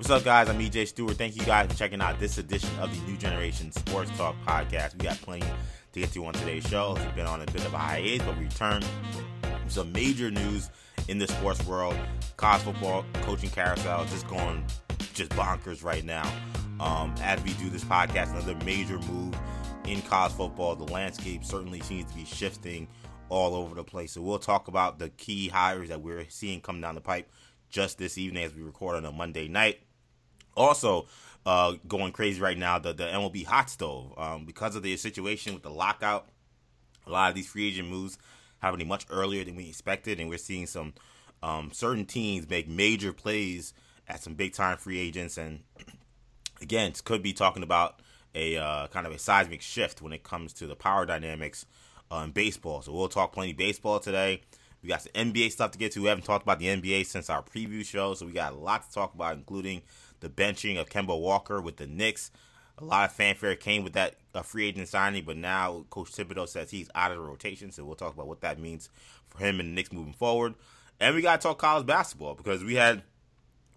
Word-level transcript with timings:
What's 0.00 0.08
up, 0.08 0.24
guys? 0.24 0.48
I'm 0.48 0.58
EJ 0.58 0.88
Stewart. 0.88 1.18
Thank 1.18 1.36
you 1.36 1.42
guys 1.42 1.70
for 1.70 1.76
checking 1.76 2.00
out 2.00 2.18
this 2.18 2.38
edition 2.38 2.70
of 2.80 2.90
the 2.90 3.06
New 3.06 3.18
Generation 3.18 3.70
Sports 3.70 4.10
Talk 4.16 4.34
podcast. 4.46 4.94
We 4.94 5.04
got 5.04 5.20
plenty 5.20 5.44
to 5.92 6.00
get 6.00 6.10
to 6.14 6.24
on 6.24 6.32
today's 6.32 6.66
show. 6.66 6.94
We've 6.96 7.14
been 7.14 7.26
on 7.26 7.42
a 7.42 7.44
bit 7.44 7.66
of 7.66 7.74
a 7.74 7.76
hiatus, 7.76 8.26
but 8.26 8.38
we 8.38 8.44
returned 8.44 8.86
some 9.68 9.92
major 9.92 10.30
news 10.30 10.70
in 11.08 11.18
the 11.18 11.28
sports 11.28 11.62
world. 11.66 11.94
College 12.38 12.62
football 12.62 13.04
coaching 13.20 13.50
carousel 13.50 14.06
just 14.06 14.26
going 14.26 14.64
just 15.12 15.32
bonkers 15.32 15.84
right 15.84 16.02
now. 16.02 16.24
Um, 16.80 17.14
as 17.20 17.38
we 17.42 17.52
do 17.52 17.68
this 17.68 17.84
podcast, 17.84 18.30
another 18.30 18.56
major 18.64 18.98
move 19.00 19.34
in 19.84 20.00
college 20.00 20.32
football. 20.32 20.76
The 20.76 20.90
landscape 20.90 21.44
certainly 21.44 21.80
seems 21.80 22.10
to 22.10 22.16
be 22.16 22.24
shifting 22.24 22.88
all 23.28 23.54
over 23.54 23.74
the 23.74 23.84
place. 23.84 24.12
So 24.12 24.22
we'll 24.22 24.38
talk 24.38 24.68
about 24.68 24.98
the 24.98 25.10
key 25.10 25.48
hires 25.48 25.90
that 25.90 26.00
we're 26.00 26.24
seeing 26.30 26.62
come 26.62 26.80
down 26.80 26.94
the 26.94 27.02
pipe 27.02 27.30
just 27.68 27.98
this 27.98 28.16
evening 28.16 28.44
as 28.44 28.54
we 28.54 28.62
record 28.62 28.96
on 28.96 29.04
a 29.04 29.12
Monday 29.12 29.46
night. 29.46 29.80
Also, 30.56 31.06
uh, 31.46 31.74
going 31.88 32.12
crazy 32.12 32.40
right 32.40 32.58
now, 32.58 32.78
the, 32.78 32.92
the 32.92 33.04
MLB 33.04 33.46
hot 33.46 33.70
stove. 33.70 34.12
Um, 34.16 34.44
because 34.44 34.76
of 34.76 34.82
the 34.82 34.96
situation 34.96 35.54
with 35.54 35.62
the 35.62 35.70
lockout, 35.70 36.28
a 37.06 37.10
lot 37.10 37.30
of 37.30 37.34
these 37.34 37.48
free 37.48 37.68
agent 37.68 37.88
moves 37.88 38.18
happening 38.58 38.88
much 38.88 39.06
earlier 39.10 39.44
than 39.44 39.56
we 39.56 39.68
expected, 39.68 40.20
and 40.20 40.28
we're 40.28 40.38
seeing 40.38 40.66
some 40.66 40.92
um, 41.42 41.70
certain 41.72 42.04
teams 42.04 42.48
make 42.48 42.68
major 42.68 43.12
plays 43.12 43.72
at 44.06 44.22
some 44.22 44.34
big 44.34 44.52
time 44.52 44.76
free 44.76 44.98
agents. 44.98 45.38
And 45.38 45.60
again, 46.60 46.92
could 47.04 47.22
be 47.22 47.32
talking 47.32 47.62
about 47.62 48.00
a 48.34 48.56
uh, 48.56 48.86
kind 48.88 49.06
of 49.06 49.12
a 49.12 49.18
seismic 49.18 49.62
shift 49.62 50.02
when 50.02 50.12
it 50.12 50.22
comes 50.22 50.52
to 50.54 50.66
the 50.66 50.76
power 50.76 51.06
dynamics 51.06 51.66
uh, 52.12 52.22
in 52.24 52.30
baseball. 52.30 52.82
So 52.82 52.92
we'll 52.92 53.08
talk 53.08 53.32
plenty 53.32 53.52
baseball 53.52 53.98
today. 53.98 54.42
We 54.82 54.88
got 54.88 55.02
some 55.02 55.12
NBA 55.12 55.52
stuff 55.52 55.72
to 55.72 55.78
get 55.78 55.92
to. 55.92 56.02
We 56.02 56.08
haven't 56.08 56.24
talked 56.24 56.42
about 56.42 56.58
the 56.58 56.66
NBA 56.66 57.06
since 57.06 57.28
our 57.28 57.42
preview 57.42 57.84
show, 57.84 58.14
so 58.14 58.24
we 58.24 58.32
got 58.32 58.52
a 58.52 58.56
lot 58.56 58.86
to 58.86 58.92
talk 58.92 59.14
about, 59.14 59.36
including 59.36 59.82
the 60.20 60.28
benching 60.28 60.80
of 60.80 60.88
Kemba 60.88 61.18
Walker 61.18 61.60
with 61.60 61.76
the 61.76 61.86
Knicks. 61.86 62.30
A 62.78 62.84
lot 62.84 63.10
of 63.10 63.14
fanfare 63.14 63.56
came 63.56 63.84
with 63.84 63.92
that 63.94 64.16
uh, 64.34 64.42
free 64.42 64.66
agent 64.66 64.88
signing, 64.88 65.24
but 65.24 65.36
now 65.36 65.84
Coach 65.90 66.12
Thibodeau 66.12 66.48
says 66.48 66.70
he's 66.70 66.88
out 66.94 67.10
of 67.10 67.18
the 67.18 67.22
rotation, 67.22 67.70
so 67.70 67.84
we'll 67.84 67.94
talk 67.94 68.14
about 68.14 68.26
what 68.26 68.40
that 68.40 68.58
means 68.58 68.88
for 69.28 69.38
him 69.38 69.60
and 69.60 69.70
the 69.70 69.74
Knicks 69.74 69.92
moving 69.92 70.14
forward. 70.14 70.54
And 70.98 71.14
we 71.14 71.22
got 71.22 71.40
to 71.40 71.48
talk 71.48 71.58
college 71.58 71.86
basketball 71.86 72.34
because 72.34 72.64
we 72.64 72.74
had 72.74 73.02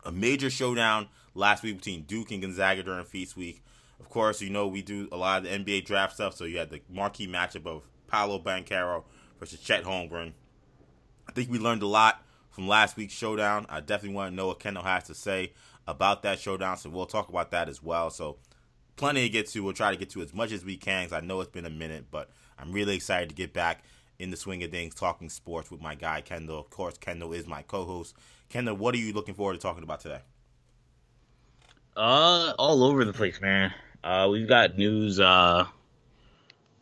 a 0.05 0.11
major 0.11 0.49
showdown 0.49 1.08
last 1.36 1.64
week 1.64 1.77
between 1.77 2.03
Duke 2.03 2.31
and 2.31 2.41
Gonzaga 2.41 2.83
during 2.83 3.05
Feast 3.05 3.36
Week. 3.36 3.64
Of 3.99 4.09
course, 4.09 4.41
you 4.41 4.49
know 4.49 4.67
we 4.67 4.81
do 4.81 5.08
a 5.11 5.17
lot 5.17 5.38
of 5.38 5.44
the 5.44 5.58
NBA 5.58 5.86
draft 5.86 6.14
stuff, 6.16 6.36
so 6.36 6.45
you 6.45 6.58
had 6.58 6.69
the 6.69 6.81
marquee 6.89 7.27
matchup 7.27 7.66
of 7.66 7.83
Paolo 8.08 8.39
Banchero 8.39 9.03
versus 9.39 9.59
Chet 9.59 9.83
Holmgren. 9.83 10.33
I 11.27 11.31
think 11.31 11.49
we 11.49 11.59
learned 11.59 11.83
a 11.83 11.88
lot 11.88 12.21
from 12.49 12.67
last 12.67 12.97
week's 12.97 13.14
showdown. 13.14 13.66
I 13.69 13.80
definitely 13.80 14.16
want 14.16 14.31
to 14.31 14.36
know 14.36 14.47
what 14.47 14.59
Kendall 14.59 14.83
has 14.83 15.05
to 15.05 15.16
say 15.16 15.53
about 15.88 16.23
that 16.23 16.39
showdown, 16.39 16.78
so 16.78 16.89
we'll 16.89 17.06
talk 17.06 17.30
about 17.30 17.52
that 17.52 17.70
as 17.70 17.81
well. 17.81 18.09
So, 18.09 18.38
plenty 18.95 19.22
to 19.22 19.30
get 19.30 19.48
to. 19.50 19.64
We'll 19.64 19.73
try 19.73 19.92
to 19.92 19.98
get 19.98 20.09
to 20.12 20.22
as 20.22 20.34
much 20.34 20.52
as 20.52 20.64
we 20.64 20.78
can 20.78 21.06
because 21.06 21.22
I 21.22 21.26
know 21.26 21.42
it's 21.42 21.52
been 21.52 21.66
a 21.66 21.70
minute, 21.70 22.06
but 22.12 22.30
I'm 22.58 22.72
really 22.72 22.95
excited 22.95 23.30
to 23.30 23.36
get 23.36 23.53
back 23.53 23.84
in 24.20 24.31
the 24.31 24.38
swing 24.38 24.64
of 24.64 24.72
things, 24.72 24.95
talking 24.95 25.30
sports 25.30 25.70
with 25.72 25.81
my 25.81 25.95
guy 25.95 26.22
Kendall. 26.22 26.59
Of 26.59 26.70
course, 26.70 26.98
Kendall 26.98 27.34
is 27.34 27.48
my 27.48 27.61
co-host. 27.64 28.16
Kendall, 28.50 28.76
what 28.76 28.95
are 28.95 29.00
you 29.00 29.14
looking 29.14 29.34
forward 29.34 29.54
to 29.54 29.59
talking 29.59 29.84
about 29.84 30.00
today? 30.00 30.20
Uh, 31.95 32.54
all 32.58 32.84
over 32.84 33.06
the 33.06 33.14
place, 33.14 33.39
man. 33.42 33.73
Uh, 34.04 34.28
we've 34.31 34.48
got 34.48 34.78
news 34.78 35.20
uh 35.20 35.66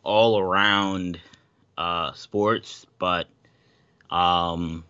all 0.02 0.38
around 0.38 1.20
uh 1.78 2.12
sports, 2.14 2.86
but 2.98 3.28
um 4.10 4.84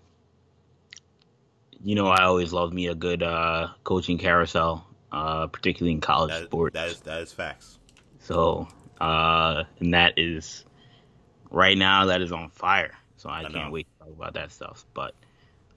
you 1.82 1.94
know 1.94 2.06
I 2.08 2.24
always 2.24 2.52
love 2.52 2.72
me 2.72 2.86
a 2.86 2.94
good 2.94 3.22
uh 3.22 3.68
coaching 3.84 4.18
carousel, 4.18 4.86
uh 5.10 5.46
particularly 5.48 5.92
in 5.92 6.00
college 6.00 6.30
that, 6.30 6.44
sports. 6.44 6.74
That 6.74 6.88
is 6.88 7.00
that 7.00 7.20
is 7.20 7.32
facts. 7.32 7.78
So, 8.20 8.68
uh 9.00 9.64
and 9.80 9.94
that 9.94 10.14
is 10.16 10.64
right 11.50 11.76
now 11.76 12.06
that 12.06 12.22
is 12.22 12.32
on 12.32 12.50
fire. 12.50 12.94
So 13.16 13.28
I, 13.28 13.40
I 13.40 13.42
can't 13.42 13.54
know. 13.54 13.70
wait 13.70 13.86
to 13.98 14.06
talk 14.06 14.16
about 14.16 14.34
that 14.34 14.52
stuff. 14.52 14.84
But 14.94 15.14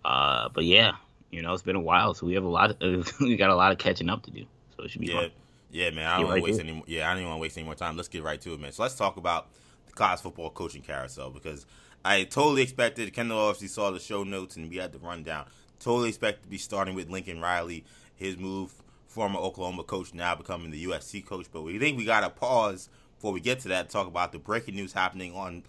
uh 0.04 0.50
but 0.50 0.66
yeah, 0.66 0.94
you 1.32 1.42
know, 1.42 1.54
it's 1.54 1.64
been 1.64 1.76
a 1.76 1.82
while, 1.82 2.14
so 2.14 2.26
we 2.26 2.34
have 2.34 2.44
a 2.44 2.50
lot 2.50 2.82
of 2.82 3.12
we 3.20 3.36
got 3.36 3.50
a 3.50 3.56
lot 3.56 3.72
of 3.72 3.78
catching 3.78 4.10
up 4.10 4.24
to 4.24 4.32
do. 4.32 4.46
So 4.78 4.84
it 4.84 4.92
should 4.92 5.02
be 5.02 5.08
yeah. 5.08 5.22
fun. 5.22 5.32
Yeah, 5.72 5.90
man. 5.90 6.06
I 6.06 6.18
don't 6.18 6.28
want 6.28 6.38
to 6.38 6.44
waste 6.44 6.60
any. 6.62 6.84
Yeah, 6.88 7.08
I 7.08 7.14
don't 7.14 7.20
even 7.20 7.30
want 7.30 7.40
to 7.40 7.42
waste 7.42 7.58
any 7.58 7.66
more 7.66 7.76
time. 7.76 7.98
Let's 7.98 8.08
get 8.08 8.24
right 8.24 8.40
to 8.40 8.54
it, 8.54 8.60
man. 8.60 8.72
So 8.72 8.84
let's 8.84 8.96
talk 8.96 9.18
about 9.18 9.48
the 9.88 9.94
college 9.94 10.22
football 10.22 10.50
coaching 10.50 10.82
carousel 10.82 11.32
because 11.32 11.66
I 12.06 12.24
totally 12.24 12.62
expected. 12.62 13.12
Kendall 13.14 13.40
obviously 13.40 13.68
saw 13.68 13.92
the 13.92 14.00
show 14.00 14.24
notes 14.24 14.56
and 14.56 14.70
we 14.70 14.78
had 14.78 14.94
the 14.94 15.00
rundown. 15.00 15.48
Totally 15.80 16.10
expect 16.10 16.44
to 16.44 16.50
be 16.50 16.58
starting 16.58 16.96
with 16.96 17.10
Lincoln 17.10 17.42
Riley, 17.42 17.84
his 18.16 18.38
move, 18.38 18.74
former 19.08 19.40
Oklahoma 19.40 19.84
coach, 19.84 20.14
now 20.14 20.36
becoming 20.36 20.72
the 20.72 20.86
USC 20.86 21.26
coach. 21.26 21.48
But 21.52 21.64
we 21.64 21.78
think 21.80 21.98
we 21.98 22.06
got 22.06 22.22
to 22.22 22.30
pause 22.30 22.90
before 23.16 23.32
we 23.32 23.40
get 23.40 23.60
to 23.62 23.68
that. 23.70 23.90
Talk 23.90 24.08
about 24.08 24.32
the 24.32 24.40
breaking 24.40 24.76
news 24.76 24.94
happening 24.94 25.34
on 25.34 25.64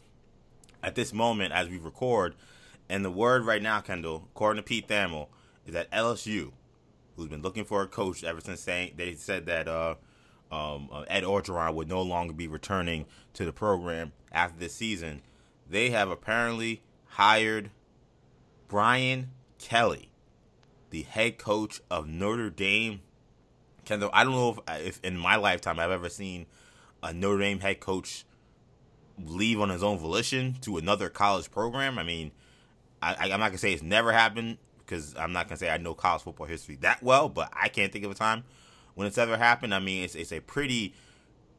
at 0.82 0.94
this 0.94 1.12
moment 1.12 1.52
as 1.52 1.68
we 1.68 1.78
record. 1.78 2.34
And 2.88 3.04
the 3.04 3.10
word 3.10 3.44
right 3.44 3.62
now, 3.62 3.80
Kendall, 3.80 4.28
according 4.34 4.62
to 4.62 4.66
Pete 4.66 4.88
Thamel, 4.88 5.28
is 5.66 5.74
that 5.74 5.90
LSU 5.90 6.52
who's 7.16 7.28
been 7.28 7.42
looking 7.42 7.64
for 7.64 7.82
a 7.82 7.86
coach 7.86 8.22
ever 8.22 8.40
since 8.40 8.60
saying 8.60 8.92
they 8.96 9.14
said 9.14 9.46
that 9.46 9.66
uh, 9.66 9.94
um, 10.52 10.88
uh, 10.92 11.04
Ed 11.08 11.24
Orgeron 11.24 11.74
would 11.74 11.88
no 11.88 12.02
longer 12.02 12.32
be 12.32 12.46
returning 12.46 13.06
to 13.34 13.44
the 13.44 13.52
program 13.52 14.12
after 14.30 14.58
this 14.58 14.74
season. 14.74 15.22
They 15.68 15.90
have 15.90 16.10
apparently 16.10 16.82
hired 17.06 17.70
Brian 18.68 19.30
Kelly, 19.58 20.10
the 20.90 21.02
head 21.02 21.38
coach 21.38 21.80
of 21.90 22.08
Notre 22.08 22.50
Dame. 22.50 23.00
Kendall, 23.84 24.10
I 24.12 24.24
don't 24.24 24.32
know 24.32 24.50
if, 24.50 24.58
uh, 24.58 24.78
if 24.84 25.00
in 25.04 25.16
my 25.16 25.36
lifetime 25.36 25.78
I've 25.78 25.90
ever 25.90 26.08
seen 26.08 26.46
a 27.02 27.12
Notre 27.12 27.38
Dame 27.38 27.60
head 27.60 27.80
coach 27.80 28.24
leave 29.24 29.60
on 29.60 29.70
his 29.70 29.82
own 29.82 29.98
volition 29.98 30.56
to 30.62 30.76
another 30.76 31.08
college 31.08 31.50
program. 31.50 31.98
I 31.98 32.02
mean, 32.02 32.32
I, 33.00 33.28
am 33.28 33.40
not 33.40 33.48
gonna 33.48 33.58
say 33.58 33.72
it's 33.72 33.82
never 33.82 34.12
happened 34.12 34.58
because 34.78 35.14
I'm 35.16 35.32
not 35.32 35.48
gonna 35.48 35.58
say 35.58 35.70
I 35.70 35.78
know 35.78 35.94
college 35.94 36.22
football 36.22 36.46
history 36.46 36.76
that 36.80 37.02
well, 37.02 37.28
but 37.28 37.50
I 37.52 37.68
can't 37.68 37.92
think 37.92 38.04
of 38.04 38.10
a 38.10 38.14
time 38.14 38.44
when 38.94 39.06
it's 39.06 39.18
ever 39.18 39.36
happened. 39.36 39.74
I 39.74 39.78
mean, 39.78 40.02
it's 40.04 40.14
it's 40.14 40.32
a 40.32 40.40
pretty 40.40 40.94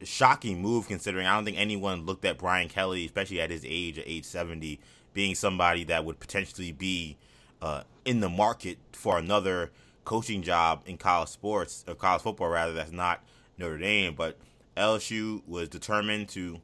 shocking 0.04 0.62
move 0.62 0.88
considering 0.88 1.26
I 1.26 1.36
don't 1.36 1.46
think 1.46 1.58
anyone 1.58 2.06
looked 2.06 2.26
at 2.26 2.38
Brian 2.38 2.70
Kelly, 2.70 3.06
especially 3.06 3.42
at 3.42 3.50
his 3.50 3.66
age, 3.66 3.98
at 3.98 4.08
age 4.08 4.26
70, 4.26 4.80
being 5.14 5.36
somebody 5.36 5.84
that 5.86 6.06
would 6.06 6.20
potentially 6.20 6.72
be 6.72 7.18
uh, 7.62 7.84
in 8.06 8.20
the 8.20 8.30
market 8.30 8.78
for 8.92 9.18
another 9.18 9.72
coaching 10.06 10.42
job 10.42 10.82
in 10.86 10.98
college 10.98 11.30
sports 11.30 11.84
or 11.88 11.96
college 11.96 12.22
football 12.22 12.50
rather. 12.50 12.74
That's 12.74 12.92
not 12.92 13.24
Notre 13.58 13.78
Dame, 13.78 14.16
but 14.16 14.38
LSU 14.76 15.42
was 15.48 15.70
determined 15.70 16.30
to 16.30 16.62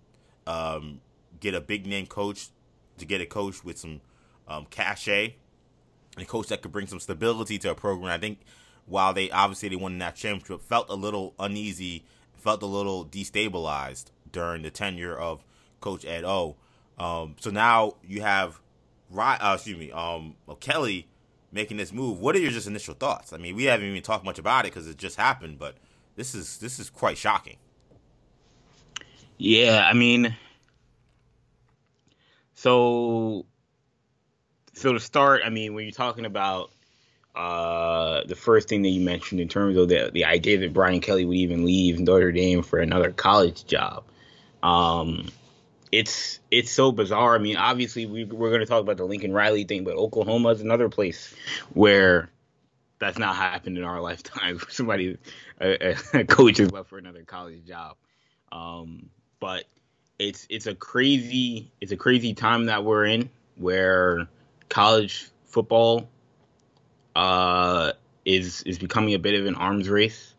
um, 0.48 1.02
get 1.40 1.54
a 1.54 1.62
big 1.62 1.86
name 1.86 2.06
coach 2.06 2.50
to 2.98 3.06
get 3.06 3.22
a 3.22 3.26
coach 3.26 3.64
with 3.64 3.78
some 3.78 4.02
um, 4.48 4.66
cachet 4.70 5.36
a 6.18 6.26
coach 6.26 6.48
that 6.48 6.62
could 6.62 6.72
bring 6.72 6.88
some 6.88 7.00
stability 7.00 7.58
to 7.60 7.72
a 7.72 7.76
program. 7.76 8.12
I 8.12 8.18
think 8.18 8.40
while 8.86 9.14
they 9.14 9.32
obviously 9.32 9.70
they 9.70 9.76
won 9.76 9.98
that 10.00 10.16
championship, 10.16 10.62
felt 10.62 10.90
a 10.90 10.96
little 10.96 11.34
uneasy, 11.40 12.04
felt 12.36 12.62
a 12.62 12.68
little 12.68 13.06
destabilized 13.06 14.06
during 14.32 14.62
the 14.62 14.70
tenure 14.70 15.18
of 15.18 15.44
Coach 15.80 16.06
Ed 16.06 16.24
O. 16.24 16.56
Um, 16.98 17.36
so 17.40 17.50
now 17.50 17.94
you 18.04 18.22
have, 18.22 18.62
uh, 19.16 19.54
excuse 19.56 19.78
me, 19.78 19.92
um, 19.92 20.36
Kelly 20.60 21.08
making 21.52 21.78
this 21.78 21.94
move. 21.94 22.20
What 22.20 22.36
are 22.36 22.40
your 22.40 22.52
just 22.52 22.68
initial 22.68 22.96
thoughts? 22.96 23.32
I 23.32 23.38
mean, 23.38 23.56
we 23.56 23.66
haven't 23.66 23.88
even 23.88 24.02
talked 24.02 24.26
much 24.26 24.40
about 24.40 24.66
it 24.66 24.74
because 24.74 24.88
it 24.88 24.98
just 24.98 25.18
happened, 25.18 25.60
but 25.60 25.76
this 26.16 26.36
is 26.36 26.58
this 26.58 26.80
is 26.80 26.90
quite 26.90 27.18
shocking. 27.18 27.58
Yeah, 29.38 29.86
I 29.88 29.94
mean, 29.94 30.36
so 32.54 33.46
so 34.74 34.94
to 34.94 35.00
start, 35.00 35.42
I 35.46 35.50
mean, 35.50 35.74
when 35.74 35.86
you're 35.86 35.92
talking 35.92 36.26
about 36.26 36.72
uh, 37.36 38.24
the 38.26 38.36
first 38.36 38.70
thing 38.70 38.84
that 38.84 38.90
you 38.90 39.02
mentioned 39.02 39.42
in 39.42 39.48
terms 39.48 39.78
of 39.78 39.90
the 39.90 40.12
the 40.14 40.26
idea 40.26 40.60
that 40.60 40.74
Brian 40.74 41.00
Kelly 41.00 41.26
would 41.26 41.38
even 41.38 41.66
leave 41.66 42.00
Notre 42.00 42.32
Dame 42.32 42.64
for 42.64 42.80
another 42.80 43.12
college 43.12 43.66
job, 43.66 44.04
um, 44.62 45.28
it's 45.94 46.40
it's 46.50 46.72
so 46.72 46.92
bizarre. 46.92 47.36
I 47.36 47.38
mean, 47.38 47.56
obviously 47.56 48.08
we 48.08 48.26
we're 48.26 48.50
going 48.50 48.62
to 48.62 48.66
talk 48.66 48.82
about 48.82 48.98
the 48.98 49.06
Lincoln 49.06 49.32
Riley 49.32 49.64
thing, 49.64 49.84
but 49.84 49.96
Oklahoma 49.96 50.50
is 50.50 50.62
another 50.62 50.90
place 50.90 51.34
where 51.74 52.32
that's 52.98 53.20
not 53.20 53.36
happened 53.36 53.78
in 53.78 53.84
our 53.84 54.02
lifetime. 54.02 54.60
Somebody 54.70 55.18
a, 55.62 55.96
a 56.14 56.24
coach 56.26 56.58
has 56.58 56.72
left 56.72 56.90
for 56.90 56.98
another 56.98 57.24
college 57.24 57.64
job, 57.66 57.96
um, 58.52 59.12
but 59.40 59.66
it's 60.18 60.48
it's 60.50 60.66
a 60.66 60.74
crazy 60.74 61.72
it's 61.80 61.92
a 61.92 61.98
crazy 61.98 62.34
time 62.34 62.66
that 62.66 62.84
we're 62.84 63.06
in 63.06 63.30
where 63.56 64.28
college 64.70 65.30
football 65.46 66.10
uh, 67.16 67.92
is 68.26 68.64
is 68.64 68.80
becoming 68.80 69.14
a 69.14 69.20
bit 69.20 69.40
of 69.40 69.46
an 69.46 69.54
arms 69.54 69.88
race 69.88 70.34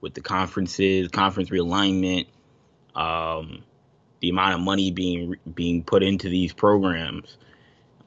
with 0.00 0.14
the 0.14 0.22
conferences, 0.22 1.08
conference 1.08 1.50
realignment, 1.50 2.26
um, 2.94 3.62
the 4.22 4.30
amount 4.30 4.54
of 4.54 4.60
money 4.60 4.90
being 4.90 5.36
being 5.54 5.84
put 5.84 6.02
into 6.02 6.30
these 6.30 6.54
programs. 6.54 7.36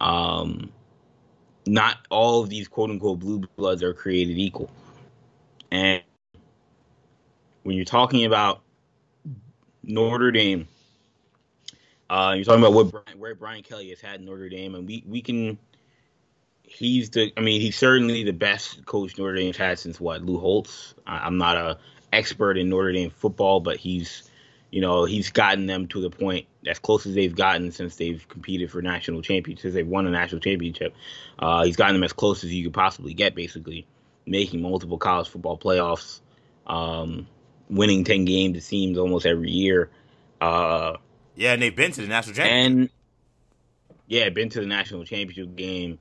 Um, 0.02 0.72
not 1.68 1.98
all 2.10 2.42
of 2.42 2.50
these 2.50 2.68
quote 2.68 2.90
unquote 2.90 3.20
blue 3.20 3.44
bloods 3.56 3.84
are 3.84 3.94
created 3.94 4.40
equal. 4.40 4.72
And 5.72 6.02
when 7.62 7.76
you're 7.76 7.86
talking 7.86 8.26
about 8.26 8.62
Notre 9.84 10.32
Dame, 10.32 10.68
uh, 12.10 12.34
you're 12.36 12.46
talking 12.46 12.64
about 12.64 12.74
what 12.74 12.92
Brian, 12.92 13.20
where 13.20 13.36
Brian 13.36 13.62
Kelly 13.62 13.90
has 13.90 14.02
had 14.02 14.22
Notre 14.22 14.50
Dame, 14.50 14.74
and 14.74 14.88
we 14.88 15.04
we 15.08 15.22
can. 15.22 15.60
He's 16.64 17.12
the. 17.12 17.32
I 17.38 17.42
mean, 17.42 17.62
he's 17.62 17.78
certainly 17.78 18.24
the 18.24 18.34
best 18.34 18.86
coach 18.86 19.18
Notre 19.18 19.36
Dame's 19.36 19.58
had 19.58 19.78
since 19.78 20.00
what 20.00 20.24
Lou 20.24 20.40
Holtz. 20.40 20.96
I, 21.06 21.20
I'm 21.20 21.38
not 21.38 21.58
a 21.58 21.78
expert 22.14 22.58
in 22.58 22.70
Notre 22.70 22.94
Dame 22.94 23.10
football, 23.10 23.60
but 23.60 23.78
he's, 23.78 24.30
you 24.76 24.82
know, 24.82 25.06
he's 25.06 25.32
gotten 25.32 25.68
them 25.68 25.88
to 25.88 26.02
the 26.02 26.10
point 26.10 26.48
as 26.68 26.80
close 26.80 27.06
as 27.06 27.16
they've 27.16 27.34
gotten 27.34 27.72
since 27.72 27.96
they've 27.96 28.28
competed 28.28 28.70
for 28.70 28.82
national 28.82 29.22
championships. 29.22 29.62
Since 29.62 29.74
they've 29.74 29.88
won 29.88 30.06
a 30.06 30.12
national 30.12 30.42
championship, 30.42 30.94
uh, 31.40 31.64
he's 31.64 31.78
gotten 31.78 31.96
them 31.96 32.04
as 32.04 32.12
close 32.12 32.44
as 32.44 32.54
you 32.54 32.66
could 32.66 32.74
possibly 32.74 33.14
get, 33.14 33.36
basically 33.36 33.88
making 34.26 34.62
multiple 34.62 34.98
college 34.98 35.30
football 35.30 35.58
playoffs, 35.58 36.20
um, 36.68 37.26
winning 37.70 38.04
ten 38.04 38.26
games. 38.26 38.58
It 38.58 38.64
seems 38.64 38.98
almost 38.98 39.26
every 39.26 39.50
year. 39.50 39.90
Uh, 40.42 40.98
yeah, 41.38 41.54
and 41.54 41.62
they've 41.62 41.74
been 41.74 41.94
to 41.94 42.02
the 42.02 42.10
national 42.10 42.36
championship. 42.36 42.82
And 42.82 42.90
yeah, 44.08 44.28
been 44.28 44.50
to 44.50 44.60
the 44.60 44.68
national 44.68 45.06
championship 45.06 45.56
game. 45.56 46.00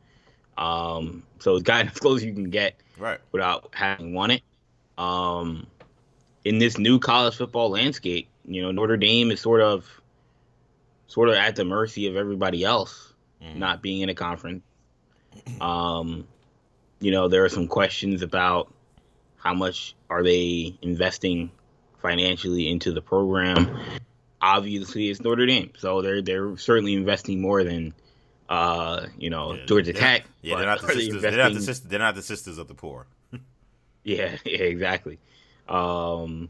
Um, 0.59 1.23
so 1.39 1.55
it's 1.55 1.63
gotten 1.63 1.87
as 1.93 1.99
close 2.01 2.23
as 2.23 2.25
you 2.25 2.35
can 2.35 2.51
get 2.51 2.75
right 2.99 3.21
without 3.31 3.71
having 3.73 4.15
won 4.15 4.33
it. 4.33 4.43
Um, 4.99 5.69
in 6.45 6.59
this 6.59 6.77
new 6.77 6.99
college 6.99 7.37
football 7.37 7.71
landscape, 7.71 8.29
you 8.45 8.63
know, 8.63 8.71
Notre 8.71 8.97
Dame 8.97 9.31
is 9.31 9.41
sort 9.41 9.61
of 9.61 9.87
sort 11.07 11.29
of 11.29 11.35
at 11.37 11.57
the 11.57 11.65
mercy 11.65 12.09
of 12.09 12.17
everybody 12.17 12.65
else 12.65 13.15
mm-hmm. 13.45 13.59
not 13.59 13.83
being 13.83 14.01
in 14.01 14.09
a 14.09 14.15
conference. 14.15 14.63
Um, 15.61 16.29
you 17.01 17.11
know, 17.11 17.27
there 17.27 17.45
are 17.45 17.49
some 17.49 17.67
questions 17.67 18.23
about 18.23 18.73
how 19.37 19.53
much 19.53 19.97
are 20.09 20.23
they 20.23 20.79
investing 20.81 21.51
financially 22.01 22.71
into 22.71 22.93
the 22.93 23.03
program. 23.03 23.81
Obviously, 24.41 25.11
it's 25.11 25.21
Notre 25.21 25.45
Dame, 25.45 25.73
so 25.77 26.03
they're 26.03 26.23
they're 26.23 26.57
certainly 26.57 26.95
investing 26.95 27.41
more 27.41 27.65
than 27.65 27.95
uh, 28.49 29.07
you 29.19 29.29
know 29.29 29.55
yeah, 29.55 29.67
Georgia 29.67 29.93
Tech. 29.93 30.25
Yeah, 30.41 30.57
they're 30.57 30.67
not, 30.67 30.81
the 30.83 30.89
sisters, 30.93 31.23
they're 31.23 31.33
not 31.33 31.53
the 31.53 31.61
sisters. 31.61 31.91
They're 31.91 31.99
not 31.99 32.15
the 32.15 32.23
sisters 32.23 32.59
of 32.59 32.69
the 32.69 32.75
poor. 32.75 33.07
yeah, 34.05 34.37
yeah, 34.45 34.59
exactly. 34.59 35.19
Um, 35.69 36.49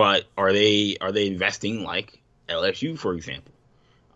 but 0.00 0.24
are 0.38 0.50
they 0.50 0.96
are 1.02 1.12
they 1.12 1.26
investing 1.26 1.84
like 1.84 2.22
LSU, 2.48 2.98
for 2.98 3.12
example? 3.12 3.52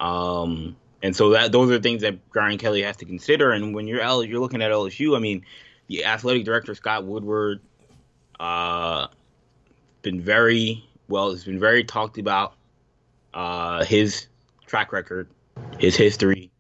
Um, 0.01 0.77
and 1.03 1.15
so 1.15 1.29
that 1.33 1.53
those 1.53 1.71
are 1.71 1.79
things 1.79 2.01
that 2.01 2.31
Brian 2.31 2.57
Kelly 2.57 2.81
has 2.85 2.97
to 2.97 3.05
consider. 3.05 3.53
And 3.53 3.75
when 3.75 3.87
you're 3.87 4.01
L, 4.01 4.25
you're 4.25 4.41
looking 4.41 4.63
at 4.63 4.71
LSU. 4.71 5.15
I 5.15 5.21
mean, 5.21 5.45
the 5.89 6.07
athletic 6.07 6.47
director 6.47 6.75
Scott 6.75 7.05
Woodward, 7.05 7.61
uh, 8.41 9.09
been 10.01 10.23
very 10.23 10.83
well. 11.09 11.33
It's 11.33 11.45
been 11.45 11.61
very 11.61 11.85
talked 11.85 12.17
about. 12.17 12.55
Uh, 13.35 13.85
his 13.85 14.29
track 14.65 14.91
record, 14.91 15.29
his 15.79 15.95
history 15.97 16.51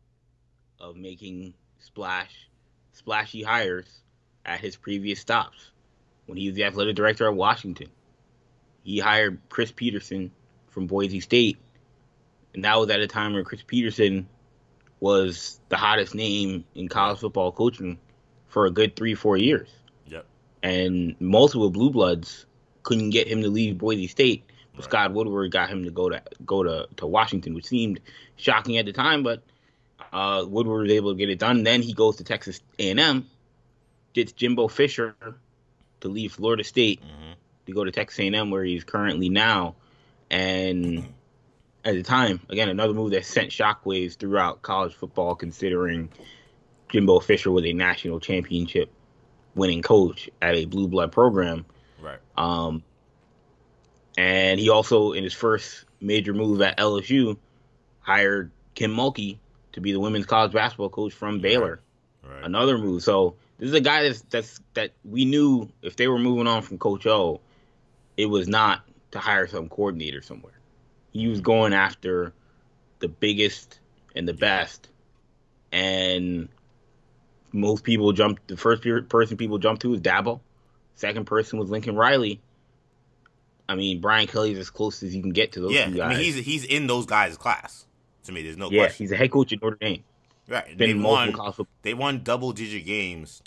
of 0.80 0.96
making 0.96 1.54
splash, 1.78 2.46
splashy 2.92 3.42
hires 3.42 4.02
at 4.44 4.60
his 4.60 4.76
previous 4.76 5.18
stops 5.18 5.70
when 6.26 6.36
he 6.36 6.48
was 6.48 6.56
the 6.56 6.64
athletic 6.64 6.94
director 6.94 7.26
at 7.26 7.34
Washington. 7.34 7.88
He 8.84 8.98
hired 8.98 9.40
Chris 9.48 9.72
Petersen 9.72 10.30
from 10.68 10.86
Boise 10.86 11.20
State, 11.20 11.58
and 12.54 12.64
that 12.64 12.78
was 12.78 12.90
at 12.90 13.00
a 13.00 13.06
time 13.06 13.32
where 13.32 13.42
Chris 13.42 13.62
Petersen 13.62 14.28
was 15.00 15.58
the 15.70 15.76
hottest 15.76 16.14
name 16.14 16.64
in 16.74 16.88
college 16.88 17.18
football 17.18 17.50
coaching 17.50 17.98
for 18.46 18.66
a 18.66 18.70
good 18.70 18.94
three, 18.94 19.14
four 19.14 19.36
years. 19.36 19.68
Yep. 20.06 20.26
And 20.62 21.16
multiple 21.20 21.70
blue 21.70 21.90
bloods 21.90 22.46
couldn't 22.82 23.10
get 23.10 23.26
him 23.26 23.42
to 23.42 23.48
leave 23.48 23.78
Boise 23.78 24.06
State, 24.06 24.44
but 24.72 24.80
right. 24.80 24.90
Scott 24.90 25.12
Woodward 25.12 25.50
got 25.50 25.70
him 25.70 25.84
to 25.84 25.90
go 25.90 26.10
to 26.10 26.22
go 26.44 26.62
to, 26.62 26.86
to 26.96 27.06
Washington, 27.06 27.54
which 27.54 27.66
seemed 27.66 28.00
shocking 28.36 28.76
at 28.76 28.84
the 28.84 28.92
time, 28.92 29.22
but 29.22 29.42
uh, 30.12 30.44
Woodward 30.46 30.82
was 30.82 30.92
able 30.92 31.12
to 31.12 31.18
get 31.18 31.30
it 31.30 31.38
done. 31.38 31.62
Then 31.62 31.80
he 31.80 31.94
goes 31.94 32.16
to 32.16 32.24
Texas 32.24 32.60
A&M, 32.78 33.28
gets 34.12 34.32
Jimbo 34.32 34.68
Fisher 34.68 35.16
to 36.00 36.08
leave 36.08 36.32
Florida 36.32 36.64
State 36.64 37.00
mm-hmm. 37.00 37.32
To 37.66 37.72
go 37.72 37.84
to 37.84 37.90
Texas 37.90 38.20
A&M, 38.20 38.50
where 38.50 38.64
he's 38.64 38.84
currently 38.84 39.28
now. 39.28 39.74
And 40.30 41.14
at 41.84 41.94
the 41.94 42.02
time, 42.02 42.40
again, 42.48 42.68
another 42.68 42.94
move 42.94 43.12
that 43.12 43.24
sent 43.24 43.50
shockwaves 43.50 44.16
throughout 44.16 44.62
college 44.62 44.94
football, 44.94 45.34
considering 45.34 46.10
Jimbo 46.88 47.20
Fisher 47.20 47.50
was 47.50 47.64
a 47.64 47.72
national 47.72 48.20
championship 48.20 48.90
winning 49.54 49.82
coach 49.82 50.30
at 50.40 50.54
a 50.54 50.64
blue 50.64 50.88
blood 50.88 51.12
program. 51.12 51.64
Right. 52.00 52.18
Um, 52.36 52.82
and 54.16 54.58
he 54.60 54.70
also, 54.70 55.12
in 55.12 55.24
his 55.24 55.34
first 55.34 55.84
major 56.00 56.34
move 56.34 56.60
at 56.62 56.78
LSU, 56.78 57.36
hired 58.00 58.50
Kim 58.74 58.92
Mulkey 58.92 59.38
to 59.72 59.80
be 59.80 59.92
the 59.92 60.00
women's 60.00 60.26
college 60.26 60.52
basketball 60.52 60.88
coach 60.88 61.12
from 61.12 61.40
Baylor. 61.40 61.80
Right. 62.22 62.44
Another 62.44 62.78
move. 62.78 63.02
So 63.02 63.36
this 63.58 63.68
is 63.68 63.74
a 63.74 63.80
guy 63.80 64.04
that's 64.04 64.20
that's 64.22 64.60
that 64.74 64.92
we 65.04 65.24
knew 65.24 65.68
if 65.82 65.96
they 65.96 66.08
were 66.08 66.18
moving 66.18 66.46
on 66.46 66.62
from 66.62 66.78
Coach 66.78 67.06
O, 67.06 67.40
it 68.16 68.26
was 68.26 68.48
not 68.48 68.82
to 69.12 69.18
hire 69.18 69.46
some 69.46 69.68
coordinator 69.68 70.22
somewhere. 70.22 70.58
He 71.12 71.28
was 71.28 71.40
going 71.40 71.72
after 71.72 72.32
the 72.98 73.08
biggest 73.08 73.78
and 74.14 74.26
the 74.26 74.34
best, 74.34 74.88
and 75.72 76.48
most 77.52 77.84
people 77.84 78.12
jumped. 78.12 78.48
The 78.48 78.56
first 78.56 78.82
person 79.08 79.36
people 79.36 79.58
jumped 79.58 79.82
to 79.82 79.90
was 79.90 80.00
Dabo. 80.00 80.40
Second 80.96 81.26
person 81.26 81.58
was 81.58 81.70
Lincoln 81.70 81.96
Riley. 81.96 82.40
I 83.68 83.76
mean, 83.76 84.00
Brian 84.00 84.26
Kelly's 84.26 84.58
as 84.58 84.70
close 84.70 85.02
as 85.02 85.14
you 85.14 85.22
can 85.22 85.32
get 85.32 85.52
to 85.52 85.60
those 85.60 85.72
yeah, 85.72 85.86
two 85.86 85.96
guys. 85.96 86.06
I 86.06 86.14
mean, 86.14 86.24
he's 86.24 86.36
he's 86.36 86.64
in 86.64 86.86
those 86.86 87.06
guys' 87.06 87.36
class. 87.36 87.86
To 88.24 88.32
me, 88.32 88.42
there's 88.42 88.56
no 88.56 88.70
yeah, 88.70 88.82
question. 88.82 89.04
he's 89.04 89.12
a 89.12 89.16
head 89.16 89.30
coach 89.30 89.52
at 89.52 89.62
Notre 89.62 89.76
Dame. 89.76 90.04
Right. 90.48 90.76
They 90.76 90.94
won. 90.94 91.34
They 91.82 91.94
won 91.94 92.22
double 92.22 92.52
digit 92.52 92.84
games. 92.84 93.42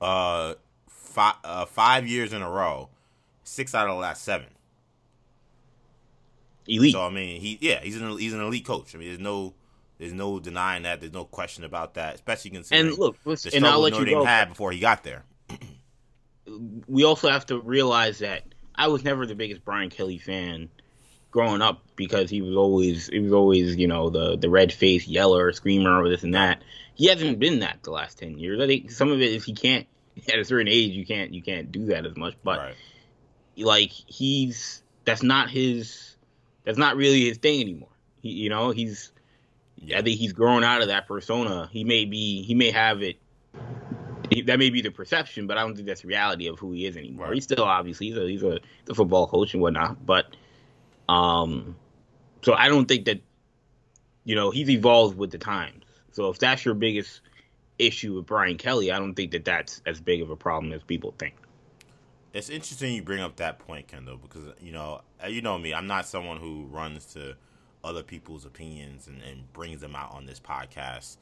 Uh, 0.00 0.54
five 0.88 1.34
uh, 1.44 1.64
five 1.66 2.06
years 2.06 2.32
in 2.32 2.42
a 2.42 2.50
row. 2.50 2.88
Six 3.44 3.74
out 3.74 3.88
of 3.88 3.94
the 3.94 4.00
last 4.00 4.22
seven. 4.22 4.48
Elite. 6.66 6.92
So 6.92 7.04
I 7.04 7.10
mean, 7.10 7.40
he 7.40 7.58
yeah, 7.60 7.80
he's 7.80 8.00
an 8.00 8.18
he's 8.18 8.32
an 8.32 8.40
elite 8.40 8.64
coach. 8.64 8.94
I 8.94 8.98
mean, 8.98 9.08
there's 9.08 9.20
no 9.20 9.54
there's 9.98 10.12
no 10.12 10.38
denying 10.40 10.84
that. 10.84 11.00
There's 11.00 11.12
no 11.12 11.24
question 11.24 11.64
about 11.64 11.94
that. 11.94 12.14
Especially 12.14 12.50
considering 12.50 12.88
and 12.88 12.98
look, 12.98 13.22
the 13.24 13.36
struggle 13.36 13.56
and 13.56 13.66
I'll 13.66 13.80
let 13.80 13.92
Notre 13.92 14.04
Dame 14.04 14.24
had 14.24 14.48
before 14.50 14.72
he 14.72 14.80
got 14.80 15.04
there. 15.04 15.24
we 16.88 17.04
also 17.04 17.30
have 17.30 17.46
to 17.46 17.58
realize 17.60 18.18
that 18.20 18.44
I 18.74 18.88
was 18.88 19.04
never 19.04 19.26
the 19.26 19.34
biggest 19.34 19.64
Brian 19.64 19.90
Kelly 19.90 20.18
fan 20.18 20.68
growing 21.30 21.62
up 21.62 21.82
because 21.96 22.30
he 22.30 22.42
was 22.42 22.56
always 22.56 23.06
he 23.08 23.18
was 23.18 23.32
always 23.32 23.76
you 23.76 23.88
know 23.88 24.10
the 24.10 24.36
the 24.36 24.50
red 24.50 24.72
face 24.72 25.06
yeller 25.06 25.52
screamer 25.52 26.02
or 26.02 26.08
this 26.08 26.22
and 26.22 26.34
that. 26.34 26.62
He 26.94 27.06
hasn't 27.06 27.38
been 27.38 27.60
that 27.60 27.82
the 27.82 27.90
last 27.90 28.18
ten 28.18 28.38
years. 28.38 28.60
I 28.60 28.66
think 28.66 28.90
some 28.90 29.10
of 29.10 29.20
it 29.20 29.32
is 29.32 29.44
he 29.44 29.54
can't 29.54 29.86
at 30.28 30.38
a 30.38 30.44
certain 30.44 30.68
age 30.68 30.92
you 30.92 31.06
can't 31.06 31.32
you 31.32 31.42
can't 31.42 31.72
do 31.72 31.86
that 31.86 32.06
as 32.06 32.16
much. 32.16 32.34
But 32.44 32.58
right. 32.58 32.74
Like 33.56 33.90
he's 33.90 34.82
that's 35.04 35.22
not 35.22 35.50
his 35.50 36.16
that's 36.64 36.78
not 36.78 36.96
really 36.96 37.24
his 37.28 37.38
thing 37.38 37.60
anymore. 37.60 37.88
He, 38.20 38.30
you 38.30 38.50
know 38.50 38.70
he's. 38.70 39.12
I 39.96 40.00
think 40.00 40.20
he's 40.20 40.32
grown 40.32 40.62
out 40.62 40.80
of 40.80 40.88
that 40.88 41.08
persona. 41.08 41.68
He 41.72 41.82
may 41.82 42.04
be 42.04 42.42
he 42.42 42.54
may 42.54 42.70
have 42.70 43.02
it 43.02 43.16
that 44.46 44.58
may 44.58 44.70
be 44.70 44.80
the 44.80 44.90
perception, 44.90 45.46
but 45.46 45.58
I 45.58 45.62
don't 45.62 45.74
think 45.74 45.86
that's 45.86 46.04
reality 46.04 46.48
of 46.48 46.58
who 46.58 46.72
he 46.72 46.86
is 46.86 46.96
anymore. 46.96 47.26
Right. 47.26 47.34
He's 47.34 47.44
still 47.44 47.64
obviously 47.64 48.08
he's 48.08 48.16
a 48.16 48.28
he's 48.28 48.42
a, 48.42 48.60
football 48.94 49.26
coach 49.26 49.52
and 49.52 49.62
whatnot, 49.62 50.04
but 50.04 50.34
um, 51.08 51.76
so 52.42 52.54
I 52.54 52.68
don't 52.68 52.86
think 52.86 53.06
that 53.06 53.20
you 54.24 54.34
know 54.34 54.50
he's 54.50 54.70
evolved 54.70 55.18
with 55.18 55.30
the 55.30 55.38
times. 55.38 55.84
So 56.12 56.28
if 56.28 56.38
that's 56.38 56.64
your 56.64 56.74
biggest 56.74 57.20
issue 57.78 58.14
with 58.14 58.26
Brian 58.26 58.56
Kelly, 58.58 58.92
I 58.92 58.98
don't 58.98 59.14
think 59.14 59.32
that 59.32 59.44
that's 59.44 59.82
as 59.86 60.00
big 60.00 60.22
of 60.22 60.30
a 60.30 60.36
problem 60.36 60.72
as 60.72 60.82
people 60.82 61.14
think. 61.18 61.34
It's 62.32 62.48
interesting 62.48 62.94
you 62.94 63.02
bring 63.02 63.20
up 63.20 63.36
that 63.36 63.58
point, 63.58 63.88
Kendall, 63.88 64.16
because 64.16 64.54
you 64.60 64.72
know 64.72 65.02
uh, 65.22 65.26
you 65.26 65.42
know 65.42 65.58
me. 65.58 65.74
I'm 65.74 65.86
not 65.86 66.06
someone 66.06 66.38
who 66.38 66.64
runs 66.70 67.04
to 67.12 67.36
other 67.84 68.02
people's 68.02 68.46
opinions 68.46 69.06
and, 69.06 69.20
and 69.22 69.52
brings 69.52 69.80
them 69.80 69.94
out 69.94 70.12
on 70.12 70.24
this 70.24 70.40
podcast 70.40 71.18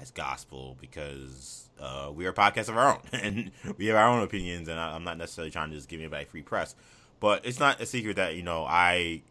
as 0.00 0.10
gospel 0.10 0.76
because 0.80 1.68
uh, 1.80 2.10
we 2.14 2.24
are 2.26 2.30
a 2.30 2.34
podcast 2.34 2.68
of 2.68 2.76
our 2.76 2.94
own 2.94 3.00
and 3.12 3.50
we 3.76 3.86
have 3.86 3.96
our 3.96 4.08
own 4.08 4.22
opinions, 4.22 4.68
and 4.68 4.80
I, 4.80 4.96
am 4.96 5.04
not 5.04 5.18
necessarily 5.18 5.50
trying 5.50 5.68
to 5.70 5.76
just 5.76 5.88
give 5.88 6.00
anybody 6.00 6.24
free 6.24 6.42
press. 6.42 6.74
But 7.20 7.44
it's 7.44 7.60
not 7.60 7.80
a 7.80 7.86
secret 7.86 8.16
that 8.16 8.34
you 8.34 8.42
know 8.42 8.64
I 8.64 9.22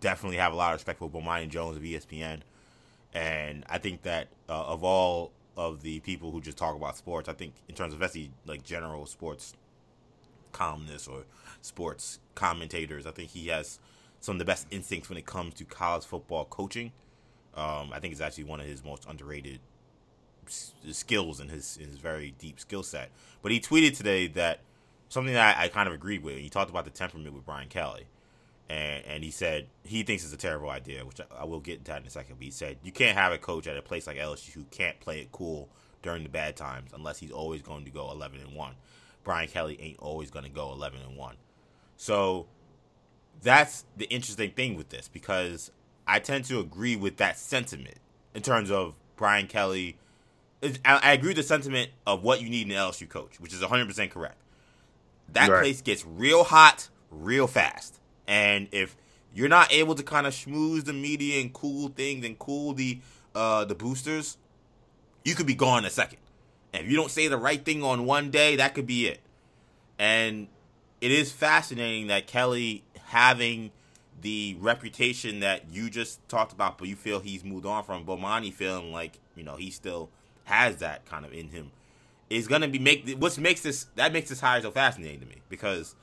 definitely 0.00 0.38
have 0.38 0.54
a 0.54 0.56
lot 0.56 0.72
of 0.72 0.76
respect 0.78 1.00
for 1.00 1.10
Bomani 1.10 1.50
Jones 1.50 1.76
of 1.76 1.82
ESPN, 1.82 2.40
and 3.12 3.62
I 3.68 3.76
think 3.76 4.02
that 4.02 4.28
uh, 4.48 4.64
of 4.64 4.82
all 4.84 5.32
of 5.54 5.82
the 5.82 6.00
people 6.00 6.30
who 6.30 6.40
just 6.40 6.56
talk 6.56 6.74
about 6.76 6.96
sports, 6.96 7.28
I 7.28 7.34
think 7.34 7.52
in 7.68 7.74
terms 7.74 7.92
of 7.92 8.02
actually 8.02 8.30
like 8.46 8.62
general 8.64 9.04
sports 9.04 9.54
columnists 10.56 11.06
or 11.06 11.24
sports 11.60 12.18
commentators, 12.34 13.06
I 13.06 13.10
think 13.10 13.30
he 13.30 13.48
has 13.48 13.78
some 14.20 14.36
of 14.36 14.38
the 14.38 14.44
best 14.44 14.66
instincts 14.70 15.08
when 15.08 15.18
it 15.18 15.26
comes 15.26 15.54
to 15.54 15.64
college 15.64 16.04
football 16.04 16.46
coaching. 16.46 16.92
Um, 17.54 17.90
I 17.92 18.00
think 18.00 18.12
it's 18.12 18.20
actually 18.20 18.44
one 18.44 18.60
of 18.60 18.66
his 18.66 18.84
most 18.84 19.06
underrated 19.08 19.60
skills 20.48 21.40
in 21.40 21.48
his 21.48 21.76
his 21.76 21.96
very 21.98 22.34
deep 22.38 22.60
skill 22.60 22.82
set. 22.82 23.10
But 23.42 23.52
he 23.52 23.60
tweeted 23.60 23.96
today 23.96 24.26
that 24.28 24.60
something 25.08 25.34
that 25.34 25.58
I, 25.58 25.64
I 25.64 25.68
kind 25.68 25.88
of 25.88 25.94
agreed 25.94 26.22
with. 26.22 26.38
He 26.38 26.48
talked 26.48 26.70
about 26.70 26.84
the 26.84 26.90
temperament 26.90 27.34
with 27.34 27.44
Brian 27.44 27.68
Kelly, 27.68 28.06
and 28.68 29.04
and 29.06 29.24
he 29.24 29.30
said 29.30 29.66
he 29.84 30.02
thinks 30.02 30.24
it's 30.24 30.32
a 30.32 30.38
terrible 30.38 30.70
idea, 30.70 31.04
which 31.04 31.20
I, 31.20 31.42
I 31.42 31.44
will 31.44 31.60
get 31.60 31.78
into 31.78 31.90
that 31.90 32.00
in 32.00 32.06
a 32.06 32.10
second. 32.10 32.36
But 32.38 32.44
he 32.44 32.50
said 32.50 32.78
you 32.82 32.92
can't 32.92 33.16
have 33.16 33.32
a 33.32 33.38
coach 33.38 33.66
at 33.66 33.76
a 33.76 33.82
place 33.82 34.06
like 34.06 34.16
LSU 34.16 34.52
who 34.52 34.64
can't 34.70 34.98
play 35.00 35.20
it 35.20 35.32
cool 35.32 35.68
during 36.02 36.22
the 36.22 36.28
bad 36.28 36.56
times 36.56 36.92
unless 36.94 37.18
he's 37.18 37.32
always 37.32 37.62
going 37.62 37.84
to 37.84 37.90
go 37.90 38.10
11 38.10 38.40
and 38.40 38.54
one. 38.54 38.74
Brian 39.26 39.48
Kelly 39.48 39.76
ain't 39.80 39.98
always 39.98 40.30
going 40.30 40.44
to 40.44 40.50
go 40.50 40.70
11 40.70 41.00
and 41.00 41.16
one. 41.16 41.34
So 41.96 42.46
that's 43.42 43.84
the 43.96 44.06
interesting 44.06 44.52
thing 44.52 44.76
with 44.76 44.90
this 44.90 45.08
because 45.08 45.72
I 46.06 46.20
tend 46.20 46.44
to 46.44 46.60
agree 46.60 46.94
with 46.94 47.16
that 47.16 47.36
sentiment 47.36 47.96
in 48.34 48.42
terms 48.42 48.70
of 48.70 48.94
Brian 49.16 49.48
Kelly. 49.48 49.96
I, 50.84 51.12
agree 51.12 51.30
with 51.30 51.38
the 51.38 51.42
sentiment 51.42 51.90
of 52.06 52.22
what 52.22 52.40
you 52.40 52.48
need 52.48 52.66
in 52.66 52.70
an 52.70 52.78
LSU 52.78 53.08
coach, 53.08 53.40
which 53.40 53.52
is 53.52 53.60
100% 53.60 54.10
correct. 54.10 54.36
That 55.32 55.48
right. 55.48 55.60
place 55.60 55.82
gets 55.82 56.06
real 56.06 56.44
hot 56.44 56.88
real 57.10 57.48
fast. 57.48 57.98
And 58.28 58.68
if 58.70 58.96
you're 59.34 59.48
not 59.48 59.72
able 59.72 59.96
to 59.96 60.04
kind 60.04 60.28
of 60.28 60.34
schmooze 60.34 60.84
the 60.84 60.92
media 60.92 61.40
and 61.40 61.52
cool 61.52 61.88
things 61.88 62.24
and 62.24 62.38
cool 62.38 62.74
the 62.74 63.00
uh, 63.34 63.64
the 63.64 63.74
boosters, 63.74 64.38
you 65.24 65.34
could 65.34 65.46
be 65.46 65.54
gone 65.54 65.80
in 65.80 65.84
a 65.86 65.90
second. 65.90 66.18
And 66.76 66.84
if 66.84 66.90
you 66.90 66.96
don't 66.96 67.10
say 67.10 67.28
the 67.28 67.36
right 67.36 67.64
thing 67.64 67.82
on 67.82 68.06
one 68.06 68.30
day, 68.30 68.56
that 68.56 68.74
could 68.74 68.86
be 68.86 69.06
it. 69.06 69.20
And 69.98 70.48
it 71.00 71.10
is 71.10 71.32
fascinating 71.32 72.08
that 72.08 72.26
Kelly 72.26 72.84
having 73.06 73.70
the 74.20 74.56
reputation 74.60 75.40
that 75.40 75.70
you 75.70 75.90
just 75.90 76.26
talked 76.28 76.52
about, 76.52 76.78
but 76.78 76.88
you 76.88 76.96
feel 76.96 77.20
he's 77.20 77.44
moved 77.44 77.66
on 77.66 77.84
from 77.84 78.04
Bomani 78.04 78.52
feeling 78.52 78.92
like, 78.92 79.18
you 79.34 79.42
know, 79.42 79.56
he 79.56 79.70
still 79.70 80.10
has 80.44 80.76
that 80.76 81.04
kind 81.06 81.24
of 81.24 81.32
in 81.32 81.48
him 81.48 81.70
is 82.28 82.48
gonna 82.48 82.68
be 82.68 82.78
make 82.78 83.08
what 83.18 83.36
makes 83.38 83.60
this 83.60 83.86
that 83.94 84.12
makes 84.12 84.28
this 84.28 84.40
hire 84.40 84.60
so 84.60 84.70
fascinating 84.70 85.20
to 85.20 85.26
me 85.26 85.36
because 85.48 85.94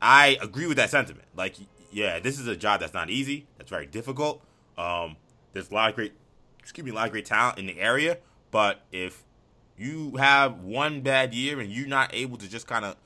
I 0.00 0.36
agree 0.40 0.66
with 0.66 0.76
that 0.76 0.90
sentiment. 0.90 1.28
Like, 1.36 1.54
yeah, 1.90 2.18
this 2.18 2.38
is 2.38 2.46
a 2.46 2.56
job 2.56 2.80
that's 2.80 2.94
not 2.94 3.08
easy. 3.08 3.46
That's 3.56 3.70
very 3.70 3.86
difficult. 3.86 4.42
Um, 4.76 5.16
there's 5.52 5.70
a 5.70 5.74
lot 5.74 5.90
of 5.90 5.96
great, 5.96 6.12
excuse 6.58 6.84
me, 6.84 6.90
a 6.90 6.94
lot 6.94 7.06
of 7.06 7.12
great 7.12 7.24
talent 7.24 7.58
in 7.58 7.66
the 7.66 7.78
area. 7.78 8.18
But 8.50 8.82
if 8.90 9.22
you 9.82 10.16
have 10.16 10.60
one 10.60 11.00
bad 11.00 11.34
year 11.34 11.60
and 11.60 11.70
you're 11.70 11.88
not 11.88 12.14
able 12.14 12.36
to 12.38 12.48
just 12.48 12.66
kind 12.66 12.84
of 12.84 12.96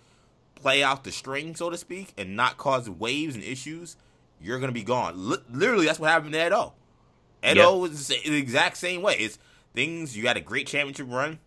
play 0.54 0.83
out 0.83 1.04
the 1.04 1.12
string, 1.12 1.54
so 1.54 1.71
to 1.71 1.76
speak, 1.76 2.12
and 2.18 2.37
not 2.37 2.59
cause 2.59 2.90
waves 2.90 3.35
and 3.35 3.45
issues, 3.45 3.97
you're 4.40 4.59
gonna 4.59 4.73
be 4.73 4.83
gone. 4.83 5.14
L- 5.14 5.42
literally, 5.50 5.87
that's 5.87 5.99
what 5.99 6.11
happened 6.11 6.33
to 6.33 6.47
Edo. 6.47 6.73
Edo 7.45 7.73
yep. 7.73 7.80
was 7.80 8.09
the 8.09 8.37
exact 8.37 8.76
same 8.76 9.02
way. 9.02 9.14
It's 9.14 9.38
things 9.75 10.16
you 10.16 10.26
had 10.26 10.37
a 10.37 10.40
great 10.40 10.66
championship 10.66 11.06
run. 11.09 11.38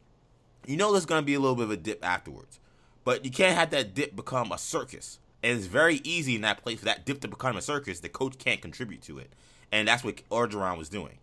You 0.65 0.77
know 0.77 0.91
there's 0.91 1.05
gonna 1.05 1.21
be 1.21 1.33
a 1.33 1.39
little 1.39 1.55
bit 1.55 1.65
of 1.65 1.71
a 1.71 1.77
dip 1.77 2.05
afterwards, 2.05 2.59
but 3.03 3.25
you 3.25 3.31
can't 3.31 3.57
have 3.57 3.71
that 3.71 3.93
dip 3.93 4.15
become 4.15 4.51
a 4.51 4.57
circus. 4.57 5.19
And 5.41 5.57
it's 5.57 5.67
very 5.67 6.01
easy 6.03 6.35
in 6.35 6.41
that 6.41 6.61
place 6.61 6.79
for 6.79 6.85
that 6.85 7.05
dip 7.05 7.21
to 7.21 7.27
become 7.27 7.55
a 7.55 7.61
circus. 7.61 8.01
The 8.01 8.09
coach 8.09 8.37
can't 8.37 8.61
contribute 8.61 9.01
to 9.03 9.19
it, 9.19 9.31
and 9.71 9.87
that's 9.87 10.03
what 10.03 10.27
Orgeron 10.29 10.77
was 10.77 10.89
doing. 10.89 11.17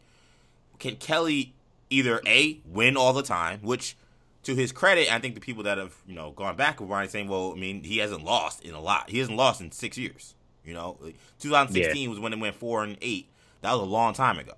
Can 0.78 0.96
Kelly 0.96 1.54
either 1.90 2.20
a 2.26 2.60
win 2.64 2.96
all 2.96 3.12
the 3.12 3.22
time, 3.22 3.60
which 3.62 3.96
to 4.44 4.54
his 4.54 4.72
credit, 4.72 5.12
I 5.12 5.18
think 5.18 5.34
the 5.34 5.40
people 5.40 5.64
that 5.64 5.78
have 5.78 5.94
you 6.06 6.14
know 6.14 6.30
gone 6.30 6.56
back 6.56 6.80
with 6.80 6.88
Ryan 6.88 7.08
saying, 7.08 7.28
well, 7.28 7.52
I 7.52 7.58
mean, 7.58 7.82
he 7.82 7.98
hasn't 7.98 8.24
lost 8.24 8.64
in 8.64 8.74
a 8.74 8.80
lot. 8.80 9.10
He 9.10 9.18
hasn't 9.18 9.36
lost 9.36 9.60
in 9.60 9.72
six 9.72 9.98
years. 9.98 10.34
You 10.64 10.74
know, 10.74 10.98
2016 11.40 12.02
yeah. 12.02 12.08
was 12.08 12.18
when 12.18 12.32
it 12.32 12.38
went 12.38 12.56
four 12.56 12.82
and 12.82 12.96
eight. 13.00 13.28
That 13.62 13.72
was 13.72 13.82
a 13.82 13.84
long 13.84 14.14
time 14.14 14.38
ago. 14.38 14.54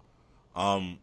Um, 0.56 0.98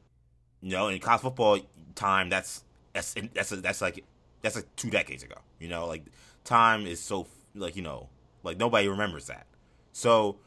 you 0.62 0.72
know, 0.72 0.88
in 0.88 1.00
college 1.00 1.22
football 1.22 1.60
time, 1.94 2.30
that's 2.30 2.64
that's 2.94 3.16
that's 3.34 3.52
a, 3.52 3.58
that's 3.58 3.82
like 3.82 4.04
that's 4.42 4.56
like 4.56 4.76
two 4.76 4.90
decades 4.90 5.24
ago. 5.24 5.36
You 5.60 5.68
know, 5.68 5.86
like 5.88 6.04
time 6.44 6.88
is 6.88 7.00
so 7.00 7.28
like 7.54 7.76
you 7.76 7.82
know 7.82 8.10
like 8.44 8.58
nobody 8.58 8.88
remembers 8.88 9.28
that. 9.28 9.46
So, 9.92 10.38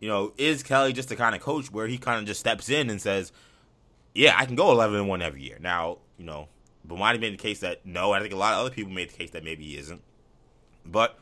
you 0.00 0.08
know, 0.08 0.32
is 0.36 0.62
Kelly 0.62 0.92
just 0.92 1.08
the 1.08 1.16
kind 1.16 1.34
of 1.34 1.40
coach 1.40 1.70
where 1.70 1.86
he 1.86 1.98
kind 1.98 2.18
of 2.18 2.26
just 2.26 2.40
steps 2.40 2.68
in 2.68 2.90
and 2.90 3.00
says, 3.00 3.32
"Yeah, 4.16 4.34
I 4.36 4.46
can 4.46 4.56
go 4.56 4.70
11 4.70 4.96
and 4.96 5.08
one 5.08 5.22
every 5.22 5.42
year." 5.42 5.58
Now, 5.60 5.98
you 6.18 6.24
know, 6.24 6.48
Bomani 6.86 7.20
made 7.20 7.32
the 7.32 7.38
case 7.38 7.60
that 7.60 7.84
no. 7.84 8.12
I 8.12 8.20
think 8.20 8.32
a 8.32 8.36
lot 8.36 8.54
of 8.54 8.60
other 8.60 8.74
people 8.74 8.92
made 8.92 9.10
the 9.10 9.16
case 9.16 9.30
that 9.30 9.44
maybe 9.44 9.64
he 9.64 9.76
isn't. 9.76 10.02
But 10.84 11.18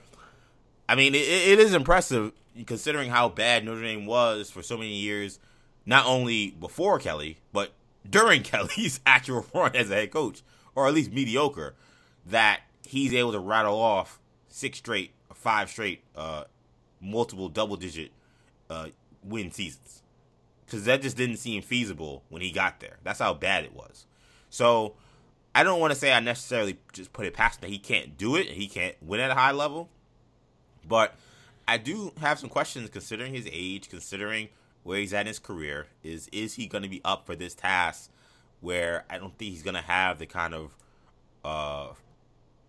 I 0.88 0.94
mean, 0.94 1.14
it, 1.14 1.18
it 1.18 1.58
is 1.58 1.74
impressive 1.74 2.32
considering 2.66 3.10
how 3.10 3.28
bad 3.28 3.64
Notre 3.64 3.82
Dame 3.82 4.06
was 4.06 4.50
for 4.50 4.62
so 4.62 4.76
many 4.76 4.94
years, 4.94 5.38
not 5.86 6.06
only 6.06 6.50
before 6.50 6.98
Kelly, 6.98 7.38
but 7.52 7.72
during 8.08 8.42
Kelly's 8.44 9.00
actual 9.06 9.46
run 9.54 9.74
as 9.74 9.90
a 9.90 9.94
head 9.94 10.10
coach, 10.10 10.42
or 10.74 10.86
at 10.86 10.94
least 10.94 11.12
mediocre, 11.12 11.74
that 12.26 12.60
he's 12.86 13.12
able 13.12 13.32
to 13.32 13.38
rattle 13.38 13.78
off 13.78 14.20
six 14.48 14.78
straight, 14.78 15.12
five 15.34 15.70
straight, 15.70 16.02
uh, 16.14 16.44
multiple 17.00 17.48
double 17.48 17.76
digit 17.76 18.12
uh, 18.70 18.88
win 19.22 19.50
seasons. 19.50 20.02
Because 20.64 20.85
that 20.85 21.02
just 21.02 21.16
didn't 21.16 21.37
seem 21.37 21.62
feasible 21.62 22.23
when 22.28 22.42
he 22.42 22.50
got 22.50 22.80
there. 22.80 22.97
That's 23.02 23.18
how 23.18 23.35
bad 23.35 23.64
it 23.64 23.75
was. 23.75 24.06
So 24.49 24.94
I 25.54 25.62
don't 25.62 25.78
want 25.78 25.92
to 25.92 25.99
say 25.99 26.12
I 26.12 26.21
necessarily 26.21 26.78
just 26.92 27.12
put 27.12 27.26
it 27.26 27.35
past 27.35 27.61
that 27.61 27.71
he 27.71 27.78
can't 27.78 28.16
do 28.16 28.35
it, 28.37 28.47
he 28.49 28.66
can't 28.66 28.97
win 29.02 29.21
at 29.21 29.30
a 29.30 29.35
high 29.35 29.52
level. 29.52 29.88
But 30.87 31.14
I 31.66 31.78
do 31.78 32.12
have 32.21 32.38
some 32.38 32.49
questions 32.49 32.90
considering 32.90 33.33
his 33.33 33.49
age, 33.50 33.88
considering 33.88 34.49
where 34.83 34.99
he's 34.99 35.14
at 35.14 35.23
in 35.23 35.26
his 35.28 35.38
career. 35.38 35.87
Is 36.02 36.28
is 36.33 36.54
he 36.54 36.66
going 36.66 36.83
to 36.83 36.88
be 36.88 37.00
up 37.04 37.26
for 37.26 37.37
this 37.37 37.54
task? 37.54 38.11
Where 38.61 39.04
I 39.11 39.18
don't 39.18 39.37
think 39.37 39.50
he's 39.50 39.62
going 39.62 39.75
to 39.75 39.83
have 39.83 40.18
the 40.18 40.26
kind 40.26 40.54
of, 40.54 40.76
uh, 41.44 41.88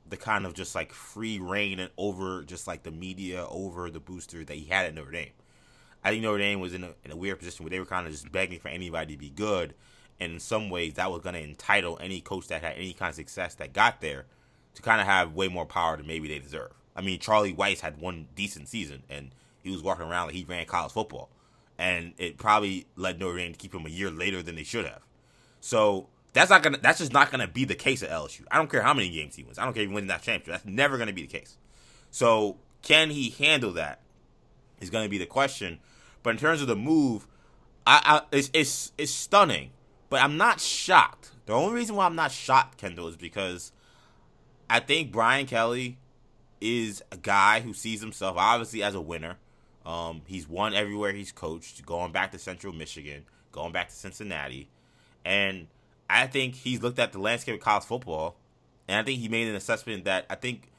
the 0.10 0.18
kind 0.18 0.46
of 0.46 0.54
just 0.54 0.76
like 0.76 0.92
free 0.92 1.40
reign 1.40 1.80
and 1.80 1.90
over 1.98 2.44
just 2.44 2.68
like 2.68 2.84
the 2.84 2.92
media 2.92 3.46
over 3.48 3.90
the 3.90 4.00
booster 4.00 4.44
that 4.44 4.56
he 4.56 4.66
had 4.66 4.86
at 4.86 4.94
Notre 4.94 5.12
Dame. 5.12 5.32
I 6.06 6.12
think 6.12 6.22
Notre 6.22 6.38
Dame 6.38 6.60
was 6.60 6.76
in 6.76 6.84
a, 6.84 6.92
in 7.04 7.12
a 7.12 7.16
weird 7.16 7.40
position 7.40 7.66
where 7.66 7.72
they 7.72 7.80
were 7.80 7.86
kind 7.86 8.06
of 8.06 8.12
just 8.14 8.32
begging 8.32 8.60
for 8.60 8.68
anybody 8.68 9.16
to 9.16 9.20
be 9.20 9.30
good, 9.30 9.74
and 10.20 10.34
in 10.34 10.40
some 10.40 10.70
ways 10.70 10.94
that 10.94 11.12
was 11.12 11.24
going 11.24 11.34
to 11.34 11.44
entitle 11.44 11.98
any 12.00 12.22
coach 12.22 12.48
that 12.48 12.62
had 12.62 12.76
any 12.78 12.94
kind 12.94 13.10
of 13.10 13.16
success 13.16 13.56
that 13.56 13.74
got 13.74 14.02
there 14.02 14.26
to 14.76 14.82
kind 14.84 15.02
of 15.02 15.08
have 15.08 15.34
way 15.34 15.48
more 15.48 15.66
power 15.66 15.98
than 15.98 16.06
maybe 16.06 16.28
they 16.28 16.38
deserve. 16.38 16.72
I 16.96 17.02
mean, 17.02 17.20
Charlie 17.20 17.56
Weis 17.56 17.80
had 17.80 18.00
one 18.00 18.28
decent 18.36 18.70
season, 18.70 19.02
and 19.10 19.32
he 19.64 19.72
was 19.72 19.82
walking 19.82 20.06
around 20.06 20.28
like 20.28 20.36
he 20.36 20.44
ran 20.44 20.68
college 20.68 20.92
football, 20.92 21.32
and 21.76 22.14
it 22.20 22.38
probably 22.38 22.86
led 22.96 23.20
Notre 23.20 23.40
Dame 23.40 23.54
to 23.54 23.58
keep 23.58 23.74
him 23.74 23.88
a 23.88 23.90
year 23.90 24.12
later 24.12 24.44
than 24.44 24.56
they 24.56 24.64
should 24.64 24.86
have. 24.86 25.02
So 25.60 26.08
that's 26.34 26.52
not 26.52 26.62
gonna. 26.62 26.78
That's 26.78 27.00
just 27.00 27.14
not 27.14 27.32
gonna 27.32 27.48
be 27.48 27.66
the 27.66 27.74
case 27.74 28.04
at 28.04 28.12
LSU. 28.12 28.44
I 28.52 28.58
don't 28.58 28.70
care 28.70 28.84
how 28.84 28.94
many 28.94 29.10
games 29.10 29.36
he 29.36 29.44
wins. 29.44 29.58
I 29.58 29.66
don't 29.66 29.74
care 29.74 29.82
if 29.82 29.90
he 29.90 29.96
wins 29.96 30.10
that 30.10 30.22
championship. 30.22 30.64
That's 30.64 30.66
never 30.66 31.00
gonna 31.00 31.14
be 31.14 31.24
the 31.24 31.40
case. 31.40 31.58
So 32.12 32.58
can 32.84 33.10
he 33.10 33.32
handle 33.32 33.72
that? 33.72 34.02
Is 34.80 34.92
gonna 34.92 35.10
be 35.10 35.18
the 35.18 35.26
question. 35.26 35.80
But 36.26 36.32
in 36.32 36.38
terms 36.38 36.60
of 36.60 36.68
the 36.68 36.76
move, 36.76 37.28
I, 37.86 38.02
I 38.04 38.36
it's, 38.36 38.50
it's 38.52 38.92
it's 38.98 39.12
stunning. 39.12 39.70
But 40.10 40.24
I'm 40.24 40.38
not 40.38 40.60
shocked. 40.60 41.30
The 41.46 41.54
only 41.54 41.76
reason 41.76 41.96
why 41.96 42.08
I'm 42.08 42.16
not 42.16 42.32
shocked, 42.32 42.80
Kendall, 42.80 43.08
is 43.08 43.16
because 43.16 43.72
I 44.68 44.80
think 44.80 45.12
Brian 45.12 45.46
Kelly 45.46 46.00
is 46.60 47.04
a 47.12 47.18
guy 47.18 47.60
who 47.60 47.76
sees 47.76 48.02
himself 48.02 48.38
obviously 48.38 48.82
as 48.82 48.96
a 48.96 49.02
winner. 49.02 49.38
Um, 49.86 50.24
he's 50.26 50.50
won 50.50 50.74
everywhere 50.74 51.12
he's 51.12 51.32
coached, 51.32 51.86
going 51.86 52.12
back 52.12 52.32
to 52.32 52.40
Central 52.40 52.74
Michigan, 52.74 53.26
going 53.52 53.72
back 53.72 53.90
to 53.90 53.96
Cincinnati, 53.96 54.68
and 55.24 55.68
I 56.10 56.26
think 56.26 56.56
he's 56.56 56.82
looked 56.82 56.98
at 56.98 57.12
the 57.12 57.20
landscape 57.20 57.54
of 57.54 57.62
college 57.62 57.84
football, 57.84 58.36
and 58.88 58.98
I 58.98 59.04
think 59.04 59.20
he 59.20 59.28
made 59.28 59.48
an 59.48 59.54
assessment 59.54 60.06
that 60.06 60.26
I 60.28 60.34
think, 60.34 60.72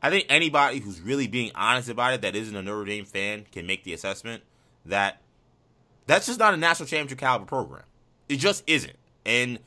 I 0.00 0.10
think 0.10 0.26
anybody 0.28 0.78
who's 0.78 1.00
really 1.00 1.26
being 1.26 1.50
honest 1.56 1.88
about 1.88 2.14
it 2.14 2.22
that 2.22 2.36
isn't 2.36 2.54
a 2.54 2.62
Notre 2.62 2.84
Dame 2.84 3.06
fan 3.06 3.44
can 3.50 3.66
make 3.66 3.82
the 3.82 3.92
assessment 3.92 4.44
that 4.88 5.20
that's 6.06 6.26
just 6.26 6.38
not 6.38 6.54
a 6.54 6.56
national 6.56 6.86
championship 6.86 7.18
caliber 7.18 7.44
program. 7.46 7.84
It 8.28 8.36
just 8.36 8.64
isn't, 8.66 8.96
and 9.24 9.58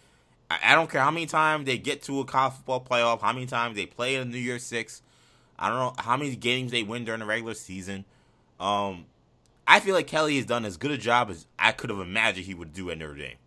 I 0.49 0.75
don't 0.75 0.89
care 0.89 1.01
how 1.01 1.11
many 1.11 1.25
times 1.25 1.65
they 1.65 1.77
get 1.77 2.03
to 2.03 2.19
a 2.19 2.25
college 2.25 2.53
football 2.53 2.83
playoff, 2.83 3.21
how 3.21 3.31
many 3.31 3.45
times 3.45 3.75
they 3.75 3.85
play 3.85 4.15
in 4.15 4.29
the 4.29 4.37
New 4.37 4.43
Year's 4.43 4.63
Six. 4.63 5.01
I 5.57 5.69
don't 5.69 5.77
know 5.77 5.93
how 5.97 6.17
many 6.17 6.35
games 6.35 6.71
they 6.71 6.83
win 6.83 7.05
during 7.05 7.19
the 7.19 7.25
regular 7.25 7.53
season. 7.53 8.05
Um, 8.59 9.05
I 9.67 9.79
feel 9.79 9.95
like 9.95 10.07
Kelly 10.07 10.35
has 10.37 10.45
done 10.45 10.65
as 10.65 10.77
good 10.77 10.91
a 10.91 10.97
job 10.97 11.29
as 11.29 11.45
I 11.57 11.71
could 11.71 11.89
have 11.91 11.99
imagined 11.99 12.45
he 12.45 12.53
would 12.53 12.73
do 12.73 12.89
at 12.89 12.97
Notre 12.97 13.15
Dame. 13.15 13.37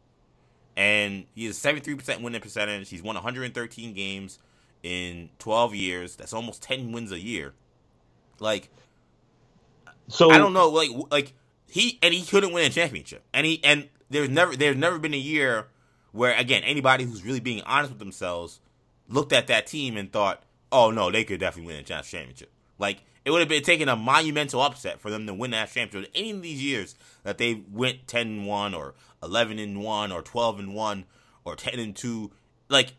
And 0.76 1.26
he 1.35 1.45
has 1.47 1.59
73% 1.59 2.23
winning 2.23 2.40
percentage. 2.40 2.88
He's 2.88 3.02
won 3.02 3.14
113 3.14 3.95
games 3.95 4.38
in 4.83 5.31
12 5.38 5.75
years. 5.75 6.16
That's 6.16 6.33
almost 6.33 6.62
10 6.62 6.93
wins 6.93 7.12
a 7.12 7.19
year. 7.19 7.52
Like, 8.40 8.71
so 10.09 10.31
I 10.31 10.38
don't 10.38 10.52
know. 10.52 10.71
Like, 10.71 10.90
like 11.11 11.35
he 11.68 11.99
and 12.02 12.14
he 12.14 12.23
couldn't 12.23 12.52
win 12.52 12.66
a 12.66 12.71
championship. 12.71 13.25
And 13.33 13.47
he 13.47 13.62
and 13.64 13.88
there's 14.11 14.28
never 14.28 14.56
there's 14.56 14.76
never 14.76 14.99
been 14.99 15.14
a 15.14 15.18
year 15.18 15.68
where 16.12 16.37
again 16.37 16.62
anybody 16.64 17.04
who's 17.04 17.25
really 17.25 17.40
being 17.40 17.62
honest 17.62 17.92
with 17.92 17.99
themselves 17.99 18.61
looked 19.09 19.33
at 19.33 19.47
that 19.49 19.66
team 19.66 19.97
and 19.97 20.12
thought 20.12 20.42
oh 20.73 20.90
no, 20.90 21.11
they 21.11 21.25
could 21.25 21.40
definitely 21.40 21.73
win 21.73 21.80
a 21.80 22.02
championship. 22.02 22.50
Like 22.78 23.02
it 23.25 23.30
would 23.30 23.40
have 23.40 23.49
been 23.49 23.62
taking 23.62 23.88
a 23.88 23.97
monumental 23.97 24.61
upset 24.61 25.00
for 25.00 25.11
them 25.11 25.26
to 25.26 25.35
win 25.35 25.52
that 25.52 25.71
championship. 25.71 26.12
Any 26.14 26.30
of 26.33 26.42
these 26.42 26.62
years 26.62 26.94
that 27.23 27.38
they 27.38 27.62
went 27.73 28.06
10 28.06 28.26
and 28.26 28.47
1 28.47 28.75
or 28.75 28.94
11 29.23 29.59
and 29.59 29.83
1 29.83 30.12
or 30.12 30.23
12 30.23 30.59
and 30.59 30.75
1 30.75 31.04
or 31.44 31.56
10 31.56 31.78
and 31.78 31.97
2, 31.97 32.30
like 32.68 32.92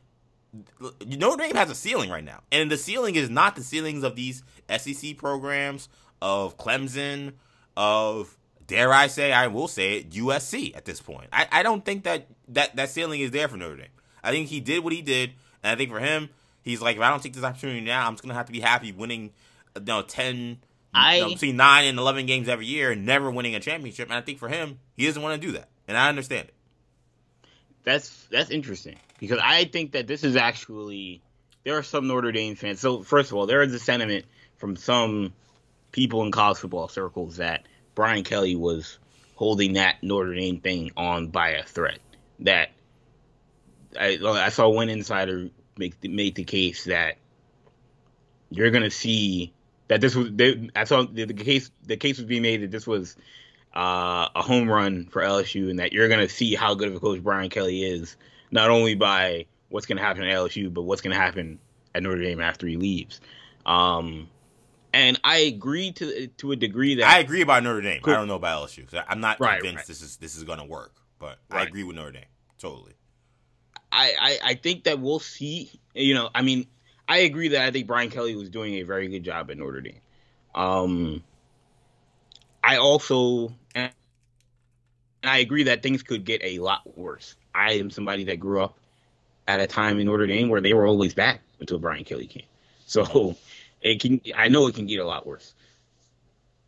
Notre 1.06 1.44
Dame 1.44 1.56
has 1.56 1.70
a 1.70 1.76
ceiling 1.76 2.10
right 2.10 2.24
now, 2.24 2.42
and 2.52 2.72
the 2.72 2.78
ceiling 2.78 3.16
is 3.16 3.30
not 3.30 3.56
the 3.56 3.64
ceilings 3.64 4.04
of 4.04 4.16
these 4.16 4.44
SEC 4.70 5.18
programs, 5.18 5.90
of 6.22 6.58
Clemson, 6.58 7.34
of 7.76 8.38
dare 8.68 8.94
I 8.94 9.08
say, 9.08 9.32
I 9.32 9.48
will 9.48 9.68
say 9.68 9.98
it, 9.98 10.12
USC 10.12 10.76
at 10.76 10.86
this 10.86 11.02
point. 11.02 11.28
I, 11.32 11.48
I 11.52 11.64
don't 11.64 11.84
think 11.84 12.04
that, 12.04 12.28
that 12.50 12.76
that 12.76 12.90
ceiling 12.90 13.22
is 13.22 13.32
there 13.32 13.48
for 13.48 13.58
Notre 13.58 13.78
Dame. 13.78 13.88
I 14.24 14.32
think 14.32 14.50
he 14.50 14.60
did 14.60 14.84
what 14.84 14.94
he 14.94 15.02
did, 15.02 15.32
and 15.64 15.72
I 15.72 15.76
think 15.76 15.92
for 15.92 16.00
him, 16.00 16.30
he's 16.64 16.82
like, 16.82 16.98
if 16.98 17.02
I 17.02 17.10
don't 17.10 17.22
take 17.22 17.34
this 17.34 17.44
opportunity 17.44 17.82
now, 17.82 18.08
I'm 18.08 18.14
just 18.14 18.24
gonna 18.24 18.34
have 18.34 18.48
to 18.48 18.52
be 18.52 18.60
happy 18.60 18.92
winning, 18.92 19.32
you 19.76 19.84
know, 19.86 20.02
ten, 20.02 20.58
I 20.94 21.18
you 21.18 21.22
know, 21.22 21.30
between 21.30 21.58
nine 21.58 21.86
and 21.86 21.98
eleven 21.98 22.26
games 22.26 22.50
every 22.50 22.66
year, 22.66 22.92
and 22.92 23.06
never 23.06 23.30
winning 23.30 23.56
a 23.56 23.60
championship. 23.60 24.10
And 24.10 24.18
I 24.18 24.22
think 24.22 24.40
for 24.40 24.50
him, 24.50 24.80
he 24.96 25.06
doesn't 25.06 25.22
want 25.22 25.40
to 25.40 25.48
do 25.48 25.54
that, 25.54 25.70
and 25.88 25.98
I 25.98 26.10
understand 26.10 26.48
it. 26.48 26.54
That's 27.84 28.28
that's 28.32 28.50
interesting 28.50 28.98
because 29.20 29.40
I 29.42 29.66
think 29.66 29.92
that 29.92 30.08
this 30.08 30.24
is 30.24 30.36
actually 30.36 31.22
there 31.64 31.78
are 31.78 31.84
some 31.84 32.08
Notre 32.08 32.32
Dame 32.32 32.56
fans. 32.56 32.80
So 32.80 33.04
first 33.04 33.32
of 33.32 33.38
all, 33.38 33.46
there 33.46 33.62
is 33.62 33.74
a 33.74 33.80
sentiment 33.80 34.26
from 34.58 34.76
some 34.76 35.34
people 35.92 36.24
in 36.24 36.32
college 36.32 36.58
football 36.58 36.88
circles 36.88 37.38
that 37.38 37.68
Brian 37.96 38.24
Kelly 38.24 38.56
was 38.56 39.00
holding 39.36 39.74
that 39.74 40.04
Notre 40.04 40.36
Dame 40.36 40.60
thing 40.60 40.92
on 40.96 41.28
by 41.28 41.52
a 41.52 41.64
thread. 41.64 42.00
That 42.40 42.70
I, 44.00 44.20
I 44.22 44.50
saw 44.50 44.70
one 44.70 44.90
insider 44.90 45.50
make 45.78 46.00
the, 46.02 46.10
make 46.10 46.36
the 46.36 46.44
case 46.44 46.86
that 46.86 47.18
you're 48.50 48.72
gonna 48.72 48.92
see 48.92 49.54
that 49.88 50.02
this 50.02 50.16
was. 50.16 50.30
They, 50.32 50.70
I 50.76 50.84
saw 50.84 51.04
the, 51.04 51.26
the, 51.26 51.34
case. 51.34 51.72
The 51.86 51.98
case 51.98 52.18
was 52.18 52.26
being 52.26 52.42
made 52.42 52.62
that 52.62 52.72
this 52.72 52.86
was 52.86 53.16
uh, 53.76 54.30
a 54.36 54.42
home 54.42 54.70
run 54.70 55.06
for 55.06 55.22
LSU, 55.22 55.70
and 55.70 55.80
that 55.80 55.94
you're 55.94 56.10
gonna 56.10 56.30
see 56.30 56.56
how 56.56 56.76
good 56.76 56.90
of 56.90 56.96
a 56.96 57.00
coach 57.00 57.24
Brian 57.24 57.50
Kelly 57.50 57.84
is, 57.84 58.16
not 58.52 58.70
only 58.70 58.96
by 58.96 59.46
what's 59.70 59.86
gonna 59.86 60.02
happen 60.02 60.24
at 60.24 60.36
LSU, 60.36 60.74
but 60.74 60.84
what's 60.84 61.02
gonna 61.02 61.16
happen 61.16 61.60
at 61.94 62.04
Notre 62.04 62.22
Dame 62.22 62.42
after 62.42 62.68
he 62.68 62.78
leaves. 62.78 63.22
Um, 63.66 64.30
and 64.96 65.20
I 65.26 65.40
agree 65.40 65.92
to 65.92 66.28
to 66.28 66.54
a 66.54 66.56
degree 66.56 66.96
that 66.96 67.08
I 67.08 67.20
agree 67.20 67.42
about 67.42 67.64
Notre 67.64 67.82
Dame. 67.82 68.02
Cool. 68.02 68.14
I 68.14 68.18
don't 68.18 68.30
know 68.30 68.36
about 68.36 68.70
LSU. 68.70 68.88
I'm 69.08 69.20
not 69.20 69.40
right, 69.42 69.60
convinced 69.60 69.80
right. 69.80 69.88
this 69.88 70.02
is 70.02 70.16
this 70.18 70.38
is 70.38 70.46
going 70.46 70.60
to 70.60 70.66
work, 70.66 70.94
but 71.20 71.38
right. 71.52 71.62
I 71.62 71.64
agree 71.64 71.84
with 71.84 71.98
Notre 71.98 72.14
Dame 72.14 72.26
totally. 72.58 72.94
I, 73.92 74.14
I 74.20 74.40
I 74.52 74.54
think 74.56 74.86
that 74.86 75.00
we'll 75.00 75.20
see. 75.20 75.70
You 75.94 76.14
know, 76.14 76.30
I 76.34 76.42
mean, 76.42 76.66
I 77.10 77.20
agree 77.20 77.50
that 77.50 77.62
I 77.62 77.72
think 77.72 77.88
Brian 77.88 78.10
Kelly 78.10 78.36
was 78.36 78.50
doing 78.50 78.76
a 78.76 78.84
very 78.84 79.10
good 79.10 79.24
job 79.24 79.52
at 79.52 79.58
Notre 79.58 79.82
Dame. 79.82 80.00
Um, 80.56 81.24
I 82.64 82.78
also 82.78 83.54
and 83.76 83.92
I 85.24 85.40
agree 85.40 85.64
that 85.64 85.84
things 85.84 86.04
could 86.04 86.24
get 86.24 86.42
a 86.42 86.60
lot 86.60 86.98
worse. 86.98 87.36
I 87.54 87.74
am 87.74 87.92
somebody 87.92 88.24
that 88.26 88.40
grew 88.40 88.62
up 88.62 88.78
at 89.46 89.60
a 89.60 89.68
time 89.68 90.00
in 90.00 90.06
Notre 90.06 90.26
Dame 90.26 90.48
where 90.48 90.62
they 90.62 90.74
were 90.74 90.88
always 90.88 91.14
back 91.14 91.42
until 91.60 91.80
Brian 91.80 92.06
Kelly 92.06 92.28
came. 92.28 92.46
So 92.86 93.36
it 93.82 94.02
can 94.02 94.22
I 94.36 94.48
know 94.48 94.68
it 94.68 94.76
can 94.76 94.86
get 94.88 95.00
a 95.00 95.06
lot 95.06 95.26
worse. 95.26 95.54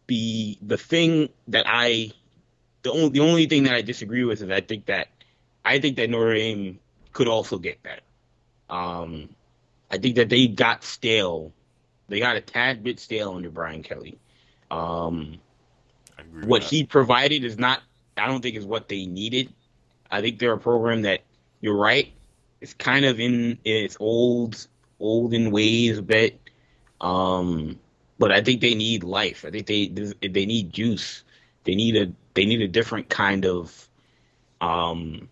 The 0.08 0.58
the 0.62 0.78
thing 0.78 1.30
that 1.48 1.66
I 1.68 2.12
the 2.84 2.92
only 2.92 3.10
the 3.10 3.20
only 3.20 3.46
thing 3.48 3.64
that 3.64 3.74
I 3.74 3.82
disagree 3.82 4.24
with 4.24 4.42
is 4.42 4.50
I 4.50 4.62
think 4.62 4.86
that 4.86 5.08
I 5.66 5.80
think 5.80 5.98
that 5.98 6.10
Notre 6.10 6.34
Dame 6.34 6.80
could 7.12 7.28
also 7.28 7.58
get 7.58 7.82
better. 7.84 8.02
Um, 8.70 9.30
I 9.92 9.98
think 9.98 10.16
that 10.16 10.30
they 10.30 10.48
got 10.48 10.84
stale. 10.84 11.52
They 12.08 12.20
got 12.20 12.36
a 12.38 12.42
tad 12.42 12.84
bit 12.84 13.00
stale 13.00 13.34
under 13.34 13.50
Brian 13.50 13.84
Kelly. 13.84 14.18
Um, 14.72 15.40
what 16.44 16.64
he 16.64 16.86
provided 16.86 17.44
is 17.44 17.58
not. 17.58 17.82
I 18.16 18.28
don't 18.28 18.42
think 18.42 18.56
is 18.56 18.66
what 18.66 18.88
they 18.88 19.06
needed. 19.06 19.54
I 20.10 20.22
think 20.22 20.40
they're 20.40 20.54
a 20.54 20.58
program 20.58 21.04
that 21.04 21.22
you're 21.62 21.78
right. 21.78 22.12
It's 22.62 22.74
kind 22.74 23.06
of 23.06 23.20
in 23.20 23.60
its 23.64 23.98
old 24.00 24.68
olden 25.00 25.52
ways 25.52 25.98
a 25.98 26.02
bit. 26.02 26.40
Um, 27.02 27.80
but 28.20 28.32
I 28.32 28.42
think 28.42 28.62
they 28.62 28.76
need 28.76 29.04
life. 29.04 29.46
I 29.46 29.52
think 29.52 29.68
they 29.68 29.88
they 30.28 30.46
need 30.46 30.74
juice. 30.74 31.24
They 31.64 31.76
need 31.76 31.96
a 31.96 32.12
they 32.34 32.46
need 32.46 32.62
a 32.62 32.68
different 32.68 33.10
kind 33.10 33.46
of 33.46 33.88
um. 34.62 35.30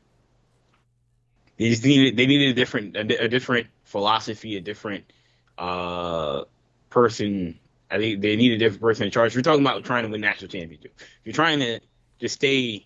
They 1.58 1.70
just 1.70 1.84
need 1.84 2.18
they 2.18 2.26
need 2.28 2.50
a 2.50 2.54
different 2.54 2.96
a, 2.96 3.24
a 3.24 3.28
different 3.28 3.68
philosophy, 3.84 4.58
a 4.58 4.62
different 4.62 5.12
uh 5.58 6.44
person. 6.90 7.60
I 7.90 7.98
think 7.98 8.22
they 8.22 8.36
need 8.36 8.52
a 8.52 8.58
different 8.58 8.82
person 8.82 9.06
in 9.06 9.12
charge. 9.12 9.32
If 9.32 9.36
you're 9.36 9.44
talking 9.44 9.62
about 9.62 9.84
trying 9.86 10.04
to 10.04 10.10
win 10.10 10.22
national 10.22 10.50
championship. 10.50 10.94
If 10.98 11.20
you're 11.24 11.34
trying 11.34 11.60
to 11.60 11.80
just 12.20 12.36
stay 12.36 12.86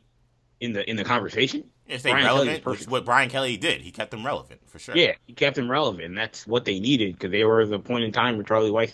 in 0.60 0.74
the 0.74 0.88
in 0.89 0.96
the 0.96 1.04
conversation, 1.04 1.63
yeah, 1.89 1.97
stay 1.97 2.12
Brian 2.12 2.25
relevant, 2.25 2.65
which 2.65 2.88
what 2.88 3.04
Brian 3.04 3.30
Kelly 3.30 3.58
did. 3.58 3.82
He 3.82 3.89
kept 3.89 4.12
them 4.12 4.23
relevant 4.23 4.62
for 4.69 4.78
sure. 4.78 4.95
Yeah, 4.95 5.13
he 5.25 5.34
kept 5.34 5.56
them 5.56 5.69
relevant. 5.69 6.06
And 6.06 6.17
that's 6.17 6.45
what 6.45 6.63
they 6.63 6.80
needed 6.80 7.13
because 7.13 7.32
they 7.32 7.43
were 7.43 7.62
at 7.62 7.69
the 7.69 7.80
point 7.80 8.04
in 8.04 8.12
time 8.12 8.36
where 8.36 8.45
Charlie 8.45 8.69
Weis 8.69 8.93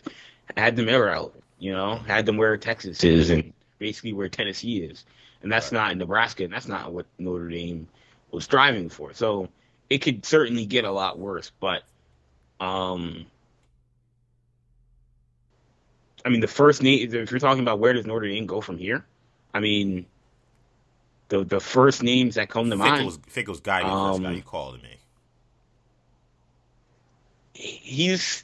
had 0.55 0.77
them 0.77 0.87
irrelevant. 0.87 1.43
You 1.59 1.73
know, 1.73 1.97
had 1.97 2.25
them 2.25 2.37
where 2.37 2.55
Texas 2.57 3.03
is 3.03 3.29
and 3.29 3.53
basically 3.79 4.13
where 4.13 4.29
Tennessee 4.29 4.77
is, 4.77 5.05
and 5.43 5.51
that's 5.51 5.71
right. 5.71 5.89
not 5.89 5.97
Nebraska, 5.97 6.45
and 6.45 6.53
that's 6.53 6.67
not 6.67 6.93
what 6.93 7.05
Notre 7.17 7.49
Dame 7.49 7.87
was 8.31 8.45
striving 8.45 8.89
for. 8.89 9.13
So 9.13 9.49
it 9.89 9.99
could 9.99 10.25
certainly 10.25 10.65
get 10.65 10.85
a 10.85 10.91
lot 10.91 11.19
worse, 11.19 11.51
but 11.59 11.83
um. 12.59 13.25
I 16.23 16.29
mean, 16.29 16.39
the 16.39 16.47
first 16.47 16.81
need 16.81 17.13
if 17.13 17.29
you're 17.29 17.39
talking 17.39 17.61
about 17.61 17.77
where 17.79 17.93
does 17.93 18.07
Notre 18.07 18.27
Dame 18.27 18.47
go 18.47 18.59
from 18.59 18.79
here, 18.79 19.05
I 19.53 19.59
mean, 19.59 20.07
the 21.29 21.43
the 21.43 21.59
first 21.59 22.03
names 22.03 22.35
that 22.35 22.49
come 22.49 22.69
to 22.69 22.75
mind. 22.75 23.09
Fickell's 23.27 23.59
guy, 23.59 23.81
um, 23.81 24.13
first 24.13 24.23
guy 24.23 24.31
you 24.31 24.41
called 24.41 24.81
me. 24.81 24.97
He's. 27.53 28.43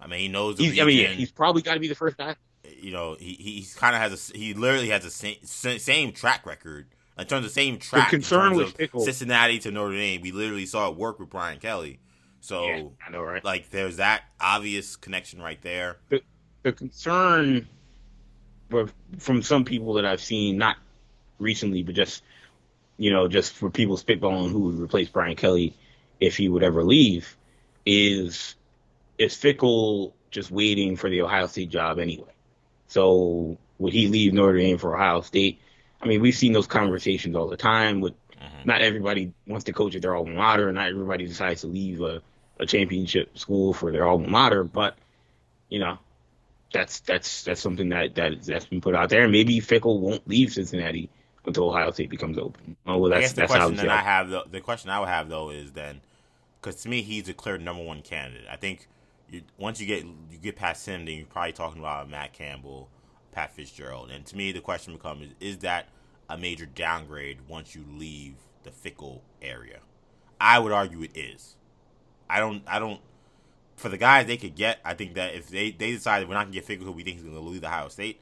I 0.00 0.06
mean, 0.06 0.20
he 0.20 0.28
knows. 0.28 0.60
I 0.60 0.84
mean, 0.84 1.16
he's 1.16 1.32
probably 1.32 1.62
got 1.62 1.74
to 1.74 1.80
be 1.80 1.88
the 1.88 1.94
first 1.94 2.16
guy. 2.16 2.36
You 2.80 2.92
know, 2.92 3.16
he 3.18 3.34
he's 3.34 3.74
kind 3.74 3.96
of 3.96 4.02
has 4.02 4.30
a 4.30 4.36
he 4.36 4.54
literally 4.54 4.90
has 4.90 5.02
the 5.02 5.10
same 5.10 5.36
same 5.78 6.12
track 6.12 6.46
record 6.46 6.86
in 7.18 7.26
terms 7.26 7.44
of 7.44 7.52
same 7.52 7.78
track. 7.78 8.10
The 8.10 8.16
concern 8.16 8.54
with 8.56 8.76
Fickell. 8.76 9.02
Cincinnati 9.02 9.58
to 9.60 9.70
Notre 9.70 9.94
Dame, 9.94 10.20
we 10.20 10.32
literally 10.32 10.66
saw 10.66 10.88
it 10.88 10.96
work 10.96 11.18
with 11.18 11.30
Brian 11.30 11.58
Kelly. 11.58 11.98
So 12.40 12.64
yeah, 12.64 12.84
I 13.06 13.10
know, 13.10 13.22
right? 13.22 13.44
Like, 13.44 13.70
there's 13.70 13.96
that 13.96 14.22
obvious 14.40 14.96
connection 14.96 15.42
right 15.42 15.60
there. 15.60 15.96
The 16.08 16.22
the 16.62 16.72
concern, 16.72 17.66
from 19.18 19.42
some 19.42 19.64
people 19.64 19.94
that 19.94 20.04
I've 20.04 20.20
seen, 20.20 20.56
not 20.56 20.76
recently, 21.38 21.82
but 21.82 21.94
just 21.94 22.22
you 22.98 23.12
know, 23.12 23.28
just 23.28 23.54
for 23.54 23.70
people 23.70 23.96
spitballing 23.96 24.50
who 24.50 24.60
would 24.60 24.80
replace 24.80 25.08
Brian 25.08 25.36
Kelly 25.36 25.74
if 26.20 26.36
he 26.36 26.48
would 26.48 26.64
ever 26.64 26.82
leave, 26.82 27.36
is 27.86 28.56
is 29.16 29.34
Fickell 29.34 30.12
just 30.30 30.50
waiting 30.50 30.96
for 30.96 31.08
the 31.08 31.22
Ohio 31.22 31.46
State 31.46 31.70
job 31.70 31.98
anyway? 31.98 32.30
So 32.88 33.56
would 33.78 33.92
he 33.92 34.08
leave 34.08 34.32
Notre 34.32 34.58
Dame 34.58 34.78
for 34.78 34.94
Ohio 34.94 35.20
State? 35.20 35.60
I 36.02 36.06
mean, 36.06 36.20
we've 36.20 36.36
seen 36.36 36.52
those 36.52 36.66
conversations 36.66 37.36
all 37.36 37.48
the 37.48 37.56
time. 37.56 38.00
With 38.00 38.14
mm-hmm. 38.32 38.68
not 38.68 38.82
everybody 38.82 39.32
wants 39.46 39.64
to 39.66 39.72
coach 39.72 39.94
at 39.94 40.02
their 40.02 40.16
alma 40.16 40.32
mater, 40.32 40.68
and 40.68 40.74
not 40.74 40.88
everybody 40.88 41.26
decides 41.26 41.60
to 41.60 41.68
leave 41.68 42.00
a, 42.00 42.20
a 42.58 42.66
championship 42.66 43.38
school 43.38 43.72
for 43.72 43.92
their 43.92 44.06
alma 44.06 44.28
mater. 44.28 44.64
But 44.64 44.96
you 45.68 45.78
know, 45.78 45.98
that's 46.72 46.98
that's 47.00 47.44
that's 47.44 47.60
something 47.60 47.90
that 47.90 48.16
that 48.16 48.42
that's 48.42 48.66
been 48.66 48.80
put 48.80 48.96
out 48.96 49.08
there. 49.08 49.22
And 49.22 49.32
maybe 49.32 49.60
Fickell 49.60 50.00
won't 50.00 50.26
leave 50.28 50.52
Cincinnati 50.52 51.10
until 51.48 51.68
Ohio 51.70 51.90
State 51.90 52.10
becomes 52.10 52.38
open. 52.38 52.76
Oh, 52.86 52.98
well, 52.98 53.10
that's, 53.10 53.18
I 53.18 53.20
guess 53.20 53.32
the 53.32 53.40
that's 53.42 53.52
question 53.52 53.76
that 53.76 53.88
I 53.88 54.00
have, 54.00 54.30
though, 54.30 54.44
the 54.50 54.60
question 54.60 54.90
I 54.90 55.00
would 55.00 55.08
have 55.08 55.28
though 55.28 55.50
is 55.50 55.72
then, 55.72 56.00
because 56.60 56.82
to 56.82 56.88
me 56.88 57.02
he's 57.02 57.28
a 57.28 57.34
clear 57.34 57.58
number 57.58 57.82
one 57.82 58.02
candidate. 58.02 58.46
I 58.50 58.56
think 58.56 58.88
you, 59.30 59.42
once 59.58 59.80
you 59.80 59.86
get 59.86 60.04
you 60.04 60.38
get 60.40 60.56
past 60.56 60.86
him, 60.86 61.04
then 61.04 61.16
you're 61.16 61.26
probably 61.26 61.52
talking 61.52 61.80
about 61.80 62.08
Matt 62.08 62.32
Campbell, 62.32 62.88
Pat 63.32 63.54
Fitzgerald, 63.54 64.10
and 64.10 64.24
to 64.26 64.36
me 64.36 64.52
the 64.52 64.60
question 64.60 64.94
becomes: 64.94 65.22
is, 65.22 65.34
is 65.40 65.58
that 65.58 65.88
a 66.28 66.38
major 66.38 66.66
downgrade 66.66 67.38
once 67.48 67.74
you 67.74 67.84
leave 67.96 68.34
the 68.62 68.70
Fickell 68.70 69.20
area? 69.42 69.80
I 70.40 70.58
would 70.58 70.72
argue 70.72 71.02
it 71.02 71.16
is. 71.16 71.56
I 72.30 72.40
don't. 72.40 72.62
I 72.66 72.78
don't. 72.78 73.00
For 73.76 73.88
the 73.88 73.96
guys 73.96 74.26
they 74.26 74.36
could 74.36 74.56
get, 74.56 74.80
I 74.84 74.94
think 74.94 75.14
that 75.14 75.34
if 75.34 75.48
they 75.48 75.70
they 75.70 75.92
decided 75.92 76.28
we're 76.28 76.34
not 76.34 76.44
gonna 76.44 76.60
get 76.60 76.66
Fickell, 76.66 76.84
who 76.84 76.92
we 76.92 77.04
think 77.04 77.18
is 77.18 77.24
gonna 77.24 77.40
leave 77.40 77.64
Ohio 77.64 77.88
State, 77.88 78.20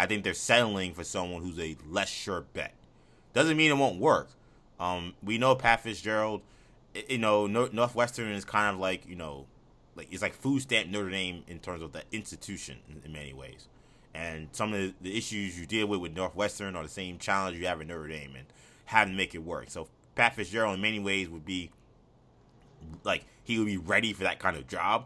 I 0.00 0.06
think 0.06 0.24
they're 0.24 0.32
settling 0.32 0.94
for 0.94 1.04
someone 1.04 1.42
who's 1.42 1.58
a 1.58 1.76
less 1.86 2.08
sure 2.08 2.40
bet. 2.54 2.72
Doesn't 3.34 3.54
mean 3.54 3.70
it 3.70 3.76
won't 3.76 4.00
work. 4.00 4.30
Um, 4.80 5.12
we 5.22 5.36
know 5.36 5.54
Pat 5.54 5.82
Fitzgerald. 5.82 6.40
You 7.06 7.18
know, 7.18 7.46
Northwestern 7.46 8.32
is 8.32 8.46
kind 8.46 8.74
of 8.74 8.80
like 8.80 9.06
you 9.06 9.14
know, 9.14 9.44
like 9.96 10.08
it's 10.10 10.22
like 10.22 10.32
food 10.32 10.62
stamp 10.62 10.88
Notre 10.88 11.10
Dame 11.10 11.44
in 11.46 11.58
terms 11.58 11.82
of 11.82 11.92
the 11.92 12.02
institution 12.12 12.78
in, 12.88 13.02
in 13.04 13.12
many 13.12 13.34
ways. 13.34 13.68
And 14.14 14.48
some 14.52 14.72
of 14.72 14.94
the, 15.02 15.16
issues 15.16 15.60
you 15.60 15.66
deal 15.66 15.86
with 15.86 16.00
with 16.00 16.16
Northwestern 16.16 16.76
are 16.76 16.82
the 16.82 16.88
same 16.88 17.18
challenge 17.18 17.58
you 17.58 17.66
have 17.66 17.82
at 17.82 17.86
Notre 17.86 18.08
Dame, 18.08 18.36
and 18.36 18.46
how 18.86 19.04
to 19.04 19.10
make 19.10 19.34
it 19.34 19.44
work. 19.44 19.68
So 19.68 19.86
Pat 20.14 20.34
Fitzgerald, 20.34 20.76
in 20.76 20.80
many 20.80 20.98
ways, 20.98 21.28
would 21.28 21.44
be 21.44 21.72
like 23.04 23.26
he 23.44 23.58
would 23.58 23.66
be 23.66 23.76
ready 23.76 24.14
for 24.14 24.22
that 24.22 24.38
kind 24.38 24.56
of 24.56 24.66
job. 24.66 25.04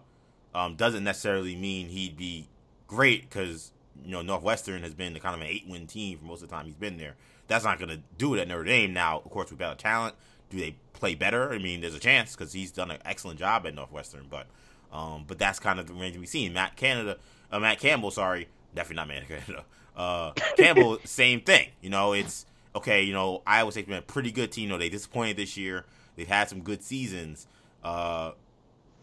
Um, 0.54 0.76
doesn't 0.76 1.02
necessarily 1.02 1.56
mean 1.56 1.88
he'd 1.88 2.16
be 2.16 2.46
great 2.86 3.28
because 3.28 3.72
you 4.04 4.12
know, 4.12 4.22
Northwestern 4.22 4.82
has 4.82 4.94
been 4.94 5.12
the 5.12 5.20
kind 5.20 5.34
of 5.34 5.40
an 5.40 5.46
eight 5.46 5.64
win 5.68 5.86
team 5.86 6.18
for 6.18 6.24
most 6.24 6.42
of 6.42 6.48
the 6.48 6.54
time 6.54 6.66
he's 6.66 6.74
been 6.74 6.96
there. 6.96 7.14
That's 7.46 7.64
not 7.64 7.78
going 7.78 7.90
to 7.90 8.00
do 8.16 8.34
it 8.34 8.40
at 8.40 8.48
Notre 8.48 8.64
Dame. 8.64 8.92
Now, 8.92 9.20
of 9.24 9.30
course, 9.30 9.50
with 9.50 9.58
better 9.58 9.76
talent, 9.76 10.14
do 10.50 10.58
they 10.58 10.76
play 10.92 11.14
better? 11.14 11.52
I 11.52 11.58
mean, 11.58 11.80
there's 11.80 11.94
a 11.94 12.00
chance 12.00 12.34
because 12.34 12.52
he's 12.52 12.70
done 12.70 12.90
an 12.90 12.98
excellent 13.04 13.38
job 13.38 13.66
at 13.66 13.74
Northwestern, 13.74 14.26
but 14.30 14.46
um, 14.92 15.24
but 15.26 15.38
that's 15.38 15.58
kind 15.58 15.80
of 15.80 15.86
the 15.86 15.92
range 15.92 16.16
we've 16.16 16.28
seen. 16.28 16.52
Matt 16.52 16.76
Canada, 16.76 17.18
uh, 17.50 17.58
Matt 17.58 17.80
Campbell, 17.80 18.10
sorry, 18.10 18.48
definitely 18.74 18.96
not 18.96 19.08
Matt 19.08 19.28
Canada. 19.46 19.64
Uh, 19.96 20.32
Campbell, 20.56 20.98
same 21.04 21.40
thing. 21.40 21.68
You 21.80 21.90
know, 21.90 22.12
it's 22.12 22.46
okay. 22.74 23.02
You 23.02 23.12
know, 23.12 23.42
Iowa 23.46 23.72
State's 23.72 23.88
been 23.88 23.98
a 23.98 24.02
pretty 24.02 24.30
good 24.30 24.52
team. 24.52 24.64
You 24.64 24.68
know, 24.70 24.78
they 24.78 24.88
disappointed 24.88 25.36
this 25.36 25.56
year. 25.56 25.84
They've 26.16 26.28
had 26.28 26.48
some 26.48 26.60
good 26.60 26.82
seasons. 26.82 27.46
Uh, 27.82 28.32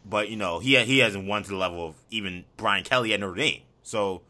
but 0.06 0.30
you 0.30 0.36
know 0.36 0.60
he 0.60 0.78
he 0.84 1.00
hasn't 1.00 1.28
won 1.28 1.44
to 1.44 1.50
the 1.50 1.56
level 1.56 1.86
of 1.86 1.96
even 2.10 2.46
Brian 2.58 2.84
Kelly 2.84 3.14
at 3.14 3.20
Notre 3.20 3.36
Dame. 3.36 3.62
So 3.84 4.22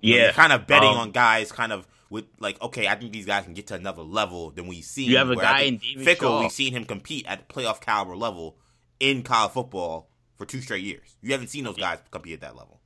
yeah, 0.00 0.26
know, 0.26 0.32
kind 0.32 0.52
of 0.52 0.66
betting 0.66 0.90
um, 0.90 0.98
on 0.98 1.10
guys, 1.10 1.52
kind 1.52 1.72
of 1.72 1.86
with 2.10 2.26
like, 2.38 2.60
okay, 2.60 2.88
I 2.88 2.96
think 2.96 3.12
these 3.12 3.26
guys 3.26 3.44
can 3.44 3.54
get 3.54 3.68
to 3.68 3.74
another 3.74 4.02
level 4.02 4.50
than 4.50 4.66
we 4.66 4.76
see. 4.76 5.02
seen. 5.04 5.10
You 5.10 5.18
have 5.18 5.30
a 5.30 5.36
guy 5.36 5.62
in 5.62 5.78
David 5.78 6.06
Fickell. 6.06 6.20
Shaw. 6.20 6.40
We've 6.40 6.52
seen 6.52 6.72
him 6.72 6.84
compete 6.84 7.26
at 7.26 7.48
playoff 7.48 7.80
caliber 7.80 8.16
level 8.16 8.56
in 8.98 9.22
college 9.22 9.52
football 9.52 10.08
for 10.36 10.44
two 10.44 10.60
straight 10.60 10.84
years. 10.84 11.16
You 11.22 11.32
haven't 11.32 11.48
seen 11.48 11.64
those 11.64 11.76
guys 11.76 11.98
compete 12.10 12.34
at 12.34 12.40
that 12.40 12.56
level. 12.56 12.80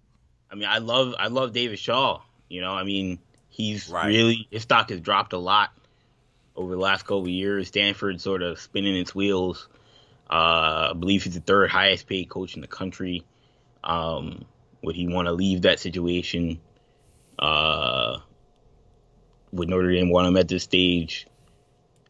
I 0.51 0.57
mean, 0.57 0.69
I 0.69 0.79
love 0.79 1.15
I 1.19 1.29
love 1.29 1.53
David 1.53 1.79
Shaw. 1.79 2.21
You 2.49 2.61
know, 2.61 2.73
I 2.73 2.85
mean, 2.85 3.19
he's 3.49 3.89
right. 3.89 4.07
really 4.07 4.47
his 4.51 4.63
stock 4.63 4.91
has 4.91 5.01
dropped 5.01 5.33
a 5.33 5.39
lot 5.39 5.71
over 6.55 6.73
the 6.73 6.81
last 6.81 7.03
couple 7.03 7.29
years. 7.29 7.69
Stanford 7.69 8.21
sort 8.21 8.43
of 8.43 8.61
spinning 8.61 8.97
its 8.97 9.15
wheels. 9.15 9.69
Uh, 10.31 10.91
I 10.91 10.93
believe 10.99 11.25
he's 11.25 11.35
the 11.35 11.41
third 11.41 11.71
highest 11.71 12.07
paid 12.07 12.29
coach 12.29 12.55
in 12.55 12.61
the 12.61 12.67
country. 12.67 13.25
Um, 13.83 14.45
would 14.83 14.97
he 14.97 15.09
want 15.09 15.27
to 15.27 15.33
leave 15.33 15.63
that 15.63 15.81
situation? 15.81 16.61
Uh, 17.39 18.19
would 19.53 19.69
Notre 19.69 19.93
Dame 19.93 20.11
want 20.11 20.29
him 20.29 20.37
at 20.37 20.49
this 20.49 20.63
stage? 20.65 21.27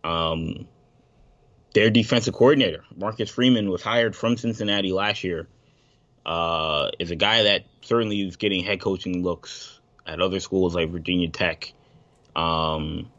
Um, 0.03 0.67
their 1.75 1.91
defensive 1.91 2.35
coordinator, 2.35 2.85
Marcus 2.97 3.31
Freeman, 3.31 3.69
was 3.69 3.83
hired 3.83 4.15
from 4.15 4.37
Cincinnati 4.37 4.93
last 4.93 5.25
year. 5.25 5.49
Uh, 6.25 6.91
is 6.99 7.11
a 7.11 7.17
guy 7.17 7.43
that 7.43 7.65
certainly 7.83 8.23
is 8.23 8.37
getting 8.37 8.65
head 8.65 8.81
coaching 8.81 9.23
looks 9.23 9.79
at 10.07 10.21
other 10.21 10.41
schools 10.41 10.75
like 10.75 10.91
Virginia 10.91 11.29
Tech, 11.29 11.73
um, 12.35 13.11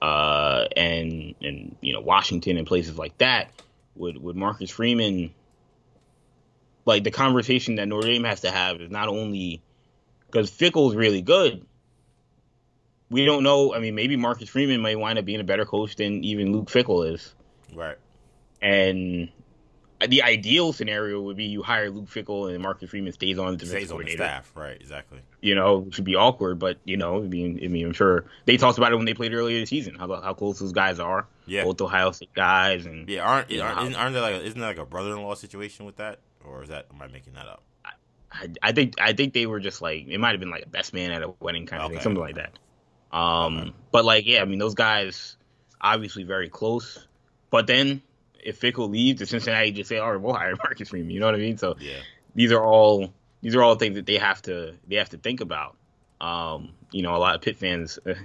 uh, 0.00 0.64
and 0.74 1.34
and 1.42 1.76
you 1.82 1.92
know 1.92 2.00
Washington 2.00 2.56
and 2.56 2.66
places 2.66 2.96
like 2.96 3.18
that 3.18 3.50
with 3.94 4.16
with 4.16 4.36
Marcus 4.36 4.70
Freeman, 4.70 5.34
like 6.86 7.04
the 7.04 7.10
conversation 7.10 7.74
that 7.74 7.88
Notre 7.88 8.08
Dame 8.08 8.24
has 8.24 8.40
to 8.42 8.50
have 8.50 8.80
is 8.80 8.90
not 8.90 9.08
only 9.08 9.62
because 10.30 10.50
Fickell's 10.50 10.94
really 10.94 11.22
good. 11.22 11.64
We 13.10 13.24
don't 13.24 13.42
know. 13.42 13.74
I 13.74 13.80
mean, 13.80 13.94
maybe 13.94 14.16
Marcus 14.16 14.48
Freeman 14.48 14.80
might 14.80 14.98
wind 14.98 15.18
up 15.18 15.24
being 15.24 15.40
a 15.40 15.44
better 15.44 15.64
coach 15.64 15.96
than 15.96 16.24
even 16.24 16.52
Luke 16.52 16.68
Fickell 16.68 17.10
is. 17.12 17.34
Right. 17.74 17.96
And 18.60 19.30
the 20.06 20.22
ideal 20.22 20.72
scenario 20.72 21.20
would 21.22 21.36
be 21.36 21.44
you 21.44 21.62
hire 21.62 21.90
Luke 21.90 22.08
Fickell 22.08 22.52
and 22.52 22.62
Marcus 22.62 22.90
Freeman 22.90 23.12
stays 23.12 23.38
on 23.38 23.56
the 23.56 23.66
stays 23.66 23.90
on 23.90 24.04
the 24.04 24.10
staff. 24.10 24.52
Right. 24.54 24.78
Exactly. 24.78 25.20
You 25.40 25.54
know, 25.54 25.78
which 25.78 25.96
would 25.96 26.04
be 26.04 26.16
awkward, 26.16 26.58
but 26.58 26.78
you 26.84 26.96
know, 26.96 27.16
I 27.16 27.26
mean, 27.26 27.60
I 27.64 27.68
mean, 27.68 27.86
I'm 27.86 27.92
sure 27.94 28.26
they 28.44 28.58
talked 28.58 28.76
about 28.76 28.92
it 28.92 28.96
when 28.96 29.06
they 29.06 29.14
played 29.14 29.32
earlier 29.32 29.58
this 29.60 29.70
season. 29.70 29.94
How 29.94 30.04
about 30.04 30.22
how 30.22 30.34
close 30.34 30.58
those 30.58 30.72
guys 30.72 31.00
are? 31.00 31.26
Yeah. 31.46 31.64
Both 31.64 31.80
Ohio 31.80 32.10
State 32.12 32.34
guys 32.34 32.84
and 32.84 33.08
yeah, 33.08 33.22
aren't 33.22 33.50
aren't, 33.58 33.96
aren't 33.96 34.12
there 34.12 34.22
like 34.22 34.34
a, 34.34 34.44
isn't 34.44 34.60
there 34.60 34.68
like 34.68 34.78
a 34.78 34.84
brother-in-law 34.84 35.34
situation 35.34 35.86
with 35.86 35.96
that, 35.96 36.18
or 36.44 36.62
is 36.62 36.68
that 36.68 36.86
am 36.94 37.00
I 37.00 37.06
making 37.06 37.32
that 37.34 37.46
up? 37.46 37.62
I, 38.30 38.48
I 38.62 38.72
think 38.72 38.94
I 39.00 39.12
think 39.12 39.32
they 39.32 39.46
were 39.46 39.60
just 39.60 39.80
like 39.80 40.06
it 40.08 40.18
might 40.18 40.32
have 40.32 40.40
been 40.40 40.50
like 40.50 40.64
a 40.64 40.68
best 40.68 40.92
man 40.92 41.10
at 41.12 41.22
a 41.22 41.32
wedding 41.40 41.66
kind 41.66 41.82
of 41.82 41.86
okay. 41.86 41.94
thing, 41.94 42.02
something 42.02 42.20
like 42.20 42.36
that. 42.36 42.58
Um, 43.16 43.58
okay. 43.58 43.72
but 43.90 44.04
like 44.04 44.26
yeah, 44.26 44.42
I 44.42 44.44
mean 44.44 44.58
those 44.58 44.74
guys 44.74 45.36
obviously 45.80 46.24
very 46.24 46.48
close, 46.48 47.06
but 47.50 47.66
then 47.66 48.02
if 48.44 48.60
Fickell 48.60 48.90
leaves, 48.90 49.20
the 49.20 49.26
Cincinnati 49.26 49.72
just 49.72 49.88
say, 49.88 49.98
"All 49.98 50.12
right, 50.12 50.20
we'll 50.20 50.34
hire 50.34 50.54
Marcus 50.62 50.90
Freeman." 50.90 51.10
You 51.10 51.20
know 51.20 51.26
what 51.26 51.34
I 51.34 51.38
mean? 51.38 51.58
So 51.58 51.76
yeah, 51.80 51.98
these 52.34 52.52
are 52.52 52.64
all 52.64 53.12
these 53.40 53.54
are 53.54 53.62
all 53.62 53.76
things 53.76 53.96
that 53.96 54.06
they 54.06 54.16
have 54.16 54.42
to 54.42 54.74
they 54.86 54.96
have 54.96 55.10
to 55.10 55.18
think 55.18 55.40
about. 55.40 55.76
Um, 56.20 56.70
you 56.90 57.02
know, 57.02 57.14
a 57.14 57.18
lot 57.18 57.36
of 57.36 57.42
Pitt 57.42 57.56
fans, 57.56 57.98
at 58.06 58.16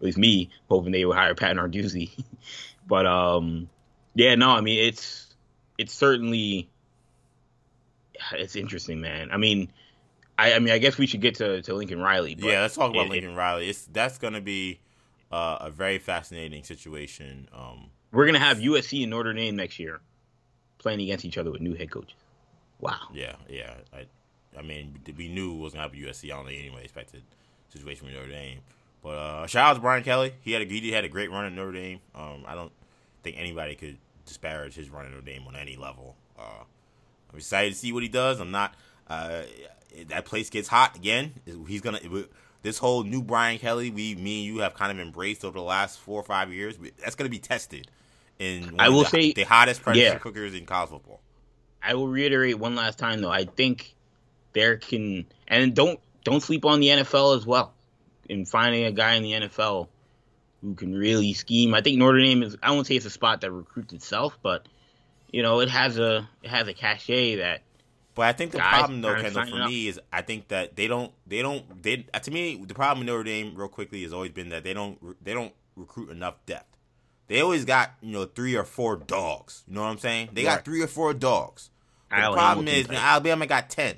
least 0.00 0.18
me, 0.18 0.50
hoping 0.68 0.92
they 0.92 1.04
would 1.04 1.16
hire 1.16 1.34
Pat 1.34 1.56
Narduzzi. 1.56 2.10
but 2.86 3.06
um, 3.06 3.68
yeah, 4.14 4.34
no, 4.34 4.50
I 4.50 4.60
mean 4.60 4.86
it's 4.86 5.34
it's 5.78 5.92
certainly 5.92 6.68
it's 8.32 8.56
interesting, 8.56 9.00
man. 9.00 9.30
I 9.30 9.36
mean, 9.36 9.70
I, 10.38 10.54
I 10.54 10.58
mean, 10.58 10.72
I 10.72 10.78
guess 10.78 10.98
we 10.98 11.06
should 11.06 11.20
get 11.20 11.36
to, 11.36 11.62
to 11.62 11.74
Lincoln 11.74 12.00
Riley. 12.00 12.36
yeah, 12.38 12.62
let's 12.62 12.74
talk 12.74 12.90
about 12.90 13.06
it, 13.06 13.10
Lincoln 13.10 13.32
it, 13.32 13.36
Riley. 13.36 13.68
It's 13.68 13.86
that's 13.86 14.18
going 14.18 14.34
to 14.34 14.40
be 14.40 14.80
uh, 15.30 15.58
a 15.60 15.70
very 15.70 15.98
fascinating 15.98 16.64
situation. 16.64 17.48
Um, 17.52 17.90
we're 18.12 18.26
gonna 18.26 18.38
have 18.38 18.58
USC 18.58 19.02
and 19.02 19.10
Notre 19.10 19.32
Dame 19.32 19.56
next 19.56 19.78
year 19.78 20.00
playing 20.78 21.00
against 21.00 21.24
each 21.24 21.38
other 21.38 21.50
with 21.50 21.60
new 21.60 21.74
head 21.74 21.90
coaches. 21.90 22.14
Wow. 22.80 23.08
Yeah, 23.12 23.34
yeah. 23.48 23.74
I, 23.92 24.06
I 24.58 24.62
mean, 24.62 24.98
we 25.16 25.28
knew 25.28 25.54
it 25.54 25.58
was 25.58 25.72
gonna 25.72 25.82
happen 25.82 25.98
USC. 25.98 26.24
I 26.26 26.36
don't 26.36 26.46
think 26.46 26.60
anyone 26.60 26.82
expected 26.82 27.22
situation 27.68 28.06
with 28.06 28.14
Notre 28.14 28.28
Dame. 28.28 28.60
But 29.02 29.10
uh, 29.10 29.46
shout 29.46 29.70
out 29.70 29.74
to 29.74 29.80
Brian 29.80 30.02
Kelly. 30.02 30.34
He 30.42 30.52
had 30.52 30.62
a 30.62 30.64
he 30.64 30.92
had 30.92 31.04
a 31.04 31.08
great 31.08 31.30
run 31.30 31.44
at 31.44 31.52
Notre 31.52 31.72
Dame. 31.72 32.00
Um, 32.14 32.44
I 32.46 32.54
don't 32.54 32.72
think 33.22 33.36
anybody 33.38 33.74
could 33.74 33.98
disparage 34.24 34.74
his 34.74 34.90
run 34.90 35.06
at 35.06 35.12
Notre 35.12 35.24
Dame 35.24 35.44
on 35.46 35.56
any 35.56 35.76
level. 35.76 36.16
Uh, 36.38 36.64
I'm 37.36 37.40
excited 37.40 37.74
to 37.74 37.78
see 37.78 37.92
what 37.92 38.02
he 38.02 38.08
does. 38.08 38.40
I'm 38.40 38.50
not. 38.50 38.74
Uh, 39.06 39.42
that 40.08 40.24
place 40.24 40.48
gets 40.48 40.68
hot 40.68 40.96
again. 40.96 41.34
He's 41.68 41.82
gonna. 41.82 42.00
This 42.62 42.78
whole 42.78 43.04
new 43.04 43.22
Brian 43.22 43.58
Kelly, 43.58 43.90
we, 43.90 44.14
me 44.14 44.46
and 44.46 44.54
you 44.54 44.62
have 44.62 44.72
kind 44.72 44.90
of 44.90 44.98
embraced 44.98 45.44
over 45.44 45.58
the 45.58 45.64
last 45.64 45.98
four 45.98 46.18
or 46.18 46.24
five 46.24 46.50
years. 46.50 46.78
That's 46.98 47.14
gonna 47.14 47.28
be 47.28 47.38
tested 47.38 47.90
in 48.38 48.76
I 48.78 48.88
will 48.88 49.00
the, 49.00 49.10
say 49.10 49.32
the 49.34 49.42
hottest 49.42 49.82
pressure 49.82 50.00
yeah. 50.00 50.14
cookers 50.16 50.54
in 50.54 50.64
college 50.64 50.88
football. 50.88 51.20
I 51.82 51.92
will 51.92 52.08
reiterate 52.08 52.58
one 52.58 52.74
last 52.74 52.98
time 52.98 53.20
though. 53.20 53.30
I 53.30 53.44
think 53.44 53.94
there 54.54 54.78
can 54.78 55.26
and 55.46 55.74
don't 55.74 56.00
don't 56.24 56.42
sleep 56.42 56.64
on 56.64 56.80
the 56.80 56.88
NFL 56.88 57.36
as 57.36 57.44
well. 57.44 57.74
In 58.30 58.46
finding 58.46 58.84
a 58.84 58.92
guy 58.92 59.16
in 59.16 59.22
the 59.22 59.32
NFL 59.32 59.88
who 60.62 60.74
can 60.74 60.94
really 60.94 61.34
scheme. 61.34 61.74
I 61.74 61.82
think 61.82 61.98
Notre 61.98 62.18
Dame 62.18 62.42
is 62.42 62.56
I 62.62 62.70
won't 62.70 62.86
say 62.86 62.96
it's 62.96 63.04
a 63.04 63.10
spot 63.10 63.42
that 63.42 63.52
recruits 63.52 63.92
itself, 63.92 64.38
but 64.42 64.66
you 65.36 65.42
know, 65.42 65.60
it 65.60 65.68
has 65.68 65.98
a 65.98 66.26
it 66.42 66.48
has 66.48 66.66
a 66.66 66.72
cachet 66.72 67.36
that 67.36 67.60
but 68.14 68.22
I 68.22 68.32
think 68.32 68.52
the 68.52 68.58
problem 68.58 69.02
though, 69.02 69.20
Kendall, 69.20 69.44
for 69.44 69.68
me 69.68 69.88
is 69.88 70.00
I 70.10 70.22
think 70.22 70.48
that 70.48 70.76
they 70.76 70.88
don't 70.88 71.12
they 71.26 71.42
don't 71.42 71.82
they 71.82 72.06
uh, 72.14 72.20
to 72.20 72.30
me 72.30 72.64
the 72.66 72.72
problem 72.72 73.00
with 73.00 73.08
Notre 73.08 73.24
Dame 73.24 73.54
real 73.54 73.68
quickly 73.68 74.02
has 74.04 74.14
always 74.14 74.30
been 74.30 74.48
that 74.48 74.64
they 74.64 74.72
don't 74.72 74.98
they 75.22 75.34
don't 75.34 75.52
recruit 75.76 76.08
enough 76.08 76.36
depth. 76.46 76.78
They 77.28 77.42
always 77.42 77.66
got 77.66 77.90
you 78.00 78.12
know 78.12 78.24
three 78.24 78.56
or 78.56 78.64
four 78.64 78.96
dogs. 78.96 79.62
You 79.68 79.74
know 79.74 79.82
what 79.82 79.88
I'm 79.88 79.98
saying? 79.98 80.30
They 80.32 80.42
got 80.42 80.64
three 80.64 80.80
or 80.80 80.86
four 80.86 81.12
dogs. 81.12 81.68
the 82.08 82.32
problem 82.32 82.66
is 82.66 82.88
Alabama 82.88 83.46
got 83.46 83.68
ten. 83.68 83.96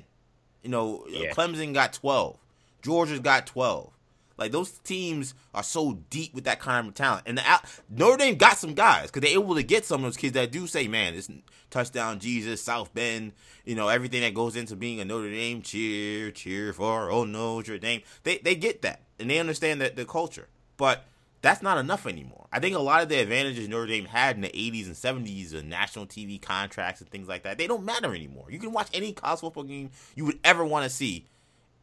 You 0.61 0.71
know, 0.71 1.05
yeah. 1.07 1.31
Clemson 1.31 1.73
got 1.73 1.93
twelve. 1.93 2.37
Georgia's 2.81 3.21
got 3.21 3.47
twelve. 3.47 3.93
Like 4.39 4.51
those 4.51 4.71
teams 4.79 5.33
are 5.53 5.63
so 5.63 5.99
deep 6.09 6.33
with 6.33 6.45
that 6.45 6.59
kind 6.59 6.87
of 6.87 6.93
talent, 6.93 7.23
and 7.25 7.37
the, 7.37 7.43
Notre 7.89 8.17
Dame 8.17 8.35
got 8.35 8.57
some 8.57 8.73
guys 8.73 9.07
because 9.07 9.21
they're 9.21 9.39
able 9.39 9.55
to 9.55 9.63
get 9.63 9.85
some 9.85 10.01
of 10.01 10.03
those 10.05 10.17
kids 10.17 10.33
that 10.33 10.51
do 10.51 10.65
say, 10.67 10.87
"Man, 10.87 11.13
this 11.13 11.29
touchdown 11.69 12.19
Jesus, 12.19 12.61
South 12.61 12.93
Bend, 12.93 13.33
you 13.65 13.75
know 13.75 13.89
everything 13.89 14.21
that 14.21 14.33
goes 14.33 14.55
into 14.55 14.75
being 14.75 14.99
a 14.99 15.05
Notre 15.05 15.29
Dame 15.29 15.61
cheer, 15.61 16.31
cheer 16.31 16.73
for 16.73 17.11
oh 17.11 17.25
Notre 17.25 17.77
Dame." 17.77 18.01
They 18.23 18.37
they 18.39 18.55
get 18.55 18.81
that 18.83 19.01
and 19.19 19.29
they 19.29 19.39
understand 19.39 19.81
that 19.81 19.95
the 19.95 20.05
culture, 20.05 20.47
but 20.77 21.05
that's 21.41 21.61
not 21.61 21.77
enough 21.77 22.05
anymore. 22.05 22.47
I 22.51 22.59
think 22.59 22.75
a 22.75 22.79
lot 22.79 23.01
of 23.01 23.09
the 23.09 23.19
advantages 23.19 23.67
Notre 23.67 23.87
Dame 23.87 24.05
had 24.05 24.35
in 24.35 24.41
the 24.41 24.49
80s 24.49 24.87
and 24.87 25.25
70s, 25.25 25.51
the 25.51 25.63
national 25.63 26.05
TV 26.05 26.41
contracts 26.41 26.99
and 26.99 27.09
things 27.09 27.27
like 27.27 27.43
that, 27.43 27.57
they 27.57 27.67
don't 27.67 27.85
matter 27.85 28.13
anymore. 28.13 28.45
You 28.49 28.59
can 28.59 28.73
watch 28.73 28.89
any 28.93 29.13
college 29.13 29.39
football 29.39 29.63
game 29.63 29.91
you 30.15 30.25
would 30.25 30.39
ever 30.43 30.65
want 30.65 30.83
to 30.83 30.89
see 30.89 31.27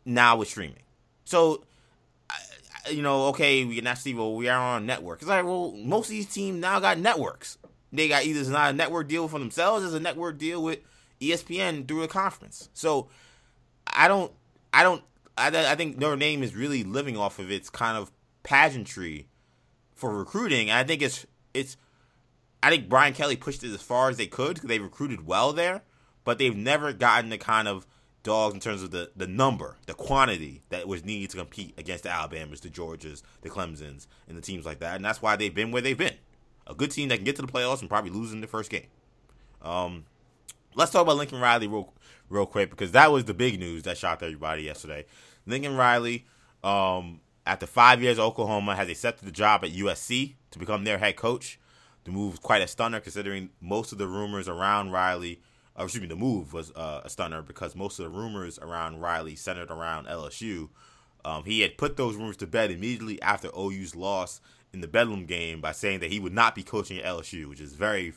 now 0.05 0.37
with 0.37 0.49
streaming. 0.49 0.83
So, 1.25 1.65
you 2.91 3.03
know, 3.03 3.27
okay, 3.29 3.65
we 3.65 3.77
can 3.77 3.85
not 3.85 4.01
well, 4.15 4.35
we 4.35 4.49
are 4.49 4.59
on 4.59 4.87
network. 4.87 5.21
It's 5.21 5.29
like, 5.29 5.45
well, 5.45 5.73
most 5.73 6.07
of 6.07 6.11
these 6.11 6.33
teams 6.33 6.61
now 6.61 6.81
got 6.81 6.99
networks. 6.99 7.59
They 7.93 8.09
got 8.09 8.25
either 8.25 8.41
it's 8.41 8.49
not 8.49 8.71
a 8.71 8.77
network 8.77 9.09
deal 9.09 9.29
for 9.29 9.39
themselves, 9.39 9.85
it's 9.85 9.95
a 9.95 10.01
network 10.01 10.39
deal 10.39 10.63
with 10.63 10.81
ESPN 11.21 11.87
through 11.87 12.03
a 12.03 12.09
conference. 12.09 12.69
So, 12.75 13.09
I 13.87 14.09
don't, 14.09 14.33
I 14.73 14.83
don't, 14.83 15.03
I, 15.39 15.49
I 15.49 15.75
think 15.75 15.99
Notre 15.99 16.17
Dame 16.17 16.43
is 16.43 16.55
really 16.55 16.85
living 16.85 17.17
off 17.17 17.39
of 17.39 17.51
its 17.51 17.71
kind 17.71 17.97
of 17.97 18.11
pageantry 18.43 19.29
for 19.95 20.17
recruiting. 20.17 20.71
I 20.71 20.85
think 20.85 21.03
it's 21.03 21.27
it's 21.53 21.77
I 22.63 22.71
think 22.71 22.89
Brian 22.89 23.15
Kelly 23.15 23.37
pushed 23.37 23.65
it 23.65 23.73
as 23.73 23.83
far 23.83 24.09
as 24.09 24.17
they 24.17 24.27
could 24.27 24.55
because 24.55 24.69
they 24.69 24.79
recruited 24.79 25.27
well 25.27 25.53
there, 25.53 25.83
but 26.25 26.39
they've 26.39 26.57
never 26.57 26.93
gotten 26.93 27.31
the 27.31 27.39
kind 27.39 27.67
of 27.67 27.87
dogs 28.27 28.55
in 28.55 28.61
terms 28.61 28.83
of 28.83 28.91
the, 28.91 29.11
the 29.17 29.27
number, 29.27 29.77
the 29.87 29.95
quantity 29.95 30.63
that 30.71 30.89
was 30.89 31.05
needed 31.05 31.31
to 31.31 31.37
compete 31.37 31.73
against 31.79 32.03
the 32.03 32.11
Alabamas, 32.11 32.61
the 32.61 32.69
Georgias, 32.69 33.23
the 33.43 33.49
Clemsons, 33.49 34.07
and 34.29 34.37
the 34.37 34.43
teams 34.43 34.67
like 34.67 34.81
that. 34.81 34.97
And 34.97 35.05
that's 35.05 35.23
why 35.23 35.37
they've 35.37 35.55
been 35.55 35.71
where 35.71 35.81
they've 35.81 35.97
been. 35.97 36.17
A 36.67 36.75
good 36.75 36.91
team 36.91 37.09
that 37.09 37.17
can 37.17 37.25
get 37.25 37.37
to 37.37 37.43
the 37.43 37.49
playoffs 37.49 37.81
and 37.81 37.89
probably 37.89 38.11
lose 38.11 38.33
in 38.33 38.41
the 38.41 38.49
first 38.49 38.69
game. 38.69 38.89
Um, 39.63 40.07
let's 40.75 40.91
talk 40.91 41.03
about 41.03 41.17
Lincoln 41.17 41.41
Riley 41.41 41.69
real 41.69 41.93
real 42.29 42.47
quick 42.47 42.71
because 42.71 42.91
that 42.91 43.13
was 43.13 43.25
the 43.25 43.35
big 43.35 43.61
news 43.61 43.85
that 43.85 43.97
shocked 43.97 44.25
everybody 44.25 44.63
yesterday. 44.65 45.07
Lincoln 45.47 45.77
Riley, 45.77 46.27
um, 46.65 47.21
after 47.47 47.67
five 47.67 48.03
years 48.03 48.19
at 48.19 48.23
Oklahoma, 48.23 48.75
has 48.75 48.89
accepted 48.89 49.25
the 49.25 49.33
job 49.33 49.65
at 49.65 49.71
USC 49.71 50.35
to 50.51 50.59
become 50.59 50.83
their 50.83 50.99
head 50.99 51.15
coach. 51.15 51.61
the 52.03 52.11
move 52.11 52.33
was 52.33 52.41
quite 52.41 52.63
a 52.63 52.67
stunner 52.67 52.99
considering 52.99 53.51
most 53.61 53.93
of 53.93 53.99
the 53.99 54.09
rumors 54.09 54.49
around 54.49 54.91
Riley. 54.91 55.41
Or 55.77 55.85
excuse 55.85 56.03
me, 56.03 56.09
the 56.09 56.17
move 56.17 56.53
was 56.53 56.73
uh, 56.73 57.03
a 57.05 57.11
stunner 57.11 57.43
because 57.43 57.77
most 57.77 57.99
of 57.99 58.05
the 58.05 58.19
rumors 58.19 58.59
around 58.59 59.01
Riley 59.01 59.37
centered 59.37 59.71
around 59.71 60.07
LSU. 60.07 60.71
Um, 61.25 61.45
he 61.45 61.61
had 61.61 61.77
put 61.77 61.97
those 61.97 62.17
rumors 62.17 62.37
to 62.39 62.47
bed 62.47 62.71
immediately 62.71 63.21
after 63.21 63.49
OU's 63.57 63.97
loss 63.97 64.41
in 64.73 64.81
the 64.81 64.89
Bedlam 64.89 65.27
game 65.27 65.61
by 65.61 65.73
saying 65.73 66.01
that 66.01 66.11
he 66.11 66.21
would 66.21 66.33
not 66.33 66.55
be 66.55 66.63
coaching 66.63 66.99
at 66.99 67.05
LSU, 67.05 67.49
which 67.49 67.61
is 67.61 67.73
very 67.75 68.15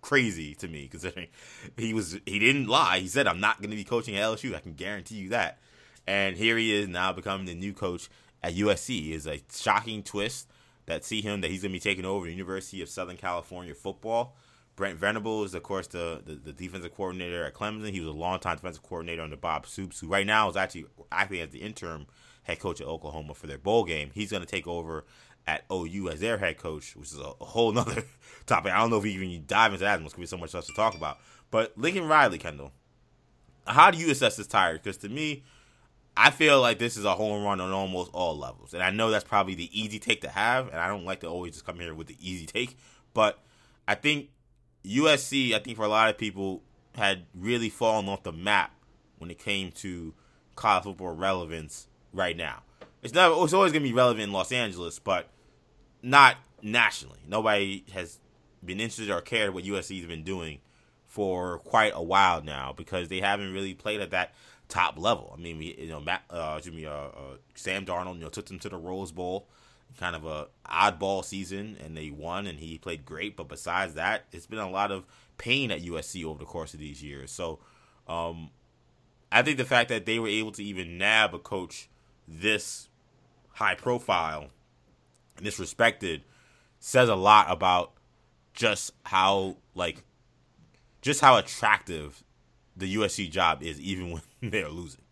crazy 0.00 0.54
to 0.54 0.68
me 0.68 0.86
considering 0.88 1.28
he 1.76 1.92
was 1.94 2.18
he 2.26 2.38
didn't 2.38 2.66
lie. 2.66 2.98
He 2.98 3.08
said 3.08 3.26
I'm 3.26 3.40
not 3.40 3.60
going 3.60 3.70
to 3.70 3.76
be 3.76 3.84
coaching 3.84 4.16
at 4.16 4.24
LSU. 4.24 4.54
I 4.54 4.60
can 4.60 4.74
guarantee 4.74 5.16
you 5.16 5.28
that. 5.30 5.58
And 6.06 6.36
here 6.36 6.56
he 6.56 6.74
is 6.74 6.88
now 6.88 7.12
becoming 7.12 7.46
the 7.46 7.54
new 7.54 7.72
coach 7.72 8.08
at 8.42 8.54
USC. 8.54 9.10
Is 9.12 9.26
a 9.26 9.40
shocking 9.52 10.02
twist 10.02 10.48
that 10.86 11.04
see 11.04 11.20
him 11.20 11.42
that 11.42 11.50
he's 11.50 11.62
going 11.62 11.72
to 11.72 11.76
be 11.76 11.80
taking 11.80 12.04
over 12.04 12.26
the 12.26 12.32
University 12.32 12.80
of 12.82 12.88
Southern 12.88 13.16
California 13.16 13.74
football. 13.74 14.34
Brent 14.78 14.98
Venables, 14.98 15.48
is, 15.48 15.54
of 15.54 15.62
course, 15.64 15.88
the, 15.88 16.22
the, 16.24 16.34
the, 16.34 16.52
defensive 16.52 16.94
coordinator 16.94 17.44
at 17.44 17.52
Clemson. 17.52 17.90
He 17.90 18.00
was 18.00 18.08
a 18.08 18.12
longtime 18.12 18.56
defensive 18.56 18.82
coordinator 18.82 19.22
under 19.22 19.36
Bob 19.36 19.66
Stoops, 19.66 20.00
who 20.00 20.06
right 20.06 20.26
now 20.26 20.48
is 20.48 20.56
actually 20.56 20.86
acting 21.10 21.40
as 21.40 21.50
the 21.50 21.58
interim 21.58 22.06
head 22.44 22.60
coach 22.60 22.80
at 22.80 22.86
Oklahoma 22.86 23.34
for 23.34 23.48
their 23.48 23.58
bowl 23.58 23.84
game. 23.84 24.10
He's 24.14 24.30
going 24.30 24.42
to 24.42 24.48
take 24.48 24.66
over 24.66 25.04
at 25.48 25.64
OU 25.70 26.10
as 26.10 26.20
their 26.20 26.38
head 26.38 26.58
coach, 26.58 26.94
which 26.94 27.10
is 27.10 27.18
a, 27.18 27.32
a 27.40 27.44
whole 27.44 27.72
nother 27.72 28.04
topic. 28.46 28.72
I 28.72 28.78
don't 28.78 28.90
know 28.90 28.98
if 28.98 29.02
we 29.02 29.10
even 29.10 29.44
dive 29.46 29.72
into 29.72 29.84
that. 29.84 29.98
There's 29.98 30.12
going 30.12 30.12
to 30.12 30.20
be 30.20 30.26
so 30.26 30.38
much 30.38 30.54
else 30.54 30.68
to 30.68 30.74
talk 30.74 30.94
about. 30.94 31.18
But 31.50 31.76
Lincoln 31.76 32.06
Riley, 32.06 32.38
Kendall, 32.38 32.70
how 33.66 33.90
do 33.90 33.98
you 33.98 34.10
assess 34.10 34.36
this 34.36 34.46
tire? 34.46 34.74
Because 34.74 34.96
to 34.98 35.08
me, 35.08 35.42
I 36.16 36.30
feel 36.30 36.60
like 36.60 36.78
this 36.78 36.96
is 36.96 37.04
a 37.04 37.14
home 37.14 37.42
run 37.42 37.60
on 37.60 37.72
almost 37.72 38.10
all 38.12 38.38
levels. 38.38 38.74
And 38.74 38.82
I 38.82 38.90
know 38.90 39.10
that's 39.10 39.24
probably 39.24 39.54
the 39.54 39.70
easy 39.78 39.98
take 39.98 40.20
to 40.22 40.28
have, 40.28 40.68
and 40.68 40.76
I 40.76 40.88
don't 40.88 41.04
like 41.04 41.20
to 41.20 41.26
always 41.26 41.54
just 41.54 41.66
come 41.66 41.80
here 41.80 41.94
with 41.94 42.06
the 42.06 42.16
easy 42.20 42.46
take, 42.46 42.76
but 43.12 43.38
I 43.86 43.94
think 43.94 44.30
USC, 44.88 45.54
I 45.54 45.58
think 45.58 45.76
for 45.76 45.84
a 45.84 45.88
lot 45.88 46.10
of 46.10 46.18
people, 46.18 46.62
had 46.94 47.26
really 47.34 47.68
fallen 47.68 48.08
off 48.08 48.22
the 48.22 48.32
map 48.32 48.72
when 49.18 49.30
it 49.30 49.38
came 49.38 49.70
to 49.70 50.14
college 50.56 50.84
football 50.84 51.14
relevance 51.14 51.86
right 52.12 52.36
now. 52.36 52.62
It's 53.02 53.14
not 53.14 53.42
it's 53.44 53.52
always 53.52 53.72
gonna 53.72 53.84
be 53.84 53.92
relevant 53.92 54.24
in 54.24 54.32
Los 54.32 54.50
Angeles, 54.50 54.98
but 54.98 55.28
not 56.02 56.36
nationally. 56.62 57.20
Nobody 57.28 57.84
has 57.92 58.18
been 58.64 58.80
interested 58.80 59.10
or 59.10 59.20
cared 59.20 59.54
what 59.54 59.64
USC's 59.64 60.06
been 60.06 60.24
doing 60.24 60.58
for 61.06 61.58
quite 61.60 61.92
a 61.94 62.02
while 62.02 62.42
now 62.42 62.72
because 62.76 63.08
they 63.08 63.20
haven't 63.20 63.52
really 63.52 63.74
played 63.74 64.00
at 64.00 64.10
that 64.10 64.34
top 64.68 64.98
level. 64.98 65.34
I 65.36 65.40
mean, 65.40 65.62
you 65.62 65.88
know, 65.88 66.00
Matt, 66.00 66.22
uh, 66.30 66.54
excuse 66.58 66.76
me, 66.76 66.86
uh, 66.86 66.90
uh, 66.90 67.36
Sam 67.54 67.86
Darnold, 67.86 68.14
you 68.14 68.20
know, 68.20 68.28
took 68.28 68.46
them 68.46 68.58
to 68.60 68.68
the 68.68 68.76
Rose 68.76 69.12
Bowl, 69.12 69.48
kind 69.98 70.14
of 70.14 70.24
a 70.24 70.48
oddball 70.66 71.24
season, 71.24 71.76
and 71.84 71.96
they 71.96 72.10
won, 72.10 72.46
and 72.46 72.58
he 72.58 72.78
played 72.78 73.04
great. 73.04 73.36
But 73.36 73.48
besides 73.48 73.94
that, 73.94 74.24
it's 74.32 74.46
been 74.46 74.58
a 74.58 74.70
lot 74.70 74.92
of 74.92 75.04
pain 75.38 75.70
at 75.70 75.82
USC 75.82 76.24
over 76.24 76.38
the 76.38 76.44
course 76.44 76.74
of 76.74 76.80
these 76.80 77.02
years. 77.02 77.30
So, 77.30 77.60
um, 78.06 78.50
I 79.30 79.42
think 79.42 79.58
the 79.58 79.64
fact 79.64 79.88
that 79.90 80.06
they 80.06 80.18
were 80.18 80.28
able 80.28 80.52
to 80.52 80.64
even 80.64 80.98
nab 80.98 81.34
a 81.34 81.38
coach 81.38 81.88
this 82.26 82.88
high 83.52 83.74
profile 83.74 84.50
and 85.38 85.46
this 85.46 85.58
respected 85.58 86.22
says 86.78 87.08
a 87.08 87.14
lot 87.14 87.46
about 87.48 87.92
just 88.52 88.92
how 89.04 89.56
like 89.74 90.02
just 91.00 91.20
how 91.20 91.36
attractive 91.36 92.22
the 92.76 92.94
USC 92.96 93.30
job 93.30 93.62
is, 93.62 93.80
even 93.80 94.10
when 94.40 94.50
they're 94.50 94.68
losing. 94.68 95.02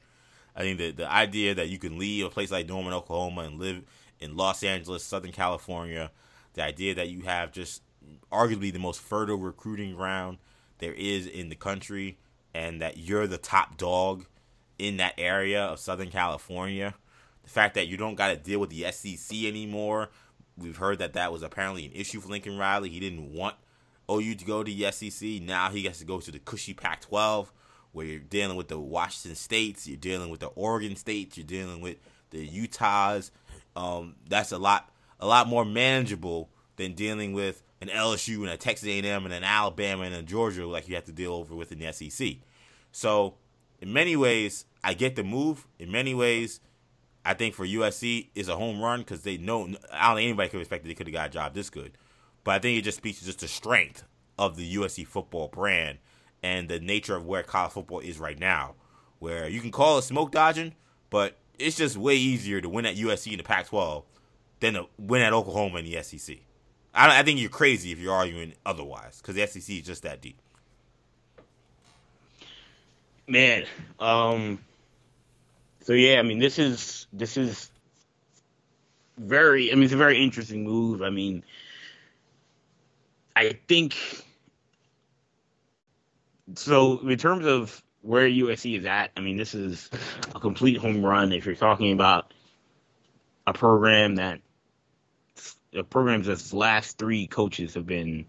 I 0.54 0.60
think 0.60 0.78
the 0.78 0.90
the 0.90 1.10
idea 1.10 1.54
that 1.54 1.68
you 1.68 1.78
can 1.78 1.98
leave 1.98 2.26
a 2.26 2.30
place 2.30 2.50
like 2.50 2.68
Norman, 2.68 2.92
Oklahoma, 2.92 3.42
and 3.42 3.58
live 3.58 3.82
in 4.20 4.36
Los 4.36 4.62
Angeles, 4.62 5.04
Southern 5.04 5.32
California, 5.32 6.10
the 6.54 6.62
idea 6.62 6.94
that 6.94 7.08
you 7.08 7.22
have 7.22 7.52
just 7.52 7.82
arguably 8.32 8.72
the 8.72 8.78
most 8.78 9.00
fertile 9.00 9.36
recruiting 9.36 9.94
ground 9.94 10.38
there 10.78 10.92
is 10.92 11.26
in 11.26 11.48
the 11.48 11.56
country, 11.56 12.18
and 12.54 12.80
that 12.80 12.98
you're 12.98 13.26
the 13.26 13.38
top 13.38 13.76
dog 13.76 14.26
in 14.78 14.98
that 14.98 15.14
area 15.16 15.62
of 15.64 15.78
Southern 15.78 16.10
California. 16.10 16.94
The 17.44 17.50
fact 17.50 17.74
that 17.74 17.86
you 17.86 17.96
don't 17.96 18.14
got 18.14 18.28
to 18.28 18.36
deal 18.36 18.58
with 18.58 18.70
the 18.70 18.90
SEC 18.92 19.44
anymore. 19.44 20.10
We've 20.58 20.76
heard 20.76 20.98
that 20.98 21.14
that 21.14 21.32
was 21.32 21.42
apparently 21.42 21.86
an 21.86 21.92
issue 21.92 22.20
for 22.20 22.28
Lincoln 22.28 22.58
Riley. 22.58 22.88
He 22.88 23.00
didn't 23.00 23.32
want 23.32 23.56
OU 24.10 24.34
to 24.36 24.44
go 24.44 24.62
to 24.62 24.72
the 24.72 24.90
SEC. 24.90 25.42
Now 25.42 25.70
he 25.70 25.82
gets 25.82 25.98
to 26.00 26.04
go 26.04 26.20
to 26.20 26.30
the 26.30 26.38
cushy 26.38 26.74
Pac 26.74 27.02
12 27.02 27.52
where 27.92 28.04
you're 28.04 28.18
dealing 28.18 28.58
with 28.58 28.68
the 28.68 28.78
Washington 28.78 29.34
States, 29.34 29.88
you're 29.88 29.96
dealing 29.96 30.28
with 30.28 30.40
the 30.40 30.48
Oregon 30.48 30.96
States, 30.96 31.38
you're 31.38 31.46
dealing 31.46 31.80
with 31.80 31.96
the 32.28 32.44
Utahs. 32.44 33.30
Um, 33.76 34.16
that's 34.28 34.50
a 34.50 34.58
lot 34.58 34.90
a 35.20 35.26
lot 35.26 35.48
more 35.48 35.64
manageable 35.64 36.50
than 36.76 36.94
dealing 36.94 37.32
with 37.32 37.62
an 37.80 37.88
LSU 37.88 38.38
and 38.38 38.48
a 38.48 38.56
Texas 38.56 38.88
A&M 38.88 39.24
and 39.24 39.34
an 39.34 39.44
Alabama 39.44 40.04
and 40.04 40.14
a 40.14 40.22
Georgia 40.22 40.66
like 40.66 40.88
you 40.88 40.94
have 40.94 41.04
to 41.04 41.12
deal 41.12 41.32
over 41.32 41.54
with 41.54 41.72
in 41.72 41.78
the 41.78 41.92
SEC. 41.92 42.36
So, 42.92 43.34
in 43.80 43.92
many 43.92 44.16
ways, 44.16 44.64
I 44.82 44.94
get 44.94 45.16
the 45.16 45.22
move. 45.22 45.66
In 45.78 45.90
many 45.90 46.14
ways, 46.14 46.60
I 47.24 47.34
think 47.34 47.54
for 47.54 47.66
USC 47.66 48.28
is 48.34 48.48
a 48.48 48.56
home 48.56 48.80
run 48.80 49.00
because 49.00 49.22
they 49.22 49.36
know 49.36 49.68
I 49.92 50.08
don't 50.08 50.16
think 50.16 50.28
anybody 50.28 50.48
could 50.48 50.60
expect 50.60 50.84
that 50.84 50.88
they 50.88 50.94
could 50.94 51.06
have 51.08 51.14
got 51.14 51.28
a 51.28 51.32
job 51.32 51.54
this 51.54 51.70
good. 51.70 51.92
But 52.44 52.52
I 52.52 52.58
think 52.60 52.78
it 52.78 52.82
just 52.82 52.98
speaks 52.98 53.18
to 53.18 53.24
just 53.26 53.40
the 53.40 53.48
strength 53.48 54.04
of 54.38 54.56
the 54.56 54.76
USC 54.76 55.06
football 55.06 55.48
brand 55.48 55.98
and 56.42 56.68
the 56.68 56.78
nature 56.78 57.16
of 57.16 57.26
where 57.26 57.42
college 57.42 57.72
football 57.72 58.00
is 58.00 58.18
right 58.18 58.38
now, 58.38 58.74
where 59.18 59.48
you 59.48 59.60
can 59.60 59.72
call 59.72 59.98
it 59.98 60.02
smoke 60.02 60.30
dodging, 60.30 60.74
but 61.10 61.36
it's 61.58 61.76
just 61.76 61.96
way 61.96 62.16
easier 62.16 62.60
to 62.60 62.68
win 62.68 62.86
at 62.86 62.96
USC 62.96 63.32
in 63.32 63.38
the 63.38 63.44
Pac-12 63.44 64.04
than 64.60 64.74
to 64.74 64.86
win 64.98 65.22
at 65.22 65.32
Oklahoma 65.32 65.78
in 65.78 65.84
the 65.84 66.02
SEC. 66.02 66.36
I, 66.94 67.20
I 67.20 67.22
think 67.22 67.40
you're 67.40 67.50
crazy 67.50 67.92
if 67.92 67.98
you're 67.98 68.14
arguing 68.14 68.54
otherwise, 68.64 69.20
because 69.20 69.34
the 69.34 69.46
SEC 69.46 69.76
is 69.76 69.86
just 69.86 70.02
that 70.02 70.20
deep. 70.20 70.38
Man, 73.28 73.64
um, 73.98 74.60
so 75.82 75.92
yeah, 75.92 76.18
I 76.18 76.22
mean, 76.22 76.38
this 76.38 76.58
is 76.58 77.06
this 77.12 77.36
is 77.36 77.70
very. 79.18 79.72
I 79.72 79.74
mean, 79.74 79.84
it's 79.84 79.92
a 79.92 79.96
very 79.96 80.22
interesting 80.22 80.62
move. 80.62 81.02
I 81.02 81.10
mean, 81.10 81.42
I 83.34 83.58
think 83.66 83.96
so 86.54 87.00
in 87.00 87.18
terms 87.18 87.46
of 87.46 87.82
where 88.06 88.28
USC 88.28 88.78
is 88.78 88.84
at, 88.86 89.10
I 89.16 89.20
mean, 89.20 89.36
this 89.36 89.54
is 89.54 89.90
a 90.34 90.40
complete 90.40 90.78
home 90.78 91.04
run. 91.04 91.32
If 91.32 91.46
you're 91.46 91.56
talking 91.56 91.92
about 91.92 92.32
a 93.46 93.52
program 93.52 94.16
that 94.16 94.40
a 95.74 95.82
program 95.82 96.22
that's 96.22 96.52
last 96.52 96.98
three 96.98 97.26
coaches 97.26 97.74
have 97.74 97.86
been, 97.86 98.26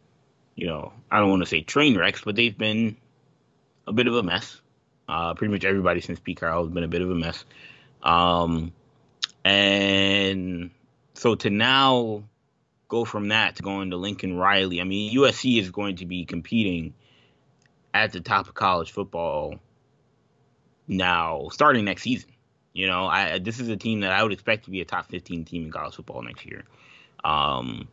you 0.56 0.68
know, 0.68 0.94
I 1.10 1.20
don't 1.20 1.30
want 1.30 1.44
to 1.44 1.50
say 1.50 1.62
train 1.62 1.98
wrecks, 1.98 2.22
but 2.26 2.36
they've 2.36 2.58
been 2.58 2.98
a 3.86 3.94
bit 3.94 4.08
of 4.08 4.16
a 4.16 4.24
mess. 4.24 4.60
Uh, 5.08 5.34
pretty 5.36 5.54
much 5.54 5.64
everybody 5.64 6.02
since 6.02 6.20
Pete 6.20 6.40
Carroll 6.40 6.66
has 6.66 6.74
been 6.74 6.84
a 6.84 6.90
bit 6.90 7.02
of 7.02 7.10
a 7.10 7.16
mess. 7.16 7.46
Um, 8.04 8.74
and 9.46 10.72
so 11.14 11.36
to 11.36 11.50
now 11.50 12.24
go 12.90 13.06
from 13.06 13.30
that 13.30 13.56
to 13.58 13.64
going 13.64 13.92
to 13.92 13.98
Lincoln 13.98 14.36
Riley, 14.38 14.82
I 14.82 14.84
mean, 14.84 15.16
USC 15.16 15.60
is 15.60 15.72
going 15.72 15.98
to 15.98 16.06
be 16.06 16.26
competing– 16.26 16.94
at 17.98 18.12
the 18.12 18.22
top 18.22 18.48
of 18.48 18.54
college 18.54 18.92
football 18.92 19.56
now 20.88 21.50
starting 21.52 21.86
next 21.86 22.04
season. 22.04 22.30
You 22.74 22.88
know, 22.88 23.08
I 23.08 23.40
this 23.40 23.60
is 23.60 23.70
a 23.70 23.78
team 23.78 24.02
that 24.02 24.12
I 24.12 24.22
would 24.22 24.32
expect 24.32 24.66
to 24.66 24.72
be 24.72 24.82
a 24.82 24.86
top 24.86 25.10
15 25.10 25.46
team 25.46 25.66
in 25.66 25.72
college 25.72 25.96
football 25.96 26.22
next 26.22 26.46
year. 26.46 26.64
Um, 27.24 27.88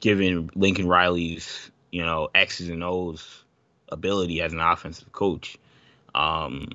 given 0.00 0.50
Lincoln 0.54 0.88
Riley's, 0.88 1.70
you 1.90 2.04
know, 2.04 2.28
X's 2.34 2.68
and 2.68 2.82
O's 2.82 3.44
ability 3.88 4.40
as 4.40 4.52
an 4.52 4.60
offensive 4.60 5.12
coach. 5.12 5.56
Um, 6.14 6.70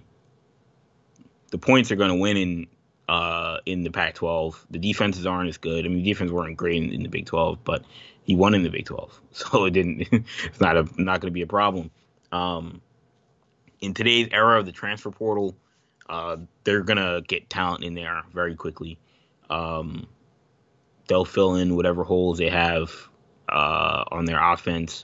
the 1.52 1.58
points 1.58 1.92
are 1.92 1.96
going 1.96 2.10
to 2.10 2.16
win 2.16 2.38
in 2.38 2.68
uh, 3.08 3.58
in 3.66 3.84
the 3.84 3.92
Pac-12. 3.92 4.56
The 4.72 4.80
defenses 4.80 5.26
aren't 5.26 5.50
as 5.50 5.58
good. 5.58 5.86
I 5.86 5.90
mean, 5.90 6.04
the 6.04 6.12
defense 6.12 6.32
weren't 6.32 6.58
great 6.58 6.82
in, 6.82 6.92
in 6.92 7.04
the 7.04 7.10
Big 7.10 7.26
12, 7.26 7.64
but 7.64 7.84
he 8.24 8.36
won 8.36 8.54
in 8.54 8.64
the 8.64 8.70
Big 8.70 8.86
12, 8.86 9.22
so 9.32 9.66
it 9.66 9.72
didn't. 9.72 10.08
it's 10.12 10.62
not 10.62 10.78
a 10.78 10.88
not 10.98 11.22
going 11.22 11.32
to 11.32 11.32
be 11.32 11.42
a 11.42 11.48
problem. 11.48 11.92
Um, 12.32 12.82
in 13.84 13.94
today's 13.94 14.30
era 14.32 14.60
of 14.60 14.66
the 14.66 14.72
transfer 14.72 15.12
portal, 15.12 15.56
uh, 16.10 16.38
they're 16.64 16.84
gonna 16.84 17.22
get 17.22 17.50
talent 17.50 17.84
in 17.84 17.94
there 17.94 18.24
very 18.34 18.56
quickly. 18.56 18.98
Um, 19.50 20.08
they'll 21.08 21.26
fill 21.26 21.56
in 21.56 21.76
whatever 21.76 22.04
holes 22.04 22.38
they 22.38 22.50
have 22.50 22.92
uh, 23.50 24.06
on 24.10 24.26
their 24.26 24.42
offense. 24.42 25.04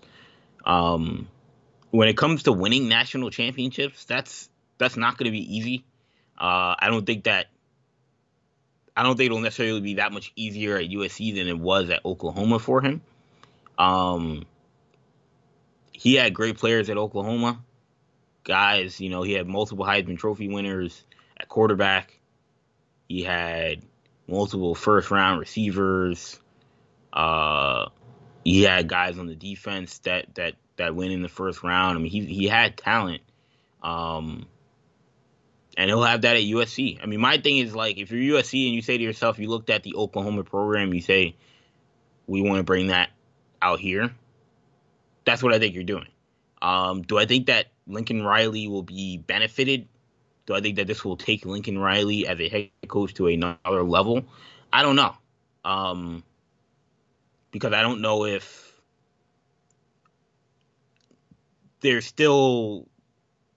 Um, 0.65 1.28
when 1.92 2.08
it 2.08 2.15
comes 2.15 2.44
to 2.44 2.54
winning 2.54 2.88
national 2.88 3.32
championships, 3.32 4.06
that's 4.06 4.50
that's 4.78 4.96
not 4.96 5.18
going 5.18 5.26
to 5.26 5.32
be 5.32 5.58
easy. 5.58 5.84
Uh, 6.38 6.76
I 6.80 6.88
don't 6.88 7.06
think 7.06 7.26
that 7.26 7.48
I 8.96 9.04
don't 9.04 9.18
think 9.18 9.28
it'll 9.28 9.42
necessarily 9.42 9.82
be 9.82 9.96
that 9.96 10.13
much 10.13 10.32
easier 10.36 10.78
at 10.78 10.86
USC 10.86 11.36
than 11.36 11.48
it 11.48 11.60
was 11.60 11.89
at 11.89 12.06
Oklahoma 12.06 12.60
for 12.60 12.82
him. 12.82 13.02
Um, 13.78 14.46
he 15.92 16.15
had 16.15 16.34
great 16.34 16.58
players 16.58 16.89
at 16.89 16.98
Oklahoma. 16.98 17.62
Guys, 18.50 19.00
you 19.00 19.12
know, 19.12 19.22
he 19.22 19.34
had 19.34 19.48
multiple 19.48 19.86
Heisman 19.86 20.18
Trophy 20.18 20.48
winners 20.48 21.04
at 21.40 21.48
quarterback. 21.48 22.20
He 23.08 23.22
had 23.22 23.84
multiple 24.28 24.74
first 24.74 25.12
round 25.12 25.40
receivers. 25.40 26.40
Uh, 27.14 27.90
he 28.44 28.64
had 28.64 28.88
guys 28.88 29.20
on 29.20 29.28
the 29.28 29.36
defense 29.36 30.00
that 30.00 30.34
that 30.34 30.56
that 30.78 30.96
went 30.96 31.12
in 31.12 31.22
the 31.22 31.30
first 31.30 31.62
round. 31.62 31.96
I 31.96 32.02
mean, 32.02 32.12
he 32.12 32.26
he 32.26 32.48
had 32.48 32.76
talent. 32.76 33.22
Um, 33.84 34.48
and 35.78 35.88
he'll 35.88 36.02
have 36.02 36.22
that 36.22 36.36
at 36.36 36.42
USC. 36.42 37.04
I 37.04 37.06
mean, 37.06 37.20
my 37.20 37.38
thing 37.38 37.60
is 37.60 37.76
like 37.76 38.00
if 38.00 38.10
you're 38.10 38.40
USC 38.40 38.66
and 38.66 38.74
you 38.74 38.82
say 38.82 38.98
to 38.98 39.04
yourself, 39.04 39.38
you 39.38 39.48
looked 39.48 39.70
at 39.70 39.84
the 39.84 39.94
Oklahoma 39.94 40.44
program, 40.44 40.92
you 40.92 41.02
say, 41.02 41.36
we 42.26 42.42
want 42.42 42.58
to 42.58 42.64
bring 42.64 42.88
that 42.88 43.12
out 43.62 43.80
here. 43.80 44.10
That's 45.24 45.44
what 45.44 45.54
I 45.54 45.60
think 45.60 45.76
you're 45.76 45.84
doing. 45.84 46.08
Um, 46.62 47.02
do 47.02 47.17
I 47.17 47.26
think 47.26 47.48
that 47.48 47.67
Lincoln 47.88 48.24
Riley 48.24 48.67
will 48.67 48.84
be 48.84 49.17
benefited? 49.17 49.88
Do 50.45 50.56
I 50.56 50.62
think 50.62 50.78
that 50.78 50.88
this 50.88 51.06
will 51.06 51.17
take 51.17 51.45
Lincoln 51.45 51.78
Riley 51.78 52.28
as 52.28 52.39
a 52.39 52.50
head 52.50 52.69
coach 52.88 53.13
to 53.15 53.28
another 53.28 53.84
level? 53.84 54.26
I 54.74 54.82
don't 54.82 54.95
know. 54.95 55.15
Um, 55.63 56.24
because 57.52 57.74
I 57.74 57.82
don't 57.82 58.02
know 58.02 58.26
if 58.26 58.74
there's 61.82 62.06
still 62.06 62.88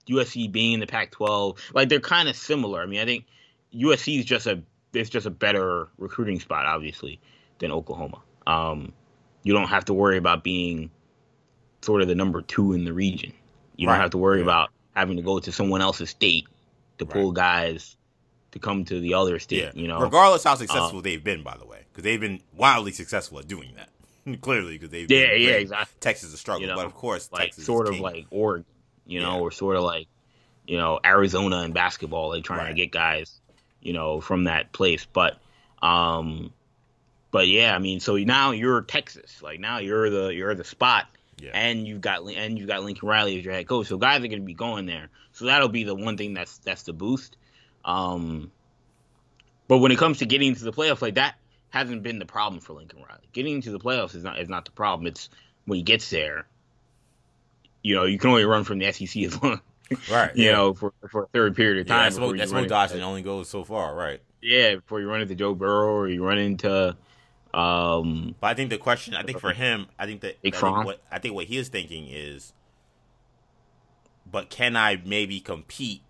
USC 0.07 0.51
being 0.51 0.73
in 0.73 0.79
the 0.79 0.87
Pac-12, 0.87 1.57
like 1.73 1.89
they're 1.89 1.99
kind 1.99 2.29
of 2.29 2.35
similar. 2.35 2.81
I 2.81 2.85
mean, 2.85 2.99
I 2.99 3.05
think 3.05 3.25
USC 3.73 4.19
is 4.19 4.25
just 4.25 4.47
a 4.47 4.61
it's 4.93 5.09
just 5.09 5.25
a 5.25 5.31
better 5.31 5.89
recruiting 5.97 6.39
spot, 6.39 6.65
obviously, 6.65 7.19
than 7.57 7.71
Oklahoma. 7.71 8.21
Um, 8.45 8.93
you 9.41 9.53
don't 9.53 9.67
have 9.67 9.85
to 9.85 9.93
worry 9.93 10.17
about 10.17 10.43
being 10.43 10.91
sort 11.83 12.01
of 12.01 12.07
the 12.07 12.15
number 12.15 12.41
two 12.41 12.73
in 12.73 12.85
the 12.85 12.93
region. 12.93 13.33
You 13.75 13.87
right. 13.87 13.95
don't 13.95 14.01
have 14.01 14.11
to 14.11 14.17
worry 14.17 14.39
yeah. 14.39 14.45
about 14.45 14.69
having 14.95 15.17
to 15.17 15.23
go 15.23 15.39
to 15.39 15.51
someone 15.51 15.81
else's 15.81 16.09
state 16.09 16.47
to 16.99 17.05
pull 17.05 17.27
right. 17.27 17.35
guys 17.35 17.95
to 18.51 18.59
come 18.59 18.85
to 18.85 18.99
the 18.99 19.15
other 19.15 19.39
state. 19.39 19.63
Yeah. 19.63 19.71
You 19.73 19.87
know, 19.87 19.99
regardless 19.99 20.43
how 20.43 20.55
successful 20.55 20.97
um, 20.97 21.03
they've 21.03 21.23
been, 21.23 21.43
by 21.43 21.57
the 21.57 21.65
way, 21.65 21.79
because 21.91 22.03
they've 22.03 22.19
been 22.19 22.41
wildly 22.55 22.91
successful 22.91 23.39
at 23.39 23.47
doing 23.47 23.73
that. 23.75 23.89
Clearly, 24.41 24.73
because 24.73 24.89
they've 24.89 25.11
yeah, 25.11 25.33
yeah, 25.33 25.55
exactly. 25.55 25.95
Texas 25.99 26.29
is 26.29 26.33
a 26.35 26.37
struggle, 26.37 26.61
you 26.61 26.67
know, 26.67 26.75
but 26.75 26.85
of 26.85 26.93
course, 26.93 27.29
like 27.31 27.41
Texas 27.41 27.65
sort 27.65 27.89
of 27.89 27.99
like 27.99 28.25
Oregon 28.29 28.65
you 29.05 29.19
know, 29.19 29.35
yeah. 29.35 29.41
or 29.41 29.51
sort 29.51 29.75
of 29.75 29.83
like, 29.83 30.07
you 30.65 30.77
know, 30.77 30.99
Arizona 31.03 31.63
in 31.63 31.73
basketball, 31.73 32.29
like 32.29 32.43
trying 32.43 32.59
right. 32.59 32.69
to 32.69 32.73
get 32.73 32.91
guys, 32.91 33.39
you 33.81 33.93
know, 33.93 34.21
from 34.21 34.45
that 34.45 34.71
place. 34.71 35.05
But, 35.05 35.37
um, 35.81 36.53
but 37.31 37.47
yeah, 37.47 37.75
I 37.75 37.79
mean, 37.79 37.99
so 37.99 38.15
now 38.15 38.51
you're 38.51 38.81
Texas, 38.81 39.41
like 39.41 39.59
now 39.59 39.79
you're 39.79 40.09
the 40.09 40.27
you're 40.27 40.55
the 40.55 40.63
spot, 40.63 41.07
yeah. 41.43 41.51
and 41.53 41.87
you've 41.87 42.01
got 42.01 42.21
and 42.21 42.57
you've 42.57 42.67
got 42.67 42.83
Lincoln 42.83 43.07
Riley 43.07 43.37
as 43.37 43.45
your 43.45 43.53
head 43.53 43.67
coach, 43.67 43.87
so 43.87 43.97
guys 43.97 44.23
are 44.23 44.27
going 44.27 44.41
to 44.41 44.45
be 44.45 44.53
going 44.53 44.85
there. 44.85 45.09
So 45.33 45.45
that'll 45.45 45.69
be 45.69 45.83
the 45.83 45.95
one 45.95 46.17
thing 46.17 46.33
that's 46.33 46.57
that's 46.59 46.83
the 46.83 46.93
boost. 46.93 47.37
Um, 47.85 48.51
but 49.67 49.79
when 49.79 49.91
it 49.91 49.97
comes 49.97 50.19
to 50.19 50.25
getting 50.25 50.55
to 50.55 50.63
the 50.63 50.73
playoffs, 50.73 51.01
like 51.01 51.15
that 51.15 51.35
hasn't 51.69 52.03
been 52.03 52.19
the 52.19 52.25
problem 52.25 52.61
for 52.61 52.73
Lincoln 52.73 52.99
Riley. 52.99 53.27
Getting 53.33 53.55
into 53.55 53.71
the 53.71 53.79
playoffs 53.79 54.15
is 54.15 54.23
not 54.23 54.39
is 54.39 54.49
not 54.49 54.65
the 54.65 54.71
problem. 54.71 55.07
It's 55.07 55.29
when 55.65 55.77
he 55.77 55.83
gets 55.83 56.09
there 56.09 56.47
you 57.83 57.95
know, 57.95 58.05
you 58.05 58.17
can 58.17 58.29
only 58.29 58.45
run 58.45 58.63
from 58.63 58.79
the 58.79 58.91
SEC 58.91 59.23
as 59.23 59.43
long, 59.43 59.61
right? 60.09 60.35
you 60.35 60.45
yeah. 60.45 60.53
know, 60.53 60.73
for 60.73 60.93
for 61.09 61.23
a 61.23 61.27
third 61.27 61.55
period 61.55 61.81
of 61.81 61.87
time. 61.87 61.97
Yeah, 61.97 62.03
that's 62.03 62.19
what, 62.19 62.37
that's 62.37 62.51
what 62.51 62.67
dodging 62.67 63.01
only 63.01 63.21
goes 63.21 63.49
so 63.49 63.63
far, 63.63 63.93
right? 63.93 64.21
Yeah, 64.41 64.75
before 64.75 65.01
you 65.01 65.07
run 65.07 65.21
into 65.21 65.35
Joe 65.35 65.53
Burrow 65.53 65.93
or 65.93 66.07
you 66.07 66.25
run 66.25 66.39
into. 66.39 66.95
Um, 67.53 68.35
but 68.39 68.47
I 68.47 68.53
think 68.55 68.71
the 68.71 68.77
question, 68.77 69.15
I 69.15 69.23
think 69.23 69.39
for 69.39 69.53
him, 69.53 69.87
I 69.99 70.05
think 70.05 70.21
that 70.21 70.37
I 70.45 70.49
think 70.49 70.85
what 70.85 71.01
I 71.11 71.19
think 71.19 71.35
what 71.35 71.45
he 71.45 71.57
is 71.57 71.69
thinking 71.69 72.07
is, 72.09 72.53
but 74.29 74.49
can 74.49 74.75
I 74.75 75.01
maybe 75.05 75.39
compete 75.39 76.01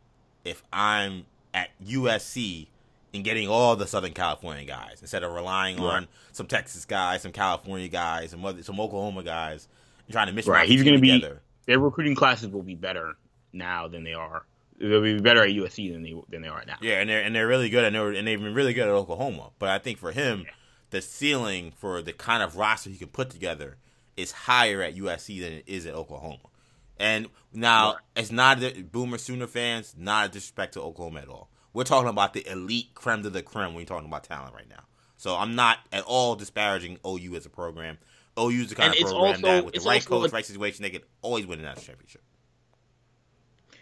if 0.45 0.63
I'm 0.71 1.25
at 1.53 1.69
USC 1.85 2.67
and 3.13 3.23
getting 3.23 3.47
all 3.47 3.75
the 3.75 3.87
Southern 3.87 4.13
California 4.13 4.65
guys 4.65 4.99
instead 5.01 5.23
of 5.23 5.33
relying 5.33 5.77
right. 5.77 5.97
on 5.97 6.07
some 6.31 6.47
Texas 6.47 6.85
guys, 6.85 7.21
some 7.21 7.31
California 7.31 7.89
guys, 7.89 8.31
some 8.31 8.63
some 8.63 8.79
Oklahoma 8.79 9.23
guys, 9.23 9.67
and 10.07 10.13
trying 10.13 10.27
to 10.27 10.33
mix 10.33 10.47
right. 10.47 10.67
He's 10.67 10.83
going 10.83 10.95
to 10.95 11.01
be 11.01 11.23
their 11.65 11.79
recruiting 11.79 12.15
classes 12.15 12.49
will 12.49 12.63
be 12.63 12.75
better 12.75 13.15
now 13.51 13.87
than 13.87 14.03
they 14.03 14.13
are. 14.13 14.45
They'll 14.79 15.01
be 15.01 15.19
better 15.19 15.43
at 15.43 15.49
USC 15.49 15.91
than 15.91 16.03
they 16.03 16.15
than 16.29 16.41
they 16.41 16.47
are 16.47 16.63
now. 16.65 16.77
Yeah, 16.81 16.99
and 17.01 17.09
they're 17.09 17.21
and 17.21 17.35
they're 17.35 17.47
really 17.47 17.69
good, 17.69 17.83
and 17.83 17.95
they're 17.95 18.11
and 18.11 18.27
they've 18.27 18.41
been 18.41 18.53
really 18.53 18.73
good 18.73 18.87
at 18.87 18.93
Oklahoma. 18.93 19.51
But 19.59 19.69
I 19.69 19.79
think 19.79 19.99
for 19.99 20.11
him, 20.11 20.45
yeah. 20.45 20.53
The 20.93 21.01
ceiling 21.01 21.73
for 21.75 22.03
the 22.03 22.13
kind 22.13 22.43
of 22.43 22.55
roster 22.55 22.91
he 22.91 22.97
can 22.97 23.07
put 23.07 23.31
together 23.31 23.77
is 24.15 24.31
higher 24.31 24.83
at 24.83 24.95
USC 24.95 25.41
than 25.41 25.53
it 25.53 25.63
is 25.65 25.87
at 25.87 25.95
Oklahoma. 25.95 26.37
And 26.99 27.27
now 27.51 27.95
it's 28.15 28.31
not 28.31 28.59
the 28.59 28.83
Boomer 28.83 29.17
Sooner 29.17 29.47
fans, 29.47 29.95
not 29.97 30.27
a 30.27 30.29
disrespect 30.29 30.75
to 30.75 30.81
Oklahoma 30.81 31.21
at 31.21 31.29
all. 31.29 31.49
We're 31.73 31.83
talking 31.83 32.09
about 32.09 32.33
the 32.33 32.47
elite 32.47 32.93
creme 32.93 33.23
de 33.23 33.31
la 33.31 33.41
creme 33.41 33.73
when 33.73 33.77
you're 33.77 33.85
talking 33.85 34.07
about 34.07 34.23
talent 34.23 34.53
right 34.53 34.69
now. 34.69 34.83
So 35.17 35.35
I'm 35.35 35.55
not 35.55 35.79
at 35.91 36.03
all 36.03 36.35
disparaging 36.35 36.99
OU 37.05 37.37
as 37.37 37.45
a 37.47 37.49
program. 37.49 37.97
OU's 38.37 38.69
the 38.69 38.75
kind 38.75 38.93
and 38.93 39.03
of 39.03 39.09
program 39.09 39.29
also, 39.29 39.41
that 39.41 39.65
with 39.65 39.73
the 39.73 39.81
right 39.81 40.05
coach, 40.05 40.31
a, 40.31 40.33
right 40.33 40.45
situation, 40.45 40.83
they 40.83 40.91
could 40.91 41.05
always 41.23 41.47
win 41.47 41.59
a 41.59 41.63
national 41.63 41.85
championship. 41.85 42.21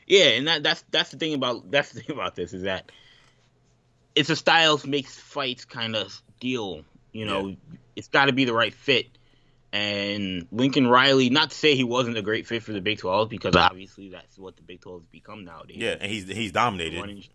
Yeah, 0.07 0.29
and 0.29 0.47
that, 0.47 0.63
that's 0.63 0.83
that's 0.91 1.11
the 1.11 1.17
thing 1.17 1.33
about 1.33 1.69
that's 1.71 1.91
the 1.91 2.01
thing 2.01 2.15
about 2.15 2.35
this 2.35 2.53
is 2.53 2.63
that 2.63 2.89
it's 4.15 4.29
a 4.29 4.35
styles 4.35 4.85
makes 4.85 5.17
fights 5.17 5.65
kind 5.65 5.95
of 5.95 6.21
deal. 6.39 6.83
You 7.11 7.25
know, 7.25 7.47
yeah. 7.47 7.55
it's 7.95 8.07
got 8.07 8.25
to 8.25 8.33
be 8.33 8.45
the 8.45 8.53
right 8.53 8.73
fit. 8.73 9.07
And 9.73 10.47
Lincoln 10.51 10.87
Riley, 10.87 11.29
not 11.29 11.51
to 11.51 11.55
say 11.55 11.75
he 11.75 11.85
wasn't 11.85 12.17
a 12.17 12.21
great 12.21 12.45
fit 12.45 12.61
for 12.61 12.73
the 12.73 12.81
Big 12.81 12.99
12, 12.99 13.29
because 13.29 13.55
obviously 13.55 14.09
that's 14.09 14.37
what 14.37 14.57
the 14.57 14.63
Big 14.63 14.81
12 14.81 15.01
has 15.01 15.07
become 15.09 15.45
nowadays. 15.45 15.77
Yeah, 15.79 15.95
and 15.99 16.11
he's 16.11 16.27
he's 16.27 16.51
dominated. 16.51 17.29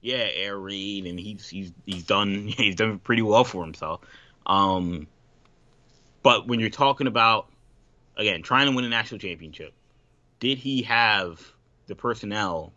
Yeah, 0.00 0.28
air 0.32 0.56
raid, 0.56 1.06
and 1.06 1.18
he's 1.18 1.48
he's 1.48 1.72
he's 1.84 2.04
done 2.04 2.46
he's 2.56 2.76
done 2.76 2.98
pretty 2.98 3.22
well 3.22 3.44
for 3.44 3.62
himself. 3.62 4.00
Um, 4.46 5.08
but 6.22 6.46
when 6.46 6.58
you're 6.60 6.70
talking 6.70 7.06
about 7.06 7.48
again 8.16 8.42
trying 8.42 8.70
to 8.70 8.74
win 8.74 8.86
a 8.86 8.88
national 8.88 9.20
championship, 9.20 9.74
did 10.40 10.56
he 10.56 10.82
have 10.82 11.52
the 11.86 11.94
personnel 11.94 12.72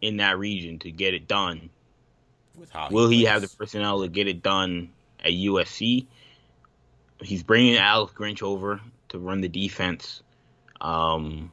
in 0.00 0.18
that 0.18 0.38
region 0.38 0.78
to 0.80 0.92
get 0.92 1.14
it 1.14 1.26
done? 1.26 1.70
Will 2.90 3.08
he, 3.08 3.18
he 3.18 3.24
have 3.24 3.42
the 3.42 3.48
personnel 3.48 4.02
to 4.02 4.08
get 4.08 4.28
it 4.28 4.42
done 4.42 4.90
at 5.26 5.32
USC? 5.32 6.06
He's 7.22 7.42
bringing 7.42 7.76
Alex 7.76 8.12
Grinch 8.12 8.42
over 8.42 8.80
to 9.08 9.18
run 9.18 9.40
the 9.40 9.48
defense. 9.48 10.22
Um, 10.80 11.50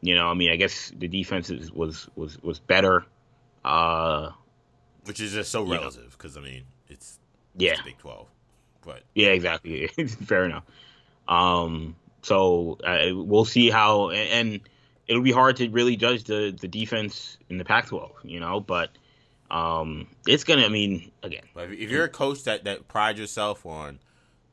you 0.00 0.14
know, 0.14 0.28
I 0.28 0.34
mean, 0.34 0.50
I 0.50 0.56
guess 0.56 0.92
the 0.96 1.08
defense 1.08 1.50
was 1.72 2.08
was 2.14 2.42
was 2.42 2.58
better. 2.58 3.04
Uh, 3.64 4.30
Which 5.04 5.20
is 5.20 5.32
just 5.32 5.50
so 5.50 5.62
relative 5.62 6.14
because 6.16 6.36
I 6.36 6.40
mean, 6.40 6.64
it's 6.88 7.18
yeah, 7.56 7.74
Big 7.84 7.98
Twelve. 7.98 8.28
But 8.84 9.02
yeah, 9.14 9.28
exactly. 9.28 9.86
Fair 10.26 10.44
enough. 10.44 10.64
Um, 11.26 11.96
so 12.22 12.78
uh, 12.84 13.14
we'll 13.14 13.44
see 13.44 13.70
how, 13.70 14.10
and 14.10 14.60
it'll 15.06 15.22
be 15.22 15.32
hard 15.32 15.56
to 15.56 15.68
really 15.68 15.96
judge 15.96 16.24
the 16.24 16.56
the 16.58 16.68
defense 16.68 17.38
in 17.48 17.58
the 17.58 17.64
Pac-12, 17.64 18.10
you 18.24 18.40
know. 18.40 18.60
But 18.60 18.90
um, 19.50 20.08
it's 20.26 20.44
gonna. 20.44 20.64
I 20.64 20.68
mean, 20.68 21.12
again, 21.22 21.42
if 21.56 21.90
you're 21.90 22.04
a 22.04 22.08
coach 22.08 22.44
that 22.44 22.64
that 22.64 22.88
prides 22.88 23.18
yourself 23.18 23.64
on 23.66 24.00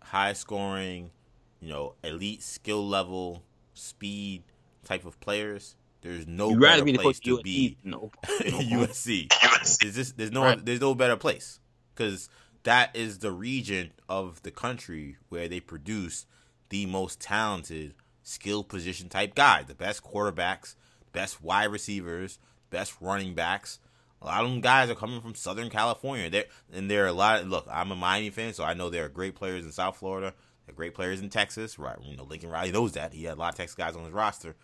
high 0.02 0.34
scoring, 0.34 1.12
you 1.60 1.70
know, 1.70 1.96
elite 2.04 2.44
skill 2.44 2.88
level, 2.88 3.44
speed 3.74 4.44
type 4.84 5.06
of 5.06 5.20
players, 5.20 5.76
there's 6.02 6.28
no 6.28 6.50
You'd 6.50 6.62
better 6.62 6.84
be 6.84 6.98
place 6.98 7.20
to 7.22 7.38
USC, 7.38 7.44
be. 7.44 7.78
No, 7.84 8.12
USC. 8.26 9.30
There's 9.82 9.96
just, 9.96 10.18
there's 10.18 10.32
no 10.32 10.44
right. 10.44 10.66
there's 10.66 10.82
no 10.82 10.94
better 10.94 11.16
place 11.16 11.62
because 11.96 12.28
that 12.64 12.94
is 12.94 13.20
the 13.20 13.32
region 13.32 13.92
of 14.10 14.42
the 14.44 14.52
country 14.52 15.16
where 15.30 15.48
they 15.48 15.62
produce 15.62 16.26
the 16.68 16.86
most 16.86 17.22
talented 17.22 17.94
skill 18.24 18.64
position 18.64 19.08
type 19.08 19.36
guys, 19.36 19.66
the 19.68 19.76
best 19.76 20.04
quarterbacks, 20.04 20.76
best 21.14 21.42
wide 21.42 21.72
receivers, 21.72 22.40
best 22.70 22.94
running 23.00 23.34
backs. 23.34 23.80
A 24.24 24.26
lot 24.26 24.44
of 24.44 24.50
them 24.50 24.62
guys 24.62 24.90
are 24.90 24.96
coming 24.96 25.22
from 25.22 25.36
Southern 25.36 25.70
California. 25.70 26.46
And 26.74 26.90
there 26.90 27.04
are 27.04 27.08
a 27.08 27.14
lot. 27.14 27.42
Of, 27.42 27.48
look, 27.50 27.68
I'm 27.70 27.92
a 27.92 27.96
Miami 27.96 28.30
fan, 28.30 28.54
so 28.54 28.64
I 28.64 28.74
know 28.74 28.90
there 28.90 29.06
are 29.06 29.10
great 29.10 29.36
players 29.36 29.66
in 29.66 29.72
South 29.72 29.98
Florida. 29.98 30.34
There 30.66 30.74
are 30.74 30.76
great 30.76 30.96
players 30.96 31.20
in 31.20 31.30
Texas, 31.30 31.78
right? 31.78 31.98
You 32.02 32.16
know, 32.16 32.24
Lincoln 32.24 32.50
Riley 32.50 32.72
knows 32.72 32.94
that. 32.94 33.14
He 33.14 33.26
had 33.26 33.38
a 33.38 33.40
lot 33.40 33.54
of 33.54 33.58
Texas 33.58 33.76
guys 33.76 33.96
on 33.96 34.06
his 34.06 34.14
roster, 34.14 34.56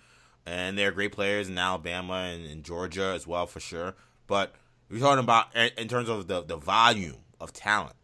and 0.45 0.77
there 0.77 0.87
are 0.87 0.91
great 0.91 1.11
players 1.11 1.49
in 1.49 1.57
Alabama 1.57 2.31
and, 2.33 2.45
and 2.45 2.63
Georgia 2.63 3.11
as 3.13 3.27
well 3.27 3.45
for 3.47 3.59
sure. 3.59 3.95
But 4.27 4.55
we're 4.89 4.99
talking 4.99 5.23
about 5.23 5.53
in 5.55 5.87
terms 5.87 6.07
of 6.07 6.27
the 6.27 6.41
the 6.41 6.55
volume 6.55 7.17
of 7.39 7.51
talent. 7.51 7.95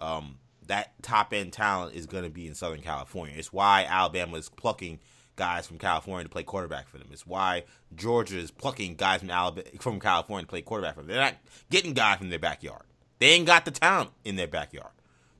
Um, 0.00 0.38
that 0.66 0.92
top 1.02 1.34
end 1.34 1.52
talent 1.52 1.96
is 1.96 2.06
going 2.06 2.22
to 2.22 2.30
be 2.30 2.46
in 2.46 2.54
Southern 2.54 2.80
California. 2.80 3.34
It's 3.36 3.52
why 3.52 3.84
Alabama 3.88 4.36
is 4.36 4.48
plucking 4.48 5.00
guys 5.36 5.66
from 5.66 5.78
California 5.78 6.24
to 6.24 6.30
play 6.30 6.42
quarterback 6.42 6.88
for 6.88 6.98
them. 6.98 7.08
It's 7.12 7.26
why 7.26 7.64
Georgia 7.94 8.38
is 8.38 8.50
plucking 8.50 8.96
guys 8.96 9.20
from 9.20 9.30
Alabama 9.30 9.66
from 9.80 10.00
California 10.00 10.44
to 10.44 10.50
play 10.50 10.62
quarterback 10.62 10.94
for 10.94 11.00
them. 11.00 11.08
They're 11.08 11.24
not 11.24 11.36
getting 11.70 11.94
guys 11.94 12.18
from 12.18 12.30
their 12.30 12.38
backyard. 12.38 12.82
They 13.18 13.30
ain't 13.30 13.46
got 13.46 13.64
the 13.64 13.70
talent 13.70 14.10
in 14.24 14.36
their 14.36 14.48
backyard. 14.48 14.92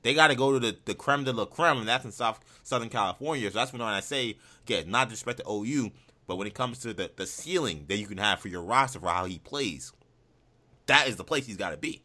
They 0.03 0.13
got 0.13 0.27
to 0.27 0.35
go 0.35 0.53
to 0.53 0.59
the, 0.59 0.77
the 0.85 0.95
creme 0.95 1.23
de 1.23 1.31
la 1.31 1.45
creme, 1.45 1.77
and 1.77 1.87
that's 1.87 2.05
in 2.05 2.11
South 2.11 2.39
Southern 2.63 2.89
California. 2.89 3.49
So 3.51 3.59
that's 3.59 3.73
when 3.73 3.81
I 3.81 3.99
say, 3.99 4.37
again, 4.65 4.89
not 4.89 5.09
disrespect 5.09 5.39
to 5.39 5.51
OU, 5.51 5.91
but 6.27 6.37
when 6.37 6.47
it 6.47 6.53
comes 6.53 6.79
to 6.79 6.93
the, 6.93 7.11
the 7.15 7.27
ceiling 7.27 7.85
that 7.87 7.97
you 7.97 8.07
can 8.07 8.17
have 8.17 8.39
for 8.39 8.47
your 8.47 8.63
roster 8.63 8.99
for 8.99 9.09
how 9.09 9.25
he 9.25 9.39
plays, 9.39 9.91
that 10.87 11.07
is 11.07 11.17
the 11.17 11.23
place 11.23 11.45
he's 11.45 11.57
got 11.57 11.71
to 11.71 11.77
be. 11.77 12.03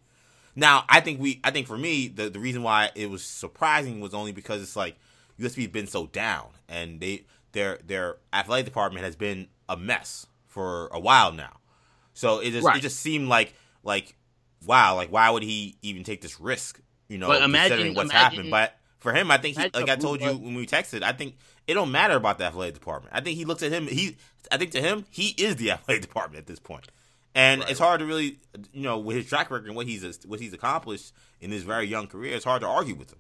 Now, 0.55 0.85
I 0.89 1.01
think 1.01 1.21
we, 1.21 1.41
I 1.45 1.51
think 1.51 1.67
for 1.67 1.77
me, 1.77 2.09
the 2.09 2.31
the 2.31 2.41
reason 2.41 2.63
why 2.63 2.91
it 2.95 3.11
was 3.11 3.23
surprising 3.23 4.01
was 4.01 4.15
only 4.15 4.33
because 4.33 4.63
it's 4.63 4.77
like 4.77 4.97
USC's 5.39 5.69
been 5.69 5.87
so 5.87 6.07
down, 6.07 6.49
and 6.69 7.01
they 7.01 7.25
their 7.53 7.79
their 7.85 8.17
athletic 8.33 8.67
department 8.67 9.05
has 9.05 9.17
been 9.17 9.49
a 9.69 9.77
mess 9.77 10.27
for 10.47 10.89
a 10.93 10.99
while 11.01 11.33
now. 11.33 11.59
So 12.15 12.39
it 12.41 12.51
just 12.53 12.67
Right. 12.67 12.77
it 12.79 12.81
just 12.83 13.01
seemed 13.01 13.29
like 13.29 13.55
like 13.83 14.17
wow, 14.65 14.95
like 14.97 15.11
why 15.11 15.31
would 15.31 15.43
he 15.43 15.77
even 15.83 16.03
take 16.05 16.21
this 16.21 16.41
risk? 16.41 16.81
You 17.09 17.19
know, 17.19 17.29
But 17.29 17.43
imagine- 17.43 17.71
considering 17.77 17.95
what's 17.95 18.11
imagine- 18.11 18.31
happened. 18.37 18.51
But 18.51 18.79
for 18.99 19.13
him, 19.13 19.31
I 19.31 19.37
think 19.39 19.57
he, 19.57 19.63
like 19.75 19.89
I 19.89 19.97
told 19.97 20.21
you 20.21 20.37
when 20.37 20.55
we 20.55 20.67
texted, 20.67 21.03
I 21.03 21.13
think 21.13 21.37
it 21.67 21.75
don't 21.75 21.93
matter 21.93 22.15
about 22.17 22.39
the 22.39 22.45
athletic 22.45 22.75
department. 22.75 23.15
I 23.15 23.21
think 23.21 23.37
he 23.37 23.45
looks 23.45 23.63
at 23.63 23.71
him. 23.71 23.87
He, 23.87 24.17
I 24.51 24.57
think 24.57 24.71
to 24.73 24.81
him, 24.81 25.05
he 25.11 25.29
is 25.39 25.57
the 25.57 25.71
athletic 25.73 26.03
department 26.03 26.41
at 26.41 26.47
this 26.47 26.59
point. 26.59 26.89
And 27.35 27.61
Right. 27.61 27.71
it's 27.71 27.79
hard 27.79 28.01
to 28.01 28.07
really, 28.07 28.41
you 28.73 28.83
know, 28.83 28.99
with 28.99 29.17
his 29.19 29.27
track 29.27 29.51
record 29.51 29.67
and 29.67 29.77
what 29.77 29.87
he's 29.87 30.19
what 30.27 30.41
he's 30.41 30.53
accomplished 30.55 31.13
in 31.41 31.51
his 31.53 31.63
very 31.63 31.87
young 31.87 32.07
career, 32.09 32.35
it's 32.35 32.45
hard 32.47 32.63
to 32.63 32.67
argue 32.67 32.95
with 32.95 33.13
him. 33.13 33.19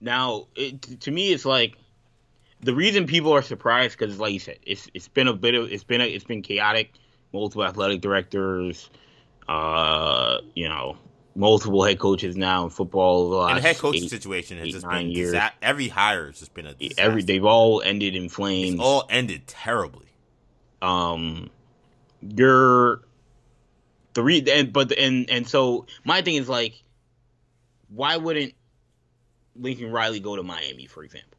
Now, 0.00 0.48
it, 0.56 1.00
to 1.02 1.10
me, 1.10 1.32
it's 1.32 1.44
like 1.46 1.78
the 2.62 2.74
reason 2.74 3.06
people 3.06 3.32
are 3.32 3.42
surprised 3.42 3.98
because, 3.98 4.18
like 4.18 4.32
you 4.32 4.38
said, 4.38 4.58
it's 4.66 4.88
it's 4.94 5.08
been 5.08 5.28
a 5.28 5.34
bit 5.34 5.54
of 5.54 5.70
it's 5.70 5.84
been 5.84 6.00
a, 6.00 6.04
it's 6.04 6.24
been 6.24 6.42
chaotic. 6.42 6.92
Multiple 7.32 7.64
athletic 7.64 8.00
directors, 8.00 8.88
uh, 9.48 10.38
you 10.54 10.68
know, 10.68 10.96
multiple 11.34 11.82
head 11.84 11.98
coaches 11.98 12.36
now 12.36 12.64
in 12.64 12.70
football. 12.70 13.30
The 13.30 13.38
And 13.48 13.58
the 13.58 13.62
head 13.62 13.76
coaching 13.78 14.04
eight- 14.04 14.10
situation 14.10 14.58
has 14.58 14.68
eight, 14.68 14.72
just 14.72 14.88
been 14.88 15.10
years. 15.10 15.32
disa- 15.32 15.52
every 15.60 15.88
hire 15.88 16.26
has 16.28 16.38
just 16.38 16.54
been 16.54 16.66
a 16.66 16.74
disaster. 16.74 17.02
every 17.02 17.22
they've 17.22 17.44
all 17.44 17.82
ended 17.82 18.14
in 18.16 18.28
flames. 18.28 18.74
it's 18.74 18.82
all 18.82 19.04
ended 19.10 19.46
terribly. 19.46 20.06
um 20.82 21.50
you're 22.22 23.02
the 24.14 24.22
re 24.22 24.42
and 24.50 24.72
but 24.72 24.90
and 24.92 25.28
and 25.28 25.46
so 25.46 25.84
my 26.04 26.22
thing 26.22 26.36
is 26.36 26.48
like 26.48 26.82
why 27.90 28.16
wouldn't 28.16 28.54
Lincoln 29.54 29.90
Riley 29.92 30.20
go 30.20 30.36
to 30.36 30.42
Miami 30.42 30.86
for 30.86 31.04
example 31.04 31.35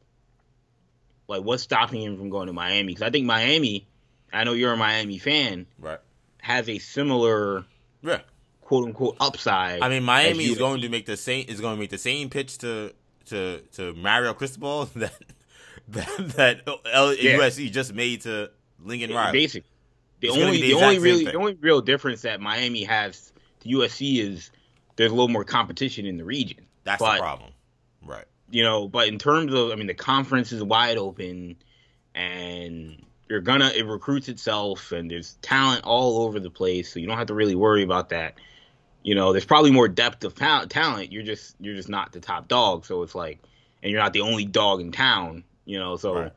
like 1.28 1.42
what's 1.42 1.62
stopping 1.62 2.02
him 2.02 2.16
from 2.16 2.30
going 2.30 2.46
to 2.48 2.52
Miami 2.52 2.88
because 2.94 3.02
I 3.02 3.10
think 3.10 3.26
Miami 3.26 3.86
I 4.32 4.44
know 4.44 4.52
you're 4.54 4.72
a 4.72 4.76
Miami 4.76 5.18
fan 5.18 5.66
Right. 5.78 5.98
has 6.38 6.68
a 6.68 6.78
similar 6.78 7.64
Yeah. 8.02 8.20
quote 8.62 8.86
unquote 8.86 9.16
upside 9.20 9.82
I 9.82 9.88
mean, 9.88 10.02
Miami 10.04 10.44
is 10.46 10.58
going 10.58 10.80
to 10.82 10.88
make 10.88 11.06
the 11.06 11.16
same 11.16 11.44
is 11.48 11.60
going 11.60 11.76
to 11.76 11.80
make 11.80 11.90
the 11.90 11.98
same 11.98 12.30
pitch 12.30 12.58
to 12.58 12.92
to 13.26 13.60
to 13.72 13.92
Mario 13.94 14.32
Cristobal 14.34 14.86
that 14.96 15.12
that 15.88 16.08
that 16.36 16.62
L- 16.92 17.14
Yeah. 17.14 17.36
USC 17.38 17.70
just 17.70 17.94
made 17.94 18.22
to 18.22 18.50
Lincoln 18.82 19.12
Riley. 19.14 19.32
basic 19.32 19.64
the 20.20 20.28
It's 20.28 20.36
only 20.36 20.60
the 20.60 20.68
the, 20.68 20.74
only 20.74 20.98
really 20.98 21.24
thing. 21.24 21.32
the 21.34 21.38
only 21.38 21.54
real 21.60 21.80
difference 21.80 22.22
that 22.22 22.40
Miami 22.40 22.82
has 22.84 23.32
to 23.60 23.68
USC 23.68 24.18
is 24.20 24.50
there's 24.96 25.12
a 25.12 25.14
little 25.14 25.28
more 25.28 25.44
competition 25.44 26.06
in 26.06 26.16
the 26.16 26.24
region 26.24 26.58
That's 26.84 26.98
but- 27.00 27.14
the 27.16 27.20
problem. 27.20 27.50
Right. 28.04 28.24
You 28.50 28.62
know, 28.62 28.88
but 28.88 29.08
in 29.08 29.18
terms 29.18 29.52
of, 29.52 29.70
I 29.70 29.74
mean, 29.74 29.86
the 29.86 29.94
conference 29.94 30.52
is 30.52 30.62
wide 30.62 30.98
open, 30.98 31.56
and 32.14 33.04
you're 33.28 33.40
gonna 33.40 33.70
it 33.74 33.86
recruits 33.86 34.28
itself, 34.28 34.92
and 34.92 35.10
there's 35.10 35.34
talent 35.42 35.84
all 35.84 36.22
over 36.22 36.40
the 36.40 36.50
place, 36.50 36.92
so 36.92 37.00
you 37.00 37.06
don't 37.06 37.18
have 37.18 37.26
to 37.28 37.34
really 37.34 37.54
worry 37.54 37.82
about 37.82 38.10
that. 38.10 38.34
You 39.02 39.14
know, 39.14 39.32
there's 39.32 39.44
probably 39.44 39.70
more 39.70 39.88
depth 39.88 40.24
of 40.24 40.34
ta- 40.34 40.66
talent. 40.68 41.12
You're 41.12 41.22
just 41.22 41.56
you're 41.60 41.74
just 41.74 41.88
not 41.88 42.12
the 42.12 42.20
top 42.20 42.48
dog, 42.48 42.84
so 42.84 43.02
it's 43.02 43.14
like, 43.14 43.40
and 43.82 43.90
you're 43.90 44.00
not 44.00 44.12
the 44.12 44.22
only 44.22 44.44
dog 44.44 44.80
in 44.80 44.92
town. 44.92 45.44
You 45.64 45.78
know, 45.78 45.96
so. 45.96 46.14
Right. 46.14 46.32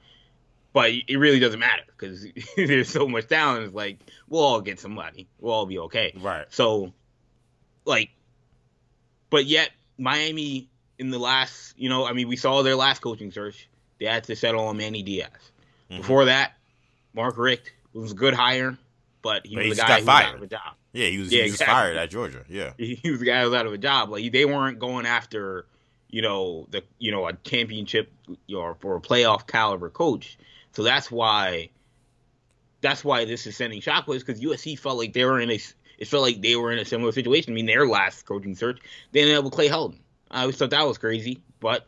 But 0.74 0.92
it 1.06 1.18
really 1.18 1.42
doesn't 1.42 1.60
matter 1.60 1.84
because 1.86 2.26
there's 2.56 2.88
so 2.88 3.06
much 3.06 3.28
talent. 3.28 3.66
It's 3.66 3.76
like 3.76 4.00
we'll 4.30 4.42
all 4.42 4.62
get 4.62 4.80
some 4.80 4.94
money. 4.94 5.28
We'll 5.38 5.54
all 5.54 5.66
be 5.66 5.80
okay. 5.80 6.14
Right. 6.18 6.46
So, 6.48 6.94
like, 7.84 8.10
but 9.30 9.46
yet 9.46 9.72
Miami 9.98 10.70
in 11.02 11.10
the 11.10 11.18
last, 11.20 11.74
you 11.78 11.90
know, 11.90 12.06
I 12.06 12.14
mean, 12.14 12.28
we 12.28 12.36
saw 12.36 12.62
their 12.62 12.76
last 12.76 13.02
coaching 13.02 13.32
search. 13.32 13.68
They 14.00 14.06
had 14.06 14.24
to 14.26 14.36
settle 14.36 14.66
on 14.68 14.78
Manny 14.78 15.02
Diaz. 15.02 15.30
Mhm. 15.90 15.98
Before 15.98 16.26
that, 16.26 16.54
Mark 17.14 17.38
Richt 17.38 17.74
was 17.94 18.12
a 18.12 18.16
good 18.16 18.36
hire, 18.36 18.78
but 19.24 19.46
he 19.46 19.56
But 19.56 19.64
he 19.64 19.70
was 19.70 19.80
a 19.80 19.82
guy 19.82 19.88
got 19.88 20.00
who 20.00 20.06
was 20.06 20.10
out 20.10 20.24
fired. 20.24 20.36
of 20.36 20.44
a 20.44 20.48
job. 20.48 20.76
Yeah, 20.94 21.08
he 21.08 21.18
was 21.18 21.32
Yeah, 21.32 21.38
he 21.40 21.44
was 21.44 21.52
exactly. 21.54 21.74
fired 21.74 21.98
at 21.98 22.10
Georgia. 22.12 22.46
Yeah. 22.48 22.74
He 22.78 23.10
was 23.10 23.20
the 23.20 23.26
guy 23.26 23.42
who 23.42 23.50
was 23.50 23.60
out 23.60 23.66
of 23.66 23.74
a 23.74 23.78
job. 23.78 24.10
Like 24.12 24.32
they 24.32 24.46
weren't 24.46 24.78
going 24.80 25.06
after, 25.08 25.66
you 26.10 26.22
know, 26.22 26.68
the 26.70 26.84
you 27.00 27.12
know 27.12 27.28
a 27.28 27.34
championship 27.34 28.12
or 28.56 28.76
for 28.76 28.96
a 28.96 29.02
playoff 29.02 29.48
caliber 29.48 29.90
coach. 29.90 30.38
So 30.74 30.84
that's 30.84 31.10
why, 31.12 31.70
that's 32.82 33.04
why 33.04 33.26
this 33.26 33.46
is 33.48 33.58
sending 33.58 33.82
shockwaves 33.82 34.20
because 34.26 34.40
USC 34.42 34.78
felt 34.78 34.98
like 34.98 35.14
they 35.14 35.26
were 35.26 35.40
in 35.40 35.50
a. 35.52 35.60
It 35.98 36.08
felt 36.08 36.24
like 36.24 36.42
they 36.42 36.56
were 36.56 36.72
in 36.72 36.80
a 36.80 36.86
similar 36.86 37.12
situation. 37.12 37.54
I 37.54 37.56
mean, 37.56 37.66
their 37.68 37.88
last 37.88 38.26
coaching 38.26 38.56
search, 38.56 38.80
they 39.12 39.22
ended 39.22 39.38
up 39.38 39.44
with 39.44 39.54
Clay 39.54 39.70
Helton. 39.70 39.98
I 40.32 40.42
always 40.42 40.56
thought 40.58 40.70
that 40.72 40.88
was 40.88 40.98
crazy, 40.98 41.42
but 41.60 41.86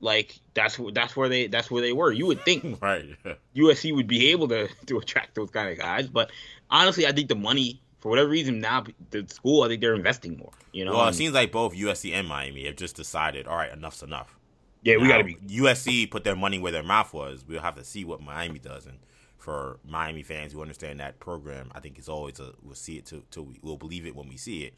like 0.00 0.38
that's 0.54 0.78
that's 0.92 1.16
where 1.16 1.28
they 1.28 1.46
that's 1.48 1.70
where 1.70 1.82
they 1.82 1.92
were. 1.92 2.12
You 2.12 2.26
would 2.26 2.42
think 2.44 2.78
Right. 2.82 3.16
USC 3.56 3.94
would 3.94 4.06
be 4.06 4.28
able 4.28 4.48
to 4.48 4.68
to 4.86 4.98
attract 4.98 5.34
those 5.34 5.50
kind 5.50 5.70
of 5.70 5.78
guys, 5.78 6.06
but 6.06 6.30
honestly, 6.70 7.06
I 7.06 7.12
think 7.12 7.28
the 7.28 7.34
money 7.34 7.80
for 8.00 8.10
whatever 8.10 8.28
reason 8.28 8.60
now 8.60 8.84
the 9.10 9.26
school 9.28 9.62
I 9.62 9.68
think 9.68 9.80
they're 9.80 9.94
investing 9.94 10.36
more. 10.36 10.52
You 10.72 10.84
know, 10.84 10.92
well, 10.92 11.04
it 11.04 11.08
and- 11.08 11.16
seems 11.16 11.34
like 11.34 11.50
both 11.50 11.74
USC 11.74 12.12
and 12.12 12.28
Miami 12.28 12.66
have 12.66 12.76
just 12.76 12.94
decided, 12.94 13.46
all 13.48 13.56
right, 13.56 13.72
enough's 13.72 14.02
enough. 14.02 14.36
yeah, 14.82 14.96
we 14.98 15.08
got 15.08 15.18
to 15.18 15.24
be 15.24 15.34
USC 15.34 16.08
put 16.10 16.22
their 16.24 16.36
money 16.36 16.58
where 16.58 16.70
their 16.72 16.82
mouth 16.84 17.12
was. 17.12 17.44
We'll 17.48 17.62
have 17.62 17.74
to 17.76 17.84
see 17.84 18.04
what 18.04 18.20
Miami 18.20 18.58
does, 18.60 18.86
and 18.86 18.98
for 19.38 19.80
Miami 19.88 20.22
fans 20.22 20.52
who 20.52 20.60
understand 20.60 21.00
that 21.00 21.18
program, 21.20 21.72
I 21.74 21.80
think 21.80 21.98
it's 21.98 22.08
always 22.08 22.38
a 22.38 22.52
we'll 22.62 22.74
see 22.74 22.98
it 22.98 23.06
till, 23.06 23.22
till 23.30 23.44
we 23.44 23.58
we'll 23.62 23.78
believe 23.78 24.06
it 24.06 24.14
when 24.14 24.28
we 24.28 24.36
see 24.36 24.64
it. 24.64 24.74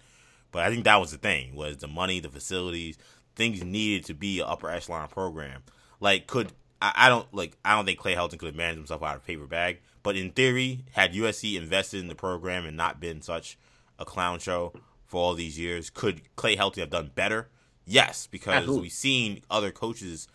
But 0.52 0.64
I 0.64 0.70
think 0.70 0.84
that 0.84 1.00
was 1.00 1.12
the 1.12 1.18
thing 1.18 1.54
was 1.54 1.78
the 1.78 1.88
money, 1.88 2.20
the 2.20 2.28
facilities, 2.28 2.98
things 3.36 3.62
needed 3.62 4.04
to 4.06 4.14
be 4.14 4.40
an 4.40 4.46
upper 4.48 4.70
echelon 4.70 5.08
program. 5.08 5.62
Like 6.00 6.26
could 6.26 6.52
I, 6.82 6.92
I 6.94 7.08
don't 7.08 7.32
like 7.34 7.56
I 7.64 7.76
don't 7.76 7.84
think 7.84 7.98
Clay 7.98 8.14
Helton 8.14 8.38
could 8.38 8.46
have 8.46 8.56
managed 8.56 8.78
himself 8.78 9.02
out 9.02 9.16
of 9.16 9.26
paper 9.26 9.46
bag. 9.46 9.80
But 10.02 10.16
in 10.16 10.30
theory, 10.30 10.84
had 10.92 11.12
USC 11.12 11.56
invested 11.56 12.00
in 12.00 12.08
the 12.08 12.14
program 12.14 12.64
and 12.64 12.76
not 12.76 13.00
been 13.00 13.20
such 13.20 13.58
a 13.98 14.04
clown 14.04 14.38
show 14.38 14.72
for 15.06 15.20
all 15.20 15.34
these 15.34 15.58
years, 15.58 15.90
could 15.90 16.22
Clay 16.36 16.56
Helton 16.56 16.78
have 16.78 16.90
done 16.90 17.10
better? 17.14 17.48
Yes, 17.84 18.26
because 18.26 18.54
Absolutely. 18.54 18.82
we've 18.82 18.92
seen 18.92 19.42
other 19.50 19.70
coaches 19.72 20.28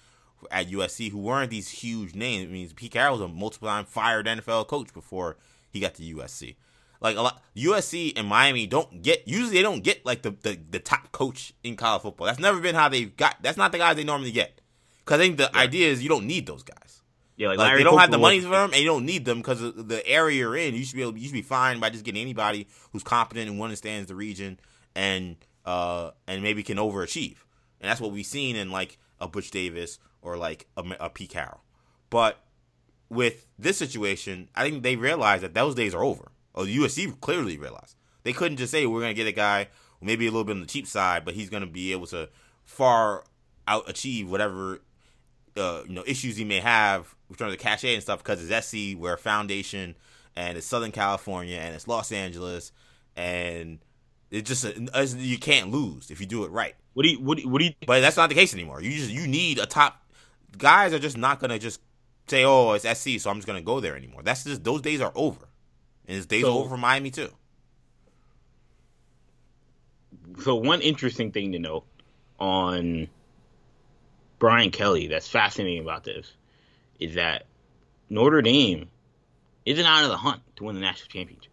at 0.52 0.70
USC 0.70 1.12
who 1.12 1.18
weren't 1.18 1.50
these 1.50 1.70
huge 1.70 2.14
names. 2.14 2.50
I 2.50 2.52
mean, 2.52 2.70
Pete 2.76 2.92
Carroll 2.92 3.14
was 3.14 3.22
a 3.22 3.28
multiple 3.28 3.68
time 3.68 3.86
fired 3.86 4.28
NFL 4.28 4.68
coach 4.68 4.94
before 4.94 5.38
he 5.72 5.80
got 5.80 5.96
to 5.96 6.04
USC. 6.04 6.56
Like 7.02 7.18
a 7.18 7.22
lot, 7.22 7.42
USC 7.56 8.14
and 8.16 8.28
Miami 8.28 8.68
don't 8.68 9.02
get 9.02 9.28
usually 9.28 9.54
they 9.58 9.62
don't 9.62 9.84
get 9.84 10.06
like 10.06 10.22
the, 10.22 10.32
the, 10.32 10.60
the 10.70 10.80
top 10.80 11.12
coach 11.12 11.54
in 11.64 11.76
college 11.76 12.02
football. 12.02 12.28
That's 12.28 12.40
never 12.40 12.60
been 12.60 12.76
how 12.76 12.90
they've 12.90 13.16
got. 13.16 13.38
That's 13.42 13.58
not 13.58 13.72
the 13.72 13.78
guys 13.78 13.96
they 13.96 14.04
normally 14.04 14.32
get. 14.32 14.62
Because 15.00 15.20
I 15.20 15.24
think 15.24 15.38
the 15.38 15.56
idea 15.56 15.90
is 15.90 16.02
you 16.02 16.10
don't 16.10 16.26
need 16.26 16.48
those 16.48 16.64
guys. 16.64 17.02
yeah. 17.38 17.50
Like, 17.50 17.60
Like 17.60 17.78
they 17.78 17.84
don't 17.84 18.00
have 18.00 18.12
the 18.12 18.18
money 18.18 18.40
for 18.42 18.50
them, 18.50 18.72
and 18.72 18.80
you 18.82 18.88
don't 18.88 19.06
need 19.06 19.26
them 19.26 19.38
because 19.40 19.60
the 19.60 20.02
area 20.08 20.40
you're 20.40 20.56
in. 20.56 20.74
You 20.74 20.84
should 20.84 20.96
be 20.96 21.04
able, 21.04 21.18
you 21.18 21.26
should 21.26 21.34
be 21.34 21.42
fine 21.44 21.80
by 21.80 21.90
just 21.92 22.04
getting 22.04 22.22
anybody 22.22 22.68
who's 22.92 23.04
competent 23.04 23.50
and 23.50 23.62
understands 23.62 24.08
the 24.08 24.16
region 24.16 24.60
and 24.96 25.36
uh 25.66 26.12
and 26.28 26.42
maybe 26.42 26.64
can 26.64 26.78
overachieve. 26.78 27.38
And 27.82 27.90
that's 27.90 28.02
what 28.02 28.12
we've 28.12 28.26
seen 28.26 28.56
in 28.56 28.72
like 28.72 28.98
a 29.20 29.28
Butch 29.28 29.52
Davis 29.52 30.00
or 30.22 30.38
like 30.38 30.68
a, 30.76 30.84
a 31.00 31.10
Carroll. 31.10 31.62
But 32.10 32.40
with 33.10 33.46
this 33.60 33.78
situation, 33.78 34.50
I 34.56 34.64
think 34.64 34.84
they 34.84 34.96
realize 34.96 35.42
that 35.42 35.54
those 35.54 35.76
days 35.76 35.94
are 35.94 36.04
over. 36.04 36.32
Or 36.56 36.66
the 36.66 36.78
USC 36.78 37.20
clearly 37.22 37.58
realized 37.58 37.96
they 38.24 38.34
couldn't 38.34 38.58
just 38.58 38.72
say 38.72 38.86
we're 38.88 39.02
going 39.02 39.14
to 39.14 39.22
get 39.22 39.28
a 39.28 39.32
guy 39.32 39.68
maybe 40.02 40.26
a 40.26 40.32
little 40.32 40.44
bit 40.44 40.54
on 40.54 40.62
the 40.62 40.68
cheap 40.68 40.88
side, 40.88 41.24
but 41.26 41.36
he's 41.36 41.50
going 41.50 41.62
to 41.62 41.70
be 41.70 41.92
able 41.92 42.08
to 42.08 42.30
far 42.64 43.24
out 43.68 43.88
achieve 43.90 44.30
whatever 44.30 44.80
uh, 45.58 45.84
you 45.88 45.94
know 45.94 46.04
issues 46.08 46.38
he 46.38 46.44
may 46.44 46.60
have 46.60 47.16
in 47.30 47.36
terms 47.36 47.54
of 47.54 47.60
cachet 47.60 47.94
and 47.94 48.04
stuff 48.04 48.20
because 48.20 48.50
it's 48.50 48.68
SC, 48.68 48.98
we're 48.98 49.14
a 49.14 49.18
foundation, 49.18 49.96
and 50.36 50.58
it's 50.58 50.68
Southern 50.68 50.92
California 50.92 51.58
and 51.58 51.76
it's 51.76 51.88
Los 51.88 52.12
Angeles, 52.12 52.72
and 53.16 53.80
it's 54.32 54.48
just 54.48 54.66
a, 54.66 55.06
you 55.18 55.38
can't 55.38 55.72
lose 55.72 56.12
if 56.12 56.20
you 56.20 56.26
do 56.26 56.44
it 56.44 56.52
right. 56.52 56.76
What 56.94 57.04
do 57.04 57.10
you 57.10 57.20
what 57.20 57.38
do 57.38 57.44
you, 57.44 57.50
what 57.50 57.60
do 57.60 57.66
you 57.66 57.74
But 57.86 58.02
that's 58.02 58.18
not 58.18 58.30
the 58.30 58.36
case 58.36 58.54
anymore. 58.54 58.82
You 58.82 58.92
just 58.92 59.10
you 59.10 59.28
need 59.28 59.60
a 59.60 59.66
top 59.66 60.02
guys 60.58 60.94
are 60.94 61.00
just 61.00 61.18
not 61.18 61.40
gonna 61.40 61.60
just 61.60 61.82
say, 62.28 62.44
"Oh, 62.44 62.74
it's 62.74 62.86
SC, 62.86 63.20
so 63.20 63.30
I'm 63.30 63.38
just 63.38 63.48
gonna 63.48 63.62
go 63.62 63.80
there 63.80 63.96
anymore." 63.96 64.24
That's 64.24 64.44
just 64.44 64.64
those 64.64 64.82
days 64.82 65.02
are 65.02 65.12
over, 65.16 65.48
and 66.08 66.18
it's 66.18 66.26
days 66.26 66.44
So- 66.44 66.58
over 66.60 66.70
for 66.70 66.78
Miami 66.78 67.12
too. 67.12 67.32
so 70.42 70.56
one 70.56 70.82
interesting 70.82 71.32
thing 71.32 71.52
to 71.54 71.60
note 71.60 71.86
on 72.40 73.08
Brian 74.40 74.72
Kelly 74.72 75.08
that's 75.08 75.28
fascinating 75.28 75.82
about 75.82 76.04
this 76.04 76.32
is 77.00 77.16
that 77.16 77.46
Notre 78.10 78.42
Dame 78.42 78.90
isn't 79.66 79.86
out 79.86 80.04
of 80.04 80.10
the 80.10 80.18
hunt 80.18 80.42
to 80.58 80.64
win 80.66 80.76
the 80.76 80.82
national 80.82 81.08
championship. 81.10 81.52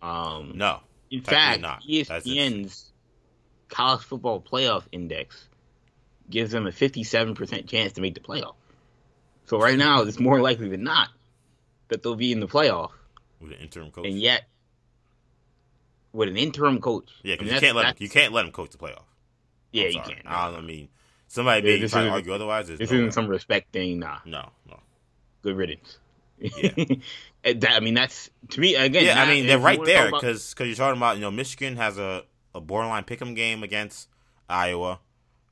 Um, 0.00 0.52
No, 0.56 0.80
in 1.10 1.20
fact, 1.22 1.60
not. 1.60 1.82
ESPN's 1.84 2.90
college 3.68 4.02
football 4.02 4.40
playoff 4.40 4.84
index 4.92 5.48
gives 6.30 6.50
them 6.52 6.66
a 6.66 6.70
57% 6.70 7.68
chance 7.68 7.92
to 7.94 8.00
make 8.00 8.14
the 8.14 8.20
playoff. 8.20 8.54
So 9.46 9.58
right 9.58 9.76
now, 9.76 10.02
it's 10.02 10.18
more 10.20 10.40
likely 10.40 10.68
than 10.68 10.82
not 10.84 11.08
that 11.88 12.02
they'll 12.02 12.14
be 12.16 12.32
in 12.32 12.40
the 12.40 12.48
playoff, 12.48 12.90
with 13.42 13.52
an 13.52 13.58
interim 13.58 13.90
coach. 13.90 14.06
and 14.06 14.18
yet 14.18 14.44
with 16.12 16.28
an 16.28 16.36
interim 16.36 16.80
coach. 16.80 17.10
yeah, 17.22 17.36
because 17.36 17.52
you 17.52 17.60
can't 17.60 17.76
let 17.76 17.86
him, 17.86 17.94
you 17.98 18.08
can't 18.08 18.32
let 18.32 18.44
him 18.44 18.52
coach 18.52 18.70
the 18.70 18.78
playoff. 18.78 19.02
Yeah, 19.72 19.86
you 19.86 20.00
can't. 20.00 20.26
I, 20.26 20.56
I 20.56 20.60
mean, 20.60 20.88
Somebody 21.28 21.66
Yeah, 21.66 21.74
may 21.76 21.80
this 21.80 21.92
try 21.92 22.04
to 22.04 22.10
argue 22.10 22.34
otherwise. 22.34 22.68
This 22.68 22.78
no 22.78 22.84
isn't 22.84 23.04
way. 23.06 23.10
some 23.10 23.26
respect 23.26 23.72
thing, 23.72 23.98
nah. 24.00 24.18
no, 24.26 24.50
no. 24.68 24.78
Good 25.42 25.56
riddance. 25.56 25.98
Yeah. 26.38 26.70
That, 27.44 27.72
I 27.72 27.80
mean, 27.80 27.94
that's 27.94 28.30
to 28.50 28.60
me 28.60 28.76
again. 28.76 29.04
Yeah, 29.04 29.20
I 29.20 29.26
mean 29.28 29.48
they're 29.48 29.58
right 29.58 29.84
there 29.84 30.06
about- 30.06 30.20
because 30.20 30.54
you're 30.60 30.76
talking 30.76 30.96
about 30.96 31.16
you 31.16 31.22
know 31.22 31.32
Michigan 31.32 31.76
has 31.76 31.98
a, 31.98 32.22
a 32.54 32.60
borderline 32.60 33.02
pick'em 33.02 33.34
game 33.34 33.64
against 33.64 34.08
Iowa. 34.48 35.00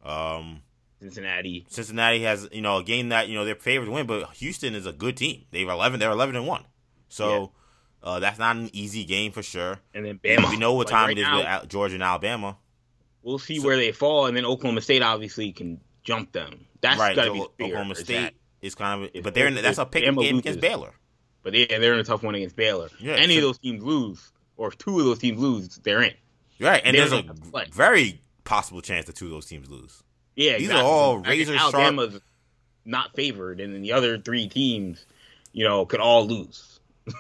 Um, 0.05 0.63
Cincinnati. 1.01 1.67
Cincinnati 1.69 2.23
has 2.23 2.49
you 2.53 2.61
know 2.61 2.77
a 2.77 2.85
game 2.85 3.09
that 3.09 3.27
you 3.27 3.35
know 3.35 3.45
they're 3.45 3.57
favored 3.57 3.87
to 3.87 3.91
win, 3.91 4.07
but 4.07 4.31
Houston 4.35 4.77
is 4.77 4.87
a 4.87 4.93
good 4.93 5.17
team. 5.17 5.47
They've 5.51 5.69
eleven. 5.69 5.99
They're 5.99 6.13
eleven 6.13 6.37
and 6.37 6.47
one. 6.47 6.63
So 7.09 7.51
uh, 8.03 8.21
that's 8.21 8.39
not 8.39 8.57
an 8.57 8.71
easy 8.73 9.05
game 9.05 9.33
for 9.33 9.43
sure. 9.43 9.79
And 9.95 10.05
then 10.05 10.19
Bama. 10.19 10.51
We 10.51 10.57
know 10.57 10.75
what 10.75 10.87
Like, 10.87 10.93
time 10.93 11.07
right 11.09 11.19
it 11.19 11.21
is 11.21 11.27
now, 11.27 11.61
with 11.61 11.71
Georgia 11.71 11.95
and 11.95 12.03
Alabama. 12.03 12.57
We'll 13.23 13.39
see 13.39 13.59
So- 13.59 13.67
where 13.67 13.77
they 13.77 13.93
fall, 13.93 14.27
and 14.27 14.37
then 14.37 14.45
Oklahoma 14.47 14.81
State 14.81 15.03
obviously 15.03 15.53
can 15.53 15.81
jump 16.03 16.33
them. 16.33 16.67
That's 16.81 16.99
right, 16.99 17.15
got 17.15 17.25
to 17.25 17.29
so 17.37 17.53
be 17.59 17.65
Oklahoma 17.65 17.93
is 17.93 17.99
State 17.99 18.15
that- 18.21 18.35
is 18.63 18.75
kind 18.75 19.05
of, 19.15 19.23
but 19.23 19.35
they're 19.35 19.47
in, 19.47 19.55
that's 19.55 19.79
a 19.79 19.85
pick 19.87 20.05
Bama 20.05 20.21
game 20.23 20.39
against 20.39 20.47
loses- 20.57 20.61
Baylor. 20.61 20.93
But 21.43 21.55
yeah, 21.55 21.79
they're 21.79 21.95
in 21.95 22.01
a 22.01 22.05
tough 22.05 22.23
one 22.23 22.35
against 22.35 22.57
Baylor. 22.57 22.89
Yeah, 22.99 23.15
Any 23.15 23.35
so- 23.35 23.39
of 23.41 23.43
those 23.45 23.59
teams 23.59 23.83
lose, 23.83 24.33
or 24.57 24.69
if 24.69 24.79
two 24.79 24.99
of 24.99 25.05
those 25.05 25.19
teams 25.19 25.39
lose, 25.39 25.77
they're 25.83 26.03
in. 26.03 26.15
Right, 26.59 26.83
and 26.85 26.95
They 26.95 27.01
there's 27.01 27.13
a 27.13 27.17
don't 27.23 27.27
have 27.29 27.41
to 27.45 27.51
play. 27.51 27.67
very 27.73 28.21
possible 28.45 28.81
chance 28.83 29.07
that 29.07 29.17
two 29.17 29.27
of 29.27 29.31
those 29.31 29.47
teams 29.47 29.69
lose. 29.71 30.03
Yeah, 30.37 30.59
These 30.59 30.71
are 30.71 30.83
all 30.83 31.19
razor 31.19 31.57
sharp- 31.57 31.75
Alabama's 31.75 32.21
not 32.85 33.15
favored, 33.15 33.61
and 33.61 33.75
then 33.75 33.83
the 33.83 33.93
other 33.93 34.19
three 34.19 34.49
teams, 34.49 35.05
you 35.53 35.65
know, 35.65 35.85
could 35.87 36.01
all 36.01 36.27
lose. 36.27 36.70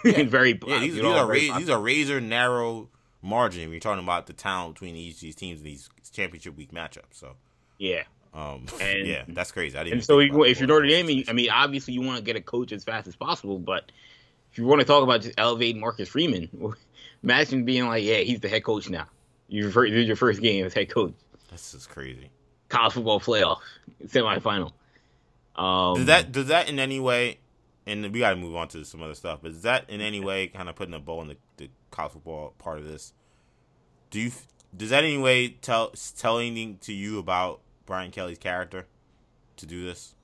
In 0.04 0.28
very 0.30 0.58
Yeah, 0.66 0.78
these, 0.80 0.94
these 0.94 1.04
are 1.04 1.26
ra- 1.26 1.58
these 1.58 1.70
are 1.70 1.80
razor 1.80 2.20
narrow 2.20 2.88
margin. 3.22 3.70
You're 3.70 3.80
talking 3.80 4.02
about 4.04 4.26
the 4.26 4.32
talent 4.32 4.74
between 4.74 4.96
each 4.96 5.14
of 5.16 5.20
these 5.20 5.34
teams 5.36 5.58
in 5.60 5.64
these 5.64 5.88
championship 6.12 6.56
week 6.56 6.72
matchups. 6.72 7.12
So, 7.12 7.36
yeah. 7.78 8.02
um, 8.34 8.66
And- 8.80 9.06
yeah, 9.06 9.24
that's 9.28 9.52
crazy. 9.52 9.76
I 9.76 9.84
didn't. 9.84 9.94
And 9.98 10.04
so 10.04 10.18
think 10.18 10.32
you, 10.32 10.36
about 10.38 10.48
if 10.48 10.58
you're 10.60 10.68
Notre 10.68 10.86
Dame, 10.86 11.24
I 11.28 11.32
mean, 11.32 11.50
obviously 11.50 11.94
you 11.94 12.02
want 12.02 12.18
to 12.18 12.22
get 12.24 12.36
a 12.36 12.40
coach 12.40 12.72
as 12.72 12.84
fast 12.84 13.06
as 13.08 13.16
possible, 13.16 13.58
but 13.58 13.92
if 14.52 14.58
you 14.58 14.64
want 14.66 14.80
to 14.80 14.86
talk 14.86 15.02
about 15.02 15.20
just 15.22 15.34
elevating 15.38 15.80
Marcus 15.80 16.08
Freeman, 16.08 16.48
imagine 17.22 17.64
being 17.64 17.86
like, 17.86 18.02
yeah, 18.04 18.18
he's 18.18 18.40
the 18.40 18.48
head 18.48 18.64
coach 18.64 18.88
now. 18.90 19.06
You 19.48 19.70
fir- 19.70 19.88
this 19.90 19.98
is 19.98 20.06
your 20.06 20.16
first 20.16 20.40
game 20.40 20.64
as 20.64 20.72
head 20.74 20.88
coach, 20.90 21.14
This 21.50 21.74
is 21.74 21.86
crazy. 21.86 22.30
college 22.68 22.94
football 22.94 23.20
playoff, 23.20 23.58
semifinal. 24.06 24.72
Um, 25.56 25.96
Does 25.96 26.06
that 26.06 26.32
does 26.32 26.46
that 26.46 26.68
in 26.68 26.78
any 26.78 27.00
way? 27.00 27.38
And 27.90 28.12
we 28.12 28.20
got 28.20 28.30
to 28.30 28.36
move 28.36 28.54
on 28.54 28.68
to 28.68 28.84
some 28.84 29.02
other 29.02 29.14
stuff. 29.14 29.40
But 29.42 29.50
is 29.50 29.62
that 29.62 29.90
in 29.90 30.00
any 30.00 30.20
way 30.20 30.46
kind 30.46 30.68
of 30.68 30.76
putting 30.76 30.94
a 30.94 31.00
bow 31.00 31.18
on 31.18 31.28
the, 31.28 31.36
the 31.56 31.68
college 31.90 32.12
football 32.12 32.54
part 32.58 32.78
of 32.78 32.84
this? 32.84 33.12
Do 34.10 34.20
you 34.20 34.30
does 34.76 34.90
that 34.90 35.02
in 35.02 35.10
any 35.10 35.22
way 35.22 35.48
tell 35.48 35.92
tell 36.16 36.38
anything 36.38 36.78
to 36.82 36.92
you 36.92 37.18
about 37.18 37.60
Brian 37.86 38.12
Kelly's 38.12 38.38
character 38.38 38.86
to 39.56 39.66
do 39.66 39.84
this? 39.84 40.14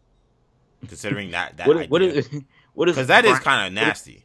Considering 0.87 1.33
that 1.33 1.57
that 1.57 1.67
what, 1.67 1.87
what 1.89 2.03
is 2.03 2.29
what 2.75 2.89
is 2.89 2.95
because 2.97 3.09
that 3.09 3.25
is 3.25 3.31
Brian- 3.31 3.43
kind 3.43 3.67
of 3.67 3.73
nasty. 3.73 4.25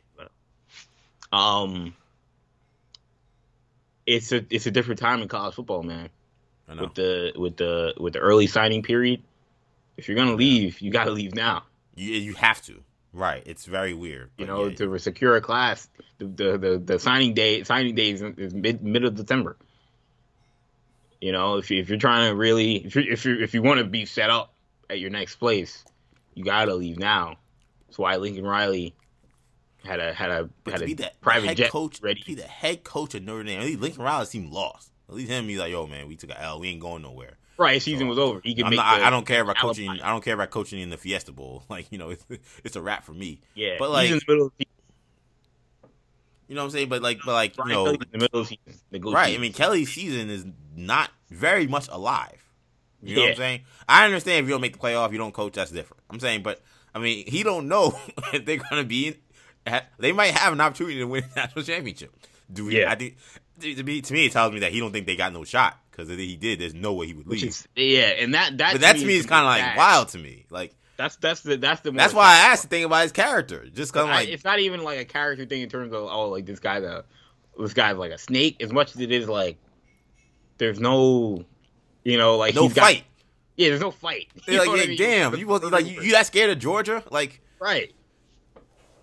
um, 1.31 1.95
it's 4.05 4.31
a 4.31 4.45
it's 4.49 4.67
a 4.67 4.71
different 4.71 4.99
time 4.99 5.21
in 5.21 5.27
college 5.27 5.55
football, 5.55 5.81
man. 5.81 6.09
I 6.69 6.75
know. 6.75 6.83
With 6.83 6.93
the 6.93 7.33
with 7.35 7.57
the 7.57 7.93
with 7.97 8.13
the 8.13 8.19
early 8.19 8.45
signing 8.45 8.83
period, 8.83 9.23
if 9.97 10.07
you're 10.07 10.17
gonna 10.17 10.35
leave, 10.35 10.79
you 10.79 10.91
got 10.91 11.05
to 11.05 11.11
leave 11.11 11.33
now. 11.33 11.63
You 11.95 12.13
you 12.13 12.33
have 12.35 12.61
to. 12.63 12.83
Right. 13.13 13.43
It's 13.45 13.65
very 13.65 13.93
weird. 13.93 14.31
You 14.37 14.45
know, 14.45 14.67
yeah, 14.67 14.75
to 14.75 14.97
secure 14.99 15.35
a 15.35 15.41
class, 15.41 15.89
the 16.17 16.25
the 16.25 16.57
the, 16.57 16.77
the 16.77 16.99
signing 16.99 17.33
day 17.33 17.63
signing 17.63 17.95
day 17.95 18.11
is, 18.11 18.21
is 18.21 18.53
mid 18.53 18.83
mid 18.83 19.03
of 19.03 19.15
December. 19.15 19.57
You 21.19 21.31
know, 21.31 21.57
if 21.57 21.69
you, 21.69 21.79
if 21.79 21.89
you're 21.89 21.99
trying 21.99 22.29
to 22.29 22.35
really 22.35 22.77
if 22.77 22.95
you 22.95 23.03
if 23.09 23.25
you 23.25 23.39
if 23.39 23.53
you 23.53 23.61
want 23.61 23.79
to 23.79 23.85
be 23.85 24.05
set 24.05 24.29
up 24.29 24.53
at 24.89 24.99
your 24.99 25.09
next 25.09 25.35
place, 25.35 25.83
you 26.33 26.43
gotta 26.43 26.73
leave 26.73 26.97
now. 26.97 27.37
That's 27.87 27.99
why 27.99 28.15
Lincoln 28.15 28.45
Riley 28.45 28.95
had 29.83 29.99
a 29.99 30.13
had 30.13 30.29
a 30.29 30.49
had 30.65 30.79
to 30.79 31.07
a 31.07 31.11
private 31.21 31.57
jet 31.57 31.69
coach, 31.69 32.01
ready. 32.01 32.21
to 32.21 32.25
be 32.25 32.35
the 32.35 32.43
head 32.43 32.83
coach 32.83 33.13
of 33.13 33.23
Notre 33.23 33.43
Dame. 33.43 33.79
Lincoln 33.79 34.03
Riley 34.03 34.25
seemed 34.25 34.51
lost. 34.51 34.90
At 35.11 35.17
least 35.17 35.29
him, 35.29 35.47
he's 35.47 35.59
like, 35.59 35.71
"Yo, 35.71 35.85
man, 35.87 36.07
we 36.07 36.15
took 36.15 36.29
a 36.31 36.41
L. 36.41 36.59
We 36.61 36.69
ain't 36.69 36.79
going 36.79 37.01
nowhere." 37.03 37.37
Right, 37.57 37.79
season 37.81 38.07
was 38.07 38.17
over. 38.17 38.39
He 38.43 38.55
could 38.55 38.63
I'm 38.65 38.69
make. 38.71 38.77
not, 38.77 38.85
I- 38.85 38.99
the- 38.99 39.05
I 39.05 39.09
don't 39.11 39.25
care 39.27 39.41
about 39.41 39.57
coaching. 39.57 39.89
I 39.89 40.09
don't 40.09 40.23
care 40.23 40.33
about 40.33 40.49
coaching 40.49 40.79
in 40.79 40.89
the 40.89 40.97
Fiesta 40.97 41.31
Bowl. 41.31 41.63
Like 41.69 41.91
you 41.91 41.97
know, 41.97 42.09
it's, 42.11 42.25
it's 42.63 42.75
a 42.75 42.81
wrap 42.81 43.03
for 43.03 43.13
me. 43.13 43.41
Yeah, 43.53 43.75
but 43.77 43.85
he's 43.87 43.93
like 43.93 44.09
in 44.09 44.15
the 44.15 44.23
middle 44.33 44.45
of 44.47 44.53
you 46.47 46.55
know 46.55 46.61
what 46.61 46.65
I'm 46.65 46.71
saying. 46.71 46.89
But 46.89 47.01
like, 47.01 47.19
but 47.25 47.33
like 47.33 47.57
you 47.57 47.65
know, 47.65 47.85
Kelly's 47.85 47.99
in 48.01 48.07
the 48.11 48.17
middle 48.17 48.39
of 48.41 48.47
season. 48.47 49.13
right? 49.13 49.35
I 49.35 49.37
mean, 49.37 49.53
Kelly's 49.53 49.93
season 49.93 50.29
is 50.29 50.45
not 50.75 51.09
very 51.29 51.67
much 51.67 51.87
alive. 51.89 52.43
You 53.03 53.15
know 53.15 53.21
what 53.23 53.29
I'm 53.31 53.35
saying? 53.37 53.61
I 53.89 54.05
understand 54.05 54.43
if 54.43 54.47
you 54.47 54.51
don't 54.53 54.61
make 54.61 54.73
the 54.73 54.79
playoff, 54.79 55.11
you 55.11 55.17
don't 55.17 55.33
coach. 55.33 55.53
That's 55.53 55.71
different. 55.71 56.03
I'm 56.09 56.19
saying, 56.19 56.43
but 56.43 56.61
I 56.93 56.99
mean, 56.99 57.25
he 57.27 57.43
don't 57.43 57.67
know 57.67 57.97
if 58.33 58.45
they're 58.45 58.57
gonna 58.57 58.83
be. 58.83 59.07
In, 59.07 59.15
they 59.99 60.11
might 60.11 60.31
have 60.33 60.53
an 60.53 60.61
opportunity 60.61 60.97
to 60.99 61.05
win 61.05 61.23
a 61.35 61.35
national 61.35 61.63
championship. 61.63 62.13
Do 62.51 62.65
we? 62.65 62.79
Yeah. 62.79 62.91
I 62.91 62.95
think 62.95 63.17
to 63.61 63.75
to 63.75 63.83
me, 63.83 64.01
to 64.01 64.13
me, 64.13 64.25
it 64.25 64.31
tells 64.31 64.53
me 64.53 64.59
that 64.59 64.71
he 64.71 64.79
don't 64.79 64.91
think 64.91 65.05
they 65.05 65.15
got 65.15 65.33
no 65.33 65.43
shot 65.43 65.79
because 65.91 66.09
if 66.09 66.17
he 66.19 66.35
did, 66.35 66.59
there's 66.59 66.73
no 66.73 66.93
way 66.93 67.07
he 67.07 67.13
would 67.13 67.27
Which 67.27 67.41
leave. 67.41 67.49
is, 67.49 67.67
yeah, 67.75 68.07
and 68.19 68.33
that 68.33 68.57
that 68.57 68.73
but 68.73 68.81
that 68.81 68.97
to 68.97 69.05
me 69.05 69.15
is 69.15 69.25
kind 69.25 69.41
of 69.45 69.47
like 69.67 69.77
wild 69.77 70.09
to 70.09 70.17
me. 70.17 70.45
Like 70.49 70.75
That's 70.97 71.15
that's 71.17 71.41
the 71.41 71.57
that's 71.57 71.81
the 71.81 71.91
that's 71.91 72.13
why 72.13 72.25
I 72.33 72.37
asked 72.51 72.63
the 72.63 72.67
thing 72.69 72.83
about 72.83 73.03
his 73.03 73.11
character. 73.11 73.65
Just 73.73 73.93
because 73.93 74.07
I- 74.07 74.11
like 74.11 74.29
it's 74.29 74.43
not 74.43 74.59
even 74.59 74.83
like 74.83 74.99
a 74.99 75.05
character 75.05 75.45
thing 75.45 75.61
in 75.61 75.69
terms 75.69 75.93
of 75.93 76.03
oh 76.03 76.29
like 76.29 76.45
this 76.45 76.59
guy's 76.59 76.83
a 76.83 77.03
this 77.59 77.73
guy's 77.73 77.97
like 77.97 78.11
a 78.11 78.17
snake 78.17 78.61
as 78.61 78.71
much 78.71 78.95
as 78.95 79.01
it 79.01 79.11
is 79.11 79.27
like 79.29 79.57
there's 80.57 80.79
no 80.79 81.43
you 82.03 82.17
know 82.17 82.37
like 82.37 82.55
no 82.55 82.63
he's 82.63 82.73
got- 82.73 82.83
fight. 82.85 83.03
yeah 83.57 83.69
there's 83.69 83.81
no 83.81 83.91
fight 83.91 84.27
You 84.47 84.57
like, 84.59 84.67
what 84.67 84.79
I 84.79 84.83
yeah, 84.83 84.87
mean? 84.89 84.97
damn, 84.97 85.35
you 85.35 85.47
was, 85.47 85.63
like 85.63 85.85
you, 85.85 86.01
you 86.01 86.11
that 86.13 86.25
scared 86.27 86.49
of 86.51 86.59
Georgia? 86.59 87.03
Like 87.11 87.41
right 87.59 87.93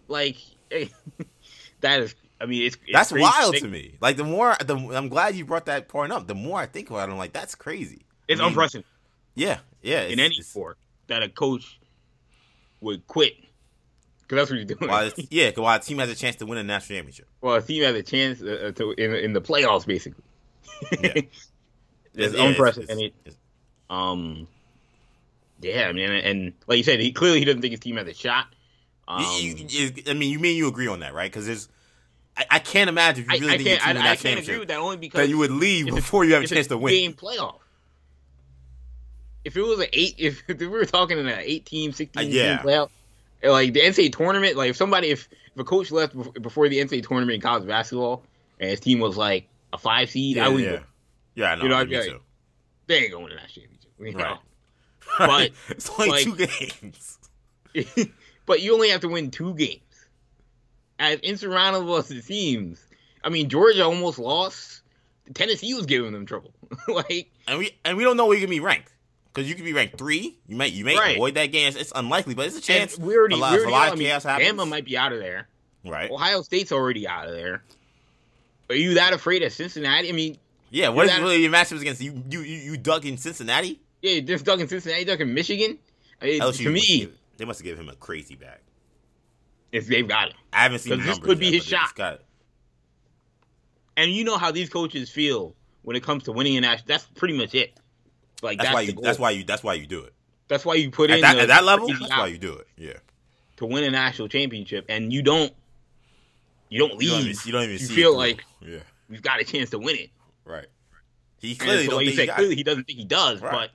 like 0.08 0.36
that 1.80 2.00
is 2.00 2.14
I 2.40 2.46
mean 2.46 2.62
it's, 2.66 2.76
it's 2.86 2.92
that's 2.92 3.12
wild 3.12 3.52
think- 3.52 3.64
to 3.64 3.68
me. 3.70 3.96
Like 4.00 4.16
the 4.16 4.24
more, 4.24 4.56
the 4.64 4.76
I'm 4.76 5.08
glad 5.08 5.34
you 5.34 5.44
brought 5.44 5.66
that 5.66 5.88
point 5.88 6.12
up. 6.12 6.26
The 6.26 6.34
more 6.34 6.58
I 6.60 6.66
think 6.66 6.90
about 6.90 7.08
it, 7.08 7.12
I'm 7.12 7.18
like, 7.18 7.32
that's 7.32 7.54
crazy. 7.54 8.02
it's 8.28 8.40
I 8.40 8.44
mean, 8.44 8.48
unprecedented 8.52 8.90
Yeah, 9.34 9.58
yeah. 9.82 10.02
in 10.02 10.18
any 10.20 10.34
it's- 10.36 10.46
sport 10.46 10.78
that 11.08 11.22
a 11.22 11.28
coach 11.28 11.78
would 12.80 13.06
quit 13.06 13.34
because 14.22 14.36
that's 14.36 14.50
what 14.50 14.58
he's 14.58 14.66
doing 14.66 14.90
While 14.90 15.06
it's, 15.16 15.32
yeah, 15.32 15.50
while 15.56 15.76
a 15.76 15.80
team 15.80 15.98
has 15.98 16.10
a 16.10 16.14
chance 16.14 16.36
to 16.36 16.46
win 16.46 16.58
a 16.58 16.62
national 16.62 16.96
championship. 16.98 17.26
well 17.40 17.54
a 17.56 17.62
team 17.62 17.82
has 17.82 17.94
a 17.96 18.02
chance 18.02 18.40
uh, 18.42 18.72
to 18.76 18.92
in 18.92 19.14
in 19.14 19.32
the 19.32 19.40
playoffs 19.40 19.86
basically 19.86 20.22
Yeah. 20.92 21.12
it's 22.14 22.34
yeah, 22.34 22.44
unprecedented 22.44 23.12
it's- 23.24 23.36
Um, 23.90 24.46
yeah, 25.60 25.88
I 25.88 25.92
mean, 25.92 26.10
and, 26.10 26.24
and 26.24 26.52
like 26.68 26.76
you 26.78 26.84
said, 26.84 27.00
he 27.00 27.10
clearly 27.10 27.40
he 27.40 27.44
doesn't 27.44 27.62
think 27.62 27.72
his 27.72 27.80
team 27.80 27.96
has 27.96 28.06
a 28.06 28.14
shot. 28.14 28.46
Um, 29.08 29.24
you- 29.40 29.66
you- 29.68 29.92
I 30.06 30.12
mean, 30.14 30.30
you 30.30 30.38
mean 30.38 30.56
you 30.56 30.68
agree 30.68 30.86
on 30.86 31.00
that, 31.00 31.14
right? 31.14 31.28
Because 31.30 31.46
there's, 31.46 31.68
I, 32.38 32.44
I 32.52 32.58
can't 32.60 32.88
imagine 32.88 33.24
if 33.28 33.40
you 33.40 33.46
really 33.48 33.54
I 33.54 33.56
think 33.56 33.68
your 33.68 33.76
can't, 33.78 33.86
team 33.88 33.96
win 33.96 34.06
I, 34.06 34.10
I 34.12 34.16
can't 34.16 34.40
agree 34.40 34.58
with 34.58 34.68
that 34.68 34.78
only 34.78 34.96
because 34.96 35.18
that 35.20 35.28
you 35.28 35.38
would 35.38 35.50
leave 35.50 35.86
before 35.86 36.24
you 36.24 36.34
have 36.34 36.44
a 36.44 36.46
chance 36.46 36.68
to 36.68 36.78
win. 36.78 36.92
Game 36.94 37.12
playoff. 37.14 37.58
If 39.44 39.56
it 39.56 39.62
was 39.62 39.80
an 39.80 39.86
eight, 39.92 40.14
if, 40.18 40.42
if 40.48 40.58
we 40.60 40.66
were 40.68 40.84
talking 40.84 41.18
in 41.18 41.26
an 41.26 41.38
18, 41.40 41.92
16 41.92 42.20
Uh, 42.20 42.26
yeah. 42.28 42.56
team 42.58 42.66
playoff, 42.66 42.90
like 43.42 43.72
the 43.72 43.80
NCAA 43.80 44.16
tournament, 44.16 44.56
like 44.56 44.70
if 44.70 44.76
somebody, 44.76 45.08
if, 45.10 45.28
if 45.54 45.60
a 45.60 45.64
coach 45.64 45.90
left 45.90 46.14
before 46.40 46.68
the 46.68 46.78
NCAA 46.78 47.06
tournament 47.06 47.34
in 47.34 47.40
college 47.40 47.66
basketball 47.66 48.22
and 48.60 48.70
his 48.70 48.80
team 48.80 49.00
was 49.00 49.16
like 49.16 49.48
a 49.72 49.78
five 49.78 50.10
seed, 50.10 50.36
Yeah, 50.36 50.46
I 50.46 50.48
would 50.48 50.62
yeah. 50.64 50.70
go, 50.70 50.82
Yeah, 51.34 51.52
I 51.52 51.54
know. 51.56 51.62
You 51.64 51.68
know, 51.70 51.76
I'd 51.76 51.88
be 51.90 51.96
like, 51.96 52.06
too. 52.08 52.20
they 52.86 52.96
ain't 52.98 53.12
going 53.12 53.28
to 53.30 53.34
that 53.36 53.48
championship. 53.48 53.90
You 54.00 54.12
know? 54.14 54.38
Right. 55.18 55.52
But, 55.68 55.76
it's 55.76 55.90
only 55.98 56.10
like- 56.10 56.24
two 56.24 56.36
games. 56.36 57.18
but 58.46 58.60
you 58.62 58.74
only 58.74 58.90
have 58.90 59.00
to 59.00 59.08
win 59.08 59.30
two 59.30 59.54
games. 59.54 59.80
As 60.98 61.20
insurmountable 61.20 61.96
as 61.96 62.10
it 62.10 62.24
seems, 62.24 62.84
I 63.22 63.28
mean 63.28 63.48
Georgia 63.48 63.84
almost 63.84 64.18
lost. 64.18 64.82
Tennessee 65.34 65.74
was 65.74 65.86
giving 65.86 66.12
them 66.12 66.26
trouble. 66.26 66.52
like 66.88 67.30
and 67.46 67.58
we 67.58 67.76
and 67.84 67.96
we 67.96 68.04
don't 68.04 68.16
know 68.16 68.26
where 68.26 68.34
you 68.36 68.40
can 68.42 68.50
be 68.50 68.60
ranked 68.60 68.92
because 69.32 69.48
you 69.48 69.54
could 69.54 69.64
be 69.64 69.72
ranked 69.74 69.98
three. 69.98 70.38
You 70.48 70.56
might 70.56 70.72
you 70.72 70.84
may 70.84 70.96
Right. 70.96 71.16
avoid 71.16 71.34
that 71.34 71.46
game. 71.46 71.68
It's, 71.68 71.76
it's 71.76 71.92
unlikely, 71.94 72.34
but 72.34 72.46
it's 72.46 72.54
a 72.54 72.58
and 72.58 72.64
chance. 72.90 72.98
we 72.98 73.14
already, 73.16 73.34
a 73.34 73.38
lot, 73.38 73.52
we 73.52 73.56
a 73.58 73.60
already 73.60 73.72
lot 73.72 73.80
know, 73.80 73.86
of 73.86 73.92
I 73.92 73.96
mean, 73.96 74.08
chaos 74.08 74.24
happens. 74.24 74.52
Bama 74.52 74.68
might 74.68 74.84
be 74.84 74.96
out 74.96 75.12
of 75.12 75.18
there. 75.20 75.46
right? 75.84 76.10
Ohio 76.10 76.42
State's 76.42 76.72
already 76.72 77.06
out 77.06 77.26
of 77.28 77.32
there. 77.34 77.62
Are 78.70 78.74
you 78.74 78.94
that 78.94 79.12
afraid 79.12 79.42
of 79.42 79.52
Cincinnati? 79.52 80.08
I 80.08 80.12
mean, 80.12 80.38
Yeah. 80.70 80.88
What 80.88 81.06
is 81.06 81.12
that- 81.12 81.20
really 81.20 81.36
your 81.42 81.52
matchups 81.52 81.80
against 81.80 82.00
you? 82.02 82.22
You 82.30 82.40
you, 82.40 82.56
you 82.56 82.76
dug 82.76 83.04
in 83.06 83.16
Cincinnati. 83.18 83.80
yeah, 84.02 84.20
just 84.20 84.44
ducking 84.44 84.66
Cincinnati, 84.68 85.04
ducking 85.04 85.32
Michigan. 85.32 85.78
I 86.20 86.24
mean, 86.24 86.40
LSU 86.40 86.64
to 86.64 86.70
me, 86.70 87.08
they 87.36 87.44
must 87.44 87.60
have 87.60 87.64
given 87.64 87.84
him 87.84 87.90
a 87.90 87.96
crazy 87.96 88.34
bag. 88.34 88.58
If 89.72 89.86
they've 89.86 90.06
got 90.08 90.28
it, 90.28 90.34
I 90.52 90.62
haven't 90.62 90.78
seen 90.80 91.00
this 91.00 91.18
could 91.18 91.38
be 91.38 91.46
yet, 91.46 91.54
his 91.54 91.64
but 91.70 91.96
shot. 91.96 92.20
and 93.96 94.10
you 94.10 94.24
know 94.24 94.38
how 94.38 94.50
these 94.50 94.68
coaches 94.68 95.10
feel 95.10 95.54
when 95.82 95.96
it 95.96 96.02
comes 96.02 96.24
to 96.24 96.32
winning 96.32 96.56
a 96.56 96.60
national. 96.60 96.86
That's 96.86 97.04
pretty 97.06 97.36
much 97.36 97.54
it. 97.54 97.78
Like 98.42 98.58
That's, 98.58 98.68
that's, 98.68 98.74
why 98.74 98.80
you. 98.82 98.92
That's 98.92 99.18
why 99.18 99.30
you. 99.30 99.44
That's 99.44 99.62
why 99.64 99.74
you 99.74 99.86
do 99.86 100.00
it. 100.00 100.12
That's 100.48 100.64
why 100.64 100.74
you 100.74 100.90
put 100.90 101.10
At 101.10 101.16
in 101.16 101.20
that, 101.22 101.34
the 101.34 101.40
at 101.42 101.48
that 101.48 101.64
level, 101.64 101.88
that's 101.88 102.08
why 102.08 102.26
you 102.28 102.38
do 102.38 102.54
it. 102.54 102.66
Yeah. 102.78 102.94
to 103.56 103.66
win 103.66 103.84
a 103.84 103.90
national 103.90 104.28
championship, 104.28 104.86
and 104.88 105.12
you 105.12 105.20
don't, 105.22 105.52
you 106.70 106.78
don't 106.78 107.00
You 107.02 107.10
don't 107.10 107.18
leave. 107.18 107.26
even, 107.26 107.36
you 107.44 107.52
don't 107.52 107.62
even 107.64 107.78
You 107.78 107.86
feel 107.86 108.16
like 108.16 108.44
yeah, 108.62 108.78
you've 109.10 109.20
got 109.22 109.40
a 109.40 109.44
chance 109.44 109.70
to 109.70 109.78
win 109.78 109.96
it. 109.96 110.10
right. 110.44 110.66
He 111.40 111.54
clearly 111.54 111.84
so, 111.84 111.90
don't 111.90 111.96
like 111.98 112.06
you 112.06 112.12
said, 112.12 112.28
he 112.28 112.34
clearly 112.34 112.56
he 112.56 112.62
doesn't 112.64 112.84
think 112.84 112.98
he 112.98 113.04
does, 113.04 113.40
Right. 113.42 113.70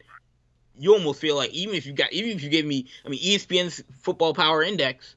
you 0.75 0.93
almost 0.93 1.21
feel 1.21 1.35
like 1.35 1.51
even 1.51 1.75
if 1.75 1.85
you 1.85 1.93
got 1.93 2.11
even 2.11 2.31
if 2.31 2.41
you 2.43 2.49
give 2.49 2.65
me, 2.65 2.87
I 3.05 3.09
mean, 3.09 3.21
ESPN's 3.21 3.83
Football 4.01 4.33
Power 4.33 4.63
Index 4.63 5.15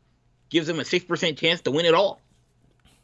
gives 0.50 0.66
them 0.66 0.80
a 0.80 0.84
six 0.84 1.04
percent 1.04 1.38
chance 1.38 1.60
to 1.62 1.70
win 1.70 1.86
it 1.86 1.94
all. 1.94 2.20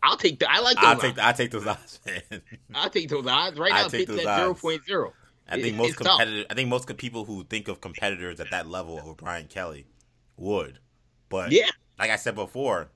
I'll 0.02 0.16
take 0.16 0.38
the. 0.38 0.50
I 0.50 0.58
like 0.60 0.76
those. 0.76 0.84
I'll 0.84 0.96
take. 0.96 1.18
I 1.18 1.32
take 1.32 1.50
those 1.50 1.66
odds, 1.66 2.00
man. 2.06 2.42
I'll 2.74 2.90
take 2.90 3.08
those 3.08 3.26
odds 3.26 3.58
right 3.58 3.72
now. 3.72 3.88
Take 3.88 4.08
at 4.08 4.18
zero 4.18 4.54
point 4.54 4.84
zero. 4.84 5.12
I 5.48 5.60
think 5.60 5.76
most 5.76 5.96
competitive. 5.96 6.46
I 6.50 6.54
think 6.54 6.68
most 6.68 6.94
people 6.96 7.24
who 7.24 7.44
think 7.44 7.68
of 7.68 7.80
competitors 7.80 8.40
at 8.40 8.50
that 8.50 8.68
level 8.68 8.98
of 8.98 9.16
Brian 9.18 9.46
Kelly 9.46 9.86
would, 10.36 10.78
but 11.28 11.52
yeah, 11.52 11.70
like 11.98 12.10
I 12.10 12.16
said 12.16 12.34
before, 12.34 12.88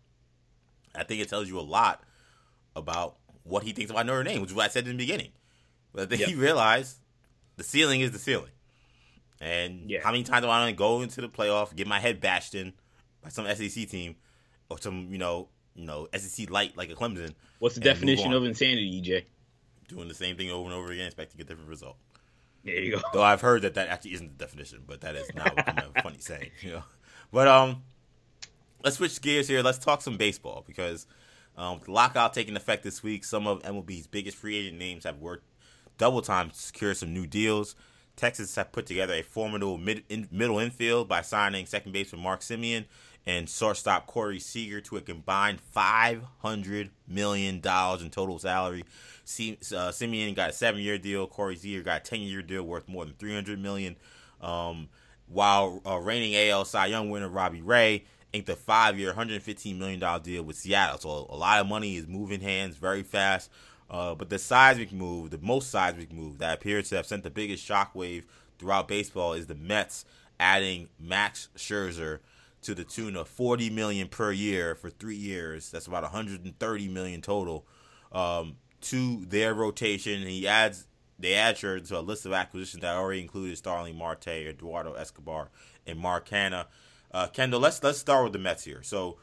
I 0.95 1.05
think 1.05 1.21
it 1.21 1.29
tells 1.29 1.49
you 1.49 1.59
a 1.59 1.63
lot 1.63 2.03
about 2.75 3.17
what 3.45 3.63
he 3.63 3.73
thinks 3.73 3.91
about 3.91 4.07
Notre 4.07 4.25
Dame, 4.25 4.41
which 4.41 4.51
is 4.51 4.57
what 4.57 4.65
I 4.65 4.69
said 4.69 4.87
in 4.87 4.97
the 4.97 5.05
beginning. 5.05 5.31
But 5.93 6.11
then 6.11 6.19
yep. 6.19 6.29
he 6.29 6.35
realized 6.35 6.99
the 7.57 7.65
ceiling 7.65 8.01
is 8.01 8.11
the 8.11 8.19
ceiling. 8.19 8.51
And 9.41 9.91
yeah. 9.91 10.01
how 10.03 10.11
many 10.11 10.25
times 10.25 10.45
do 10.45 10.49
I 10.49 10.61
want 10.61 10.71
to 10.71 10.77
go 10.77 11.03
into 11.03 11.21
the 11.21 11.29
playoff, 11.29 11.75
get 11.75 11.87
my 11.87 12.01
head 12.01 12.21
bashed 12.21 12.55
in 12.55 12.73
by 13.23 13.29
some 13.29 13.47
SEC 13.47 13.89
team 13.89 14.17
or 14.69 14.79
some, 14.79 15.09
you 15.11 15.19
know, 15.19 15.49
you 15.75 15.87
know, 15.87 16.09
SEC 16.17 16.51
light 16.51 16.77
like 16.77 16.91
a 16.91 16.95
Clemson? 16.95 17.35
What's 17.59 17.75
the 17.75 17.81
definition 17.81 18.33
of 18.33 18.45
insanity, 18.45 19.01
EJ? 19.01 19.25
Doing 19.89 20.09
the 20.09 20.15
same 20.15 20.37
thing 20.37 20.51
over 20.51 20.65
and 20.65 20.75
over 20.75 20.93
again, 20.93 21.07
expecting 21.07 21.41
a 21.41 21.45
different 21.45 21.69
result. 21.69 21.97
There 22.65 22.75
you 22.75 22.97
go. 22.97 23.03
Though 23.13 23.23
I've 23.23 23.41
heard 23.41 23.63
that 23.63 23.75
that 23.75 23.89
actually 23.89 24.15
isn't 24.15 24.37
the 24.39 24.45
definition, 24.45 24.83
but 24.87 25.03
that 25.03 25.15
is 25.15 25.33
now 25.35 25.45
kind 25.45 25.79
of 25.79 26.03
funny 26.03 26.17
saying, 26.21 26.51
you 26.61 26.73
know. 26.73 26.83
But 27.31 27.47
um, 27.47 27.83
let's 28.83 28.97
switch 28.97 29.21
gears 29.21 29.47
here. 29.47 29.63
Let's 29.63 29.79
talk 29.79 30.03
some 30.03 30.17
baseball 30.17 30.65
because 30.67 31.07
um, 31.57 31.77
with 31.77 31.85
the 31.85 31.93
lockout 31.93 32.35
taking 32.35 32.57
effect 32.57 32.83
this 32.83 33.03
week, 33.03 33.25
some 33.25 33.47
of 33.47 33.63
MLB's 33.63 34.09
biggest 34.09 34.37
free 34.37 34.57
agent 34.57 34.79
names 34.79 35.05
have 35.05 35.19
worked 35.19 35.45
double 35.97 36.23
time 36.23 36.51
to 36.51 36.57
secure 36.57 36.93
some 36.95 37.15
new 37.15 37.27
deals. 37.27 37.77
Texas 38.17 38.55
have 38.57 38.73
put 38.73 38.87
together 38.87 39.15
a 39.15 39.23
formidable 39.23 39.79
mid, 39.79 40.03
in, 40.09 40.27
middle 40.31 40.59
infield 40.59 41.09
by 41.09 41.23
signing 41.23 41.67
second 41.67 41.93
baseman 41.93 42.23
Mark 42.23 42.41
Semien 42.41 42.87
and 43.27 43.49
shortstop 43.49 44.07
Corey 44.07 44.39
Seager 44.39 44.81
to 44.83 44.97
a 44.97 45.01
combined 45.01 45.59
$500 45.77 46.91
million 47.09 47.57
in 47.57 48.11
total 48.11 48.39
salary. 48.39 48.83
Uh, 48.83 49.91
Semien 49.91 50.35
got 50.37 50.51
a 50.51 50.53
seven 50.53 50.81
year 50.81 50.97
deal. 50.97 51.27
Corey 51.27 51.57
Seager 51.57 51.83
got 51.83 52.03
a 52.03 52.05
10 52.05 52.21
year 52.21 52.43
deal 52.43 52.63
worth 52.63 52.89
more 52.89 53.05
than 53.05 53.15
300 53.15 53.59
million. 53.59 53.97
Um, 54.41 54.89
while 55.29 55.83
uh, 55.85 55.99
reigning 55.99 56.37
AL 56.37 56.67
Cy 56.67 56.87
Young 56.87 57.11
winner 57.11 57.29
Robbie 57.29 57.63
Ray 57.63 58.05
inked 58.33 58.49
a 58.49 58.55
five 58.55 58.99
year, 58.99 59.13
$115 59.13 59.77
million 59.77 60.23
deal 60.23 60.45
with 60.45 60.57
Seattle. 60.57 60.99
So 60.99 61.27
a 61.29 61.37
lot 61.37 61.61
of 61.61 61.67
money 61.67 61.97
is 61.97 62.07
moving 62.07 62.41
hands 62.41 62.77
very 62.77 63.03
fast. 63.03 63.51
Uh, 63.89 64.15
but 64.15 64.31
the 64.31 64.39
seismic 64.39 64.93
move, 64.93 65.31
the 65.31 65.39
most 65.39 65.71
seismic 65.71 66.13
move 66.13 66.39
that 66.39 66.55
appears 66.55 66.89
to 66.89 66.97
have 66.97 67.07
sent 67.07 67.23
the 67.23 67.31
biggest 67.31 67.69
shockwave 67.69 68.25
throughout 68.59 68.89
baseball 68.89 69.33
is 69.33 69.47
the 69.47 69.55
Mets 69.55 70.05
adding 70.39 70.89
Max 70.99 71.49
Scherzer 71.57 72.19
to 72.67 72.75
the 72.75 72.85
tune 72.85 73.17
of 73.17 73.29
40 73.29 73.71
million 73.71 74.09
per 74.09 74.33
year 74.33 74.75
for 74.75 74.91
three 74.91 75.17
years. 75.17 75.71
That's 75.71 75.87
about 75.87 76.03
130 76.03 76.89
million 76.89 77.23
total 77.23 77.67
um, 78.13 78.57
to 78.83 79.25
their 79.27 79.55
rotation. 79.55 80.21
And 80.21 80.31
he 80.31 80.47
adds 80.47 80.87
they 81.19 81.35
add 81.35 81.57
Scherzer 81.57 81.89
to 81.89 81.99
a 81.99 82.01
list 82.01 82.27
of 82.27 82.33
acquisitions 82.33 82.83
that 82.83 82.95
already 82.95 83.23
included 83.23 83.57
Starling 83.57 83.97
Marte, 83.97 84.29
Eduardo 84.29 84.93
Escobar, 84.93 85.51
and 85.87 85.99
Mark 85.99 86.29
Canha. 86.29 86.67
Uh, 87.11 87.27
Kendall, 87.29 87.61
let's 87.61 87.83
let's 87.83 87.99
start 87.99 88.25
with 88.25 88.35
the 88.35 88.39
Mets 88.39 88.65
here. 88.65 88.83
So, 88.83 89.17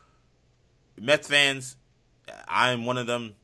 Mets 1.00 1.28
fans, 1.28 1.78
I'm 2.48 2.86
one 2.86 2.98
of 2.98 3.06
them 3.06 3.36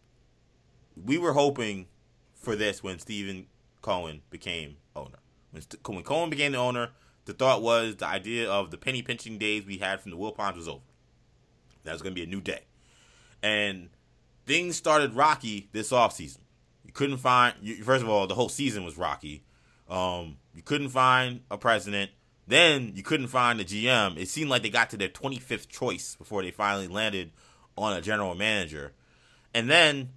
we 1.05 1.17
were 1.17 1.33
hoping 1.33 1.87
for 2.35 2.55
this 2.55 2.83
when 2.83 2.99
Stephen 2.99 3.47
Cohen 3.81 4.21
became 4.29 4.77
owner. 4.95 5.19
When, 5.51 5.63
when 5.85 6.03
Cohen 6.03 6.29
became 6.29 6.53
the 6.53 6.57
owner, 6.57 6.89
the 7.29 7.35
thought 7.35 7.61
was 7.61 7.95
the 7.97 8.07
idea 8.07 8.49
of 8.49 8.71
the 8.71 8.77
penny 8.77 9.03
pinching 9.03 9.37
days 9.37 9.63
we 9.63 9.77
had 9.77 10.01
from 10.01 10.09
the 10.09 10.17
Wilpons 10.17 10.55
was 10.55 10.67
over. 10.67 10.81
That 11.83 11.93
was 11.93 12.01
going 12.01 12.15
to 12.15 12.19
be 12.19 12.23
a 12.23 12.29
new 12.29 12.41
day. 12.41 12.61
And 13.43 13.89
things 14.47 14.75
started 14.75 15.13
rocky 15.13 15.69
this 15.71 15.91
offseason. 15.91 16.39
You 16.83 16.91
couldn't 16.91 17.17
find, 17.17 17.53
you, 17.61 17.83
first 17.83 18.03
of 18.03 18.09
all, 18.09 18.25
the 18.25 18.33
whole 18.33 18.49
season 18.49 18.83
was 18.83 18.97
rocky. 18.97 19.43
Um, 19.87 20.37
you 20.55 20.63
couldn't 20.63 20.89
find 20.89 21.41
a 21.51 21.57
president. 21.57 22.09
Then 22.47 22.93
you 22.95 23.03
couldn't 23.03 23.27
find 23.27 23.61
a 23.61 23.63
GM. 23.63 24.17
It 24.17 24.27
seemed 24.27 24.49
like 24.49 24.63
they 24.63 24.71
got 24.71 24.89
to 24.89 24.97
their 24.97 25.07
25th 25.07 25.67
choice 25.67 26.15
before 26.15 26.41
they 26.41 26.49
finally 26.49 26.87
landed 26.87 27.29
on 27.77 27.95
a 27.95 28.01
general 28.01 28.33
manager. 28.33 28.93
And 29.53 29.69
then 29.69 30.09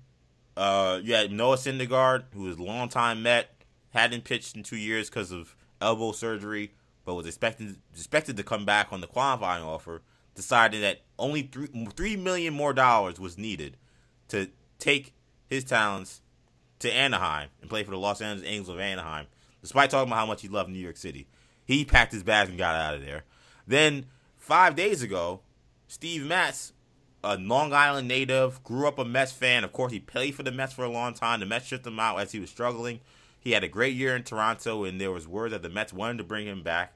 uh, 0.56 0.98
you 1.02 1.12
had 1.12 1.30
Noah 1.30 1.56
Syndergaard, 1.56 2.24
who 2.32 2.44
was 2.44 2.56
a 2.56 2.62
longtime 2.62 3.22
Met, 3.22 3.54
hadn't 3.90 4.24
pitched 4.24 4.56
in 4.56 4.62
two 4.62 4.78
years 4.78 5.10
because 5.10 5.30
of 5.30 5.54
elbow 5.82 6.12
surgery, 6.12 6.72
but 7.04 7.14
was 7.14 7.26
expected 7.26 7.76
expected 7.92 8.36
to 8.36 8.42
come 8.42 8.64
back 8.64 8.92
on 8.92 9.00
the 9.00 9.06
qualifying 9.06 9.62
offer. 9.62 10.02
Decided 10.34 10.82
that 10.82 11.02
only 11.18 11.42
three 11.42 11.68
three 11.94 12.16
million 12.16 12.54
more 12.54 12.72
dollars 12.72 13.20
was 13.20 13.36
needed 13.36 13.76
to 14.28 14.48
take 14.78 15.12
his 15.46 15.64
talents 15.64 16.22
to 16.78 16.92
Anaheim 16.92 17.48
and 17.60 17.68
play 17.68 17.84
for 17.84 17.90
the 17.90 17.98
Los 17.98 18.20
Angeles 18.20 18.48
Angels 18.48 18.70
of 18.70 18.80
Anaheim, 18.80 19.26
despite 19.60 19.90
talking 19.90 20.08
about 20.08 20.20
how 20.20 20.26
much 20.26 20.42
he 20.42 20.48
loved 20.48 20.70
New 20.70 20.78
York 20.78 20.96
City. 20.96 21.26
He 21.64 21.84
packed 21.84 22.12
his 22.12 22.22
bags 22.22 22.48
and 22.48 22.58
got 22.58 22.74
out 22.74 22.94
of 22.94 23.04
there. 23.04 23.24
Then 23.66 24.06
five 24.38 24.74
days 24.74 25.02
ago, 25.02 25.40
Steve 25.86 26.24
Matz 26.24 26.72
a 27.24 27.36
Long 27.36 27.72
Island 27.72 28.08
native, 28.08 28.62
grew 28.64 28.88
up 28.88 28.98
a 28.98 29.04
Mets 29.04 29.32
fan. 29.32 29.64
Of 29.64 29.72
course, 29.72 29.92
he 29.92 30.00
played 30.00 30.34
for 30.34 30.42
the 30.42 30.50
Mets 30.50 30.72
for 30.72 30.84
a 30.84 30.90
long 30.90 31.14
time. 31.14 31.40
The 31.40 31.46
Mets 31.46 31.66
shipped 31.66 31.86
him 31.86 32.00
out 32.00 32.18
as 32.18 32.32
he 32.32 32.40
was 32.40 32.50
struggling. 32.50 33.00
He 33.42 33.52
had 33.52 33.64
a 33.64 33.68
great 33.68 33.96
year 33.96 34.14
in 34.14 34.22
Toronto, 34.22 34.84
and 34.84 35.00
there 35.00 35.10
was 35.10 35.26
word 35.26 35.50
that 35.50 35.62
the 35.62 35.68
Mets 35.68 35.92
wanted 35.92 36.18
to 36.18 36.24
bring 36.24 36.46
him 36.46 36.62
back. 36.62 36.92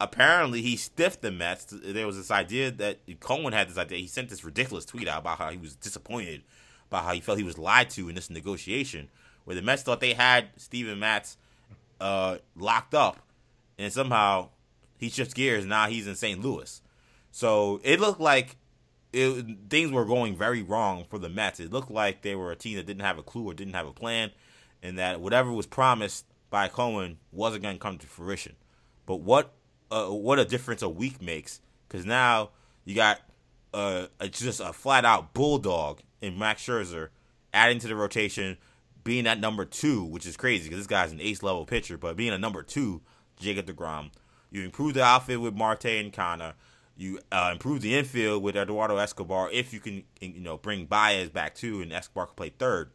Apparently, 0.00 0.62
he 0.62 0.76
stiffed 0.76 1.20
the 1.20 1.30
Mets. 1.30 1.66
There 1.66 2.06
was 2.06 2.16
this 2.16 2.30
idea 2.30 2.70
that 2.70 3.00
Cohen 3.20 3.52
had 3.52 3.68
this 3.68 3.76
idea. 3.76 3.98
He 3.98 4.06
sent 4.06 4.30
this 4.30 4.44
ridiculous 4.44 4.86
tweet 4.86 5.06
out 5.08 5.20
about 5.20 5.38
how 5.38 5.50
he 5.50 5.58
was 5.58 5.76
disappointed, 5.76 6.42
about 6.90 7.04
how 7.04 7.12
he 7.12 7.20
felt 7.20 7.38
he 7.38 7.44
was 7.44 7.58
lied 7.58 7.90
to 7.90 8.08
in 8.08 8.14
this 8.14 8.30
negotiation, 8.30 9.10
where 9.44 9.54
the 9.54 9.62
Mets 9.62 9.82
thought 9.82 10.00
they 10.00 10.14
had 10.14 10.48
Steven 10.56 10.98
Matz 10.98 11.36
uh, 12.00 12.38
locked 12.56 12.94
up, 12.94 13.18
and 13.78 13.92
somehow 13.92 14.48
he 14.96 15.10
shifts 15.10 15.34
gears. 15.34 15.66
Now 15.66 15.86
he's 15.88 16.06
in 16.06 16.14
St. 16.14 16.42
Louis. 16.42 16.80
So 17.30 17.80
it 17.84 18.00
looked 18.00 18.20
like 18.20 18.56
it, 19.12 19.44
things 19.68 19.92
were 19.92 20.04
going 20.04 20.36
very 20.36 20.62
wrong 20.62 21.04
for 21.08 21.18
the 21.18 21.28
Mets. 21.28 21.60
It 21.60 21.72
looked 21.72 21.90
like 21.90 22.22
they 22.22 22.34
were 22.34 22.52
a 22.52 22.56
team 22.56 22.76
that 22.76 22.86
didn't 22.86 23.02
have 23.02 23.18
a 23.18 23.22
clue 23.22 23.48
or 23.48 23.54
didn't 23.54 23.74
have 23.74 23.86
a 23.86 23.92
plan, 23.92 24.30
and 24.84 24.98
that 24.98 25.20
whatever 25.20 25.50
was 25.50 25.66
promised 25.66 26.26
by 26.50 26.68
Cohen 26.68 27.16
wasn't 27.32 27.64
going 27.64 27.74
to 27.74 27.80
come 27.80 27.98
to 27.98 28.06
fruition. 28.06 28.54
But 29.06 29.16
what 29.16 29.54
uh, 29.90 30.06
what 30.06 30.38
a 30.38 30.44
difference 30.44 30.82
a 30.82 30.88
week 30.88 31.20
makes 31.20 31.60
because 31.88 32.04
now 32.04 32.50
you 32.84 32.94
got 32.94 33.20
uh, 33.72 34.06
just 34.30 34.60
a 34.60 34.72
flat 34.72 35.04
out 35.04 35.34
bulldog 35.34 36.00
in 36.20 36.38
Max 36.38 36.64
Scherzer 36.64 37.08
adding 37.52 37.78
to 37.80 37.88
the 37.88 37.96
rotation, 37.96 38.56
being 39.02 39.26
at 39.26 39.40
number 39.40 39.64
two, 39.64 40.04
which 40.04 40.26
is 40.26 40.36
crazy 40.36 40.64
because 40.64 40.78
this 40.78 40.86
guy's 40.86 41.12
an 41.12 41.20
ace 41.20 41.42
level 41.42 41.64
pitcher, 41.64 41.96
but 41.96 42.16
being 42.16 42.32
a 42.32 42.38
number 42.38 42.62
two, 42.62 43.00
Jacob 43.38 43.66
DeGrom. 43.66 44.10
You 44.50 44.64
improve 44.64 44.94
the 44.94 45.02
outfit 45.02 45.40
with 45.40 45.54
Marte 45.54 45.86
and 45.86 46.12
Canha. 46.12 46.54
You 46.96 47.18
uh, 47.32 47.50
improve 47.52 47.80
the 47.80 47.96
infield 47.96 48.42
with 48.42 48.56
Eduardo 48.56 48.96
Escobar 48.98 49.50
if 49.50 49.72
you 49.72 49.80
can, 49.80 50.04
you 50.20 50.40
know, 50.40 50.56
bring 50.56 50.86
Baez 50.86 51.28
back 51.28 51.54
too, 51.54 51.80
and 51.80 51.92
Escobar 51.92 52.26
can 52.26 52.36
play 52.36 52.50
third. 52.50 52.90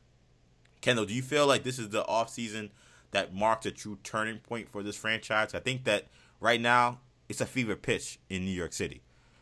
Kendall, 0.81 1.05
do 1.05 1.13
you 1.13 1.21
feel 1.21 1.45
like 1.45 1.63
this 1.63 1.79
is 1.79 1.89
the 1.89 2.03
offseason 2.03 2.69
that 3.11 3.33
marks 3.33 3.65
a 3.65 3.71
true 3.71 3.97
turning 4.03 4.39
point 4.39 4.69
for 4.69 4.83
this 4.83 4.95
franchise? 4.95 5.53
I 5.53 5.59
think 5.59 5.83
that 5.85 6.07
right 6.39 6.61
now 6.61 6.99
it's 7.27 7.41
a 7.41 7.45
fever 7.45 7.75
pitch 7.75 8.19
in 8.29 8.45
New 8.45 8.51
York 8.51 8.73
City. 8.73 9.01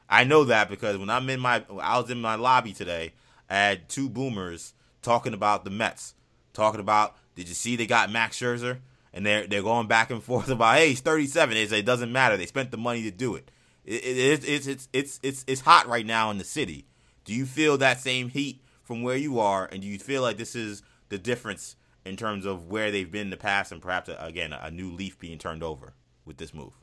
I 0.09 0.23
know 0.23 0.45
that 0.45 0.69
because 0.69 0.97
when 0.97 1.09
I'm 1.09 1.29
in 1.29 1.39
my, 1.39 1.63
I 1.81 1.99
was 1.99 2.09
in 2.09 2.21
my 2.21 2.35
lobby 2.35 2.73
today. 2.73 3.13
I 3.49 3.55
had 3.55 3.89
two 3.89 4.09
boomers 4.09 4.73
talking 5.01 5.33
about 5.33 5.63
the 5.63 5.69
Mets, 5.69 6.15
talking 6.53 6.79
about, 6.79 7.15
did 7.35 7.47
you 7.47 7.53
see 7.53 7.75
they 7.75 7.87
got 7.87 8.11
Max 8.11 8.39
Scherzer? 8.39 8.79
And 9.13 9.25
they're 9.25 9.47
they're 9.47 9.63
going 9.63 9.87
back 9.87 10.11
and 10.11 10.21
forth 10.21 10.49
about, 10.49 10.77
hey, 10.77 10.89
he's 10.89 11.01
37. 11.01 11.55
They 11.55 11.79
it 11.79 11.85
doesn't 11.85 12.11
matter. 12.11 12.37
They 12.37 12.45
spent 12.45 12.71
the 12.71 12.77
money 12.77 13.03
to 13.03 13.11
do 13.11 13.35
it. 13.35 13.49
It, 13.85 14.03
it, 14.03 14.47
it's 14.47 14.67
it's 14.67 14.89
it's 14.91 15.19
it's 15.23 15.45
it's 15.47 15.61
hot 15.61 15.87
right 15.87 16.05
now 16.05 16.29
in 16.29 16.37
the 16.37 16.43
city. 16.43 16.85
Do 17.23 17.33
you 17.33 17.45
feel 17.45 17.77
that 17.77 17.99
same 17.99 18.29
heat 18.29 18.61
from 18.83 19.01
where 19.01 19.17
you 19.17 19.39
are, 19.39 19.67
and 19.71 19.81
do 19.81 19.87
you 19.87 19.97
feel 19.97 20.21
like 20.21 20.37
this 20.37 20.55
is 20.55 20.83
the 21.09 21.17
difference 21.17 21.75
in 22.05 22.15
terms 22.15 22.45
of 22.45 22.67
where 22.67 22.91
they've 22.91 23.11
been 23.11 23.23
in 23.23 23.29
the 23.29 23.37
past, 23.37 23.71
and 23.71 23.81
perhaps 23.81 24.09
again 24.17 24.53
a 24.53 24.71
new 24.71 24.91
leaf 24.91 25.19
being 25.19 25.37
turned 25.37 25.63
over 25.63 25.93
with 26.25 26.37
this 26.37 26.53
move? 26.53 26.73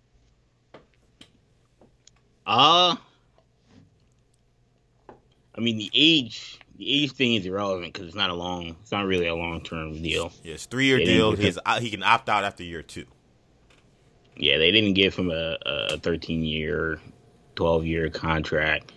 Uh 2.47 2.97
I 5.57 5.61
mean 5.61 5.79
the 5.79 5.91
age 5.95 6.59
the 6.77 7.05
age 7.05 7.13
thing 7.13 7.35
is 7.35 7.47
irrelevant 7.47 7.93
because 7.93 8.09
it's 8.09 8.17
not 8.17 8.31
a 8.31 8.35
long 8.35 8.77
it's 8.83 8.93
not 8.93 9.07
really 9.07 9.27
a 9.27 9.35
long 9.35 9.63
term 9.63 10.01
deal. 10.03 10.33
Yeah, 10.43 10.55
it's 10.55 10.67
three 10.67 10.87
year 10.87 10.99
deal. 10.99 11.35
He's, 11.37 11.59
he 11.81 11.91
can 11.91 12.03
opt 12.03 12.29
out 12.29 12.45
after 12.45 12.63
year 12.63 12.83
two. 12.83 13.07
Yeah, 14.37 14.59
they 14.59 14.73
didn't 14.73 14.95
give 14.95 15.15
him 15.15 15.31
a, 15.31 15.57
a 15.65 15.99
13 15.99 16.43
year, 16.43 16.99
12 17.55 17.87
year 17.87 18.11
contract. 18.11 18.93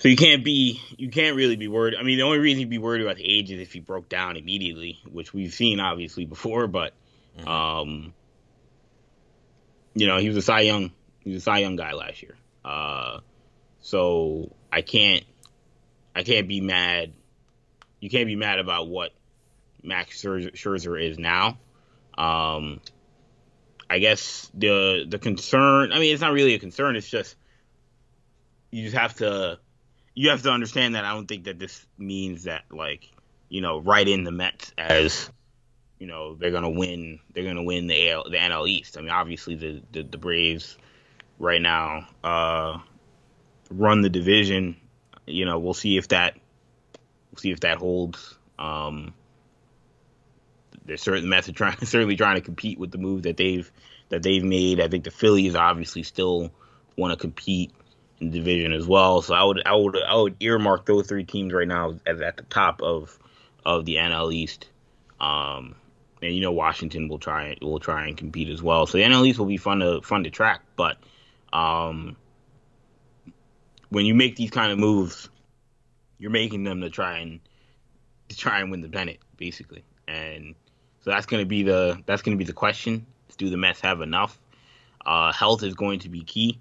So 0.00 0.08
you 0.08 0.16
can't 0.16 0.42
be, 0.42 0.80
you 0.96 1.10
can't 1.10 1.36
really 1.36 1.56
be 1.56 1.68
worried. 1.68 1.94
I 1.94 2.02
mean, 2.02 2.16
the 2.16 2.24
only 2.24 2.38
reason 2.38 2.60
you'd 2.60 2.70
be 2.70 2.78
worried 2.78 3.02
about 3.02 3.16
the 3.16 3.30
age 3.30 3.50
is 3.50 3.60
if 3.60 3.74
he 3.74 3.80
broke 3.80 4.08
down 4.08 4.38
immediately, 4.38 4.98
which 5.10 5.34
we've 5.34 5.52
seen 5.52 5.78
obviously 5.78 6.24
before. 6.24 6.66
But, 6.66 6.94
mm-hmm. 7.38 7.46
um, 7.46 8.14
you 9.94 10.06
know, 10.06 10.16
he 10.16 10.28
was 10.28 10.38
a 10.38 10.42
Cy 10.42 10.60
Young, 10.60 10.92
he 11.20 11.30
was 11.30 11.42
a 11.42 11.44
Cy 11.44 11.58
Young 11.58 11.76
guy 11.76 11.92
last 11.92 12.22
year. 12.22 12.34
Uh, 12.64 13.20
so 13.82 14.54
I 14.72 14.80
can't, 14.80 15.24
I 16.16 16.22
can't 16.22 16.48
be 16.48 16.62
mad. 16.62 17.12
You 18.00 18.08
can't 18.08 18.26
be 18.26 18.36
mad 18.36 18.58
about 18.58 18.88
what 18.88 19.12
Max 19.82 20.22
Scherzer 20.22 21.10
is 21.10 21.18
now. 21.18 21.58
Um, 22.16 22.80
I 23.90 23.98
guess 23.98 24.50
the 24.54 25.04
the 25.06 25.18
concern. 25.18 25.92
I 25.92 25.98
mean, 25.98 26.14
it's 26.14 26.22
not 26.22 26.32
really 26.32 26.54
a 26.54 26.58
concern. 26.58 26.96
It's 26.96 27.08
just 27.08 27.36
you 28.70 28.84
just 28.84 28.96
have 28.96 29.14
to 29.16 29.58
you 30.14 30.30
have 30.30 30.42
to 30.42 30.50
understand 30.50 30.94
that 30.94 31.04
I 31.04 31.12
don't 31.12 31.26
think 31.26 31.44
that 31.44 31.58
this 31.58 31.86
means 31.98 32.44
that 32.44 32.64
like 32.70 33.08
you 33.48 33.60
know 33.60 33.80
right 33.80 34.06
in 34.06 34.24
the 34.24 34.32
Mets 34.32 34.72
as 34.76 35.30
you 35.98 36.06
know 36.06 36.34
they're 36.34 36.50
gonna 36.50 36.70
win 36.70 37.20
they're 37.32 37.44
gonna 37.44 37.62
win 37.62 37.86
the 37.86 38.10
AL, 38.10 38.30
the 38.30 38.36
NL 38.36 38.68
East. 38.68 38.96
I 38.96 39.00
mean, 39.00 39.10
obviously 39.10 39.54
the 39.54 39.82
the, 39.92 40.02
the 40.02 40.18
Braves 40.18 40.76
right 41.38 41.60
now 41.60 42.08
uh, 42.24 42.78
run 43.70 44.02
the 44.02 44.10
division. 44.10 44.76
You 45.26 45.44
know, 45.44 45.58
we'll 45.58 45.74
see 45.74 45.96
if 45.96 46.08
that 46.08 46.34
we'll 47.30 47.38
see 47.38 47.50
if 47.50 47.60
that 47.60 47.78
holds. 47.78 48.36
Um, 48.58 49.14
they're 50.84 50.96
certain 50.96 51.28
Mets 51.28 51.48
are 51.48 51.52
trying 51.52 51.78
certainly 51.84 52.16
trying 52.16 52.36
to 52.36 52.42
compete 52.42 52.78
with 52.78 52.90
the 52.90 52.98
move 52.98 53.22
that 53.22 53.36
they've 53.36 53.70
that 54.08 54.22
they've 54.22 54.44
made. 54.44 54.80
I 54.80 54.88
think 54.88 55.04
the 55.04 55.10
Phillies 55.10 55.54
obviously 55.54 56.02
still 56.02 56.52
want 56.96 57.12
to 57.12 57.16
compete 57.16 57.72
division 58.20 58.72
as 58.72 58.86
well. 58.86 59.22
So 59.22 59.34
I 59.34 59.42
would 59.42 59.66
I 59.66 59.74
would 59.74 59.96
I 59.96 60.16
would 60.16 60.36
earmark 60.40 60.86
those 60.86 61.06
three 61.06 61.24
teams 61.24 61.52
right 61.52 61.68
now 61.68 61.94
as 62.06 62.20
at 62.20 62.36
the 62.36 62.42
top 62.44 62.82
of 62.82 63.18
of 63.64 63.84
the 63.84 63.96
NL 63.96 64.32
East. 64.32 64.68
Um, 65.20 65.74
and 66.22 66.34
you 66.34 66.40
know 66.40 66.52
Washington 66.52 67.08
will 67.08 67.18
try 67.18 67.56
will 67.60 67.80
try 67.80 68.06
and 68.06 68.16
compete 68.16 68.48
as 68.48 68.62
well. 68.62 68.86
So 68.86 68.98
the 68.98 69.04
NL 69.04 69.26
East 69.26 69.38
will 69.38 69.46
be 69.46 69.56
fun 69.56 69.80
to 69.80 70.00
fun 70.02 70.24
to 70.24 70.30
track. 70.30 70.62
But 70.76 70.98
um, 71.52 72.16
when 73.88 74.06
you 74.06 74.14
make 74.14 74.36
these 74.36 74.50
kind 74.50 74.72
of 74.72 74.78
moves, 74.78 75.28
you're 76.18 76.30
making 76.30 76.64
them 76.64 76.80
to 76.82 76.90
try 76.90 77.18
and 77.18 77.40
to 78.28 78.36
try 78.36 78.60
and 78.60 78.70
win 78.70 78.80
the 78.80 78.88
pennant, 78.88 79.18
basically. 79.36 79.84
And 80.06 80.54
so 81.02 81.10
that's 81.10 81.26
going 81.26 81.42
to 81.42 81.48
be 81.48 81.62
the 81.62 82.02
that's 82.06 82.22
going 82.22 82.36
to 82.36 82.38
be 82.38 82.46
the 82.46 82.52
question: 82.52 83.06
Do 83.38 83.48
the 83.48 83.56
Mets 83.56 83.80
have 83.80 84.00
enough? 84.00 84.38
Uh, 85.04 85.32
health 85.32 85.62
is 85.62 85.74
going 85.74 86.00
to 86.00 86.10
be 86.10 86.22
key. 86.22 86.60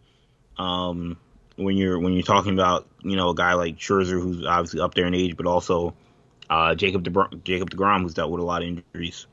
Um, 0.58 1.18
when 1.60 1.76
you're 1.76 2.00
when 2.00 2.14
you're 2.14 2.24
talking 2.24 2.54
about 2.54 2.88
you 3.04 3.16
know 3.16 3.30
a 3.30 3.36
guy 3.36 3.54
like 3.54 3.78
Scherzer, 3.78 4.22
who's 4.22 4.46
obviously 4.46 4.80
up 4.80 4.94
there 4.94 5.06
in 5.06 5.14
age, 5.14 5.36
but 5.36 5.46
also 5.46 5.94
uh, 6.50 6.76
Jacob 6.76 7.04
De- 7.04 7.38
Jacob 7.44 7.70
Degrom, 7.70 8.02
who's 8.04 8.14
dealt 8.14 8.32
with 8.32 8.42
a 8.42 8.46
lot 8.46 8.64
of 8.64 8.70
injuries 8.70 9.28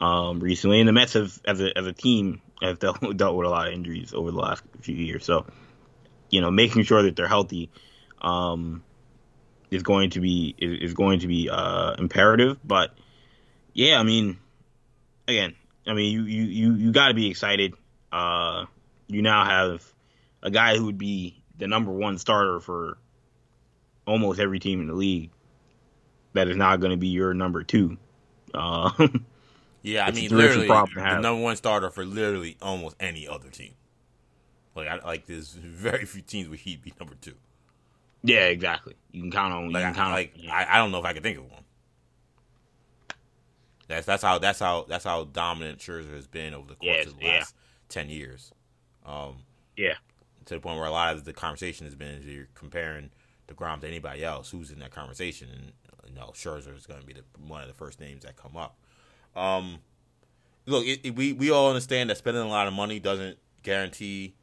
um, 0.00 0.40
recently, 0.40 0.80
and 0.80 0.88
the 0.88 0.92
Mets 0.92 1.12
have 1.12 1.38
as 1.44 1.60
a 1.60 1.76
as 1.76 1.86
a 1.86 1.92
team 1.92 2.40
have 2.62 2.78
dealt, 2.78 3.00
dealt 3.16 3.36
with 3.36 3.46
a 3.46 3.50
lot 3.50 3.68
of 3.68 3.74
injuries 3.74 4.14
over 4.14 4.30
the 4.30 4.38
last 4.38 4.62
few 4.80 4.96
years. 4.96 5.24
So, 5.24 5.46
you 6.30 6.40
know, 6.40 6.50
making 6.50 6.82
sure 6.84 7.02
that 7.02 7.14
they're 7.14 7.28
healthy 7.28 7.70
um, 8.20 8.82
is 9.70 9.82
going 9.82 10.10
to 10.10 10.20
be 10.20 10.54
is, 10.56 10.90
is 10.90 10.94
going 10.94 11.20
to 11.20 11.26
be 11.26 11.50
uh, 11.50 11.94
imperative. 11.98 12.58
But 12.64 12.94
yeah, 13.74 14.00
I 14.00 14.02
mean, 14.02 14.38
again, 15.28 15.54
I 15.86 15.92
mean, 15.92 16.12
you 16.12 16.22
you 16.22 16.44
you, 16.44 16.74
you 16.74 16.92
got 16.92 17.08
to 17.08 17.14
be 17.14 17.28
excited. 17.28 17.74
Uh, 18.10 18.64
you 19.08 19.20
now 19.20 19.44
have 19.44 19.84
a 20.42 20.50
guy 20.50 20.76
who 20.76 20.86
would 20.86 20.98
be 20.98 21.42
the 21.58 21.66
number 21.66 21.90
one 21.90 22.18
starter 22.18 22.60
for 22.60 22.98
almost 24.06 24.40
every 24.40 24.58
team 24.58 24.80
in 24.80 24.88
the 24.88 24.94
league. 24.94 25.30
That 26.34 26.48
is 26.48 26.56
not 26.56 26.80
going 26.80 26.90
to 26.90 26.98
be 26.98 27.08
your 27.08 27.32
number 27.32 27.62
two. 27.62 27.96
Uh, 28.52 28.90
yeah, 29.82 30.04
I 30.04 30.10
mean, 30.10 30.30
literally 30.30 30.68
the 30.68 31.18
number 31.20 31.42
one 31.42 31.56
starter 31.56 31.90
for 31.90 32.04
literally 32.04 32.56
almost 32.60 32.96
any 33.00 33.26
other 33.26 33.48
team. 33.48 33.72
Like, 34.74 34.88
I, 34.88 34.96
like 34.98 35.26
there's 35.26 35.52
very 35.52 36.04
few 36.04 36.20
teams 36.20 36.48
where 36.48 36.58
he'd 36.58 36.82
be 36.82 36.92
number 37.00 37.14
two. 37.20 37.34
Yeah, 38.22 38.46
exactly. 38.46 38.94
You 39.12 39.22
can 39.22 39.30
count 39.30 39.54
on. 39.54 39.72
Like, 39.72 39.80
you 39.80 39.86
can 39.86 39.94
count 39.94 40.12
like 40.12 40.32
on, 40.36 40.44
yeah. 40.44 40.54
I, 40.54 40.74
I 40.74 40.78
don't 40.78 40.90
know 40.90 40.98
if 40.98 41.04
I 41.04 41.14
can 41.14 41.22
think 41.22 41.38
of 41.38 41.50
one. 41.50 41.62
That's 43.88 44.04
that's 44.04 44.22
how 44.22 44.38
that's 44.38 44.58
how 44.58 44.84
that's 44.88 45.04
how 45.04 45.24
dominant 45.24 45.78
Scherzer 45.78 46.14
has 46.14 46.26
been 46.26 46.52
over 46.52 46.68
the 46.68 46.74
course 46.74 46.96
yes, 46.96 47.06
of 47.06 47.18
the 47.18 47.24
last 47.26 47.54
yeah. 47.54 47.82
ten 47.88 48.08
years. 48.10 48.52
Um, 49.06 49.36
yeah, 49.76 49.94
to 50.46 50.54
the 50.54 50.60
point 50.60 50.78
where 50.78 50.86
a 50.86 50.92
lot 50.92 51.14
of 51.14 51.24
the 51.24 51.32
conversation 51.32 51.86
has 51.86 51.94
been 51.94 52.22
you're 52.24 52.48
comparing 52.54 53.10
Degrom 53.48 53.80
to 53.80 53.86
anybody 53.86 54.24
else 54.24 54.50
who's 54.50 54.70
in 54.70 54.78
that 54.80 54.90
conversation, 54.90 55.48
and 55.52 55.72
you 56.08 56.14
know 56.14 56.32
Scherzer 56.34 56.76
is 56.76 56.86
going 56.86 57.00
to 57.00 57.06
be 57.06 57.12
the, 57.12 57.24
one 57.46 57.62
of 57.62 57.68
the 57.68 57.74
first 57.74 58.00
names 58.00 58.24
that 58.24 58.36
come 58.36 58.56
up. 58.56 58.78
Um, 59.34 59.78
look, 60.66 60.84
it, 60.84 61.00
it, 61.04 61.16
we 61.16 61.32
we 61.32 61.50
all 61.50 61.68
understand 61.68 62.10
that 62.10 62.18
spending 62.18 62.42
a 62.42 62.48
lot 62.48 62.66
of 62.66 62.72
money 62.72 62.98
doesn't 62.98 63.38
guarantee 63.62 64.34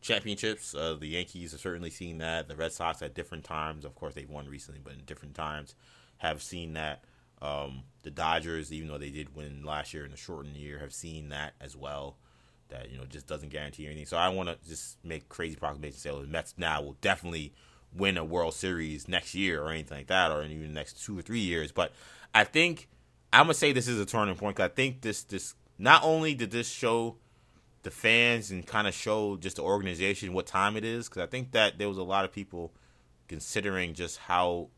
championships. 0.00 0.74
Uh, 0.74 0.96
the 0.98 1.06
Yankees 1.06 1.52
have 1.52 1.60
certainly 1.60 1.90
seen 1.90 2.18
that. 2.18 2.48
The 2.48 2.56
Red 2.56 2.72
Sox 2.72 3.02
at 3.02 3.14
different 3.14 3.44
times, 3.44 3.84
of 3.84 3.94
course, 3.94 4.14
they've 4.14 4.28
won 4.28 4.48
recently, 4.48 4.80
but 4.82 4.94
in 4.94 5.04
different 5.04 5.34
times, 5.34 5.74
have 6.18 6.42
seen 6.42 6.74
that. 6.74 7.04
Um, 7.40 7.82
the 8.04 8.10
Dodgers, 8.12 8.72
even 8.72 8.86
though 8.86 8.98
they 8.98 9.10
did 9.10 9.34
win 9.34 9.64
last 9.64 9.92
year 9.92 10.04
in 10.04 10.12
the 10.12 10.16
shortened 10.16 10.56
year, 10.56 10.78
have 10.78 10.92
seen 10.92 11.30
that 11.30 11.54
as 11.60 11.76
well. 11.76 12.16
That 12.72 12.90
you 12.90 12.98
know 12.98 13.04
just 13.04 13.26
doesn't 13.26 13.50
guarantee 13.50 13.86
anything. 13.86 14.06
So 14.06 14.16
I 14.16 14.28
want 14.30 14.48
to 14.48 14.56
just 14.68 14.96
make 15.04 15.28
crazy 15.28 15.56
proclamations. 15.56 16.02
Say 16.02 16.10
oh, 16.10 16.22
the 16.22 16.26
Mets 16.26 16.54
now 16.56 16.82
will 16.82 16.96
definitely 17.00 17.52
win 17.94 18.16
a 18.16 18.24
World 18.24 18.54
Series 18.54 19.06
next 19.08 19.34
year 19.34 19.62
or 19.62 19.70
anything 19.70 19.98
like 19.98 20.06
that, 20.08 20.30
or 20.30 20.42
even 20.44 20.68
the 20.68 20.68
next 20.68 21.04
two 21.04 21.18
or 21.18 21.22
three 21.22 21.40
years. 21.40 21.70
But 21.70 21.92
I 22.34 22.44
think 22.44 22.88
I'm 23.32 23.44
gonna 23.44 23.54
say 23.54 23.72
this 23.72 23.88
is 23.88 24.00
a 24.00 24.06
turning 24.06 24.34
point. 24.36 24.56
Cause 24.56 24.64
I 24.64 24.68
think 24.68 25.02
this 25.02 25.22
this 25.22 25.54
not 25.78 26.02
only 26.02 26.34
did 26.34 26.50
this 26.50 26.68
show 26.68 27.16
the 27.82 27.90
fans 27.90 28.50
and 28.50 28.66
kind 28.66 28.86
of 28.86 28.94
show 28.94 29.36
just 29.36 29.56
the 29.56 29.62
organization 29.62 30.32
what 30.32 30.46
time 30.46 30.76
it 30.76 30.84
is, 30.84 31.08
because 31.08 31.22
I 31.22 31.26
think 31.26 31.52
that 31.52 31.78
there 31.78 31.88
was 31.88 31.98
a 31.98 32.02
lot 32.02 32.24
of 32.24 32.32
people 32.32 32.72
considering 33.28 33.94
just 33.94 34.18
how 34.18 34.68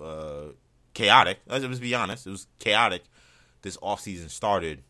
uh, 0.00 0.52
chaotic. 0.94 1.38
Let's 1.46 1.64
just 1.64 1.80
be 1.80 1.94
honest. 1.94 2.26
It 2.26 2.30
was 2.30 2.46
chaotic. 2.58 3.04
This 3.62 3.76
offseason 3.78 4.30
started. 4.30 4.82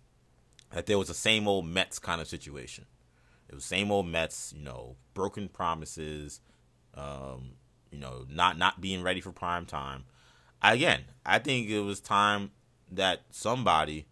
That 0.77 0.85
there 0.85 0.99
was 0.99 1.09
the 1.09 1.15
same 1.15 1.49
old 1.49 1.65
Mets 1.65 1.99
kind 1.99 2.21
of 2.21 2.29
situation. 2.29 2.85
It 3.49 3.55
was 3.55 3.65
same 3.65 3.91
old 3.91 4.07
Mets. 4.09 4.53
You 4.55 4.63
know, 4.63 4.97
broken 5.15 5.49
promises. 5.49 6.43
Um, 6.93 7.53
you 7.91 7.99
know, 7.99 8.27
not 8.29 8.59
not 8.59 8.83
being 8.83 9.03
ready 9.03 9.23
for 9.23 9.33
prime 9.33 9.65
time. 9.65 10.05
Again, 10.61 11.05
I 11.25 11.39
think 11.39 11.71
it 11.71 11.81
was 11.81 11.99
time 11.99 12.51
that 12.93 13.23
somebody 13.31 14.05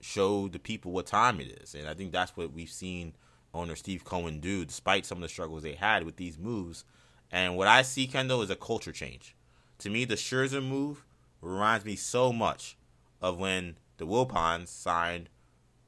showed 0.00 0.52
the 0.52 0.58
people 0.58 0.90
what 0.90 1.06
time 1.06 1.38
it 1.38 1.60
is, 1.62 1.76
and 1.76 1.86
I 1.86 1.94
think 1.94 2.10
that's 2.10 2.36
what 2.36 2.52
we've 2.52 2.68
seen 2.68 3.14
owner 3.54 3.76
Steve 3.76 4.02
Cohen 4.02 4.40
do, 4.40 4.64
despite 4.64 5.06
some 5.06 5.18
of 5.18 5.22
the 5.22 5.28
struggles 5.28 5.62
they 5.62 5.74
had 5.74 6.02
with 6.02 6.16
these 6.16 6.36
moves. 6.36 6.84
And 7.30 7.56
what 7.56 7.68
I 7.68 7.82
see, 7.82 8.08
Kendall, 8.08 8.42
is 8.42 8.50
a 8.50 8.56
culture 8.56 8.90
change. 8.90 9.36
To 9.78 9.88
me, 9.88 10.04
the 10.04 10.16
Scherzer 10.16 10.60
move 10.60 11.04
reminds 11.40 11.84
me 11.84 11.94
so 11.94 12.32
much 12.32 12.76
of 13.22 13.38
when 13.38 13.76
the 13.98 14.08
Wilpons 14.08 14.66
signed 14.66 15.28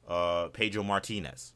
uh, 0.07 0.47
Pedro 0.49 0.83
Martinez. 0.83 1.53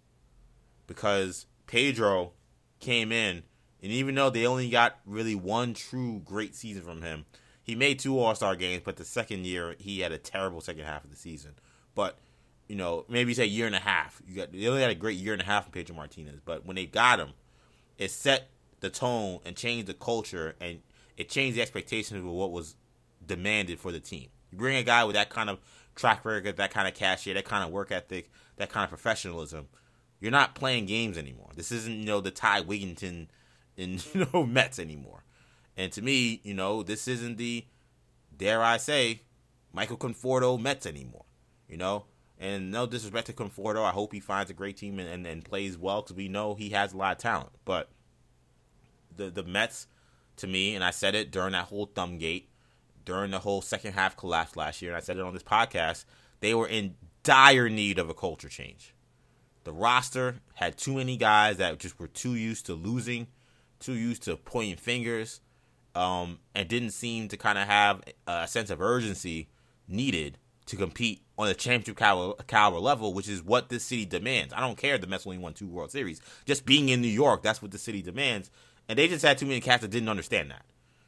Because 0.85 1.45
Pedro 1.65 2.33
came 2.79 3.11
in, 3.11 3.43
and 3.83 3.91
even 3.91 4.15
though 4.15 4.29
they 4.29 4.45
only 4.45 4.69
got 4.69 4.99
really 5.05 5.35
one 5.35 5.73
true 5.73 6.21
great 6.23 6.55
season 6.55 6.83
from 6.83 7.01
him, 7.01 7.25
he 7.61 7.75
made 7.75 7.99
two 7.99 8.17
All 8.17 8.33
Star 8.33 8.55
games, 8.55 8.81
but 8.85 8.95
the 8.95 9.03
second 9.05 9.45
year 9.45 9.75
he 9.77 9.99
had 9.99 10.11
a 10.11 10.17
terrible 10.17 10.61
second 10.61 10.85
half 10.85 11.03
of 11.03 11.09
the 11.09 11.17
season. 11.17 11.51
But 11.95 12.17
you 12.67 12.75
know, 12.75 13.05
maybe 13.09 13.33
say 13.33 13.45
year 13.45 13.65
and 13.65 13.75
a 13.75 13.79
half. 13.79 14.21
You 14.27 14.35
got 14.35 14.51
they 14.51 14.67
only 14.67 14.81
had 14.81 14.91
a 14.91 14.95
great 14.95 15.17
year 15.17 15.33
and 15.33 15.41
a 15.41 15.45
half 15.45 15.63
from 15.63 15.73
Pedro 15.73 15.95
Martinez, 15.95 16.39
but 16.43 16.65
when 16.65 16.75
they 16.75 16.85
got 16.85 17.19
him, 17.19 17.31
it 17.97 18.11
set 18.11 18.49
the 18.79 18.89
tone 18.89 19.39
and 19.45 19.55
changed 19.55 19.87
the 19.87 19.93
culture 19.93 20.55
and 20.61 20.79
it 21.17 21.29
changed 21.29 21.57
the 21.57 21.61
expectations 21.61 22.19
of 22.19 22.25
what 22.25 22.51
was 22.51 22.75
demanded 23.25 23.79
for 23.79 23.91
the 23.91 23.99
team. 23.99 24.27
You 24.51 24.57
bring 24.57 24.77
a 24.77 24.83
guy 24.83 25.03
with 25.03 25.15
that 25.15 25.29
kind 25.29 25.49
of 25.49 25.59
track 25.97 26.23
record, 26.23 26.55
that 26.57 26.71
kind 26.71 26.87
of 26.87 26.93
cachet, 26.93 27.33
that 27.33 27.45
kind 27.45 27.63
of 27.63 27.71
work 27.71 27.91
ethic, 27.91 28.31
that 28.55 28.69
kind 28.69 28.83
of 28.85 28.89
professionalism. 28.89 29.67
You're 30.19 30.31
not 30.31 30.55
playing 30.55 30.85
games 30.85 31.17
anymore. 31.17 31.49
This 31.55 31.71
isn't 31.71 31.99
you 31.99 32.05
know 32.05 32.21
the 32.21 32.31
Ty 32.31 32.63
Wigginton 32.63 33.27
in 33.75 33.99
you 34.13 34.27
know 34.33 34.45
Mets 34.45 34.79
anymore. 34.79 35.23
And 35.75 35.91
to 35.91 36.01
me, 36.01 36.41
you 36.43 36.53
know, 36.53 36.81
this 36.81 37.07
isn't 37.07 37.37
the 37.37 37.65
dare 38.35 38.63
I 38.63 38.77
say 38.77 39.21
Michael 39.73 39.97
Conforto 39.97 40.59
Mets 40.59 40.85
anymore. 40.85 41.25
You 41.67 41.77
know, 41.77 42.05
and 42.39 42.71
no 42.71 42.85
disrespect 42.85 43.27
to 43.27 43.33
Conforto, 43.33 43.83
I 43.83 43.91
hope 43.91 44.13
he 44.13 44.19
finds 44.19 44.49
a 44.49 44.53
great 44.53 44.77
team 44.77 44.99
and, 44.99 45.09
and, 45.09 45.27
and 45.27 45.43
plays 45.43 45.77
well 45.77 46.01
because 46.01 46.15
we 46.15 46.29
know 46.29 46.55
he 46.55 46.69
has 46.69 46.93
a 46.93 46.97
lot 46.97 47.11
of 47.11 47.17
talent. 47.17 47.51
But 47.65 47.89
the 49.15 49.29
the 49.29 49.43
Mets, 49.43 49.87
to 50.37 50.47
me, 50.47 50.75
and 50.75 50.83
I 50.83 50.91
said 50.91 51.15
it 51.15 51.31
during 51.31 51.51
that 51.51 51.65
whole 51.65 51.87
thumb 51.87 52.17
gate, 52.17 52.49
during 53.07 53.31
the 53.31 53.39
whole 53.39 53.61
second 53.61 53.93
half 53.93 54.17
collapse 54.17 54.57
last 54.57 54.81
year, 54.81 54.91
and 54.91 54.97
I 54.97 54.99
said 54.99 55.15
it 55.15 55.23
on 55.23 55.33
this 55.33 55.41
podcast, 55.41 56.03
they 56.41 56.53
were 56.53 56.67
in 56.67 56.95
dire 57.23 57.69
need 57.69 57.99
of 57.99 58.09
a 58.09 58.13
culture 58.13 58.49
change. 58.49 58.93
The 59.63 59.71
roster 59.71 60.35
had 60.55 60.77
too 60.77 60.95
many 60.95 61.15
guys 61.15 61.55
that 61.57 61.79
just 61.79 61.97
were 61.99 62.09
too 62.09 62.35
used 62.35 62.65
to 62.65 62.73
losing, 62.73 63.27
too 63.79 63.93
used 63.93 64.23
to 64.23 64.35
pointing 64.35 64.75
fingers, 64.75 65.39
um, 65.95 66.39
and 66.53 66.67
didn't 66.67 66.91
seem 66.91 67.29
to 67.29 67.37
kind 67.37 67.57
of 67.57 67.65
have 67.65 68.01
a 68.27 68.45
sense 68.45 68.69
of 68.69 68.81
urgency 68.81 69.47
needed 69.87 70.37
to 70.65 70.75
compete 70.75 71.21
on 71.37 71.47
a 71.47 71.53
championship 71.53 71.95
caliber, 71.95 72.43
caliber 72.43 72.79
level, 72.79 73.13
which 73.13 73.29
is 73.29 73.41
what 73.41 73.69
this 73.69 73.85
city 73.85 74.05
demands. 74.05 74.53
I 74.53 74.59
don't 74.59 74.77
care 74.77 74.97
the 74.97 75.07
Mets 75.07 75.25
only 75.25 75.37
won 75.37 75.53
two 75.53 75.69
World 75.69 75.91
Series. 75.91 76.19
Just 76.45 76.65
being 76.65 76.89
in 76.89 77.01
New 77.01 77.07
York, 77.07 77.41
that's 77.41 77.61
what 77.61 77.71
the 77.71 77.77
city 77.77 78.01
demands. 78.01 78.51
And 78.89 78.99
they 78.99 79.07
just 79.07 79.23
had 79.23 79.37
too 79.37 79.45
many 79.45 79.61
cats 79.61 79.81
that 79.81 79.91
didn't 79.91 80.09
understand 80.09 80.51
that. 80.51 80.65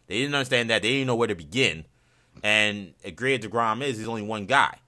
They 0.10 0.18
didn't 0.18 0.34
understand 0.34 0.72
that. 0.72 0.82
They 0.82 0.90
didn't 0.90 1.08
know 1.08 1.16
where 1.16 1.28
to 1.28 1.36
begin. 1.36 1.86
And 2.44 2.94
great 3.16 3.44
DeGrom 3.44 3.84
is, 3.84 3.98
he's 3.98 4.08
only 4.08 4.24
one 4.24 4.48
guy. 4.48 4.80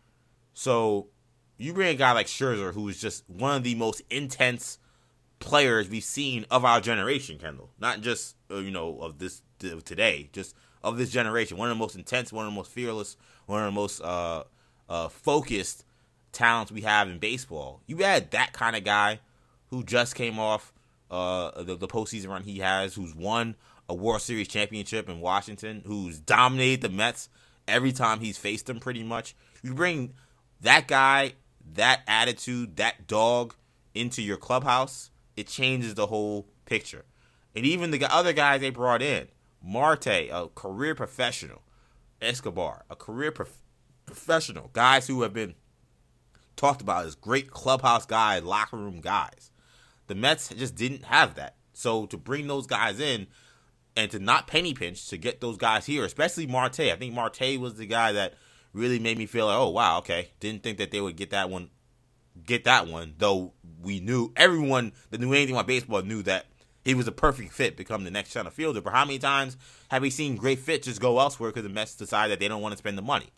So 0.53 1.07
you 1.57 1.73
bring 1.73 1.89
a 1.89 1.97
guy 1.97 2.11
like 2.11 2.25
Scherzer, 2.25 2.73
who 2.73 2.89
is 2.89 2.99
just 2.99 3.29
one 3.29 3.55
of 3.55 3.63
the 3.63 3.75
most 3.75 4.01
intense 4.09 4.79
players 5.39 5.89
we've 5.89 6.03
seen 6.03 6.45
of 6.49 6.65
our 6.65 6.81
generation, 6.81 7.37
Kendall. 7.37 7.69
Not 7.79 8.01
just 8.01 8.35
uh, 8.49 8.57
you 8.57 8.71
know 8.71 8.99
of 8.99 9.19
this 9.19 9.43
of 9.63 9.85
today, 9.85 10.29
just 10.33 10.55
of 10.83 10.97
this 10.97 11.11
generation. 11.11 11.57
One 11.57 11.69
of 11.69 11.77
the 11.77 11.79
most 11.79 11.95
intense, 11.95 12.33
one 12.33 12.47
of 12.47 12.51
the 12.51 12.55
most 12.55 12.71
fearless, 12.71 13.15
one 13.45 13.61
of 13.61 13.67
the 13.67 13.79
most 13.79 14.01
uh, 14.01 14.43
uh, 14.89 15.09
focused 15.09 15.85
talents 16.31 16.71
we 16.71 16.81
have 16.81 17.09
in 17.09 17.19
baseball. 17.19 17.81
You 17.85 18.03
add 18.03 18.31
that 18.31 18.53
kind 18.53 18.75
of 18.75 18.83
guy 18.83 19.19
who 19.69 19.83
just 19.83 20.15
came 20.15 20.39
off 20.39 20.73
uh, 21.11 21.61
the, 21.61 21.75
the 21.75 21.87
postseason 21.87 22.29
run 22.29 22.43
he 22.43 22.59
has, 22.59 22.95
who's 22.95 23.13
won 23.13 23.55
a 23.91 23.93
World 23.93 24.21
Series 24.21 24.47
championship 24.47 25.09
in 25.09 25.19
Washington, 25.19 25.83
who's 25.85 26.17
dominated 26.17 26.79
the 26.79 26.87
Mets 26.87 27.27
every 27.67 27.91
time 27.91 28.21
he's 28.21 28.37
faced 28.37 28.67
them, 28.67 28.79
pretty 28.79 29.03
much. 29.03 29.35
You 29.61 29.73
bring 29.73 30.13
that 30.61 30.87
guy, 30.87 31.33
that 31.73 31.99
attitude, 32.07 32.77
that 32.77 33.05
dog 33.05 33.53
into 33.93 34.21
your 34.21 34.37
clubhouse, 34.37 35.11
it 35.35 35.47
changes 35.47 35.95
the 35.95 36.07
whole 36.07 36.47
picture. 36.63 37.03
And 37.53 37.65
even 37.65 37.91
the 37.91 38.01
other 38.05 38.31
guys 38.31 38.61
they 38.61 38.69
brought 38.69 39.01
in, 39.01 39.27
Marte, 39.61 40.07
a 40.07 40.47
career 40.55 40.95
professional, 40.95 41.61
Escobar, 42.21 42.85
a 42.89 42.95
career 42.95 43.33
prof- 43.33 43.61
professional, 44.05 44.69
guys 44.71 45.07
who 45.07 45.21
have 45.23 45.33
been 45.33 45.53
talked 46.55 46.81
about 46.81 47.05
as 47.05 47.15
great 47.15 47.51
clubhouse 47.51 48.05
guys, 48.05 48.41
locker 48.43 48.77
room 48.77 49.01
guys. 49.01 49.51
The 50.07 50.15
Mets 50.15 50.47
just 50.47 50.75
didn't 50.75 51.03
have 51.03 51.35
that. 51.35 51.57
So 51.73 52.05
to 52.05 52.15
bring 52.15 52.47
those 52.47 52.67
guys 52.67 53.01
in 53.01 53.27
and 53.95 54.09
to 54.11 54.19
not 54.19 54.47
penny 54.47 54.73
pinch 54.73 55.07
to 55.09 55.17
get 55.17 55.41
those 55.41 55.57
guys 55.57 55.85
here, 55.85 56.05
especially 56.05 56.47
Marte. 56.47 56.79
I 56.81 56.95
think 56.95 57.13
Marte 57.13 57.59
was 57.59 57.75
the 57.75 57.85
guy 57.85 58.13
that 58.13 58.35
really 58.73 58.99
made 58.99 59.17
me 59.17 59.25
feel 59.25 59.47
like, 59.47 59.57
oh 59.57 59.69
wow, 59.69 59.99
okay. 59.99 60.31
Didn't 60.39 60.63
think 60.63 60.77
that 60.77 60.91
they 60.91 61.01
would 61.01 61.15
get 61.15 61.31
that 61.31 61.49
one 61.49 61.69
get 62.45 62.63
that 62.63 62.87
one, 62.87 63.13
though 63.17 63.53
we 63.81 63.99
knew 63.99 64.31
everyone 64.35 64.93
that 65.09 65.19
knew 65.19 65.33
anything 65.33 65.55
about 65.55 65.67
baseball 65.67 66.01
knew 66.01 66.23
that 66.23 66.45
he 66.83 66.95
was 66.95 67.07
a 67.07 67.11
perfect 67.11 67.53
fit 67.53 67.77
become 67.77 68.03
the 68.03 68.11
next 68.11 68.31
center 68.31 68.49
fielder. 68.49 68.81
But 68.81 68.93
how 68.93 69.05
many 69.05 69.19
times 69.19 69.57
have 69.89 70.01
we 70.01 70.09
seen 70.09 70.35
great 70.35 70.59
fit 70.59 70.83
just 70.83 71.01
go 71.01 71.19
elsewhere 71.19 71.51
because 71.51 71.63
the 71.63 71.69
Mets 71.69 71.95
decide 71.95 72.29
that 72.29 72.39
they 72.39 72.47
don't 72.47 72.61
want 72.61 72.73
to 72.73 72.77
spend 72.77 72.97
the 72.97 73.03
money? 73.03 73.29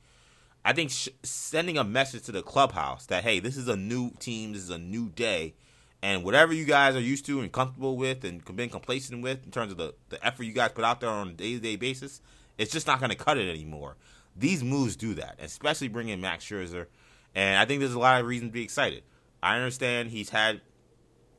I 0.64 0.72
think 0.72 0.92
sh- 0.92 1.10
sending 1.24 1.78
a 1.78 1.84
message 1.84 2.24
to 2.24 2.32
the 2.32 2.42
clubhouse 2.42 3.06
that 3.08 3.24
hey, 3.24 3.40
this 3.40 3.58
is 3.58 3.68
a 3.68 3.76
new 3.76 4.12
team, 4.20 4.54
this 4.54 4.62
is 4.62 4.70
a 4.70 4.78
new 4.78 5.10
day, 5.10 5.56
and 6.04 6.22
whatever 6.26 6.52
you 6.52 6.66
guys 6.66 6.98
are 6.98 7.02
used 7.02 7.26
to 7.26 7.40
and 7.40 7.50
comfortable 7.50 7.96
with 7.96 8.26
and 8.26 8.44
been 8.58 8.70
complacent 8.70 9.24
with 9.24 9.44
in 9.46 9.52
terms 9.52 9.72
of 9.72 9.78
the, 9.78 9.96
the 10.10 10.24
effort 10.24 10.44
you 10.44 10.52
guys 10.52 10.72
put 10.74 10.84
out 10.84 11.00
there 11.00 11.10
on 11.10 11.30
a 11.30 11.32
day 11.32 11.54
to 11.54 11.60
day 11.60 11.78
basis, 11.78 12.20
it's 12.58 12.74
just 12.74 12.86
not 12.86 13.00
going 13.00 13.10
to 13.10 13.16
cut 13.16 13.38
it 13.38 13.50
anymore. 13.50 13.96
These 14.36 14.66
moves 14.66 14.98
do 14.98 15.14
that, 15.14 15.38
especially 15.40 15.88
bringing 15.88 16.20
Max 16.20 16.44
Scherzer, 16.44 16.88
and 17.34 17.58
I 17.58 17.64
think 17.64 17.80
there's 17.80 17.94
a 17.94 18.00
lot 18.00 18.20
of 18.20 18.28
reason 18.28 18.50
to 18.50 18.54
be 18.54 18.64
excited. 18.64 19.04
I 19.42 19.56
understand 19.56 20.10
he's 20.10 20.30
had 20.30 20.60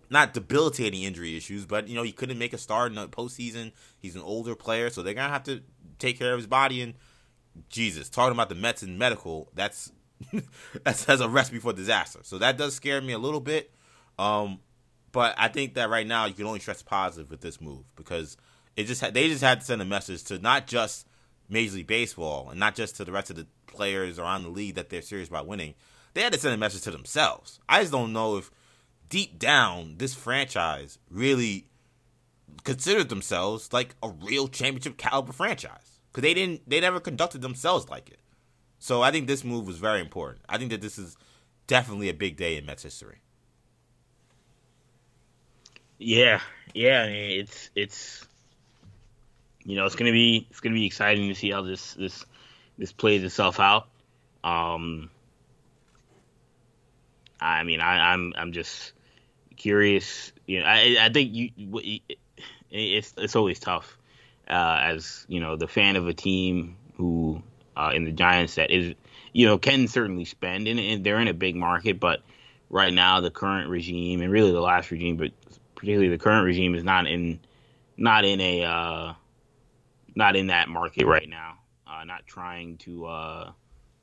not 0.09 0.33
debilitating 0.33 1.03
injury 1.03 1.37
issues, 1.37 1.67
but 1.67 1.87
you 1.87 1.95
know 1.95 2.03
he 2.03 2.13
couldn't 2.13 2.39
make 2.39 2.55
a 2.55 2.59
start 2.59 2.91
in 2.91 2.97
the 2.97 3.07
postseason. 3.07 3.73
He's 3.99 4.17
an 4.17 4.23
older 4.23 4.55
player, 4.55 4.89
so 4.89 5.03
they're 5.03 5.13
gonna 5.13 5.33
have 5.33 5.45
to 5.45 5.61
take 5.99 6.19
care 6.19 6.33
of 6.33 6.39
his 6.39 6.47
body. 6.47 6.81
And 6.81 6.95
Jesus, 7.69 8.09
talking 8.09 8.33
about 8.33 8.49
the 8.49 8.55
Mets 8.55 8.83
and 8.83 8.99
medical, 8.99 9.51
that's 9.55 9.93
that's, 10.85 11.05
that's 11.05 11.21
a 11.21 11.29
recipe 11.29 11.59
for 11.59 11.75
disaster. 11.75 12.21
So 12.23 12.39
that 12.39 12.57
does 12.57 12.75
scare 12.75 13.03
me 13.03 13.13
a 13.13 13.19
little 13.19 13.41
bit. 13.41 13.75
Um, 14.19 14.61
but 15.13 15.35
I 15.39 15.49
think 15.49 15.75
that 15.75 15.91
right 15.91 16.07
now 16.07 16.27
you 16.27 16.35
can 16.35 16.47
only 16.47 16.61
stress 16.61 16.83
positive 16.83 17.31
with 17.31 17.41
this 17.41 17.61
move 17.61 17.85
because 17.97 18.37
it 18.77 18.85
just 18.85 19.01
they 19.15 19.29
just 19.29 19.43
had 19.43 19.61
to 19.61 19.67
send 19.67 19.81
a 19.81 19.85
message 19.85 20.25
to 20.25 20.39
not 20.39 20.67
just 20.67 21.07
Major 21.49 21.77
League 21.77 21.87
Baseball 21.87 22.51
and 22.51 22.59
not 22.59 22.75
just 22.75 22.97
to 22.97 23.05
the 23.05 23.13
rest 23.13 23.31
of 23.31 23.37
the 23.37 23.47
players 23.67 24.19
around 24.19 24.43
the 24.43 24.49
league 24.49 24.75
that 24.75 24.91
they're 24.91 25.03
serious 25.03 25.29
about 25.29 25.47
winning. 25.47 25.75
They 26.15 26.23
had 26.23 26.33
to 26.33 26.39
send 26.39 26.55
a 26.55 26.59
message 26.59 26.83
to 26.83 26.91
themselves. 26.91 27.61
I 27.69 27.81
just 27.81 27.93
don't 27.93 28.13
know 28.13 28.37
if 28.37 28.51
deep 29.09 29.39
down 29.39 29.97
this 29.99 30.15
franchise 30.15 30.99
really 31.11 31.67
considered 32.63 33.09
themselves 33.09 33.73
like 33.73 33.95
a 34.03 34.09
real 34.09 34.49
championship 34.49 34.97
caliber 34.97 35.33
franchise 35.33 36.01
because 36.11 36.23
they 36.23 36.35
didn't 36.35 36.69
they 36.69 36.81
never 36.81 37.01
conducted 37.01 37.43
themselves 37.43 37.89
like 37.89 38.09
it. 38.09 38.21
So 38.79 39.03
I 39.03 39.11
think 39.11 39.27
this 39.27 39.45
move 39.45 39.67
was 39.67 39.79
very 39.79 40.01
important. 40.01 40.45
I 40.49 40.59
think 40.59 40.71
that 40.71 40.81
this 40.81 40.99
is 40.99 41.17
definitely 41.67 42.09
a 42.09 42.15
big 42.15 42.37
day 42.37 42.57
in 42.57 42.67
Mets 42.67 42.83
history. 42.83 43.19
Yeah, 45.99 46.41
yeah, 46.75 47.05
it's 47.05 47.71
it's 47.75 48.27
you 49.65 49.77
know 49.77 49.87
it's 49.87 49.95
gonna 49.97 50.13
be 50.13 50.47
it's 50.51 50.61
gonna 50.61 50.75
be 50.75 50.87
exciting 50.87 51.29
to 51.29 51.35
see 51.35 51.51
how 51.51 51.63
this 51.63 51.95
this 51.95 52.25
this 52.79 52.93
plays 52.93 53.23
itself 53.23 53.61
out. 53.61 53.89
Um, 54.43 55.11
I 57.41 57.63
mean, 57.63 57.81
I, 57.81 58.13
I'm 58.13 58.33
I'm 58.37 58.53
just 58.53 58.93
curious. 59.57 60.33
You 60.47 60.61
know, 60.61 60.67
I 60.67 60.97
I 61.01 61.09
think 61.11 61.31
you 61.33 61.51
it's 62.71 63.15
it's 63.17 63.37
always 63.37 63.59
tough 63.61 63.97
uh, 64.49 64.79
as 64.83 65.25
you 65.29 65.41
know 65.41 65.57
the 65.57 65.69
fan 65.69 65.97
of 65.97 66.09
a 66.09 66.15
team 66.15 66.77
who 66.97 67.43
uh, 67.77 67.93
in 67.95 68.05
the 68.05 68.13
Giants 68.13 68.57
that 68.57 68.71
is 68.71 68.95
you 69.33 69.47
know 69.47 69.59
can 69.59 69.89
certainly 69.89 70.25
spend 70.25 70.69
and, 70.69 70.81
and 70.81 71.05
they're 71.05 71.21
in 71.21 71.29
a 71.29 71.35
big 71.35 71.57
market, 71.57 72.01
but 72.01 72.23
right 72.69 72.93
now 72.93 73.21
the 73.21 73.31
current 73.31 73.69
regime 73.69 74.21
and 74.21 74.33
really 74.33 74.53
the 74.53 74.61
last 74.61 74.91
regime, 74.91 75.17
but 75.17 75.31
particularly 75.85 76.09
the 76.09 76.23
current 76.23 76.47
regime 76.47 76.75
is 76.75 76.83
not 76.83 77.07
in 77.07 77.39
not 77.99 78.25
in 78.25 78.41
a 78.41 78.65
uh, 78.65 79.13
not 80.15 80.35
in 80.35 80.47
that 80.47 80.69
market 80.69 81.07
right 81.07 81.29
now. 81.29 81.59
Uh, 81.87 82.05
not 82.05 82.27
trying 82.27 82.79
to 82.79 83.05
uh, 83.05 83.53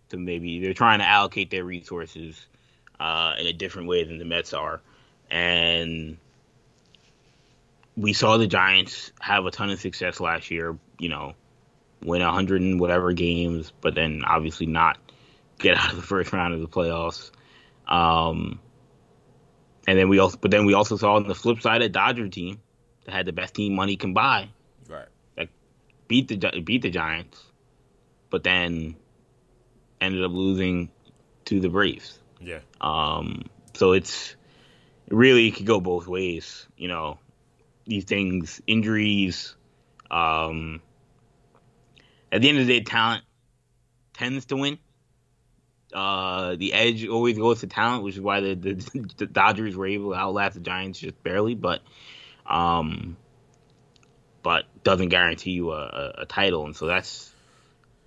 to 0.10 0.18
maybe 0.18 0.62
they're 0.62 0.76
trying 0.76 1.00
to 1.00 1.06
allocate 1.06 1.50
their 1.50 1.64
resources 1.64 2.46
uh, 3.00 3.34
in 3.40 3.48
a 3.48 3.54
different 3.54 3.88
way 3.88 4.04
than 4.04 4.20
the 4.20 4.26
Mets 4.26 4.54
are, 4.54 4.80
and 5.32 6.18
we 7.98 8.14
saw 8.14 8.38
the 8.38 8.48
Giants 8.48 9.12
have 9.20 9.46
a 9.46 9.52
ton 9.52 9.72
of 9.72 9.80
success 9.80 10.20
last 10.20 10.52
year. 10.52 10.78
You 11.00 11.10
know, 11.10 11.34
win 12.04 12.22
a 12.22 12.32
hundred 12.32 12.62
and 12.62 12.80
whatever 12.80 13.12
games, 13.12 13.74
but 13.82 13.96
then 13.96 14.22
obviously 14.24 14.68
not 14.68 15.00
get 15.58 15.78
out 15.78 15.90
of 15.90 15.96
the 15.96 16.04
first 16.04 16.32
round 16.32 16.54
of 16.54 16.62
the 16.62 16.68
playoffs. 16.68 17.32
Um, 17.88 18.60
and 19.92 20.00
then 20.00 20.08
we 20.08 20.20
also, 20.20 20.38
but 20.38 20.52
then 20.52 20.66
we 20.66 20.74
also 20.74 20.96
saw 20.96 21.16
on 21.16 21.28
the 21.28 21.36
flip 21.36 21.62
side 21.62 21.82
a 21.82 21.90
Dodger 21.90 22.30
team 22.30 22.62
that 23.04 23.12
had 23.12 23.26
the 23.26 23.34
best 23.34 23.56
team 23.56 23.76
money 23.76 23.98
can 23.98 24.14
buy, 24.14 24.48
right? 24.88 25.10
That 25.36 25.50
beat 26.08 26.30
the 26.30 26.62
beat 26.62 26.82
the 26.82 26.90
Giants, 26.90 27.44
but 28.30 28.42
then 28.42 28.96
ended 30.00 30.24
up 30.24 30.32
losing 30.32 30.92
to 31.44 31.60
the 31.60 31.68
Braves. 31.68 32.18
Yeah. 32.40 32.60
Um. 32.80 33.50
So 33.74 33.92
it's 33.92 34.38
really 35.10 35.50
it 35.50 35.58
could 35.58 35.66
go 35.66 35.82
both 35.82 36.08
ways. 36.08 36.68
You 36.78 36.88
know, 36.88 37.20
these 37.86 38.06
things, 38.06 38.62
injuries. 38.66 39.58
Um. 40.10 40.82
At 42.32 42.42
the 42.42 42.48
end 42.48 42.60
of 42.60 42.68
the 42.68 42.80
day, 42.80 42.86
talent 42.86 43.26
tends 44.14 44.46
to 44.46 44.56
win 44.56 44.80
uh, 45.94 46.56
the 46.56 46.74
edge 46.74 47.08
always 47.08 47.38
goes 47.38 47.62
to 47.62 47.68
talent, 47.68 48.04
which 48.04 48.16
is 48.16 48.22
why 48.22 48.40
the, 48.42 48.54
the, 48.56 48.74
the 49.18 49.26
Dodgers 49.26 49.76
were 49.76 49.88
able 49.88 50.12
to 50.12 50.16
outlast 50.16 50.56
the 50.56 50.62
Giants 50.62 51.00
just 51.00 51.22
barely, 51.24 51.56
but 51.56 51.82
um, 52.46 53.18
but 54.44 54.66
doesn't 54.84 55.10
guarantee 55.10 55.52
you 55.52 55.72
a, 55.72 55.82
a, 55.82 56.14
a 56.22 56.26
title, 56.26 56.66
and 56.66 56.76
so 56.76 56.88
that's 56.88 57.34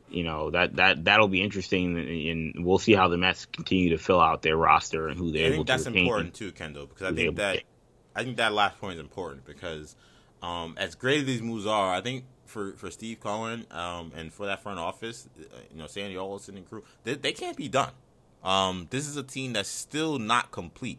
you 0.09 0.25
know 0.25 0.51
that 0.51 0.77
that 0.77 1.05
that'll 1.05 1.29
be 1.29 1.43
interesting, 1.43 1.99
and, 2.57 2.65
we'll 2.65 2.79
see 2.79 2.95
how 2.95 3.09
the 3.09 3.17
Mets 3.17 3.47
continue 3.47 3.91
to 3.91 3.99
fill 3.99 4.21
out 4.21 4.43
their 4.43 4.57
roster 4.57 5.09
and 5.09 5.19
who 5.19 5.33
they're. 5.33 5.49
I 5.49 5.51
think 5.51 5.67
that's 5.67 5.87
important 5.87 6.35
too, 6.35 6.53
Kendall, 6.53 6.87
because 6.87 7.13
I 7.13 7.15
think 7.15 7.37
that 7.37 7.63
I 8.15 8.23
think 8.23 8.37
that 8.37 8.53
last 8.53 8.79
point 8.81 8.95
is 8.95 9.01
important 9.01 9.45
because 9.45 9.97
um, 10.43 10.75
as 10.79 10.95
great 10.95 11.21
as 11.21 11.27
these 11.27 11.43
moves 11.43 11.67
are, 11.67 11.95
I 11.95 12.01
think 12.01 12.25
for, 12.47 12.73
for 12.73 12.91
Steve 12.91 13.21
Cohen 13.21 13.67
um, 13.71 14.13
and 14.17 14.33
for 14.33 14.47
that 14.47 14.63
front 14.63 14.79
office, 14.79 15.29
uh, 15.39 15.45
you 15.71 15.79
know, 15.79 15.87
Sandy 15.87 16.17
Alderson 16.17 16.57
and 16.57 16.69
crew, 16.69 16.85
they, 17.05 17.15
they 17.15 17.33
can't 17.33 17.57
be 17.57 17.69
done. 17.69 17.93
Um, 18.43 18.89
this 18.91 19.09
is 19.09 19.17
a 19.17 19.23
team 19.23 19.55
that's 19.55 19.69
still 19.69 20.19
not 20.19 20.51
complete. 20.51 20.99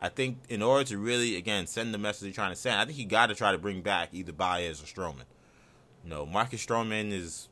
I 0.00 0.08
think 0.08 0.38
in 0.48 0.62
order 0.62 0.84
to 0.84 0.98
really, 0.98 1.36
again, 1.36 1.66
send 1.66 1.92
the 1.92 1.98
message 1.98 2.26
you're 2.26 2.34
trying 2.34 2.52
to 2.52 2.56
send, 2.56 2.80
I 2.80 2.86
think 2.86 2.98
you 2.98 3.04
got 3.04 3.26
to 3.26 3.34
try 3.34 3.52
to 3.52 3.58
bring 3.58 3.82
back 3.82 4.10
either 4.12 4.32
Baez 4.32 4.82
or 4.82 4.86
Stroman. 4.86 5.24
You 6.02 6.10
know, 6.10 6.24
Marcus 6.24 6.64
Stroman 6.64 7.12
is 7.12 7.48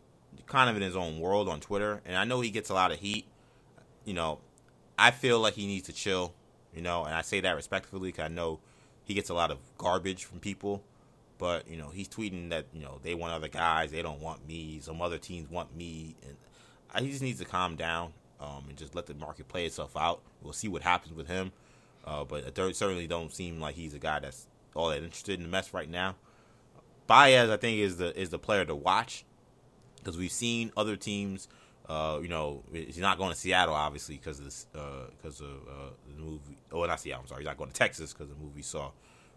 kind 0.46 0.70
of 0.70 0.76
in 0.76 0.82
his 0.82 0.96
own 0.96 1.20
world 1.20 1.48
on 1.48 1.60
Twitter, 1.60 2.00
and 2.06 2.16
I 2.16 2.24
know 2.24 2.40
he 2.40 2.50
gets 2.50 2.70
a 2.70 2.74
lot 2.74 2.90
of 2.90 2.98
heat. 2.98 3.26
You 4.06 4.14
know, 4.14 4.38
I 4.98 5.10
feel 5.10 5.40
like 5.40 5.54
he 5.54 5.66
needs 5.66 5.86
to 5.88 5.92
chill, 5.92 6.32
you 6.74 6.80
know, 6.80 7.04
and 7.04 7.14
I 7.14 7.20
say 7.20 7.40
that 7.40 7.54
respectfully 7.54 8.08
because 8.08 8.24
I 8.24 8.28
know 8.28 8.60
he 9.04 9.12
gets 9.12 9.28
a 9.28 9.34
lot 9.34 9.50
of 9.50 9.58
garbage 9.76 10.24
from 10.24 10.40
people. 10.40 10.82
But 11.38 11.68
you 11.68 11.76
know, 11.76 11.88
he's 11.90 12.08
tweeting 12.08 12.50
that 12.50 12.66
you 12.72 12.82
know 12.82 12.98
they 13.02 13.14
want 13.14 13.32
other 13.32 13.48
guys, 13.48 13.90
they 13.92 14.02
don't 14.02 14.20
want 14.20 14.46
me. 14.46 14.80
Some 14.80 15.00
other 15.00 15.18
teams 15.18 15.50
want 15.50 15.74
me, 15.76 16.16
and 16.94 17.04
he 17.04 17.10
just 17.10 17.22
needs 17.22 17.38
to 17.38 17.44
calm 17.44 17.76
down. 17.76 18.12
um, 18.40 18.64
and 18.68 18.76
just 18.76 18.94
let 18.94 19.06
the 19.06 19.14
market 19.14 19.48
play 19.48 19.66
itself 19.66 19.96
out. 19.96 20.20
We'll 20.42 20.52
see 20.52 20.68
what 20.68 20.82
happens 20.82 21.14
with 21.14 21.26
him. 21.28 21.52
Uh, 22.04 22.24
but 22.24 22.44
it 22.44 22.76
certainly 22.76 23.06
don't 23.06 23.32
seem 23.32 23.60
like 23.60 23.74
he's 23.74 23.94
a 23.94 23.98
guy 23.98 24.20
that's 24.20 24.46
all 24.74 24.88
that 24.88 24.98
interested 25.02 25.38
in 25.38 25.42
the 25.44 25.48
Mets 25.48 25.74
right 25.74 25.90
now. 25.90 26.16
Baez, 27.06 27.50
I 27.50 27.56
think, 27.56 27.78
is 27.80 27.96
the 27.96 28.18
is 28.18 28.30
the 28.30 28.38
player 28.38 28.64
to 28.64 28.74
watch 28.74 29.24
because 29.96 30.16
we've 30.16 30.32
seen 30.32 30.72
other 30.76 30.96
teams. 30.96 31.48
Uh, 31.88 32.18
you 32.22 32.28
know, 32.28 32.62
he's 32.72 32.98
not 32.98 33.16
going 33.18 33.32
to 33.32 33.36
Seattle 33.38 33.74
obviously 33.74 34.16
because 34.16 34.38
of 34.38 34.44
this 34.44 34.66
because 34.72 35.40
uh, 35.40 35.44
of 35.44 35.50
uh, 35.68 35.90
the 36.06 36.22
movie. 36.22 36.58
Oh, 36.70 36.84
not 36.84 37.00
Seattle. 37.00 37.22
I'm 37.22 37.28
sorry, 37.28 37.42
he's 37.42 37.46
not 37.46 37.56
going 37.56 37.70
to 37.70 37.76
Texas 37.76 38.12
because 38.12 38.28
the 38.28 38.36
movie 38.36 38.62
saw 38.62 38.90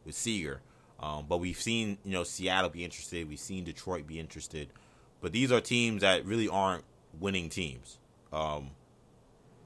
with 0.06 0.16
Seager. 0.16 0.62
Um, 1.02 1.26
but 1.28 1.38
we've 1.38 1.60
seen 1.60 1.98
you 2.04 2.12
know 2.12 2.24
Seattle 2.24 2.70
be 2.70 2.84
interested. 2.84 3.28
We've 3.28 3.40
seen 3.40 3.64
Detroit 3.64 4.08
be 4.08 4.20
interested. 4.20 4.70
But 5.22 5.32
these 5.32 5.52
are 5.52 5.62
teams 5.62 6.02
that 6.02 6.26
really 6.26 6.48
aren't 6.48 6.84
winning 7.20 7.50
teams. 7.50 8.00
Um, 8.34 8.72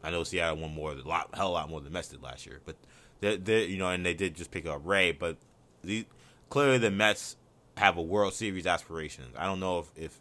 I 0.04 0.12
know 0.12 0.24
Seattle 0.24 0.58
won 0.58 0.74
more, 0.74 0.92
a 0.92 0.96
lot, 0.96 1.30
hell, 1.34 1.48
a 1.48 1.50
lot 1.50 1.70
more 1.70 1.82
than 1.82 1.94
Mets 1.94 2.10
did 2.10 2.22
last 2.22 2.46
year. 2.46 2.60
But 2.66 2.76
they, 3.22 3.38
they, 3.38 3.66
you 3.66 3.78
know, 3.78 3.90
and 3.90 4.06
they 4.06 4.14
did 4.14 4.36
just 4.36 4.52
pick 4.52 4.68
up 4.68 4.82
Ray. 4.84 5.14
But 5.14 5.38
the, 5.82 6.06
clearly, 6.50 6.78
the 6.78 6.92
Mets 6.92 7.38
have 7.78 7.98
a 7.98 8.02
World 8.02 8.34
Series 8.34 8.68
aspirations. 8.68 9.34
I 9.38 9.46
don't 9.46 9.60
know 9.60 9.80
if, 9.80 9.92
if 9.96 10.20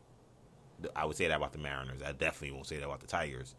I 0.95 1.05
would 1.05 1.17
say 1.17 1.29
that 1.29 1.37
about 1.37 1.53
the 1.53 1.59
Mariners. 1.59 2.01
I 2.03 2.13
definitely 2.13 2.53
won't 2.53 2.67
say 2.67 2.77
that 2.77 2.85
about 2.85 3.01
the 3.01 3.07
Tigers. 3.07 3.55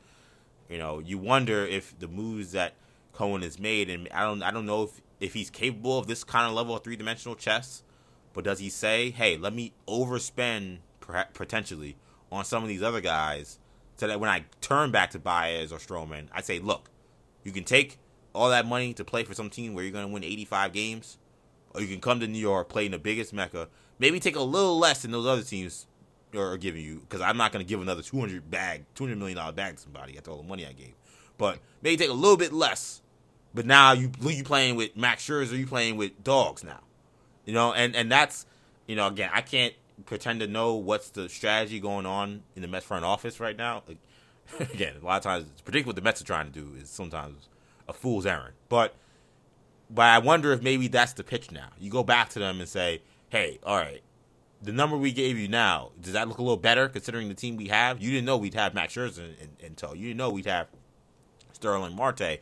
You 0.69 0.77
know, 0.77 0.99
you 0.99 1.17
wonder 1.17 1.65
if 1.65 1.97
the 1.99 2.07
moves 2.07 2.53
that 2.53 2.73
Cohen 3.13 3.41
has 3.41 3.59
made, 3.59 3.89
and 3.89 4.07
I 4.11 4.21
don't, 4.23 4.41
I 4.41 4.51
don't 4.51 4.65
know 4.65 4.83
if 4.83 5.01
if 5.19 5.33
he's 5.33 5.49
capable 5.49 5.97
of 5.97 6.07
this 6.07 6.23
kind 6.23 6.47
of 6.47 6.53
level 6.53 6.75
of 6.75 6.83
three 6.83 6.95
dimensional 6.95 7.35
chess. 7.35 7.83
But 8.33 8.43
does 8.43 8.59
he 8.59 8.69
say, 8.69 9.11
"Hey, 9.11 9.37
let 9.37 9.53
me 9.53 9.73
overspend 9.87 10.79
potentially 11.33 11.95
on 12.31 12.45
some 12.45 12.63
of 12.63 12.69
these 12.69 12.81
other 12.83 13.01
guys 13.01 13.59
so 13.97 14.07
that 14.07 14.19
when 14.19 14.29
I 14.29 14.45
turn 14.61 14.91
back 14.91 15.11
to 15.11 15.19
Baez 15.19 15.71
or 15.71 15.77
Stroman, 15.77 16.27
I 16.33 16.41
say, 16.41 16.59
look, 16.59 16.89
you 17.43 17.51
can 17.51 17.63
take 17.63 17.97
all 18.33 18.49
that 18.49 18.65
money 18.65 18.93
to 18.93 19.05
play 19.05 19.23
for 19.23 19.33
some 19.33 19.49
team 19.49 19.73
where 19.73 19.83
you're 19.83 19.93
going 19.93 20.07
to 20.07 20.13
win 20.13 20.23
85 20.23 20.73
games, 20.73 21.17
or 21.73 21.81
you 21.81 21.87
can 21.87 22.01
come 22.01 22.19
to 22.19 22.27
New 22.27 22.39
York, 22.39 22.67
play 22.69 22.85
in 22.85 22.91
the 22.91 22.99
biggest 22.99 23.33
mecca, 23.33 23.69
maybe 23.99 24.19
take 24.19 24.35
a 24.35 24.41
little 24.41 24.77
less 24.77 25.01
than 25.01 25.11
those 25.11 25.25
other 25.25 25.43
teams 25.43 25.87
are 26.35 26.57
giving 26.57 26.83
you, 26.83 26.99
because 26.99 27.21
I'm 27.21 27.37
not 27.37 27.53
going 27.53 27.63
to 27.63 27.69
give 27.69 27.81
another 27.81 28.01
200 28.01 28.51
bag, 28.51 28.85
200 28.95 29.17
million 29.17 29.37
dollar 29.37 29.53
bag 29.53 29.77
to 29.77 29.81
somebody 29.81 30.17
after 30.17 30.31
all 30.31 30.37
the 30.37 30.43
money 30.43 30.65
I 30.65 30.73
gave, 30.73 30.93
but 31.37 31.59
maybe 31.81 31.95
take 31.95 32.09
a 32.09 32.13
little 32.13 32.35
bit 32.35 32.51
less. 32.51 33.01
But 33.55 33.65
now 33.65 33.93
you 33.93 34.11
you 34.21 34.43
playing 34.43 34.75
with 34.75 34.97
Max 34.97 35.25
Scherzer, 35.25 35.53
or 35.53 35.55
you 35.55 35.65
playing 35.65 35.95
with 35.95 36.23
dogs 36.23 36.61
now, 36.61 36.81
you 37.45 37.53
know, 37.53 37.71
and 37.71 37.95
and 37.95 38.11
that's 38.11 38.45
you 38.85 38.97
know 38.97 39.07
again 39.07 39.29
I 39.33 39.41
can't 39.41 39.73
pretend 40.05 40.41
to 40.41 40.47
know 40.47 40.75
what's 40.75 41.09
the 41.09 41.29
strategy 41.29 41.79
going 41.79 42.05
on 42.05 42.43
in 42.57 42.61
the 42.61 42.67
Mets 42.67 42.85
front 42.85 43.05
office 43.05 43.39
right 43.39 43.55
now. 43.55 43.81
Again, 44.59 44.95
a 45.01 45.05
lot 45.05 45.17
of 45.17 45.23
times, 45.23 45.47
predict 45.63 45.87
what 45.87 45.95
the 45.95 46.01
Mets 46.01 46.21
are 46.21 46.25
trying 46.25 46.51
to 46.51 46.51
do 46.51 46.75
is 46.79 46.89
sometimes 46.89 47.47
a 47.87 47.93
fool's 47.93 48.25
errand. 48.25 48.53
But 48.67 48.93
but 49.89 50.05
I 50.05 50.19
wonder 50.19 50.51
if 50.51 50.61
maybe 50.61 50.89
that's 50.89 51.13
the 51.13 51.23
pitch 51.23 51.49
now. 51.51 51.69
You 51.79 51.89
go 51.89 52.03
back 52.03 52.29
to 52.31 52.39
them 52.39 52.59
and 52.59 52.67
say, 52.67 53.01
"Hey, 53.29 53.59
all 53.63 53.77
right, 53.77 54.03
the 54.61 54.73
number 54.73 54.97
we 54.97 55.13
gave 55.13 55.37
you 55.37 55.47
now 55.47 55.91
does 56.01 56.13
that 56.13 56.27
look 56.27 56.39
a 56.39 56.41
little 56.41 56.57
better 56.57 56.89
considering 56.89 57.29
the 57.29 57.33
team 57.35 57.55
we 57.55 57.69
have? 57.69 58.01
You 58.01 58.11
didn't 58.11 58.25
know 58.25 58.35
we'd 58.35 58.53
have 58.53 58.73
Max 58.73 58.93
Scherzer 58.93 59.33
until 59.63 59.95
you 59.95 60.07
didn't 60.07 60.17
know 60.17 60.29
we'd 60.29 60.45
have 60.45 60.67
Starling 61.53 61.95
Marte 61.95 62.41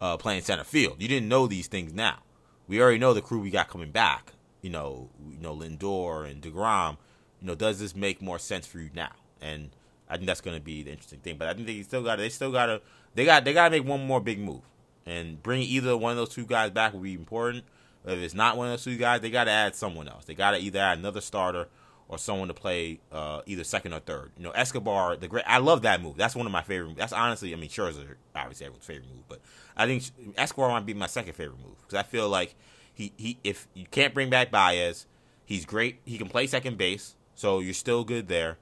uh, 0.00 0.16
playing 0.16 0.42
center 0.42 0.64
field. 0.64 1.00
You 1.00 1.08
didn't 1.08 1.28
know 1.28 1.46
these 1.46 1.66
things 1.66 1.92
now. 1.92 2.18
We 2.66 2.80
already 2.80 2.98
know 2.98 3.12
the 3.12 3.20
crew 3.22 3.40
we 3.40 3.50
got 3.50 3.68
coming 3.68 3.90
back 3.90 4.32
you 4.64 4.70
know, 4.70 5.10
you 5.28 5.38
know 5.38 5.54
Lindor 5.54 6.28
and 6.28 6.40
Degrom, 6.40 6.96
you 7.42 7.46
know, 7.46 7.54
does 7.54 7.78
this 7.78 7.94
make 7.94 8.22
more 8.22 8.38
sense 8.38 8.66
for 8.66 8.78
you 8.78 8.88
now? 8.94 9.12
And 9.42 9.68
I 10.08 10.16
think 10.16 10.26
that's 10.26 10.40
going 10.40 10.56
to 10.56 10.62
be 10.62 10.82
the 10.82 10.90
interesting 10.90 11.18
thing. 11.18 11.36
But 11.36 11.48
I 11.48 11.52
think 11.52 11.66
they 11.66 11.82
still 11.82 12.02
got 12.02 12.16
they 12.16 12.30
still 12.30 12.50
got 12.50 12.66
to 12.66 12.80
they 13.14 13.26
got 13.26 13.44
they 13.44 13.52
got 13.52 13.68
to 13.68 13.70
make 13.70 13.86
one 13.86 14.06
more 14.06 14.22
big 14.22 14.38
move 14.40 14.62
and 15.04 15.42
bring 15.42 15.60
either 15.60 15.94
one 15.98 16.12
of 16.12 16.16
those 16.16 16.30
two 16.30 16.46
guys 16.46 16.70
back 16.70 16.94
will 16.94 17.00
be 17.00 17.12
important. 17.12 17.64
If 18.06 18.18
it's 18.18 18.32
not 18.32 18.56
one 18.56 18.68
of 18.68 18.72
those 18.72 18.84
two 18.84 18.96
guys, 18.96 19.20
they 19.20 19.28
got 19.28 19.44
to 19.44 19.50
add 19.50 19.76
someone 19.76 20.08
else. 20.08 20.24
They 20.24 20.34
got 20.34 20.52
to 20.52 20.58
either 20.58 20.78
add 20.78 20.98
another 20.98 21.20
starter 21.20 21.68
or 22.08 22.18
someone 22.18 22.48
to 22.48 22.54
play 22.54 23.00
uh, 23.12 23.40
either 23.46 23.64
second 23.64 23.92
or 23.92 24.00
third. 24.00 24.32
You 24.36 24.44
know, 24.44 24.50
Escobar, 24.50 25.16
the 25.16 25.28
great. 25.28 25.44
I 25.46 25.58
love 25.58 25.82
that 25.82 26.02
move. 26.02 26.16
That's 26.16 26.36
one 26.36 26.46
of 26.46 26.52
my 26.52 26.62
favorite. 26.62 26.96
That's 26.96 27.12
honestly, 27.12 27.52
I 27.52 27.56
mean, 27.56 27.70
Scherzer 27.70 28.16
obviously 28.34 28.66
everyone's 28.66 28.86
favorite 28.86 29.08
move, 29.08 29.28
but 29.28 29.40
I 29.76 29.86
think 29.86 30.04
Escobar 30.36 30.68
might 30.70 30.86
be 30.86 30.94
my 30.94 31.06
second 31.06 31.34
favorite 31.34 31.58
move 31.58 31.80
because 31.82 31.98
I 31.98 32.02
feel 32.02 32.28
like 32.28 32.54
he 32.92 33.12
he 33.16 33.38
if 33.42 33.66
you 33.74 33.86
can't 33.90 34.14
bring 34.14 34.30
back 34.30 34.50
Baez, 34.50 35.06
he's 35.44 35.64
great. 35.64 36.00
He 36.04 36.18
can 36.18 36.28
play 36.28 36.46
second 36.46 36.78
base, 36.78 37.16
so 37.34 37.60
you're 37.60 37.74
still 37.74 38.04
good 38.04 38.28
there. 38.28 38.58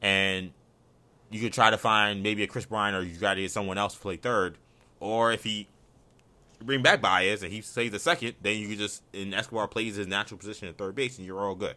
And 0.00 0.52
you 1.30 1.40
could 1.40 1.52
try 1.52 1.70
to 1.70 1.78
find 1.78 2.22
maybe 2.22 2.42
a 2.42 2.46
Kris 2.46 2.66
Bryant 2.66 2.96
or 2.96 3.02
you 3.02 3.16
got 3.18 3.34
to 3.34 3.40
get 3.40 3.50
someone 3.50 3.78
else 3.78 3.94
to 3.94 4.00
play 4.00 4.16
third. 4.16 4.58
Or 5.00 5.32
if 5.32 5.44
he 5.44 5.68
bring 6.62 6.82
back 6.82 7.00
Baez 7.00 7.42
and 7.42 7.52
he 7.52 7.60
plays 7.60 7.90
the 7.90 7.98
second, 7.98 8.34
then 8.40 8.58
you 8.58 8.76
just 8.76 9.02
and 9.12 9.34
Escobar 9.34 9.68
plays 9.68 9.96
his 9.96 10.06
natural 10.06 10.38
position 10.38 10.68
at 10.68 10.78
third 10.78 10.94
base 10.94 11.18
and 11.18 11.26
you're 11.26 11.40
all 11.40 11.54
good. 11.54 11.76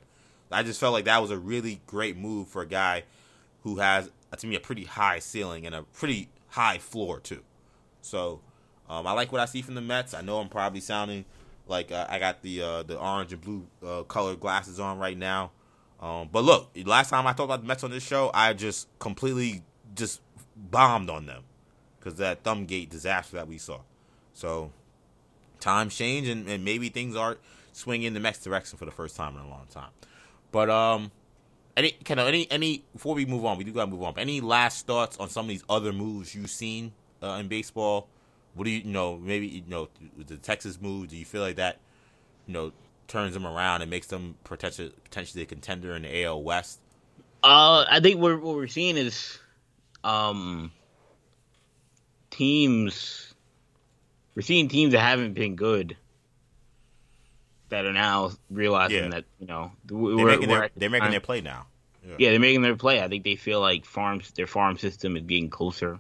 I 0.52 0.64
just 0.64 0.80
felt 0.80 0.94
like 0.94 1.06
that 1.06 1.22
was 1.22 1.32
a 1.32 1.38
really 1.38 1.82
great 1.86 2.18
move 2.18 2.48
for 2.48 2.62
a 2.62 2.68
guy 2.68 3.04
who 3.64 3.78
has 3.78 4.10
to 4.38 4.48
me 4.48 4.56
a 4.56 4.60
pretty 4.60 4.86
high 4.86 5.20
ceiling 5.20 5.66
and 5.66 5.76
a 5.76 5.84
pretty 5.84 6.30
high 6.50 6.78
floor 6.78 7.20
too. 7.20 7.44
So 8.02 8.42
um, 8.90 9.06
I 9.06 9.12
like 9.12 9.32
what 9.32 9.42
I 9.42 9.46
see 9.46 9.62
from 9.62 9.76
the 9.76 9.82
Mets. 9.82 10.14
I 10.14 10.22
know 10.22 10.40
I'm 10.40 10.50
probably 10.50 10.80
sounding 10.80 11.26
like 11.68 11.92
uh, 11.92 12.08
I 12.10 12.20
got 12.20 12.42
the 12.42 12.62
uh, 12.62 12.84
the 12.84 12.98
orange 12.98 13.34
and 13.34 13.42
blue 13.42 13.68
uh, 13.86 14.04
colored 14.04 14.40
glasses 14.40 14.80
on 14.80 14.98
right 14.98 15.18
now. 15.18 15.52
Um, 16.02 16.30
but 16.32 16.44
look, 16.44 16.70
last 16.86 17.10
time 17.10 17.28
I 17.28 17.32
talked 17.32 17.42
about 17.42 17.62
the 17.62 17.68
Mets 17.68 17.84
on 17.84 17.92
this 17.92 18.06
show, 18.06 18.32
I 18.34 18.54
just 18.54 18.88
completely 19.00 19.64
just 19.96 20.22
bombed 20.56 21.10
on 21.10 21.26
them 21.26 21.44
because 22.00 22.16
that 22.16 22.44
Thumbgate 22.44 22.90
disaster 22.90 23.36
that 23.36 23.48
we 23.48 23.58
saw. 23.58 23.80
So 24.34 24.72
times 25.60 25.96
change 25.96 26.28
and, 26.28 26.48
and 26.48 26.64
maybe 26.64 26.90
things 26.90 27.16
are 27.16 27.38
swinging 27.74 28.14
the 28.14 28.20
Mets 28.20 28.42
direction 28.42 28.78
for 28.78 28.86
the 28.86 28.92
first 28.92 29.16
time 29.16 29.36
in 29.36 29.42
a 29.42 29.50
long 29.50 29.68
time. 29.70 29.90
But 30.52 30.70
um, 30.70 31.12
any 31.78 31.92
kind 31.92 32.20
of 32.20 32.28
any 32.28 32.50
any 32.52 32.84
before 32.94 33.16
we 33.16 33.26
move 33.26 33.46
on, 33.46 33.58
we 33.58 33.64
do 33.64 33.72
gotta 33.72 33.90
move 33.90 34.04
on. 34.04 34.14
Any 34.18 34.42
last 34.42 34.88
thoughts 34.88 35.18
on 35.18 35.30
some 35.30 35.46
of 35.46 35.50
these 35.50 35.64
other 35.70 35.94
moves 35.94 36.34
you've 36.36 36.50
seen 36.50 36.92
uh, 37.24 37.38
in 37.40 37.48
baseball? 37.48 38.08
What 38.56 38.66
do 38.66 38.72
you, 38.72 38.80
you 38.80 38.92
know? 38.92 39.18
Maybe 39.18 39.48
you 39.48 39.64
know 39.68 39.90
the 40.18 40.38
Texas 40.38 40.82
move. 40.82 41.10
Do 41.10 41.18
you 41.18 41.26
feel 41.26 41.42
like 41.42 41.58
that, 41.58 41.78
you 42.48 42.54
know, 42.54 42.72
turns 43.08 43.34
them 43.34 43.46
around 43.46 43.82
and 43.82 43.90
makes 43.90 44.08
them 44.08 44.36
potentially 44.44 44.92
potentially 45.04 45.44
a 45.44 45.46
contender 45.46 45.96
in 45.96 46.02
the 46.02 46.24
AL 46.24 46.44
West? 46.44 46.80
Uh, 47.44 47.86
I 47.90 48.00
think 48.02 48.20
what 48.20 48.42
what 48.42 48.56
we're 48.56 48.68
seeing 48.68 48.98
is, 48.98 49.40
um, 50.04 50.72
teams. 52.32 53.34
We're 54.36 54.42
seeing 54.42 54.70
teams 54.70 54.94
that 54.94 55.02
haven't 55.02 55.34
been 55.34 55.56
good 55.56 55.98
that 57.70 57.86
are 57.86 57.94
now 57.94 58.32
realizing 58.50 59.06
yeah. 59.06 59.10
that 59.10 59.26
you 59.40 59.48
know 59.48 59.72
they're 59.86 60.26
making, 60.26 60.50
their, 60.50 60.70
they're 60.76 60.90
making 60.90 61.12
their 61.12 61.20
play 61.20 61.42
now. 61.42 61.68
Yeah. 62.06 62.16
yeah. 62.20 62.30
they're 62.32 62.40
making 62.40 62.62
their 62.62 62.76
play. 62.76 63.02
I 63.02 63.08
think 63.08 63.24
they 63.24 63.36
feel 63.36 63.62
like 63.62 63.86
farms 63.86 64.32
their 64.32 64.48
farm 64.48 64.78
system 64.78 65.16
is 65.16 65.24
getting 65.24 65.50
closer 65.50 66.00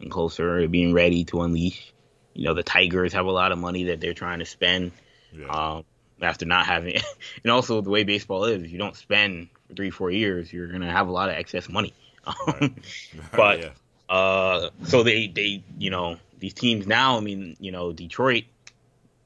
and 0.00 0.10
closer, 0.10 0.66
being 0.68 0.92
ready 0.92 1.24
to 1.24 1.42
unleash. 1.42 1.92
You 2.34 2.44
know, 2.44 2.54
the 2.54 2.62
Tigers 2.62 3.12
have 3.14 3.26
a 3.26 3.30
lot 3.30 3.52
of 3.52 3.58
money 3.58 3.84
that 3.84 4.00
they're 4.00 4.14
trying 4.14 4.38
to 4.38 4.44
spend 4.44 4.92
yeah. 5.32 5.48
um, 5.48 5.84
after 6.22 6.46
not 6.46 6.66
having, 6.66 6.94
and 7.42 7.50
also 7.50 7.80
the 7.80 7.90
way 7.90 8.04
baseball 8.04 8.44
is, 8.44 8.62
if 8.62 8.70
you 8.70 8.78
don't 8.78 8.96
spend 8.96 9.48
for 9.66 9.74
three, 9.74 9.90
four 9.90 10.10
years, 10.10 10.52
you're 10.52 10.68
gonna 10.68 10.90
have 10.90 11.08
a 11.08 11.12
lot 11.12 11.28
of 11.28 11.36
excess 11.36 11.68
money. 11.68 11.92
Right. 12.46 12.72
but 13.32 13.60
yeah. 13.60 13.70
uh, 14.14 14.68
so 14.84 15.02
they 15.02 15.28
they 15.28 15.64
you 15.78 15.88
know 15.88 16.18
these 16.38 16.52
teams 16.52 16.86
now. 16.86 17.16
I 17.16 17.20
mean, 17.20 17.56
you 17.58 17.72
know, 17.72 17.92
Detroit. 17.92 18.44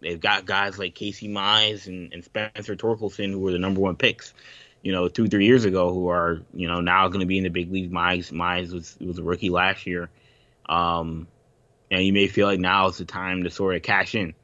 They've 0.03 0.21
got 0.21 0.45
guys 0.45 0.79
like 0.79 0.95
Casey 0.95 1.29
Mize 1.29 1.87
and, 1.87 2.13
and 2.13 2.25
Spencer 2.25 2.77
Torkelson 2.77 3.31
who 3.31 3.41
were 3.41 3.53
the 3.53 3.59
number 3.59 3.81
one 3.81 3.97
picks 3.97 4.35
you 4.83 4.91
know, 4.91 5.09
two, 5.09 5.29
three 5.29 5.47
years 5.47 5.65
ago 5.65 5.95
who 5.95 6.09
are, 6.09 6.43
you 6.53 6.67
know, 6.67 6.81
now 6.81 7.07
going 7.09 7.21
to 7.21 7.27
be 7.27 7.39
in 7.39 7.45
the 7.45 7.51
big 7.51 7.71
league. 7.71 7.93
Mize, 7.93 8.33
Mize 8.33 8.73
was, 8.73 8.97
was 9.01 9.19
a 9.19 9.23
rookie 9.23 9.49
last 9.49 9.87
year. 9.87 10.11
Um, 10.69 11.29
and 11.91 12.05
you 12.05 12.13
may 12.13 12.27
feel 12.27 12.47
like 12.47 12.59
now 12.59 12.89
is 12.89 12.99
the 12.99 13.05
time 13.05 13.45
to 13.45 13.51
sort 13.51 13.77
of 13.77 13.83
cash 13.83 14.15
in, 14.15 14.35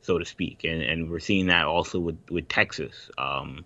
so 0.00 0.18
to 0.18 0.24
speak. 0.24 0.64
And 0.64 0.82
and 0.82 1.10
we're 1.10 1.18
seeing 1.18 1.46
that 1.46 1.66
also 1.66 1.98
with 1.98 2.18
with 2.30 2.48
Texas. 2.48 3.10
Um, 3.18 3.64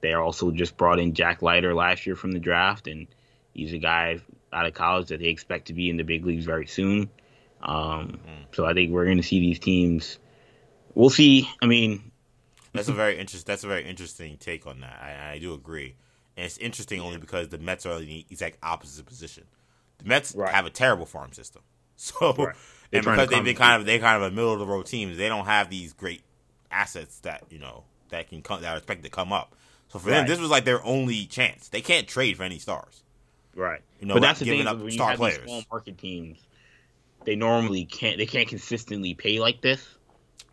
they 0.00 0.14
also 0.14 0.50
just 0.50 0.76
brought 0.76 0.98
in 0.98 1.14
Jack 1.14 1.42
Leiter 1.42 1.74
last 1.74 2.06
year 2.06 2.16
from 2.16 2.32
the 2.32 2.38
draft, 2.38 2.86
and 2.86 3.06
he's 3.52 3.72
a 3.72 3.78
guy 3.78 4.20
out 4.52 4.66
of 4.66 4.74
college 4.74 5.08
that 5.08 5.20
they 5.20 5.26
expect 5.26 5.66
to 5.66 5.74
be 5.74 5.90
in 5.90 5.96
the 5.96 6.02
big 6.02 6.24
leagues 6.24 6.46
very 6.46 6.66
soon. 6.66 7.10
Um, 7.62 8.20
mm. 8.26 8.46
So 8.52 8.64
I 8.64 8.72
think 8.72 8.90
we're 8.90 9.04
going 9.04 9.18
to 9.18 9.22
see 9.22 9.40
these 9.40 9.58
teams. 9.58 10.18
We'll 10.96 11.10
see. 11.10 11.48
I 11.60 11.66
mean, 11.66 12.10
that's 12.72 12.88
a 12.88 12.92
very 12.94 13.18
interesting. 13.18 13.44
That's 13.46 13.64
a 13.64 13.68
very 13.68 13.84
interesting 13.84 14.38
take 14.38 14.66
on 14.66 14.80
that. 14.80 14.98
I, 15.00 15.32
I 15.34 15.38
do 15.38 15.52
agree, 15.52 15.94
and 16.38 16.46
it's 16.46 16.56
interesting 16.56 17.00
only 17.00 17.18
because 17.18 17.50
the 17.50 17.58
Mets 17.58 17.84
are 17.84 17.98
in 17.98 18.06
the 18.06 18.26
exact 18.30 18.56
opposite 18.62 19.04
position. 19.04 19.44
The 19.98 20.06
Mets 20.06 20.34
right. 20.34 20.52
have 20.52 20.64
a 20.64 20.70
terrible 20.70 21.06
farm 21.06 21.32
system. 21.32 21.62
So 21.98 22.34
right. 22.34 22.54
and 22.92 23.02
because 23.02 23.30
they've 23.30 23.42
been 23.42 23.56
kind 23.56 23.80
of 23.80 23.86
they 23.86 23.98
kind 23.98 24.22
of 24.22 24.30
a 24.30 24.34
middle 24.34 24.52
of 24.52 24.58
the 24.58 24.66
road 24.66 24.84
teams, 24.84 25.16
they 25.16 25.30
don't 25.30 25.46
have 25.46 25.70
these 25.70 25.94
great 25.94 26.20
assets 26.70 27.20
that 27.20 27.44
you 27.48 27.58
know 27.58 27.84
that 28.10 28.28
can 28.28 28.42
come 28.42 28.60
that 28.60 28.74
are 28.74 28.76
expected 28.76 29.04
to 29.04 29.10
come 29.10 29.32
up. 29.32 29.54
So 29.88 29.98
for 29.98 30.10
right. 30.10 30.16
them, 30.16 30.26
this 30.26 30.38
was 30.38 30.50
like 30.50 30.66
their 30.66 30.84
only 30.84 31.24
chance. 31.24 31.68
They 31.68 31.80
can't 31.80 32.06
trade 32.06 32.36
for 32.36 32.42
any 32.42 32.58
stars. 32.58 33.02
Right. 33.54 33.80
You 33.98 34.08
know, 34.08 34.14
but 34.14 34.20
that's 34.20 34.40
the 34.40 34.44
giving 34.44 34.60
thing 34.60 34.66
up 34.66 34.76
when 34.76 34.86
you 34.86 34.92
star 34.92 35.10
have 35.10 35.18
players. 35.18 35.38
these 35.38 35.46
small 35.46 35.62
market 35.72 35.96
teams, 35.96 36.38
they 37.24 37.34
normally 37.34 37.86
can't 37.86 38.18
they 38.18 38.26
can't 38.26 38.48
consistently 38.48 39.14
pay 39.14 39.40
like 39.40 39.62
this. 39.62 39.95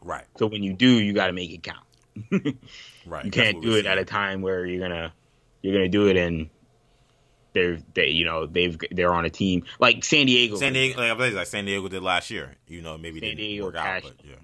Right. 0.03 0.25
So 0.37 0.47
when 0.47 0.63
you 0.63 0.73
do, 0.73 0.87
you 0.87 1.13
got 1.13 1.27
to 1.27 1.33
make 1.33 1.51
it 1.51 1.63
count. 1.63 1.85
Right. 3.05 3.25
you 3.25 3.31
can't 3.31 3.61
do 3.61 3.75
it 3.75 3.85
at 3.85 3.97
a 3.97 4.05
time 4.05 4.41
where 4.41 4.65
you're 4.65 4.79
gonna 4.79 5.11
you're 5.61 5.73
gonna 5.73 5.89
do 5.89 6.07
it 6.07 6.15
and 6.15 6.49
they're 7.51 7.77
they 7.93 8.09
you 8.09 8.23
know 8.25 8.45
they've 8.45 8.77
they're 8.91 9.13
on 9.13 9.25
a 9.25 9.29
team 9.29 9.65
like 9.79 10.05
San 10.05 10.25
Diego. 10.27 10.55
San 10.55 10.71
Diego, 10.73 11.01
like 11.01 11.33
like 11.33 11.47
San 11.47 11.65
Diego 11.65 11.87
did 11.89 12.01
last 12.01 12.31
year. 12.31 12.55
You 12.67 12.81
know, 12.81 12.97
maybe 12.97 13.19
San 13.19 13.29
didn't 13.29 13.37
Diego 13.39 13.65
work 13.65 13.75
out, 13.75 14.03
but 14.03 14.13
yeah. 14.23 14.35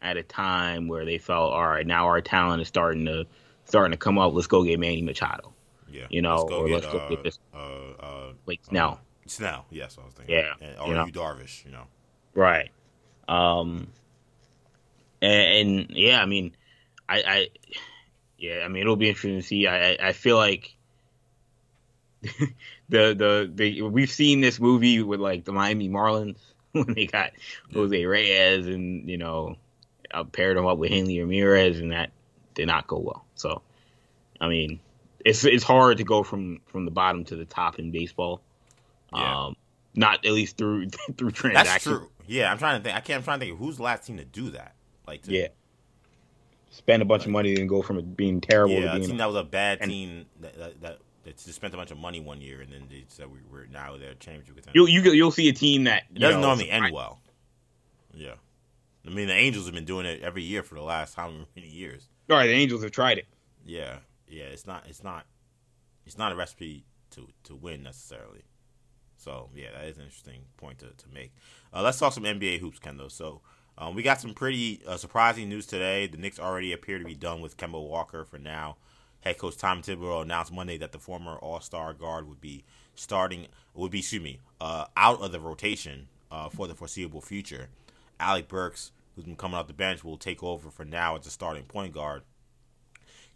at 0.00 0.16
a 0.16 0.22
time 0.22 0.88
where 0.88 1.04
they 1.04 1.18
felt 1.18 1.52
all 1.52 1.66
right 1.68 1.86
now 1.86 2.06
our 2.06 2.20
talent 2.22 2.62
is 2.62 2.68
starting 2.68 3.04
to 3.04 3.26
starting 3.64 3.92
to 3.92 3.98
come 3.98 4.18
up. 4.18 4.32
Let's 4.32 4.46
go 4.46 4.64
get 4.64 4.80
Manny 4.80 5.02
Machado, 5.02 5.52
Yeah. 5.90 6.06
You 6.08 6.22
know, 6.22 6.36
let's 6.36 6.48
go 6.50 6.60
or 6.60 6.68
get, 6.68 6.74
let's 6.74 6.86
go 6.86 6.98
uh, 6.98 7.08
get 7.10 7.22
this- 7.24 7.38
uh, 7.54 7.58
uh, 8.00 8.32
like 8.46 8.60
uh, 8.68 8.72
now, 8.72 9.00
Snell. 9.26 9.66
Yes, 9.70 9.98
I 10.00 10.04
was 10.06 10.14
thinking. 10.14 10.34
Yeah, 10.34 10.54
And, 10.60 10.78
or 10.78 10.88
you 10.88 10.94
know. 10.94 11.04
you 11.06 11.12
Darvish. 11.12 11.64
You 11.66 11.72
know. 11.72 11.84
right? 12.34 12.70
Um, 13.28 13.88
and, 15.20 15.68
and 15.68 15.90
yeah, 15.90 16.20
I 16.20 16.26
mean, 16.26 16.54
I, 17.08 17.22
I 17.26 17.48
yeah, 18.38 18.62
I 18.64 18.68
mean 18.68 18.82
it'll 18.82 18.96
be 18.96 19.08
interesting 19.08 19.36
to 19.36 19.42
see. 19.42 19.66
I 19.66 19.92
I, 19.92 19.98
I 20.08 20.12
feel 20.12 20.36
like. 20.36 20.74
the, 22.88 23.14
the 23.14 23.50
the 23.54 23.82
we've 23.82 24.10
seen 24.10 24.40
this 24.40 24.58
movie 24.58 25.00
with 25.02 25.20
like 25.20 25.44
the 25.44 25.52
Miami 25.52 25.88
Marlins 25.88 26.38
when 26.72 26.92
they 26.94 27.06
got 27.06 27.30
Jose 27.72 28.04
Reyes 28.04 28.66
and 28.66 29.08
you 29.08 29.18
know 29.18 29.56
uh, 30.12 30.24
paired 30.24 30.56
him 30.56 30.66
up 30.66 30.78
with 30.78 30.90
Hanley 30.90 31.20
Ramirez 31.20 31.78
and 31.78 31.92
that 31.92 32.10
did 32.54 32.66
not 32.66 32.88
go 32.88 32.98
well. 32.98 33.24
So 33.36 33.62
I 34.40 34.48
mean 34.48 34.80
it's 35.24 35.44
it's 35.44 35.64
hard 35.64 35.98
to 35.98 36.04
go 36.04 36.22
from 36.22 36.60
from 36.66 36.84
the 36.84 36.90
bottom 36.90 37.24
to 37.26 37.36
the 37.36 37.44
top 37.44 37.78
in 37.78 37.90
baseball. 37.90 38.40
Yeah. 39.12 39.46
Um, 39.46 39.56
not 39.94 40.24
at 40.24 40.32
least 40.32 40.56
through 40.56 40.88
through 41.16 41.32
transactions. 41.32 41.84
That's 41.84 41.84
true. 41.84 42.10
Yeah, 42.26 42.50
I'm 42.50 42.58
trying 42.58 42.80
to 42.80 42.84
think. 42.84 42.96
I 42.96 43.00
can't. 43.00 43.18
I'm 43.18 43.24
trying 43.24 43.40
to 43.40 43.46
think. 43.46 43.58
Who's 43.58 43.78
the 43.78 43.82
last 43.82 44.06
team 44.06 44.18
to 44.18 44.24
do 44.24 44.50
that? 44.50 44.74
Like, 45.08 45.22
to, 45.22 45.32
Yeah. 45.32 45.48
Spend 46.70 47.02
a 47.02 47.06
bunch 47.06 47.24
of 47.24 47.30
money 47.32 47.58
and 47.58 47.68
go 47.68 47.80
from 47.82 47.98
it 47.98 48.16
being 48.16 48.40
terrible 48.40 48.74
yeah, 48.74 48.80
to 48.82 48.90
a 48.90 48.94
being 48.96 49.08
team 49.08 49.16
that 49.16 49.26
was 49.26 49.36
a 49.36 49.42
bad 49.42 49.78
and- 49.80 49.90
team 49.90 50.26
that, 50.40 50.56
that, 50.58 50.80
that, 50.82 50.98
that 51.24 51.36
just 51.38 51.54
spent 51.54 51.72
a 51.74 51.76
bunch 51.76 51.90
of 51.90 51.98
money 51.98 52.20
one 52.20 52.40
year 52.40 52.60
and 52.60 52.70
then 52.72 52.84
they 52.90 53.04
said 53.08 53.26
we 53.32 53.38
were 53.50 53.66
now 53.72 53.96
they're 53.96 54.14
championship 54.14 54.54
contenders. 54.54 54.74
you'll 54.74 54.88
you, 54.88 55.00
you'll 55.12 55.30
see 55.30 55.48
a 55.48 55.52
team 55.52 55.84
that 55.84 56.04
you 56.12 56.20
doesn't 56.20 56.40
know, 56.40 56.48
normally 56.48 56.70
end 56.70 56.92
well. 56.92 57.20
Yeah. 58.14 58.34
I 59.06 59.10
mean, 59.10 59.28
the 59.28 59.34
Angels 59.34 59.64
have 59.64 59.74
been 59.74 59.86
doing 59.86 60.04
it 60.04 60.20
every 60.22 60.42
year 60.42 60.62
for 60.62 60.74
the 60.74 60.82
last 60.82 61.14
how 61.14 61.30
many 61.56 61.68
years? 61.68 62.06
All 62.28 62.36
right, 62.36 62.46
the 62.46 62.52
Angels 62.52 62.82
have 62.82 62.92
tried 62.92 63.16
it. 63.16 63.26
Yeah, 63.64 63.98
yeah. 64.28 64.44
It's 64.44 64.66
not. 64.66 64.84
It's 64.86 65.02
not. 65.02 65.24
It's 66.04 66.18
not 66.18 66.32
a 66.32 66.36
recipe 66.36 66.84
to 67.12 67.26
to 67.44 67.54
win 67.54 67.82
necessarily. 67.82 68.44
So 69.16 69.48
yeah, 69.54 69.72
that 69.72 69.84
is 69.84 69.96
an 69.96 70.04
interesting 70.04 70.42
point 70.58 70.78
to, 70.80 70.86
to 70.86 71.08
make. 71.12 71.32
Uh, 71.72 71.82
let's 71.82 71.98
talk 71.98 72.12
some 72.12 72.24
NBA 72.24 72.60
hoops, 72.60 72.78
Kendo. 72.78 73.10
So 73.10 73.40
um, 73.78 73.94
we 73.94 74.02
got 74.02 74.20
some 74.20 74.34
pretty 74.34 74.80
uh, 74.86 74.96
surprising 74.96 75.48
news 75.48 75.64
today. 75.64 76.08
The 76.08 76.18
Knicks 76.18 76.40
already 76.40 76.72
appear 76.72 76.98
to 76.98 77.04
be 77.04 77.14
done 77.14 77.40
with 77.40 77.56
Kemba 77.56 77.80
Walker 77.80 78.24
for 78.24 78.38
now. 78.38 78.76
Head 79.20 79.38
coach 79.38 79.56
Tom 79.56 79.82
Thibodeau 79.82 80.22
announced 80.22 80.52
Monday 80.52 80.76
that 80.78 80.92
the 80.92 80.98
former 80.98 81.36
All 81.36 81.60
Star 81.60 81.92
guard 81.92 82.28
would 82.28 82.40
be 82.40 82.64
starting, 82.94 83.46
would 83.74 83.92
be 83.92 84.00
excuse 84.00 84.22
me, 84.22 84.40
uh, 84.60 84.86
out 84.96 85.20
of 85.22 85.32
the 85.32 85.40
rotation 85.40 86.08
uh, 86.30 86.48
for 86.48 86.66
the 86.66 86.74
foreseeable 86.74 87.20
future. 87.20 87.68
Alec 88.20 88.48
Burks, 88.48 88.90
who's 89.14 89.24
been 89.24 89.36
coming 89.36 89.56
off 89.56 89.68
the 89.68 89.72
bench, 89.72 90.02
will 90.02 90.18
take 90.18 90.42
over 90.42 90.70
for 90.70 90.84
now 90.84 91.16
as 91.16 91.26
a 91.26 91.30
starting 91.30 91.64
point 91.64 91.94
guard. 91.94 92.22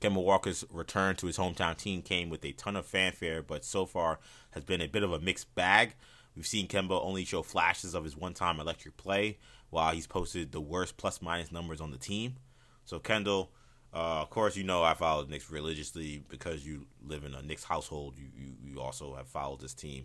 Kemba 0.00 0.22
Walker's 0.22 0.64
return 0.72 1.14
to 1.16 1.26
his 1.26 1.38
hometown 1.38 1.76
team 1.76 2.02
came 2.02 2.28
with 2.28 2.44
a 2.44 2.52
ton 2.52 2.74
of 2.74 2.84
fanfare, 2.86 3.42
but 3.42 3.64
so 3.64 3.86
far 3.86 4.18
has 4.50 4.64
been 4.64 4.80
a 4.80 4.88
bit 4.88 5.04
of 5.04 5.12
a 5.12 5.20
mixed 5.20 5.54
bag. 5.54 5.94
We've 6.34 6.46
seen 6.46 6.66
Kemba 6.66 7.00
only 7.04 7.24
show 7.24 7.42
flashes 7.42 7.94
of 7.94 8.02
his 8.02 8.16
one-time 8.16 8.58
electric 8.58 8.96
play, 8.96 9.38
while 9.72 9.92
he's 9.94 10.06
posted 10.06 10.52
the 10.52 10.60
worst 10.60 10.98
plus-minus 10.98 11.50
numbers 11.50 11.80
on 11.80 11.90
the 11.90 11.96
team. 11.98 12.36
So 12.84 12.98
Kendall, 12.98 13.50
uh, 13.94 14.20
of 14.20 14.28
course, 14.28 14.54
you 14.54 14.64
know 14.64 14.82
I 14.82 14.92
followed 14.94 15.30
Knicks 15.30 15.50
religiously 15.50 16.22
because 16.28 16.64
you 16.66 16.86
live 17.02 17.24
in 17.24 17.34
a 17.34 17.40
Knicks 17.42 17.64
household. 17.64 18.14
You 18.18 18.26
you, 18.36 18.52
you 18.62 18.80
also 18.80 19.14
have 19.16 19.26
followed 19.28 19.60
this 19.60 19.72
team. 19.74 20.04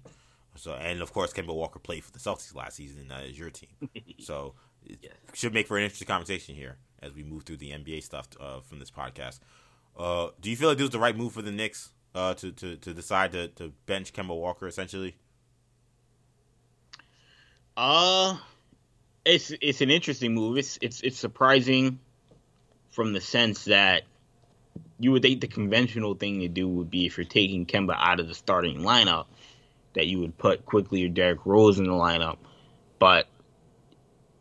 So 0.56 0.74
and 0.74 1.02
of 1.02 1.12
course, 1.12 1.34
Kemba 1.34 1.54
Walker 1.54 1.80
played 1.80 2.04
for 2.06 2.12
the 2.14 2.20
Celtics 2.20 2.56
last 2.56 2.78
season, 2.78 3.02
and 3.02 3.12
that 3.12 3.26
is 3.26 3.38
your 3.38 3.50
team. 3.50 3.70
so 4.20 4.56
it 4.86 5.00
Yes. 5.02 5.14
should 5.34 5.54
make 5.54 5.68
for 5.68 5.78
an 5.78 5.84
interesting 5.84 6.08
conversation 6.08 6.56
here 6.56 6.78
as 7.04 7.14
we 7.14 7.24
move 7.24 7.44
through 7.44 7.58
the 7.58 7.72
NBA 7.72 8.04
stuff 8.04 8.28
uh, 8.40 8.62
from 8.62 8.80
this 8.80 8.90
podcast. 8.90 9.40
Uh, 9.98 10.30
do 10.40 10.50
you 10.50 10.56
feel 10.56 10.70
like 10.70 10.78
this 10.78 10.86
was 10.86 10.92
the 10.92 11.00
right 11.00 11.16
move 11.18 11.34
for 11.34 11.42
the 11.42 11.52
Knicks 11.52 11.92
uh, 12.16 12.34
to, 12.36 12.52
to, 12.54 12.78
to 12.78 12.94
decide 12.94 13.34
to, 13.34 13.50
to 13.50 13.74
bench 13.86 14.14
Kemba 14.14 14.30
Walker 14.36 14.66
essentially? 14.66 15.18
Uh 17.76 18.38
it's 19.28 19.52
it's 19.62 19.82
an 19.82 19.90
interesting 19.90 20.34
move. 20.34 20.58
It's 20.58 20.80
it's 20.82 21.02
it's 21.02 21.20
surprising 21.20 22.00
from 22.92 23.14
the 23.14 23.22
sense 23.22 23.66
that 23.66 24.04
you 25.00 25.12
would 25.12 25.22
think 25.22 25.42
the 25.42 25.48
conventional 25.48 26.16
thing 26.16 26.40
to 26.40 26.48
do 26.48 26.68
would 26.68 26.90
be 26.90 27.06
if 27.06 27.18
you're 27.18 27.26
taking 27.26 27.66
Kemba 27.66 27.96
out 27.98 28.20
of 28.20 28.28
the 28.28 28.34
starting 28.34 28.80
lineup, 28.80 29.26
that 29.94 30.08
you 30.08 30.20
would 30.20 30.38
put 30.38 30.66
Quickley 30.66 31.06
or 31.06 31.10
Derrick 31.10 31.46
Rose 31.46 31.78
in 31.78 31.86
the 31.86 31.92
lineup. 31.92 32.38
But 33.00 33.28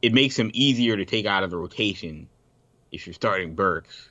it 0.00 0.14
makes 0.14 0.38
him 0.38 0.50
easier 0.54 0.96
to 0.96 1.04
take 1.04 1.26
out 1.26 1.42
of 1.42 1.50
the 1.50 1.58
rotation 1.58 2.28
if 2.92 3.06
you're 3.06 3.14
starting 3.14 3.54
Burks. 3.54 4.10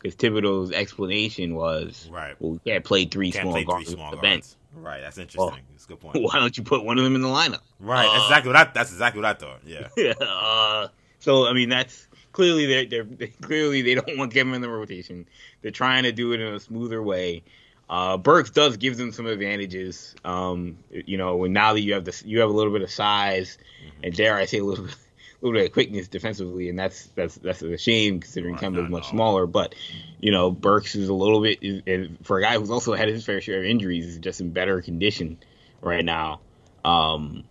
Because 0.00 0.14
Thibodeau's 0.16 0.72
explanation 0.72 1.54
was, 1.54 2.08
Right. 2.12 2.34
well, 2.38 2.52
we 2.52 2.58
can't 2.70 2.84
play 2.84 3.04
three 3.06 3.32
Can't 3.32 3.42
small 3.44 3.52
play 3.54 3.64
guards 3.64 3.86
three 3.86 3.94
small 3.94 4.10
the 4.10 4.16
guards. 4.18 4.56
bench. 4.74 4.84
Right. 4.84 5.00
That's 5.00 5.16
interesting. 5.18 5.62
That's 5.72 5.84
a 5.84 5.88
good 5.88 6.00
point. 6.00 6.16
Why 6.22 6.34
don't 6.34 6.56
you 6.56 6.62
put 6.62 6.84
one 6.84 6.98
of 6.98 7.04
them 7.04 7.14
in 7.14 7.22
the 7.22 7.28
lineup? 7.28 7.60
Right. 7.80 8.04
That's 8.06 8.22
Uh, 8.22 8.26
exactly 8.26 8.48
what 8.52 8.56
I. 8.56 8.70
That's 8.74 8.92
exactly 8.92 9.22
what 9.22 9.30
I 9.30 9.34
thought. 9.38 9.60
Yeah. 9.66 10.12
uh, 10.20 10.88
so 11.18 11.46
I 11.48 11.52
mean, 11.54 11.70
that's 11.70 12.06
clearly 12.32 12.66
they're, 12.66 12.84
they're 12.84 13.04
they, 13.04 13.28
clearly 13.28 13.80
they 13.82 13.94
don't 13.94 14.18
want 14.18 14.32
Kemba 14.34 14.54
in 14.54 14.60
the 14.60 14.68
rotation. 14.68 15.26
They're 15.62 15.70
trying 15.70 16.02
to 16.04 16.12
do 16.12 16.32
it 16.32 16.40
in 16.40 16.54
a 16.54 16.60
smoother 16.60 17.02
way. 17.02 17.42
Uh, 17.88 18.16
Burks 18.18 18.50
does 18.50 18.76
give 18.76 18.96
them 18.96 19.12
some 19.12 19.26
advantages. 19.26 20.14
Um, 20.24 20.76
you 20.90 21.16
know, 21.16 21.36
when 21.36 21.52
now 21.52 21.72
that 21.72 21.80
you 21.80 21.94
have 21.94 22.04
this, 22.04 22.22
you 22.24 22.40
have 22.40 22.50
a 22.50 22.52
little 22.52 22.72
bit 22.72 22.82
of 22.82 22.90
size, 22.90 23.58
and 24.02 24.12
dare 24.14 24.36
I 24.36 24.44
say 24.44 24.58
a 24.58 24.64
little 24.64 24.84
bit, 24.86 24.94
a 24.94 25.05
little 25.46 25.60
bit 25.60 25.66
of 25.66 25.72
quickness 25.72 26.08
defensively, 26.08 26.68
and 26.68 26.78
that's 26.78 27.06
that's 27.14 27.36
that's 27.36 27.62
a 27.62 27.78
shame 27.78 28.20
considering 28.20 28.54
Right, 28.54 28.64
Kemba 28.64 28.84
is 28.84 28.90
much 28.90 29.08
smaller. 29.08 29.46
But 29.46 29.74
you 30.20 30.32
know, 30.32 30.50
Burks 30.50 30.94
is 30.94 31.08
a 31.08 31.14
little 31.14 31.42
bit 31.42 31.58
is, 31.62 31.82
is, 31.86 32.08
for 32.22 32.38
a 32.38 32.42
guy 32.42 32.58
who's 32.58 32.70
also 32.70 32.94
had 32.94 33.08
his 33.08 33.24
fair 33.24 33.40
share 33.40 33.60
of 33.60 33.64
injuries, 33.64 34.06
is 34.06 34.18
just 34.18 34.40
in 34.40 34.52
better 34.52 34.82
condition 34.82 35.38
right 35.80 36.04
now. 36.04 36.40
Um, 36.84 37.44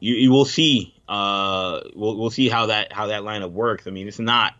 you, 0.00 0.14
you 0.14 0.30
will 0.30 0.44
see. 0.44 0.94
Uh, 1.08 1.80
we'll 1.94 2.16
we'll 2.16 2.30
see 2.30 2.48
how 2.48 2.66
that 2.66 2.92
how 2.92 3.08
that 3.08 3.22
lineup 3.22 3.52
works. 3.52 3.86
I 3.86 3.90
mean, 3.90 4.08
it's 4.08 4.18
not 4.18 4.54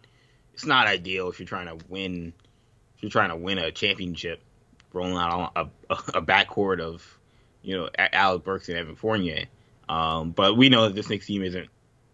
it's 0.55 0.67
not 0.67 0.87
ideal 0.87 1.29
if 1.29 1.39
you're 1.39 1.47
trying 1.47 1.67
to 1.67 1.85
win 1.89 2.33
if 2.97 3.03
you're 3.03 3.11
trying 3.11 3.31
to 3.31 3.37
win 3.37 3.59
a 3.59 3.71
championship, 3.71 4.43
rolling 4.93 5.17
out 5.17 5.53
a 5.57 5.67
a, 5.91 6.23
backcourt 6.23 6.81
of 6.81 7.19
you 7.63 7.77
know 7.77 7.91
Alec 7.99 8.45
Burks 8.45 8.69
and 8.69 8.79
Evan 8.79 8.97
Fournier. 8.97 9.47
Um, 9.89 10.31
but 10.33 10.57
we 10.57 10.69
know 10.69 10.85
that 10.85 10.95
this 10.95 11.09
Knicks 11.09 11.27
team 11.27 11.43
isn't 11.43 11.69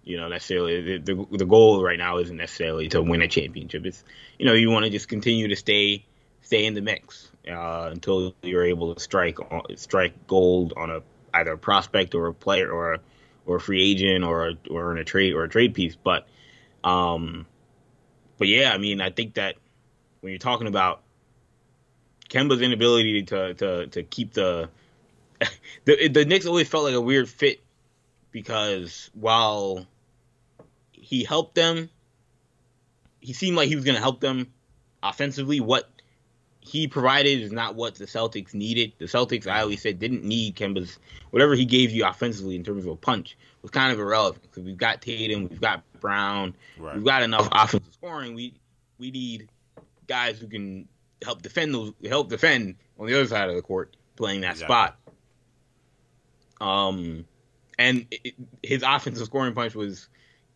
you 0.05 0.17
know 0.17 0.29
necessarily 0.29 0.99
the, 0.99 1.15
the 1.15 1.37
the 1.39 1.47
goal 1.47 1.83
right 1.83 1.99
now 1.99 2.19
isn't 2.19 2.37
necessarily 2.37 2.89
to 2.89 3.03
win 3.03 3.23
a 3.23 3.29
championship. 3.29 3.87
It's 3.87 4.03
you 4.39 4.47
know 4.47 4.53
you 4.53 4.71
want 4.71 4.85
to 4.85 4.91
just 4.91 5.09
continue 5.09 5.49
to 5.49 5.57
stay 5.57 6.05
stay 6.43 6.67
in 6.67 6.75
the 6.75 6.81
mix 6.81 7.31
uh, 7.49 7.89
until 7.91 8.35
you're 8.43 8.65
able 8.65 8.95
to 8.95 9.01
strike 9.01 9.39
strike 9.77 10.27
gold 10.27 10.75
on 10.77 10.91
a 10.91 11.03
either 11.35 11.53
a 11.53 11.59
prospect 11.59 12.15
or 12.15 12.27
a 12.27 12.35
player 12.35 12.71
or 12.71 12.95
a, 12.95 13.01
or 13.47 13.57
a 13.57 13.61
free 13.61 13.91
agent 13.91 14.25
or 14.25 14.53
or 14.71 14.93
in 14.93 14.99
a 14.99 15.05
trade 15.05 15.35
or 15.35 15.45
a 15.45 15.49
trade 15.49 15.75
piece. 15.75 15.97
But 15.97 16.27
um, 16.85 17.47
but 18.39 18.49
yeah, 18.49 18.73
I 18.73 18.79
mean, 18.79 19.01
I 19.01 19.11
think 19.11 19.35
that 19.35 19.57
when 20.21 20.33
you're 20.33 20.39
talking 20.39 20.67
about 20.67 21.03
Kemba's 22.29 22.61
inability 22.61 23.23
to 23.25 23.55
to 23.55 23.87
to 23.89 24.03
keep 24.03 24.33
the 24.33 24.69
the 25.85 26.09
the 26.09 26.25
Knicks 26.25 26.47
always 26.47 26.69
felt 26.69 26.85
like 26.85 26.95
a 26.95 27.01
weird 27.01 27.29
fit 27.29 27.61
because 28.31 29.11
while 29.15 29.87
he 31.03 31.25
helped 31.25 31.55
them, 31.57 31.91
he 33.21 33.33
seemed 33.33 33.57
like 33.57 33.69
he 33.69 33.75
was 33.75 33.85
going 33.85 33.97
to 33.97 34.01
help 34.01 34.21
them 34.21 34.53
offensively. 35.03 35.61
What 35.61 35.91
he 36.61 36.87
provided 36.87 37.41
is 37.41 37.51
not 37.51 37.75
what 37.75 37.97
the 37.97 38.05
Celtics 38.05 38.55
needed. 38.55 38.93
The 38.99 39.07
Celtics, 39.07 39.49
I 39.49 39.63
always 39.63 39.83
said, 39.83 39.99
didn't 39.99 40.25
need 40.25 40.55
Kemba's 40.55 40.99
whatever 41.31 41.55
he 41.57 41.65
gave 41.65 41.91
you 41.91 42.07
offensively 42.07 42.55
in 42.55 42.63
terms 42.63 42.85
of 42.85 42.93
a 42.93 42.97
punch 42.97 43.37
was 43.63 43.73
kind 43.73 43.93
of 43.93 43.99
irrelevant 43.99 44.43
because 44.43 44.63
we've 44.63 44.77
got 44.77 45.03
Tatum, 45.03 45.49
we've 45.49 45.61
got 45.61 45.83
Brown, 46.01 46.55
Right. 46.79 46.95
we've 46.95 47.05
got 47.05 47.23
enough 47.23 47.49
offensive 47.51 47.93
scoring. 47.93 48.35
We 48.35 48.55
we 48.99 49.11
need 49.11 49.49
guys 50.07 50.39
who 50.39 50.47
can 50.47 50.89
help 51.25 51.43
defend 51.43 51.75
those 51.75 51.93
help 52.09 52.29
defend 52.29 52.77
on 52.99 53.07
the 53.09 53.15
other 53.15 53.27
side 53.27 53.49
of 53.49 53.57
the 53.57 53.63
court 53.63 53.97
playing 54.17 54.43
that 54.43 54.53
Exactly. 54.53 54.67
spot. 54.73 54.99
Um, 56.61 57.25
and 57.79 58.07
it, 58.11 58.35
his 58.63 58.85
offensive 58.87 59.27
scoring 59.27 59.55
punch 59.55 59.75
was 59.75 60.09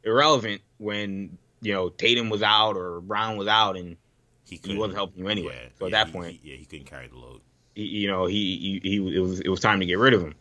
irrelevant 0.07 0.63
when 0.79 1.37
you 1.61 1.73
know 1.75 1.89
Tatum 1.91 2.31
was 2.31 2.43
out 2.43 2.77
or 2.77 3.01
Brown 3.01 3.37
was 3.37 3.49
out, 3.49 3.77
and 3.77 3.97
He, 4.49 4.61
he 4.65 4.77
wasn't 4.79 4.95
helping 4.97 5.25
you 5.25 5.29
anyway. 5.29 5.55
Yeah, 5.63 5.69
so 5.79 5.87
at 5.87 5.93
yeah, 5.93 6.05
that 6.05 6.13
point, 6.13 6.39
he- 6.43 6.51
yeah, 6.53 6.57
he 6.57 6.65
couldn't 6.65 6.87
carry 6.87 7.09
the 7.09 7.17
load. 7.17 7.41
he, 7.75 7.83
you 7.85 8.09
know, 8.09 8.27
he, 8.27 8.81
he, 8.83 8.91
he 8.91 9.17
it 9.17 9.21
was 9.21 9.41
it 9.41 9.49
was 9.49 9.61
time 9.61 9.81
to 9.81 9.87
get 9.87 9.99
rid 9.99 10.15
of 10.15 10.23
him. 10.23 10.35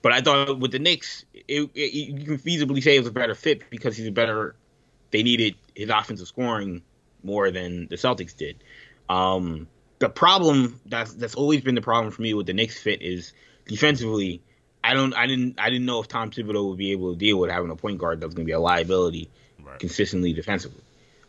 But 0.00 0.12
I 0.12 0.20
thought 0.20 0.60
with 0.60 0.70
the 0.70 0.78
Knicks, 0.78 1.24
it, 1.34 1.68
it, 1.74 1.92
you 1.92 2.24
can 2.24 2.38
feasibly 2.38 2.80
say 2.82 2.94
it 2.96 3.00
was 3.00 3.08
a 3.08 3.12
better 3.12 3.34
fit 3.34 3.68
because 3.68 3.96
he's 3.96 4.06
a 4.06 4.12
better. 4.12 4.54
They 5.10 5.22
needed 5.24 5.56
his 5.74 5.90
offensive 5.90 6.28
scoring 6.28 6.82
more 7.24 7.50
than 7.50 7.88
the 7.88 7.96
Celtics 7.96 8.36
did. 8.36 8.62
Um, 9.08 9.66
the 9.98 10.08
problem 10.08 10.78
that's 10.86 11.14
that's 11.14 11.34
always 11.34 11.62
been 11.62 11.74
the 11.74 11.80
problem 11.82 12.12
for 12.12 12.22
me 12.22 12.32
with 12.34 12.46
the 12.46 12.52
Knicks 12.52 12.80
fit 12.80 13.02
is 13.02 13.32
defensively. 13.66 14.40
I 14.82 14.94
don't 14.94 15.14
I 15.14 15.26
didn't 15.26 15.60
I 15.60 15.70
didn't 15.70 15.86
know 15.86 16.00
if 16.00 16.08
Tom 16.08 16.30
Thibodeau 16.30 16.68
would 16.70 16.78
be 16.78 16.92
able 16.92 17.12
to 17.12 17.18
deal 17.18 17.38
with 17.38 17.50
having 17.50 17.70
a 17.70 17.76
point 17.76 17.98
guard 17.98 18.20
that's 18.20 18.34
going 18.34 18.46
to 18.46 18.48
be 18.48 18.54
a 18.54 18.60
liability 18.60 19.28
right. 19.62 19.78
consistently 19.78 20.32
defensively. 20.32 20.82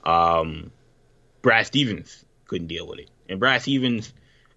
Um, 0.04 0.72
Brad 1.42 1.66
Stevens 1.66 2.24
couldn't 2.46 2.68
deal 2.68 2.88
with 2.88 3.00
it, 3.00 3.10
and 3.28 3.40
Brad 3.40 3.62
Stevens 3.62 4.14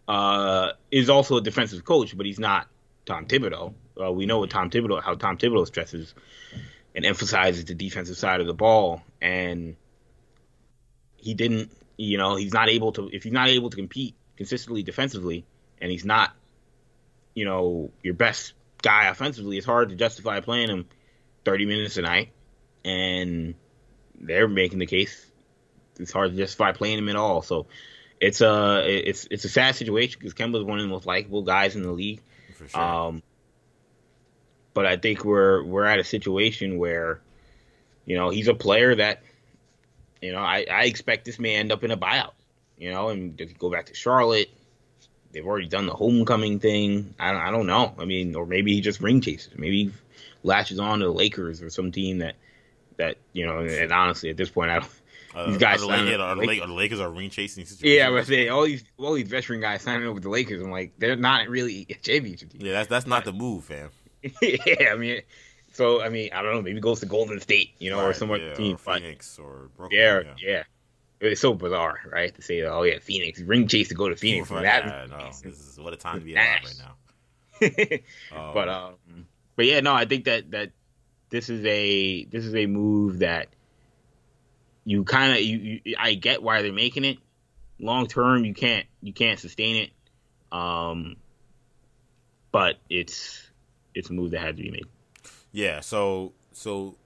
uh, 0.09 0.73
is 0.91 1.11
also 1.11 1.37
a 1.37 1.41
defensive 1.41 1.85
coach, 1.85 2.17
but 2.17 2.27
he's 2.27 2.39
not 2.39 2.69
Tom 3.07 3.27
Thibodeau. 3.27 3.75
Uh, 4.01 4.13
we 4.13 4.27
know 4.27 4.39
what 4.39 4.51
Tom 4.51 4.71
Thibodeau 4.71 5.03
how 5.03 5.15
Tom 5.15 5.39
Thibodeau 5.39 5.67
stresses 5.67 6.15
and 6.95 7.05
emphasizes 7.07 7.65
the 7.65 7.75
defensive 7.75 8.17
side 8.17 8.41
of 8.41 8.47
the 8.47 8.55
ball, 8.55 9.03
and 9.21 9.77
he 11.17 11.35
didn't 11.35 11.71
you 11.97 12.19
know, 12.19 12.37
he's 12.37 12.53
not 12.53 12.69
able 12.69 12.93
to 12.93 13.09
if 13.13 13.23
he's 13.23 13.33
not 13.33 13.49
able 13.49 13.71
to 13.71 13.77
compete 13.77 14.15
consistently 14.37 14.83
defensively, 14.83 15.45
and 15.81 15.91
he's 15.91 16.05
not, 16.05 16.33
you 17.35 17.45
know, 17.45 17.91
your 18.03 18.15
best 18.15 18.55
guy 18.83 19.07
offensively. 19.07 19.57
It's 19.57 19.67
hard 19.67 19.89
to 19.91 19.95
justify 19.95 20.41
playing 20.41 20.69
him 20.69 20.87
30 21.45 21.67
minutes 21.67 21.97
a 21.97 22.03
night, 22.03 22.31
and 22.85 23.55
they're 24.21 24.49
making 24.49 24.79
the 24.79 24.87
case. 24.87 25.27
It's 25.99 26.13
hard 26.13 26.33
to 26.33 26.37
justify 26.37 26.73
playing 26.73 26.99
him 26.99 27.09
at 27.09 27.17
all. 27.17 27.43
So 27.43 27.67
it's 28.21 28.41
a 28.41 28.85
it's 28.87 29.27
it's 29.31 29.45
a 29.45 29.49
sad 29.49 29.75
situation 29.75 30.19
because 30.19 30.35
Kemba's 30.35 30.65
one 30.65 30.79
of 30.79 30.85
the 30.85 30.91
most 30.91 31.07
likable 31.07 31.43
guys 31.43 31.77
in 31.77 31.83
the 31.83 31.93
league. 31.93 32.21
For 32.57 32.69
sure. 32.69 32.81
Um, 32.81 33.23
but 34.75 34.87
I 34.87 34.97
think 34.97 35.25
we're 35.25 35.63
we're 35.65 35.85
at 35.85 35.99
a 35.99 36.05
situation 36.05 36.79
where, 36.79 37.21
you 38.05 38.17
know, 38.17 38.31
he's 38.31 38.49
a 38.49 38.55
player 38.55 38.95
that 38.95 39.23
you 40.23 40.33
know, 40.33 40.39
I, 40.39 40.65
I 40.71 40.85
expect 40.85 41.25
this 41.25 41.39
may 41.39 41.57
end 41.57 41.73
up 41.73 41.83
in 41.85 41.91
a 41.91 41.97
buyout. 41.97 42.33
You 42.79 42.91
know, 42.91 43.11
and 43.11 43.41
go 43.59 43.71
back 43.71 43.87
to 43.87 43.95
Charlotte. 43.95 44.49
They've 45.33 45.47
already 45.47 45.69
done 45.69 45.87
the 45.87 45.95
homecoming 45.95 46.61
thing. 46.61 47.15
I 47.19 47.33
don't, 47.33 47.41
I 47.41 47.51
don't 47.51 47.67
know. 47.67 47.95
I 47.99 48.05
mean, 48.05 48.35
or 48.35 48.47
maybe 48.47 48.75
he 48.75 48.81
just 48.81 49.01
ring 49.01 49.21
chases. 49.21 49.51
Maybe 49.57 49.85
he 49.85 49.93
latches 50.43 50.79
on 50.79 50.99
to 50.99 51.07
the 51.07 51.13
Lakers 51.13 51.63
or 51.63 51.71
some 51.71 51.91
team 51.91 52.19
that 52.19 52.35
that 52.99 53.17
you 53.33 53.47
know. 53.47 53.61
And 53.61 53.93
honestly, 53.93 54.31
at 54.31 54.37
this 54.37 54.51
point, 54.51 54.71
I 54.71 54.81
don't. 54.81 54.91
Uh, 55.35 55.47
these 55.47 55.57
guys, 55.57 55.83
are 55.83 55.87
the, 55.87 55.87
Lakers, 55.87 56.21
are, 56.21 56.35
the 56.35 56.41
Lakers, 56.43 56.63
are 56.63 56.67
the 56.67 56.75
Lakers 56.75 57.01
are 57.01 57.11
ring 57.11 57.31
chasing 57.31 57.65
situations. 57.65 57.97
Yeah, 57.97 58.11
but 58.11 58.27
say 58.27 58.49
all 58.49 58.65
these 58.65 58.85
all 58.99 59.15
these 59.15 59.29
veteran 59.29 59.63
guys 59.63 59.81
signing 59.81 60.07
up 60.07 60.13
with 60.13 60.23
the 60.23 60.29
Lakers. 60.29 60.61
I'm 60.61 60.71
like, 60.71 60.93
they're 60.99 61.17
not 61.17 61.49
really 61.49 61.87
a 61.89 61.95
championship 61.95 62.51
team. 62.51 62.61
Yeah, 62.63 62.73
that's 62.73 62.89
that's 62.89 63.07
not 63.07 63.25
the 63.25 63.33
move, 63.33 63.65
fam. 63.65 63.89
yeah, 64.43 64.91
I 64.93 64.97
mean, 64.97 65.23
so 65.73 66.03
I 66.03 66.11
mean, 66.11 66.31
I 66.35 66.43
don't 66.43 66.53
know. 66.53 66.61
Maybe 66.61 66.81
goes 66.81 67.01
to 67.01 67.07
Golden 67.07 67.41
State, 67.41 67.71
you 67.79 67.91
know, 67.91 67.99
right, 67.99 68.09
or 68.09 68.13
somewhere 68.13 68.41
yeah, 68.41 68.55
team. 68.55 68.75
Or 68.75 68.79
Phoenix 68.79 69.39
or 69.39 69.71
Brooklyn. 69.75 69.99
Yeah, 69.99 70.21
yeah, 70.21 70.35
yeah. 70.39 70.63
It's 71.23 71.41
so 71.41 71.55
bizarre, 71.55 72.01
right? 72.11 72.35
To 72.35 72.43
say, 72.43 72.63
oh 72.63 72.83
yeah, 72.83 72.99
Phoenix 73.01 73.41
ring 73.41 73.69
chase 73.69 73.89
to 73.89 73.95
go 73.95 74.09
to 74.09 74.17
Phoenix. 74.17 74.51
Right, 74.51 74.63
that, 74.63 74.85
yeah, 74.85 75.07
no, 75.09 75.27
this 75.27 75.45
is 75.45 75.79
what 75.79 75.93
a 75.93 75.97
time 75.97 76.19
to 76.19 76.25
be 76.25 76.35
alive 76.35 76.59
right 76.65 76.83
now. 78.33 78.37
um, 78.37 78.55
but 78.55 78.69
um, 78.69 78.95
but 79.55 79.67
yeah, 79.67 79.81
no, 79.81 79.95
I 79.95 80.05
think 80.05 80.25
that 80.25 80.51
that 80.51 80.73
this 81.31 81.49
is 81.49 81.65
a 81.65 82.25
this 82.25 82.45
is 82.45 82.55
a 82.57 82.67
move 82.67 83.21
that 83.21 83.49
you 84.85 85.05
kind 85.05 85.33
of 85.33 85.41
you, 85.41 85.81
you, 85.85 85.95
I 85.97 86.15
get 86.15 86.43
why 86.43 86.63
they're 86.63 86.73
making 86.73 87.05
it. 87.05 87.19
Long 87.79 88.09
term, 88.09 88.45
you 88.45 88.55
can't 88.55 88.87
you 89.01 89.13
can't 89.13 89.39
sustain 89.39 89.77
it. 89.77 90.57
Um, 90.57 91.17
but 92.51 92.79
it's 92.91 93.49
it's 93.95 94.11
a 94.11 94.13
move 94.13 94.33
that 94.33 94.41
had 94.41 94.57
to 94.57 94.63
be 94.63 94.71
made. 94.71 94.87
Yeah, 95.53 95.81
so 95.81 96.33
so 96.53 96.97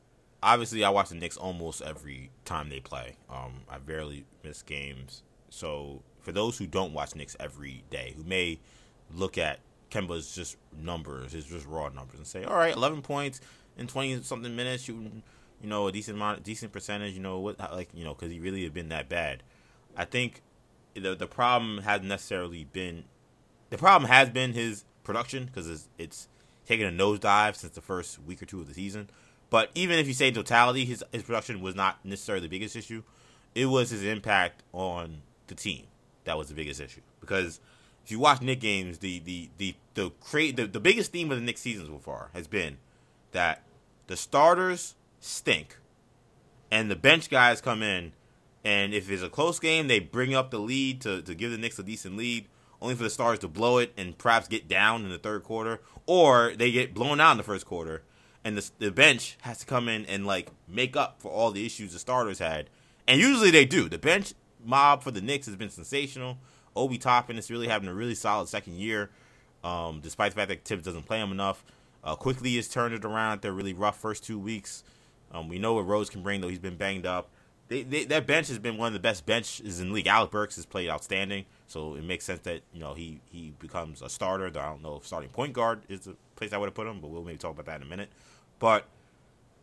obviously 0.42 0.84
I 0.84 0.90
watch 0.90 1.10
the 1.10 1.16
Knicks 1.16 1.36
almost 1.36 1.82
every 1.82 2.30
time 2.46 2.68
they 2.68 2.80
play. 2.80 3.16
Um, 3.28 3.62
I 3.68 3.78
barely 3.78 4.24
miss 4.42 4.62
games. 4.62 5.22
So 5.50 6.02
for 6.20 6.32
those 6.32 6.58
who 6.58 6.66
don't 6.66 6.92
watch 6.92 7.14
Knicks 7.14 7.36
every 7.38 7.84
day, 7.90 8.14
who 8.16 8.24
may 8.24 8.58
look 9.14 9.38
at 9.38 9.60
Kemba's 9.90 10.34
just 10.34 10.56
numbers, 10.76 11.32
his 11.32 11.44
just 11.44 11.66
raw 11.66 11.88
numbers, 11.88 12.18
and 12.18 12.26
say, 12.26 12.44
all 12.44 12.56
right, 12.56 12.74
11 12.74 13.02
points 13.02 13.40
in 13.76 13.86
20 13.86 14.22
something 14.22 14.54
minutes, 14.56 14.84
shooting, 14.84 15.22
you 15.62 15.68
know, 15.68 15.86
a 15.86 15.92
decent 15.92 16.16
amount, 16.16 16.42
decent 16.42 16.72
percentage, 16.72 17.14
you 17.14 17.20
know, 17.20 17.38
what, 17.38 17.58
like, 17.58 17.88
you 17.94 18.04
know, 18.04 18.14
because 18.14 18.30
he 18.30 18.40
really 18.40 18.64
had 18.64 18.74
been 18.74 18.88
that 18.88 19.08
bad. 19.08 19.42
I 19.96 20.04
think 20.04 20.42
the 20.94 21.14
the 21.14 21.26
problem 21.26 21.78
hasn't 21.78 22.08
necessarily 22.08 22.64
been, 22.64 23.04
the 23.70 23.78
problem 23.78 24.10
has 24.10 24.30
been 24.30 24.52
his 24.52 24.84
production 25.04 25.46
because 25.46 25.68
it's, 25.68 25.88
it's 25.98 26.28
taken 26.66 26.86
a 26.86 26.90
nosedive 26.90 27.54
since 27.54 27.74
the 27.74 27.80
first 27.80 28.22
week 28.22 28.42
or 28.42 28.46
two 28.46 28.60
of 28.60 28.68
the 28.68 28.74
season. 28.74 29.08
But 29.50 29.70
even 29.74 29.98
if 29.98 30.06
you 30.06 30.14
say 30.14 30.30
totality, 30.30 30.84
his 30.84 31.04
his 31.12 31.22
production 31.22 31.60
was 31.60 31.74
not 31.74 32.04
necessarily 32.04 32.42
the 32.46 32.50
biggest 32.50 32.76
issue. 32.76 33.02
It 33.54 33.66
was 33.66 33.90
his 33.90 34.04
impact 34.04 34.62
on 34.72 35.22
the 35.46 35.54
team 35.54 35.86
that 36.24 36.36
was 36.36 36.48
the 36.48 36.54
biggest 36.54 36.80
issue. 36.80 37.00
Because 37.20 37.60
if 38.04 38.10
you 38.10 38.18
watch 38.18 38.42
Nick 38.42 38.60
games, 38.60 38.98
the 38.98 39.20
the 39.20 39.48
the 39.56 39.74
the 39.94 40.10
create 40.20 40.56
the, 40.56 40.66
the 40.66 40.80
biggest 40.80 41.12
theme 41.12 41.30
of 41.32 41.38
the 41.38 41.44
Knicks 41.44 41.62
season 41.62 41.86
so 41.86 41.98
far 41.98 42.30
has 42.34 42.46
been 42.46 42.76
that 43.32 43.62
the 44.06 44.16
starters 44.16 44.94
stink, 45.20 45.78
and 46.70 46.90
the 46.90 46.96
bench 46.96 47.30
guys 47.30 47.60
come 47.60 47.82
in, 47.82 48.12
and 48.64 48.92
if 48.92 49.10
it's 49.10 49.22
a 49.22 49.28
close 49.28 49.58
game, 49.58 49.88
they 49.88 49.98
bring 49.98 50.34
up 50.34 50.50
the 50.50 50.58
lead 50.58 51.00
to 51.00 51.22
to 51.22 51.34
give 51.34 51.50
the 51.50 51.58
Knicks 51.58 51.78
a 51.78 51.82
decent 51.82 52.16
lead 52.16 52.46
only 52.82 52.94
for 52.94 53.04
the 53.04 53.10
Stars 53.10 53.38
to 53.38 53.48
blow 53.48 53.78
it 53.78 53.92
and 53.96 54.18
perhaps 54.18 54.48
get 54.48 54.68
down 54.68 55.02
in 55.02 55.08
the 55.08 55.18
third 55.18 55.42
quarter, 55.42 55.80
or 56.04 56.52
they 56.56 56.70
get 56.70 56.92
blown 56.92 57.20
out 57.20 57.32
in 57.32 57.36
the 57.38 57.42
first 57.42 57.64
quarter, 57.64 58.02
and 58.46 58.56
the, 58.56 58.70
the 58.78 58.92
bench 58.92 59.36
has 59.40 59.58
to 59.58 59.66
come 59.66 59.88
in 59.88 60.06
and 60.06 60.24
like 60.24 60.50
make 60.68 60.96
up 60.96 61.16
for 61.18 61.32
all 61.32 61.50
the 61.50 61.66
issues 61.66 61.92
the 61.92 61.98
starters 61.98 62.38
had, 62.38 62.70
and 63.08 63.20
usually 63.20 63.50
they 63.50 63.64
do. 63.64 63.88
The 63.88 63.98
bench 63.98 64.34
mob 64.64 65.02
for 65.02 65.10
the 65.10 65.20
Knicks 65.20 65.46
has 65.46 65.56
been 65.56 65.68
sensational. 65.68 66.38
Obi 66.76 66.96
Toppin 66.96 67.38
is 67.38 67.50
really 67.50 67.66
having 67.66 67.88
a 67.88 67.94
really 67.94 68.14
solid 68.14 68.48
second 68.48 68.74
year, 68.74 69.10
um, 69.64 69.98
despite 70.00 70.30
the 70.30 70.36
fact 70.36 70.48
that 70.50 70.64
Tibbs 70.64 70.84
doesn't 70.84 71.06
play 71.06 71.18
him 71.18 71.32
enough. 71.32 71.64
Uh, 72.04 72.14
Quickley 72.14 72.54
has 72.54 72.68
turned 72.68 72.94
it 72.94 73.04
around. 73.04 73.40
They're 73.40 73.52
really 73.52 73.74
rough 73.74 73.98
first 73.98 74.22
two 74.22 74.38
weeks. 74.38 74.84
Um, 75.32 75.48
we 75.48 75.58
know 75.58 75.74
what 75.74 75.88
Rose 75.88 76.08
can 76.08 76.22
bring, 76.22 76.40
though 76.40 76.48
he's 76.48 76.60
been 76.60 76.76
banged 76.76 77.04
up. 77.04 77.30
They, 77.66 77.82
they, 77.82 78.04
that 78.04 78.28
bench 78.28 78.46
has 78.46 78.60
been 78.60 78.76
one 78.76 78.86
of 78.86 78.92
the 78.92 79.00
best 79.00 79.26
benches 79.26 79.80
in 79.80 79.88
the 79.88 79.94
league. 79.94 80.06
Alec 80.06 80.30
Burks 80.30 80.54
has 80.54 80.66
played 80.66 80.88
outstanding. 80.88 81.46
So 81.66 81.96
it 81.96 82.04
makes 82.04 82.24
sense 82.24 82.38
that 82.42 82.62
you 82.72 82.78
know 82.78 82.94
he 82.94 83.20
he 83.32 83.54
becomes 83.58 84.02
a 84.02 84.08
starter. 84.08 84.50
Though 84.50 84.60
I 84.60 84.66
don't 84.66 84.82
know 84.82 84.96
if 84.96 85.06
starting 85.06 85.30
point 85.30 85.52
guard 85.52 85.80
is 85.88 86.02
the 86.02 86.14
place 86.36 86.52
I 86.52 86.58
would 86.58 86.66
have 86.66 86.74
put 86.74 86.86
him, 86.86 87.00
but 87.00 87.08
we'll 87.08 87.24
maybe 87.24 87.38
talk 87.38 87.52
about 87.52 87.66
that 87.66 87.80
in 87.80 87.82
a 87.82 87.90
minute. 87.90 88.10
But 88.58 88.86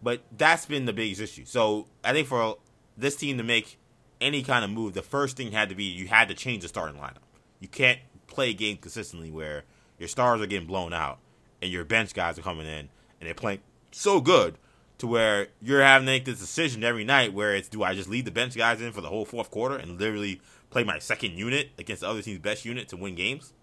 but 0.01 0.21
that's 0.37 0.65
been 0.65 0.85
the 0.85 0.93
biggest 0.93 1.21
issue. 1.21 1.45
So 1.45 1.87
I 2.03 2.11
think 2.11 2.27
for 2.27 2.57
this 2.97 3.15
team 3.15 3.37
to 3.37 3.43
make 3.43 3.77
any 4.19 4.43
kind 4.43 4.63
of 4.63 4.71
move, 4.71 4.93
the 4.93 5.01
first 5.01 5.37
thing 5.37 5.51
had 5.51 5.69
to 5.69 5.75
be 5.75 5.85
you 5.85 6.07
had 6.07 6.27
to 6.27 6.33
change 6.33 6.63
the 6.63 6.67
starting 6.67 6.99
lineup. 6.99 7.23
You 7.59 7.67
can't 7.67 7.99
play 8.27 8.49
a 8.49 8.53
game 8.53 8.77
consistently 8.77 9.31
where 9.31 9.63
your 9.97 10.09
stars 10.09 10.41
are 10.41 10.45
getting 10.45 10.67
blown 10.67 10.93
out 10.93 11.19
and 11.61 11.71
your 11.71 11.85
bench 11.85 12.13
guys 12.13 12.37
are 12.37 12.41
coming 12.41 12.65
in 12.65 12.89
and 13.19 13.27
they're 13.27 13.33
playing 13.33 13.59
so 13.91 14.19
good 14.19 14.57
to 14.97 15.07
where 15.07 15.47
you're 15.61 15.81
having 15.81 16.05
to 16.05 16.11
make 16.11 16.25
this 16.25 16.39
decision 16.39 16.83
every 16.83 17.03
night 17.03 17.33
where 17.33 17.55
it's 17.55 17.69
do 17.69 17.83
I 17.83 17.93
just 17.93 18.09
leave 18.09 18.25
the 18.25 18.31
bench 18.31 18.55
guys 18.55 18.81
in 18.81 18.91
for 18.91 19.01
the 19.01 19.09
whole 19.09 19.25
fourth 19.25 19.51
quarter 19.51 19.75
and 19.75 19.99
literally 19.99 20.41
play 20.69 20.83
my 20.83 20.99
second 20.99 21.37
unit 21.37 21.69
against 21.77 22.01
the 22.01 22.09
other 22.09 22.21
team's 22.21 22.39
best 22.39 22.65
unit 22.65 22.87
to 22.89 22.97
win 22.97 23.15
games? 23.15 23.53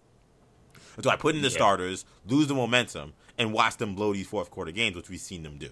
Or 0.97 1.03
do 1.03 1.09
I 1.09 1.17
put 1.17 1.35
in 1.35 1.43
the 1.43 1.49
yeah. 1.49 1.55
starters, 1.55 2.05
lose 2.27 2.49
the 2.49 2.55
momentum, 2.55 3.13
and 3.41 3.55
watch 3.55 3.79
them 3.79 3.95
blow 3.95 4.13
these 4.13 4.27
fourth 4.27 4.51
quarter 4.51 4.71
games, 4.71 4.95
which 4.95 5.09
we've 5.09 5.19
seen 5.19 5.43
them 5.43 5.57
do? 5.57 5.71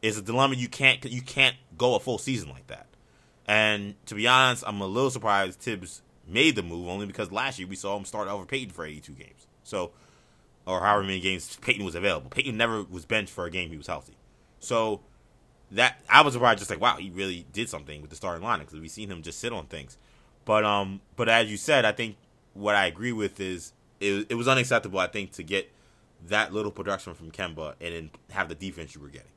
It's 0.00 0.16
a 0.16 0.22
dilemma 0.22 0.56
you 0.56 0.66
can't 0.66 1.04
you 1.04 1.20
can't 1.20 1.54
go 1.76 1.94
a 1.94 2.00
full 2.00 2.18
season 2.18 2.48
like 2.48 2.66
that. 2.68 2.86
And 3.46 3.94
to 4.06 4.14
be 4.14 4.26
honest, 4.26 4.64
I'm 4.66 4.80
a 4.80 4.86
little 4.86 5.10
surprised 5.10 5.60
Tibbs 5.60 6.00
made 6.26 6.56
the 6.56 6.62
move 6.62 6.88
only 6.88 7.06
because 7.06 7.30
last 7.30 7.58
year 7.58 7.68
we 7.68 7.76
saw 7.76 7.96
him 7.96 8.06
start 8.06 8.28
over 8.28 8.46
Payton 8.46 8.70
for 8.70 8.86
82 8.86 9.12
games. 9.12 9.46
So, 9.62 9.92
or 10.66 10.80
however 10.80 11.02
many 11.02 11.20
games 11.20 11.56
Payton 11.60 11.84
was 11.84 11.94
available. 11.94 12.30
Payton 12.30 12.56
never 12.56 12.82
was 12.82 13.04
benched 13.04 13.32
for 13.32 13.44
a 13.44 13.50
game 13.50 13.70
he 13.70 13.76
was 13.76 13.88
healthy. 13.88 14.16
So 14.58 15.00
that 15.70 16.00
I 16.08 16.22
was 16.22 16.32
surprised, 16.32 16.60
just 16.60 16.70
like 16.70 16.80
wow, 16.80 16.96
he 16.96 17.10
really 17.10 17.44
did 17.52 17.68
something 17.68 18.00
with 18.00 18.08
the 18.08 18.16
starting 18.16 18.44
lineup 18.44 18.60
because 18.60 18.80
we've 18.80 18.90
seen 18.90 19.10
him 19.10 19.22
just 19.22 19.38
sit 19.38 19.52
on 19.52 19.66
things. 19.66 19.98
But 20.46 20.64
um, 20.64 21.02
but 21.14 21.28
as 21.28 21.50
you 21.50 21.58
said, 21.58 21.84
I 21.84 21.92
think 21.92 22.16
what 22.54 22.74
I 22.74 22.86
agree 22.86 23.12
with 23.12 23.38
is 23.38 23.74
it, 24.00 24.28
it 24.30 24.34
was 24.34 24.48
unacceptable. 24.48 24.98
I 24.98 25.08
think 25.08 25.32
to 25.32 25.42
get 25.42 25.70
that 26.28 26.52
little 26.52 26.70
production 26.70 27.14
from 27.14 27.30
Kemba 27.30 27.74
and 27.80 27.94
then 27.94 28.10
have 28.30 28.48
the 28.48 28.54
defense 28.54 28.94
you 28.94 29.00
were 29.00 29.08
getting. 29.08 29.28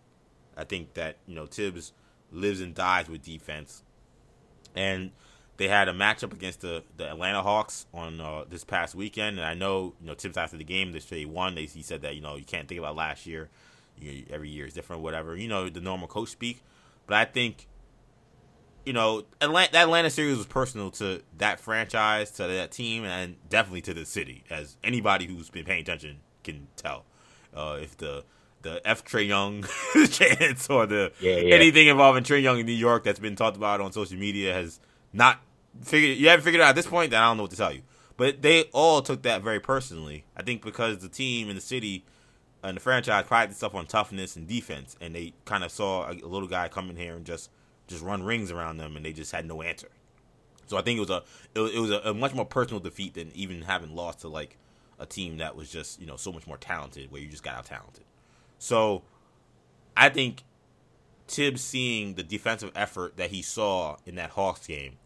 I 0.57 0.64
think 0.64 0.94
that 0.94 1.18
you 1.28 1.36
know 1.36 1.45
Tibbs 1.45 1.94
lives 2.32 2.62
and 2.62 2.74
dies 2.74 3.10
with 3.10 3.24
defense, 3.24 3.84
and 4.76 5.12
they 5.57 5.68
had 5.68 5.88
a 5.88 5.94
matchup 5.94 6.34
against 6.34 6.62
the, 6.62 6.84
the 6.98 7.10
Atlanta 7.10 7.41
Hawks 7.41 7.86
on 7.94 8.20
uh, 8.20 8.44
this 8.49 8.64
past 8.64 8.95
weekend. 8.95 9.38
And 9.38 9.45
I 9.45 9.53
know 9.53 9.94
you 9.99 10.07
know 10.07 10.14
Tibbs 10.14 10.38
after 10.38 10.57
the 10.57 10.64
game 10.64 10.91
they 10.91 10.99
say 10.99 11.20
he 11.20 11.26
won. 11.26 11.56
They 11.56 11.66
he 11.66 11.82
said 11.82 12.02
that 12.02 12.16
you 12.16 12.22
know 12.22 12.36
you 12.36 12.45
can't 12.45 12.68
think 12.68 12.80
about 12.80 12.95
last 12.95 13.26
year. 13.26 13.49
You 13.99 14.26
every 14.30 14.49
year 14.49 14.66
is 14.66 14.74
different, 14.74 15.02
whatever. 15.02 15.36
You 15.36 15.48
know 15.48 15.70
the 15.70 15.82
normal 15.82 16.07
coach 16.07 16.30
speak, 16.30 16.62
but 17.07 17.16
I 17.16 17.26
think 17.26 17.68
you 18.86 18.94
know, 18.94 19.24
Atlanta, 19.41 19.72
that 19.72 19.84
Atlanta 19.86 20.12
series 20.12 20.38
was 20.38 20.45
personal 20.45 20.91
to 20.91 21.24
that 21.40 21.60
franchise, 21.60 22.30
to 22.30 22.45
that 22.45 22.72
team, 22.72 23.03
and 23.03 23.36
definitely 23.49 23.82
to 23.82 23.95
the 23.95 24.06
city, 24.06 24.44
as 24.52 24.78
anybody 24.84 25.26
who's 25.26 25.49
been 25.49 25.66
paying 25.66 25.82
attention 25.82 26.20
can 26.46 26.68
tell. 26.76 27.06
Uh, 27.54 27.80
if 27.82 27.98
the 27.98 28.24
the 28.62 28.82
F 28.86 29.06
Trae 29.06 29.28
Young 29.28 29.64
chance 30.10 30.70
or 30.70 30.86
the 30.86 31.12
Yeah, 31.20 31.36
yeah. 31.36 31.56
anything 31.56 31.88
involving 31.88 32.24
Trae 32.24 32.42
Young 32.42 32.60
in 32.60 32.66
New 32.66 32.72
York 32.72 33.04
that's 33.04 33.20
been 33.20 33.36
talked 33.36 33.58
about 33.58 33.80
on 33.80 33.92
social 33.92 34.18
media 34.18 34.54
has 34.54 34.80
not 35.14 35.40
figured 35.82 36.18
you 36.18 36.30
haven't 36.30 36.44
figured 36.44 36.62
out 36.62 36.70
at 36.70 36.76
this 36.76 36.88
point, 36.88 37.12
then 37.12 37.22
I 37.22 37.28
don't 37.28 37.38
know 37.38 37.44
what 37.44 37.52
to 37.52 37.58
tell 37.58 37.74
you. 37.74 37.82
But 38.18 38.42
they 38.42 38.64
all 38.74 39.02
took 39.02 39.24
that 39.24 39.42
very 39.42 39.60
personally. 39.60 40.24
I 40.36 40.42
think 40.44 40.64
because 40.64 41.00
the 41.00 41.10
team 41.10 41.50
and 41.50 41.58
the 41.58 41.62
city 41.62 42.06
and 42.64 42.78
the 42.78 42.82
franchise 42.82 43.26
prided 43.28 43.52
itself 43.52 43.76
on 43.76 43.86
toughness 43.86 44.36
and 44.36 44.48
defense, 44.48 44.96
and 45.00 45.14
they 45.14 45.34
kind 45.46 45.64
of 45.64 45.72
saw 45.72 46.10
a, 46.10 46.14
little 46.14 46.48
guy 46.48 46.68
come 46.68 46.90
in 46.90 46.96
here 46.96 47.16
and 47.16 47.26
just 47.26 47.50
just 47.88 48.02
run 48.02 48.24
rings 48.24 48.52
around 48.52 48.78
them, 48.78 48.96
and 48.96 49.06
they 49.06 49.14
just 49.14 49.32
had 49.32 49.46
no 49.46 49.62
answer. 49.62 49.90
So 50.68 50.78
I 50.78 50.82
think 50.82 50.98
it 50.98 51.02
was 51.02 51.10
a 51.10 51.24
it 51.54 51.60
was, 51.60 51.74
it 51.74 51.80
was 51.80 51.92
a, 51.92 52.00
a 52.10 52.14
much 52.14 52.34
more 52.34 52.46
personal 52.46 52.80
defeat 52.80 53.14
than 53.14 53.32
even 53.36 53.62
having 53.64 53.96
lost 53.96 54.22
to 54.22 54.28
like 54.28 54.58
a 55.00 55.06
team 55.06 55.38
that 55.38 55.56
was 55.56 55.70
just 55.70 56.00
you 56.00 56.08
know 56.08 56.18
so 56.18 56.32
much 56.32 56.48
more 56.48 56.58
talented, 56.58 57.12
where 57.12 57.22
you 57.22 57.28
just 57.28 57.44
got 57.44 57.56
out 57.56 57.66
talented. 57.66 58.04
So 58.60 59.04
I 59.96 60.10
think 60.10 60.44
Tibbs 61.28 61.62
seeing 61.62 62.16
the 62.16 62.24
defensive 62.24 62.72
effort 62.76 63.18
that 63.18 63.32
he 63.32 63.42
saw 63.42 63.98
in 64.06 64.16
that 64.16 64.32
Hawks 64.32 64.68
game 64.68 64.98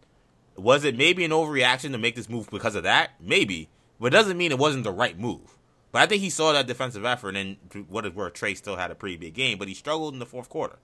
was 0.60 0.84
it 0.84 0.98
maybe 0.98 1.24
an 1.24 1.32
overreaction 1.32 1.92
to 1.92 1.98
make 1.98 2.16
this 2.16 2.30
move 2.30 2.50
because 2.50 2.76
of 2.76 2.84
that? 2.84 3.12
Maybe, 3.20 3.70
but 4.00 4.08
it 4.08 4.10
doesn't 4.18 4.38
mean 4.38 4.52
it 4.52 4.60
wasn't 4.60 4.84
the 4.84 4.92
right 4.92 5.18
move. 5.18 5.58
But 5.92 6.04
I 6.04 6.06
think 6.06 6.22
he 6.22 6.30
saw 6.30 6.52
that 6.54 6.68
defensive 6.68 7.06
effort, 7.06 7.36
and 7.36 7.58
what 7.88 8.06
is 8.06 8.14
where 8.14 8.30
Trae 8.30 8.56
still 8.56 8.76
had 8.76 8.92
a 8.92 8.96
pretty 8.96 9.18
big 9.18 9.34
game, 9.34 9.58
but 9.58 9.68
he 9.68 9.74
struggled 9.74 10.14
in 10.14 10.20
the 10.20 10.26
fourth 10.26 10.50
quarter, 10.50 10.78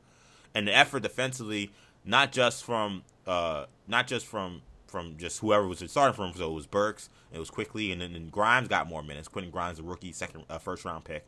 and 0.53 0.67
the 0.67 0.75
effort 0.75 1.03
defensively, 1.03 1.71
not 2.03 2.31
just 2.31 2.63
from 2.63 3.03
uh, 3.27 3.65
not 3.87 4.07
just 4.07 4.25
from 4.25 4.61
from 4.95 5.17
just 5.17 5.39
whoever 5.39 5.67
was 5.67 5.83
starting 5.91 6.15
from, 6.15 6.33
so 6.33 6.49
it 6.49 6.53
was 6.53 6.65
Burks, 6.67 7.09
it 7.33 7.37
was 7.37 7.49
Quickley, 7.49 7.91
and 7.91 7.99
then 7.99 8.15
and 8.15 8.31
Grimes 8.31 8.69
got 8.69 8.87
more 8.87 9.03
minutes. 9.03 9.27
Quentin 9.27 9.51
Grimes, 9.51 9.77
a 9.77 9.83
rookie, 9.83 10.13
second 10.13 10.45
uh, 10.49 10.57
first 10.57 10.85
round 10.85 11.03
pick, 11.03 11.25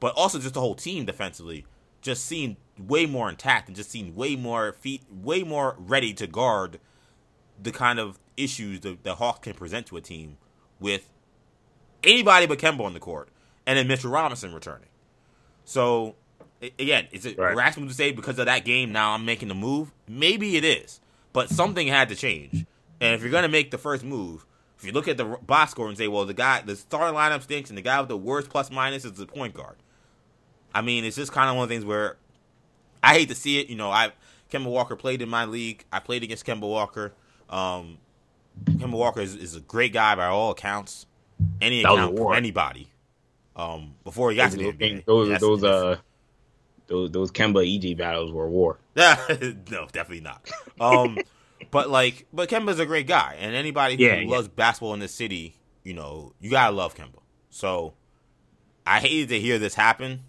but 0.00 0.14
also 0.14 0.38
just 0.38 0.54
the 0.54 0.60
whole 0.60 0.74
team 0.74 1.04
defensively 1.04 1.66
just 2.00 2.24
seemed 2.24 2.56
way 2.78 3.04
more 3.04 3.28
intact 3.28 3.68
and 3.68 3.76
just 3.76 3.90
seemed 3.90 4.16
way 4.16 4.34
more 4.34 4.72
feet, 4.72 5.02
way 5.10 5.42
more 5.42 5.76
ready 5.78 6.14
to 6.14 6.26
guard 6.26 6.80
the 7.62 7.70
kind 7.70 8.00
of 8.00 8.18
issues 8.38 8.80
that 8.80 9.04
the 9.04 9.16
Hawks 9.16 9.40
can 9.40 9.52
present 9.52 9.86
to 9.88 9.98
a 9.98 10.00
team 10.00 10.38
with 10.80 11.10
anybody 12.02 12.46
but 12.46 12.58
Kemba 12.58 12.80
on 12.80 12.94
the 12.94 12.98
court, 13.00 13.28
and 13.66 13.78
then 13.78 13.86
Mitchell 13.86 14.10
Robinson 14.10 14.54
returning. 14.54 14.88
So 15.66 16.14
again, 16.78 17.08
is 17.12 17.26
it 17.26 17.36
Right. 17.36 17.54
rational 17.54 17.88
to 17.88 17.94
say 17.94 18.10
because 18.10 18.38
of 18.38 18.46
that 18.46 18.64
game 18.64 18.90
now 18.90 19.10
I'm 19.12 19.26
making 19.26 19.48
the 19.48 19.54
move? 19.54 19.92
Maybe 20.08 20.56
it 20.56 20.64
is, 20.64 20.98
but 21.34 21.50
something 21.50 21.88
had 21.88 22.08
to 22.08 22.14
change. 22.14 22.64
And 23.02 23.14
if 23.14 23.22
you're 23.22 23.30
gonna 23.32 23.48
make 23.48 23.70
the 23.70 23.78
first 23.78 24.04
move, 24.04 24.46
if 24.78 24.84
you 24.84 24.92
look 24.92 25.08
at 25.08 25.16
the 25.16 25.24
box 25.24 25.72
score 25.72 25.88
and 25.88 25.98
say, 25.98 26.08
well, 26.08 26.24
the 26.24 26.34
guy, 26.34 26.62
the 26.62 26.76
starting 26.76 27.14
lineup 27.14 27.42
stinks, 27.42 27.68
and 27.68 27.76
the 27.76 27.82
guy 27.82 28.00
with 28.00 28.08
the 28.08 28.16
worst 28.16 28.48
plus 28.48 28.70
minus 28.70 29.04
is 29.04 29.12
the 29.12 29.26
point 29.26 29.54
guard. 29.54 29.76
I 30.74 30.82
mean, 30.82 31.04
it's 31.04 31.16
just 31.16 31.32
kind 31.32 31.50
of 31.50 31.56
one 31.56 31.64
of 31.64 31.68
the 31.68 31.74
things 31.74 31.84
where 31.84 32.16
I 33.02 33.14
hate 33.14 33.28
to 33.28 33.34
see 33.34 33.60
it. 33.60 33.68
You 33.68 33.76
know, 33.76 33.90
I 33.90 34.12
Kemba 34.50 34.66
Walker 34.66 34.96
played 34.96 35.20
in 35.20 35.28
my 35.28 35.44
league. 35.44 35.84
I 35.92 35.98
played 36.00 36.22
against 36.22 36.46
Kemba 36.46 36.62
Walker. 36.62 37.12
Um, 37.50 37.98
Kemba 38.64 38.92
Walker 38.92 39.20
is, 39.20 39.34
is 39.34 39.56
a 39.56 39.60
great 39.60 39.92
guy 39.92 40.14
by 40.14 40.26
all 40.26 40.50
accounts. 40.50 41.06
Any 41.60 41.82
That 41.82 41.92
account 41.92 42.16
from 42.16 42.34
anybody. 42.34 42.88
Um, 43.56 43.94
before 44.04 44.30
he 44.30 44.36
got 44.36 44.52
to 44.52 44.56
the 44.56 44.64
those, 44.70 44.74
NBA. 44.74 45.04
those, 45.04 45.28
That's- 45.28 45.40
those, 45.40 45.64
uh, 45.64 45.96
those, 46.86 47.10
those 47.10 47.32
Kemba 47.32 47.66
EG 47.66 47.96
battles 47.96 48.32
were 48.32 48.48
war. 48.48 48.78
no, 48.96 49.16
definitely 49.92 50.20
not. 50.20 50.48
Um, 50.80 51.18
but 51.72 51.90
like, 51.90 52.26
but 52.32 52.48
Kemba's 52.48 52.78
a 52.78 52.86
great 52.86 53.08
guy, 53.08 53.36
and 53.40 53.56
anybody 53.56 53.96
who 53.96 54.04
Yeah, 54.04 54.20
yeah. 54.20 54.30
loves 54.30 54.46
basketball 54.46 54.94
in 54.94 55.00
this 55.00 55.12
city, 55.12 55.56
you 55.82 55.92
know, 55.94 56.32
you 56.40 56.50
gotta 56.50 56.74
love 56.74 56.94
Kemba. 56.94 57.18
So, 57.50 57.94
I 58.86 59.00
hated 59.00 59.28
to 59.30 59.40
hear 59.40 59.58
this 59.58 59.74
happen. 59.74 60.20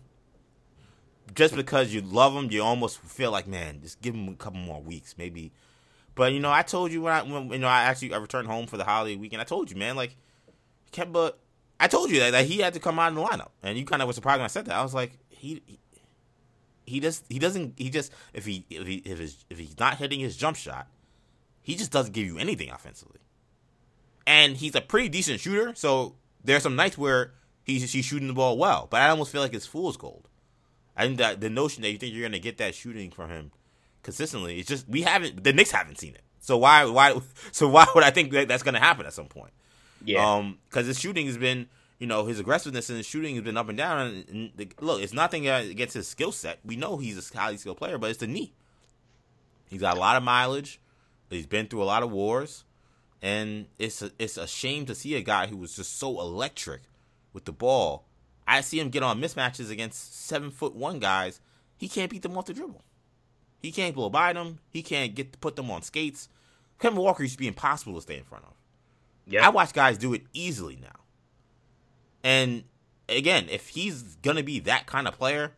Just 1.36 1.56
because 1.56 1.94
you 1.94 2.02
love 2.02 2.34
him, 2.36 2.52
you 2.52 2.62
almost 2.62 3.00
feel 3.00 3.32
like, 3.32 3.48
man, 3.48 3.80
just 3.82 4.02
give 4.02 4.14
him 4.14 4.28
a 4.30 4.36
couple 4.36 4.60
more 4.60 4.82
weeks, 4.82 5.16
maybe. 5.18 5.52
But 6.16 6.32
you 6.34 6.40
know, 6.40 6.52
I 6.52 6.62
told 6.62 6.92
you 6.92 7.02
when 7.04 7.14
I, 7.14 7.24
when 7.24 7.50
you 7.52 7.58
know, 7.60 7.68
I 7.68 7.84
actually 7.84 8.14
I 8.14 8.18
returned 8.18 8.48
home 8.48 8.68
for 8.68 8.78
the 8.78 8.84
holiday 8.84 9.16
weekend. 9.16 9.42
I 9.42 9.46
told 9.46 9.72
you, 9.72 9.78
man, 9.78 9.96
like 9.96 10.16
Kemba, 10.92 11.34
I 11.80 11.88
told 11.88 12.12
you 12.12 12.20
that, 12.20 12.32
that 12.32 12.46
he 12.46 12.60
had 12.60 12.74
to 12.76 12.80
come 12.80 13.00
out 13.00 13.08
in 13.10 13.16
the 13.16 13.22
lineup, 13.24 13.50
and 13.64 13.78
you 13.78 13.86
kind 13.86 14.02
of 14.02 14.08
were 14.08 14.14
surprised 14.14 14.38
when 14.40 14.46
I 14.46 14.48
said 14.48 14.66
that. 14.66 14.76
I 14.76 14.84
was 14.84 14.94
like, 14.94 15.18
he, 15.30 15.62
he 15.66 15.80
he 16.86 17.00
just 17.00 17.24
he 17.30 17.40
doesn't 17.40 17.74
he 17.78 17.90
just 17.90 18.12
if 18.34 18.46
he 18.46 18.66
if 18.70 18.86
he 18.86 18.96
if 18.98 19.18
his, 19.18 19.44
if 19.50 19.58
he's 19.58 19.80
not 19.80 19.98
hitting 19.98 20.20
his 20.20 20.38
jump 20.38 20.56
shot, 20.58 20.88
he 21.64 21.76
just 21.76 21.92
doesn't 21.92 22.14
give 22.14 22.26
you 22.26 22.38
anything 22.38 22.70
offensively. 22.70 23.20
And 24.28 24.56
he's 24.56 24.76
a 24.76 24.82
pretty 24.82 25.10
decent 25.10 25.40
shooter, 25.40 25.74
so 25.76 26.16
there's 26.44 26.64
some 26.64 26.76
nights 26.76 26.98
where 26.98 27.34
he's 27.64 27.92
he's 27.92 28.06
shooting 28.06 28.28
the 28.28 28.34
ball 28.34 28.58
well, 28.58 28.88
but 28.90 29.02
I 29.02 29.10
almost 29.10 29.32
feel 29.32 29.42
like 29.42 29.54
it's 29.54 29.66
fool's 29.66 29.98
gold. 29.98 30.30
I 30.96 31.06
think 31.06 31.18
that 31.18 31.42
the 31.42 31.50
notion 31.50 31.82
that 31.82 31.92
you 31.92 31.98
think 31.98 32.14
you're 32.14 32.28
gonna 32.28 32.40
get 32.40 32.58
that 32.60 32.76
shooting 32.76 33.10
from 33.10 33.30
him 33.30 33.52
consistently, 34.04 34.60
it's 34.60 34.70
just 34.70 34.88
we 34.88 35.02
haven't 35.02 35.44
the 35.44 35.52
Knicks 35.54 35.72
haven't 35.72 36.00
seen 36.00 36.14
it. 36.14 36.22
So 36.40 36.58
why 36.58 36.86
why 36.86 37.20
so 37.52 37.68
why 37.68 37.88
would 37.96 38.04
I 38.04 38.12
think 38.12 38.32
that 38.32 38.48
that's 38.48 38.64
gonna 38.64 38.80
happen 38.80 39.06
at 39.06 39.14
some 39.14 39.28
point? 39.28 39.52
Yeah. 40.06 40.36
Um, 40.36 40.60
because 40.70 40.88
his 40.88 41.00
shooting 41.00 41.26
has 41.28 41.38
been, 41.38 41.68
you 42.00 42.08
know, 42.08 42.26
his 42.26 42.40
aggressiveness 42.40 42.90
and 42.90 42.98
his 42.98 43.06
shooting 43.06 43.36
has 43.36 43.44
been 43.44 43.58
up 43.58 43.70
and 43.70 43.78
down. 43.78 44.00
And, 44.00 44.30
and 44.30 44.52
the, 44.56 44.70
look, 44.82 45.02
it's 45.02 45.14
nothing 45.14 45.48
against 45.48 45.94
his 45.94 46.08
skill 46.08 46.32
set. 46.32 46.60
We 46.66 46.76
know 46.76 46.98
he's 46.98 47.32
a 47.32 47.38
highly 47.38 47.58
skilled 47.58 47.78
player, 47.78 47.98
but 47.98 48.10
it's 48.10 48.20
the 48.20 48.28
knee. 48.28 48.54
He's 49.70 49.82
got 49.82 49.98
a 49.98 50.00
lot 50.00 50.18
of 50.18 50.24
mileage. 50.24 50.80
He's 51.34 51.46
been 51.46 51.68
through 51.68 51.84
a 51.84 51.86
lot 51.86 52.04
of 52.04 52.12
wars, 52.12 52.64
and 53.22 53.68
it's 53.80 54.02
a, 54.02 54.12
it's 54.20 54.38
a 54.38 54.48
shame 54.48 54.86
to 54.88 54.96
see 54.96 55.16
a 55.16 55.22
guy 55.22 55.48
who 55.48 55.58
was 55.58 55.76
just 55.76 55.98
so 55.98 56.20
electric 56.20 56.82
with 57.34 57.46
the 57.46 57.52
ball. 57.52 58.06
I 58.48 58.62
see 58.62 58.80
him 58.80 58.90
get 58.90 59.04
on 59.04 59.22
mismatches 59.22 59.72
against 59.72 60.26
seven 60.26 60.52
foot 60.52 60.76
one 60.76 61.00
guys. 61.00 61.40
He 61.78 61.88
can't 61.88 62.12
beat 62.12 62.22
them 62.22 62.38
off 62.38 62.46
the 62.46 62.54
dribble. 62.54 62.84
He 63.60 63.72
can't 63.72 63.96
blow 63.96 64.10
by 64.10 64.34
them. 64.34 64.60
He 64.70 64.84
can't 64.84 65.16
get 65.16 65.32
to 65.34 65.40
put 65.40 65.56
them 65.56 65.72
on 65.72 65.82
skates. 65.82 66.28
Kemba 66.80 66.96
Walker 66.96 67.24
used 67.24 67.36
to 67.36 67.40
be 67.40 67.48
impossible 67.48 67.96
to 67.96 68.02
stay 68.02 68.18
in 68.18 68.26
front 68.26 68.44
of. 68.44 68.54
yeah. 69.26 69.46
I 69.46 69.50
watch 69.50 69.72
guys 69.72 69.98
do 69.98 70.14
it 70.14 70.24
easily 70.34 70.78
now. 70.82 71.00
And 72.24 72.64
again, 73.08 73.48
if 73.50 73.70
he's 73.70 74.16
gonna 74.18 74.44
be 74.44 74.60
that 74.62 74.86
kind 74.86 75.08
of 75.08 75.18
player, 75.18 75.54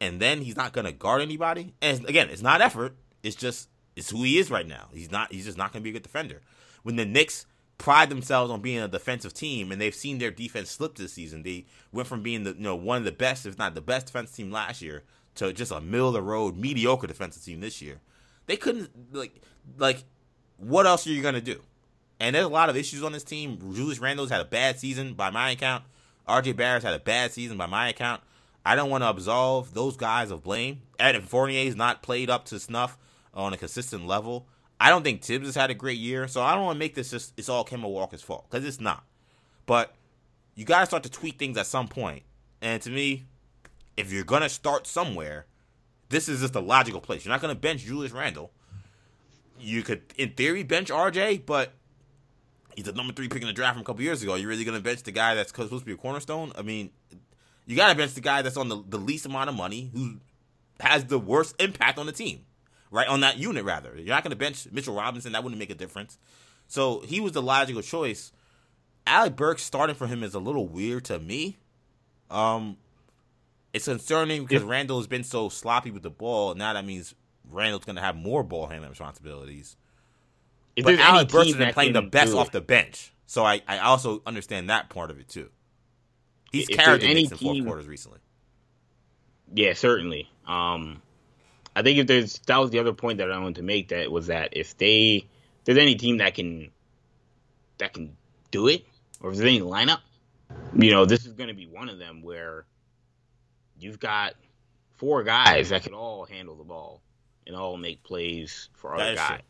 and 0.00 0.20
then 0.20 0.42
he's 0.42 0.56
not 0.56 0.72
gonna 0.72 0.92
guard 0.92 1.22
anybody, 1.22 1.74
and 1.82 2.08
again, 2.08 2.28
it's 2.30 2.42
not 2.42 2.60
effort. 2.60 2.94
It's 3.22 3.36
just 3.36 3.68
it's 4.00 4.10
who 4.10 4.22
he 4.22 4.38
is 4.38 4.50
right 4.50 4.66
now. 4.66 4.88
He's 4.94 5.10
not. 5.10 5.30
He's 5.30 5.44
just 5.44 5.58
not 5.58 5.72
gonna 5.72 5.82
be 5.82 5.90
a 5.90 5.92
good 5.92 6.02
defender. 6.02 6.40
When 6.82 6.96
the 6.96 7.04
Knicks 7.04 7.44
pride 7.76 8.08
themselves 8.08 8.50
on 8.50 8.62
being 8.62 8.78
a 8.78 8.88
defensive 8.88 9.34
team, 9.34 9.70
and 9.70 9.78
they've 9.78 9.94
seen 9.94 10.16
their 10.16 10.30
defense 10.30 10.70
slip 10.70 10.94
this 10.94 11.12
season, 11.12 11.42
they 11.42 11.66
went 11.92 12.08
from 12.08 12.22
being 12.22 12.44
the 12.44 12.54
you 12.54 12.62
know 12.62 12.74
one 12.74 12.96
of 12.96 13.04
the 13.04 13.12
best, 13.12 13.44
if 13.44 13.58
not 13.58 13.74
the 13.74 13.82
best 13.82 14.06
defensive 14.06 14.34
team 14.34 14.50
last 14.50 14.80
year, 14.80 15.02
to 15.34 15.52
just 15.52 15.70
a 15.70 15.82
middle 15.82 16.08
of 16.08 16.14
the 16.14 16.22
road 16.22 16.56
mediocre 16.56 17.06
defensive 17.06 17.44
team 17.44 17.60
this 17.60 17.82
year. 17.82 18.00
They 18.46 18.56
couldn't 18.56 18.90
like 19.12 19.34
like 19.76 20.04
what 20.56 20.86
else 20.86 21.06
are 21.06 21.10
you 21.10 21.22
gonna 21.22 21.42
do? 21.42 21.60
And 22.18 22.34
there's 22.34 22.46
a 22.46 22.48
lot 22.48 22.70
of 22.70 22.76
issues 22.76 23.02
on 23.02 23.12
this 23.12 23.24
team. 23.24 23.58
Julius 23.74 23.98
Randle's 23.98 24.30
had 24.30 24.40
a 24.40 24.46
bad 24.46 24.78
season 24.78 25.12
by 25.12 25.28
my 25.28 25.50
account. 25.50 25.84
RJ 26.26 26.56
Barrett's 26.56 26.86
had 26.86 26.94
a 26.94 26.98
bad 26.98 27.32
season 27.32 27.58
by 27.58 27.66
my 27.66 27.88
account. 27.88 28.22
I 28.64 28.76
don't 28.76 28.88
want 28.88 29.04
to 29.04 29.10
absolve 29.10 29.74
those 29.74 29.98
guys 29.98 30.30
of 30.30 30.42
blame. 30.42 30.80
Adam 30.98 31.22
Fournier's 31.22 31.76
not 31.76 32.02
played 32.02 32.30
up 32.30 32.46
to 32.46 32.58
snuff 32.58 32.96
on 33.34 33.52
a 33.52 33.56
consistent 33.56 34.06
level. 34.06 34.46
I 34.78 34.88
don't 34.88 35.02
think 35.02 35.20
Tibbs 35.20 35.46
has 35.46 35.54
had 35.54 35.70
a 35.70 35.74
great 35.74 35.98
year, 35.98 36.26
so 36.26 36.42
I 36.42 36.54
don't 36.54 36.64
want 36.64 36.76
to 36.76 36.78
make 36.78 36.94
this 36.94 37.10
just 37.10 37.34
it's 37.36 37.48
all 37.48 37.64
Kemba 37.64 37.90
Walker's 37.90 38.22
fault 38.22 38.46
because 38.50 38.64
it's 38.64 38.80
not. 38.80 39.04
But 39.66 39.94
you 40.54 40.64
got 40.64 40.80
to 40.80 40.86
start 40.86 41.02
to 41.02 41.10
tweak 41.10 41.38
things 41.38 41.56
at 41.58 41.66
some 41.66 41.88
point. 41.88 42.22
And 42.62 42.80
to 42.82 42.90
me, 42.90 43.24
if 43.96 44.12
you're 44.12 44.24
gonna 44.24 44.48
start 44.48 44.86
somewhere, 44.86 45.46
this 46.08 46.28
is 46.28 46.40
just 46.40 46.54
a 46.54 46.60
logical 46.60 47.00
place. 47.00 47.24
You're 47.24 47.32
not 47.32 47.40
gonna 47.40 47.54
bench 47.54 47.84
Julius 47.84 48.12
Randle. 48.12 48.50
You 49.58 49.82
could, 49.82 50.02
in 50.16 50.30
theory, 50.30 50.62
bench 50.62 50.88
RJ, 50.88 51.44
but 51.44 51.74
he's 52.74 52.88
a 52.88 52.92
number 52.92 53.12
three 53.12 53.28
pick 53.28 53.42
in 53.42 53.48
the 53.48 53.52
draft 53.52 53.74
from 53.74 53.82
a 53.82 53.84
couple 53.84 54.02
years 54.02 54.22
ago. 54.22 54.34
You're 54.34 54.48
really 54.48 54.64
to 54.64 54.80
bench 54.80 55.02
the 55.02 55.12
guy 55.12 55.34
that's 55.34 55.50
supposed 55.50 55.70
to 55.70 55.84
be 55.84 55.92
a 55.92 55.96
cornerstone? 55.96 56.52
I 56.56 56.62
mean, 56.62 56.90
you 57.66 57.76
got 57.76 57.90
to 57.90 57.94
bench 57.94 58.14
the 58.14 58.20
guy 58.20 58.42
that's 58.42 58.56
on 58.56 58.68
the, 58.68 58.82
the 58.88 58.98
least 58.98 59.26
amount 59.26 59.50
of 59.50 59.56
money, 59.56 59.90
who 59.92 60.16
has 60.80 61.04
the 61.04 61.18
worst 61.18 61.54
impact 61.60 61.98
on 61.98 62.06
the 62.06 62.12
team, 62.12 62.46
right? 62.90 63.06
On 63.08 63.20
that 63.20 63.38
unit, 63.38 63.64
rather. 63.64 63.94
You're 63.96 64.06
not 64.08 64.22
going 64.24 64.30
to 64.30 64.36
bench 64.36 64.66
Mitchell 64.70 64.94
Robinson. 64.94 65.32
That 65.32 65.42
wouldn't 65.42 65.58
make 65.58 65.70
a 65.70 65.74
difference. 65.74 66.18
So 66.68 67.00
he 67.00 67.20
was 67.20 67.32
the 67.32 67.42
logical 67.42 67.82
choice. 67.82 68.32
Alec 69.06 69.36
Burks 69.36 69.62
starting 69.62 69.96
for 69.96 70.06
him 70.06 70.22
is 70.22 70.34
a 70.34 70.38
little 70.38 70.68
weird 70.68 71.04
to 71.06 71.18
me. 71.18 71.58
Um, 72.30 72.76
it's 73.72 73.86
concerning 73.86 74.44
because 74.44 74.62
Yeah. 74.62 74.68
Randle 74.70 74.98
has 74.98 75.06
been 75.06 75.24
so 75.24 75.48
sloppy 75.48 75.90
with 75.90 76.02
the 76.02 76.10
ball. 76.10 76.54
Now 76.54 76.72
that 76.74 76.84
means 76.84 77.14
Randle's 77.50 77.84
going 77.84 77.96
to 77.96 78.02
have 78.02 78.14
more 78.16 78.42
ball 78.44 78.66
handling 78.68 78.90
responsibilities. 78.90 79.76
If 80.76 80.84
But 80.84 80.98
Alec 81.00 81.28
Burks 81.28 81.48
has 81.48 81.56
been 81.56 81.72
playing 81.74 81.92
the 81.92 82.02
best 82.02 82.34
off 82.34 82.52
the 82.52 82.60
bench, 82.60 83.12
so 83.26 83.44
I, 83.44 83.62
I 83.66 83.78
also 83.78 84.22
understand 84.26 84.70
that 84.70 84.88
part 84.90 85.10
of 85.10 85.18
it 85.18 85.28
too. 85.28 85.50
He's 86.52 86.68
If 86.68 86.76
carried 86.76 87.00
the 87.02 87.06
any 87.06 87.22
Knicks 87.22 87.32
in 87.32 87.38
team- 87.38 87.64
quarters 87.64 87.86
recently. 87.88 88.18
Yeah, 89.52 89.72
certainly. 89.72 90.28
Um, 90.46 91.02
I 91.74 91.82
think 91.82 91.98
if 91.98 92.06
there's 92.06 92.38
that 92.46 92.58
was 92.58 92.70
the 92.70 92.78
other 92.78 92.92
point 92.92 93.18
that 93.18 93.30
I 93.30 93.38
wanted 93.38 93.56
to 93.56 93.62
make 93.62 93.88
that 93.88 94.10
was 94.10 94.26
that 94.26 94.56
if 94.56 94.76
they 94.76 95.26
if 95.60 95.64
there's 95.64 95.78
any 95.78 95.94
team 95.94 96.18
that 96.18 96.34
can 96.34 96.70
that 97.78 97.92
can 97.92 98.16
do 98.50 98.68
it 98.68 98.84
or 99.20 99.30
if 99.30 99.36
there's 99.36 99.48
any 99.48 99.60
lineup, 99.60 100.00
you 100.76 100.90
know, 100.90 101.04
this 101.04 101.26
is 101.26 101.32
going 101.32 101.48
to 101.48 101.54
be 101.54 101.66
one 101.66 101.88
of 101.88 101.98
them 101.98 102.22
where 102.22 102.64
you've 103.78 104.00
got 104.00 104.34
four 104.96 105.22
guys 105.22 105.70
that 105.70 105.82
can 105.82 105.94
all 105.94 106.24
handle 106.24 106.56
the 106.56 106.64
ball 106.64 107.00
and 107.46 107.56
all 107.56 107.76
make 107.76 108.02
plays 108.02 108.68
for 108.74 108.94
other 108.94 109.14
guys. 109.14 109.40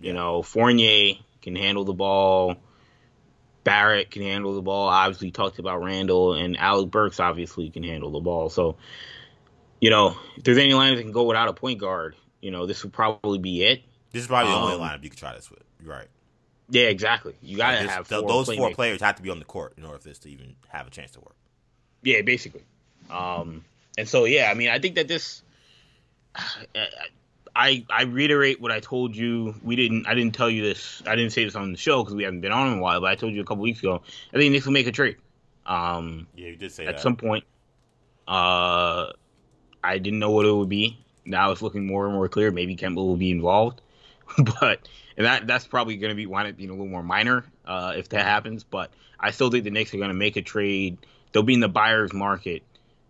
You 0.00 0.12
know, 0.12 0.42
Fournier 0.42 1.14
can 1.42 1.56
handle 1.56 1.84
the 1.84 1.92
ball. 1.92 2.56
Barrett 3.64 4.10
can 4.10 4.22
handle 4.22 4.54
the 4.54 4.62
ball. 4.62 4.88
Obviously, 4.88 5.30
talked 5.30 5.58
about 5.58 5.82
Randle 5.82 6.34
and 6.34 6.56
Alec 6.56 6.90
Burks. 6.90 7.20
Obviously, 7.20 7.68
can 7.68 7.82
handle 7.82 8.10
the 8.10 8.20
ball. 8.20 8.48
So, 8.48 8.76
you 9.80 9.90
know, 9.90 10.16
if 10.36 10.44
there's 10.44 10.58
any 10.58 10.74
line 10.74 10.94
that 10.94 11.02
can 11.02 11.12
go 11.12 11.24
without 11.24 11.48
a 11.48 11.52
point 11.52 11.80
guard, 11.80 12.16
you 12.40 12.50
know, 12.50 12.66
this 12.66 12.82
would 12.82 12.92
probably 12.92 13.38
be 13.38 13.62
it. 13.62 13.82
This 14.12 14.22
is 14.22 14.28
probably 14.28 14.52
the 14.52 14.58
only 14.58 14.74
um, 14.74 14.80
lineup 14.80 15.02
you 15.02 15.10
could 15.10 15.18
try 15.18 15.34
this 15.34 15.50
with. 15.50 15.62
You're 15.82 15.92
right. 15.92 16.08
Yeah, 16.70 16.84
exactly. 16.84 17.34
You 17.42 17.56
gotta 17.56 17.88
have 17.88 18.06
four 18.06 18.22
those 18.22 18.54
four 18.54 18.70
players 18.72 19.00
have 19.00 19.16
to 19.16 19.22
be 19.22 19.30
on 19.30 19.38
the 19.38 19.44
court 19.44 19.74
in 19.78 19.84
order 19.84 19.98
for 19.98 20.08
this 20.08 20.18
to 20.20 20.30
even 20.30 20.54
have 20.68 20.86
a 20.86 20.90
chance 20.90 21.12
to 21.12 21.20
work. 21.20 21.36
Yeah, 22.02 22.22
basically. 22.22 22.64
Um, 23.10 23.64
and 23.96 24.08
so 24.08 24.24
yeah, 24.24 24.50
I 24.50 24.54
mean, 24.54 24.68
I 24.68 24.78
think 24.78 24.96
that 24.96 25.08
this. 25.08 25.42
I 27.56 27.84
I 27.90 28.02
reiterate 28.02 28.60
what 28.60 28.70
I 28.70 28.78
told 28.78 29.16
you. 29.16 29.54
We 29.64 29.74
didn't. 29.74 30.06
I 30.06 30.14
didn't 30.14 30.34
tell 30.34 30.50
you 30.50 30.62
this. 30.62 31.02
I 31.06 31.16
didn't 31.16 31.32
say 31.32 31.44
this 31.44 31.56
on 31.56 31.72
the 31.72 31.78
show 31.78 32.04
because 32.04 32.14
we 32.14 32.22
haven't 32.22 32.40
been 32.40 32.52
on 32.52 32.68
in 32.68 32.78
a 32.78 32.80
while. 32.80 33.00
But 33.00 33.10
I 33.10 33.16
told 33.16 33.32
you 33.32 33.40
a 33.40 33.44
couple 33.44 33.62
weeks 33.62 33.80
ago. 33.80 34.02
I 34.32 34.36
think 34.36 34.52
Knicks 34.52 34.64
will 34.64 34.74
make 34.74 34.86
a 34.86 34.92
trade. 34.92 35.16
Um, 35.66 36.28
yeah, 36.36 36.48
you 36.48 36.56
did 36.56 36.70
say 36.70 36.86
at 36.86 36.96
that. 36.96 37.00
some 37.00 37.16
point. 37.16 37.44
Uh, 38.28 39.12
I 39.82 39.98
didn't 39.98 40.18
know 40.18 40.30
what 40.30 40.46
it 40.46 40.52
would 40.52 40.68
be. 40.68 40.98
Now 41.24 41.50
it's 41.50 41.62
looking 41.62 41.86
more 41.86 42.06
and 42.06 42.14
more 42.14 42.28
clear. 42.28 42.50
Maybe 42.50 42.76
Kemba 42.76 42.96
will 42.96 43.16
be 43.16 43.30
involved, 43.30 43.80
but 44.60 44.88
and 45.16 45.26
that 45.26 45.46
that's 45.46 45.66
probably 45.66 45.96
going 45.96 46.10
to 46.10 46.16
be 46.16 46.26
wind 46.26 46.48
up 46.48 46.56
being 46.56 46.70
a 46.70 46.72
little 46.72 46.86
more 46.86 47.02
minor 47.02 47.44
uh, 47.66 47.94
if 47.96 48.08
that 48.10 48.24
happens. 48.24 48.64
But 48.64 48.90
I 49.20 49.30
still 49.30 49.50
think 49.50 49.64
the 49.64 49.70
Knicks 49.70 49.92
are 49.94 49.98
going 49.98 50.08
to 50.08 50.14
make 50.14 50.36
a 50.36 50.42
trade. 50.42 50.98
They'll 51.32 51.42
be 51.42 51.54
in 51.54 51.60
the 51.60 51.68
buyer's 51.68 52.12
market 52.12 52.62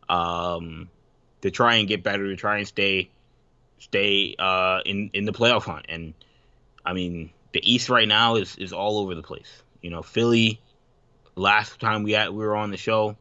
um, 0.09 0.89
to 1.43 1.51
try 1.51 1.77
and 1.77 1.87
get 1.87 2.03
better, 2.03 2.27
to 2.27 2.37
try 2.37 2.59
and 2.59 2.67
stay 2.67 3.11
stay 3.79 4.35
uh, 4.39 4.81
in 4.85 5.11
in 5.13 5.25
the 5.25 5.33
playoff 5.33 5.63
hunt. 5.63 5.87
And 5.89 6.15
I 6.85 6.93
mean, 6.93 7.31
the 7.53 7.61
East 7.63 7.89
right 7.89 8.09
now 8.09 8.37
is 8.37 8.57
is 8.57 8.73
all 8.73 8.99
over 8.99 9.15
the 9.15 9.23
place. 9.23 9.63
You 9.81 9.91
know, 9.91 10.03
Philly. 10.03 10.61
Last 11.37 11.79
time 11.79 12.03
we 12.03 12.13
had 12.13 12.31
we 12.31 12.45
were 12.45 12.57
on 12.57 12.73
the 12.73 12.77
show, 12.77 13.17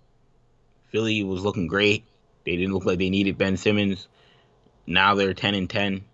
Philly 0.90 1.24
was 1.24 1.44
looking 1.44 1.68
great. 1.68 2.04
They 2.48 2.56
didn't 2.58 2.74
look 2.74 2.86
like 2.86 2.98
they 2.98 3.10
needed 3.10 3.38
Ben 3.38 3.58
Simmons. 3.58 4.08
Now 4.88 5.16
they're 5.16 5.34
ten 5.34 5.54
and 5.54 5.70
ten. 5.70 6.06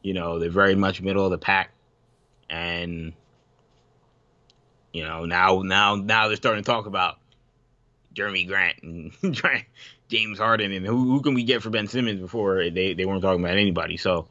You 0.00 0.14
know, 0.14 0.38
they're 0.38 0.50
very 0.50 0.76
much 0.76 1.02
middle 1.02 1.24
of 1.24 1.32
the 1.32 1.38
pack 1.38 1.72
and 2.48 3.12
you 4.92 5.02
know 5.02 5.24
now 5.24 5.62
now 5.62 5.96
now 5.96 6.28
they're 6.28 6.36
starting 6.36 6.62
to 6.62 6.70
talk 6.70 6.86
about 6.86 7.18
Jerami 8.14 8.46
Grant 8.46 8.82
and 8.82 9.12
James 10.08 10.38
Harden 10.38 10.72
and 10.72 10.86
who, 10.86 11.10
who 11.10 11.20
can 11.20 11.34
we 11.34 11.42
get 11.44 11.62
for 11.62 11.70
Ben 11.70 11.88
Simmons 11.88 12.20
before 12.20 12.70
they, 12.70 12.94
they 12.94 13.04
weren't 13.04 13.22
talking 13.22 13.44
about 13.44 13.56
anybody. 13.56 13.96
So 13.96 14.26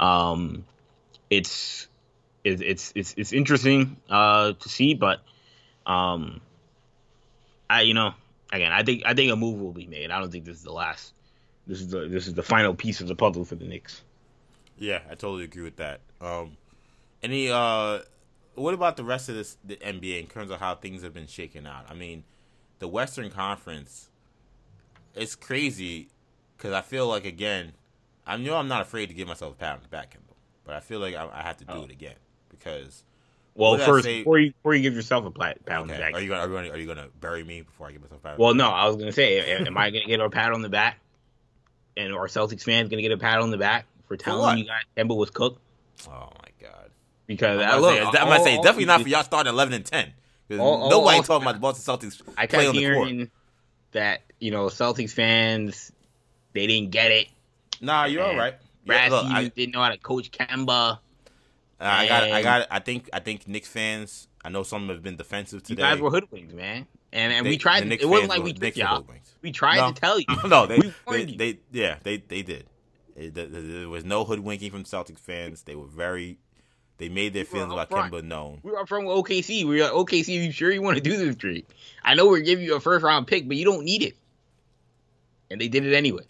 um, 0.00 0.64
it's 1.28 1.86
it's 2.42 2.92
it's 2.94 3.14
it's 3.16 3.32
interesting 3.32 3.98
uh, 4.08 4.54
to 4.54 4.68
see, 4.68 4.94
but 4.94 5.20
um, 5.86 6.40
I 7.68 7.82
you 7.82 7.94
know 7.94 8.14
again 8.52 8.72
I 8.72 8.82
think 8.82 9.02
I 9.06 9.14
think 9.14 9.32
a 9.32 9.36
move 9.36 9.60
will 9.60 9.72
be 9.72 9.86
made. 9.86 10.10
I 10.10 10.18
don't 10.20 10.30
think 10.30 10.44
this 10.44 10.56
is 10.56 10.62
the 10.62 10.72
last. 10.72 11.14
This 11.66 11.80
is 11.80 11.88
the 11.88 12.08
this 12.08 12.26
is 12.26 12.34
the 12.34 12.42
final 12.42 12.74
piece 12.74 13.00
of 13.00 13.08
the 13.08 13.14
puzzle 13.14 13.44
for 13.44 13.54
the 13.54 13.64
Knicks. 13.64 14.02
Yeah, 14.78 15.00
I 15.06 15.14
totally 15.14 15.44
agree 15.44 15.62
with 15.62 15.76
that. 15.76 16.00
Um, 16.20 16.56
any 17.22 17.50
uh, 17.50 18.00
what 18.54 18.74
about 18.74 18.96
the 18.96 19.04
rest 19.04 19.28
of 19.28 19.34
this 19.34 19.56
the 19.64 19.76
NBA 19.76 20.20
in 20.20 20.26
terms 20.26 20.50
of 20.50 20.58
how 20.58 20.74
things 20.74 21.02
have 21.02 21.14
been 21.14 21.26
shaken 21.26 21.66
out? 21.66 21.86
I 21.88 21.94
mean, 21.94 22.24
the 22.78 22.88
Western 22.88 23.30
Conference, 23.30 24.08
it's 25.14 25.36
crazy 25.36 26.08
because 26.56 26.72
I 26.72 26.80
feel 26.80 27.06
like 27.06 27.24
again, 27.24 27.72
I 28.26 28.36
know 28.36 28.56
I'm 28.56 28.68
not 28.68 28.82
afraid 28.82 29.06
to 29.06 29.14
give 29.14 29.28
myself 29.28 29.52
a 29.54 29.56
pat 29.56 29.74
on 29.74 29.82
the 29.82 29.88
back, 29.88 30.12
Kimball, 30.12 30.36
but 30.64 30.74
I 30.74 30.80
feel 30.80 30.98
like 30.98 31.14
I, 31.14 31.28
I 31.32 31.42
have 31.42 31.58
to 31.58 31.64
do 31.64 31.74
oh. 31.74 31.84
it 31.84 31.90
again 31.90 32.16
because. 32.48 33.04
Well, 33.54 33.78
first 33.78 34.06
before 34.06 34.38
you 34.38 34.52
before 34.52 34.74
you 34.74 34.82
give 34.82 34.94
yourself 34.94 35.24
a 35.26 35.30
pat, 35.30 35.64
pat 35.66 35.80
okay. 35.80 35.82
on 35.82 35.88
the 35.88 35.94
back, 35.94 36.14
are 36.14 36.20
you 36.20 36.28
gonna 36.28 36.42
are 36.42 36.48
you 36.48 36.54
gonna, 36.54 36.70
are 36.70 36.78
you 36.78 36.86
gonna 36.86 37.08
bury 37.20 37.44
me 37.44 37.62
before 37.62 37.88
I 37.88 37.92
give 37.92 38.02
myself 38.02 38.20
a 38.20 38.28
pat? 38.28 38.38
Well, 38.38 38.54
no, 38.54 38.68
I 38.68 38.86
was 38.86 38.96
gonna 38.96 39.12
say, 39.12 39.56
am 39.56 39.76
I 39.76 39.90
gonna 39.90 40.06
get 40.06 40.20
a 40.20 40.30
pat 40.30 40.52
on 40.52 40.62
the 40.62 40.68
back? 40.68 40.98
And 41.96 42.14
our 42.14 42.28
Celtics 42.28 42.62
fans 42.62 42.88
gonna 42.88 43.02
get 43.02 43.12
a 43.12 43.18
pat 43.18 43.40
on 43.40 43.50
the 43.50 43.58
back 43.58 43.86
for 44.06 44.16
telling 44.16 44.54
for 44.54 44.58
you 44.58 44.64
guys 44.64 44.82
Kemba 44.96 45.16
was 45.16 45.30
cooked? 45.30 45.60
Oh 46.08 46.10
my 46.10 46.68
god! 46.68 46.90
Because 47.26 47.60
I'm 47.60 47.80
look, 47.80 47.94
say, 47.94 48.18
I'm 48.18 48.28
gonna 48.28 48.44
say 48.44 48.56
definitely 48.56 48.84
not 48.86 49.02
for 49.02 49.08
y'all 49.08 49.24
starting 49.24 49.52
eleven 49.52 49.74
and 49.74 49.84
ten. 49.84 50.12
All, 50.58 50.90
nobody 50.90 51.18
all, 51.18 51.22
talking 51.22 51.46
about 51.46 51.54
the 51.54 51.60
Boston 51.60 52.10
Celtics. 52.10 52.22
I 52.36 52.46
kept 52.46 52.66
on 52.66 52.74
hearing 52.74 53.30
that 53.92 54.22
you 54.38 54.50
know 54.50 54.66
Celtics 54.66 55.12
fans 55.12 55.92
they 56.52 56.66
didn't 56.66 56.90
get 56.90 57.10
it. 57.10 57.28
Nah, 57.80 58.04
you're 58.04 58.22
all 58.22 58.36
right. 58.36 58.54
Brad 58.84 59.12
yeah, 59.12 59.20
I, 59.20 59.48
didn't 59.48 59.74
know 59.74 59.82
how 59.82 59.90
to 59.90 59.98
coach 59.98 60.30
Kemba. 60.30 60.98
Uh, 61.80 61.84
I 61.84 62.06
got, 62.06 62.22
I 62.24 62.42
got, 62.42 62.66
I 62.70 62.78
think, 62.78 63.08
I 63.12 63.20
think 63.20 63.48
Knicks 63.48 63.68
fans. 63.68 64.28
I 64.44 64.50
know 64.50 64.62
some 64.62 64.88
have 64.88 65.02
been 65.02 65.16
defensive 65.16 65.62
today. 65.62 65.82
You 65.82 65.88
guys 65.88 66.00
were 66.00 66.10
hoodwinked, 66.10 66.52
man, 66.52 66.86
and 67.12 67.32
and 67.32 67.46
they, 67.46 67.50
we 67.50 67.58
tried. 67.58 67.80
To, 67.80 67.92
it 67.92 68.08
wasn't 68.08 68.30
like 68.30 68.42
we 68.42 68.52
tricked 68.52 68.76
y'all. 68.76 69.06
We 69.42 69.52
tried 69.52 69.76
no, 69.76 69.92
to 69.92 70.00
tell 70.00 70.18
you. 70.18 70.26
no, 70.46 70.66
they, 70.66 70.78
they, 71.08 71.24
they, 71.24 71.58
yeah, 71.72 71.96
they, 72.02 72.18
they 72.18 72.42
did. 72.42 72.66
It, 73.16 73.34
there 73.34 73.88
was 73.88 74.04
no 74.04 74.24
hoodwinking 74.24 74.70
from 74.70 74.84
Celtics 74.84 75.18
fans. 75.18 75.62
They 75.62 75.74
were 75.74 75.86
very 75.86 76.38
they 77.00 77.08
made 77.08 77.32
their 77.32 77.46
feelings 77.46 77.72
about 77.72 77.88
Kemba 77.88 78.22
known. 78.22 78.60
We 78.62 78.74
are 78.74 78.86
from 78.86 79.04
OKC. 79.04 79.64
We 79.64 79.80
are 79.80 79.84
like, 79.84 79.92
OKC. 79.92 80.38
Are 80.38 80.44
you 80.44 80.52
sure 80.52 80.70
you 80.70 80.82
want 80.82 80.98
to 80.98 81.02
do 81.02 81.16
this 81.16 81.34
trade? 81.34 81.64
I 82.04 82.12
know 82.12 82.26
we're 82.26 82.40
giving 82.40 82.62
you 82.62 82.76
a 82.76 82.80
first 82.80 83.02
round 83.02 83.26
pick, 83.26 83.48
but 83.48 83.56
you 83.56 83.64
don't 83.64 83.84
need 83.86 84.02
it. 84.02 84.16
And 85.50 85.58
they 85.58 85.68
did 85.68 85.86
it 85.86 85.94
anyway. 85.94 86.24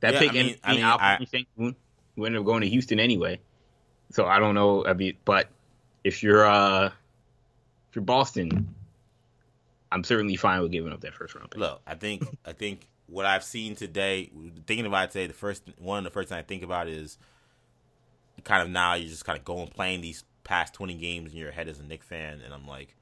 That 0.00 0.14
yeah, 0.14 0.18
pick 0.18 0.30
I 0.30 0.32
mean, 0.32 0.56
I 0.64 0.74
mean, 0.74 0.84
I, 0.84 1.74
we 2.16 2.26
ended 2.26 2.40
up 2.40 2.46
going 2.46 2.62
to 2.62 2.68
Houston 2.70 2.98
anyway. 2.98 3.38
So 4.12 4.26
I 4.26 4.38
don't 4.38 4.54
know. 4.54 4.84
But 5.24 5.48
if 6.04 6.22
you're 6.22 6.46
uh 6.46 6.86
if 6.86 7.96
you're 7.96 8.04
Boston, 8.04 8.74
I'm 9.90 10.04
certainly 10.04 10.36
fine 10.36 10.62
with 10.62 10.72
giving 10.72 10.92
up 10.92 11.00
that 11.00 11.14
first 11.14 11.34
round 11.34 11.50
pick. 11.50 11.60
Look, 11.60 11.80
I 11.86 11.94
think 11.94 12.24
I 12.46 12.52
think 12.52 12.86
what 13.06 13.26
I've 13.26 13.44
seen 13.44 13.76
today, 13.76 14.30
thinking 14.66 14.86
about 14.86 15.10
today, 15.10 15.26
the 15.26 15.34
first 15.34 15.64
one 15.78 15.98
of 15.98 16.04
the 16.04 16.10
first 16.10 16.30
thing 16.30 16.38
I 16.38 16.42
think 16.42 16.62
about 16.62 16.88
is 16.88 17.18
kind 18.44 18.62
of 18.62 18.70
now 18.70 18.94
you're 18.94 19.08
just 19.08 19.24
kind 19.24 19.38
of 19.38 19.44
going 19.44 19.68
playing 19.68 20.00
these 20.00 20.24
past 20.44 20.74
20 20.74 20.94
games 20.94 21.32
in 21.32 21.38
your 21.38 21.52
head 21.52 21.68
as 21.68 21.78
a 21.78 21.82
Knick 21.82 22.02
fan, 22.02 22.40
and 22.44 22.52
I'm 22.52 22.66
like, 22.66 22.96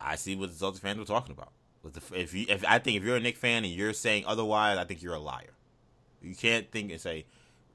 I 0.00 0.16
see 0.16 0.34
what 0.34 0.50
the 0.50 0.64
Celtics 0.64 0.80
fans 0.80 0.98
were 0.98 1.04
talking 1.04 1.32
about. 1.32 1.52
If 2.12 2.34
you, 2.34 2.46
if 2.48 2.64
I 2.66 2.78
think 2.78 2.96
if 2.96 3.04
you're 3.04 3.16
a 3.16 3.20
Knick 3.20 3.36
fan 3.36 3.64
and 3.64 3.72
you're 3.72 3.92
saying 3.92 4.24
otherwise, 4.26 4.78
I 4.78 4.84
think 4.84 5.02
you're 5.02 5.14
a 5.14 5.20
liar. 5.20 5.54
You 6.20 6.34
can't 6.34 6.70
think 6.70 6.90
and 6.90 7.00
say 7.00 7.26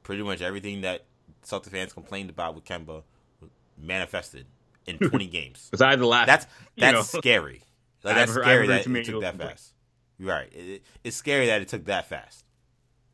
pretty 0.04 0.24
much 0.24 0.42
everything 0.42 0.82
that 0.82 1.06
Celtics 1.44 1.72
fans 1.72 1.94
complained 1.94 2.30
about 2.30 2.56
with 2.56 2.66
Kemba 2.66 3.04
manifested 3.78 4.46
in 4.86 4.98
20 5.10 5.28
games. 5.28 5.70
Besides 5.72 6.00
the 6.00 6.08
last, 6.08 6.28
that's 6.28 6.48
that's 6.78 7.10
scary. 7.10 7.64
Like, 8.04 8.16
that's 8.16 8.34
heard, 8.34 8.44
scary 8.44 8.68
that 8.68 8.88
it 8.88 9.06
took 9.06 9.22
that 9.22 9.38
fast. 9.38 9.74
Right. 10.20 10.52
It, 10.54 10.84
it's 11.04 11.16
scary 11.16 11.48
that 11.48 11.62
it 11.62 11.68
took 11.68 11.86
that 11.86 12.08
fast. 12.08 12.46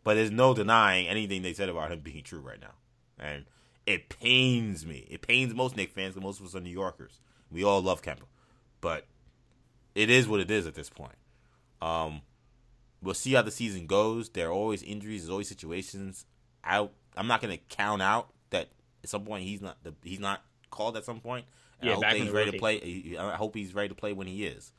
But 0.04 0.16
there's 0.16 0.32
no 0.32 0.54
denying 0.54 1.08
anything 1.08 1.42
they 1.42 1.54
said 1.54 1.70
about 1.70 1.92
him 1.92 2.00
being 2.00 2.24
true 2.24 2.40
right 2.40 2.60
now. 2.60 2.74
And 3.20 3.46
it 3.86 4.10
pains 4.10 4.86
me. 4.86 5.08
It 5.10 5.22
pains 5.22 5.54
most 5.54 5.76
Knick 5.76 5.92
fans, 5.92 6.16
and 6.16 6.24
most 6.24 6.40
of 6.40 6.46
us 6.46 6.56
are 6.56 6.60
New 6.60 6.70
Yorkers. 6.70 7.20
We 7.52 7.64
all 7.64 7.82
love 7.82 8.02
Kemba, 8.02 8.28
but 8.82 9.06
it 9.96 10.10
is 10.10 10.28
what 10.28 10.40
it 10.40 10.52
is 10.52 10.68
at 10.68 10.76
this 10.76 10.90
point. 10.90 11.16
Um, 11.82 12.22
we'll 13.02 13.16
see 13.16 13.34
how 13.34 13.42
the 13.42 13.52
season 13.52 13.88
goes. 13.88 14.30
There 14.30 14.50
are 14.50 14.52
always 14.52 14.84
injuries. 14.84 15.24
There's 15.24 15.32
always 15.32 15.50
situations. 15.50 16.26
I 16.64 16.90
I'm 17.20 17.28
not 17.28 17.42
gonna 17.42 17.58
count 17.70 18.02
out 18.02 18.30
that 18.50 18.70
at 19.04 19.10
some 19.10 19.26
point 19.26 19.44
he's 19.44 19.62
not 19.62 19.78
the, 19.84 19.94
he's 20.04 20.20
not 20.20 20.42
called 20.72 20.98
at 20.98 21.06
some 21.06 21.20
point. 21.20 21.46
yeah, 21.82 21.92
I 21.92 21.96
hope 21.96 22.18
he's 22.18 22.32
ready 22.32 22.52
to 22.52 22.58
play. 22.58 23.18
I 23.20 23.36
hope 23.36 23.56
he's 23.56 23.76
ready 23.76 23.90
to 23.90 23.96
play 23.96 24.14
when 24.14 24.28
he 24.28 24.46
is. 24.46 24.72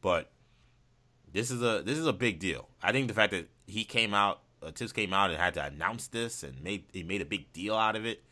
But 0.00 0.30
this 1.32 1.50
is 1.50 1.62
a 1.62 1.82
this 1.82 1.98
is 1.98 2.06
a 2.06 2.12
big 2.12 2.38
deal. 2.38 2.68
I 2.82 2.92
think 2.92 3.08
the 3.08 3.14
fact 3.14 3.32
that 3.32 3.48
he 3.66 3.84
came 3.84 4.12
out 4.12 4.40
uh, 4.64 4.70
Tibbs 4.72 4.92
came 4.92 5.12
out 5.12 5.30
and 5.30 5.38
had 5.38 5.54
to 5.54 5.64
announce 5.64 6.08
this 6.08 6.42
and 6.42 6.60
made 6.62 6.84
he 6.92 7.02
made 7.02 7.20
a 7.20 7.24
big 7.24 7.52
deal 7.52 7.76
out 7.76 7.96
of 7.96 8.06
it. 8.06 8.22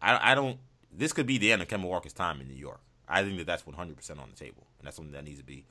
I, 0.00 0.32
I 0.32 0.34
don't. 0.34 0.58
This 0.92 1.12
could 1.12 1.26
be 1.26 1.38
the 1.38 1.52
end 1.52 1.62
of 1.62 1.68
Kemba 1.68 1.84
Walker's 1.84 2.12
time 2.12 2.40
in 2.40 2.48
New 2.48 2.54
York. 2.54 2.80
I 3.08 3.22
think 3.22 3.38
that 3.38 3.46
that's 3.46 3.66
100 3.66 3.96
percent 3.96 4.18
on 4.18 4.28
the 4.30 4.36
table, 4.36 4.66
and 4.78 4.86
that's 4.86 4.96
something 4.96 5.12
that 5.12 5.24
needs 5.24 5.38
to 5.38 5.44
be 5.44 5.64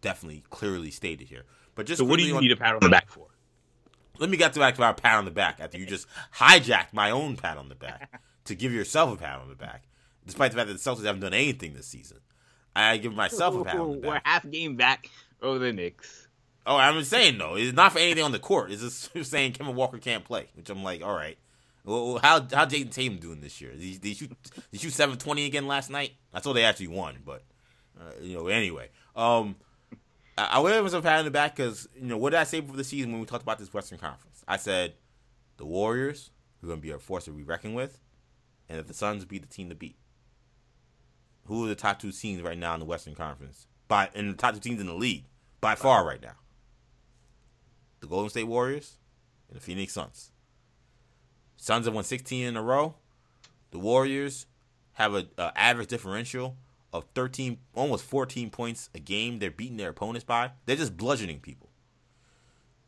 definitely 0.00 0.42
clearly 0.50 0.90
stated 0.90 1.28
here. 1.28 1.44
But 1.74 1.86
just 1.86 1.98
so, 1.98 2.04
what 2.04 2.18
do 2.18 2.24
you 2.24 2.36
on, 2.36 2.42
need 2.42 2.52
a 2.52 2.56
pat 2.56 2.74
on 2.74 2.80
the 2.80 2.88
back 2.88 3.10
for? 3.10 3.26
Let 4.22 4.30
me 4.30 4.36
get 4.36 4.52
to 4.52 4.60
back 4.60 4.76
to 4.76 4.84
our 4.84 4.94
pat 4.94 5.18
on 5.18 5.24
the 5.24 5.32
back 5.32 5.58
after 5.58 5.76
you 5.76 5.84
just 5.84 6.06
hijacked 6.36 6.92
my 6.92 7.10
own 7.10 7.36
pat 7.36 7.58
on 7.58 7.68
the 7.68 7.74
back 7.74 8.22
to 8.44 8.54
give 8.54 8.72
yourself 8.72 9.12
a 9.12 9.16
pat 9.16 9.40
on 9.40 9.48
the 9.48 9.56
back, 9.56 9.82
despite 10.24 10.52
the 10.52 10.58
fact 10.58 10.68
that 10.68 10.74
the 10.74 10.78
Celtics 10.78 11.04
haven't 11.04 11.22
done 11.22 11.34
anything 11.34 11.74
this 11.74 11.88
season. 11.88 12.18
I 12.76 12.98
give 12.98 13.12
myself 13.16 13.56
a 13.56 13.64
pat 13.64 13.80
on 13.80 13.90
the 13.90 13.96
back. 13.96 14.10
We're 14.10 14.20
half 14.24 14.48
game 14.48 14.76
back 14.76 15.10
over 15.42 15.58
the 15.58 15.72
Knicks. 15.72 16.28
Oh, 16.64 16.76
I'm 16.76 17.02
saying 17.02 17.38
though, 17.38 17.56
it's 17.56 17.72
not 17.72 17.90
for 17.90 17.98
anything 17.98 18.22
on 18.22 18.30
the 18.30 18.38
court. 18.38 18.70
It's 18.70 18.80
just 18.80 19.12
saying 19.28 19.54
Kemba 19.54 19.74
Walker 19.74 19.98
can't 19.98 20.24
play, 20.24 20.46
which 20.54 20.70
I'm 20.70 20.84
like, 20.84 21.02
all 21.02 21.14
right. 21.16 21.36
Well, 21.84 22.20
how 22.22 22.46
how 22.52 22.64
Jayson 22.66 22.90
Tatum 22.90 23.16
doing 23.16 23.40
this 23.40 23.60
year? 23.60 23.72
Did 23.72 23.80
he, 23.80 23.92
did 23.94 24.04
he 24.04 24.14
shoot 24.14 24.28
did 24.28 24.62
he 24.70 24.78
shoot 24.78 24.92
seven 24.92 25.18
twenty 25.18 25.46
again 25.46 25.66
last 25.66 25.90
night? 25.90 26.12
I 26.32 26.38
thought 26.38 26.52
they 26.52 26.62
actually 26.62 26.86
won, 26.86 27.16
but 27.26 27.42
uh, 28.00 28.12
you 28.20 28.36
know, 28.36 28.46
anyway. 28.46 28.90
Um, 29.16 29.56
I, 30.36 30.44
I 30.52 30.58
would 30.58 30.72
have 30.72 31.02
pat 31.02 31.18
in 31.20 31.24
the 31.24 31.30
back 31.30 31.56
because 31.56 31.88
you 31.94 32.06
know 32.06 32.16
what 32.16 32.30
did 32.30 32.40
I 32.40 32.44
say 32.44 32.60
before 32.60 32.76
the 32.76 32.84
season 32.84 33.12
when 33.12 33.20
we 33.20 33.26
talked 33.26 33.42
about 33.42 33.58
this 33.58 33.72
Western 33.72 33.98
Conference? 33.98 34.42
I 34.46 34.56
said 34.56 34.94
the 35.56 35.66
Warriors 35.66 36.30
are 36.62 36.66
going 36.66 36.78
to 36.78 36.82
be 36.82 36.90
a 36.90 36.98
force 36.98 37.24
to 37.26 37.30
be 37.30 37.42
reckoned 37.42 37.74
with, 37.74 38.00
and 38.68 38.78
that 38.78 38.86
the 38.86 38.94
Suns 38.94 39.24
be 39.24 39.38
the 39.38 39.46
team 39.46 39.68
to 39.68 39.74
beat. 39.74 39.96
Who 41.46 41.64
are 41.64 41.68
the 41.68 41.74
top 41.74 41.98
two 41.98 42.12
teams 42.12 42.42
right 42.42 42.58
now 42.58 42.74
in 42.74 42.80
the 42.80 42.86
Western 42.86 43.14
Conference? 43.14 43.66
By 43.88 44.10
and 44.14 44.32
the 44.32 44.36
top 44.36 44.54
two 44.54 44.60
teams 44.60 44.80
in 44.80 44.86
the 44.86 44.94
league 44.94 45.24
by 45.60 45.74
far 45.74 46.06
right 46.06 46.22
now. 46.22 46.36
The 48.00 48.06
Golden 48.06 48.30
State 48.30 48.44
Warriors 48.44 48.96
and 49.48 49.56
the 49.56 49.62
Phoenix 49.62 49.92
Suns. 49.92 50.30
Suns 51.56 51.86
have 51.86 51.94
won 51.94 52.04
16 52.04 52.44
in 52.44 52.56
a 52.56 52.62
row. 52.62 52.96
The 53.70 53.78
Warriors 53.78 54.46
have 54.94 55.14
a, 55.14 55.26
a 55.38 55.52
average 55.56 55.88
differential 55.88 56.56
of 56.92 57.06
13, 57.14 57.58
almost 57.74 58.04
14 58.04 58.50
points 58.50 58.90
a 58.94 58.98
game. 58.98 59.38
They're 59.38 59.50
beating 59.50 59.76
their 59.76 59.90
opponents 59.90 60.24
by. 60.24 60.50
They're 60.66 60.76
just 60.76 60.96
bludgeoning 60.96 61.40
people. 61.40 61.70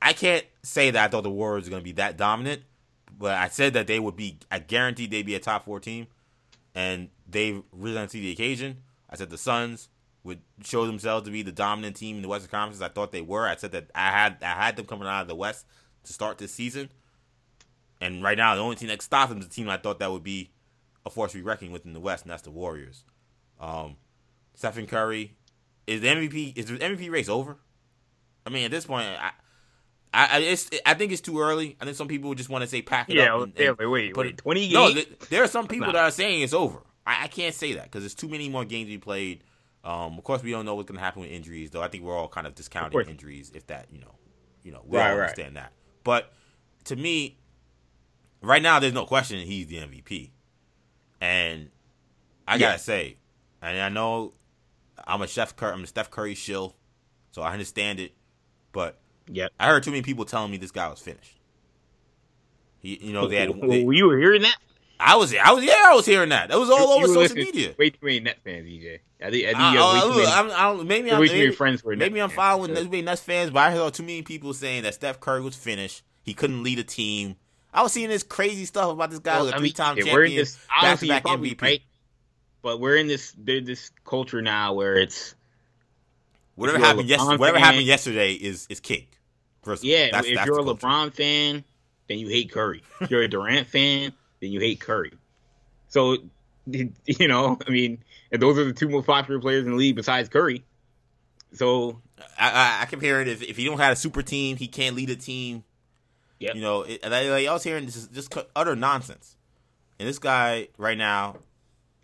I 0.03 0.13
can't 0.13 0.45
say 0.63 0.91
that 0.91 1.05
I 1.05 1.09
thought 1.09 1.23
the 1.23 1.31
Warriors 1.31 1.65
were 1.65 1.71
going 1.71 1.81
to 1.81 1.85
be 1.85 1.93
that 1.93 2.19
dominant, 2.19 2.63
but 3.19 3.35
I 3.37 3.49
said 3.49 3.73
that 3.73 3.87
they 3.87 3.99
would 3.99 4.17
be. 4.17 4.39
I 4.51 4.59
guaranteed 4.59 5.11
they'd 5.11 5.25
be 5.25 5.35
a 5.35 5.41
top 5.41 5.65
four 5.65 5.81
team, 5.81 6.09
and 6.75 7.09
they 7.27 7.63
risen 7.73 8.07
to 8.09 8.13
the 8.13 8.31
occasion. 8.31 8.83
I 9.09 9.17
said 9.17 9.31
the 9.31 9.39
Suns 9.39 9.89
would 10.23 10.41
show 10.63 10.87
themselves 10.87 11.25
to 11.27 11.31
be 11.31 11.43
the 11.43 11.53
dominant 11.53 11.97
team 11.97 12.17
in 12.17 12.23
the 12.23 12.29
Western 12.29 12.51
Conference. 12.51 12.83
I 12.83 12.89
thought 12.89 13.13
they 13.13 13.23
were. 13.23 13.47
I 13.47 13.57
said 13.57 13.73
that 13.73 13.91
I 13.95 14.11
had 14.11 14.43
I 14.43 14.53
had 14.53 14.77
them 14.77 14.87
coming 14.87 15.09
out 15.09 15.23
of 15.23 15.29
the 15.29 15.35
West 15.35 15.67
to 16.05 16.13
start 16.13 16.37
this 16.37 16.53
season. 16.53 16.91
And 18.01 18.23
right 18.23 18.37
now, 18.37 18.55
the 18.55 18.61
only 18.61 18.77
team 18.77 18.89
that 18.89 19.01
stops 19.01 19.31
them 19.31 19.39
is 19.39 19.49
the 19.49 19.55
team 19.55 19.69
I 19.71 19.79
thought 19.79 20.01
that 20.01 20.11
would 20.13 20.23
be 20.23 20.51
a 21.07 21.11
force 21.11 21.33
to 21.33 21.39
be 21.39 21.43
reckoned 21.43 21.73
with 21.73 21.87
in 21.87 21.95
the 21.95 22.01
West, 22.01 22.25
and 22.25 22.31
that's 22.31 22.43
the 22.43 22.51
Warriors. 22.51 23.05
Um, 23.65 23.97
Stephen 24.55 24.87
Curry 24.87 25.37
is 25.87 26.01
the 26.01 26.09
MVP. 26.09 26.57
Is 26.57 26.67
the 26.67 26.79
MVP 26.79 27.11
race 27.11 27.29
over? 27.29 27.57
I 28.47 28.51
mean, 28.51 28.65
at 28.65 28.71
this 28.71 28.85
point, 28.87 29.07
I, 29.07 29.31
I, 30.13 30.39
it's, 30.41 30.71
I 30.85 30.95
think 30.95 31.13
it's 31.13 31.23
too 31.23 31.41
early. 31.41 31.77
I 31.81 31.85
think 31.85 31.97
some 31.97 32.09
people 32.09 32.35
just 32.35 32.51
want 32.51 32.63
to 32.63 32.69
say 32.69 32.83
pack 32.83 33.09
it 33.09 33.17
yeah, 33.17 33.35
up. 33.35 33.43
And, 33.43 33.53
yeah, 33.57 33.73
wait, 33.79 33.87
wait, 33.87 34.17
wait, 34.17 34.39
twenty 34.39 34.69
games. 34.69 34.75
No, 34.75 35.17
there 35.31 35.43
are 35.43 35.49
some 35.49 35.67
people 35.67 35.93
that 35.93 36.05
are 36.05 36.11
saying 36.11 36.43
it's 36.43 36.53
over. 36.53 36.81
I, 37.07 37.25
I 37.25 37.29
can't 37.29 37.55
say 37.55 37.75
that 37.75 37.85
because 37.85 38.03
there's 38.03 38.15
too 38.15 38.29
many 38.29 38.49
more 38.49 38.65
games 38.65 38.87
to 38.87 38.93
be 38.93 38.99
played. 38.99 39.45
Um, 39.83 40.17
of 40.17 40.25
course, 40.25 40.43
we 40.43 40.51
don't 40.51 40.65
know 40.65 40.75
what's 40.75 40.89
going 40.89 40.99
to 40.99 41.05
happen 41.05 41.23
with 41.23 41.31
injuries, 41.31 41.71
though. 41.71 41.83
I 41.83 41.89
think 41.89 42.05
we're 42.05 42.17
all 42.17 42.29
kind 42.29 42.47
of 42.47 42.55
discounting 42.55 42.99
of 42.99 43.09
injuries, 43.09 43.53
if 43.55 43.67
that, 43.67 43.87
you 43.93 44.01
know, 44.01 44.15
you 44.63 44.73
know, 44.73 44.83
we 44.87 44.97
right, 44.97 45.11
all 45.11 45.17
right. 45.17 45.23
understand 45.25 45.57
that. 45.57 45.73
But 46.05 46.33
to 46.85 46.97
me, 46.97 47.37
right 48.41 48.63
now, 48.63 48.79
there's 48.79 48.95
no 48.95 49.05
question 49.05 49.39
he's 49.41 49.67
the 49.67 49.77
MVP. 49.77 50.31
And 51.21 51.71
I 52.49 52.55
Yeah. 52.55 52.59
gotta 52.59 52.79
say, 52.79 53.19
and 53.71 53.81
I 53.81 53.89
know 53.89 54.33
I'm 55.07 55.23
a 55.23 55.27
Chef 55.27 55.57
Curry, 55.57 55.73
I'm 55.73 55.83
a 55.85 55.87
Steph 55.87 56.11
Curry 56.11 56.35
shill, 56.35 56.75
so 57.33 57.43
I 57.43 57.53
understand 57.53 58.01
it. 58.01 58.13
But 58.73 58.99
Yep. 59.29 59.53
I 59.59 59.69
heard 59.69 59.83
too 59.83 59.91
many 59.91 60.03
people 60.03 60.25
telling 60.25 60.51
me 60.51 60.57
this 60.59 60.71
guy 60.71 60.89
was 60.89 61.01
finished. 61.01 61.39
He, 62.79 62.99
you 63.03 63.13
know, 63.13 63.27
they 63.29 63.37
had. 63.37 63.49
They- 63.61 63.81
you 63.81 64.07
were 64.07 64.19
hearing 64.19 64.43
that? 64.43 64.57
I 65.01 65.17
was, 65.17 65.35
I 65.35 65.51
was, 65.53 65.65
yeah, 65.65 65.83
I 65.87 65.95
was 65.95 66.07
hearing 66.07 66.29
that. 66.29 66.51
It 66.51 66.57
was 66.59 66.71
all 66.71 66.79
You- 66.99 67.05
over 67.05 67.07
you 67.09 67.15
social 67.15 67.37
media. 67.37 67.75
Way 67.79 67.91
too 67.91 67.99
many 68.03 68.21
Net 68.21 68.39
fans, 68.45 68.67
EJ. 68.67 69.01
I 69.23 69.31
think, 69.31 69.45
I 69.45 69.49
think 69.49 69.59
I, 69.59 69.73
you 69.73 69.79
have 69.79 69.93
way 69.93 69.99
I, 69.99 70.03
too 70.03 70.09
many. 70.11 70.27
I'm, 70.27 70.51
I 70.51 70.77
don't, 70.77 70.87
maybe 70.87 71.13
I'm, 71.13 71.21
maybe, 71.21 71.51
friends 71.53 71.83
were 71.83 71.97
maybe 71.97 72.21
I'm 72.21 72.31
following 72.31 72.75
too 72.75 72.85
many 72.85 73.03
Nets 73.03 73.21
fans, 73.23 73.51
but 73.51 73.61
I 73.61 73.75
saw 73.75 73.89
too 73.91 74.03
many 74.03 74.23
people 74.23 74.53
saying 74.53 74.83
that 74.85 74.95
Steph 74.95 75.21
Curry 75.21 75.41
was 75.41 75.57
finished. 75.57 76.03
He 76.23 76.35
couldn't 76.35 76.63
lead 76.63 76.79
a 76.79 76.85
team. 76.85 77.37
I 77.73 77.83
was 77.83 77.93
seeing 77.93 78.09
this 78.09 78.23
crazy 78.23 78.67
stuff 78.67 78.93
about 78.93 79.11
this 79.11 79.19
guy 79.19 79.37
Well, 79.37 79.45
who's 79.47 79.53
a 79.53 79.57
I 79.57 79.59
mean, 79.59 79.63
three-time 79.73 79.97
yeah, 79.99 80.05
champion, 80.05 80.37
this. 80.37 80.59
Honestly, 80.81 81.09
you're 81.09 81.17
back-to-back 81.17 81.39
MVP. 81.41 81.63
right. 81.63 81.83
But 82.65 82.81
we're 82.81 82.97
in 82.97 83.09
this 83.09 83.37
this 83.37 83.93
culture 84.05 84.41
now 84.41 84.73
where 84.73 84.97
it's 84.97 85.35
Whatever 86.55 86.77
If 86.77 86.81
you're 86.81 86.87
a 86.87 86.89
happened, 86.89 87.09
yes, 87.09 87.21
LeBron 87.21 87.39
whatever 87.39 87.59
fan- 87.59 87.65
happened 87.65 87.87
yesterday 87.87 88.33
is 88.33 88.67
is 88.71 88.81
king. 88.81 89.07
First 89.63 89.85
yeah. 89.85 90.09
that's, 90.13 90.27
if 90.27 90.37
that's 90.37 90.47
you're 90.47 90.61
a 90.61 90.65
culture. 90.65 90.87
LeBron 90.87 91.13
fan, 91.13 91.65
then 92.09 92.19
you 92.19 92.29
hate 92.29 92.51
Curry. 92.51 92.83
If 93.03 93.11
you're 93.11 93.23
a 93.23 93.29
Durant 93.29 93.67
fan, 93.67 94.15
then 94.41 94.51
you 94.51 94.61
hate 94.61 94.81
Curry. 94.81 95.13
So 95.89 96.17
you 96.67 97.29
know, 97.29 97.59
I 97.67 97.71
mean, 97.71 98.03
and 98.33 98.41
those 98.41 98.57
are 98.57 98.65
the 98.65 98.73
two 98.73 98.89
most 98.89 99.07
popular 99.07 99.41
players 99.43 99.65
in 99.65 99.73
the 99.73 99.77
league 99.77 99.97
besides 99.97 100.31
Curry. 100.31 100.65
So 101.53 102.01
I, 102.39 102.51
I, 102.51 102.83
I 102.83 102.85
compare 102.87 103.21
it 103.21 103.29
if 103.29 103.43
if 103.43 103.59
you 103.59 103.69
don't 103.69 103.79
have 103.79 103.93
a 103.93 103.97
super 103.97 104.23
team, 104.23 104.57
he 104.57 104.69
can't 104.69 104.97
lead 104.97 105.11
a 105.11 105.17
team. 105.17 105.65
Yep. 106.39 106.55
You 106.55 106.63
know, 106.63 106.83
it, 106.83 107.03
like 107.03 107.47
I 107.47 107.53
was 107.53 107.63
hearing 107.63 107.85
this 107.85 107.97
is 107.97 108.09
just 108.09 108.35
utter 108.57 108.75
nonsense. 108.75 109.37
And 109.99 110.09
this 110.09 110.19
guy 110.19 110.69
right 110.79 110.99
now, 110.99 111.37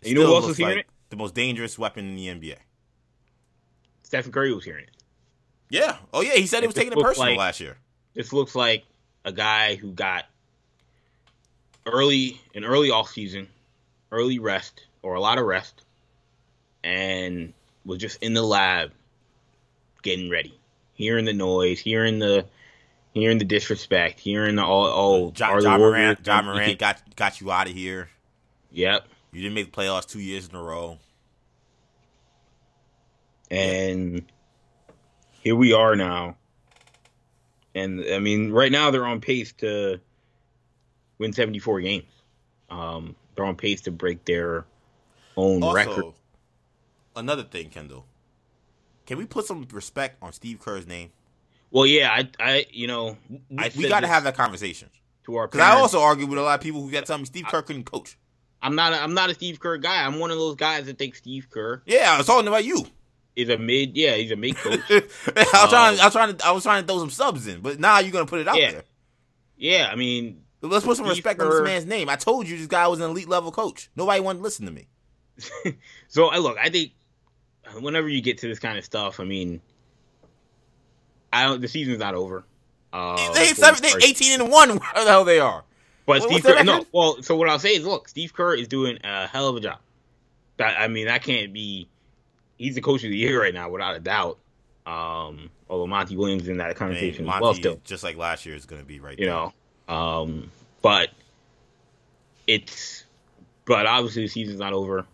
You 0.01 0.15
know 0.15 0.25
who 0.25 0.35
else 0.35 0.47
was 0.47 0.57
hearing 0.57 0.77
like 0.77 0.85
it? 0.85 0.91
The 1.09 1.15
most 1.15 1.35
dangerous 1.35 1.77
weapon 1.77 2.07
in 2.07 2.15
the 2.15 2.27
NBA. 2.27 2.57
Stephen 4.03 4.31
Curry 4.31 4.53
was 4.53 4.65
hearing 4.65 4.85
it. 4.85 5.03
Yeah. 5.69 5.97
Oh 6.13 6.21
yeah, 6.21 6.33
he 6.33 6.47
said 6.47 6.61
he 6.61 6.67
was 6.67 6.75
taking 6.75 6.91
it 6.91 6.97
looks 6.97 7.09
personal 7.09 7.29
like- 7.29 7.39
last 7.39 7.59
year. 7.59 7.77
This 8.13 8.33
looks 8.33 8.55
like 8.55 8.83
a 9.23 9.31
guy 9.31 9.75
who 9.75 9.91
got 9.91 10.25
early 11.85 12.41
an 12.53 12.65
early 12.65 12.91
off 12.91 13.09
season, 13.09 13.47
early 14.11 14.39
rest 14.39 14.85
or 15.01 15.13
a 15.13 15.21
lot 15.21 15.37
of 15.37 15.45
rest, 15.45 15.83
and 16.83 17.53
was 17.85 17.99
just 17.99 18.21
in 18.21 18.33
the 18.33 18.43
lab 18.43 18.91
getting 20.01 20.29
ready, 20.29 20.59
hearing 20.93 21.25
the 21.25 21.33
noise, 21.33 21.79
hearing 21.79 22.19
the 22.19 22.45
hearing 23.13 23.37
the 23.37 23.45
disrespect, 23.45 24.19
hearing 24.19 24.55
the 24.55 24.63
all 24.63 24.85
oh, 24.85 24.91
all 24.91 25.31
John, 25.31 25.51
are 25.51 25.61
the 25.61 25.69
Ja 25.69 25.77
Morant, 25.77 26.19
Ja 26.25 26.41
Morant 26.41 26.79
got 26.79 27.15
got 27.15 27.39
you 27.39 27.51
out 27.51 27.67
of 27.67 27.73
here. 27.73 28.09
Yep. 28.71 29.07
You 29.31 29.41
didn't 29.41 29.55
make 29.55 29.71
the 29.71 29.81
playoffs 29.81 30.07
two 30.07 30.19
years 30.19 30.47
in 30.47 30.55
a 30.55 30.61
row. 30.61 30.99
And 33.49 34.23
here 35.31 35.55
we 35.55 35.73
are 35.73 35.95
now. 35.95 36.37
And 37.73 38.03
I 38.11 38.19
mean, 38.19 38.51
right 38.51 38.71
now 38.71 38.91
they're 38.91 39.05
on 39.05 39.21
pace 39.21 39.53
to 39.53 39.99
win 41.17 41.33
74 41.33 41.81
games. 41.81 42.05
Um, 42.69 43.15
they're 43.35 43.45
on 43.45 43.55
pace 43.55 43.81
to 43.81 43.91
break 43.91 44.25
their 44.25 44.65
own 45.37 45.63
Also, 45.63 45.75
record. 45.75 46.05
another 47.15 47.43
thing, 47.43 47.69
Kendall. 47.69 48.05
Can 49.05 49.17
we 49.17 49.25
put 49.25 49.45
some 49.45 49.67
respect 49.71 50.17
on 50.21 50.31
Steve 50.33 50.59
Kerr's 50.59 50.87
name? 50.87 51.11
Well, 51.69 51.85
yeah, 51.85 52.11
I, 52.11 52.29
I, 52.39 52.65
you 52.71 52.87
know, 52.87 53.17
I 53.57 53.71
we 53.77 53.87
got 53.87 54.01
to 54.01 54.07
have 54.07 54.23
that 54.25 54.35
conversation. 54.35 54.89
to 55.25 55.35
our 55.37 55.47
Because 55.47 55.61
I 55.61 55.71
also 55.71 56.01
argue 56.01 56.25
with 56.27 56.37
a 56.37 56.41
lot 56.41 56.55
of 56.55 56.61
people 56.61 56.81
who 56.81 56.91
got 56.91 57.05
telling 57.05 57.21
me 57.21 57.25
Steve 57.25 57.45
Kerr 57.49 57.61
couldn't 57.61 57.85
coach. 57.85 58.17
I'm 58.61 58.75
not, 58.75 58.93
a, 58.93 59.01
I'm 59.01 59.13
not 59.13 59.29
a 59.29 59.33
Steve 59.33 59.59
Kerr 59.59 59.77
guy. 59.77 60.05
I'm 60.05 60.19
one 60.19 60.29
of 60.31 60.37
those 60.37 60.55
guys 60.55 60.85
that 60.85 60.97
think 60.97 61.15
Steve 61.15 61.47
Kerr 61.49 61.81
Yeah, 61.85 62.13
I 62.13 62.17
was 62.17 62.27
talking 62.27 62.47
about 62.47 62.63
you. 62.63 62.85
is 63.35 63.49
a 63.49 63.57
mid. 63.57 63.95
Yeah, 63.97 64.15
he's 64.15 64.31
a 64.31 64.35
mid 64.35 64.55
coach. 64.57 64.79
I 64.89 65.01
was 65.35 65.69
trying. 65.69 65.99
I 65.99 66.05
was 66.05 66.13
trying 66.13 66.35
to. 66.37 66.45
I 66.45 66.51
was 66.51 66.63
trying 66.63 66.83
to 66.83 66.87
throw 66.87 66.99
some 66.99 67.09
subs 67.09 67.47
in, 67.47 67.61
but 67.61 67.79
now 67.79 67.99
you're 67.99 68.11
gonna 68.11 68.25
put 68.25 68.39
it 68.41 68.47
out 68.47 68.57
Yeah. 68.59 68.71
there. 68.71 68.83
yeah, 69.57 69.89
I 69.91 69.95
mean, 69.95 70.43
Let's 70.61 70.85
put 70.85 70.95
some 70.97 71.05
Steve 71.07 71.17
respect 71.17 71.41
on 71.41 71.49
this 71.49 71.61
man's 71.63 71.85
name. 71.87 72.07
I 72.07 72.15
told 72.17 72.47
you 72.47 72.55
this 72.57 72.67
guy 72.67 72.87
was 72.87 72.99
an 72.99 73.09
elite 73.09 73.27
level 73.27 73.51
coach. 73.51 73.89
Nobody 73.95 74.19
wanted 74.21 74.39
to 74.39 74.43
listen 74.43 74.67
to 74.67 74.71
me. 74.71 74.87
so 76.07 76.27
I 76.27 76.37
look. 76.37 76.57
I 76.59 76.69
think 76.69 76.91
whenever 77.79 78.07
you 78.07 78.21
get 78.21 78.37
to 78.39 78.47
this 78.47 78.59
kind 78.59 78.77
of 78.77 78.85
stuff, 78.85 79.19
I 79.19 79.23
mean, 79.23 79.59
I 81.33 81.45
don't. 81.45 81.61
The 81.61 81.67
season's 81.67 81.97
not 81.99 82.13
over. 82.13 82.45
Uh, 82.93 83.33
they, 83.33 83.47
seven, 83.47 83.81
they 83.81 84.05
18 84.05 84.41
and 84.41 84.51
one. 84.51 84.69
Where 84.77 85.03
the 85.05 85.09
hell 85.09 85.23
they 85.23 85.39
are? 85.39 85.63
But 86.11 86.23
Steve 86.23 86.43
Kerr, 86.43 86.63
no. 86.63 86.85
Well, 86.91 87.23
so 87.23 87.37
what 87.37 87.47
I'll 87.47 87.59
say 87.59 87.75
is, 87.75 87.85
look, 87.85 88.09
Steve 88.09 88.33
Kerr 88.33 88.53
is 88.53 88.67
doing 88.67 88.99
a 89.03 89.27
hell 89.27 89.47
of 89.47 89.55
a 89.55 89.61
job. 89.61 89.79
That 90.57 90.79
I 90.79 90.87
mean, 90.87 91.07
that 91.07 91.23
can't 91.23 91.53
be. 91.53 91.87
He's 92.57 92.75
the 92.75 92.81
coach 92.81 93.03
of 93.03 93.11
the 93.11 93.17
year 93.17 93.41
right 93.41 93.53
now, 93.53 93.69
without 93.69 93.95
a 93.95 93.99
doubt. 93.99 94.37
Um, 94.85 95.49
although 95.69 95.87
Monty 95.87 96.17
Williams 96.17 96.49
in 96.49 96.57
that 96.57 96.65
I 96.65 96.67
mean, 96.67 96.75
conversation 96.75 97.25
Monty, 97.25 97.43
well, 97.43 97.53
still, 97.53 97.81
just 97.85 98.03
like 98.03 98.17
last 98.17 98.45
year, 98.45 98.55
is 98.55 98.65
gonna 98.65 98.83
be 98.83 98.99
right. 98.99 99.17
you 99.17 99.27
there. 99.27 99.33
know. 99.33 99.53
Um, 99.93 100.51
but 100.81 101.09
it's, 102.45 103.05
but 103.65 103.85
obviously 103.85 104.23
the 104.23 104.27
season's 104.27 104.59
not 104.59 104.73
over. 104.73 105.05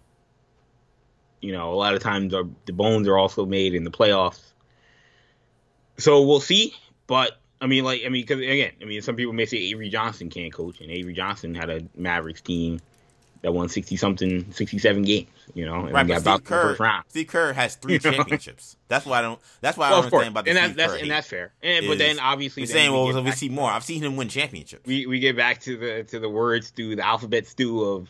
You 1.41 1.52
know, 1.52 1.74
a 1.74 1.76
lot 1.76 1.94
of 1.94 2.02
times 2.02 2.34
our, 2.34 2.45
the 2.65 2.74
bones 2.74 3.07
are 3.07 3.18
also 3.18 3.45
made 3.45 3.76
in 3.76 3.84
the 3.84 3.91
playoffs. 3.91 4.41
So 5.98 6.24
we'll 6.24 6.40
see. 6.40 6.74
But 7.06 7.38
I 7.60 7.68
mean, 7.68 7.84
like, 7.84 8.02
I 8.06 8.10
mean, 8.10 8.24
because 8.24 8.40
again, 8.40 8.72
I 8.82 8.86
mean, 8.86 9.02
some 9.02 9.16
people 9.16 9.34
may 9.34 9.46
say 9.46 9.58
Avery 9.58 9.90
Johnson 9.90 10.30
can't 10.30 10.54
coach, 10.54 10.80
and 10.82 10.92
Avery 10.92 11.14
Johnson 11.14 11.56
had 11.56 11.70
a 11.70 11.82
Mavericks 11.96 12.42
team 12.42 12.80
that 13.42 13.52
won 13.54 13.70
sixty 13.70 13.96
something, 13.98 14.52
sixty 14.52 14.78
seven 14.78 15.04
games. 15.04 15.30
You 15.56 15.66
know, 15.66 15.86
and 15.86 15.94
Right, 15.94 16.08
got 16.08 16.24
but 16.24 16.38
Steve 16.38 16.44
Kerr. 16.44 17.02
Steve 17.10 17.28
Kerr 17.28 17.54
has 17.54 17.76
three 17.82 17.98
championships. 18.00 18.78
That's 18.88 19.06
why 19.06 19.20
I 19.20 19.22
don't. 19.24 19.40
That's 19.62 19.78
why 19.78 19.88
I 19.88 19.92
Well, 19.92 20.02
don't 20.02 20.14
understand 20.14 20.32
about 20.34 20.46
the 20.46 20.52
and 20.52 20.58
Steve 20.58 20.76
that's 20.76 20.78
that's 20.78 20.94
Kerr 20.94 21.02
and 21.02 21.12
that's 21.12 21.28
fair. 21.28 21.54
And 21.64 21.88
but 21.88 21.98
then 21.98 22.20
obviously, 22.20 22.64
You're 22.64 22.68
then 22.68 22.76
saying, 22.76 22.92
we 22.92 23.14
well, 23.14 23.24
we 23.24 23.32
see 23.32 23.50
more. 23.50 23.72
I've 23.72 23.84
seen 23.84 24.04
him 24.04 24.18
win 24.18 24.30
championships. 24.30 24.86
we 24.86 25.06
we 25.08 25.20
get 25.20 25.36
back 25.36 25.62
to 25.62 25.78
the 25.78 26.04
to 26.04 26.20
the 26.20 26.30
words 26.30 26.68
stew, 26.68 26.96
the 26.96 27.06
alphabet 27.06 27.48
stew 27.48 27.84
of 27.84 28.10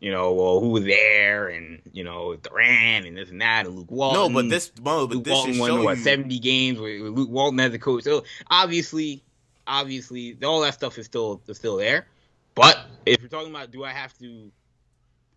you 0.00 0.12
know, 0.12 0.32
well, 0.32 0.60
who 0.60 0.68
was 0.68 0.84
there, 0.84 1.48
and 1.48 1.80
you 1.92 2.04
know, 2.04 2.36
Durant 2.36 3.06
and 3.06 3.16
this 3.16 3.30
and 3.30 3.40
that, 3.40 3.66
and 3.66 3.74
Luke 3.74 3.90
Walton. 3.90 4.32
No, 4.32 4.42
but 4.42 4.48
this, 4.48 4.70
no, 4.78 5.06
but 5.06 5.16
Luke 5.16 5.24
this 5.24 5.32
Walton 5.32 5.58
won 5.58 5.84
what 5.84 5.98
seventy 5.98 6.38
games 6.38 6.78
with, 6.78 7.02
with 7.02 7.12
Luke 7.12 7.30
Walton 7.30 7.58
as 7.60 7.74
a 7.74 7.78
coach. 7.78 8.04
So 8.04 8.24
obviously, 8.48 9.22
obviously, 9.66 10.36
all 10.44 10.60
that 10.60 10.74
stuff 10.74 10.98
is 10.98 11.06
still 11.06 11.40
is 11.48 11.56
still 11.56 11.76
there. 11.76 12.06
But 12.54 12.78
if 13.06 13.20
you're 13.20 13.28
talking 13.28 13.50
about, 13.50 13.70
do 13.70 13.84
I 13.84 13.92
have 13.92 14.16
to? 14.18 14.50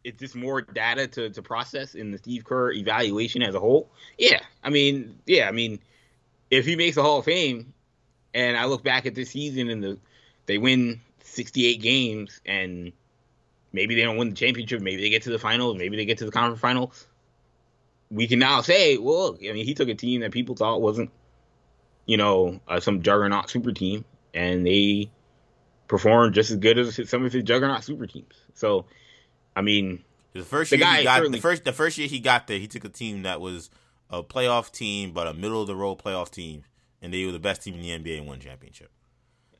Is 0.03 0.15
this 0.15 0.33
more 0.33 0.61
data 0.61 1.05
to, 1.07 1.29
to 1.29 1.41
process 1.43 1.93
in 1.93 2.11
the 2.11 2.17
Steve 2.17 2.43
Kerr 2.43 2.71
evaluation 2.71 3.43
as 3.43 3.53
a 3.53 3.59
whole? 3.59 3.91
Yeah, 4.17 4.39
I 4.63 4.71
mean, 4.71 5.19
yeah, 5.27 5.47
I 5.47 5.51
mean, 5.51 5.79
if 6.49 6.65
he 6.65 6.75
makes 6.75 6.95
the 6.95 7.03
Hall 7.03 7.19
of 7.19 7.25
Fame, 7.25 7.71
and 8.33 8.57
I 8.57 8.65
look 8.65 8.83
back 8.83 9.05
at 9.05 9.13
this 9.13 9.29
season 9.29 9.69
and 9.69 9.83
the 9.83 9.99
they 10.47 10.57
win 10.57 10.99
68 11.23 11.81
games 11.81 12.41
and 12.45 12.91
maybe 13.73 13.95
they 13.95 14.03
don't 14.03 14.17
win 14.17 14.29
the 14.29 14.35
championship, 14.35 14.81
maybe 14.81 15.01
they 15.01 15.09
get 15.09 15.23
to 15.23 15.29
the 15.29 15.39
finals, 15.39 15.77
maybe 15.77 15.97
they 15.97 16.05
get 16.05 16.17
to 16.19 16.25
the 16.25 16.31
conference 16.31 16.59
finals. 16.59 17.07
We 18.09 18.27
can 18.27 18.39
now 18.39 18.61
say, 18.61 18.97
well, 18.97 19.37
I 19.37 19.53
mean, 19.53 19.65
he 19.65 19.73
took 19.73 19.87
a 19.87 19.95
team 19.95 20.21
that 20.21 20.31
people 20.31 20.55
thought 20.55 20.81
wasn't, 20.81 21.11
you 22.05 22.17
know, 22.17 22.59
uh, 22.67 22.79
some 22.79 23.01
juggernaut 23.01 23.49
super 23.49 23.71
team, 23.71 24.03
and 24.33 24.65
they 24.65 25.09
performed 25.87 26.33
just 26.33 26.51
as 26.51 26.57
good 26.57 26.77
as 26.77 27.09
some 27.09 27.25
of 27.25 27.31
his 27.31 27.43
juggernaut 27.43 27.83
super 27.83 28.07
teams. 28.07 28.33
So, 28.53 28.85
I 29.55 29.61
mean, 29.61 30.03
The 30.33 30.43
first 30.43 30.71
The 30.71 30.77
year 30.77 30.87
he 30.87 31.03
got 31.03 31.31
the 31.31 31.39
first 31.39 31.63
the 31.63 31.73
first 31.73 31.97
year 31.97 32.07
he 32.07 32.19
got 32.19 32.47
there, 32.47 32.59
he 32.59 32.67
took 32.67 32.83
a 32.85 32.89
team 32.89 33.23
that 33.23 33.39
was 33.39 33.69
a 34.09 34.21
playoff 34.21 34.71
team, 34.71 35.11
but 35.11 35.27
a 35.27 35.33
middle 35.33 35.61
of 35.61 35.67
the 35.67 35.75
road 35.75 35.99
playoff 35.99 36.31
team, 36.31 36.63
and 37.01 37.13
they 37.13 37.25
were 37.25 37.31
the 37.31 37.39
best 37.39 37.63
team 37.63 37.75
in 37.75 37.81
the 37.81 37.89
NBA 37.89 38.17
and 38.17 38.27
won 38.27 38.39
championship. 38.39 38.91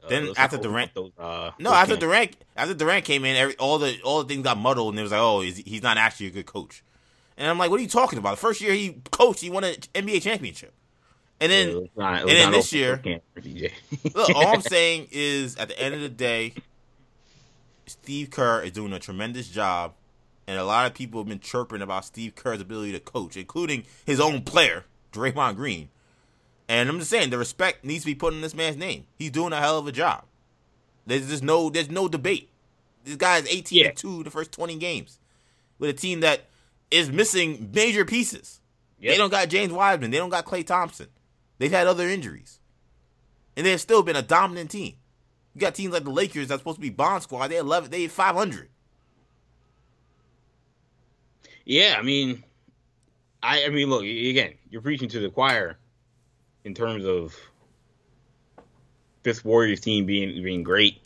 Then 0.09 0.29
uh, 0.29 0.33
after 0.37 0.57
Durant- 0.57 0.93
those, 0.95 1.11
uh, 1.19 1.51
No, 1.59 1.71
after 1.73 1.93
camps. 1.95 2.01
Durant 2.01 2.35
after 2.57 2.73
Durant 2.73 3.05
came 3.05 3.23
in, 3.25 3.35
every, 3.35 3.55
all 3.57 3.77
the 3.77 3.99
all 4.03 4.23
the 4.23 4.27
things 4.33 4.43
got 4.43 4.57
muddled, 4.57 4.93
and 4.93 4.99
it 4.99 5.03
was 5.03 5.11
like, 5.11 5.21
oh, 5.21 5.41
he's, 5.41 5.57
he's 5.57 5.83
not 5.83 5.97
actually 5.97 6.27
a 6.27 6.31
good 6.31 6.45
coach. 6.45 6.83
And 7.37 7.47
I'm 7.49 7.57
like, 7.57 7.69
what 7.71 7.79
are 7.79 7.83
you 7.83 7.89
talking 7.89 8.19
about? 8.19 8.31
The 8.31 8.41
first 8.41 8.61
year 8.61 8.73
he 8.73 8.97
coached, 9.11 9.41
he 9.41 9.49
won 9.49 9.63
an 9.63 9.75
NBA 9.95 10.21
championship. 10.21 10.73
And 11.39 11.51
then 11.51 11.69
Yeah, 11.69 11.87
not- 11.95 12.21
and 12.21 12.29
then 12.29 12.51
this 12.51 12.71
year- 12.73 12.97
those 12.97 13.03
camps 13.03 13.25
for 13.33 13.41
DJ. 13.41 13.71
Look, 14.15 14.29
all 14.35 14.47
I'm 14.47 14.61
saying 14.77 15.07
is, 15.11 15.55
at 15.57 15.67
the 15.69 15.79
end 15.79 15.95
of 15.95 16.01
the 16.01 16.09
day, 16.09 16.53
Steve 17.87 18.29
Kerr 18.29 18.61
is 18.63 18.71
doing 18.71 18.93
a 18.93 18.99
tremendous 18.99 19.47
job, 19.49 19.93
and 20.47 20.57
a 20.57 20.63
lot 20.63 20.85
of 20.87 20.93
people 20.93 21.19
have 21.21 21.27
been 21.27 21.39
chirping 21.39 21.81
about 21.81 22.05
Steve 22.05 22.35
Kerr's 22.35 22.61
ability 22.61 22.91
to 22.93 22.99
coach, 22.99 23.35
including 23.37 23.85
his 24.05 24.19
own 24.19 24.41
player, 24.43 24.85
Draymond 25.11 25.55
Green. 25.55 25.89
And 26.71 26.87
I'm 26.87 26.99
just 26.99 27.11
saying, 27.11 27.31
the 27.31 27.37
respect 27.37 27.83
needs 27.83 28.03
to 28.03 28.05
be 28.05 28.15
put 28.15 28.33
in 28.33 28.39
this 28.39 28.55
man's 28.55 28.77
name. 28.77 29.05
He's 29.17 29.29
doing 29.29 29.51
a 29.51 29.57
hell 29.57 29.77
of 29.77 29.87
a 29.87 29.91
job. 29.91 30.23
There's 31.05 31.27
just 31.27 31.43
no, 31.43 31.69
there's 31.69 31.91
no 31.91 32.07
debate. 32.07 32.49
This 33.03 33.17
guy 33.17 33.39
is 33.39 33.47
18 33.49 33.77
yeah. 33.77 33.91
two 33.91 34.23
the 34.23 34.31
first 34.31 34.53
20 34.53 34.77
games 34.77 35.19
with 35.79 35.89
a 35.89 35.93
team 35.93 36.21
that 36.21 36.45
is 36.89 37.11
missing 37.11 37.71
major 37.73 38.05
pieces. 38.05 38.61
Yep. 39.01 39.11
They 39.11 39.17
don't 39.17 39.29
got 39.29 39.49
James 39.49 39.73
Wiseman. 39.73 40.11
They 40.11 40.17
don't 40.17 40.29
got 40.29 40.45
Klay 40.45 40.65
Thompson. 40.65 41.07
They've 41.57 41.69
had 41.69 41.87
other 41.87 42.07
injuries. 42.07 42.61
And 43.57 43.65
they've 43.65 43.81
still 43.81 44.01
been 44.01 44.15
a 44.15 44.21
dominant 44.21 44.71
team. 44.71 44.93
You 45.53 45.59
got 45.59 45.75
teams 45.75 45.91
like 45.91 46.05
the 46.05 46.09
Lakers 46.09 46.47
that's 46.47 46.61
supposed 46.61 46.77
to 46.77 46.81
be 46.81 46.89
bond 46.89 47.23
squad. 47.23 47.49
They 47.49 47.57
11. 47.57 47.91
They 47.91 48.07
500. 48.07 48.69
Yeah, 51.65 51.95
I 51.99 52.01
mean, 52.01 52.45
I 53.43 53.65
I 53.65 53.69
mean, 53.69 53.89
look 53.89 54.03
again. 54.03 54.53
You're 54.69 54.81
preaching 54.81 55.09
to 55.09 55.19
the 55.19 55.29
choir 55.29 55.77
in 56.63 56.73
terms 56.73 57.05
of 57.05 57.35
this 59.23 59.43
Warriors 59.43 59.79
team 59.79 60.05
being 60.05 60.43
being 60.43 60.63
great, 60.63 61.01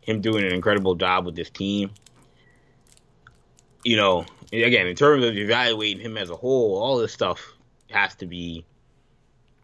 him 0.00 0.20
doing 0.20 0.44
an 0.44 0.52
incredible 0.52 0.94
job 0.94 1.26
with 1.26 1.36
this 1.36 1.50
team. 1.50 1.90
You 3.84 3.96
know, 3.96 4.24
again, 4.52 4.86
in 4.86 4.96
terms 4.96 5.24
of 5.24 5.36
evaluating 5.36 6.02
him 6.02 6.16
as 6.16 6.30
a 6.30 6.36
whole, 6.36 6.76
all 6.78 6.98
this 6.98 7.12
stuff 7.12 7.54
has 7.90 8.14
to 8.16 8.26
be, 8.26 8.64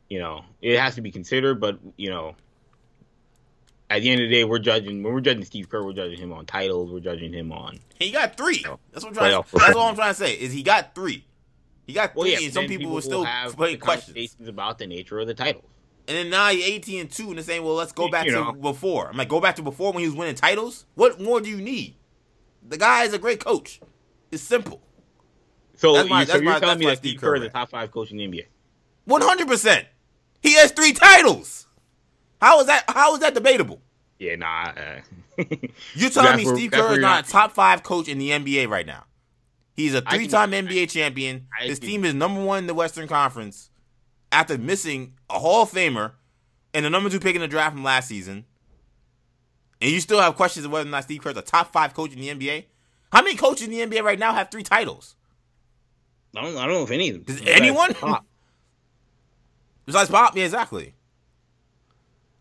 you 0.08 0.20
know, 0.20 0.44
it 0.60 0.78
has 0.78 0.94
to 0.94 1.00
be 1.00 1.10
considered. 1.10 1.60
But 1.60 1.78
you 1.96 2.10
know, 2.10 2.36
at 3.90 4.02
the 4.02 4.10
end 4.10 4.22
of 4.22 4.28
the 4.28 4.34
day, 4.34 4.44
we're 4.44 4.58
judging 4.58 5.02
when 5.02 5.12
we're 5.12 5.20
judging 5.20 5.44
Steve 5.44 5.68
Kerr, 5.68 5.84
we're 5.84 5.92
judging 5.92 6.18
him 6.18 6.32
on 6.32 6.46
titles, 6.46 6.90
we're 6.90 7.00
judging 7.00 7.32
him 7.32 7.52
on 7.52 7.78
He 7.98 8.10
got 8.10 8.36
three. 8.36 8.62
No. 8.64 8.78
That's 8.92 9.04
what 9.04 9.10
I'm 9.10 9.14
trying. 9.14 9.42
To, 9.42 9.58
that's 9.58 9.76
all 9.76 9.88
I'm 9.88 9.94
trying 9.94 10.14
to 10.14 10.18
say 10.18 10.34
is 10.34 10.52
he 10.52 10.62
got 10.62 10.94
three. 10.94 11.24
He 11.86 11.92
got 11.92 12.14
Well, 12.14 12.24
three, 12.24 12.32
yeah, 12.34 12.44
and 12.44 12.52
some 12.54 12.66
then 12.66 12.78
people, 12.78 12.92
will 12.92 13.00
still 13.02 13.24
have 13.24 13.56
putting 13.56 13.78
questions. 13.78 14.36
about 14.46 14.78
the 14.78 14.86
nature 14.86 15.18
of 15.18 15.26
the 15.26 15.34
titles. 15.34 15.64
And 16.08 16.16
then 16.16 16.30
now 16.30 16.48
you're 16.50 16.66
18 16.66 17.00
and 17.00 17.10
two, 17.10 17.28
and 17.28 17.36
they're 17.36 17.44
saying, 17.44 17.62
"Well, 17.64 17.74
let's 17.74 17.92
go 17.92 18.08
back 18.08 18.26
you 18.26 18.32
to 18.32 18.40
know. 18.44 18.52
before." 18.52 19.08
I'm 19.08 19.16
like, 19.16 19.28
"Go 19.28 19.40
back 19.40 19.56
to 19.56 19.62
before 19.62 19.92
when 19.92 20.02
he 20.02 20.08
was 20.08 20.16
winning 20.16 20.34
titles. 20.34 20.84
What 20.94 21.20
more 21.20 21.40
do 21.40 21.48
you 21.48 21.58
need? 21.58 21.94
The 22.68 22.76
guy 22.76 23.04
is 23.04 23.12
a 23.14 23.18
great 23.18 23.38
coach. 23.44 23.80
It's 24.30 24.42
simple. 24.42 24.80
So, 25.76 25.94
That's 25.94 26.08
my- 26.08 26.20
you, 26.20 26.26
so 26.26 26.32
that's 26.32 26.42
you're 26.42 26.52
my- 26.52 26.60
telling 26.60 26.78
me 26.78 26.86
that 26.86 26.98
Steve 26.98 27.20
Kerr 27.20 27.36
is 27.36 27.42
the 27.42 27.48
top 27.48 27.70
five 27.70 27.90
coach 27.90 28.10
in 28.10 28.16
the 28.16 28.24
NBA? 28.24 28.46
100. 29.04 29.48
percent 29.48 29.86
He 30.40 30.54
has 30.54 30.70
three 30.72 30.92
titles. 30.92 31.66
How 32.40 32.60
is 32.60 32.66
that? 32.66 32.84
How 32.88 33.14
is 33.14 33.20
that 33.20 33.34
debatable? 33.34 33.80
Yeah, 34.18 34.36
nah. 34.36 34.72
Uh, 34.76 35.00
You're 35.94 36.10
telling 36.10 36.36
me 36.36 36.44
Steve 36.44 36.70
Kerr 36.72 36.92
is 36.94 36.98
not- 36.98 37.28
a 37.28 37.30
top 37.30 37.52
five 37.52 37.82
coach 37.82 38.08
in 38.08 38.18
the 38.18 38.30
NBA 38.30 38.68
right 38.68 38.86
now? 38.86 39.04
He's 39.74 39.94
a 39.94 40.02
three-time 40.02 40.50
NBA 40.52 40.90
champion. 40.90 41.46
I 41.58 41.64
His 41.66 41.78
can- 41.78 41.88
team 41.88 42.04
is 42.04 42.14
number 42.14 42.42
one 42.44 42.58
in 42.58 42.66
the 42.66 42.74
Western 42.74 43.08
Conference 43.08 43.70
after 44.30 44.58
missing 44.58 45.14
a 45.30 45.38
Hall 45.38 45.62
of 45.62 45.70
Famer 45.72 46.12
and 46.74 46.84
the 46.84 46.90
number 46.90 47.08
two 47.10 47.20
pick 47.20 47.34
in 47.34 47.40
the 47.40 47.48
draft 47.48 47.74
from 47.74 47.82
last 47.84 48.08
season. 48.08 48.44
And 49.80 49.90
you 49.90 50.00
still 50.00 50.20
have 50.20 50.36
questions 50.36 50.64
of 50.66 50.72
whether 50.72 50.88
or 50.88 50.90
not 50.92 51.04
Steve 51.04 51.22
Kerr's 51.22 51.36
a 51.36 51.42
top 51.42 51.72
five 51.72 51.94
coach 51.94 52.12
in 52.12 52.20
the 52.20 52.28
NBA. 52.28 52.64
How 53.12 53.22
many 53.22 53.36
coaches 53.36 53.66
in 53.66 53.72
the 53.72 53.80
NBA 53.80 54.02
right 54.02 54.18
now 54.18 54.32
have 54.32 54.50
three 54.50 54.62
titles? 54.62 55.16
I 56.36 56.42
don't. 56.42 56.56
I 56.56 56.64
don't 56.66 56.74
know 56.74 56.82
if 56.84 56.90
any 56.90 57.10
of 57.10 57.14
them. 57.16 57.24
Does 57.36 57.46
anyone? 57.46 57.92
Pop. 57.94 58.24
Besides 59.86 60.08
Pop, 60.10 60.36
yeah, 60.36 60.44
exactly. 60.44 60.94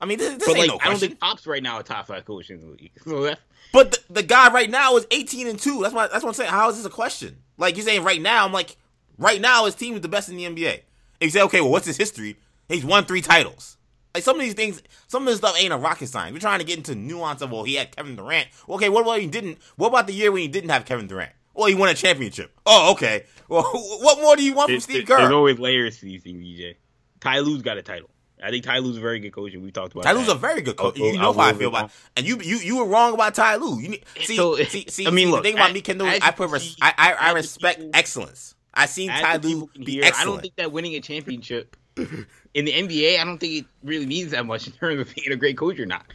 I 0.01 0.05
mean, 0.05 0.17
this, 0.17 0.33
this 0.35 0.47
But 0.47 0.57
ain't 0.57 0.59
like, 0.59 0.67
no 0.69 0.79
I 0.81 0.89
don't 0.89 0.99
think 0.99 1.19
Pop's 1.19 1.45
right 1.45 1.61
now 1.61 1.79
a 1.79 1.83
top 1.83 2.07
five 2.07 2.25
coach 2.25 2.49
in 2.49 2.59
the 2.59 2.67
league. 2.67 2.91
So 3.03 3.35
But 3.71 3.91
the, 3.91 4.13
the 4.15 4.23
guy 4.23 4.51
right 4.51 4.69
now 4.69 4.97
is 4.97 5.05
18 5.11 5.47
and 5.47 5.59
2. 5.59 5.81
That's 5.81 5.93
why 5.93 6.07
that's 6.07 6.23
what 6.23 6.29
I'm 6.29 6.33
saying. 6.33 6.49
How 6.49 6.69
is 6.69 6.77
this 6.77 6.85
a 6.85 6.89
question? 6.89 7.37
Like 7.57 7.77
you're 7.77 7.85
saying 7.85 8.03
right 8.03 8.21
now, 8.21 8.45
I'm 8.45 8.51
like, 8.51 8.75
right 9.17 9.39
now 9.39 9.65
his 9.65 9.75
team 9.75 9.93
is 9.93 10.01
the 10.01 10.07
best 10.07 10.27
in 10.29 10.37
the 10.37 10.45
NBA. 10.45 10.73
And 10.73 10.81
you 11.21 11.29
say, 11.29 11.43
okay, 11.43 11.61
well, 11.61 11.69
what's 11.69 11.85
his 11.85 11.97
history? 11.97 12.37
He's 12.67 12.83
won 12.83 13.05
three 13.05 13.21
titles. 13.21 13.77
Like 14.13 14.23
some 14.23 14.35
of 14.37 14.41
these 14.41 14.55
things, 14.55 14.81
some 15.07 15.23
of 15.23 15.27
this 15.27 15.37
stuff 15.37 15.55
ain't 15.61 15.71
a 15.71 15.77
rocket 15.77 16.07
science. 16.07 16.33
We're 16.33 16.39
trying 16.39 16.59
to 16.59 16.65
get 16.65 16.77
into 16.77 16.95
nuance 16.95 17.41
of 17.41 17.51
well, 17.51 17.63
he 17.63 17.75
had 17.75 17.95
Kevin 17.95 18.15
Durant. 18.15 18.47
Okay, 18.67 18.89
what 18.89 19.03
about 19.03 19.19
he 19.19 19.27
didn't? 19.27 19.59
What 19.77 19.89
about 19.89 20.07
the 20.07 20.13
year 20.13 20.31
when 20.31 20.41
he 20.41 20.47
didn't 20.47 20.71
have 20.71 20.85
Kevin 20.85 21.07
Durant? 21.07 21.31
Well, 21.53 21.67
he 21.67 21.75
won 21.75 21.89
a 21.89 21.93
championship. 21.93 22.51
Oh, 22.65 22.91
okay. 22.93 23.25
Well, 23.47 23.63
what 24.01 24.21
more 24.21 24.35
do 24.35 24.43
you 24.43 24.53
want 24.53 24.71
from 24.71 24.79
Steve 24.79 25.01
it- 25.03 25.07
There's 25.07 25.31
always 25.31 25.59
layers 25.59 25.99
to 25.99 26.05
these 26.05 26.23
things, 26.23 26.43
DJ. 26.43 26.75
Ty 27.19 27.39
Lue's 27.39 27.61
got 27.61 27.77
a 27.77 27.81
title. 27.81 28.09
I 28.43 28.49
think 28.49 28.63
Ty 28.63 28.79
Lue's 28.79 28.97
a 28.97 29.01
very 29.01 29.19
good 29.19 29.31
coach, 29.33 29.53
and 29.53 29.63
we 29.63 29.71
talked 29.71 29.93
about. 29.93 30.03
Ty 30.03 30.13
Lue's 30.13 30.27
that. 30.27 30.35
a 30.35 30.39
very 30.39 30.61
good 30.61 30.75
coach. 30.75 30.99
I'll- 30.99 31.05
You 31.05 31.17
know 31.19 31.33
how 31.33 31.39
I 31.41 31.53
feel 31.53 31.67
over 31.67 31.77
about, 31.77 31.91
and 32.17 32.25
you 32.25 32.39
you 32.41 32.57
you 32.57 32.77
were 32.77 32.85
wrong 32.85 33.13
about 33.13 33.35
Ty 33.35 33.55
Lue. 33.57 33.79
You 33.79 33.89
need, 33.89 34.05
see, 34.23 34.35
So, 34.35 34.55
see, 34.57 34.85
see. 34.89 35.05
I 35.07 35.11
mean, 35.11 35.27
see, 35.27 35.31
look, 35.31 35.43
the 35.43 35.49
thing 35.49 35.57
about 35.57 35.73
me, 35.73 35.81
Kendall, 35.81 36.07
as 36.07 36.21
I 36.21 36.31
put 36.31 36.49
res- 36.49 36.75
I 36.81 36.93
I, 36.97 37.13
I 37.13 37.31
respect 37.33 37.77
people- 37.79 37.91
excellence. 37.93 38.55
I 38.73 38.85
seen 38.85 39.09
As 39.09 39.21
Ty 39.21 39.37
the 39.37 39.47
Lue 39.49 39.53
people 39.53 39.67
can 39.73 39.83
be 39.83 39.91
hear, 39.93 40.03
I 40.15 40.23
don't 40.23 40.41
think 40.41 40.55
that 40.55 40.71
winning 40.71 40.95
a 40.95 41.01
championship 41.01 41.75
in 41.97 42.65
the 42.65 42.71
NBA, 42.71 43.19
I 43.19 43.23
don't 43.25 43.37
think 43.37 43.53
it 43.53 43.65
really 43.83 44.05
means 44.05 44.31
that 44.31 44.45
much 44.45 44.65
in 44.65 44.73
terms 44.73 44.99
of 45.01 45.13
being 45.13 45.31
a 45.31 45.35
great 45.35 45.57
coach 45.57 45.77
or 45.79 45.85
not. 45.85 46.05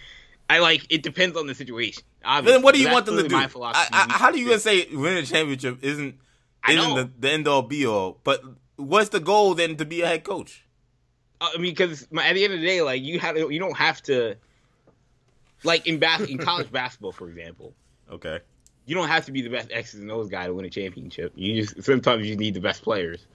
I 0.48 0.61
like 0.61 0.86
it 0.89 1.03
depends 1.03 1.36
on 1.36 1.47
the 1.47 1.55
situation. 1.55 2.03
Obviously. 2.24 2.53
then 2.57 2.62
what 2.62 2.74
do 2.74 2.81
you 2.81 2.86
That's 2.86 2.94
want 2.94 3.07
them 3.07 3.16
to 3.16 3.28
do? 3.28 3.35
my 3.36 3.44
I, 3.44 3.47
philosophy. 3.48 3.90
I, 3.93 4.07
how 4.12 4.31
do 4.31 4.39
you 4.40 4.47
gonna 4.47 4.59
say 4.59 4.86
winning 4.90 5.19
a 5.19 5.27
championship 5.27 5.78
isn't 5.82 6.16
I 6.65 6.73
isn't 6.73 6.89
know. 6.89 7.03
the, 7.05 7.11
the 7.19 7.31
end 7.31 7.47
all 7.48 7.62
be 7.62 7.85
all? 7.86 8.20
But 8.24 8.43
what's 8.77 9.11
the 9.11 9.20
goal 9.20 9.55
then 9.55 9.77
to 9.77 9.85
be 9.85 10.01
a 10.03 10.07
head 10.07 10.24
coach? 10.24 10.65
I 11.41 11.59
mean, 11.59 11.73
because 11.73 12.03
at 12.05 12.35
the 12.35 12.45
end 12.45 12.55
of 12.55 12.61
the 12.61 12.67
day, 12.67 12.83
like 12.83 13.03
you 13.03 13.19
have, 13.21 13.37
you 13.37 13.59
don't 13.59 13.77
have 13.77 14.03
to, 14.05 14.37
like 15.65 15.87
in 15.87 15.99
bas- 15.99 16.29
in 16.29 16.39
college 16.39 16.71
basketball, 16.73 17.13
for 17.13 17.29
example, 17.29 17.75
Okay. 18.11 18.41
you 18.87 18.95
don't 18.95 19.09
have 19.09 19.27
to 19.27 19.33
be 19.33 19.43
the 19.43 19.51
best 19.51 19.71
X's 19.71 20.01
and 20.01 20.11
O's 20.11 20.29
guy 20.29 20.47
to 20.47 20.55
win 20.55 20.65
a 20.65 20.71
championship. 20.71 21.33
You 21.37 21.63
just 21.63 21.83
sometimes 21.85 22.27
you 22.27 22.37
need 22.37 22.55
the 22.55 22.61
best 22.61 22.83
players. 22.83 23.27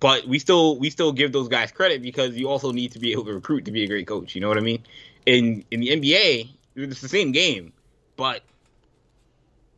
But 0.00 0.26
we 0.26 0.38
still 0.38 0.78
we 0.78 0.90
still 0.90 1.12
give 1.12 1.32
those 1.32 1.48
guys 1.48 1.72
credit 1.72 2.02
because 2.02 2.34
you 2.36 2.48
also 2.48 2.72
need 2.72 2.92
to 2.92 2.98
be 2.98 3.12
able 3.12 3.24
to 3.24 3.32
recruit 3.32 3.64
to 3.66 3.70
be 3.72 3.84
a 3.84 3.86
great 3.86 4.06
coach. 4.06 4.34
You 4.34 4.40
know 4.42 4.48
what 4.48 4.58
I 4.58 4.62
mean? 4.62 4.82
In 5.24 5.64
in 5.70 5.80
the 5.80 5.88
NBA, 5.88 6.48
it's 6.76 7.00
the 7.00 7.08
same 7.08 7.32
game, 7.32 7.72
but 8.16 8.42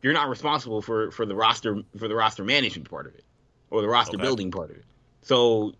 you're 0.01 0.13
not 0.13 0.27
responsible 0.27 0.81
for 0.81 1.11
for 1.11 1.25
the 1.25 1.35
roster 1.35 1.81
for 1.97 2.07
the 2.07 2.15
roster 2.15 2.43
management 2.43 2.89
part 2.89 3.07
of 3.07 3.15
it 3.15 3.23
or 3.69 3.81
the 3.81 3.87
roster 3.87 4.17
Okay. 4.17 4.23
building 4.23 4.51
part 4.51 4.69
of 4.71 4.77
it. 4.77 4.85
So 5.21 5.73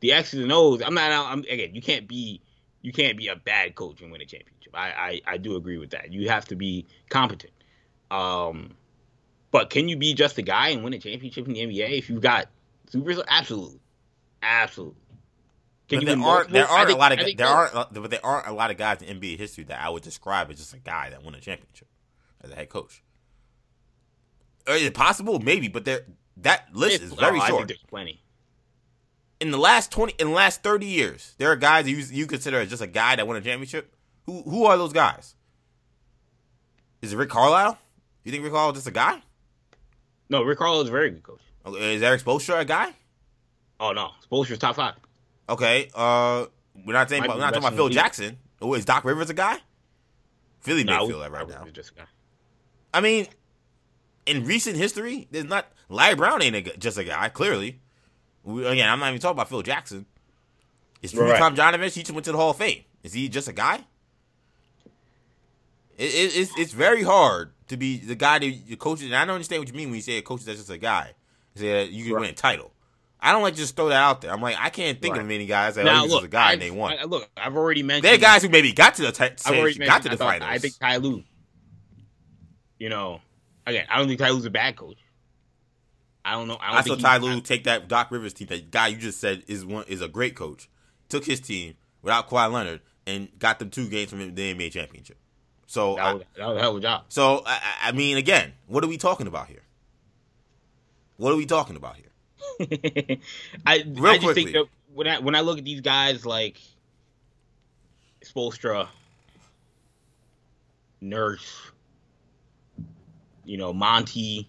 the 0.00 0.12
X's 0.12 0.42
and 0.42 0.52
O's, 0.52 0.82
I'm 0.82 0.94
not. 0.94 1.10
I'm 1.10 1.40
again. 1.40 1.74
You 1.74 1.82
can't 1.82 2.08
be 2.08 2.40
you 2.82 2.92
can't 2.92 3.16
be 3.16 3.28
a 3.28 3.36
bad 3.36 3.74
coach 3.74 4.00
and 4.00 4.12
win 4.12 4.20
a 4.20 4.26
championship. 4.26 4.72
I 4.74 5.20
I, 5.26 5.34
I 5.34 5.36
do 5.38 5.56
agree 5.56 5.78
with 5.78 5.90
that. 5.90 6.12
You 6.12 6.28
have 6.28 6.46
to 6.46 6.56
be 6.56 6.86
competent. 7.08 7.52
Um, 8.10 8.74
but 9.50 9.70
can 9.70 9.88
you 9.88 9.96
be 9.96 10.14
just 10.14 10.38
a 10.38 10.42
guy 10.42 10.68
and 10.68 10.84
win 10.84 10.94
a 10.94 10.98
championship 10.98 11.46
in 11.46 11.54
the 11.54 11.60
NBA 11.60 11.98
if 11.98 12.08
you've 12.10 12.22
got 12.22 12.48
supers? 12.90 13.20
Absolutely, 13.28 13.80
absolutely. 14.42 15.00
Can 15.88 16.00
But 16.00 16.08
you 16.08 16.16
there 16.16 16.26
aren't 16.26 16.50
there 16.50 16.66
aren't 16.66 16.90
a 16.90 16.96
lot 16.96 17.12
of 17.12 17.18
think 17.18 17.38
there 17.38 17.46
aren't 17.46 17.74
uh, 17.74 17.86
but 17.92 18.10
there 18.10 18.24
aren't 18.24 18.46
a 18.46 18.52
lot 18.52 18.70
of 18.70 18.76
guys 18.76 19.00
in 19.00 19.18
NBA 19.18 19.38
history 19.38 19.64
that 19.64 19.80
I 19.80 19.88
would 19.88 20.02
describe 20.02 20.50
as 20.50 20.58
just 20.58 20.74
a 20.74 20.78
guy 20.78 21.08
that 21.10 21.24
won 21.24 21.34
a 21.34 21.40
championship 21.40 21.88
as 22.42 22.50
a 22.50 22.54
head 22.54 22.68
coach. 22.68 23.02
Is 24.66 24.82
it 24.82 24.92
possible? 24.92 25.38
Maybe, 25.38 25.68
but 25.68 25.86
there 25.86 26.02
that 26.38 26.66
list 26.74 27.02
is 27.02 27.14
very 27.14 27.38
oh, 27.38 27.42
I 27.42 27.48
short. 27.48 27.60
think 27.60 27.68
there's 27.68 27.84
plenty. 27.88 28.20
In 29.40 29.50
the 29.52 29.58
last 29.58 29.92
twenty, 29.92 30.14
in 30.18 30.28
the 30.28 30.32
last 30.34 30.62
thirty 30.62 30.86
years, 30.86 31.34
there 31.38 31.50
are 31.50 31.56
guys 31.56 31.88
you, 31.88 31.96
you 31.96 32.26
consider 32.26 32.58
as 32.60 32.68
just 32.70 32.82
a 32.82 32.86
guy 32.88 33.14
that 33.16 33.26
won 33.26 33.36
a 33.36 33.40
championship. 33.40 33.94
Who 34.26 34.42
who 34.42 34.64
are 34.66 34.76
those 34.76 34.92
guys? 34.92 35.34
Is 37.02 37.12
it 37.12 37.16
Rick 37.16 37.30
Carlisle? 37.30 37.78
You 38.24 38.32
think 38.32 38.42
Rick 38.42 38.52
Carlisle 38.52 38.70
is 38.72 38.76
just 38.78 38.88
a 38.88 38.92
guy? 38.92 39.22
No, 40.28 40.42
Rick 40.42 40.58
Carlisle 40.58 40.82
is 40.82 40.88
a 40.88 40.92
very 40.92 41.10
good 41.10 41.22
coach. 41.22 41.40
Okay, 41.64 41.94
Is 41.94 42.02
Erik 42.02 42.22
Spoelstra 42.22 42.60
a 42.60 42.64
guy? 42.64 42.92
Oh 43.78 43.92
no, 43.92 44.10
Spoelstra's 44.28 44.58
top 44.58 44.74
five. 44.74 44.94
Okay, 45.48 45.88
uh, 45.94 46.46
we're 46.84 46.92
not 46.92 47.08
saying 47.08 47.22
Might 47.22 47.30
we're 47.30 47.38
not 47.38 47.54
talking 47.54 47.68
about 47.68 47.76
Phil. 47.76 47.88
Jackson. 47.88 48.38
Oh, 48.60 48.74
is 48.74 48.84
Doc 48.84 49.04
Rivers 49.04 49.30
a 49.30 49.34
guy? 49.34 49.58
Philly 50.60 50.82
No, 50.82 51.02
may 51.04 51.08
feel 51.12 51.20
that 51.20 51.30
right 51.30 51.48
now. 51.48 51.62
be 51.64 51.70
just 51.70 51.92
a 51.92 51.94
guy. 51.94 52.04
I 52.92 53.00
mean, 53.00 53.28
in 54.26 54.44
recent 54.44 54.76
history, 54.76 55.28
there's 55.30 55.44
not 55.44 55.66
Larry 55.88 56.16
Brown 56.16 56.42
ain't 56.42 56.56
a, 56.56 56.76
just 56.76 56.98
a 56.98 57.04
guy. 57.04 57.28
Clearly, 57.28 57.78
we, 58.48 58.66
again, 58.66 58.88
I'm 58.88 58.98
not 59.00 59.08
even 59.08 59.20
talking 59.20 59.36
about 59.36 59.48
Phil 59.48 59.62
Jackson. 59.62 60.06
Is 61.02 61.12
Trudy 61.12 61.32
Right. 61.32 61.40
Tomjanovich? 61.40 61.94
He 61.94 62.02
just 62.02 62.12
went 62.12 62.24
to 62.24 62.32
the 62.32 62.38
Hall 62.38 62.50
of 62.50 62.56
Fame. 62.56 62.82
Is 63.02 63.12
he 63.12 63.28
just 63.28 63.46
a 63.48 63.52
guy? 63.52 63.84
It, 65.96 66.04
it, 66.14 66.36
it's 66.36 66.58
it's 66.58 66.72
very 66.72 67.02
hard 67.02 67.52
to 67.68 67.76
be 67.76 67.98
the 67.98 68.14
guy 68.14 68.38
that 68.38 68.46
you 68.46 68.76
coach. 68.76 69.02
And 69.02 69.14
I 69.14 69.24
don't 69.24 69.34
understand 69.34 69.60
what 69.60 69.68
you 69.68 69.74
mean 69.74 69.88
when 69.88 69.96
you 69.96 70.02
say 70.02 70.16
a 70.18 70.22
coach 70.22 70.44
that's 70.44 70.58
just 70.58 70.70
a 70.70 70.78
guy. 70.78 71.12
You 71.54 71.60
say 71.60 71.72
that 71.72 71.90
you 71.90 72.04
can 72.04 72.14
Right. 72.14 72.20
win 72.22 72.30
a 72.30 72.34
title. 72.34 72.72
I 73.20 73.32
don't 73.32 73.42
like 73.42 73.54
to 73.54 73.60
just 73.60 73.74
throw 73.74 73.88
that 73.88 73.96
out 74.00 74.20
there. 74.20 74.32
I'm 74.32 74.40
like, 74.40 74.56
I 74.58 74.70
can't 74.70 75.00
think 75.02 75.14
Right. 75.14 75.22
of 75.22 75.26
many 75.26 75.46
guys 75.46 75.74
that 75.74 75.84
Now 75.84 76.04
are 76.04 76.06
look, 76.08 76.24
a 76.24 76.28
guy 76.28 76.48
I've, 76.48 76.52
and 76.54 76.62
they 76.62 76.70
won. 76.70 76.96
I, 76.98 77.04
look, 77.04 77.28
I've 77.36 77.56
already 77.56 77.82
mentioned. 77.82 78.04
There 78.04 78.14
are 78.14 78.18
guys 78.18 78.42
who 78.42 78.48
maybe 78.48 78.72
got 78.72 78.94
to 78.96 79.02
the 79.02 79.12
t- 79.12 79.24
I've 79.24 79.40
say, 79.40 79.58
already 79.60 79.78
got 79.78 80.02
to 80.02 80.08
the 80.08 80.14
I, 80.14 80.16
thought, 80.16 80.28
finals. 80.40 80.50
I 80.52 80.58
think 80.58 80.78
Ty 80.78 80.96
Lue. 80.98 81.24
You 82.78 82.88
know, 82.90 83.20
again, 83.66 83.86
I 83.90 83.98
don't 83.98 84.06
think 84.06 84.20
Ty 84.20 84.30
Lue's 84.30 84.44
a 84.44 84.50
bad 84.50 84.76
coach. 84.76 84.98
I 86.28 86.32
don't 86.32 86.48
know. 86.48 86.58
I, 86.60 86.68
don't 86.68 86.76
I 86.78 86.82
saw 86.82 86.96
Ty 86.96 87.16
Lue 87.18 87.40
take 87.40 87.64
that 87.64 87.88
Doc 87.88 88.10
Rivers 88.10 88.32
team. 88.34 88.48
That 88.48 88.70
guy 88.70 88.88
you 88.88 88.96
just 88.98 89.20
said 89.20 89.42
is 89.48 89.64
one 89.64 89.84
is 89.88 90.00
a 90.02 90.08
great 90.08 90.34
coach. 90.34 90.68
Took 91.08 91.24
his 91.24 91.40
team 91.40 91.74
without 92.02 92.28
Kawhi 92.28 92.50
Leonard 92.52 92.80
and 93.06 93.28
got 93.38 93.58
them 93.58 93.70
two 93.70 93.88
games 93.88 94.10
from 94.10 94.34
the 94.34 94.54
NBA 94.54 94.72
championship. 94.72 95.16
So, 95.66 95.96
That 95.96 96.04
I, 96.04 96.12
was, 96.14 96.22
that 96.36 96.46
was 96.48 96.56
a 96.56 96.60
hell 96.60 96.70
of 96.72 96.76
a 96.76 96.80
job. 96.80 97.04
so 97.08 97.42
I, 97.46 97.52
I- 97.52 97.88
I 97.88 97.92
mean, 97.92 98.16
again, 98.16 98.52
what 98.66 98.82
are 98.84 98.88
we 98.88 98.96
talking 98.98 99.26
about 99.26 99.48
here? 99.48 99.62
What 101.16 101.32
are 101.32 101.36
we 101.36 101.46
talking 101.46 101.76
about 101.76 101.96
here? 101.96 102.06
I, 103.66 103.84
Real 103.86 104.06
I 104.06 104.14
just 104.14 104.24
quickly. 104.24 104.44
think 104.44 104.54
that 104.54 104.64
when 104.94 105.06
I 105.08 105.18
when 105.18 105.34
I 105.34 105.40
look 105.40 105.58
at 105.58 105.64
these 105.64 105.80
guys 105.80 106.24
like 106.24 106.58
Spoelstra, 108.24 108.88
Nurse, 111.00 111.60
you 113.44 113.56
know 113.56 113.72
Monty, 113.72 114.48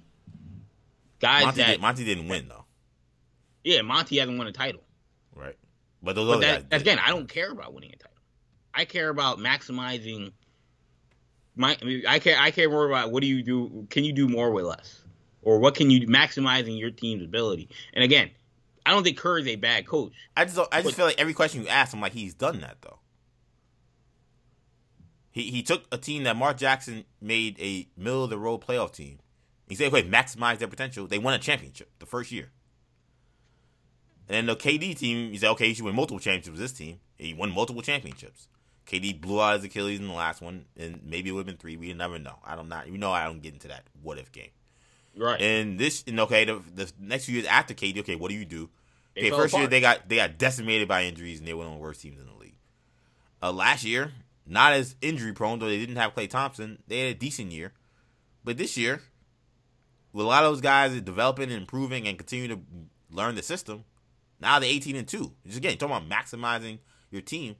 guys 1.19 1.45
Monty, 1.45 1.57
that 1.61 1.67
did, 1.71 1.81
Monty 1.81 2.05
didn't 2.05 2.27
win 2.27 2.47
though, 2.47 2.65
yeah 3.63 3.81
Monty 3.81 4.17
hasn't 4.19 4.37
won 4.37 4.47
a 4.47 4.51
title. 4.51 4.81
right? 5.35 5.55
But 6.01 6.15
those 6.15 6.27
But 6.27 6.37
other 6.37 6.45
that, 6.47 6.69
guys, 6.69 6.79
did. 6.79 6.81
again, 6.87 6.99
I 7.05 7.09
don't 7.09 7.27
care 7.27 7.51
about 7.51 7.73
winning 7.73 7.91
a 7.93 7.97
title. 7.97 8.15
I 8.73 8.85
care 8.85 9.09
about 9.09 9.37
maximizing 9.39 10.31
my. 11.55 11.77
I, 11.81 11.85
mean, 11.85 12.03
I 12.07 12.19
care. 12.19 12.37
I 12.39 12.51
care 12.51 12.69
more 12.69 12.87
about 12.89 13.11
what 13.11 13.21
do 13.21 13.27
you 13.27 13.43
do? 13.43 13.85
Can 13.89 14.05
you 14.05 14.13
do 14.13 14.29
more 14.29 14.51
with 14.51 14.63
less, 14.65 15.01
or 15.41 15.59
what 15.59 15.75
can 15.75 15.89
you 15.89 16.07
maximizing 16.07 16.79
your 16.79 16.91
team's 16.91 17.23
ability? 17.23 17.69
And 17.93 18.01
again, 18.03 18.29
I 18.85 18.91
don't 18.91 19.03
think 19.03 19.17
Kerr 19.17 19.39
is 19.39 19.47
a 19.47 19.57
bad 19.57 19.85
coach. 19.87 20.13
I 20.37 20.45
just 20.45 20.57
I 20.71 20.81
just 20.81 20.85
But- 20.85 20.93
feel 20.93 21.05
like 21.05 21.19
every 21.19 21.33
question 21.33 21.61
you 21.63 21.67
ask, 21.67 21.93
I'm 21.93 21.99
like 21.99 22.13
he's 22.13 22.33
done 22.33 22.61
that 22.61 22.77
though. 22.81 22.99
He 25.31 25.51
he 25.51 25.61
took 25.63 25.83
a 25.91 25.97
team 25.97 26.23
that 26.23 26.35
Mark 26.37 26.57
Jackson 26.57 27.05
made 27.21 27.59
a 27.59 27.87
middle 27.97 28.23
of 28.23 28.29
the 28.29 28.37
road 28.37 28.61
playoff 28.61 28.93
team. 28.93 29.19
He 29.69 29.75
said, 29.75 29.93
"Okay, 29.93 30.03
maximize 30.03 30.57
their 30.57 30.67
potential." 30.67 31.07
They 31.07 31.19
won 31.19 31.33
a 31.33 31.39
championship 31.39 31.91
the 31.99 32.05
first 32.05 32.31
year. 32.31 32.49
And 34.27 34.35
then 34.35 34.45
the 34.47 34.55
KD 34.55 34.97
team, 34.97 35.31
he 35.31 35.37
said, 35.37 35.51
"Okay, 35.51 35.67
you 35.67 35.75
should 35.75 35.85
win 35.85 35.95
multiple 35.95 36.19
championships." 36.19 36.51
with 36.51 36.59
This 36.59 36.73
team, 36.73 36.99
he 37.17 37.33
won 37.33 37.51
multiple 37.51 37.81
championships. 37.81 38.47
KD 38.85 39.21
blew 39.21 39.39
out 39.39 39.55
his 39.55 39.63
Achilles 39.63 39.99
in 39.99 40.07
the 40.07 40.13
last 40.13 40.41
one, 40.41 40.65
and 40.75 41.01
maybe 41.03 41.29
it 41.29 41.33
would 41.33 41.41
have 41.41 41.45
been 41.45 41.57
three. 41.57 41.77
We 41.77 41.93
never 41.93 42.17
know. 42.17 42.39
I 42.43 42.55
don't 42.55 42.67
not. 42.67 42.87
You 42.87 42.97
know, 42.97 43.11
I 43.11 43.25
don't 43.25 43.41
get 43.41 43.53
into 43.53 43.67
that 43.69 43.83
what 44.01 44.17
if 44.17 44.31
game. 44.31 44.49
Right. 45.15 45.39
And 45.39 45.79
this, 45.79 46.03
and 46.07 46.19
okay, 46.21 46.45
the, 46.45 46.61
the 46.73 46.91
next 46.99 47.25
few 47.25 47.35
years 47.35 47.47
after 47.47 47.73
KD, 47.73 47.99
okay, 47.99 48.15
what 48.15 48.29
do 48.29 48.35
you 48.35 48.45
do? 48.45 48.69
They 49.15 49.27
Okay, 49.27 49.29
first 49.31 49.57
year 49.57 49.67
they 49.67 49.81
got 49.81 50.07
they 50.07 50.15
got 50.15 50.37
decimated 50.37 50.87
by 50.87 51.03
injuries 51.03 51.39
and 51.39 51.47
they 51.47 51.53
were 51.53 51.65
one 51.65 51.73
of 51.73 51.73
the 51.73 51.79
worst 51.79 52.01
teams 52.01 52.19
in 52.19 52.25
the 52.25 52.33
league. 52.33 52.55
Uh, 53.41 53.51
last 53.51 53.83
year, 53.83 54.11
not 54.45 54.73
as 54.73 54.95
injury 55.01 55.33
prone, 55.33 55.59
though 55.59 55.67
they 55.67 55.79
didn't 55.79 55.97
have 55.97 56.15
Klay 56.15 56.29
Thompson. 56.29 56.81
They 56.87 56.99
had 56.99 57.15
a 57.15 57.19
decent 57.19 57.51
year, 57.51 57.73
but 58.43 58.57
this 58.57 58.77
year, 58.77 59.01
with 60.13 60.25
a 60.25 60.27
lot 60.29 60.43
of 60.43 60.51
those 60.51 60.61
guys 60.61 60.99
developing 61.01 61.45
and 61.45 61.61
improving 61.61 62.07
and 62.07 62.17
continue 62.17 62.47
to 62.47 62.59
learn 63.11 63.35
the 63.35 63.43
system, 63.43 63.83
now 64.39 64.59
they're 64.59 64.69
eighteen 64.69 64.95
and 64.95 65.07
two. 65.07 65.33
Just 65.45 65.57
again, 65.57 65.77
talking 65.77 65.95
about 65.95 66.09
maximizing 66.09 66.79
your 67.11 67.21
team. 67.21 67.55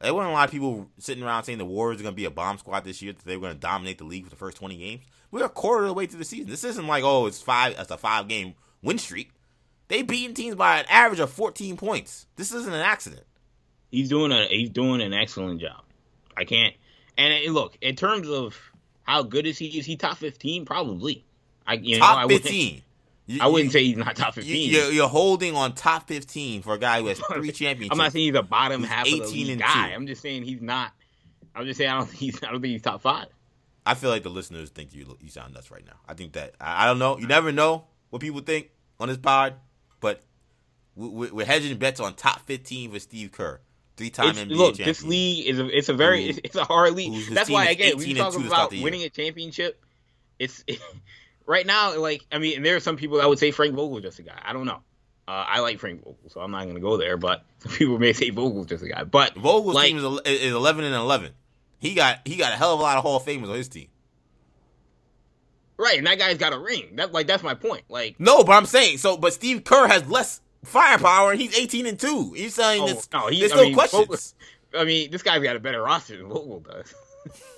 There 0.00 0.14
weren't 0.14 0.28
a 0.28 0.32
lot 0.32 0.48
of 0.48 0.52
people 0.52 0.90
sitting 0.98 1.24
around 1.24 1.44
saying 1.44 1.58
the 1.58 1.64
Warriors 1.64 2.00
are 2.00 2.02
going 2.02 2.14
to 2.14 2.16
be 2.16 2.26
a 2.26 2.30
bomb 2.30 2.58
squad 2.58 2.84
this 2.84 3.00
year. 3.00 3.12
That 3.12 3.24
they 3.24 3.36
were 3.36 3.42
going 3.42 3.54
to 3.54 3.60
dominate 3.60 3.98
the 3.98 4.04
league 4.04 4.24
for 4.24 4.30
the 4.30 4.36
first 4.36 4.58
twenty 4.58 4.76
games. 4.76 5.04
We're 5.30 5.44
a 5.44 5.48
quarter 5.48 5.84
of 5.84 5.88
the 5.88 5.94
way 5.94 6.06
through 6.06 6.18
the 6.18 6.24
season. 6.24 6.50
This 6.50 6.64
isn't 6.64 6.86
like 6.86 7.04
oh, 7.04 7.26
it's 7.26 7.40
five. 7.40 7.76
It's 7.78 7.90
a 7.90 7.96
five 7.96 8.28
game 8.28 8.54
win 8.82 8.98
streak. 8.98 9.32
They 9.88 10.02
beaten 10.02 10.34
teams 10.34 10.56
by 10.56 10.80
an 10.80 10.86
average 10.90 11.20
of 11.20 11.30
fourteen 11.30 11.76
points. 11.76 12.26
This 12.36 12.52
isn't 12.52 12.72
an 12.72 12.80
accident. 12.80 13.24
he's 13.90 14.08
doing 14.08 14.32
a 14.32 14.46
he's 14.46 14.70
doing 14.70 15.00
an 15.00 15.12
excellent 15.12 15.60
job. 15.60 15.82
I 16.36 16.44
can't. 16.44 16.74
And 17.16 17.54
look, 17.54 17.78
in 17.80 17.96
terms 17.96 18.28
of 18.28 18.58
how 19.04 19.22
good 19.22 19.46
is 19.46 19.58
he? 19.58 19.78
Is 19.78 19.86
he 19.86 19.96
top 19.96 20.18
fifteen? 20.18 20.64
Probably. 20.64 21.24
I 21.66 21.74
you 21.74 21.98
know, 21.98 22.04
I 22.04 22.08
top 22.08 22.22
wouldn't- 22.24 22.42
fifteen. 22.42 22.82
You- 23.28 23.40
I 23.42 23.48
wouldn't 23.48 23.64
you- 23.66 23.70
say 23.80 23.84
he's 23.84 23.96
not 23.96 24.14
top 24.14 24.34
fifteen. 24.34 24.70
you're, 24.70 24.92
you're 24.92 25.08
holding 25.08 25.56
on 25.56 25.74
top 25.74 26.06
fifteen 26.06 26.62
for 26.62 26.74
a 26.74 26.78
guy 26.78 27.00
who 27.00 27.08
has 27.08 27.18
three 27.18 27.50
championships. 27.50 27.90
I'm 27.92 27.98
not 27.98 28.12
saying 28.12 28.26
he's 28.26 28.34
a 28.38 28.42
bottom 28.44 28.82
He's 28.82 28.88
half 28.88 29.06
of 29.06 29.12
the 29.12 29.22
18 29.24 29.50
and 29.50 29.60
guy. 29.60 29.88
two. 29.88 29.94
I'm 29.96 30.06
just 30.06 30.22
saying 30.22 30.44
he's 30.44 30.60
not. 30.62 30.92
I'm 31.52 31.64
just 31.66 31.78
saying 31.78 31.90
I 31.90 31.98
don't 31.98 32.06
think 32.06 32.18
he's. 32.20 32.36
I 32.44 32.52
don't 32.52 32.60
think 32.60 32.70
he's 32.72 32.82
top 32.82 33.02
five. 33.02 33.26
I 33.84 33.94
feel 33.94 34.10
like 34.10 34.22
the 34.22 34.28
listeners 34.30 34.70
think 34.70 34.94
you 34.94 35.18
you 35.20 35.28
sound 35.28 35.54
nuts 35.54 35.72
right 35.72 35.84
now. 35.84 35.96
I 36.08 36.14
think 36.14 36.34
that 36.34 36.54
I, 36.60 36.84
I 36.84 36.86
don't 36.86 37.00
know. 37.00 37.18
You 37.18 37.26
never 37.26 37.50
know 37.50 37.86
what 38.10 38.22
people 38.22 38.42
think 38.42 38.70
on 39.00 39.08
this 39.08 39.16
pod, 39.18 39.54
but 39.98 40.22
we, 40.94 41.08
we- 41.08 41.30
we're 41.32 41.46
hedging 41.46 41.76
bets 41.78 41.98
on 41.98 42.14
top 42.14 42.46
fifteen 42.46 42.92
for 42.92 43.00
Steve 43.00 43.32
Kerr, 43.32 43.58
three 43.96 44.10
time 44.10 44.36
NBA 44.36 44.50
look, 44.56 44.68
champion. 44.76 44.86
this 44.88 45.02
league 45.02 45.46
is 45.48 45.58
a. 45.58 45.66
It's 45.76 45.88
a 45.88 45.94
very. 45.94 46.26
It's, 46.26 46.38
it's 46.44 46.54
a 46.56 46.64
hard 46.64 46.92
league. 46.94 47.28
That's 47.34 47.50
why 47.50 47.64
again, 47.70 47.94
18 47.96 48.00
you 48.02 48.08
and 48.10 48.18
talk 48.18 48.34
2 48.34 48.38
to 48.42 48.46
start 48.46 48.72
about 48.72 48.82
winning 48.84 49.02
a 49.02 49.08
championship, 49.08 49.84
it's 50.38 50.62
right 51.46 51.66
now. 51.66 51.96
Like 51.98 52.24
I 52.30 52.38
mean, 52.38 52.62
there 52.62 52.76
are 52.76 52.80
some 52.80 52.96
people 52.96 53.18
that 53.18 53.28
would 53.28 53.38
say 53.38 53.50
Frank 53.50 53.74
Vogel's 53.74 54.02
just 54.02 54.18
a 54.18 54.22
guy. 54.22 54.38
I 54.44 54.52
don't 54.52 54.66
know. 54.66 54.80
Uh, 55.28 55.44
I 55.48 55.58
like 55.60 55.80
Frank 55.80 56.04
Vogel, 56.04 56.16
so 56.28 56.40
I'm 56.40 56.52
not 56.52 56.62
going 56.64 56.76
to 56.76 56.80
go 56.80 56.96
there. 56.96 57.16
But 57.16 57.42
some 57.58 57.72
people 57.72 57.98
may 57.98 58.12
say 58.12 58.30
Vogel's 58.30 58.66
just 58.66 58.84
a 58.84 58.88
guy. 58.88 59.02
But 59.04 59.34
Vogel's 59.34 59.74
like, 59.74 59.88
team 59.88 59.98
is, 59.98 60.20
is 60.24 60.52
eleven 60.52 60.84
and 60.84 60.94
eleven. 60.94 61.32
He 61.78 61.94
got 61.94 62.20
he 62.24 62.36
got 62.36 62.52
a 62.52 62.56
hell 62.56 62.74
of 62.74 62.80
a 62.80 62.82
lot 62.82 62.96
of 62.96 63.02
Hall 63.02 63.16
of 63.16 63.24
Famers 63.24 63.48
on 63.50 63.56
his 63.56 63.68
team. 63.68 63.88
right, 65.76 65.98
and 65.98 66.06
that 66.06 66.18
guy's 66.18 66.38
got 66.38 66.52
a 66.52 66.58
ring. 66.58 66.96
That 66.96 67.12
like 67.12 67.26
that's 67.26 67.42
my 67.42 67.54
point. 67.54 67.84
Like 67.88 68.18
No, 68.18 68.44
but 68.44 68.52
I'm 68.52 68.66
saying 68.66 68.98
so. 68.98 69.16
But 69.16 69.32
Steve 69.32 69.64
Kerr 69.64 69.86
has 69.88 70.06
less 70.08 70.40
firepower, 70.64 71.32
and 71.32 71.40
he's 71.40 71.56
18 71.58 71.86
and 71.86 71.98
two. 71.98 72.32
He's 72.32 72.54
saying 72.54 72.82
Oh, 72.82 72.86
this. 72.86 73.08
no, 73.12 73.26
he- 73.28 73.40
there's 73.40 73.52
I 73.52 73.54
still 73.56 73.64
mean, 73.66 73.74
questions. 73.74 74.34
I 74.76 74.84
mean, 74.84 75.10
this 75.10 75.22
guy's 75.22 75.42
got 75.42 75.56
a 75.56 75.60
better 75.60 75.82
roster 75.82 76.16
than 76.16 76.28
Vogel 76.28 76.60
does. 76.60 76.94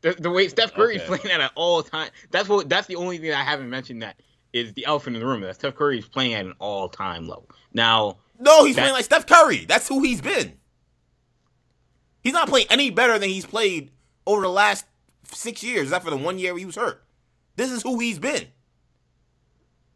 the, 0.00 0.12
the 0.18 0.30
way 0.30 0.48
Steph 0.48 0.74
Curry's 0.74 1.00
Okay. 1.02 1.16
playing 1.18 1.34
at 1.34 1.40
an 1.40 1.50
all 1.54 1.82
time 1.82 2.10
that's 2.30 2.48
what 2.48 2.68
that's 2.68 2.86
the 2.86 2.96
only 2.96 3.18
thing 3.18 3.32
I 3.32 3.42
haven't 3.42 3.68
mentioned 3.70 4.02
that 4.02 4.20
is 4.52 4.72
the 4.74 4.86
elephant 4.86 5.16
in 5.16 5.20
the 5.20 5.26
room. 5.26 5.40
That 5.42 5.56
Steph 5.56 5.74
Curry's 5.74 6.08
playing 6.08 6.34
at 6.34 6.46
an 6.46 6.54
all 6.58 6.88
time 6.88 7.28
level. 7.28 7.48
Now, 7.72 8.18
No, 8.38 8.64
he's 8.64 8.76
That- 8.76 8.82
playing 8.82 8.94
like 8.94 9.04
Steph 9.04 9.26
Curry. 9.26 9.64
That's 9.66 9.86
who 9.88 10.02
he's 10.02 10.20
been. 10.20 10.54
He's 12.22 12.32
not 12.32 12.48
playing 12.48 12.66
any 12.70 12.90
better 12.90 13.18
than 13.18 13.28
he's 13.28 13.46
played 13.46 13.90
over 14.26 14.42
the 14.42 14.48
last 14.50 14.84
six 15.32 15.62
years, 15.62 15.84
except 15.88 16.04
for 16.04 16.10
the 16.10 16.16
one 16.16 16.38
year 16.38 16.56
he 16.56 16.64
was 16.64 16.76
hurt. 16.76 17.02
This 17.56 17.70
is 17.70 17.82
who 17.82 17.98
he's 17.98 18.18
been. 18.18 18.46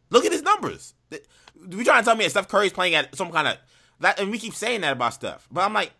Look 0.09 0.25
at 0.25 0.31
his 0.31 0.41
numbers. 0.41 0.93
Th- 1.09 1.23
We 1.55 1.83
trying 1.83 2.01
to 2.01 2.05
tell 2.05 2.15
me 2.15 2.25
that 2.25 2.29
Steph 2.31 2.47
Curry's 2.47 2.73
playing 2.73 2.95
at 2.95 3.15
some 3.15 3.31
kind 3.31 3.47
of 3.47 3.57
that, 3.99 4.19
and 4.19 4.29
we 4.31 4.37
keep 4.39 4.53
saying 4.53 4.81
that 4.81 4.91
about 4.93 5.13
Steph. 5.13 5.47
But 5.51 5.61
I'm 5.61 5.73
like, 5.73 5.91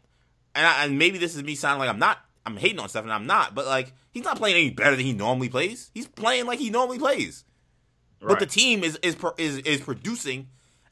and, 0.55 0.65
I, 0.65 0.85
and 0.85 0.99
maybe 0.99 1.17
this 1.17 1.35
is 1.35 1.43
me 1.43 1.55
sounding 1.55 1.79
like 1.79 1.89
I'm 1.89 1.99
not. 1.99 2.19
I'm 2.45 2.57
hating 2.57 2.79
on 2.79 2.89
Steph, 2.89 3.03
and 3.03 3.13
I'm 3.13 3.25
not. 3.25 3.55
But 3.55 3.65
like, 3.65 3.93
he's 4.11 4.23
not 4.23 4.37
playing 4.37 4.55
any 4.55 4.69
better 4.69 4.95
than 4.95 5.05
he 5.05 5.13
normally 5.13 5.49
plays. 5.49 5.91
He's 5.93 6.07
playing 6.07 6.45
like 6.45 6.59
he 6.59 6.69
normally 6.69 6.99
plays. 6.99 7.45
But 8.19 8.39
the 8.39 8.45
team 8.45 8.83
is 8.83 8.97
is 9.03 9.17
is 9.37 9.57
is 9.59 9.81
producing 9.81 10.47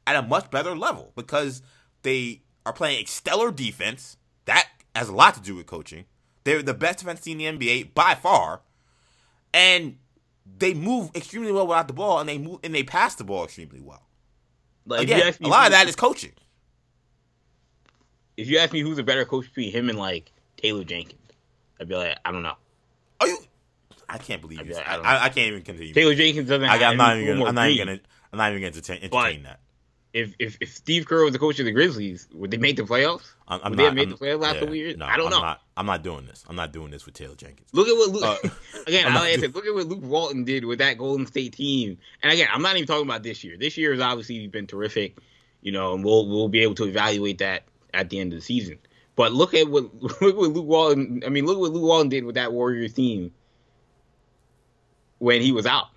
at 0.05 0.15
a 0.15 0.21
much 0.21 0.51
better 0.51 0.75
level 0.75 1.13
because 1.15 1.61
they 2.03 2.41
are 2.65 2.73
playing 2.73 3.03
a 3.03 3.07
stellar 3.07 3.51
defense. 3.51 4.17
That 4.45 4.67
has 4.95 5.07
a 5.07 5.13
lot 5.13 5.35
to 5.35 5.41
do 5.41 5.55
with 5.55 5.65
coaching. 5.65 6.05
They're 6.43 6.61
the 6.61 6.73
best 6.73 6.99
defense 6.99 7.21
team 7.21 7.39
in 7.39 7.57
the 7.57 7.73
NBA 7.73 7.93
by 7.93 8.15
far, 8.15 8.61
and 9.53 9.97
they 10.57 10.73
move 10.73 11.11
extremely 11.15 11.51
well 11.51 11.67
without 11.67 11.87
the 11.87 11.93
ball, 11.93 12.19
and 12.19 12.27
they 12.27 12.37
move 12.37 12.59
and 12.63 12.73
they 12.73 12.83
pass 12.83 13.15
the 13.15 13.23
ball 13.23 13.45
extremely 13.45 13.79
well. 13.79 14.07
like, 14.85 15.03
Again, 15.03 15.33
a 15.41 15.47
lot 15.47 15.67
of 15.67 15.71
that 15.71 15.87
is 15.87 15.95
coaching. 15.95 16.33
If 18.37 18.47
you 18.49 18.57
ask 18.57 18.73
me 18.73 18.81
who's 18.81 18.97
a 18.97 19.03
better 19.03 19.23
coach 19.25 19.45
between 19.45 19.71
him 19.71 19.89
and 19.89 19.97
like 19.97 20.31
Taylor 20.57 20.83
Jenkins, 20.83 21.20
I'd 21.81 21.87
be 21.87 21.95
like, 21.95 22.17
I 22.23 22.31
don't 22.31 22.43
know. 22.43 22.53
Are 23.19 23.27
you? 23.27 23.37
I 24.07 24.17
can't 24.19 24.41
believe 24.41 24.65
you. 24.67 24.75
I 24.75 24.81
I, 24.81 24.95
I, 24.97 25.23
I 25.25 25.29
can't 25.29 25.47
even 25.47 25.61
continue. 25.63 25.93
Taylor 25.93 26.13
Jenkins 26.15 26.47
doesn't. 26.47 26.63
I, 26.69 26.73
have 26.77 26.81
am 26.91 26.97
not 26.97 27.17
even. 27.17 27.37
Gonna, 27.39 27.49
I'm 27.49 27.55
not 27.55 27.69
even 27.69 27.87
gonna. 27.87 27.99
I'm 28.31 28.37
not 28.37 28.49
even 28.51 28.61
gonna 28.61 28.67
entertain, 28.67 28.97
entertain 29.03 29.43
that. 29.43 29.59
If, 30.13 30.35
if 30.39 30.57
if 30.59 30.75
Steve 30.75 31.05
Kerr 31.07 31.23
was 31.23 31.31
the 31.31 31.39
coach 31.39 31.57
of 31.59 31.65
the 31.65 31.71
Grizzlies, 31.71 32.27
would 32.33 32.51
they 32.51 32.57
make 32.57 32.75
the 32.75 32.83
playoffs? 32.83 33.31
I'm, 33.47 33.61
I'm 33.63 33.71
Would 33.71 33.77
not. 33.77 33.77
they 33.77 33.83
have 33.85 33.93
made 33.95 34.01
I'm- 34.01 34.09
the 34.11 34.17
playoffs 34.17 34.41
last 34.41 34.61
yeah, 34.61 34.69
years? 34.69 34.97
No, 34.97 35.05
I 35.05 35.15
don't 35.15 35.27
I'm 35.27 35.31
know. 35.31 35.41
Not, 35.41 35.61
I'm 35.77 35.85
not 35.85 36.03
doing 36.03 36.25
this. 36.27 36.43
I'm 36.49 36.55
not 36.57 36.73
doing 36.73 36.91
this 36.91 37.05
with 37.05 37.15
Taylor 37.15 37.35
Jenkins. 37.35 37.69
Look 37.71 37.87
at 37.87 37.93
what 37.95 38.09
Luke, 38.09 38.23
Uh, 38.23 38.49
again. 38.87 39.05
I'm 39.05 39.11
I 39.11 39.15
not 39.15 39.19
like 39.21 39.27
I 39.33 39.35
doing- 39.37 39.39
said, 39.41 39.55
look 39.55 39.65
at 39.65 39.73
what 39.73 39.87
Luke 39.87 40.03
Walton 40.03 40.43
did 40.43 40.65
with 40.65 40.79
that 40.79 40.97
Golden 40.97 41.25
State 41.25 41.53
team. 41.53 41.97
And 42.21 42.31
again, 42.33 42.49
I'm 42.53 42.61
not 42.61 42.75
even 42.75 42.85
talking 42.87 43.05
about 43.07 43.23
this 43.23 43.43
year. 43.45 43.55
This 43.57 43.77
year 43.77 43.91
has 43.93 44.01
obviously 44.01 44.45
been 44.47 44.67
terrific, 44.67 45.17
you 45.61 45.71
know, 45.71 45.93
and 45.93 46.03
we'll 46.03 46.27
we'll 46.27 46.49
be 46.49 46.59
able 46.63 46.75
to 46.75 46.83
evaluate 46.85 47.37
that 47.37 47.63
at 47.93 48.09
the 48.09 48.19
end 48.19 48.33
of 48.33 48.39
the 48.39 48.43
season. 48.45 48.79
But 49.15 49.33
look 49.33 49.53
at 49.53 49.69
what 49.69 49.93
look 50.01 50.21
what 50.21 50.35
Luke 50.51 50.65
Walton. 50.65 51.23
I 51.25 51.29
mean, 51.29 51.45
look 51.45 51.59
what 51.59 51.71
Luke 51.71 51.83
Walton 51.83 52.09
did 52.09 52.23
with 52.23 52.35
that 52.35 52.53
Warrior 52.53 52.87
team 52.89 53.31
when 55.19 55.41
he 55.41 55.51
was 55.51 55.65
out. 55.65 55.87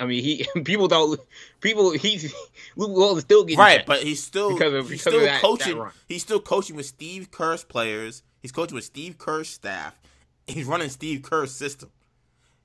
I 0.00 0.06
mean, 0.06 0.22
he 0.22 0.46
people 0.64 0.88
don't 0.88 1.20
people 1.60 1.90
he's 1.92 2.32
Luke 2.76 2.96
Walton 2.96 3.20
still 3.20 3.44
getting 3.44 3.58
Right, 3.58 3.84
but 3.84 4.02
he's 4.02 4.22
still 4.22 4.52
Because 4.52 4.72
of- 4.74 4.88
he's 4.90 5.00
because 5.02 5.12
still 5.12 5.20
that- 5.20 5.26
that 5.26 5.40
coaching. 5.40 5.78
run. 5.78 5.92
he's 6.06 6.22
still 6.22 6.40
coaching 6.40 6.76
with 6.76 6.86
Steve 6.86 7.30
Kerr's 7.30 7.64
players. 7.64 8.22
He's 8.40 8.52
coaching 8.52 8.76
with 8.76 8.84
Steve 8.84 9.18
Kerr's 9.18 9.48
staff. 9.48 10.00
He's 10.46 10.64
running 10.66 10.88
Steve 10.88 11.22
Kerr's 11.22 11.50
system. 11.52 11.90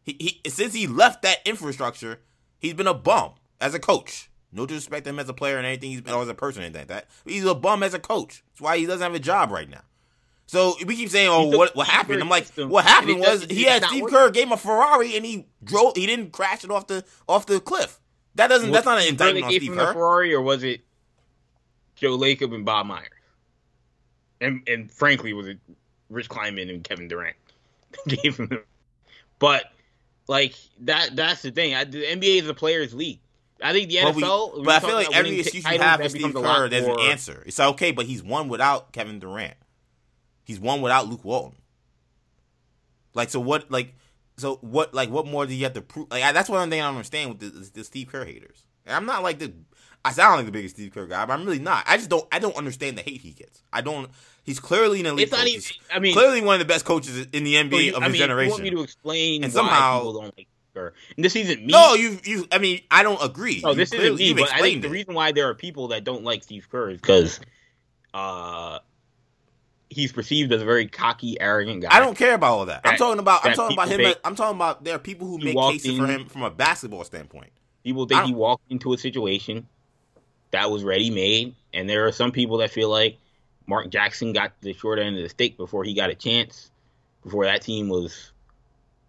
He, 0.04 0.40
he 0.44 0.50
since 0.50 0.74
he 0.74 0.86
left 0.88 1.22
that 1.24 1.38
infrastructure, 1.46 2.20
he's 2.60 2.74
been 2.76 2.88
a 2.88 2.94
bum 2.94 3.32
as 3.60 3.74
a 3.74 3.80
coach. 3.80 4.30
No 4.54 4.66
disrespect 4.66 5.06
to 5.06 5.10
him 5.10 5.20
as 5.20 5.28
a 5.30 5.34
player 5.34 5.58
and 5.58 5.66
anything 5.66 5.92
he's 5.92 6.02
been 6.02 6.14
or 6.14 6.22
as 6.22 6.30
a 6.30 6.34
person 6.34 6.64
anything 6.64 6.82
like 6.82 6.88
that. 6.90 7.08
He's 7.26 7.46
a 7.46 7.56
bum 7.56 7.84
as 7.84 7.94
a 7.94 8.00
coach. 8.00 8.44
That's 8.52 8.62
why 8.62 8.78
he 8.78 8.86
doesn't 8.86 9.02
have 9.02 9.16
a 9.16 9.20
job 9.20 9.52
right 9.52 9.70
now. 9.70 9.82
So 10.46 10.76
we 10.86 10.96
keep 10.96 11.10
saying, 11.10 11.30
"Oh, 11.30 11.48
what 11.48 11.76
what 11.76 11.88
happened?" 11.88 12.22
I'm 12.22 12.30
like, 12.30 12.48
"What 12.56 12.86
happened 12.86 13.20
was 13.20 13.46
he 13.46 13.64
had 13.64 13.84
Steve. 13.86 14.06
Kerr 14.08 14.30
gave 14.30 14.44
him 14.44 14.52
a 14.52 14.58
Ferrari 14.58 15.16
and 15.16 15.26
he 15.26 15.48
drove. 15.64 15.96
He 15.96 16.06
didn't 16.06 16.32
crash 16.32 16.64
it 16.64 16.70
off 16.70 16.88
the 16.88 17.04
off 17.28 17.46
the 17.46 17.60
cliff. 17.60 18.00
That 18.36 18.48
doesn't. 18.48 18.72
that's 18.72 18.86
not 18.86 19.00
an 19.00 19.08
indictment 19.08 19.46
on 19.46 19.52
Steve 19.52 19.64
him 19.64 19.76
Kerr. 19.76 19.94
Ferrari 19.94 20.34
or 20.34 20.42
was 20.42 20.64
it 20.64 20.82
Joe 21.96 22.18
Lacob 22.18 22.54
and 22.54 22.66
Bob 22.66 22.86
Myers? 22.86 23.10
And 24.42 24.62
and 24.68 24.92
frankly, 24.92 25.34
was 25.34 25.48
it 25.48 25.60
Rich 26.10 26.30
Kleiman 26.30 26.70
and 26.70 26.84
Kevin 26.84 27.08
Durant 27.08 27.38
gave 28.08 28.38
him? 28.38 28.48
The, 28.48 28.64
but 29.40 29.66
like 30.28 30.56
that 30.82 31.16
that's 31.16 31.42
the 31.42 31.52
thing. 31.52 31.74
I, 31.74 31.86
the 31.86 32.04
NBA 32.04 32.42
is 32.42 32.48
a 32.48 32.54
players' 32.54 32.94
league. 32.94 33.20
I 33.62 33.72
think 33.74 33.90
the 33.90 34.00
But, 34.04 34.16
we, 34.16 34.24
NFL. 34.24 34.64
but 34.66 34.74
I 34.76 34.80
feel 34.86 34.96
like 34.96 35.16
every 35.16 35.40
excuse 35.40 35.64
you 35.66 35.80
have 35.80 36.00
with 36.02 36.12
Steve 36.12 36.22
becomes 36.22 36.36
a 36.36 36.40
lot 36.40 36.58
Kerr, 36.58 36.70
there's 36.70 36.88
an 36.88 37.00
answer. 37.00 37.44
It's 37.46 37.60
okay, 37.60 37.92
but 37.92 38.06
he's 38.06 38.24
one 38.24 38.50
without 38.50 38.92
Kevin 38.92 39.20
Durant. 39.20 39.56
He's 40.44 40.60
one 40.60 40.82
without 40.82 41.08
Luke 41.08 41.24
Walton. 41.24 41.58
Like 43.14 43.30
so, 43.30 43.40
what? 43.40 43.70
Like 43.72 43.94
so, 44.38 44.56
what? 44.62 44.94
Like 44.94 45.10
what 45.10 45.28
more 45.28 45.46
do 45.46 45.54
you 45.54 45.64
have 45.64 45.74
to 45.74 45.82
prove? 45.82 46.08
Like 46.12 46.24
I, 46.24 46.32
that's 46.32 46.50
one 46.50 46.70
thing 46.70 46.82
I 46.82 46.86
don't 46.86 46.96
understand 46.96 47.30
with 47.30 47.40
the, 47.40 47.70
the, 47.80 47.84
Steve 47.84 48.08
Kerr 48.12 48.26
haters. 48.26 48.64
And 48.86 48.96
I'm 48.96 49.06
not 49.06 49.24
like 49.24 49.40
the. 49.40 49.54
I 50.06 50.12
sound 50.12 50.36
like 50.36 50.46
the 50.46 50.52
biggest 50.52 50.76
Steve 50.76 50.92
Kerr 50.94 51.06
guy, 51.08 51.26
but 51.26 51.32
I'm 51.34 51.46
really 51.46 51.60
not. 51.60 51.86
I 51.88 51.96
just 51.96 52.10
don't. 52.10 52.28
I 52.32 52.40
don't 52.40 52.58
understand 52.58 52.98
the 52.98 53.02
hate 53.04 53.22
he 53.22 53.32
gets. 53.32 53.62
I 53.72 53.80
don't. 53.82 54.10
He's 54.44 54.60
clearly 54.60 55.00
an 55.00 55.06
elite. 55.06 55.24
It's 55.28 55.32
not 55.32 55.42
coach. 55.42 55.50
even. 55.50 55.66
I 55.96 56.00
mean, 56.00 56.14
clearly 56.14 56.42
one 56.42 56.56
of 56.56 56.60
the 56.60 56.66
best 56.66 56.84
coaches 56.84 57.28
in 57.32 57.44
the 57.46 57.54
NBA 57.54 57.72
so 57.72 57.78
you- 57.78 57.96
of 57.96 58.02
I 58.04 58.06
his 58.08 58.14
mean, 58.14 58.20
generation. 58.20 58.50
You 58.50 58.54
want 58.56 58.64
me 58.64 58.70
to 58.72 58.82
explain 58.82 59.44
And 59.46 59.54
why 59.54 59.58
somehow- 59.60 60.00
people 60.00 60.14
don't 60.14 60.38
like 60.38 60.48
And 60.76 60.92
this 61.18 61.36
isn't 61.36 61.60
me. 61.66 61.72
no, 61.72 61.94
you 61.94 62.20
you. 62.24 62.48
I 62.52 62.58
mean, 62.58 62.82
I 62.90 63.04
don't 63.04 63.24
agree. 63.24 63.62
No, 63.64 63.70
You 63.72 63.76
this 63.76 63.94
isn't 63.94 64.16
me, 64.18 64.34
but 64.34 64.44
I 64.44 64.46
think 64.46 64.52
explained 64.54 64.84
the 64.84 64.90
reason 64.90 65.14
why 65.14 65.32
there 65.32 65.48
are 65.50 65.54
people 65.54 65.90
that 65.90 66.04
don't 66.04 66.24
like 66.24 66.44
Steve 66.44 66.68
Kerr 66.70 66.90
is 66.92 67.02
because 67.02 67.40
uh, 68.14 68.80
he's 69.90 70.12
perceived 70.12 70.52
as 70.52 70.62
a 70.62 70.66
very 70.66 70.88
cocky, 70.88 71.40
arrogant 71.40 71.82
guy. 71.84 71.90
I 71.92 72.00
don't 72.00 72.18
care 72.18 72.34
about 72.34 72.52
all 72.54 72.66
that. 72.66 72.82
I'm 72.84 72.98
talking 72.98 73.20
about. 73.20 73.46
I'm 73.46 73.54
talking 73.54 73.76
about 73.76 73.88
him. 73.90 74.02
make- 74.02 74.20
I'm 74.24 74.36
talking 74.36 74.56
about 74.56 74.84
there 74.84 74.96
are 74.96 75.00
people 75.00 75.28
who 75.28 75.38
make 75.38 75.56
cases 75.56 75.98
for 75.98 76.08
him 76.08 76.26
from 76.26 76.44
a 76.44 76.50
basketball 76.50 77.04
standpoint. 77.04 77.52
People 77.84 78.06
think 78.06 78.24
he 78.26 78.34
walked 78.34 78.72
into 78.72 78.94
a 78.94 78.98
situation 78.98 79.68
that 80.52 80.72
was 80.72 80.84
ready 80.84 81.10
made, 81.10 81.56
and 81.74 81.90
there 81.90 82.08
are 82.08 82.12
some 82.12 82.32
people 82.32 82.58
that 82.58 82.72
feel 82.72 82.90
like 82.90 83.18
Mark 83.68 83.90
Jackson 83.90 84.34
got 84.34 84.54
the 84.62 84.74
short 84.74 85.00
end 85.00 85.18
of 85.18 85.24
the 85.24 85.30
stick 85.30 85.58
before 85.58 85.84
he 85.84 85.94
got 85.94 86.10
a 86.10 86.16
chance, 86.16 86.72
before 87.24 87.46
that 87.46 87.62
team 87.62 87.90
was 87.90 88.32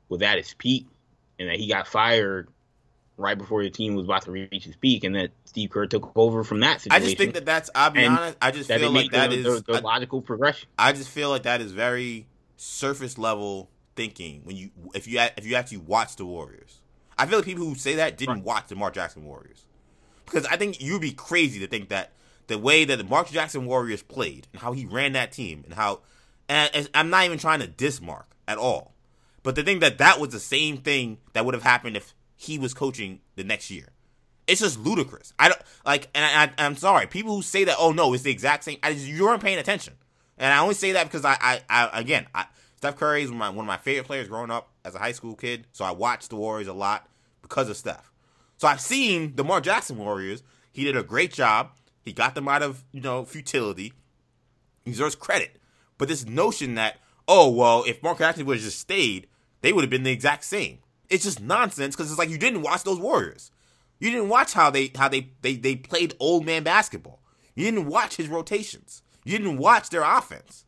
was 0.08 0.22
at 0.22 0.38
its 0.38 0.54
peak, 0.58 0.86
and 1.38 1.48
that 1.48 1.56
he 1.56 1.68
got 1.68 1.86
fired 1.86 2.48
right 3.16 3.38
before 3.38 3.62
the 3.62 3.70
team 3.70 3.94
was 3.94 4.04
about 4.06 4.22
to 4.22 4.30
reach 4.32 4.66
its 4.66 4.76
peak, 4.76 5.04
and 5.04 5.14
that 5.14 5.30
Steve 5.44 5.70
Kerr 5.70 5.86
took 5.86 6.16
over 6.16 6.42
from 6.44 6.60
that 6.60 6.80
situation. 6.80 7.02
I 7.02 7.04
just 7.04 7.16
think 7.18 7.34
that 7.34 7.46
that's. 7.46 7.70
I'll 7.74 7.90
be 7.90 8.04
And 8.04 8.16
honest. 8.18 8.36
I 8.42 8.50
just 8.50 8.68
feel 8.70 8.90
like 8.90 9.10
that 9.12 9.30
the, 9.30 9.36
is. 9.36 9.44
the, 9.62 9.72
the 9.72 9.78
I, 9.78 9.80
logical 9.80 10.20
progression. 10.22 10.68
I 10.78 10.92
just 10.92 11.08
feel 11.10 11.30
like 11.30 11.44
that 11.44 11.60
is 11.60 11.72
very 11.72 12.26
surface 12.56 13.18
level 13.18 13.68
thinking 13.96 14.40
when 14.44 14.56
you 14.56 14.70
if 14.94 15.06
you 15.06 15.20
if 15.36 15.46
you 15.46 15.54
actually 15.54 15.78
watch 15.78 16.16
the 16.16 16.24
Warriors. 16.24 16.80
I 17.16 17.26
feel 17.26 17.38
like 17.38 17.44
people 17.44 17.64
who 17.64 17.76
say 17.76 17.94
that 17.96 18.16
didn't 18.18 18.36
Right. 18.36 18.44
watch 18.44 18.66
the 18.68 18.74
Mark 18.74 18.94
Jackson 18.94 19.24
Warriors 19.24 19.66
because 20.26 20.44
I 20.46 20.56
think 20.56 20.80
you'd 20.82 21.00
be 21.00 21.12
crazy 21.12 21.60
to 21.60 21.66
think 21.68 21.90
that 21.90 22.10
the 22.48 22.58
way 22.58 22.84
that 22.84 22.96
the 22.96 23.04
Mark 23.04 23.28
Jackson 23.30 23.66
Warriors 23.66 24.02
played 24.02 24.48
and 24.52 24.60
how 24.60 24.72
he 24.72 24.84
ran 24.84 25.12
that 25.12 25.30
team 25.30 25.62
and 25.64 25.74
how 25.74 26.00
and, 26.48 26.70
and 26.74 26.90
I'm 26.92 27.10
not 27.10 27.24
even 27.24 27.38
trying 27.38 27.60
to 27.60 27.68
diss 27.68 28.00
Mark 28.00 28.26
at 28.48 28.58
all, 28.58 28.93
but 29.44 29.54
to 29.54 29.62
think 29.62 29.80
that 29.82 29.98
that 29.98 30.18
was 30.18 30.30
the 30.30 30.40
same 30.40 30.78
thing 30.78 31.18
that 31.34 31.44
would 31.44 31.54
have 31.54 31.62
happened 31.62 31.96
if 31.96 32.12
he 32.34 32.58
was 32.58 32.74
coaching 32.74 33.20
the 33.36 33.44
next 33.44 33.70
year. 33.70 33.90
It's 34.48 34.60
just 34.60 34.78
ludicrous. 34.78 35.32
I 35.38 35.48
don't 35.48 35.60
like, 35.86 36.08
and 36.14 36.24
I, 36.24 36.64
I'm 36.64 36.76
sorry. 36.76 37.06
People 37.06 37.36
who 37.36 37.42
say 37.42 37.64
that, 37.64 37.76
oh 37.78 37.92
no, 37.92 38.12
it's 38.12 38.24
the 38.24 38.30
exact 38.30 38.64
same. 38.64 38.78
I 38.82 38.90
you 38.90 39.24
weren't 39.24 39.42
paying 39.42 39.58
attention, 39.58 39.94
and 40.36 40.52
I 40.52 40.58
only 40.58 40.74
say 40.74 40.92
that 40.92 41.04
because 41.04 41.24
I, 41.24 41.36
I, 41.40 41.62
I 41.70 42.00
again, 42.00 42.26
I, 42.34 42.46
Steph 42.76 42.96
Curry 42.96 43.22
is 43.22 43.30
my, 43.30 43.48
one 43.48 43.64
of 43.64 43.66
my 43.66 43.78
favorite 43.78 44.06
players 44.06 44.28
growing 44.28 44.50
up 44.50 44.68
as 44.84 44.94
a 44.94 44.98
high 44.98 45.12
school 45.12 45.34
kid. 45.34 45.66
So 45.72 45.84
I 45.84 45.92
watched 45.92 46.28
the 46.28 46.36
Warriors 46.36 46.68
a 46.68 46.74
lot 46.74 47.08
because 47.40 47.70
of 47.70 47.76
Steph. 47.76 48.10
So 48.58 48.68
I've 48.68 48.80
seen 48.80 49.36
the 49.36 49.44
Mark 49.44 49.64
Jackson 49.64 49.96
Warriors. 49.96 50.42
He 50.70 50.84
did 50.84 50.96
a 50.96 51.02
great 51.02 51.32
job. 51.32 51.70
He 52.02 52.12
got 52.12 52.34
them 52.34 52.48
out 52.48 52.62
of 52.62 52.84
you 52.92 53.00
know 53.00 53.24
futility. 53.24 53.94
He 54.84 54.90
deserves 54.90 55.14
credit. 55.14 55.56
But 55.96 56.08
this 56.08 56.26
notion 56.26 56.74
that 56.74 56.98
oh 57.26 57.50
well, 57.50 57.84
if 57.86 58.02
Mark 58.02 58.18
Jackson 58.18 58.44
would 58.44 58.56
have 58.56 58.64
just 58.64 58.80
stayed, 58.80 59.26
they 59.64 59.72
would 59.72 59.82
have 59.82 59.90
been 59.90 60.02
the 60.02 60.12
exact 60.12 60.44
same. 60.44 60.80
It's 61.08 61.24
just 61.24 61.40
nonsense 61.40 61.96
because 61.96 62.10
it's 62.10 62.18
like 62.18 62.28
you 62.28 62.36
didn't 62.36 62.60
watch 62.60 62.82
those 62.82 62.98
Warriors. 62.98 63.50
You 63.98 64.10
didn't 64.10 64.28
watch 64.28 64.52
how 64.52 64.68
they 64.68 64.90
how 64.94 65.08
they, 65.08 65.30
they 65.40 65.56
they 65.56 65.74
played 65.74 66.12
old 66.20 66.44
man 66.44 66.64
basketball. 66.64 67.22
You 67.54 67.64
didn't 67.64 67.86
watch 67.86 68.16
his 68.16 68.28
rotations. 68.28 69.02
You 69.24 69.38
didn't 69.38 69.56
watch 69.56 69.88
their 69.88 70.02
offense. 70.02 70.66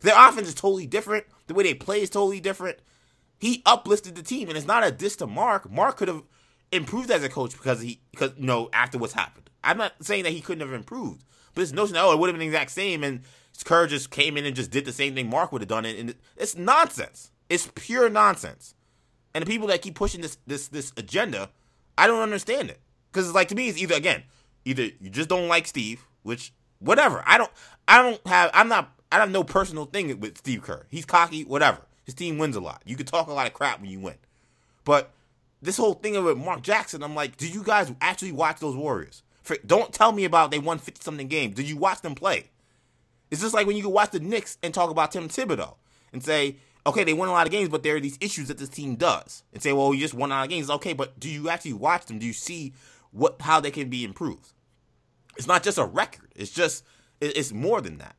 Their 0.00 0.14
offense 0.16 0.48
is 0.48 0.54
totally 0.54 0.86
different. 0.86 1.26
The 1.46 1.52
way 1.52 1.64
they 1.64 1.74
play 1.74 2.00
is 2.00 2.08
totally 2.08 2.40
different. 2.40 2.78
He 3.38 3.62
uplifted 3.66 4.14
the 4.14 4.22
team, 4.22 4.48
and 4.48 4.56
it's 4.56 4.66
not 4.66 4.86
a 4.86 4.90
diss 4.90 5.16
to 5.16 5.26
Mark. 5.26 5.70
Mark 5.70 5.98
could 5.98 6.08
have 6.08 6.22
improved 6.70 7.10
as 7.10 7.22
a 7.22 7.28
coach 7.28 7.52
because 7.52 7.82
he 7.82 8.00
because 8.12 8.32
you 8.38 8.46
know 8.46 8.70
after 8.72 8.96
what's 8.96 9.12
happened. 9.12 9.50
I'm 9.62 9.76
not 9.76 9.92
saying 10.00 10.24
that 10.24 10.32
he 10.32 10.40
couldn't 10.40 10.66
have 10.66 10.72
improved, 10.72 11.22
but 11.54 11.60
this 11.60 11.72
notion 11.72 11.94
that 11.94 12.04
oh 12.04 12.12
it 12.12 12.18
would 12.18 12.28
have 12.28 12.34
been 12.34 12.40
the 12.40 12.46
exact 12.46 12.70
same 12.70 13.04
and 13.04 13.20
Kerr 13.66 13.86
just 13.86 14.10
came 14.10 14.38
in 14.38 14.46
and 14.46 14.56
just 14.56 14.70
did 14.70 14.86
the 14.86 14.92
same 14.92 15.14
thing 15.14 15.28
Mark 15.28 15.52
would 15.52 15.60
have 15.60 15.68
done, 15.68 15.84
and 15.84 16.14
it's 16.38 16.56
nonsense. 16.56 17.30
It's 17.52 17.70
pure 17.74 18.08
nonsense. 18.08 18.74
And 19.34 19.42
the 19.42 19.46
people 19.46 19.68
that 19.68 19.82
keep 19.82 19.94
pushing 19.94 20.22
this 20.22 20.38
this 20.46 20.68
this 20.68 20.90
agenda, 20.96 21.50
I 21.98 22.06
don't 22.06 22.22
understand 22.22 22.70
it 22.70 22.80
because 23.10 23.26
it's 23.26 23.34
like 23.34 23.48
to 23.48 23.54
me 23.54 23.68
it's 23.68 23.78
either 23.78 23.94
again 23.94 24.22
either 24.64 24.84
you 24.84 25.10
just 25.10 25.28
don't 25.28 25.48
like 25.48 25.66
Steve, 25.66 26.02
which 26.22 26.52
whatever. 26.78 27.22
I 27.26 27.36
don't 27.36 27.50
I 27.86 28.00
don't 28.00 28.26
have 28.26 28.50
I'm 28.54 28.68
not 28.68 28.92
I 29.12 29.18
have 29.18 29.30
no 29.30 29.44
personal 29.44 29.84
thing 29.84 30.18
with 30.18 30.38
Steve 30.38 30.62
Kerr. 30.62 30.86
He's 30.88 31.04
cocky, 31.04 31.44
whatever. 31.44 31.82
His 32.04 32.14
team 32.14 32.38
wins 32.38 32.56
a 32.56 32.60
lot. 32.60 32.82
You 32.86 32.96
can 32.96 33.04
talk 33.04 33.26
a 33.26 33.32
lot 33.34 33.46
of 33.46 33.52
crap 33.52 33.82
when 33.82 33.90
you 33.90 34.00
win, 34.00 34.16
but 34.84 35.12
this 35.60 35.76
whole 35.76 35.94
thing 35.94 36.16
of 36.16 36.38
Mark 36.38 36.62
Jackson, 36.62 37.02
I'm 37.02 37.14
like, 37.14 37.36
did 37.36 37.54
you 37.54 37.62
guys 37.62 37.92
actually 38.00 38.32
watch 38.32 38.60
those 38.60 38.74
Warriors? 38.74 39.22
For, 39.42 39.56
don't 39.66 39.92
tell 39.92 40.10
me 40.10 40.24
about 40.24 40.50
they 40.50 40.58
won 40.58 40.78
50 40.78 41.02
something 41.02 41.28
games. 41.28 41.54
Did 41.54 41.68
you 41.68 41.76
watch 41.76 42.00
them 42.00 42.14
play? 42.14 42.50
It's 43.30 43.42
just 43.42 43.54
like 43.54 43.66
when 43.66 43.76
you 43.76 43.82
can 43.82 43.92
watch 43.92 44.10
the 44.10 44.20
Knicks 44.20 44.56
and 44.62 44.72
talk 44.72 44.90
about 44.90 45.12
Tim 45.12 45.28
Thibodeau 45.28 45.74
and 46.12 46.22
say, 46.22 46.56
okay, 46.86 47.04
they 47.04 47.14
won 47.14 47.28
a 47.28 47.32
lot 47.32 47.46
of 47.46 47.52
games, 47.52 47.68
but 47.68 47.82
there 47.82 47.96
are 47.96 48.00
these 48.00 48.18
issues 48.20 48.48
that 48.48 48.58
this 48.58 48.68
team 48.68 48.96
does. 48.96 49.44
And 49.52 49.62
say, 49.62 49.72
well, 49.72 49.94
you 49.94 50.00
just 50.00 50.14
won 50.14 50.30
a 50.30 50.34
lot 50.34 50.44
of 50.44 50.50
games. 50.50 50.70
Okay, 50.70 50.92
but 50.92 51.18
do 51.18 51.28
you 51.28 51.48
actually 51.48 51.74
watch 51.74 52.06
them? 52.06 52.18
Do 52.18 52.26
you 52.26 52.32
see 52.32 52.72
what 53.10 53.40
how 53.40 53.60
they 53.60 53.70
can 53.70 53.88
be 53.88 54.04
improved? 54.04 54.52
It's 55.36 55.46
not 55.46 55.62
just 55.62 55.78
a 55.78 55.84
record. 55.84 56.32
It's 56.34 56.50
just 56.50 56.84
it's 57.20 57.52
more 57.52 57.80
than 57.80 57.98
that. 57.98 58.16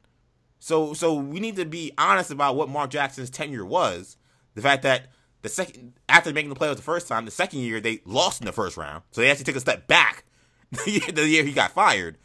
So 0.60 0.94
so 0.94 1.14
we 1.14 1.40
need 1.40 1.58
to 1.58 1.66
be 1.66 1.92
honest 1.98 2.32
about 2.32 2.56
what 2.56 2.70
Mark 2.70 2.90
Jackson's 2.90 3.30
tenure 3.30 3.66
was. 3.66 4.18
The 4.56 4.62
fact 4.62 4.84
that 4.84 5.08
the 5.42 5.50
second 5.50 5.94
after 6.08 6.32
making 6.32 6.50
the 6.50 6.56
playoffs 6.56 6.78
the 6.78 6.84
first 6.84 7.08
time, 7.08 7.26
the 7.26 7.32
second 7.32 7.60
year 7.60 7.82
they 7.82 8.00
lost 8.06 8.42
in 8.42 8.46
the 8.46 8.54
first 8.54 8.78
round, 8.78 9.04
so 9.12 9.22
they 9.22 9.30
actually 9.30 9.46
took 9.46 9.58
a 9.58 9.62
step 9.62 9.88
back 9.88 10.24
the 10.72 11.28
year 11.28 11.44
he 11.44 11.52
got 11.52 11.72
fired, 11.72 12.18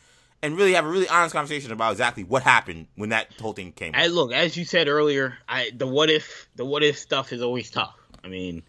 and 0.43 0.56
really 0.56 0.74
have 0.74 0.85
a 0.85 0.89
really 0.89 1.09
honest 1.09 1.35
conversation 1.35 1.73
about 1.73 1.93
exactly 1.93 2.24
what 2.24 2.43
happened 2.43 2.86
when 2.94 3.10
that 3.10 3.28
whole 3.40 3.52
thing 3.52 3.73
came. 3.73 3.93
I, 3.94 4.06
look, 4.06 4.32
as 4.32 4.56
you 4.56 4.65
said 4.65 4.89
earlier, 4.89 5.39
I 5.48 5.70
the 5.74 5.86
what 5.86 6.10
if 6.10 6.48
the 6.56 6.65
what 6.65 6.82
if 6.82 6.98
stuff 6.98 7.32
is 7.32 7.43
always 7.43 7.70
tough. 7.70 7.97
I 8.23 8.28
mean, 8.28 8.62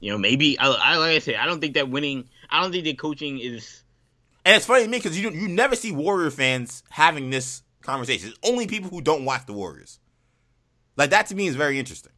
you 0.00 0.10
know, 0.10 0.18
maybe 0.18 0.58
I, 0.58 0.68
I 0.68 0.96
like 0.96 1.16
I 1.16 1.18
said, 1.18 1.36
I 1.36 1.46
don't 1.46 1.60
think 1.60 1.74
that 1.74 1.88
winning. 1.88 2.28
I 2.50 2.62
don't 2.62 2.72
think 2.72 2.84
that 2.84 2.98
coaching 2.98 3.38
is. 3.38 3.82
And 4.44 4.56
it's 4.56 4.66
funny 4.66 4.84
to 4.84 4.90
me 4.90 4.98
because 4.98 5.18
you 5.18 5.30
you 5.30 5.48
never 5.48 5.74
see 5.74 5.92
Warrior 5.92 6.30
fans 6.30 6.82
having 6.90 7.30
this 7.30 7.62
conversation. 7.82 8.28
It's 8.30 8.38
only 8.48 8.66
people 8.66 8.90
who 8.90 9.00
don't 9.00 9.24
watch 9.24 9.46
the 9.46 9.52
Warriors. 9.52 9.98
Like 10.96 11.10
that 11.10 11.26
to 11.28 11.34
me 11.34 11.46
is 11.46 11.56
very 11.56 11.78
interesting. 11.78 12.12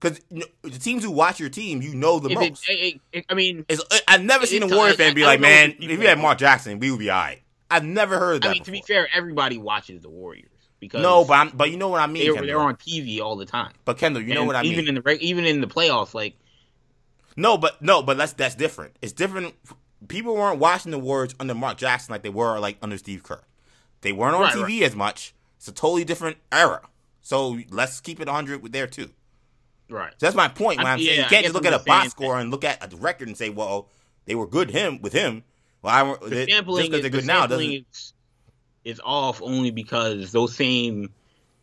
Because 0.00 0.20
you 0.30 0.40
know, 0.40 0.46
the 0.62 0.78
teams 0.78 1.02
who 1.02 1.10
watch 1.10 1.40
your 1.40 1.48
team, 1.48 1.82
you 1.82 1.94
know 1.94 2.20
the 2.20 2.30
If 2.30 2.38
most. 2.38 2.68
it, 2.68 2.72
it, 2.72 3.00
it, 3.12 3.26
I 3.28 3.34
mean, 3.34 3.64
It's, 3.68 3.82
I've 4.06 4.22
never 4.22 4.46
seen 4.46 4.62
a 4.62 4.68
Warrior 4.68 4.94
fan 4.94 5.14
be 5.14 5.24
I 5.24 5.26
like, 5.26 5.40
don't 5.40 5.50
man, 5.50 5.74
if 5.80 5.98
we 5.98 6.04
had 6.04 6.18
Mark 6.18 6.38
Jackson, 6.38 6.78
we 6.78 6.90
would 6.90 7.00
be 7.00 7.10
all 7.10 7.18
right. 7.20 7.42
I've 7.70 7.84
never 7.84 8.18
heard 8.18 8.42
that. 8.42 8.48
I 8.48 8.52
mean, 8.52 8.64
to 8.64 8.70
be 8.70 8.82
fair, 8.86 9.08
everybody 9.12 9.58
watches 9.58 10.00
the 10.02 10.08
Warriors 10.08 10.50
because 10.80 11.02
no, 11.02 11.24
but 11.24 11.34
I'm, 11.34 11.50
but 11.50 11.70
you 11.70 11.76
know 11.76 11.88
what 11.88 12.00
I 12.00 12.06
mean. 12.06 12.32
they're, 12.32 12.46
they're 12.46 12.60
on 12.60 12.76
TV 12.76 13.20
all 13.20 13.36
the 13.36 13.44
time. 13.44 13.72
But 13.84 13.98
Kendall, 13.98 14.22
you 14.22 14.34
know 14.34 14.44
what 14.44 14.56
I 14.56 14.62
mean. 14.62 14.72
even 14.72 14.88
in 14.88 14.94
the 14.94 15.18
even 15.20 15.44
in 15.44 15.60
the 15.60 15.66
playoffs, 15.66 16.14
like 16.14 16.34
No, 17.36 17.58
but 17.58 17.82
no, 17.82 18.02
but 18.02 18.16
that's 18.16 18.32
that's 18.34 18.54
different. 18.54 18.96
It's 19.02 19.12
different. 19.12 19.54
People 20.06 20.34
weren't 20.34 20.60
watching 20.60 20.92
the 20.92 20.98
Warriors 20.98 21.34
under 21.40 21.54
Mark 21.54 21.76
Jackson 21.76 22.12
like 22.12 22.22
they 22.22 22.28
were 22.30 22.58
like 22.58 22.78
under 22.80 22.96
Steve 22.96 23.22
Kerr. 23.22 23.42
They 24.00 24.12
weren't 24.12 24.36
on 24.36 24.42
Right, 24.42 24.54
TV 24.54 24.82
as 24.82 24.94
much. 24.94 25.34
It's 25.56 25.66
a 25.68 25.72
totally 25.72 26.04
different 26.04 26.36
era. 26.52 26.82
So 27.20 27.58
let's 27.70 28.00
keep 28.00 28.20
it 28.20 28.28
100 28.28 28.62
with 28.62 28.72
there 28.72 28.86
too. 28.86 29.10
Right. 29.88 30.12
So 30.12 30.26
that's 30.26 30.36
my 30.36 30.48
point. 30.48 30.78
When 30.78 30.86
I- 30.86 30.92
I'm 30.94 30.98
saying 30.98 31.18
you 31.20 31.26
can't 31.26 31.44
just 31.44 31.54
look 31.54 31.66
at 31.66 31.72
a 31.74 31.78
box 31.84 32.10
score 32.10 32.38
and 32.38 32.50
look 32.50 32.64
at 32.64 32.92
a 32.92 32.96
record 32.96 33.28
and 33.28 33.36
say, 33.36 33.50
well, 33.50 33.88
they 34.26 34.34
were 34.34 34.46
good 34.46 34.70
him 34.70 35.00
with 35.00 35.12
him. 35.12 35.44
Well, 35.82 35.94
I 35.94 36.28
The 36.28 36.28
they- 36.34 36.46
just 36.46 36.66
because 36.66 36.88
they're 36.90 37.02
the 37.02 37.10
good 37.10 37.26
now 37.26 37.46
doesn't. 37.46 37.64
is, 37.92 38.12
is 38.84 39.00
off 39.04 39.40
only 39.42 39.70
because 39.70 40.32
those 40.32 40.54
same 40.54 41.10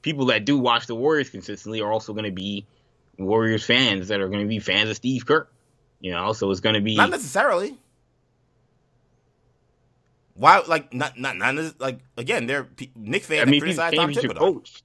people 0.01 0.27
that 0.27 0.45
do 0.45 0.57
watch 0.57 0.87
the 0.87 0.95
Warriors 0.95 1.29
consistently 1.29 1.81
are 1.81 1.91
also 1.91 2.13
going 2.13 2.25
to 2.25 2.31
be 2.31 2.65
Warriors 3.17 3.65
fans 3.65 4.09
that 4.09 4.19
are 4.21 4.27
going 4.29 4.41
to 4.41 4.47
be 4.47 4.59
fans 4.59 4.89
of 4.89 4.95
Steve 4.95 5.25
Kerr. 5.25 5.47
You 5.99 6.11
know, 6.11 6.33
so 6.33 6.51
it's 6.51 6.59
going 6.59 6.75
to 6.75 6.81
be 6.81 6.95
Not 6.95 7.09
necessarily. 7.09 7.77
Why? 10.35 10.59
Like 10.67 10.93
not 10.93 11.17
not 11.17 11.37
not 11.37 11.55
like 11.79 11.99
again. 12.17 12.45
They're 12.45 12.67
Nick 12.95 13.23
fans 13.23 13.41
I 13.41 13.45
mean, 13.45 13.53
he's 13.65 13.77
criticize 13.77 13.93
Tom 13.93 14.11
Thibodeau. 14.11 14.37
coach, 14.37 14.83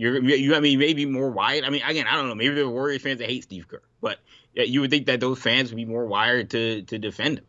you're 0.00 0.22
you. 0.22 0.54
I 0.54 0.60
mean, 0.60 0.78
maybe 0.78 1.04
more 1.06 1.30
wired. 1.30 1.64
I 1.64 1.70
mean, 1.70 1.82
again, 1.82 2.06
I 2.06 2.16
don't 2.16 2.28
know. 2.28 2.34
Maybe 2.34 2.54
there 2.54 2.64
are 2.64 2.70
Warriors 2.70 3.02
fans 3.02 3.18
that 3.18 3.28
hate 3.28 3.42
Steve 3.42 3.68
Kerr, 3.68 3.82
but 4.00 4.18
yeah, 4.54 4.64
you 4.64 4.80
would 4.80 4.90
think 4.90 5.06
that 5.06 5.20
those 5.20 5.38
fans 5.38 5.70
would 5.70 5.76
be 5.76 5.84
more 5.84 6.06
wired 6.06 6.50
to 6.50 6.82
to 6.82 6.98
defend 6.98 7.38
him. 7.38 7.44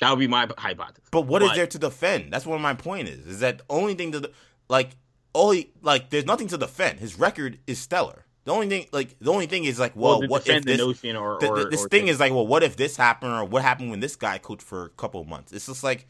That 0.00 0.10
would 0.10 0.18
be 0.18 0.26
my 0.28 0.48
hypothesis. 0.58 1.04
But 1.10 1.22
what 1.22 1.42
is 1.42 1.50
But- 1.50 1.56
there 1.56 1.66
to 1.66 1.78
defend? 1.78 2.32
That's 2.32 2.46
what 2.46 2.60
my 2.60 2.74
point 2.74 3.08
is. 3.08 3.26
Is 3.26 3.40
that 3.40 3.58
the 3.58 3.64
only 3.70 3.94
thing 3.94 4.12
to 4.12 4.30
like 4.68 4.90
only 5.34 5.70
like 5.82 6.10
there's 6.10 6.26
nothing 6.26 6.48
to 6.48 6.58
defend. 6.58 7.00
His 7.00 7.18
record 7.18 7.58
is 7.66 7.78
stellar. 7.78 8.24
The 8.44 8.52
only 8.52 8.68
thing 8.68 8.86
like 8.92 9.16
the 9.20 9.30
only 9.30 9.46
thing 9.46 9.64
is 9.64 9.78
like 9.78 9.92
well, 9.94 10.22
to 10.22 10.26
what 10.26 10.48
if 10.48 10.64
this 10.64 10.78
notion 10.78 11.14
or, 11.16 11.38
the- 11.38 11.48
or 11.48 11.64
the- 11.64 11.70
this 11.70 11.84
or 11.84 11.88
thing 11.88 12.06
to- 12.06 12.10
is 12.12 12.18
like 12.18 12.32
well 12.32 12.46
what 12.46 12.62
if 12.62 12.76
this 12.76 12.96
happened 12.96 13.32
or 13.32 13.44
what 13.44 13.62
happened 13.62 13.90
when 13.90 14.00
this 14.00 14.16
guy 14.16 14.38
coached 14.38 14.62
for 14.62 14.86
a 14.86 14.88
couple 14.90 15.20
of 15.20 15.28
months? 15.28 15.52
It's 15.52 15.66
just 15.66 15.84
like 15.84 16.06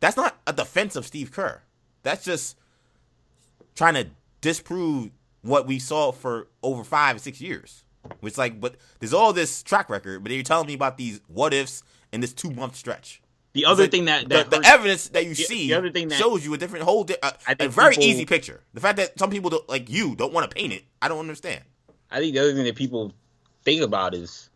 that's 0.00 0.16
not 0.16 0.36
a 0.46 0.52
defense 0.52 0.96
of 0.96 1.06
Steve 1.06 1.30
Kerr. 1.32 1.62
That's 2.02 2.24
just 2.24 2.56
trying 3.74 3.94
to 3.94 4.08
disprove 4.40 5.10
what 5.42 5.66
we 5.66 5.78
saw 5.78 6.12
for 6.12 6.48
over 6.62 6.84
five 6.84 7.16
or 7.16 7.18
six 7.18 7.40
years. 7.40 7.84
It's 8.22 8.38
like 8.38 8.60
but 8.60 8.76
there's 9.00 9.12
all 9.14 9.32
this 9.32 9.62
track 9.62 9.90
record, 9.90 10.22
but 10.22 10.32
you're 10.32 10.42
telling 10.42 10.66
me 10.66 10.74
about 10.74 10.96
these 10.96 11.20
what 11.28 11.52
ifs 11.52 11.82
in 12.12 12.20
this 12.20 12.32
two 12.32 12.50
month 12.50 12.74
stretch. 12.76 13.20
the 13.52 13.64
other 13.64 13.84
Like, 13.84 13.90
thing 13.90 14.04
that, 14.06 14.22
the, 14.22 14.28
that 14.28 14.50
the 14.50 14.56
hurts- 14.56 14.68
evidence 14.68 15.08
that 15.08 15.24
you 15.24 15.34
the- 15.34 15.42
see 15.42 15.68
the 15.68 15.74
other 15.74 15.90
thing 15.90 16.08
that- 16.08 16.18
shows 16.18 16.44
you 16.44 16.54
a 16.54 16.58
different 16.58 16.84
whole 16.84 17.04
di- 17.04 17.16
a, 17.22 17.32
I 17.46 17.56
a 17.60 17.68
very 17.68 17.90
people- 17.94 18.04
easy 18.04 18.24
picture. 18.26 18.60
The 18.74 18.80
fact 18.80 18.96
that 18.98 19.18
some 19.18 19.30
people 19.30 19.50
don't, 19.50 19.68
like 19.68 19.90
you 19.90 20.14
don't 20.14 20.32
want 20.32 20.48
to 20.50 20.54
paint 20.54 20.72
it, 20.72 20.84
I 21.02 21.08
don't 21.08 21.18
understand. 21.18 21.62
I 22.10 22.20
think 22.20 22.34
the 22.34 22.40
other 22.40 22.54
thing 22.54 22.64
that 22.64 22.76
people 22.76 23.12
think 23.64 23.82
about 23.82 24.14
is 24.14 24.48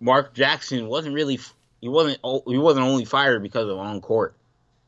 Mark 0.00 0.34
Jackson 0.34 0.88
wasn't 0.88 1.14
really 1.14 1.38
he 1.80 1.88
wasn't 1.88 2.18
he 2.46 2.58
wasn't 2.58 2.84
only 2.86 3.04
fired 3.04 3.42
because 3.42 3.68
of 3.68 3.78
on 3.78 4.00
court 4.00 4.34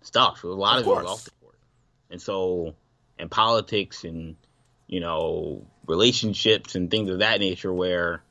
stuff. 0.02 0.44
A 0.44 0.48
lot 0.48 0.78
Of 0.78 0.86
of, 0.86 0.92
it 0.92 1.02
was 1.02 1.06
off 1.06 1.24
the 1.24 1.30
court, 1.42 1.56
and 2.10 2.20
so 2.20 2.74
and 3.20 3.30
politics 3.30 4.04
and 4.04 4.36
you 4.86 5.00
know 5.00 5.64
relationships 5.86 6.74
and 6.74 6.90
things 6.90 7.10
of 7.10 7.20
that 7.20 7.40
nature 7.40 7.72
where 7.72 8.22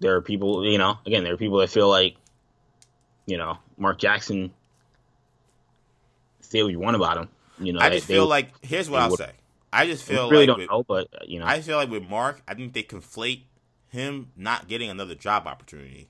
there 0.00 0.14
are 0.16 0.22
people 0.22 0.64
you 0.64 0.78
know 0.78 0.98
again 1.06 1.24
there 1.24 1.34
are 1.34 1.38
people 1.38 1.58
that 1.58 1.70
feel 1.70 1.88
like 1.88 2.16
you 3.26 3.36
know 3.36 3.58
Mark 3.76 3.98
Jackson 3.98 4.52
say 6.40 6.62
what 6.62 6.72
you 6.72 6.80
want 6.80 6.96
about 6.96 7.16
him. 7.16 7.28
You 7.58 7.72
know 7.72 7.80
I 7.80 7.90
just 7.90 8.08
they 8.08 8.14
feel 8.14 8.26
like 8.26 8.52
here's 8.64 8.88
what 8.88 9.02
I'll 9.02 9.10
would- 9.10 9.18
say. 9.18 9.32
I 9.72 9.86
just 9.86 10.02
feel 10.02 10.28
really 10.28 10.46
like 10.46 10.48
don't 10.48 10.58
with, 10.58 10.70
know, 10.70 10.82
but 10.82 11.28
you 11.28 11.38
know 11.38 11.46
I 11.46 11.60
feel 11.60 11.76
like 11.76 11.90
with 11.90 12.08
Mark, 12.08 12.42
I 12.48 12.54
think 12.54 12.72
they 12.72 12.82
conflate 12.82 13.42
him 13.88 14.32
not 14.36 14.66
getting 14.66 14.90
another 14.90 15.14
job 15.14 15.46
opportunity 15.46 16.08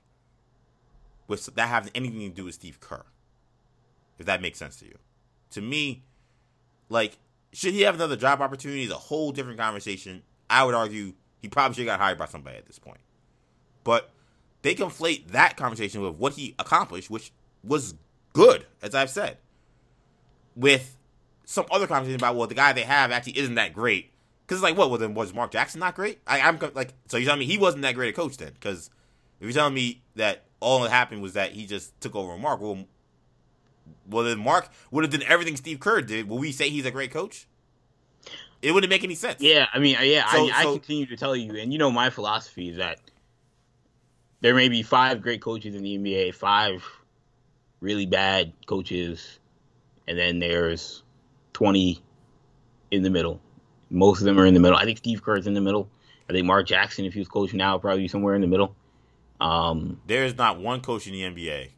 with 1.27 1.45
that 1.55 1.67
having 1.67 1.91
anything 1.95 2.21
to 2.21 2.29
do 2.29 2.45
with 2.45 2.55
Steve 2.55 2.79
Kerr. 2.79 3.03
If 4.19 4.25
that 4.25 4.41
makes 4.41 4.59
sense 4.59 4.77
to 4.77 4.85
you. 4.85 4.97
To 5.51 5.61
me, 5.61 6.03
like, 6.89 7.17
should 7.53 7.73
he 7.73 7.81
have 7.81 7.95
another 7.95 8.15
job 8.15 8.41
opportunity 8.41 8.83
is 8.83 8.91
a 8.91 8.95
whole 8.95 9.31
different 9.31 9.59
conversation. 9.59 10.23
I 10.49 10.63
would 10.63 10.75
argue 10.75 11.13
he 11.41 11.47
probably 11.47 11.75
should 11.75 11.87
have 11.87 11.97
got 11.97 12.03
hired 12.03 12.17
by 12.17 12.25
somebody 12.25 12.57
at 12.57 12.65
this 12.65 12.79
point. 12.79 12.99
But 13.83 14.11
they 14.61 14.75
conflate 14.75 15.29
that 15.29 15.57
conversation 15.57 16.01
with 16.01 16.15
what 16.15 16.33
he 16.33 16.55
accomplished, 16.59 17.09
which 17.09 17.31
was 17.63 17.95
good, 18.33 18.65
as 18.81 18.95
I've 18.95 19.09
said, 19.09 19.37
with 20.55 20.95
some 21.45 21.65
other 21.71 21.87
conversation 21.87 22.19
about 22.19 22.35
well, 22.35 22.47
the 22.47 22.55
guy 22.55 22.73
they 22.73 22.83
have 22.83 23.11
actually 23.11 23.37
isn't 23.39 23.55
that 23.55 23.73
great. 23.73 24.11
Because 24.45 24.59
it's 24.59 24.63
like, 24.63 24.77
what? 24.77 24.89
Well, 24.89 24.99
then 24.99 25.13
was 25.13 25.33
Mark 25.33 25.51
Jackson 25.51 25.79
not 25.79 25.95
great? 25.95 26.19
I, 26.27 26.41
I'm 26.41 26.59
like, 26.73 26.93
so 27.07 27.17
you're 27.17 27.25
telling 27.25 27.39
me 27.39 27.45
he 27.45 27.57
wasn't 27.57 27.83
that 27.83 27.95
great 27.95 28.09
a 28.09 28.13
coach 28.13 28.37
then? 28.37 28.53
Because 28.53 28.89
if 29.39 29.45
you're 29.45 29.53
telling 29.53 29.73
me 29.73 30.01
that 30.15 30.43
all 30.59 30.81
that 30.81 30.91
happened 30.91 31.21
was 31.21 31.33
that 31.33 31.51
he 31.53 31.65
just 31.65 31.99
took 32.01 32.15
over 32.15 32.37
Mark, 32.37 32.61
well, 32.61 32.85
well 34.09 34.23
then 34.23 34.39
Mark 34.39 34.69
would 34.91 35.03
have 35.03 35.11
done 35.11 35.23
everything 35.27 35.55
Steve 35.55 35.79
Kerr 35.79 36.01
did. 36.01 36.27
Will 36.29 36.37
we 36.37 36.51
say 36.51 36.69
he's 36.69 36.85
a 36.85 36.91
great 36.91 37.11
coach? 37.11 37.47
It 38.61 38.71
wouldn't 38.73 38.89
make 38.91 39.03
any 39.03 39.15
sense. 39.15 39.41
Yeah, 39.41 39.65
I 39.73 39.79
mean, 39.79 39.97
yeah, 40.01 40.29
So- 40.31 40.49
I, 40.49 40.61
I 40.61 40.63
continue 40.65 41.07
to 41.07 41.17
tell 41.17 41.35
you, 41.35 41.55
and 41.55 41.73
you 41.73 41.79
know 41.79 41.89
my 41.91 42.09
philosophy 42.11 42.69
is 42.69 42.77
that 42.77 42.99
there 44.41 44.53
may 44.55 44.69
be 44.69 44.83
five 44.83 45.21
great 45.21 45.41
coaches 45.41 45.75
in 45.75 45.83
the 45.83 45.97
NBA, 45.97 46.35
five 46.35 46.83
really 47.79 48.05
bad 48.05 48.53
coaches, 48.67 49.39
and 50.07 50.17
then 50.17 50.39
there's 50.39 51.03
twenty 51.53 52.01
in 52.91 53.03
the 53.03 53.09
middle. 53.09 53.41
Most 53.89 54.19
of 54.19 54.25
them 54.25 54.39
are 54.39 54.45
in 54.45 54.53
the 54.53 54.59
middle. 54.59 54.77
I 54.77 54.85
think 54.85 54.97
Steve 54.99 55.23
Kerr's 55.23 55.47
in 55.47 55.53
the 55.53 55.61
middle. 55.61 55.89
I 56.29 56.33
think 56.33 56.45
Mark 56.45 56.65
Jackson, 56.67 57.05
if 57.05 57.13
he 57.13 57.19
was 57.19 57.27
coaching 57.27 57.57
now, 57.57 57.77
probably 57.77 58.03
be 58.03 58.07
somewhere 58.07 58.35
in 58.35 58.41
the 58.41 58.47
middle. 58.47 58.75
Um, 59.41 59.99
There 60.07 60.23
is 60.23 60.37
not 60.37 60.59
one 60.59 60.81
coach 60.81 61.07
in 61.07 61.13
the 61.13 61.21
NBA 61.23 61.69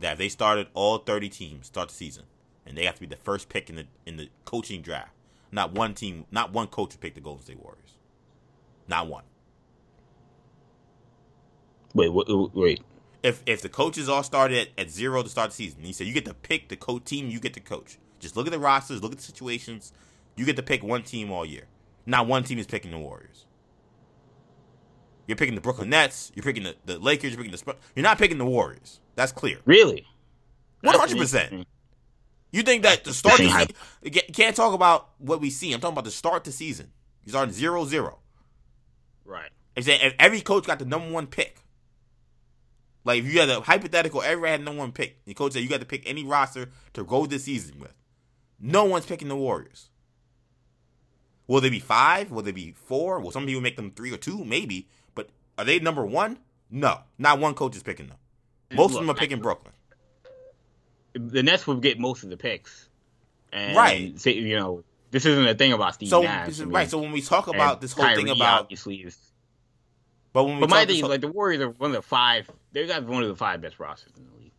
that 0.00 0.12
if 0.12 0.18
they 0.18 0.28
started 0.28 0.68
all 0.74 0.98
30 0.98 1.28
teams 1.28 1.66
start 1.68 1.88
the 1.88 1.94
season, 1.94 2.24
and 2.66 2.76
they 2.76 2.84
have 2.84 2.94
to 2.96 3.00
be 3.00 3.06
the 3.06 3.16
first 3.16 3.48
pick 3.48 3.70
in 3.70 3.76
the 3.76 3.86
in 4.06 4.16
the 4.16 4.28
coaching 4.44 4.82
draft. 4.82 5.12
Not 5.52 5.72
one 5.72 5.94
team, 5.94 6.26
not 6.30 6.52
one 6.52 6.68
coach 6.68 6.92
would 6.92 7.00
pick 7.00 7.14
the 7.14 7.20
Golden 7.20 7.42
State 7.42 7.60
Warriors. 7.60 7.98
Not 8.88 9.08
one. 9.08 9.24
wait, 11.94 12.08
wait, 12.10 12.26
wait. 12.54 12.80
If 13.22 13.42
if 13.46 13.62
the 13.62 13.68
coaches 13.68 14.08
all 14.08 14.22
started 14.22 14.58
at, 14.58 14.86
at 14.86 14.90
zero 14.90 15.22
to 15.22 15.28
start 15.28 15.50
the 15.50 15.56
season, 15.56 15.82
he 15.82 15.92
said 15.92 16.06
you 16.06 16.12
get 16.14 16.24
to 16.26 16.34
pick 16.34 16.68
the 16.68 16.76
co- 16.76 17.00
team, 17.00 17.28
you 17.30 17.40
get 17.40 17.54
to 17.54 17.60
coach. 17.60 17.98
Just 18.20 18.36
look 18.36 18.46
at 18.46 18.52
the 18.52 18.58
rosters, 18.58 19.02
look 19.02 19.12
at 19.12 19.18
the 19.18 19.24
situations. 19.24 19.92
You 20.36 20.44
get 20.46 20.56
to 20.56 20.62
pick 20.62 20.82
one 20.82 21.02
team 21.02 21.30
all 21.30 21.44
year. 21.44 21.64
Not 22.06 22.26
one 22.26 22.44
team 22.44 22.58
is 22.58 22.66
picking 22.66 22.92
the 22.92 22.98
Warriors. 22.98 23.46
You're 25.30 25.36
picking 25.36 25.54
the 25.54 25.60
Brooklyn 25.60 25.90
Nets. 25.90 26.32
You're 26.34 26.42
picking 26.42 26.64
the, 26.64 26.74
the 26.86 26.98
Lakers. 26.98 27.30
You're 27.30 27.36
picking 27.36 27.52
the 27.52 27.58
Spurs. 27.58 27.76
You're 27.94 28.02
not 28.02 28.18
picking 28.18 28.36
the 28.36 28.44
Warriors. 28.44 28.98
That's 29.14 29.30
clear. 29.30 29.58
Really? 29.64 30.04
One 30.80 30.98
hundred 30.98 31.18
percent. 31.18 31.68
You 32.50 32.62
think 32.62 32.82
that 32.82 33.04
the 33.04 33.14
start 33.14 33.38
of 33.38 33.46
the 33.46 33.52
season, 34.10 34.32
can't- 34.32 34.56
talk 34.56 34.74
about 34.74 35.10
what 35.18 35.40
we 35.40 35.50
see. 35.50 35.72
I'm 35.72 35.80
talking 35.80 35.94
about 35.94 36.04
the 36.04 36.10
start 36.10 36.38
of 36.38 36.42
the 36.42 36.50
season. 36.52 36.90
You 37.22 37.30
start 37.30 37.52
zero 37.52 37.84
zero. 37.84 38.18
Right. 39.24 39.50
If, 39.76 39.86
if 39.86 40.14
every 40.18 40.40
coach 40.40 40.66
got 40.66 40.80
the 40.80 40.84
number 40.84 41.12
one 41.12 41.28
pick, 41.28 41.60
like 43.04 43.20
if 43.20 43.32
you 43.32 43.38
had 43.38 43.50
a 43.50 43.60
hypothetical, 43.60 44.22
everybody 44.22 44.50
had 44.50 44.60
the 44.62 44.64
number 44.64 44.80
one 44.80 44.90
pick. 44.90 45.24
The 45.26 45.34
coach 45.34 45.52
said 45.52 45.62
you 45.62 45.68
got 45.68 45.78
to 45.78 45.86
pick 45.86 46.02
any 46.10 46.24
roster 46.24 46.70
to 46.94 47.04
go 47.04 47.24
this 47.26 47.44
season 47.44 47.78
with. 47.78 47.94
No 48.58 48.82
one's 48.82 49.06
picking 49.06 49.28
the 49.28 49.36
Warriors. 49.36 49.90
Will 51.46 51.60
they 51.60 51.70
be 51.70 51.78
five? 51.78 52.32
Will 52.32 52.42
they 52.42 52.52
be 52.52 52.72
four? 52.72 53.20
Will 53.20 53.30
some 53.30 53.46
people 53.46 53.60
make 53.60 53.76
them 53.76 53.92
three 53.92 54.12
or 54.12 54.16
two? 54.16 54.44
Maybe. 54.44 54.88
Are 55.60 55.64
they 55.64 55.78
number 55.78 56.04
one? 56.06 56.38
No. 56.70 57.00
Not 57.18 57.38
one 57.38 57.52
coach 57.54 57.76
is 57.76 57.82
picking 57.82 58.06
them. 58.08 58.16
Most 58.72 58.94
of 58.94 59.00
them 59.00 59.10
are 59.10 59.14
picking 59.14 59.40
Brooklyn. 59.40 59.74
the 61.12 61.42
Nets 61.42 61.66
would 61.66 61.82
get 61.82 61.98
most 61.98 62.22
of 62.24 62.30
the 62.30 62.36
picks. 62.36 62.88
And 63.52 63.76
Right. 63.76 64.18
Say, 64.18 64.32
you 64.34 64.56
know, 64.56 64.84
this 65.10 65.26
isn't 65.26 65.46
a 65.46 65.54
thing 65.54 65.72
about 65.72 65.94
Steve 65.94 66.08
So 66.08 66.22
Nash. 66.22 66.58
Right. 66.60 66.88
So 66.88 66.98
when 66.98 67.12
we 67.12 67.20
talk 67.20 67.48
about 67.48 67.80
this 67.80 67.92
whole 67.92 68.06
thing 68.14 68.30
about, 68.30 68.60
obviously 68.62 68.96
is. 68.96 69.18
but 70.32 70.44
when 70.44 70.54
we 70.56 70.60
But 70.60 70.70
my 70.70 70.86
thing 70.86 70.94
is 70.96 71.00
whole- 71.02 71.10
like 71.10 71.20
the 71.20 71.28
Warriors 71.28 71.60
are 71.60 71.68
one 71.70 71.90
of 71.90 71.96
the 71.96 72.02
five. 72.02 72.48
They 72.72 72.86
got 72.86 73.04
one 73.04 73.22
of 73.22 73.28
the 73.28 73.36
five 73.36 73.60
best 73.60 73.78
rosters 73.80 74.12
in 74.16 74.24
the 74.24 74.38
league. 74.38 74.52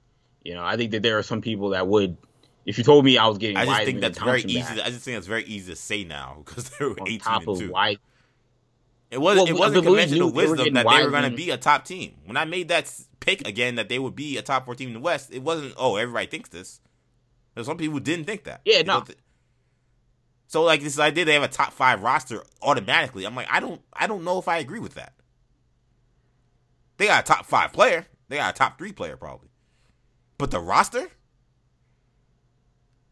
You 0.44 0.54
know, 0.56 0.64
I 0.64 0.76
think 0.78 0.92
that 0.92 1.02
there 1.04 1.18
are 1.18 1.24
some 1.24 1.42
people 1.42 1.70
that 1.70 1.88
would. 1.88 2.18
If 2.66 2.78
you 2.78 2.84
told 2.84 3.06
me 3.06 3.18
I 3.18 3.28
was 3.28 3.40
getting, 3.40 3.58
I 3.58 3.62
just 3.62 3.70
Wiseman 3.70 3.86
think 3.86 4.02
that's 4.02 4.20
very 4.20 4.42
easy. 4.44 4.60
back 4.60 4.86
I 4.86 4.90
just 4.92 5.04
think 5.04 5.16
that's 5.16 5.26
very 5.28 5.46
easy 5.46 5.72
to 5.72 5.76
say 5.76 6.04
now 6.04 6.42
because 6.46 6.70
they're 6.72 6.90
on 6.90 6.98
18 7.08 7.20
top 7.20 7.40
and 7.42 7.50
of 7.50 7.58
two. 7.60 7.72
It 9.12 9.20
was 9.20 9.36
well, 9.36 9.46
it 9.46 9.54
wasn't 9.54 9.84
conventional 9.84 10.32
wisdom 10.32 10.74
that 10.74 10.88
they 10.90 11.04
were 11.04 11.12
going 11.12 11.30
to 11.30 11.36
be 11.36 11.50
a 11.50 11.58
top 11.58 11.84
team. 11.84 12.14
When 12.26 12.38
I 12.38 12.46
made 12.46 12.70
that 12.70 12.90
pick 13.20 13.46
again 13.46 13.76
that 13.76 13.90
they 13.90 14.00
would 14.00 14.16
be 14.16 14.38
a 14.38 14.42
top 14.42 14.64
four 14.64 14.74
team 14.74 14.88
in 14.88 14.94
the 14.94 15.00
West, 15.02 15.34
it 15.34 15.44
wasn't. 15.44 15.74
Oh, 15.78 15.98
everybody 15.98 16.28
thinks 16.28 16.50
this. 16.50 16.80
There's 17.54 17.68
some 17.68 17.78
people 17.78 17.96
who 17.96 18.00
didn't 18.00 18.24
think 18.24 18.46
that. 18.46 18.62
Yeah, 18.64 18.84
no. 18.84 19.04
So 20.48 20.64
like 20.64 20.82
this 20.82 20.98
idea 20.98 21.26
they 21.26 21.34
have 21.34 21.44
a 21.44 21.50
top 21.50 21.74
five 21.74 22.02
roster 22.02 22.42
automatically. 22.62 23.26
I'm 23.26 23.36
like, 23.36 23.48
I 23.52 23.60
don't 23.60 23.82
I 23.92 24.08
don't 24.08 24.24
know 24.24 24.40
if 24.40 24.48
I 24.48 24.60
agree 24.60 24.80
with 24.80 24.94
that. 24.94 25.14
They 26.98 27.08
got 27.08 27.24
a 27.24 27.28
top 27.28 27.46
five 27.46 27.74
player. 27.74 28.06
They 28.30 28.38
got 28.38 28.56
a 28.56 28.58
top 28.58 28.78
three 28.78 28.94
player 28.94 29.18
probably. 29.18 29.50
But 30.38 30.52
the 30.52 30.60
roster? 30.62 31.10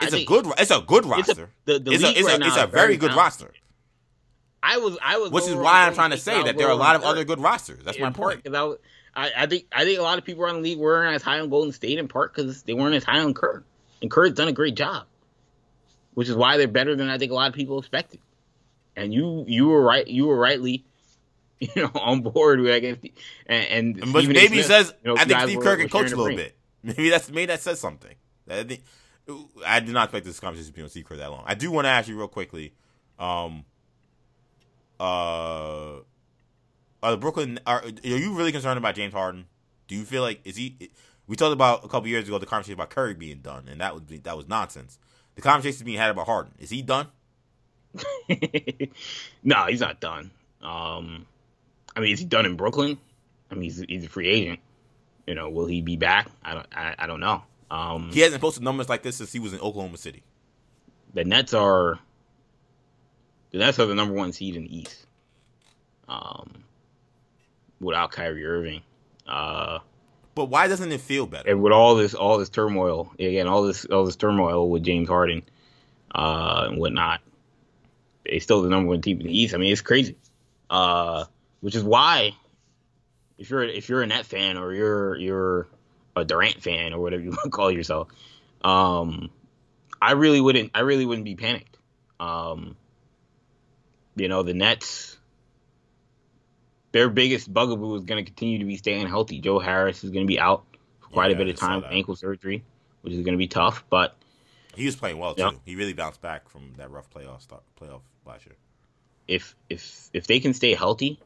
It's 0.02 0.14
a 0.14 0.24
good 0.24 0.48
it's 0.58 0.72
a 0.72 0.80
good 0.80 1.06
roster. 1.06 1.44
A, 1.44 1.72
the, 1.72 1.80
the 1.80 1.92
it's 1.92 2.04
a, 2.04 2.10
it's 2.10 2.24
right 2.24 2.42
a, 2.42 2.46
it's 2.46 2.58
a 2.58 2.68
very 2.68 2.96
good 2.96 3.14
roster. 3.14 3.52
I 4.62 4.78
was 4.78 4.98
I 5.02 5.18
was 5.18 5.32
Which 5.32 5.48
is 5.48 5.56
why 5.56 5.88
I'm 5.88 5.94
trying 5.94 6.12
to 6.12 6.18
say 6.18 6.44
that 6.44 6.58
there 6.58 6.68
are 6.68 6.72
a 6.72 6.76
lot 6.76 6.96
of 6.96 7.04
other 7.04 7.24
good 7.24 7.40
rosters. 7.40 7.84
That's 7.84 8.00
my 8.00 8.12
point. 8.12 8.48
I, 9.16 9.32
I, 9.36 9.46
think 9.48 9.66
I 9.72 9.84
think 9.86 10.00
a 10.00 10.02
lot 10.04 10.18
of 10.18 10.24
people 10.24 10.44
around 10.44 10.56
the 10.56 10.62
league 10.62 10.78
weren't 10.78 11.16
as 11.16 11.22
high 11.22 11.40
on 11.40 11.50
Golden 11.50 11.74
State 11.74 11.98
in 11.98 12.08
part 12.08 12.34
because 12.34 12.64
they 12.64 12.74
weren't 12.74 12.96
as 12.96 13.04
high 13.04 13.20
on 13.20 13.34
Kerr, 13.34 13.64
and 14.02 14.10
Kerr's 14.10 14.34
done 14.34 14.48
a 14.48 14.54
great 14.54 14.76
job, 14.76 15.08
which 16.14 16.30
is 16.30 16.36
why 16.36 16.58
they're 16.58 16.68
better 16.68 16.96
than 16.96 17.10
I 17.10 17.18
think 17.18 17.32
a 17.32 17.36
lot 17.36 17.50
of 17.50 17.56
people 17.56 17.80
expected. 17.80 18.20
And 18.96 19.14
you 19.14 19.46
you 19.48 19.68
were 19.68 19.82
right 19.82 20.08
you 20.08 20.28
were 20.28 20.38
rightly, 20.38 20.86
you 21.60 21.70
know, 21.76 21.92
on 21.96 22.22
board 22.22 22.60
with 22.60 22.74
I 22.74 22.80
guess, 22.80 22.98
and, 23.46 23.98
and 23.98 24.14
but 24.14 24.26
maybe 24.26 24.62
Smith, 24.62 24.66
says 24.66 24.94
you 25.04 25.10
know, 25.10 25.18
I 25.18 25.26
think 25.26 25.40
Steve 25.42 25.60
Kerr 25.60 25.78
can 25.78 25.90
coach 25.90 26.12
a 26.12 26.16
little 26.16 26.36
bit. 26.38 26.56
Maybe 26.82 27.10
that's 27.10 27.30
maybe 27.30 27.48
that 27.48 27.62
says 27.62 27.80
something. 27.80 28.16
I 28.50 28.64
think 28.64 28.84
I 29.66 29.80
did 29.80 29.94
not 29.94 30.06
expect 30.06 30.26
this 30.26 30.40
conversation 30.40 30.72
to 30.72 30.76
be 30.76 30.82
on 30.82 30.90
Steve 30.90 31.06
Kerr 31.06 31.18
that 31.18 31.32
long. 31.32 31.44
I 31.46 31.56
do 31.56 31.72
want 31.72 31.86
to 31.86 31.90
ask 31.90 32.08
you 32.08 32.18
real 32.18 32.28
quickly. 32.28 32.74
Um, 33.18 33.66
uh, 35.00 36.00
are 37.02 37.12
the 37.12 37.18
Brooklyn 37.18 37.60
are, 37.66 37.84
are 37.84 37.90
you 38.04 38.34
really 38.34 38.52
concerned 38.52 38.78
about 38.78 38.96
James 38.96 39.14
Harden? 39.14 39.46
Do 39.88 39.96
you 39.96 40.04
feel 40.04 40.22
like 40.22 40.42
is 40.46 40.56
he? 40.56 40.92
We 41.28 41.36
talked 41.36 41.54
about 41.54 41.86
a 41.86 41.88
couple 41.88 42.08
years 42.08 42.28
ago 42.28 42.38
the 42.38 42.46
conversation 42.46 42.74
about 42.74 42.90
Curry 42.90 43.14
being 43.14 43.40
done, 43.40 43.68
and 43.70 43.80
that 43.82 43.94
was 43.94 44.04
that 44.24 44.38
was 44.38 44.48
nonsense. 44.48 45.00
The 45.36 45.42
conversation 45.42 45.78
is 45.78 45.84
being 45.84 45.98
had 45.98 46.12
about 46.12 46.26
Harden 46.26 46.54
is 46.60 46.70
he 46.70 46.82
done? 46.82 47.08
no, 49.44 49.66
he's 49.68 49.80
not 49.80 50.00
done. 50.00 50.32
Um, 50.62 51.26
I 51.96 52.02
mean, 52.02 52.14
is 52.14 52.20
he 52.20 52.26
done 52.26 52.46
in 52.46 52.56
Brooklyn? 52.56 52.98
I 53.50 53.56
mean, 53.56 53.64
he's, 53.64 53.80
he's 53.80 54.06
a 54.06 54.10
free 54.10 54.28
agent. 54.28 54.60
You 55.26 55.36
know, 55.36 55.50
will 55.50 55.66
he 55.66 55.82
be 55.82 55.96
back? 55.96 56.30
I 56.44 56.54
don't. 56.54 56.68
I, 56.76 56.96
I 57.00 57.08
don't 57.08 57.20
know. 57.20 57.44
Um, 57.72 58.10
he 58.12 58.22
hasn't 58.22 58.42
posted 58.42 58.64
numbers 58.64 58.90
like 58.90 59.04
this 59.04 59.18
since 59.18 59.32
he 59.32 59.40
was 59.40 59.54
in 59.54 59.60
Oklahoma 59.60 59.98
City. 59.98 60.24
The 61.14 61.24
Nets 61.24 61.54
are 61.54 62.00
are 63.54 63.86
the 63.86 63.96
number 63.96 64.14
one 64.14 64.34
seed 64.34 64.56
in 64.56 64.64
the 64.64 64.78
East. 64.80 65.06
Um, 66.08 66.64
without 67.80 68.12
Kyrie 68.12 68.46
Irving. 68.46 68.82
Uh, 69.28 69.80
but 70.36 70.46
why 70.46 70.68
doesn't 70.68 70.92
it 70.92 71.02
feel 71.02 71.28
better? 71.28 71.50
And 71.50 71.62
with 71.62 71.74
all 71.74 71.96
this, 71.96 72.14
all 72.14 72.38
this 72.38 72.50
turmoil 72.50 73.12
again, 73.20 73.48
all 73.48 73.64
this, 73.64 73.86
all 73.86 74.06
this 74.06 74.16
turmoil 74.16 74.70
with 74.70 74.84
James 74.84 75.08
Harden 75.08 75.44
uh, 76.14 76.68
and 76.70 76.80
whatnot, 76.80 77.22
they 78.26 78.40
still 78.40 78.62
the 78.62 78.70
number 78.70 78.90
one 78.90 79.02
team 79.02 79.20
in 79.20 79.28
the 79.28 79.38
East. 79.38 79.54
I 79.54 79.58
mean, 79.58 79.72
it's 79.72 79.82
crazy. 79.82 80.16
Uh, 80.70 81.26
which 81.62 81.76
is 81.76 81.84
why, 81.84 82.32
if 83.38 83.50
you're 83.50 83.64
if 83.64 83.90
you're 83.90 84.02
a 84.02 84.08
Net 84.08 84.26
fan 84.26 84.58
or 84.58 84.74
you're 84.74 85.16
you're 85.18 85.68
a 86.16 86.24
Durant 86.24 86.62
fan 86.62 86.94
or 86.94 87.00
whatever 87.00 87.24
you 87.24 87.30
want 87.32 87.44
to 87.44 87.50
call 87.50 87.72
yourself, 87.72 88.10
um, 88.64 89.30
I 90.02 90.12
really 90.14 90.42
wouldn't 90.42 90.72
I 90.76 90.82
really 90.82 91.06
wouldn't 91.06 91.26
be 91.26 91.36
panicked. 91.36 91.78
Um, 92.20 92.76
you 94.16 94.28
know, 94.28 94.44
the 94.44 94.54
Nets 94.54 95.20
their 96.92 97.10
biggest 97.10 97.52
bugaboo 97.52 97.96
is 97.96 98.04
going 98.04 98.24
to 98.24 98.30
continue 98.30 98.60
to 98.60 98.66
be 98.66 98.78
staying 98.78 99.08
healthy. 99.08 99.40
Joe 99.40 99.60
Harris 99.60 100.04
is 100.04 100.10
going 100.10 100.26
to 100.26 100.28
be 100.28 100.40
out 100.40 100.66
for 101.00 101.10
quite 101.10 101.30
yeah, 101.30 101.36
a 101.36 101.38
bit 101.38 101.50
of 101.50 101.56
time 101.56 101.82
with 101.82 101.92
ankle 101.92 102.16
surgery, 102.16 102.64
which 103.02 103.14
is 103.14 103.22
going 103.22 103.34
to 103.34 103.38
be 103.38 103.48
tough. 103.48 103.84
But 103.90 104.16
he 104.76 104.86
was 104.86 104.96
playing 104.96 105.18
well 105.18 105.36
too. 105.36 105.60
He 105.66 105.76
really 105.76 105.94
bounced 105.94 106.22
back 106.22 106.50
from 106.50 106.74
that 106.78 106.92
rough 106.92 107.10
playoff 107.10 107.42
start, 107.42 107.64
playoff 107.80 108.02
last 108.26 108.46
year. 108.46 108.56
If 109.28 109.56
if 109.70 110.10
if 110.14 110.26
they 110.26 110.40
can 110.40 110.54
stay 110.54 110.74
healthy, 110.74 111.20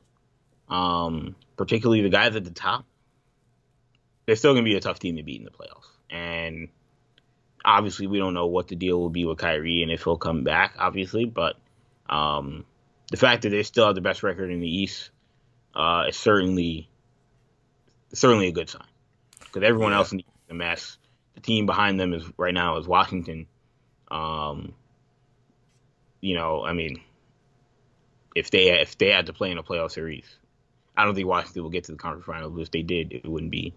um, 0.70 1.36
particularly 1.56 2.02
the 2.02 2.10
guys 2.10 2.36
at 2.36 2.44
the 2.44 2.52
top, 2.52 2.86
they're 4.26 4.36
still 4.36 4.54
going 4.54 4.66
to 4.66 4.70
be 4.70 4.76
a 4.76 4.82
tough 4.82 5.00
team 5.00 5.16
to 5.16 5.24
beat 5.24 5.40
in 5.40 5.46
the 5.46 5.52
playoffs. 5.52 5.88
And 6.10 6.68
obviously, 7.64 8.08
we 8.08 8.20
don't 8.20 8.34
know 8.34 8.48
what 8.48 8.68
the 8.68 8.76
deal 8.76 9.00
will 9.00 9.10
be 9.10 9.24
with 9.24 9.38
Kyrie 9.38 9.84
and 9.84 9.92
if 9.92 10.04
he'll 10.04 10.18
come 10.18 10.44
back. 10.44 10.76
Obviously, 10.78 11.24
but 11.24 11.56
um, 12.10 12.66
the 13.14 13.18
fact 13.18 13.44
that 13.44 13.50
they 13.50 13.62
still 13.62 13.86
have 13.86 13.94
the 13.94 14.02
best 14.02 14.24
record 14.24 14.50
in 14.50 14.60
the 14.60 14.68
East 14.68 15.12
uh, 15.76 16.06
is 16.10 16.18
certainly 16.18 16.90
certainly 18.12 18.48
a 18.48 18.52
good 18.52 18.68
sign 18.68 18.88
because 19.38 19.62
everyone 19.62 19.92
yeah. 19.92 20.00
else 20.00 20.12
in 20.12 20.24
the 20.48 20.56
mess. 20.56 20.98
The 21.36 21.42
team 21.42 21.68
behind 21.68 22.00
them 22.00 22.12
is 22.14 22.24
right 22.38 22.56
now 22.56 22.78
is 22.78 22.88
Washington. 22.88 23.46
Um, 24.10 24.74
you 26.22 26.34
know, 26.34 26.66
I 26.66 26.74
mean, 26.74 27.02
if 28.36 28.50
they 28.50 28.72
if 28.82 28.98
they 28.98 29.10
had 29.10 29.28
to 29.28 29.34
play 29.34 29.52
in 29.52 29.60
a 29.60 29.64
playoff 29.64 29.92
series, 29.92 30.26
I 30.98 31.06
don't 31.06 31.14
think 31.14 31.28
Washington 31.28 31.62
will 31.62 31.70
get 31.70 31.84
to 31.84 31.92
the 31.92 32.00
conference 32.00 32.26
finals. 32.26 32.54
But 32.56 32.62
if 32.62 32.72
they 32.72 32.82
did, 32.82 33.12
it 33.12 33.28
wouldn't 33.28 33.52
be. 33.52 33.76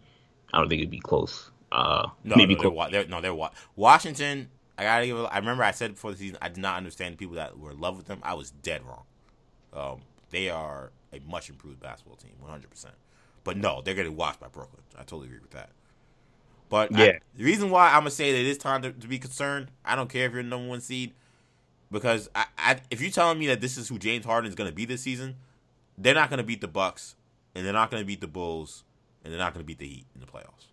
I 0.51 0.61
don't 0.61 0.71
think 0.71 0.81
it'd 0.81 0.91
be 0.91 0.99
close. 0.99 1.51
Uh, 1.71 2.09
no, 2.25 2.37
maybe 2.37 2.55
no, 2.55 2.63
close. 2.63 2.91
They're, 2.91 3.03
they're, 3.03 3.11
no, 3.11 3.21
they're 3.21 3.51
Washington. 3.75 4.49
I 4.79 4.85
gotta 4.85 5.07
give. 5.07 5.19
I 5.19 5.37
remember 5.37 5.63
I 5.63 5.73
said 5.73 5.93
before 5.93 6.13
the 6.13 6.17
season, 6.17 6.39
I 6.41 6.49
did 6.49 6.63
not 6.63 6.79
understand 6.79 7.13
the 7.13 7.19
people 7.19 7.37
that 7.37 7.59
were 7.59 7.73
in 7.73 7.81
love 7.81 7.99
with 7.99 8.07
them. 8.07 8.21
I 8.23 8.33
was 8.33 8.51
dead 8.51 8.83
wrong. 8.83 9.05
Um, 9.77 10.01
they 10.31 10.49
are 10.49 10.91
a 11.13 11.21
much 11.29 11.51
improved 11.51 11.81
basketball 11.81 12.17
team, 12.17 12.33
100. 12.41 12.71
percent 12.71 12.95
But 13.45 13.57
no, 13.57 13.83
they're 13.83 13.95
getting 13.95 14.17
washed 14.17 14.41
by 14.41 14.49
Brooklyn. 14.49 14.83
I 14.97 15.01
totally 15.01 15.27
agree 15.27 15.41
with 15.41 15.51
that. 15.53 15.71
But 16.69 16.91
yeah, 16.93 17.05
I, 17.05 17.19
the 17.37 17.45
reason 17.45 17.71
why 17.71 17.89
I'm 17.89 18.01
gonna 18.01 18.11
say 18.11 18.33
that 18.33 18.39
it 18.39 18.47
is 18.47 18.59
time 18.59 18.83
to, 18.83 18.93
to, 18.93 19.07
be 19.07 19.19
concerned, 19.19 19.71
I 19.85 19.95
don't 19.95 20.09
care 20.09 20.27
if 20.27 20.33
you're 20.33 20.43
the 20.43 20.49
number 20.49 20.69
one 20.69 20.81
seed, 20.81 21.13
because 21.93 22.29
I, 22.35 22.47
I, 22.59 22.77
if 22.91 23.01
you're 23.01 23.11
telling 23.11 23.39
me 23.39 23.47
that 23.47 23.61
this 23.61 23.77
is 23.77 23.89
who 23.89 23.99
James 23.99 24.25
Harden 24.25 24.49
is 24.49 24.57
gonna 24.57 24.73
be 24.73 24.85
this 24.85 25.03
season, 25.03 25.37
they're 25.97 26.15
not 26.15 26.29
gonna 26.29 26.43
beat 26.43 26.61
the 26.61 26.69
Bucks, 26.69 27.15
and 27.55 27.65
they're 27.65 27.73
not 27.73 27.91
gonna 27.91 28.05
beat 28.05 28.21
the 28.21 28.27
Bulls, 28.27 28.83
and 29.23 29.33
they're 29.33 29.39
not 29.39 29.53
gonna 29.53 29.65
beat 29.65 29.79
the 29.79 29.87
Heat 29.87 30.07
in 30.15 30.21
the 30.21 30.27
playoffs. 30.27 30.67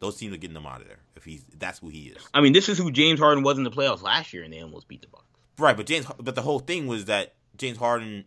Those 0.00 0.16
teams 0.16 0.34
are 0.34 0.36
getting 0.36 0.54
them 0.54 0.66
out 0.66 0.82
of 0.82 0.86
there 0.86 0.98
if 1.16 1.24
he's 1.24 1.44
that's 1.58 1.78
who 1.78 1.88
he 1.88 2.08
is. 2.08 2.28
I 2.34 2.42
mean, 2.42 2.52
this 2.52 2.68
is 2.68 2.76
who 2.76 2.90
James 2.90 3.18
Harden 3.18 3.42
was 3.42 3.56
in 3.56 3.64
the 3.64 3.70
playoffs 3.70 4.02
last 4.02 4.34
year, 4.34 4.42
and 4.42 4.52
they 4.52 4.60
almost 4.60 4.86
beat 4.86 5.00
the 5.00 5.08
Bucks. 5.08 5.24
Right, 5.58 5.76
but 5.76 5.86
James, 5.86 6.06
but 6.18 6.34
the 6.34 6.42
whole 6.42 6.60
thing 6.60 6.86
was 6.86 7.06
that 7.06 7.34
James 7.56 7.78
Harden 7.78 8.26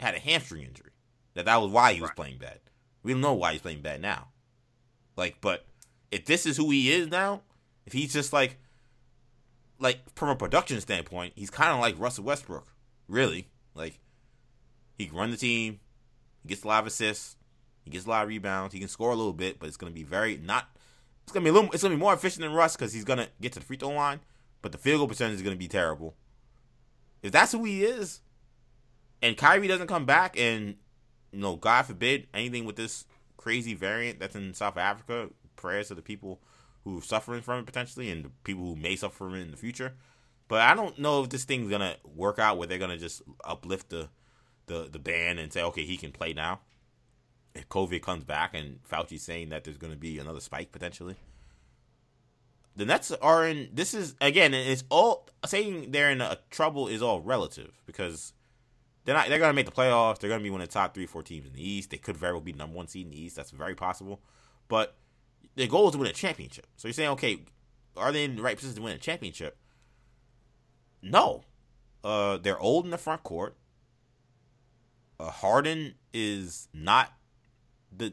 had 0.00 0.14
a 0.14 0.18
hamstring 0.18 0.64
injury. 0.64 0.92
That 1.34 1.44
that 1.44 1.60
was 1.60 1.70
why 1.70 1.92
he 1.92 2.00
was 2.00 2.08
right. 2.08 2.16
playing 2.16 2.38
bad. 2.38 2.60
We 3.02 3.12
don't 3.12 3.20
know 3.20 3.34
why 3.34 3.52
he's 3.52 3.60
playing 3.60 3.82
bad 3.82 4.00
now. 4.00 4.28
Like, 5.16 5.36
but 5.40 5.66
if 6.10 6.24
this 6.24 6.46
is 6.46 6.56
who 6.56 6.70
he 6.70 6.92
is 6.92 7.08
now, 7.08 7.42
if 7.86 7.92
he's 7.92 8.12
just 8.12 8.32
like, 8.32 8.58
like 9.78 10.00
from 10.14 10.28
a 10.28 10.36
production 10.36 10.80
standpoint, 10.80 11.34
he's 11.36 11.50
kind 11.50 11.72
of 11.72 11.80
like 11.80 11.98
Russell 11.98 12.24
Westbrook, 12.24 12.66
really. 13.08 13.48
Like, 13.74 14.00
he 14.98 15.06
can 15.06 15.16
run 15.16 15.30
the 15.30 15.36
team, 15.36 15.80
he 16.42 16.48
gets 16.48 16.64
a 16.64 16.68
lot 16.68 16.80
of 16.82 16.86
assists, 16.86 17.36
he 17.84 17.90
gets 17.90 18.06
a 18.06 18.10
lot 18.10 18.22
of 18.22 18.28
rebounds, 18.28 18.74
he 18.74 18.80
can 18.80 18.88
score 18.88 19.12
a 19.12 19.16
little 19.16 19.32
bit, 19.32 19.58
but 19.58 19.68
it's 19.68 19.76
gonna 19.76 19.92
be 19.92 20.02
very 20.02 20.36
not. 20.36 20.68
It's 21.24 21.32
gonna 21.32 21.44
be 21.44 21.50
a 21.50 21.52
little. 21.52 21.70
It's 21.72 21.82
gonna 21.82 21.94
be 21.94 22.00
more 22.00 22.14
efficient 22.14 22.42
than 22.42 22.52
Russ 22.52 22.76
because 22.76 22.92
he's 22.92 23.04
gonna 23.04 23.28
get 23.40 23.52
to 23.52 23.60
the 23.60 23.64
free 23.64 23.76
throw 23.76 23.90
line, 23.90 24.20
but 24.62 24.72
the 24.72 24.78
field 24.78 24.98
goal 24.98 25.08
percentage 25.08 25.36
is 25.36 25.42
gonna 25.42 25.56
be 25.56 25.68
terrible. 25.68 26.16
If 27.22 27.32
that's 27.32 27.52
who 27.52 27.64
he 27.64 27.84
is, 27.84 28.20
and 29.22 29.36
Kyrie 29.36 29.68
doesn't 29.68 29.86
come 29.86 30.06
back, 30.06 30.38
and 30.38 30.76
you 31.32 31.40
know, 31.40 31.56
God 31.56 31.86
forbid 31.86 32.26
anything 32.34 32.64
with 32.64 32.76
this 32.76 33.04
crazy 33.36 33.74
variant 33.74 34.20
that's 34.20 34.36
in 34.36 34.54
South 34.54 34.76
Africa. 34.76 35.30
Prayers 35.56 35.88
to 35.88 35.94
the 35.94 36.02
people 36.02 36.40
who 36.84 36.98
are 36.98 37.02
suffering 37.02 37.42
from 37.42 37.60
it 37.60 37.66
potentially, 37.66 38.10
and 38.10 38.24
the 38.24 38.30
people 38.44 38.64
who 38.64 38.76
may 38.76 38.96
suffer 38.96 39.16
from 39.16 39.34
it 39.34 39.42
in 39.42 39.50
the 39.50 39.56
future. 39.56 39.94
But 40.48 40.62
I 40.62 40.74
don't 40.74 40.98
know 40.98 41.22
if 41.22 41.30
this 41.30 41.44
thing's 41.44 41.70
gonna 41.70 41.96
work 42.04 42.38
out 42.38 42.58
where 42.58 42.66
they're 42.66 42.78
gonna 42.78 42.98
just 42.98 43.22
uplift 43.44 43.90
the 43.90 44.08
the 44.66 44.88
the 44.90 44.98
ban 44.98 45.38
and 45.38 45.52
say, 45.52 45.62
okay, 45.62 45.84
he 45.84 45.96
can 45.96 46.12
play 46.12 46.32
now. 46.32 46.60
If 47.54 47.68
COVID 47.68 48.02
comes 48.02 48.24
back 48.24 48.54
and 48.54 48.80
Fauci's 48.84 49.22
saying 49.22 49.50
that 49.50 49.64
there's 49.64 49.76
gonna 49.76 49.96
be 49.96 50.18
another 50.18 50.40
spike 50.40 50.72
potentially. 50.72 51.16
The 52.76 52.86
Nets 52.86 53.10
are 53.10 53.46
in. 53.46 53.68
This 53.72 53.94
is 53.94 54.14
again. 54.20 54.54
It's 54.54 54.84
all 54.88 55.28
saying 55.44 55.90
they're 55.90 56.10
in 56.10 56.20
a 56.20 56.38
trouble 56.50 56.88
is 56.88 57.02
all 57.02 57.20
relative 57.20 57.82
because 57.84 58.32
they're 59.04 59.14
not. 59.14 59.28
They're 59.28 59.38
gonna 59.38 59.52
make 59.52 59.66
the 59.66 59.72
playoffs. 59.72 60.18
They're 60.18 60.30
gonna 60.30 60.42
be 60.42 60.50
one 60.50 60.60
of 60.60 60.68
the 60.68 60.72
top 60.72 60.94
three, 60.94 61.06
four 61.06 61.22
teams 61.22 61.46
in 61.46 61.52
the 61.52 61.66
East. 61.66 61.90
They 61.90 61.96
could 61.96 62.16
very 62.16 62.32
well 62.32 62.40
be 62.40 62.52
number 62.52 62.76
one 62.76 62.86
seed 62.88 63.06
in 63.06 63.12
the 63.12 63.20
East. 63.20 63.36
That's 63.36 63.50
very 63.50 63.74
possible. 63.74 64.20
But 64.68 64.96
their 65.56 65.66
goal 65.66 65.88
is 65.88 65.92
to 65.92 65.98
win 65.98 66.08
a 66.08 66.12
championship. 66.12 66.66
So 66.76 66.88
you're 66.88 66.92
saying, 66.92 67.10
okay, 67.10 67.40
are 67.96 68.12
they 68.12 68.24
in 68.24 68.36
the 68.36 68.42
right 68.42 68.56
position 68.56 68.76
to 68.76 68.82
win 68.82 68.94
a 68.94 68.98
championship? 68.98 69.56
No. 71.02 71.44
Uh, 72.04 72.36
they're 72.36 72.58
old 72.58 72.84
in 72.84 72.90
the 72.90 72.98
front 72.98 73.22
court. 73.22 73.56
Uh, 75.18 75.30
Harden 75.30 75.94
is 76.12 76.68
not 76.72 77.12
the. 77.94 78.12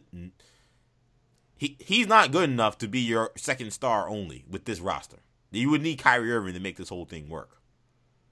He 1.57 1.77
he's 1.79 2.07
not 2.07 2.31
good 2.31 2.49
enough 2.49 2.77
to 2.79 2.87
be 2.87 2.99
your 2.99 3.31
second 3.35 3.71
star 3.71 4.09
only 4.09 4.45
with 4.49 4.65
this 4.65 4.79
roster. 4.79 5.17
You 5.51 5.69
would 5.69 5.81
need 5.81 5.99
Kyrie 5.99 6.31
Irving 6.31 6.53
to 6.53 6.59
make 6.59 6.77
this 6.77 6.89
whole 6.89 7.05
thing 7.05 7.29
work. 7.29 7.61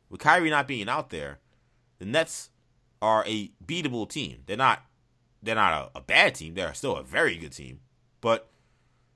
With 0.10 0.20
Kyrie 0.20 0.50
not 0.50 0.68
being 0.68 0.90
out 0.90 1.10
there, 1.10 1.40
the 2.00 2.06
Nets 2.06 2.50
are 3.02 3.24
a 3.26 3.52
beatable 3.66 4.10
team. 4.10 4.44
They're 4.46 4.58
not 4.58 4.84
they're 5.42 5.56
not 5.56 5.92
a, 5.96 6.00
a, 6.00 6.02
bad 6.02 6.36
team. 6.36 6.56
They're 6.56 6.74
still 6.74 6.96
a 6.96 7.04
very 7.04 7.38
good 7.38 7.52
team, 7.52 7.82
but 8.20 8.50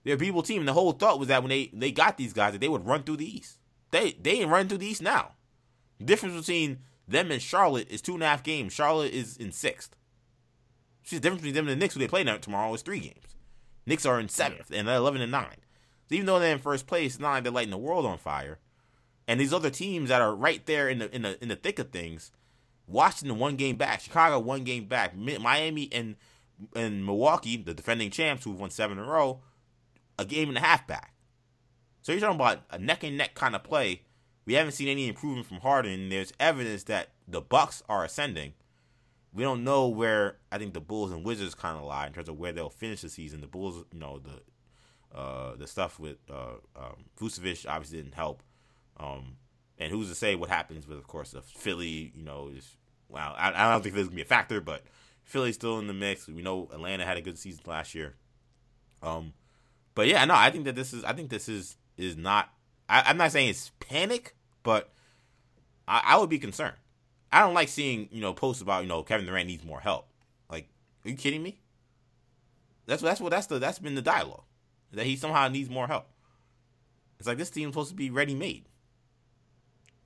they're 0.03 0.15
a 0.15 0.17
beatable 0.17 0.45
team. 0.45 0.59
And 0.59 0.67
the 0.67 0.73
whole 0.73 0.91
thought 0.91 1.19
was 1.19 1.27
that 1.29 1.41
when 1.41 1.49
they 1.49 1.69
they 1.73 1.91
got 1.91 2.17
these 2.17 2.33
guys, 2.33 2.53
that 2.53 2.61
they 2.61 2.67
would 2.67 2.85
run 2.85 3.03
through 3.03 3.17
the 3.17 3.37
East. 3.37 3.57
They 3.91 4.11
they 4.11 4.41
ain't 4.41 4.51
run 4.51 4.67
through 4.67 4.79
the 4.79 4.87
East 4.87 5.01
now. 5.01 5.31
The 5.97 6.05
difference 6.05 6.35
between 6.35 6.79
them 7.07 7.31
and 7.31 7.41
Charlotte 7.41 7.89
is 7.89 8.01
two 8.01 8.13
and 8.13 8.23
a 8.23 8.27
half 8.27 8.43
games. 8.43 8.73
Charlotte 8.73 9.13
is 9.13 9.37
in 9.37 9.51
sixth. 9.51 9.95
See, 11.03 11.17
the 11.17 11.21
difference 11.21 11.41
between 11.41 11.55
them 11.55 11.67
and 11.67 11.75
the 11.75 11.83
Knicks, 11.83 11.95
who 11.95 11.99
they 11.99 12.07
play 12.07 12.23
tomorrow, 12.23 12.73
is 12.73 12.83
three 12.83 12.99
games. 12.99 13.35
Knicks 13.85 14.05
are 14.05 14.19
in 14.19 14.29
seventh, 14.29 14.71
and 14.71 14.87
they're 14.87 14.97
11 14.97 15.21
and 15.21 15.31
9. 15.31 15.47
So 16.07 16.15
even 16.15 16.27
though 16.27 16.37
they're 16.37 16.53
in 16.53 16.59
first 16.59 16.85
place, 16.85 17.13
it's 17.13 17.19
not 17.19 17.31
like 17.31 17.43
they're 17.43 17.51
lighting 17.51 17.71
the 17.71 17.77
world 17.77 18.05
on 18.05 18.19
fire. 18.19 18.59
And 19.27 19.39
these 19.39 19.53
other 19.53 19.71
teams 19.71 20.09
that 20.09 20.21
are 20.21 20.35
right 20.35 20.63
there 20.65 20.87
in 20.87 20.99
the 20.99 21.15
in 21.15 21.23
the 21.23 21.41
in 21.41 21.49
the 21.49 21.55
thick 21.55 21.79
of 21.79 21.89
things, 21.89 22.31
Washington 22.89 23.37
one 23.37 23.55
game 23.55 23.75
back, 23.75 24.01
Chicago 24.01 24.39
one 24.39 24.63
game 24.63 24.85
back, 24.85 25.15
Miami 25.15 25.89
and 25.91 26.15
and 26.75 27.05
Milwaukee, 27.05 27.55
the 27.57 27.73
defending 27.73 28.09
champs 28.09 28.43
who've 28.43 28.59
won 28.59 28.69
seven 28.69 28.97
in 28.97 29.03
a 29.03 29.07
row, 29.07 29.41
a 30.17 30.25
game 30.25 30.49
and 30.49 30.57
a 30.57 30.61
half 30.61 30.85
back. 30.87 31.13
So 32.01 32.11
you're 32.11 32.21
talking 32.21 32.35
about 32.35 32.63
a 32.69 32.79
neck 32.79 33.03
and 33.03 33.17
neck 33.17 33.35
kind 33.35 33.55
of 33.55 33.63
play. 33.63 34.01
We 34.45 34.55
haven't 34.55 34.73
seen 34.73 34.87
any 34.87 35.07
improvement 35.07 35.47
from 35.47 35.59
Harden. 35.59 36.09
There's 36.09 36.33
evidence 36.39 36.83
that 36.85 37.09
the 37.27 37.39
Bucks 37.39 37.83
are 37.87 38.03
ascending. 38.03 38.53
We 39.31 39.43
don't 39.43 39.63
know 39.63 39.87
where 39.87 40.37
I 40.51 40.57
think 40.57 40.73
the 40.73 40.81
Bulls 40.81 41.11
and 41.11 41.23
Wizards 41.23 41.53
kind 41.53 41.77
of 41.77 41.83
lie 41.83 42.07
in 42.07 42.13
terms 42.13 42.29
of 42.29 42.39
where 42.39 42.51
they'll 42.51 42.69
finish 42.69 43.01
the 43.01 43.09
season. 43.09 43.41
The 43.41 43.47
Bulls, 43.47 43.85
you 43.93 43.99
know, 43.99 44.19
the 44.19 45.17
uh, 45.17 45.55
the 45.55 45.67
stuff 45.67 45.99
with 45.99 46.17
uh, 46.31 46.55
um, 46.75 47.05
Vucevic 47.19 47.65
obviously 47.69 47.99
didn't 47.99 48.15
help. 48.15 48.41
Um, 48.97 49.37
and 49.77 49.91
who's 49.91 50.09
to 50.09 50.15
say 50.15 50.35
what 50.35 50.49
happens 50.49 50.87
with, 50.87 50.97
of 50.97 51.07
course, 51.07 51.31
the 51.31 51.41
Philly? 51.41 52.11
You 52.15 52.23
know, 52.23 52.49
is 52.53 52.75
well, 53.09 53.35
I, 53.37 53.51
I 53.53 53.71
don't 53.71 53.81
think 53.81 53.95
this 53.95 54.03
is 54.03 54.07
gonna 54.07 54.17
be 54.17 54.21
a 54.21 54.25
factor, 54.25 54.61
but 54.61 54.83
Philly's 55.23 55.55
still 55.55 55.79
in 55.79 55.87
the 55.87 55.93
mix. 55.93 56.27
We 56.27 56.41
know 56.41 56.69
Atlanta 56.71 57.05
had 57.05 57.17
a 57.17 57.21
good 57.21 57.37
season 57.37 57.61
last 57.65 57.93
year. 57.93 58.15
Um, 59.01 59.33
but 59.95 60.07
yeah, 60.07 60.23
no, 60.25 60.35
I 60.35 60.49
think 60.51 60.65
that 60.65 60.75
this 60.75 60.93
is. 60.93 61.03
I 61.03 61.13
think 61.13 61.29
this 61.29 61.49
is 61.49 61.75
is 61.97 62.15
not. 62.15 62.49
I, 62.87 63.11
am 63.11 63.17
not 63.17 63.31
saying 63.31 63.49
it's 63.49 63.71
panic, 63.79 64.35
but 64.63 64.91
I, 65.87 66.01
I 66.05 66.17
would 66.17 66.29
be 66.29 66.39
concerned. 66.39 66.75
I 67.31 67.41
don't 67.41 67.53
like 67.53 67.69
seeing 67.69 68.09
you 68.11 68.21
know 68.21 68.33
posts 68.33 68.61
about 68.61 68.83
you 68.83 68.89
know 68.89 69.03
Kevin 69.03 69.25
Durant 69.25 69.47
needs 69.47 69.63
more 69.63 69.79
help. 69.79 70.07
Like, 70.49 70.67
are 71.05 71.09
you 71.09 71.15
kidding 71.15 71.43
me? 71.43 71.59
That's 72.85 73.01
that's 73.01 73.21
what 73.21 73.31
that's 73.31 73.47
the 73.47 73.59
that's 73.59 73.79
been 73.79 73.95
the 73.95 74.01
dialogue 74.01 74.43
that 74.93 75.05
he 75.05 75.15
somehow 75.15 75.47
needs 75.47 75.69
more 75.69 75.87
help. 75.87 76.07
It's 77.19 77.27
like 77.27 77.37
this 77.37 77.49
team's 77.49 77.73
supposed 77.73 77.89
to 77.89 77.95
be 77.95 78.09
ready 78.09 78.33
made, 78.33 78.65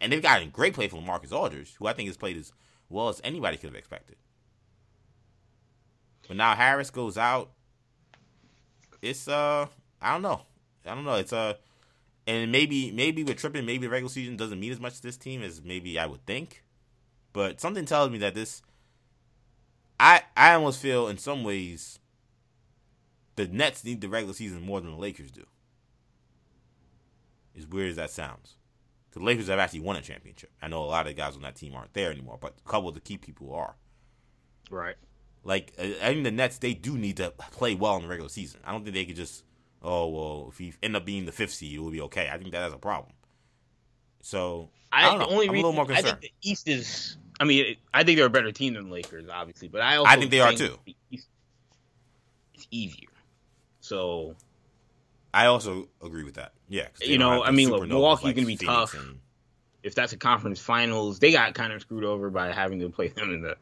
and 0.01 0.11
they've 0.11 0.21
gotten 0.21 0.49
great 0.49 0.73
play 0.73 0.88
from 0.88 1.05
Marcus 1.05 1.31
Aldridge, 1.31 1.75
who 1.77 1.88
I 1.88 1.93
think 1.93 2.09
has 2.09 2.17
played 2.17 2.38
as 2.38 2.51
well 2.94 3.10
as 3.10 3.20
anybody 3.24 3.57
could 3.57 3.70
have 3.70 3.76
expected. 3.76 4.15
But 6.28 6.38
now 6.38 6.56
Harris 6.56 6.90
goes 6.90 7.18
out. 7.18 7.52
It's 9.02 9.28
uh 9.28 9.68
I 10.02 10.14
don't 10.14 10.22
know. 10.22 10.44
I 10.86 10.95
don't 10.95 11.03
know. 11.03 11.15
It's 11.15 11.34
uh 11.34 11.56
and 12.26 12.52
maybe 12.52 12.91
maybe 12.91 13.24
with 13.24 13.38
tripping, 13.38 13.65
maybe 13.65 13.88
the 13.88 13.91
regular 13.91 14.10
season 14.10 14.38
doesn't 14.38 14.60
mean 14.60 14.72
as 14.72 14.80
much 14.80 14.95
to 14.98 15.02
this 15.02 15.18
team 15.18 15.41
as 15.41 15.61
maybe 15.61 15.99
I 15.99 16.06
would 16.06 16.26
think. 16.26 16.64
But 17.34 17.60
something 17.60 17.86
tells 17.86 18.11
me 18.11 18.20
that 18.20 18.36
this 18.36 18.61
I 19.99 20.22
I 20.38 20.53
almost 20.53 20.82
feel 20.82 21.07
in 21.07 21.18
some 21.18 21.44
ways 21.44 21.99
the 23.36 23.48
Nets 23.48 23.84
need 23.84 24.02
the 24.02 24.10
regular 24.10 24.34
season 24.34 24.61
more 24.61 24.80
than 24.80 24.91
the 24.91 24.98
Lakers 24.98 25.32
do. 25.32 25.45
As 27.57 27.68
weird 27.68 27.90
as 27.90 27.95
that 27.98 28.11
sounds. 28.11 28.56
The 29.14 29.19
Lakers 29.19 29.48
have 29.48 29.60
actually 29.60 29.81
won 29.81 29.95
a 29.95 30.02
championship. 30.02 30.52
I 30.61 30.68
know 30.68 30.84
a 30.84 30.85
lot 30.85 31.02
of 31.02 31.15
the 31.15 31.22
guys 31.22 31.35
on 31.35 31.44
that 31.44 31.56
team 31.56 31.76
aren't 31.76 31.94
there 31.94 32.11
anymore, 32.11 32.38
but 32.41 32.56
a 32.65 32.69
couple 32.69 32.90
of 32.90 32.95
the 32.95 33.02
key 33.02 33.18
people 33.18 33.53
are. 33.53 33.76
Right. 34.72 34.95
Like 35.44 35.73
I 35.80 36.14
think 36.14 36.23
the 36.23 36.31
Nets, 36.31 36.57
they 36.57 36.73
do 36.73 36.98
need 36.98 37.18
to 37.18 37.31
play 37.52 37.76
well 37.76 37.95
in 37.98 38.03
the 38.03 38.07
regular 38.07 38.30
season. 38.30 38.61
I 38.65 38.72
don't 38.72 38.84
think 38.84 38.95
they 38.95 39.06
could 39.06 39.15
just, 39.15 39.44
oh 39.81 40.07
well, 40.07 40.48
if 40.52 40.60
you 40.60 40.73
end 40.81 40.95
up 40.95 41.06
being 41.06 41.26
the 41.26 41.31
fifth 41.31 41.53
seed, 41.53 41.76
it 41.76 41.80
will 41.80 41.91
be 41.91 42.02
okay. 42.02 42.30
I 42.31 42.38
think 42.38 42.52
that 42.52 42.61
has 42.61 42.73
a 42.73 42.77
problem. 42.77 43.14
So 44.22 44.69
I, 44.91 45.06
I 45.06 45.10
don't 45.10 45.19
know. 45.19 45.26
Only 45.26 45.48
I'm 45.48 45.53
reason, 45.53 45.65
a 45.65 45.68
little 45.68 45.73
more 45.73 45.85
concerned. 45.85 46.07
I 46.07 46.11
think 46.11 46.22
the 46.22 46.49
East 46.49 46.68
is. 46.68 47.18
I 47.40 47.44
mean, 47.44 47.76
I 47.94 48.03
think 48.03 48.18
they're 48.18 48.27
a 48.27 48.31
better 48.31 48.52
team 48.52 48.76
than 48.76 48.85
the 48.85 48.94
Lakers, 48.94 49.26
obviously, 49.31 49.68
but 49.68 49.81
I 49.81 49.98
also 49.98 50.10
I 50.10 50.15
think 50.15 50.31
they 50.31 50.40
think 50.40 50.61
are 50.61 50.68
too. 50.68 50.80
it's 52.53 52.68
easier. 52.72 53.10
So 53.81 54.35
I 55.34 55.47
also 55.47 55.88
agree 56.03 56.23
with 56.23 56.35
that. 56.35 56.53
Yeah, 56.69 56.88
you 57.01 57.18
know, 57.18 57.43
I 57.43 57.51
mean, 57.51 57.69
look, 57.69 57.88
Milwaukee's 57.88 58.26
like 58.26 58.35
gonna 58.35 58.47
be 58.47 58.55
Phoenix 58.55 58.91
tough. 58.91 58.93
And... 58.93 59.19
If 59.81 59.95
that's 59.95 60.14
a 60.14 60.18
conference 60.18 60.60
finals, 60.60 61.19
they 61.19 61.31
got 61.31 61.53
kind 61.55 61.73
of 61.73 61.81
screwed 61.81 62.03
over 62.03 62.30
by 62.30 62.51
having 62.51 62.80
to 62.80 62.89
play 62.89 63.10
them 63.10 63.34
in 63.34 63.41
the 63.41 63.57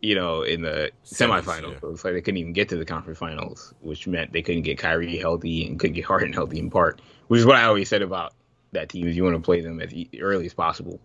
you 0.00 0.14
know, 0.14 0.42
in 0.42 0.62
the 0.62 0.92
Semis, 1.04 1.42
semifinals. 1.42 1.72
Yeah. 1.72 1.80
So 1.80 1.90
it's 1.90 2.04
like 2.04 2.14
they 2.14 2.20
couldn't 2.20 2.38
even 2.38 2.52
get 2.52 2.68
to 2.68 2.76
the 2.76 2.84
conference 2.84 3.18
finals, 3.18 3.74
which 3.80 4.06
meant 4.06 4.32
they 4.32 4.42
couldn't 4.42 4.62
get 4.62 4.78
Kyrie 4.78 5.18
healthy 5.18 5.66
and 5.66 5.78
couldn't 5.78 5.94
get 5.94 6.04
Harden 6.04 6.32
healthy 6.32 6.58
in 6.58 6.70
part, 6.70 7.00
which 7.26 7.40
is 7.40 7.46
what 7.46 7.56
I 7.56 7.64
always 7.64 7.88
said 7.88 8.02
about 8.02 8.32
that 8.72 8.88
team 8.90 9.08
is 9.08 9.16
you 9.16 9.24
want 9.24 9.36
to 9.36 9.42
play 9.42 9.60
them 9.60 9.80
as 9.80 9.92
early 10.20 10.46
as 10.46 10.54
possible 10.54 11.00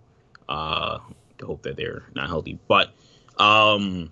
uh, 0.48 1.00
to 1.40 1.46
hope 1.46 1.64
that 1.64 1.76
they're 1.76 2.04
not 2.14 2.28
healthy. 2.28 2.60
But, 2.68 2.94
um, 3.38 4.12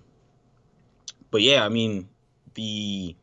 but 1.30 1.42
yeah, 1.42 1.64
I 1.64 1.68
mean, 1.68 2.08
the 2.54 3.14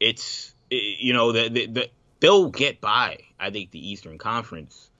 it's 0.00 0.48
it, 0.48 0.54
you 0.70 1.12
know 1.12 1.32
the, 1.32 1.48
the, 1.48 1.66
the 1.66 1.90
they'll 2.20 2.50
get 2.50 2.80
by. 2.80 3.18
I 3.38 3.50
think 3.50 3.70
the 3.70 3.90
Eastern 3.90 4.18
Conference 4.18 4.90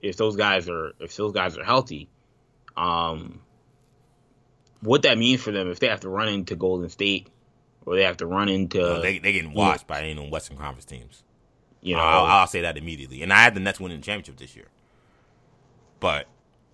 if 0.00 0.16
those 0.16 0.36
guys 0.36 0.68
are 0.68 0.92
if 1.00 1.16
those 1.16 1.32
guys 1.32 1.56
are 1.56 1.64
healthy. 1.64 2.08
Um, 2.76 3.40
what 4.80 5.02
that 5.02 5.18
means 5.18 5.40
for 5.40 5.50
them 5.50 5.70
if 5.70 5.80
they 5.80 5.88
have 5.88 6.00
to 6.00 6.08
run 6.08 6.28
into 6.28 6.56
Golden 6.56 6.88
State 6.90 7.28
or 7.84 7.96
they 7.96 8.02
have 8.02 8.18
to 8.18 8.26
run 8.26 8.48
into 8.48 8.78
no, 8.78 9.00
they 9.00 9.18
they 9.18 9.32
getting 9.32 9.54
watched 9.54 9.86
by 9.86 10.00
any 10.00 10.12
of 10.12 10.18
the 10.18 10.24
Western 10.24 10.56
Conference 10.56 10.84
teams. 10.84 11.22
You 11.82 11.94
know, 11.94 12.02
I'll, 12.02 12.24
I'll, 12.24 12.46
say 12.48 12.62
that 12.62 12.76
immediately. 12.76 13.22
And 13.22 13.32
I 13.32 13.42
had 13.42 13.54
the 13.54 13.60
Nets 13.60 13.78
winning 13.78 13.98
the 13.98 14.04
championship 14.04 14.36
this 14.38 14.56
year, 14.56 14.66
but 16.00 16.26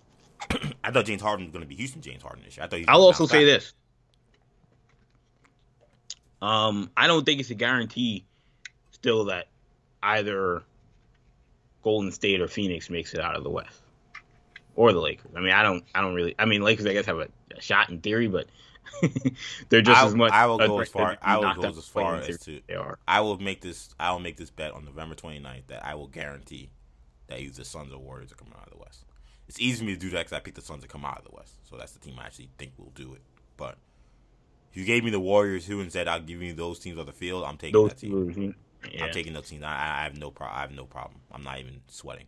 I 0.83 0.89
thought 0.89 1.05
James 1.05 1.21
Harden 1.21 1.45
was 1.45 1.51
going 1.51 1.61
to 1.61 1.67
be 1.67 1.75
Houston 1.75 2.01
James 2.01 2.23
Harden 2.23 2.43
this 2.43 2.57
year. 2.57 2.65
I 2.65 2.67
thought. 2.67 2.79
I'll 2.87 3.03
also 3.03 3.27
say 3.27 3.45
this. 3.45 3.73
Um, 6.41 6.89
I 6.97 7.07
don't 7.07 7.25
think 7.25 7.39
it's 7.39 7.51
a 7.51 7.55
guarantee 7.55 8.25
still 9.03 9.25
that 9.25 9.47
either 10.01 10.63
Golden 11.83 12.13
State 12.13 12.39
or 12.39 12.47
Phoenix 12.47 12.89
makes 12.89 13.13
it 13.13 13.19
out 13.19 13.35
of 13.35 13.43
the 13.43 13.49
West 13.49 13.81
or 14.77 14.93
the 14.93 14.99
Lakers. 14.99 15.31
I 15.35 15.41
mean, 15.41 15.51
I 15.51 15.61
don't, 15.61 15.83
I 15.93 15.99
don't 15.99 16.15
really. 16.15 16.35
I 16.39 16.45
mean, 16.45 16.61
Lakers, 16.61 16.85
I 16.85 16.93
guess, 16.93 17.05
have 17.07 17.19
a, 17.19 17.27
a 17.55 17.61
shot 17.61 17.89
in 17.89 17.99
theory, 17.99 18.29
but 18.29 18.47
they're 19.69 19.81
just 19.81 20.01
I, 20.01 20.05
as 20.05 20.15
much. 20.15 20.31
I 20.31 20.45
will 20.45 20.57
go 20.57 20.79
as 20.79 20.87
far. 20.87 21.17
I 21.21 21.37
will 21.37 21.53
go 21.53 21.67
as 21.67 21.85
far 21.85 22.15
as 22.15 22.39
to. 22.39 22.61
They 22.65 22.75
are. 22.75 22.97
I 23.05 23.19
will 23.19 23.37
make 23.37 23.59
this. 23.59 23.93
I 23.99 24.13
will 24.13 24.21
make 24.21 24.37
this 24.37 24.49
bet 24.49 24.71
on 24.71 24.85
November 24.85 25.15
29th 25.15 25.67
that 25.67 25.85
I 25.85 25.95
will 25.95 26.07
guarantee 26.07 26.69
that 27.27 27.41
either 27.41 27.53
the 27.53 27.65
Suns 27.65 27.91
or 27.91 27.99
Warriors 27.99 28.31
are 28.31 28.35
coming 28.35 28.53
out 28.57 28.67
of 28.67 28.71
the 28.71 28.79
West. 28.79 29.03
It's 29.49 29.59
easy 29.59 29.79
for 29.79 29.83
me 29.83 29.95
to 29.95 29.99
do 29.99 30.11
that 30.11 30.19
because 30.19 30.33
I 30.33 30.39
picked 30.39 30.55
the 30.55 30.61
Suns 30.61 30.83
to 30.83 30.87
come 30.87 31.03
out 31.03 31.17
of 31.17 31.25
the 31.25 31.35
West, 31.35 31.55
so 31.69 31.75
that's 31.75 31.91
the 31.91 31.99
team 31.99 32.15
I 32.17 32.27
actually 32.27 32.49
think 32.57 32.71
will 32.77 32.93
do 32.95 33.13
it. 33.13 33.21
But 33.57 33.77
if 34.71 34.77
you 34.77 34.85
gave 34.85 35.03
me 35.03 35.11
the 35.11 35.19
Warriors 35.19 35.65
who 35.65 35.81
and 35.81 35.91
said 35.91 36.07
I'll 36.07 36.21
give 36.21 36.41
you 36.41 36.53
those 36.53 36.79
teams 36.79 36.97
on 36.97 37.05
the 37.05 37.11
field, 37.11 37.43
I'm 37.43 37.57
taking 37.57 37.73
those 37.73 37.89
that 37.89 37.99
team. 37.99 38.13
Mm-hmm. 38.13 38.49
Yeah. 38.91 39.05
I'm 39.05 39.11
taking 39.11 39.33
those 39.33 39.49
teams. 39.49 39.63
I, 39.63 39.99
I 39.99 40.03
have 40.03 40.17
no 40.17 40.31
problem. 40.31 40.57
I 40.57 40.61
have 40.61 40.71
no 40.71 40.85
problem. 40.85 41.19
I'm 41.31 41.43
not 41.43 41.59
even 41.59 41.81
sweating. 41.87 42.25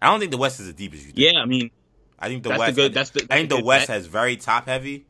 I 0.00 0.10
don't 0.10 0.20
think 0.20 0.32
the 0.32 0.38
West 0.38 0.60
is 0.60 0.68
as 0.68 0.74
deep 0.74 0.92
as 0.92 1.00
you 1.00 1.12
think. 1.12 1.18
Yeah, 1.18 1.40
I 1.40 1.46
mean, 1.46 1.70
I 2.18 2.28
think 2.28 2.42
the 2.42 2.50
West. 2.50 2.76
The 2.76 2.82
good, 2.82 2.94
that's 2.94 3.10
the, 3.10 3.20
that's 3.20 3.30
I 3.30 3.36
think 3.36 3.48
the 3.48 3.64
West 3.64 3.88
bet. 3.88 3.96
has 3.96 4.06
very 4.06 4.36
top 4.36 4.66
heavy. 4.66 5.06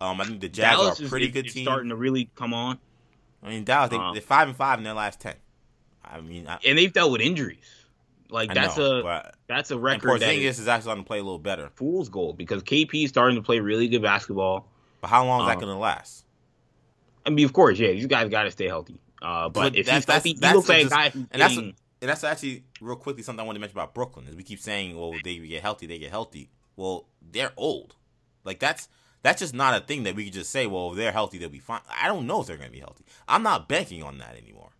Um, 0.00 0.20
I 0.20 0.24
think 0.24 0.40
the 0.40 0.48
Jazz 0.48 0.76
Dallas 0.76 1.00
are 1.00 1.06
a 1.06 1.08
pretty 1.08 1.26
is, 1.26 1.32
good 1.32 1.48
team. 1.48 1.64
Starting 1.64 1.90
to 1.90 1.96
really 1.96 2.30
come 2.34 2.52
on. 2.52 2.78
I 3.42 3.50
mean, 3.50 3.64
Dallas 3.64 3.90
they, 3.90 3.96
are 3.96 4.10
um, 4.10 4.20
five 4.20 4.48
and 4.48 4.56
five 4.56 4.78
in 4.78 4.84
their 4.84 4.94
last 4.94 5.20
ten. 5.20 5.36
I 6.04 6.20
mean, 6.20 6.48
I, 6.48 6.58
and 6.64 6.76
they've 6.76 6.92
dealt 6.92 7.12
with 7.12 7.20
injuries. 7.20 7.84
Like 8.30 8.50
I 8.50 8.54
that's 8.54 8.76
know, 8.76 9.06
a 9.06 9.32
that's 9.46 9.70
a 9.70 9.78
record. 9.78 10.20
Porzingis 10.20 10.44
is, 10.44 10.58
is 10.58 10.68
actually 10.68 10.82
starting 10.82 11.04
to 11.04 11.08
play 11.08 11.18
a 11.18 11.22
little 11.22 11.38
better. 11.38 11.70
Fool's 11.76 12.08
gold 12.08 12.36
because 12.36 12.62
KP 12.62 13.04
is 13.04 13.10
starting 13.10 13.36
to 13.36 13.42
play 13.42 13.60
really 13.60 13.88
good 13.88 14.02
basketball. 14.02 14.66
But 15.00 15.08
how 15.08 15.24
long 15.26 15.40
is 15.40 15.44
um, 15.44 15.48
that 15.50 15.64
going 15.64 15.72
to 15.72 15.78
last? 15.78 16.24
I 17.26 17.30
mean, 17.30 17.44
of 17.44 17.52
course, 17.52 17.78
yeah, 17.78 17.92
these 17.92 18.06
guys 18.06 18.28
got 18.28 18.44
to 18.44 18.50
stay 18.50 18.66
healthy. 18.66 18.98
Uh, 19.24 19.48
but, 19.48 19.72
but 19.72 19.76
if 19.76 19.88
he's 19.88 20.04
healthy, 20.04 20.34
he 20.34 20.52
looks 20.52 20.68
like 20.68 20.86
a 20.86 20.88
guy 20.88 21.10
and 21.14 21.28
that's 21.32 21.56
and 21.56 21.74
that's 22.00 22.22
actually 22.22 22.64
real 22.82 22.96
quickly 22.96 23.22
something 23.22 23.42
I 23.42 23.46
want 23.46 23.56
to 23.56 23.60
mention 23.60 23.78
about 23.78 23.94
Brooklyn 23.94 24.26
is 24.28 24.36
we 24.36 24.42
keep 24.42 24.60
saying, 24.60 24.94
well, 24.98 25.14
they 25.24 25.38
get 25.38 25.62
healthy, 25.62 25.86
they 25.86 25.98
get 25.98 26.10
healthy. 26.10 26.50
Well, 26.76 27.06
they're 27.22 27.52
old. 27.56 27.94
Like 28.44 28.58
that's 28.58 28.88
that's 29.22 29.40
just 29.40 29.54
not 29.54 29.74
a 29.74 29.84
thing 29.84 30.02
that 30.02 30.14
we 30.14 30.24
can 30.24 30.32
just 30.34 30.50
say, 30.50 30.66
well, 30.66 30.90
if 30.90 30.98
they're 30.98 31.10
healthy, 31.10 31.38
they'll 31.38 31.48
be 31.48 31.58
fine. 31.58 31.80
I 31.88 32.08
don't 32.08 32.26
know 32.26 32.42
if 32.42 32.46
they're 32.46 32.58
going 32.58 32.68
to 32.68 32.72
be 32.72 32.80
healthy. 32.80 33.06
I'm 33.26 33.42
not 33.42 33.68
banking 33.70 34.02
on 34.02 34.18
that 34.18 34.36
anymore. 34.36 34.72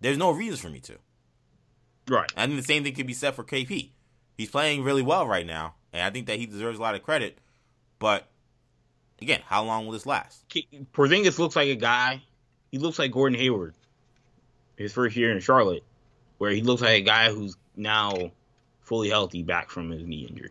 There's 0.00 0.16
no 0.16 0.30
reason 0.30 0.56
for 0.56 0.70
me 0.70 0.80
to. 0.80 0.96
Right. 2.08 2.32
I 2.34 2.46
think 2.46 2.58
the 2.58 2.64
same 2.64 2.84
thing 2.84 2.94
could 2.94 3.06
be 3.06 3.12
said 3.12 3.34
for 3.34 3.44
KP. 3.44 3.90
He's 4.38 4.48
playing 4.48 4.82
really 4.82 5.02
well 5.02 5.26
right 5.26 5.46
now, 5.46 5.74
and 5.92 6.02
I 6.02 6.08
think 6.08 6.26
that 6.28 6.38
he 6.38 6.46
deserves 6.46 6.78
a 6.78 6.82
lot 6.82 6.94
of 6.94 7.02
credit. 7.02 7.38
But 7.98 8.28
again, 9.20 9.42
how 9.44 9.62
long 9.62 9.84
will 9.84 9.92
this 9.92 10.06
last? 10.06 10.48
Porzingis 10.94 11.38
looks 11.38 11.54
like 11.54 11.68
a 11.68 11.76
guy. 11.76 12.22
He 12.70 12.78
looks 12.78 12.98
like 12.98 13.12
Gordon 13.12 13.38
Hayward, 13.38 13.74
his 14.76 14.92
first 14.92 15.16
year 15.16 15.32
in 15.32 15.40
Charlotte, 15.40 15.84
where 16.38 16.50
he 16.50 16.62
looks 16.62 16.82
like 16.82 17.00
a 17.00 17.02
guy 17.02 17.30
who's 17.30 17.56
now 17.76 18.32
fully 18.80 19.08
healthy 19.08 19.42
back 19.42 19.70
from 19.70 19.90
his 19.90 20.04
knee 20.04 20.26
injury. 20.28 20.50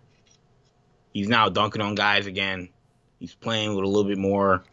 He's 1.13 1.27
now 1.27 1.49
dunking 1.49 1.81
on 1.81 1.95
guys 1.95 2.25
again. 2.25 2.69
He's 3.19 3.35
playing 3.35 3.75
with 3.75 3.83
a 3.83 3.87
little 3.87 4.09
bit 4.09 4.17
more. 4.17 4.63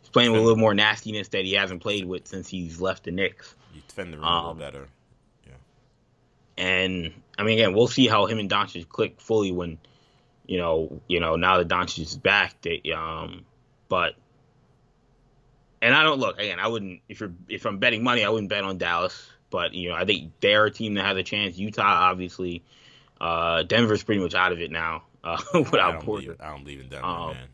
He's 0.00 0.10
playing 0.10 0.32
with 0.32 0.40
a 0.40 0.44
little 0.44 0.58
more 0.58 0.74
nastiness 0.74 1.28
that 1.28 1.44
he 1.44 1.54
hasn't 1.54 1.80
played 1.80 2.04
with 2.04 2.28
since 2.28 2.48
he's 2.48 2.80
left 2.80 3.04
the 3.04 3.10
Knicks. 3.10 3.54
You 3.74 3.80
defend 3.88 4.12
the 4.12 4.18
rim 4.18 4.26
um, 4.26 4.32
a 4.32 4.38
little 4.38 4.54
better. 4.54 4.88
Yeah. 5.46 5.52
And 6.58 7.12
I 7.38 7.42
mean, 7.44 7.58
again, 7.58 7.72
we'll 7.72 7.88
see 7.88 8.06
how 8.06 8.26
him 8.26 8.38
and 8.38 8.50
Doncic 8.50 8.88
click 8.88 9.20
fully 9.20 9.50
when, 9.50 9.78
you 10.46 10.58
know, 10.58 11.00
you 11.08 11.20
know, 11.20 11.36
now 11.36 11.56
that 11.58 11.68
Doncic 11.68 12.02
is 12.02 12.16
back. 12.16 12.60
They, 12.60 12.82
um, 12.94 13.46
but, 13.88 14.14
and 15.82 15.94
I 15.94 16.02
don't 16.02 16.18
look 16.20 16.38
again. 16.38 16.58
I 16.60 16.68
wouldn't 16.68 17.00
if 17.08 17.20
you're 17.20 17.32
if 17.48 17.64
I'm 17.66 17.78
betting 17.78 18.02
money, 18.02 18.24
I 18.24 18.28
wouldn't 18.28 18.50
bet 18.50 18.64
on 18.64 18.78
Dallas. 18.78 19.28
But 19.50 19.74
you 19.74 19.88
know, 19.88 19.94
I 19.96 20.04
think 20.04 20.32
they're 20.40 20.66
a 20.66 20.70
team 20.70 20.94
that 20.94 21.04
has 21.06 21.16
a 21.16 21.22
chance. 21.22 21.58
Utah, 21.58 21.82
obviously, 21.82 22.62
uh, 23.20 23.62
Denver's 23.64 24.02
pretty 24.02 24.20
much 24.20 24.34
out 24.34 24.52
of 24.52 24.60
it 24.60 24.70
now 24.70 25.02
uh, 25.24 25.38
without 25.54 25.74
I 25.80 25.92
don't, 25.92 26.02
Porter. 26.04 26.22
believe, 26.26 26.40
I 26.40 26.50
don't 26.50 26.64
believe 26.64 26.80
in 26.80 26.88
Denver, 26.88 27.06
Um, 27.06 27.30
man. 27.34 27.48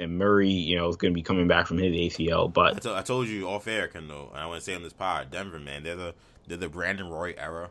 And 0.00 0.16
Murray, 0.16 0.50
you 0.50 0.76
know, 0.76 0.88
is 0.88 0.94
going 0.96 1.12
to 1.12 1.14
be 1.14 1.22
coming 1.24 1.48
back 1.48 1.66
from 1.66 1.78
his 1.78 1.92
ACL. 1.92 2.52
But 2.52 2.82
to- 2.82 2.94
I 2.94 3.02
told 3.02 3.26
you 3.28 3.48
off 3.48 3.66
air, 3.66 3.88
Kendall, 3.88 4.30
and 4.32 4.40
I 4.40 4.46
want 4.46 4.60
to 4.60 4.64
say 4.64 4.74
on 4.74 4.82
this 4.84 4.92
pod, 4.92 5.30
Denver, 5.30 5.58
man, 5.58 5.82
they're 5.82 5.96
the 5.96 6.14
they're 6.46 6.56
the 6.56 6.68
Brandon 6.68 7.08
Roy 7.10 7.34
era 7.36 7.70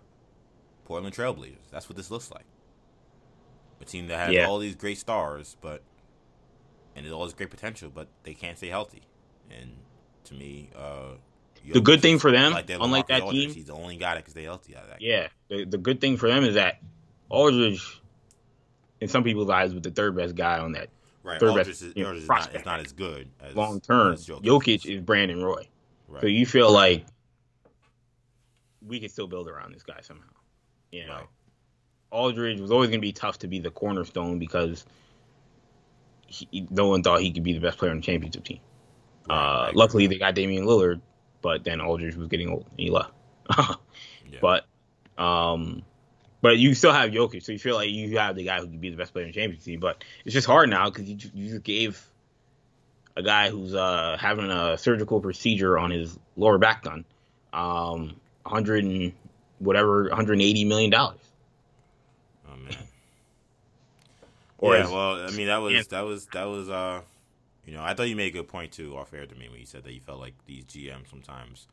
Portland 0.86 1.16
Trailblazers. 1.16 1.70
That's 1.72 1.88
what 1.90 1.96
this 1.96 2.12
looks 2.12 2.30
like. 2.32 2.44
A 3.82 3.86
team 3.86 4.08
that 4.08 4.18
has 4.18 4.34
Yeah. 4.34 4.48
all 4.48 4.60
these 4.60 4.76
great 4.76 4.98
stars, 4.98 5.56
but 5.62 5.82
and 6.96 7.10
all 7.12 7.24
this 7.26 7.34
great 7.34 7.50
potential, 7.50 7.90
but 7.94 8.08
they 8.24 8.34
can't 8.34 8.58
stay 8.58 8.68
healthy. 8.70 9.04
And 9.52 9.72
to 10.26 10.34
me, 10.34 10.70
uh, 10.76 11.12
The 11.72 11.82
good 11.82 12.02
thing 12.02 12.20
for 12.20 12.32
them, 12.32 12.54
their 12.66 12.78
unlike 12.82 13.08
that 13.08 13.22
Aldridge. 13.24 13.42
team- 13.48 13.54
he's 13.54 13.66
the 13.66 13.74
only 13.74 13.98
guy 13.98 14.16
that 14.16 14.24
can 14.26 14.32
stay 14.32 14.44
healthy 14.44 14.76
out 14.76 14.84
of 14.84 14.90
that. 14.90 15.02
yeah, 15.02 15.28
the, 15.50 15.66
the 15.66 15.78
good 15.78 16.00
thing 16.02 16.18
for 16.18 16.28
them 16.30 16.44
is 16.44 16.56
that 16.56 16.82
Aldridge, 17.30 18.02
in 19.02 19.08
some 19.08 19.24
people's 19.24 19.50
eyes, 19.50 19.74
was 19.74 19.82
the 19.84 19.92
third 19.92 20.16
best 20.16 20.36
guy 20.36 20.60
on 20.60 20.72
that 20.74 20.90
right. 21.24 21.40
third 21.40 21.50
Aldridge 21.50 21.68
best, 21.68 21.82
is, 21.82 21.94
you 21.96 22.04
know, 22.04 22.14
is 22.14 22.28
not, 22.28 22.66
not 22.66 22.80
as 22.80 22.92
good 22.94 23.30
as 23.42 23.56
long 23.56 23.80
term. 23.82 24.14
as 24.14 24.26
Jokic. 24.26 24.44
Jokic 24.44 24.86
is 24.96 25.02
Brandon 25.02 25.44
Roy. 25.44 25.68
Right. 26.08 26.22
So 26.22 26.28
you 26.28 26.46
feel 26.46 26.72
like 26.72 27.06
we 28.86 29.00
can 29.00 29.10
still 29.10 29.28
build 29.28 29.48
around 29.50 29.74
this 29.74 29.84
guy 29.84 30.00
somehow. 30.02 30.24
You 30.92 31.06
know, 31.08 31.14
Right. 31.16 31.26
Aldridge 32.12 32.62
was 32.62 32.72
always 32.72 32.88
going 32.90 33.00
to 33.02 33.06
be 33.06 33.12
tough 33.12 33.40
to 33.40 33.48
be 33.48 33.60
the 33.60 33.70
cornerstone 33.72 34.40
because 34.40 34.86
he, 36.28 36.66
no 36.70 36.88
one 36.88 37.04
thought 37.04 37.20
he 37.22 37.32
could 37.32 37.44
be 37.44 37.52
the 37.54 37.60
best 37.60 37.78
player 37.78 37.92
on 37.92 37.98
the 37.98 38.04
championship 38.04 38.46
team. 38.46 38.60
Right, 39.30 39.36
Uh, 39.36 39.68
agree. 39.68 39.78
luckily, 39.80 40.08
they 40.08 40.18
got 40.18 40.36
Damian 40.36 40.66
Lillard, 40.66 41.02
but 41.42 41.64
then 41.64 41.82
Aldridge 41.82 42.16
was 42.16 42.28
getting 42.28 42.50
old 42.50 42.66
and 42.72 42.80
he 42.80 42.90
left. 42.90 43.12
Yeah. 44.30 44.40
But, 44.42 44.66
um, 45.18 45.84
but 46.42 46.58
you 46.58 46.74
still 46.76 46.92
have 46.92 47.12
Jokic, 47.12 47.44
so 47.44 47.54
you 47.54 47.60
feel 47.60 47.76
like 47.76 47.90
you 47.90 48.18
have 48.18 48.36
the 48.36 48.44
guy 48.44 48.60
who 48.60 48.68
could 48.68 48.82
be 48.82 48.90
the 48.90 48.98
best 48.98 49.14
player 49.14 49.24
in 49.26 49.32
the 49.32 49.34
championship 49.34 49.64
team. 49.64 49.80
But 49.80 50.04
it's 50.26 50.34
just 50.34 50.46
hard 50.46 50.70
now 50.70 50.90
because 50.90 51.10
you, 51.10 51.18
you 51.34 51.50
just 51.52 51.64
gave 51.64 52.06
a 53.16 53.24
guy 53.24 53.50
who's 53.50 53.74
uh, 53.74 54.18
having 54.20 54.52
a 54.52 54.78
surgical 54.78 55.22
procedure 55.22 55.78
on 55.80 55.92
his 55.92 56.20
lower 56.36 56.58
back 56.58 56.84
done, 56.84 57.06
um, 57.54 58.16
100 58.44 58.84
and 58.84 59.14
whatever, 59.60 60.04
180 60.10 60.66
million 60.66 60.90
dollars. 60.92 61.20
Oh 62.52 62.58
man. 62.58 62.76
Or 64.58 64.76
yeah, 64.76 64.84
as- 64.84 64.92
well, 64.92 65.26
I 65.26 65.32
mean 65.32 65.48
that 65.48 65.58
was 65.62 65.74
Yeah. 65.74 65.84
that 65.92 66.02
was 66.02 66.26
that 66.34 66.46
was 66.46 66.70
uh, 66.70 67.02
you 67.68 67.74
know, 67.74 67.84
I 67.84 67.94
thought 67.94 68.10
you 68.10 68.16
made 68.16 68.34
a 68.34 68.38
good 68.38 68.48
point 68.48 68.72
too 68.72 68.98
off 68.98 69.14
air 69.14 69.26
to 69.28 69.36
me 69.36 69.50
when 69.50 69.60
you 69.60 69.66
said 69.68 69.84
that 69.84 69.94
you 69.94 70.00
felt 70.02 70.20
like 70.20 70.34
these 70.46 70.64
GMs 70.66 71.10
sometimes, 71.10 71.68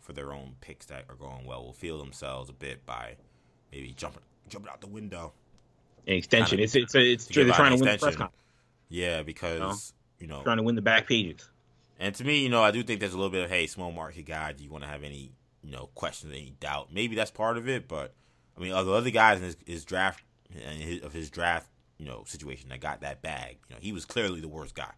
for 0.00 0.12
their 0.12 0.32
own 0.32 0.56
picks 0.60 0.86
that 0.86 1.04
are 1.08 1.14
going 1.14 1.46
well, 1.46 1.64
will 1.64 1.72
feel 1.72 1.96
themselves 1.98 2.50
a 2.50 2.52
bit 2.52 2.84
by 2.84 3.16
maybe 3.72 3.92
jumping 3.96 4.22
jumping 4.48 4.70
out 4.70 4.80
the 4.80 4.86
window. 4.88 5.32
An 6.06 6.14
extension. 6.14 6.58
Kinda- 6.58 6.64
It's 6.64 6.74
it's 6.74 6.94
it's 6.94 7.26
to. 7.26 7.44
They're 7.44 7.54
trying 7.54 7.78
to 7.78 7.84
win 7.84 7.92
the 7.92 7.98
press 7.98 8.16
conference, 8.16 8.34
Yeah, 8.88 9.22
because 9.22 9.92
you 10.18 10.26
know, 10.26 10.42
trying 10.42 10.56
to 10.58 10.62
win 10.62 10.74
the 10.74 10.82
back 10.82 11.06
pages. 11.06 11.48
and 12.00 12.14
to 12.16 12.24
me, 12.24 12.42
you 12.42 12.48
know, 12.48 12.62
I 12.62 12.70
do 12.72 12.82
think 12.82 13.00
there's 13.00 13.12
a 13.14 13.16
little 13.16 13.30
bit 13.30 13.44
of 13.44 13.50
hey, 13.50 13.66
small 13.66 13.92
market 13.92 14.26
guy. 14.26 14.52
Do 14.52 14.64
you 14.64 14.70
want 14.70 14.84
to 14.84 14.90
have 14.90 15.04
any 15.04 15.32
you 15.62 15.70
know 15.70 15.90
questions, 15.94 16.32
any 16.32 16.54
doubt? 16.58 16.92
Maybe 16.92 17.14
that's 17.14 17.30
part 17.30 17.56
of 17.58 17.68
it, 17.68 17.86
but 17.86 18.14
I 18.56 18.60
mean, 18.60 18.72
other 18.72 18.92
other 18.92 19.10
guys 19.10 19.38
in 19.38 19.44
his, 19.44 19.56
his 19.66 19.84
draft 19.84 20.24
and 20.52 20.80
his, 20.80 21.02
of 21.02 21.12
his 21.12 21.28
draft, 21.30 21.68
you 21.98 22.06
know, 22.06 22.24
situation 22.26 22.70
that 22.70 22.80
got 22.80 23.02
that 23.02 23.20
bag, 23.22 23.58
you 23.68 23.74
know, 23.76 23.80
he 23.80 23.92
was 23.92 24.04
clearly 24.06 24.40
the 24.40 24.48
worst 24.48 24.74
guy. 24.74 24.92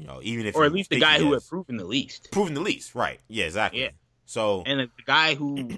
You 0.00 0.06
know, 0.06 0.20
even 0.22 0.46
if 0.46 0.56
Or 0.56 0.64
at 0.64 0.72
least 0.72 0.88
the 0.88 0.98
guy 0.98 1.18
who 1.18 1.34
has- 1.34 1.44
had 1.44 1.50
proven 1.50 1.76
the 1.76 1.84
least. 1.84 2.30
proven 2.32 2.54
the 2.54 2.60
least, 2.62 2.94
right? 2.94 3.20
Yeah, 3.28 3.44
exactly. 3.44 3.82
Yeah. 3.82 3.90
So 4.24 4.62
and 4.64 4.80
the 4.80 4.88
guy 5.04 5.34
who 5.34 5.68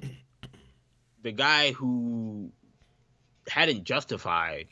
the 1.23 1.33
guy 1.33 1.73
who 1.73 2.51
hadn't 3.49 3.83
justified 3.85 4.69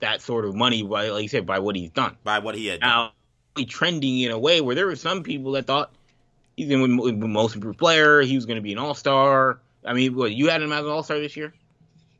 that 0.00 0.20
sort 0.22 0.44
of 0.44 0.54
money 0.54 0.82
by 0.82 1.08
like 1.08 1.22
you 1.22 1.28
said 1.28 1.44
by 1.46 1.58
what 1.58 1.74
he's 1.76 1.90
done 1.90 2.16
by 2.24 2.38
what 2.38 2.54
he 2.54 2.66
had 2.66 2.80
done, 2.80 2.88
now 2.88 3.12
he 3.56 3.64
trending 3.66 4.20
in 4.20 4.30
a 4.30 4.38
way 4.38 4.60
where 4.60 4.74
there 4.74 4.86
were 4.86 4.96
some 4.96 5.22
people 5.22 5.52
that 5.52 5.66
thought 5.66 5.92
he's 6.56 6.68
gonna 6.68 6.86
be 6.86 6.92
mo- 7.12 7.26
most 7.26 7.54
improved 7.56 7.78
player 7.78 8.20
he 8.22 8.34
was 8.36 8.46
gonna 8.46 8.60
be 8.60 8.72
an 8.72 8.78
all-star 8.78 9.58
i 9.84 9.92
mean 9.92 10.14
what 10.14 10.32
you 10.32 10.48
had 10.48 10.62
him 10.62 10.72
as 10.72 10.84
an 10.84 10.90
all-star 10.90 11.18
this 11.18 11.36
year 11.36 11.52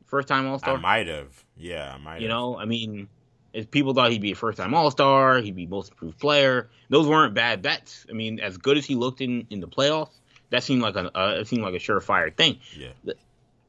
first 0.07 0.27
time 0.27 0.45
all-star 0.47 0.75
I 0.75 0.79
might 0.79 1.07
have. 1.07 1.43
Yeah, 1.57 1.93
I 1.93 1.97
might. 1.97 2.21
you 2.21 2.27
know 2.27 2.57
i 2.57 2.65
mean 2.65 3.07
if 3.53 3.69
people 3.71 3.93
thought 3.93 4.11
he'd 4.11 4.21
be 4.21 4.31
a 4.31 4.35
first-time 4.35 4.73
all-star 4.73 5.39
he'd 5.39 5.55
be 5.55 5.65
most 5.67 5.91
improved 5.91 6.19
player 6.19 6.69
those 6.89 7.07
weren't 7.07 7.33
bad 7.33 7.61
bets 7.61 8.05
i 8.09 8.13
mean 8.13 8.39
as 8.39 8.57
good 8.57 8.77
as 8.77 8.85
he 8.85 8.95
looked 8.95 9.21
in 9.21 9.45
in 9.49 9.59
the 9.59 9.67
playoffs 9.67 10.09
that 10.49 10.63
seemed 10.63 10.81
like 10.81 10.95
a 10.95 11.17
uh, 11.17 11.35
it 11.39 11.47
seemed 11.47 11.63
like 11.63 11.73
a 11.73 11.79
surefire 11.79 12.35
thing 12.35 12.59
Yeah. 12.77 12.89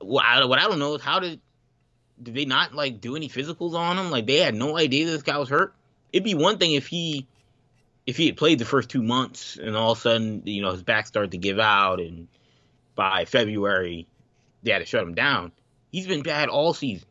what 0.00 0.24
I, 0.24 0.44
what 0.44 0.58
I 0.58 0.64
don't 0.68 0.78
know 0.78 0.94
is 0.94 1.02
how 1.02 1.18
did 1.20 1.40
did 2.22 2.34
they 2.34 2.44
not 2.44 2.74
like 2.74 3.00
do 3.00 3.16
any 3.16 3.28
physicals 3.28 3.74
on 3.74 3.98
him? 3.98 4.10
Like 4.10 4.26
they 4.26 4.36
had 4.36 4.54
no 4.54 4.78
idea 4.78 5.04
this 5.06 5.22
guy 5.22 5.36
was 5.36 5.48
hurt. 5.48 5.74
It'd 6.12 6.22
be 6.22 6.34
one 6.34 6.58
thing 6.58 6.74
if 6.74 6.86
he 6.86 7.26
if 8.06 8.16
he 8.16 8.26
had 8.26 8.36
played 8.36 8.58
the 8.60 8.64
first 8.64 8.88
two 8.88 9.02
months 9.02 9.56
and 9.56 9.74
all 9.74 9.92
of 9.92 9.98
a 9.98 10.00
sudden 10.00 10.42
you 10.44 10.62
know 10.62 10.70
his 10.72 10.82
back 10.82 11.06
started 11.06 11.32
to 11.32 11.38
give 11.38 11.58
out 11.58 12.00
and 12.00 12.28
by 12.94 13.24
February 13.24 14.06
they 14.62 14.70
had 14.70 14.78
to 14.78 14.86
shut 14.86 15.02
him 15.02 15.14
down. 15.14 15.52
He's 15.90 16.06
been 16.06 16.22
bad 16.22 16.48
all 16.48 16.72
season 16.74 17.08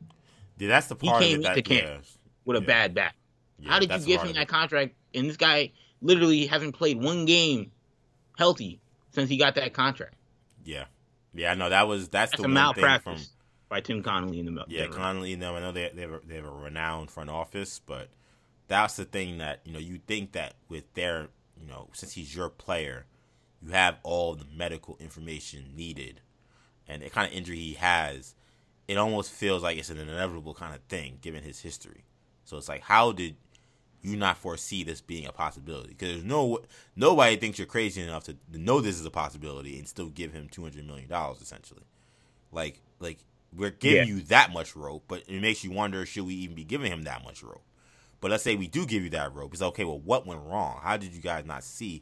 Yeah, 0.57 0.67
that's 0.69 0.87
the 0.87 0.95
He 1.01 1.07
part 1.09 1.21
came 1.21 1.39
of 1.39 1.45
it 1.45 1.55
that. 1.55 1.65
camp 1.65 1.81
yeah, 1.83 1.97
with 2.45 2.57
a 2.57 2.61
Yeah. 2.61 2.65
bad 2.67 2.93
back. 2.93 3.15
yeah, 3.59 3.71
how 3.71 3.79
did 3.79 3.91
you 3.91 3.99
give 4.05 4.21
him 4.21 4.33
that 4.33 4.47
contract? 4.47 4.93
And 5.13 5.29
this 5.29 5.37
guy 5.37 5.71
literally 6.01 6.45
hasn't 6.47 6.75
played 6.75 7.01
one 7.01 7.25
game 7.25 7.71
healthy 8.37 8.79
since 9.11 9.29
he 9.29 9.37
got 9.37 9.55
that 9.55 9.73
contract. 9.73 10.15
Yeah, 10.65 10.85
yeah. 11.33 11.53
No, 11.53 11.69
that 11.69 11.87
was 11.87 12.09
that's, 12.09 12.31
That's 12.31 12.41
the 12.41 12.43
a 12.43 12.47
one 12.47 12.53
malpractice 12.53 13.03
thing 13.05 13.15
from 13.17 13.27
by 13.69 13.79
Tim 13.81 14.03
Connolly 14.03 14.39
in 14.39 14.53
the 14.55 14.65
Yeah. 14.67 14.87
Connolly 14.87 15.33
and 15.33 15.41
them. 15.41 15.55
I 15.55 15.59
know 15.59 15.71
they 15.71 15.89
they 15.93 16.01
have, 16.01 16.11
a, 16.11 16.19
they 16.25 16.35
have 16.35 16.45
a 16.45 16.51
renowned 16.51 17.11
front 17.11 17.29
office, 17.29 17.79
but 17.85 18.09
that's 18.67 18.95
the 18.95 19.05
thing 19.05 19.37
that 19.37 19.61
you 19.65 19.73
know 19.73 19.79
you 19.79 19.99
think 20.05 20.31
that 20.33 20.55
with 20.69 20.91
their 20.93 21.27
you 21.61 21.67
know 21.67 21.89
since 21.93 22.13
he's 22.13 22.35
your 22.35 22.49
player, 22.49 23.05
you 23.61 23.71
have 23.71 23.97
all 24.03 24.35
the 24.35 24.45
medical 24.55 24.97
information 24.99 25.73
needed, 25.75 26.21
and 26.87 27.01
the 27.01 27.09
kind 27.09 27.27
of 27.31 27.37
injury 27.37 27.57
he 27.57 27.73
has, 27.75 28.35
it 28.87 28.97
almost 28.97 29.31
feels 29.31 29.63
like 29.63 29.77
it's 29.77 29.89
an 29.89 29.97
inevitable 29.99 30.53
kind 30.53 30.73
of 30.75 30.81
thing 30.83 31.19
given 31.21 31.43
his 31.43 31.61
history. 31.61 32.03
So 32.45 32.57
it's 32.57 32.69
like, 32.69 32.81
how 32.81 33.11
did 33.11 33.35
you 34.01 34.17
not 34.17 34.37
foresee 34.37 34.83
this 34.83 35.01
being 35.01 35.25
a 35.25 35.31
possibility? 35.31 35.89
Because 35.89 36.09
there's 36.09 36.23
no 36.25 36.59
nobody 36.95 37.35
thinks 37.37 37.57
you're 37.57 37.67
crazy 37.67 38.01
enough 38.01 38.25
to 38.25 38.35
know 38.51 38.81
this 38.81 38.99
is 38.99 39.05
a 39.05 39.11
possibility 39.11 39.77
and 39.79 39.87
still 39.87 40.07
give 40.09 40.33
him 40.33 40.49
two 40.49 40.61
hundred 40.63 40.85
million 40.85 41.09
dollars 41.09 41.41
essentially. 41.41 41.83
Like 42.51 42.79
like 42.99 43.19
we're 43.55 43.69
giving 43.71 44.07
Yeah. 44.07 44.15
you 44.15 44.21
that 44.23 44.51
much 44.51 44.75
rope, 44.75 45.03
but 45.07 45.23
it 45.27 45.41
makes 45.41 45.63
you 45.63 45.71
wonder 45.71 46.05
should 46.05 46.25
we 46.25 46.33
even 46.35 46.55
be 46.55 46.63
giving 46.63 46.91
him 46.91 47.03
that 47.03 47.23
much 47.23 47.43
rope? 47.43 47.63
But 48.19 48.31
let's 48.31 48.43
say 48.43 48.55
we 48.55 48.67
do 48.67 48.85
give 48.85 49.03
you 49.03 49.09
that 49.11 49.33
rope. 49.33 49.53
It's 49.53 49.61
okay. 49.61 49.83
Well, 49.83 49.99
what 49.99 50.25
went 50.25 50.41
wrong? 50.41 50.79
How 50.81 50.97
did 50.97 51.13
you 51.13 51.21
guys 51.21 51.45
not 51.45 51.63
see 51.63 52.01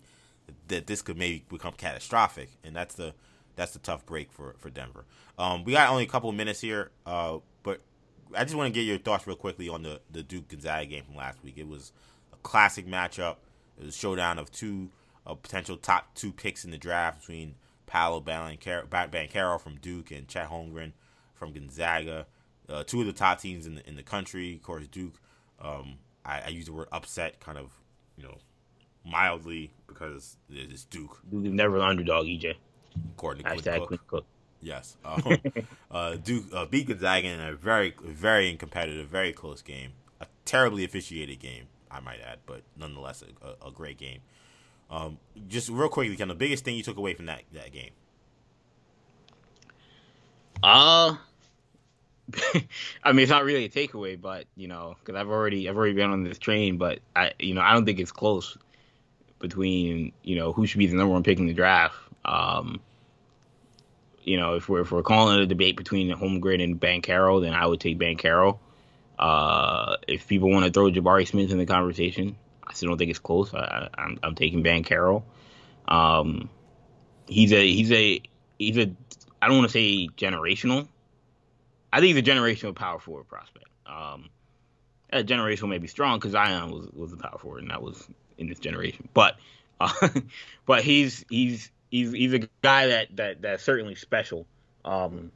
that 0.67 0.87
this 0.87 1.01
could 1.01 1.17
maybe 1.17 1.43
become 1.49 1.73
catastrophic? 1.73 2.49
And 2.63 2.75
that's 2.75 2.95
the 2.95 3.13
that's 3.55 3.73
the 3.73 3.79
tough 3.79 4.05
break 4.05 4.31
for 4.31 4.55
for 4.59 4.69
Denver. 4.69 5.05
Um, 5.37 5.63
we 5.63 5.73
got 5.73 5.89
only 5.89 6.03
a 6.03 6.07
couple 6.07 6.29
of 6.29 6.35
minutes 6.35 6.61
here, 6.61 6.91
uh, 7.05 7.39
but 7.63 7.81
I 8.35 8.43
just 8.43 8.55
want 8.55 8.73
to 8.73 8.79
get 8.79 8.85
your 8.85 8.97
thoughts 8.97 9.27
real 9.27 9.35
quickly 9.35 9.69
on 9.69 9.83
the 9.83 10.01
the 10.11 10.23
Duke 10.23 10.47
Gonzaga 10.49 10.85
game 10.85 11.03
from 11.03 11.15
last 11.15 11.43
week. 11.43 11.57
It 11.57 11.67
was 11.67 11.91
a 12.33 12.37
classic 12.37 12.87
matchup. 12.87 13.37
It 13.77 13.85
was 13.85 13.95
a 13.95 13.97
showdown 13.97 14.39
of 14.39 14.51
two 14.51 14.89
potential 15.25 15.77
top 15.77 16.13
two 16.15 16.31
picks 16.31 16.65
in 16.65 16.71
the 16.71 16.77
draft 16.77 17.21
between 17.21 17.55
Paolo 17.85 18.21
Banchero 18.21 19.59
from 19.59 19.75
Duke 19.75 20.11
and 20.11 20.27
Chet 20.27 20.49
Holmgren 20.49 20.93
from 21.33 21.53
Gonzaga. 21.53 22.25
Uh, 22.69 22.83
two 22.83 23.01
of 23.01 23.07
the 23.07 23.13
top 23.13 23.39
teams 23.39 23.65
in 23.65 23.75
the 23.75 23.87
in 23.87 23.95
the 23.95 24.03
country. 24.03 24.55
Of 24.55 24.63
course, 24.63 24.87
Duke. 24.87 25.15
Um, 25.59 25.97
I, 26.25 26.41
I 26.45 26.47
use 26.49 26.65
the 26.65 26.73
word 26.73 26.87
upset, 26.91 27.39
kind 27.39 27.57
of, 27.57 27.71
you 28.17 28.23
know, 28.23 28.37
mildly 29.05 29.71
because 29.87 30.37
it's 30.49 30.85
Duke, 30.85 31.19
Duke 31.29 31.43
never 31.43 31.77
the 31.77 31.83
underdog, 31.83 32.25
EJ. 32.25 32.55
according 33.13 33.43
to 33.45 33.49
Quinn 33.85 33.99
Cook. 34.07 34.25
Yes. 34.61 34.97
Um, 35.03 35.37
uh, 35.91 36.15
Duke 36.15 36.45
uh, 36.53 36.65
beat 36.65 36.87
Gonzaga 36.87 37.27
in 37.27 37.39
a 37.39 37.53
very, 37.53 37.93
very 38.03 38.55
competitive, 38.55 39.07
very 39.07 39.33
close 39.33 39.61
game. 39.61 39.91
A 40.19 40.27
terribly 40.45 40.83
officiated 40.83 41.39
game, 41.39 41.65
I 41.89 41.99
might 41.99 42.19
add, 42.21 42.39
but 42.45 42.61
nonetheless 42.77 43.23
a, 43.23 43.65
a, 43.65 43.69
a 43.69 43.71
great 43.71 43.97
game. 43.97 44.19
Um, 44.89 45.17
just 45.47 45.69
real 45.69 45.89
quickly, 45.89 46.15
Ken, 46.15 46.27
the 46.27 46.35
biggest 46.35 46.65
thing 46.65 46.75
you 46.75 46.83
took 46.83 46.97
away 46.97 47.13
from 47.13 47.25
that 47.27 47.43
that 47.53 47.71
game? 47.71 47.91
Uh 50.61 51.15
I 53.03 53.11
mean, 53.11 53.23
it's 53.23 53.31
not 53.31 53.43
really 53.43 53.65
a 53.65 53.69
takeaway, 53.69 54.19
but 54.19 54.45
you 54.55 54.67
know, 54.67 54.95
because 54.99 55.19
I've 55.19 55.29
already 55.29 55.67
I've 55.67 55.75
already 55.75 55.93
been 55.93 56.11
on 56.11 56.23
this 56.23 56.37
train, 56.37 56.77
but 56.77 56.99
I 57.15 57.31
you 57.39 57.53
know 57.53 57.61
I 57.61 57.73
don't 57.73 57.85
think 57.85 57.99
it's 57.99 58.11
close 58.11 58.57
between 59.39 60.11
you 60.23 60.35
know 60.35 60.51
who 60.53 60.65
should 60.65 60.77
be 60.77 60.87
the 60.87 60.95
number 60.95 61.13
one 61.13 61.23
pick 61.23 61.39
in 61.39 61.47
the 61.47 61.53
draft. 61.53 61.95
Um, 62.25 62.79
you 64.23 64.37
know, 64.37 64.55
if 64.55 64.69
we're 64.69 64.81
if 64.81 64.91
we're 64.91 65.03
calling 65.03 65.37
it 65.37 65.43
a 65.43 65.47
debate 65.47 65.75
between 65.77 66.09
Holmgren 66.09 66.63
and 66.63 66.79
Banchero, 66.79 67.41
then 67.41 67.53
I 67.53 67.65
would 67.65 67.79
take 67.79 67.99
Banchero. 67.99 68.59
Uh, 69.17 69.97
if 70.07 70.27
people 70.27 70.49
want 70.49 70.65
to 70.65 70.71
throw 70.71 70.89
Jabari 70.89 71.27
Smith 71.27 71.51
in 71.51 71.57
the 71.57 71.65
conversation, 71.65 72.35
I 72.65 72.73
still 72.73 72.89
don't 72.89 72.97
think 72.97 73.09
it's 73.09 73.19
close. 73.19 73.53
I, 73.53 73.89
am 73.97 74.09
I'm, 74.11 74.19
I'm 74.23 74.35
taking 74.35 74.63
Banchero. 74.63 75.23
Um, 75.87 76.49
he's 77.27 77.51
a 77.51 77.67
he's 77.67 77.91
a 77.91 78.21
he's 78.57 78.77
a 78.77 78.91
I 79.41 79.47
don't 79.47 79.57
want 79.57 79.69
to 79.69 79.73
say 79.73 80.07
generational. 80.15 80.87
I 81.93 81.99
think 81.99 82.15
he's 82.15 82.27
a 82.27 82.31
generational 82.31 82.75
power 82.75 82.99
forward 82.99 83.27
prospect. 83.27 83.67
Um, 83.85 84.29
a 85.11 85.23
generational 85.23 85.69
may 85.69 85.77
be 85.77 85.87
strong 85.87 86.17
because 86.17 86.31
Zion 86.31 86.71
was 86.71 86.87
was 86.93 87.13
a 87.13 87.17
power 87.17 87.37
forward 87.37 87.63
and 87.63 87.71
that 87.71 87.81
was 87.81 88.07
in 88.37 88.47
this 88.47 88.59
generation, 88.59 89.09
but 89.13 89.37
uh, 89.79 90.09
but 90.65 90.83
he's 90.83 91.25
he's 91.29 91.69
he's 91.91 92.11
he's 92.11 92.33
a 92.33 92.39
guy 92.63 92.87
that 92.87 93.15
that 93.17 93.41
that's 93.41 93.63
certainly 93.63 93.95
special. 93.95 94.47
Um, 94.83 95.31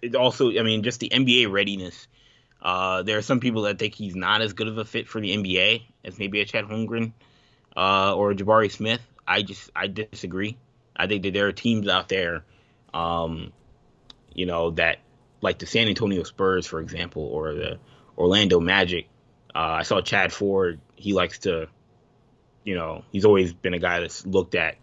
it 0.00 0.16
also, 0.16 0.50
I 0.50 0.62
mean, 0.62 0.82
just 0.82 0.98
the 0.98 1.10
NBA 1.10 1.52
readiness. 1.52 2.08
Uh, 2.60 3.02
there 3.02 3.18
are 3.18 3.22
some 3.22 3.40
people 3.40 3.62
that 3.62 3.78
think 3.78 3.94
he's 3.94 4.14
not 4.14 4.40
as 4.40 4.52
good 4.52 4.68
of 4.68 4.78
a 4.78 4.84
fit 4.84 5.08
for 5.08 5.20
the 5.20 5.36
NBA 5.36 5.82
as 6.04 6.18
maybe 6.18 6.40
a 6.40 6.44
Chet 6.44 6.64
Holmgren 6.64 7.12
uh, 7.76 8.14
or 8.14 8.30
a 8.30 8.34
Jabari 8.34 8.70
Smith. 8.70 9.00
I 9.26 9.42
just 9.42 9.70
I 9.76 9.86
disagree. 9.86 10.56
I 10.96 11.06
think 11.06 11.22
that 11.22 11.34
there 11.34 11.46
are 11.48 11.52
teams 11.52 11.88
out 11.88 12.08
there, 12.08 12.44
um, 12.92 13.52
you 14.34 14.46
know, 14.46 14.70
that 14.72 14.98
like 15.40 15.58
the 15.58 15.66
San 15.66 15.88
Antonio 15.88 16.22
Spurs, 16.22 16.66
for 16.66 16.80
example, 16.80 17.22
or 17.22 17.54
the 17.54 17.78
Orlando 18.16 18.60
Magic. 18.60 19.08
Uh, 19.54 19.58
I 19.58 19.82
saw 19.82 20.00
Chad 20.00 20.32
Ford. 20.32 20.80
He 20.94 21.12
likes 21.12 21.40
to, 21.40 21.68
you 22.64 22.76
know, 22.76 23.04
he's 23.10 23.24
always 23.24 23.52
been 23.52 23.74
a 23.74 23.78
guy 23.78 24.00
that's 24.00 24.24
looked 24.24 24.54
at 24.54 24.76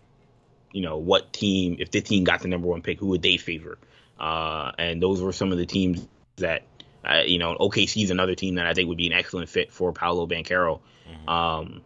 you 0.72 0.82
know, 0.82 0.98
what 0.98 1.34
team, 1.34 1.78
if 1.80 1.91
the 1.91 2.02
team 2.02 2.24
got 2.24 2.41
the 2.41 2.48
number 2.48 2.68
one 2.68 2.82
pick, 2.82 3.00
who 3.00 3.08
would 3.08 3.22
they 3.22 3.38
favor? 3.38 3.78
Uh, 4.20 4.72
and 4.78 5.02
those 5.02 5.22
were 5.22 5.32
some 5.32 5.52
of 5.52 5.58
the 5.58 5.66
teams 5.66 6.08
that, 6.38 6.64
uh, 7.04 7.22
you 7.26 7.40
know, 7.40 7.56
OKC 7.56 8.04
is 8.04 8.12
another 8.12 8.36
team 8.36 8.56
that 8.56 8.66
I 8.66 8.74
think 8.74 8.90
would 8.90 8.98
be 8.98 9.08
an 9.08 9.14
excellent 9.14 9.50
fit 9.50 9.72
for 9.72 9.94
Paolo 9.94 10.28
Banchero. 10.28 10.82
Mm-hmm. 11.10 11.30
Um, 11.30 11.82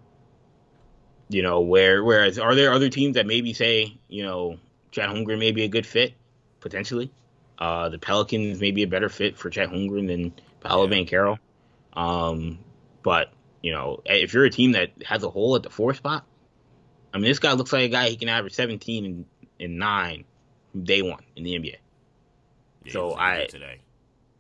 you 1.30 1.42
know, 1.42 1.62
where 1.62 2.04
whereas 2.04 2.38
are 2.40 2.56
there 2.56 2.74
other 2.74 2.90
teams 2.90 3.16
that 3.16 3.26
maybe 3.26 3.54
say, 3.54 3.98
you 4.08 4.24
know, 4.24 4.58
Chet 4.92 5.10
Holmgren 5.10 5.40
may 5.40 5.52
be 5.52 5.64
a 5.64 5.68
good 5.68 5.86
fit 5.86 6.14
potentially? 6.60 7.12
Uh, 7.58 7.90
the 7.90 8.00
Pelicans 8.00 8.60
may 8.60 8.72
be 8.72 8.84
a 8.84 8.88
better 8.88 9.10
fit 9.10 9.38
for 9.38 9.50
Chet 9.50 9.70
Holmgren 9.70 10.08
than 10.08 10.34
Paolo 10.62 10.88
yeah. 10.88 11.04
Banchero. 11.04 11.40
Um, 11.94 12.60
but 13.04 13.32
you 13.62 13.72
know, 13.72 14.02
if 14.06 14.34
you're 14.34 14.46
a 14.46 14.50
team 14.50 14.74
that 14.74 14.92
has 15.06 15.24
a 15.24 15.30
hole 15.30 15.56
at 15.56 15.64
the 15.64 15.70
four 15.70 15.94
spot, 15.94 16.26
I 17.14 17.18
mean, 17.18 17.26
this 17.26 17.40
guy 17.40 17.54
looks 17.54 17.72
like 17.72 17.84
a 17.84 17.90
guy 17.90 18.10
he 18.10 18.16
can 18.16 18.30
average 18.30 18.54
17 18.54 19.06
and, 19.06 19.26
and 19.60 19.78
nine 19.78 20.26
from 20.72 20.84
day 20.84 21.02
one 21.02 21.24
in 21.36 21.44
the 21.44 21.52
NBA. 21.52 21.76
Yeah, 22.86 22.92
so 22.92 23.16
I 23.16 23.46
today. 23.50 23.80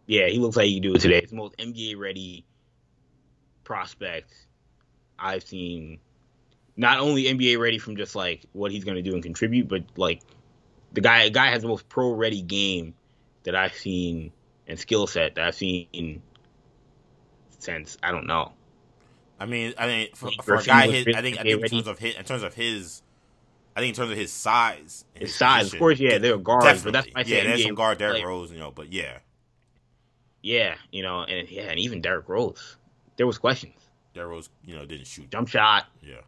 Yeah, 0.07 0.27
he 0.27 0.39
looks 0.39 0.57
like 0.57 0.65
he 0.65 0.75
can 0.75 0.83
do 0.83 0.95
it 0.95 1.01
today. 1.01 1.19
It's 1.19 1.29
the 1.29 1.37
most 1.37 1.55
NBA 1.57 1.97
ready 1.97 2.45
prospect 3.63 4.33
I've 5.17 5.43
seen. 5.43 5.99
Not 6.75 6.99
only 6.99 7.25
NBA 7.25 7.59
ready 7.59 7.77
from 7.77 7.95
just 7.95 8.15
like 8.15 8.45
what 8.51 8.71
he's 8.71 8.83
going 8.83 8.95
to 8.95 9.03
do 9.03 9.13
and 9.13 9.21
contribute, 9.21 9.67
but 9.67 9.83
like 9.95 10.21
the 10.91 11.01
guy 11.01 11.29
guy 11.29 11.47
has 11.47 11.61
the 11.61 11.67
most 11.67 11.87
pro 11.87 12.11
ready 12.11 12.41
game 12.41 12.95
that 13.43 13.55
I've 13.55 13.75
seen 13.75 14.31
and 14.67 14.79
skill 14.79 15.05
set 15.05 15.35
that 15.35 15.45
I've 15.45 15.55
seen 15.55 16.21
since 17.59 17.97
I 18.01 18.11
don't 18.11 18.25
know 18.25 18.51
I 19.43 19.45
mean, 19.45 19.73
I 19.77 19.87
mean, 19.87 20.07
for, 20.15 20.31
for 20.41 20.55
a 20.55 20.63
guy, 20.63 20.89
his, 20.89 21.05
I 21.13 21.21
think, 21.21 21.37
I 21.37 21.43
think 21.43 21.61
in 21.61 21.69
terms 21.69 21.87
of 21.87 21.99
his, 21.99 22.15
in 22.15 22.23
terms 22.23 22.43
of 22.43 22.53
his, 22.53 23.01
I 23.75 23.81
think 23.81 23.89
in 23.89 23.95
terms 23.95 24.11
of 24.11 24.17
his 24.17 24.31
size, 24.31 25.03
his, 25.15 25.31
his 25.31 25.35
size, 25.35 25.63
position, 25.63 25.77
of 25.77 25.79
course, 25.81 25.99
yeah, 25.99 26.17
they're 26.17 26.37
guards, 26.37 26.81
but 26.81 26.93
that's 26.93 27.07
why 27.13 27.23
yeah, 27.25 27.43
there's 27.43 27.61
some 27.61 27.75
guard 27.75 27.97
Derrick 27.97 28.23
Rose, 28.25 28.53
you 28.53 28.57
know, 28.57 28.71
but 28.71 28.93
yeah, 28.93 29.17
yeah, 30.43 30.75
you 30.93 31.03
know, 31.03 31.23
and 31.23 31.49
yeah, 31.49 31.63
and 31.63 31.77
even 31.77 31.99
Derrick 31.99 32.29
Rose, 32.29 32.77
there 33.17 33.27
was 33.27 33.37
questions. 33.37 33.75
Derrick 34.13 34.29
Rose, 34.29 34.49
you 34.63 34.77
know, 34.77 34.85
didn't 34.85 35.07
shoot 35.07 35.29
jump 35.29 35.49
shot, 35.49 35.87
yeah, 36.01 36.21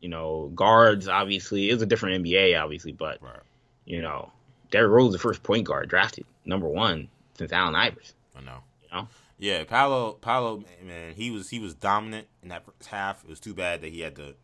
you 0.00 0.08
know, 0.08 0.50
guards 0.56 1.06
obviously 1.06 1.70
it 1.70 1.72
was 1.72 1.82
a 1.82 1.86
different 1.86 2.24
NBA, 2.24 2.60
obviously, 2.60 2.90
but 2.90 3.22
right. 3.22 3.38
you 3.84 4.02
know, 4.02 4.32
Derrick 4.72 4.90
Rose, 4.90 5.12
the 5.12 5.20
first 5.20 5.44
point 5.44 5.68
guard 5.68 5.88
drafted 5.88 6.26
number 6.44 6.66
one 6.66 7.06
since 7.38 7.52
Allen 7.52 7.76
Iverson. 7.76 8.16
I 8.36 8.40
know, 8.40 8.58
you 8.82 8.88
know. 8.92 9.06
Yeah, 9.38 9.64
Paolo, 9.64 10.12
Paolo, 10.14 10.64
man, 10.82 11.14
he 11.14 11.30
was 11.30 11.50
he 11.50 11.58
was 11.58 11.74
dominant 11.74 12.26
in 12.42 12.48
that 12.48 12.64
first 12.64 12.88
half. 12.88 13.22
It 13.22 13.28
was 13.28 13.40
too 13.40 13.52
bad 13.52 13.82
that 13.82 13.92
he 13.92 14.00
had 14.00 14.14
the, 14.14 14.34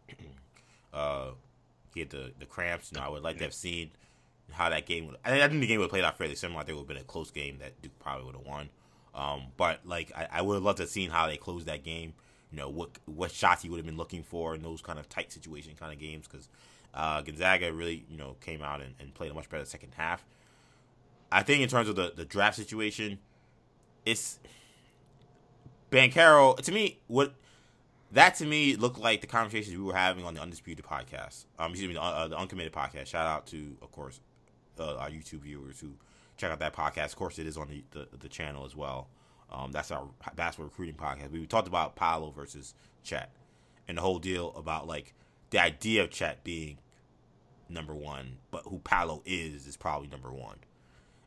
uh, 0.92 1.30
he 1.94 2.00
had 2.00 2.10
the 2.10 2.32
the 2.38 2.44
cramps. 2.44 2.90
You 2.92 3.00
know, 3.00 3.06
I 3.06 3.08
would 3.08 3.22
like 3.22 3.38
to 3.38 3.44
have 3.44 3.54
seen 3.54 3.90
how 4.50 4.68
that 4.68 4.84
game 4.84 5.06
would. 5.06 5.16
I, 5.24 5.48
think 5.48 5.60
the 5.60 5.66
game 5.66 5.78
would 5.78 5.84
have 5.84 5.90
played 5.90 6.04
out 6.04 6.18
fairly 6.18 6.34
similar. 6.34 6.60
I 6.60 6.64
think 6.64 6.76
it 6.76 6.80
would 6.80 6.88
have 6.88 6.96
been 6.96 7.04
a 7.04 7.04
close 7.04 7.30
game 7.30 7.58
that 7.60 7.80
Duke 7.80 7.98
probably 8.00 8.26
would 8.26 8.34
have 8.34 8.44
won. 8.44 8.68
Um, 9.14 9.44
but 9.56 9.80
like 9.86 10.12
I, 10.14 10.28
I 10.30 10.42
would 10.42 10.54
have 10.54 10.62
loved 10.62 10.76
to 10.78 10.82
have 10.84 10.90
seen 10.90 11.10
how 11.10 11.26
they 11.26 11.38
closed 11.38 11.66
that 11.66 11.84
game. 11.84 12.12
You 12.50 12.58
know 12.58 12.68
what 12.68 12.90
what 13.06 13.30
shots 13.30 13.62
he 13.62 13.70
would 13.70 13.78
have 13.78 13.86
been 13.86 13.96
looking 13.96 14.22
for 14.22 14.54
in 14.54 14.62
those 14.62 14.82
kind 14.82 14.98
of 14.98 15.08
tight 15.08 15.32
situation 15.32 15.72
kind 15.78 15.92
of 15.92 15.98
games 15.98 16.28
because 16.28 16.48
uh, 16.92 17.22
Gonzaga 17.22 17.72
really 17.72 18.04
you 18.10 18.18
know 18.18 18.36
came 18.42 18.60
out 18.62 18.82
and, 18.82 18.94
and 19.00 19.14
played 19.14 19.30
a 19.30 19.34
much 19.34 19.48
better 19.48 19.64
second 19.64 19.94
half. 19.96 20.24
I 21.30 21.42
think 21.42 21.62
in 21.62 21.68
terms 21.70 21.88
of 21.88 21.96
the 21.96 22.12
the 22.14 22.26
draft 22.26 22.56
situation, 22.56 23.18
it's 24.04 24.38
Banchero, 25.92 26.56
to 26.56 26.72
me, 26.72 26.98
what 27.06 27.34
that 28.12 28.34
to 28.36 28.46
me 28.46 28.76
looked 28.76 28.98
like 28.98 29.20
the 29.20 29.26
conversations 29.26 29.76
we 29.76 29.82
were 29.82 29.94
having 29.94 30.24
on 30.24 30.34
the 30.34 30.40
Undisputed 30.40 30.84
podcast. 30.84 31.44
Um, 31.58 31.72
excuse 31.72 31.88
me, 31.88 31.94
the, 31.94 32.02
uh, 32.02 32.28
the 32.28 32.38
Uncommitted 32.38 32.72
podcast. 32.72 33.06
Shout 33.06 33.26
out 33.26 33.46
to, 33.48 33.76
of 33.82 33.92
course, 33.92 34.20
uh, 34.80 34.96
our 34.96 35.10
YouTube 35.10 35.40
viewers 35.40 35.78
who 35.78 35.92
check 36.38 36.50
out 36.50 36.58
that 36.60 36.74
podcast. 36.74 37.06
Of 37.06 37.16
course, 37.16 37.38
it 37.38 37.46
is 37.46 37.58
on 37.58 37.68
the, 37.68 37.84
the, 37.90 38.08
the 38.18 38.28
channel 38.28 38.64
as 38.64 38.74
well. 38.74 39.08
Um, 39.50 39.70
that's 39.70 39.90
our 39.90 40.08
basketball 40.34 40.66
recruiting 40.66 40.94
podcast. 40.94 41.30
We 41.30 41.46
talked 41.46 41.68
about 41.68 41.94
Paolo 41.94 42.30
versus 42.30 42.74
Chet 43.02 43.30
and 43.86 43.98
the 43.98 44.02
whole 44.02 44.18
deal 44.18 44.54
about 44.56 44.86
like 44.86 45.12
the 45.50 45.58
idea 45.58 46.02
of 46.02 46.10
Chet 46.10 46.42
being 46.42 46.78
number 47.68 47.94
one, 47.94 48.38
but 48.50 48.62
who 48.64 48.78
Paolo 48.78 49.22
is 49.26 49.66
is 49.66 49.76
probably 49.76 50.08
number 50.08 50.32
one. 50.32 50.56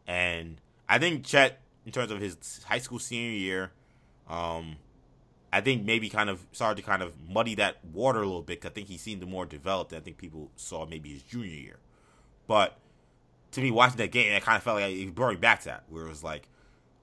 And 0.07 0.59
I 0.89 0.97
think 0.97 1.23
Chet, 1.23 1.61
in 1.85 1.91
terms 1.91 2.09
of 2.09 2.19
his 2.19 2.63
high 2.65 2.79
school 2.79 2.97
senior 2.97 3.29
year, 3.29 3.71
um, 4.29 4.77
I 5.51 5.61
think 5.61 5.85
maybe 5.85 6.09
kind 6.09 6.29
of 6.29 6.45
started 6.51 6.81
to 6.81 6.87
kind 6.87 7.01
of 7.01 7.13
muddy 7.29 7.55
that 7.55 7.77
water 7.85 8.19
a 8.19 8.25
little 8.25 8.41
bit. 8.41 8.61
Cause 8.61 8.71
I 8.71 8.73
think 8.73 8.87
he 8.87 8.97
seemed 8.97 9.25
more 9.27 9.45
developed 9.45 9.91
than 9.91 9.99
I 9.99 10.03
think 10.03 10.17
people 10.17 10.51
saw 10.55 10.85
maybe 10.85 11.13
his 11.13 11.23
junior 11.23 11.47
year. 11.47 11.77
But 12.47 12.77
to 13.51 13.61
me, 13.61 13.71
watching 13.71 13.97
that 13.97 14.11
game, 14.11 14.35
I 14.35 14.39
kind 14.39 14.57
of 14.57 14.63
felt 14.63 14.79
like 14.79 14.93
it 14.93 15.15
brought 15.15 15.31
me 15.31 15.37
back 15.37 15.61
to 15.61 15.65
that, 15.65 15.83
where 15.89 16.05
it 16.05 16.09
was 16.09 16.23
like, 16.23 16.47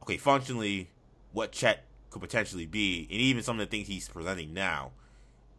okay, 0.03 0.17
functionally, 0.17 0.91
what 1.33 1.53
Chet 1.53 1.85
could 2.11 2.21
potentially 2.21 2.67
be, 2.67 3.09
and 3.11 3.21
even 3.21 3.43
some 3.43 3.59
of 3.59 3.69
the 3.69 3.75
things 3.75 3.89
he's 3.89 4.09
presenting 4.09 4.53
now, 4.53 4.93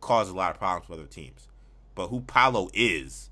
cause 0.02 0.30
a 0.30 0.34
lot 0.36 0.52
of 0.52 0.60
problems 0.60 0.86
for 0.86 0.94
other 0.94 1.06
teams. 1.06 1.48
But 1.96 2.08
who 2.08 2.22
Paolo 2.22 2.70
is, 2.74 3.32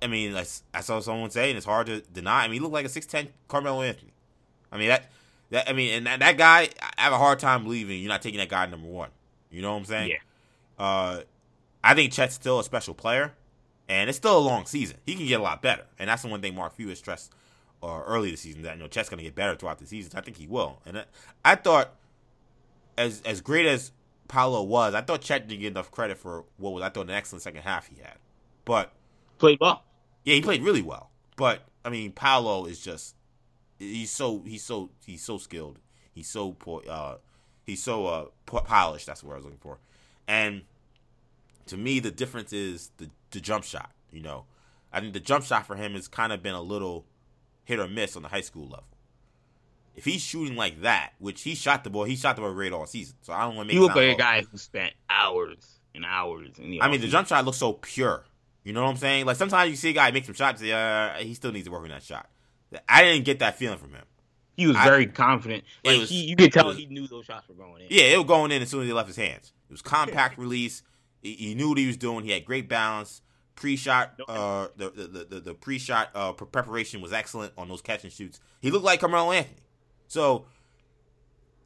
I 0.00 0.06
mean, 0.06 0.34
I 0.34 0.80
saw 0.80 1.00
someone 1.00 1.30
say, 1.30 1.50
and 1.50 1.56
it's 1.56 1.66
hard 1.66 1.88
to 1.88 2.00
deny. 2.00 2.44
I 2.44 2.48
mean, 2.48 2.54
he 2.54 2.60
looked 2.60 2.74
like 2.74 2.86
a 2.86 2.90
six 2.90 3.06
ten 3.06 3.28
Carmelo 3.48 3.82
Anthony. 3.82 4.12
I 4.72 4.78
mean 4.78 4.88
that 4.88 5.10
that 5.50 5.68
I 5.68 5.72
mean, 5.72 5.94
and 5.94 6.06
that, 6.06 6.20
that 6.20 6.38
guy, 6.38 6.68
I 6.98 7.02
have 7.02 7.12
a 7.12 7.18
hard 7.18 7.38
time 7.38 7.64
believing 7.64 8.00
you're 8.00 8.08
not 8.08 8.22
taking 8.22 8.38
that 8.38 8.48
guy 8.48 8.66
number 8.66 8.88
one. 8.88 9.10
You 9.50 9.62
know 9.62 9.72
what 9.72 9.78
I'm 9.78 9.84
saying? 9.84 10.10
Yeah. 10.10 10.84
Uh, 10.84 11.20
I 11.82 11.94
think 11.94 12.12
Chet's 12.12 12.34
still 12.34 12.58
a 12.58 12.64
special 12.64 12.94
player, 12.94 13.32
and 13.88 14.10
it's 14.10 14.18
still 14.18 14.36
a 14.36 14.40
long 14.40 14.66
season. 14.66 14.98
He 15.06 15.14
can 15.14 15.26
get 15.26 15.40
a 15.40 15.42
lot 15.42 15.62
better, 15.62 15.84
and 15.98 16.08
that's 16.08 16.22
the 16.22 16.28
one 16.28 16.40
thing 16.40 16.54
Mark 16.54 16.74
Few 16.74 16.88
has 16.88 16.98
stressed 16.98 17.32
uh, 17.82 18.02
early 18.06 18.30
this 18.30 18.40
season 18.40 18.62
that 18.62 18.76
you 18.76 18.82
know 18.82 18.88
Chet's 18.88 19.08
going 19.08 19.18
to 19.18 19.24
get 19.24 19.34
better 19.34 19.54
throughout 19.54 19.78
the 19.78 19.86
season. 19.86 20.12
I 20.16 20.20
think 20.20 20.36
he 20.36 20.46
will, 20.46 20.80
and 20.84 20.98
I, 20.98 21.04
I 21.44 21.54
thought 21.54 21.94
as 22.98 23.22
as 23.24 23.40
great 23.40 23.66
as 23.66 23.92
Paolo 24.28 24.62
was, 24.62 24.94
I 24.94 25.00
thought 25.00 25.20
Chet 25.20 25.48
didn't 25.48 25.60
get 25.60 25.72
enough 25.72 25.90
credit 25.90 26.18
for 26.18 26.44
what 26.56 26.72
was 26.72 26.82
I 26.82 26.88
thought 26.88 27.06
an 27.06 27.10
excellent 27.10 27.42
second 27.42 27.62
half 27.62 27.88
he 27.88 27.96
had, 28.02 28.16
but 28.64 28.92
played 29.38 29.58
well. 29.60 29.84
Yeah, 30.24 30.34
he 30.34 30.42
played 30.42 30.62
really 30.62 30.82
well, 30.82 31.10
but 31.36 31.62
I 31.84 31.90
mean 31.90 32.12
Paolo 32.12 32.66
is 32.66 32.80
just 32.80 33.14
he's 33.78 34.10
so 34.10 34.42
he's 34.46 34.62
so 34.62 34.90
he's 35.04 35.22
so 35.22 35.38
skilled. 35.38 35.78
He's 36.12 36.28
so 36.28 36.56
uh, 36.88 37.16
he's 37.64 37.82
so 37.82 38.06
uh, 38.06 38.24
polished. 38.46 39.06
That's 39.06 39.22
what 39.22 39.32
I 39.32 39.36
was 39.36 39.44
looking 39.44 39.60
for. 39.60 39.78
And 40.26 40.62
to 41.66 41.76
me, 41.76 42.00
the 42.00 42.10
difference 42.10 42.52
is 42.52 42.90
the 42.96 43.10
the 43.30 43.40
jump 43.40 43.64
shot. 43.64 43.90
You 44.10 44.22
know, 44.22 44.44
I 44.92 45.00
think 45.00 45.12
the 45.12 45.20
jump 45.20 45.44
shot 45.44 45.66
for 45.66 45.76
him 45.76 45.92
has 45.92 46.08
kind 46.08 46.32
of 46.32 46.42
been 46.42 46.54
a 46.54 46.62
little 46.62 47.04
hit 47.64 47.78
or 47.78 47.88
miss 47.88 48.16
on 48.16 48.22
the 48.22 48.28
high 48.28 48.40
school 48.40 48.64
level. 48.64 48.84
If 49.94 50.04
he's 50.04 50.20
shooting 50.20 50.56
like 50.56 50.82
that, 50.82 51.12
which 51.18 51.42
he 51.42 51.54
shot 51.54 51.82
the 51.82 51.90
ball, 51.90 52.04
he 52.04 52.16
shot 52.16 52.36
the 52.36 52.42
ball 52.42 52.52
great 52.52 52.72
all 52.72 52.86
season. 52.86 53.16
So 53.22 53.32
I 53.32 53.42
don't 53.42 53.56
want 53.56 53.68
to 53.68 53.74
make. 53.74 53.80
He 53.80 53.86
look 53.86 53.96
like 53.96 54.14
a 54.14 54.18
guy 54.18 54.42
who 54.50 54.58
spent 54.58 54.92
hours 55.08 55.80
and 55.94 56.04
hours. 56.04 56.58
In 56.58 56.70
the 56.70 56.82
I 56.82 56.88
mean, 56.88 57.00
the 57.00 57.08
jump 57.08 57.28
shot 57.28 57.44
looks 57.44 57.58
so 57.58 57.72
pure. 57.74 58.24
You 58.62 58.72
know 58.72 58.82
what 58.82 58.90
I'm 58.90 58.96
saying? 58.96 59.26
Like 59.26 59.36
sometimes 59.36 59.70
you 59.70 59.76
see 59.76 59.90
a 59.90 59.92
guy 59.92 60.10
make 60.10 60.24
some 60.24 60.34
shots, 60.34 60.60
uh, 60.60 61.16
he 61.20 61.34
still 61.34 61.52
needs 61.52 61.66
to 61.66 61.70
work 61.70 61.84
on 61.84 61.90
that 61.90 62.02
shot. 62.02 62.28
I 62.88 63.02
didn't 63.02 63.24
get 63.24 63.40
that 63.40 63.56
feeling 63.56 63.78
from 63.78 63.92
him. 63.92 64.04
He 64.56 64.66
was 64.66 64.76
very 64.76 65.06
confident. 65.06 65.64
Like 65.84 66.00
was, 66.00 66.08
he, 66.08 66.24
you 66.24 66.36
could 66.36 66.52
tell 66.52 66.68
was, 66.68 66.78
he 66.78 66.86
knew 66.86 67.06
those 67.06 67.26
shots 67.26 67.46
were 67.48 67.54
going 67.54 67.82
in. 67.82 67.88
Yeah, 67.90 68.04
it 68.04 68.16
was 68.16 68.26
going 68.26 68.52
in 68.52 68.62
as 68.62 68.70
soon 68.70 68.82
as 68.82 68.86
he 68.86 68.92
left 68.92 69.08
his 69.08 69.16
hands. 69.16 69.52
It 69.68 69.72
was 69.72 69.82
compact 69.82 70.38
release. 70.38 70.82
He, 71.20 71.34
he, 71.34 71.54
knew 71.54 71.68
what 71.68 71.78
he 71.78 71.86
was 71.86 71.98
doing. 71.98 72.24
He 72.24 72.30
had 72.30 72.46
great 72.46 72.68
balance. 72.68 73.20
pre-shot, 73.54 74.18
uh, 74.28 74.68
the 74.76 74.90
the 74.90 75.26
the, 75.28 75.40
the 75.40 75.54
pre-shot 75.54 76.10
uh, 76.14 76.32
preparation 76.32 77.02
was 77.02 77.12
excellent 77.12 77.52
on 77.58 77.68
those 77.68 77.82
catch 77.82 78.04
and 78.04 78.12
shoots. 78.12 78.40
He 78.60 78.70
looked 78.70 78.84
like 78.84 79.00
Carmelo 79.00 79.30
Anthony. 79.30 79.58
So 80.08 80.46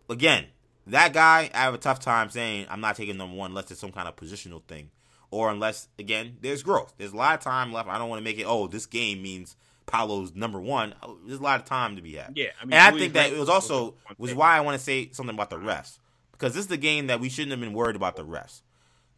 again, 0.08 0.46
that 0.88 1.12
guy, 1.12 1.50
I 1.54 1.58
have 1.58 1.74
a 1.74 1.78
tough 1.78 2.00
time 2.00 2.28
saying 2.30 2.66
I'm 2.68 2.80
not 2.80 2.96
taking 2.96 3.16
number 3.16 3.36
one 3.36 3.52
unless 3.52 3.70
it's 3.70 3.80
some 3.80 3.92
kind 3.92 4.08
of 4.08 4.16
positional 4.16 4.64
thing, 4.64 4.90
or 5.30 5.50
unless 5.50 5.86
again 5.96 6.38
there's 6.40 6.64
growth. 6.64 6.94
There's 6.98 7.12
a 7.12 7.16
lot 7.16 7.34
of 7.34 7.40
time 7.40 7.72
left. 7.72 7.88
I 7.88 7.98
don't 7.98 8.08
want 8.08 8.18
to 8.18 8.24
make 8.24 8.38
it. 8.38 8.46
Oh, 8.48 8.66
this 8.66 8.86
game 8.86 9.22
means 9.22 9.54
Paolo's 9.90 10.34
number 10.34 10.60
one. 10.60 10.94
Oh, 11.02 11.18
there's 11.26 11.40
a 11.40 11.42
lot 11.42 11.58
of 11.58 11.66
time 11.66 11.96
to 11.96 12.02
be 12.02 12.14
had. 12.14 12.32
Yeah, 12.36 12.48
I 12.60 12.64
mean, 12.64 12.74
and 12.74 12.94
I 12.94 12.96
think 12.96 13.14
that 13.14 13.32
it 13.32 13.38
was 13.38 13.48
also 13.48 13.96
was 14.18 14.34
why 14.34 14.56
I 14.56 14.60
want 14.60 14.78
to 14.78 14.82
say 14.82 15.10
something 15.12 15.34
about 15.34 15.50
the 15.50 15.58
refs 15.58 15.98
because 16.32 16.54
this 16.54 16.62
is 16.62 16.68
the 16.68 16.76
game 16.76 17.08
that 17.08 17.20
we 17.20 17.28
shouldn't 17.28 17.50
have 17.50 17.60
been 17.60 17.74
worried 17.74 17.96
about 17.96 18.16
the 18.16 18.24
refs. 18.24 18.62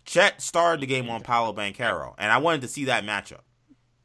Chet 0.05 0.41
started 0.41 0.81
the 0.81 0.87
game 0.87 1.09
on 1.09 1.21
Paolo 1.21 1.53
Banchero, 1.53 2.15
and 2.19 2.33
I 2.33 2.39
wanted 2.39 2.63
to 2.63 2.69
see 2.69 2.87
that 2.87 3.05
matchup. 3.05 3.43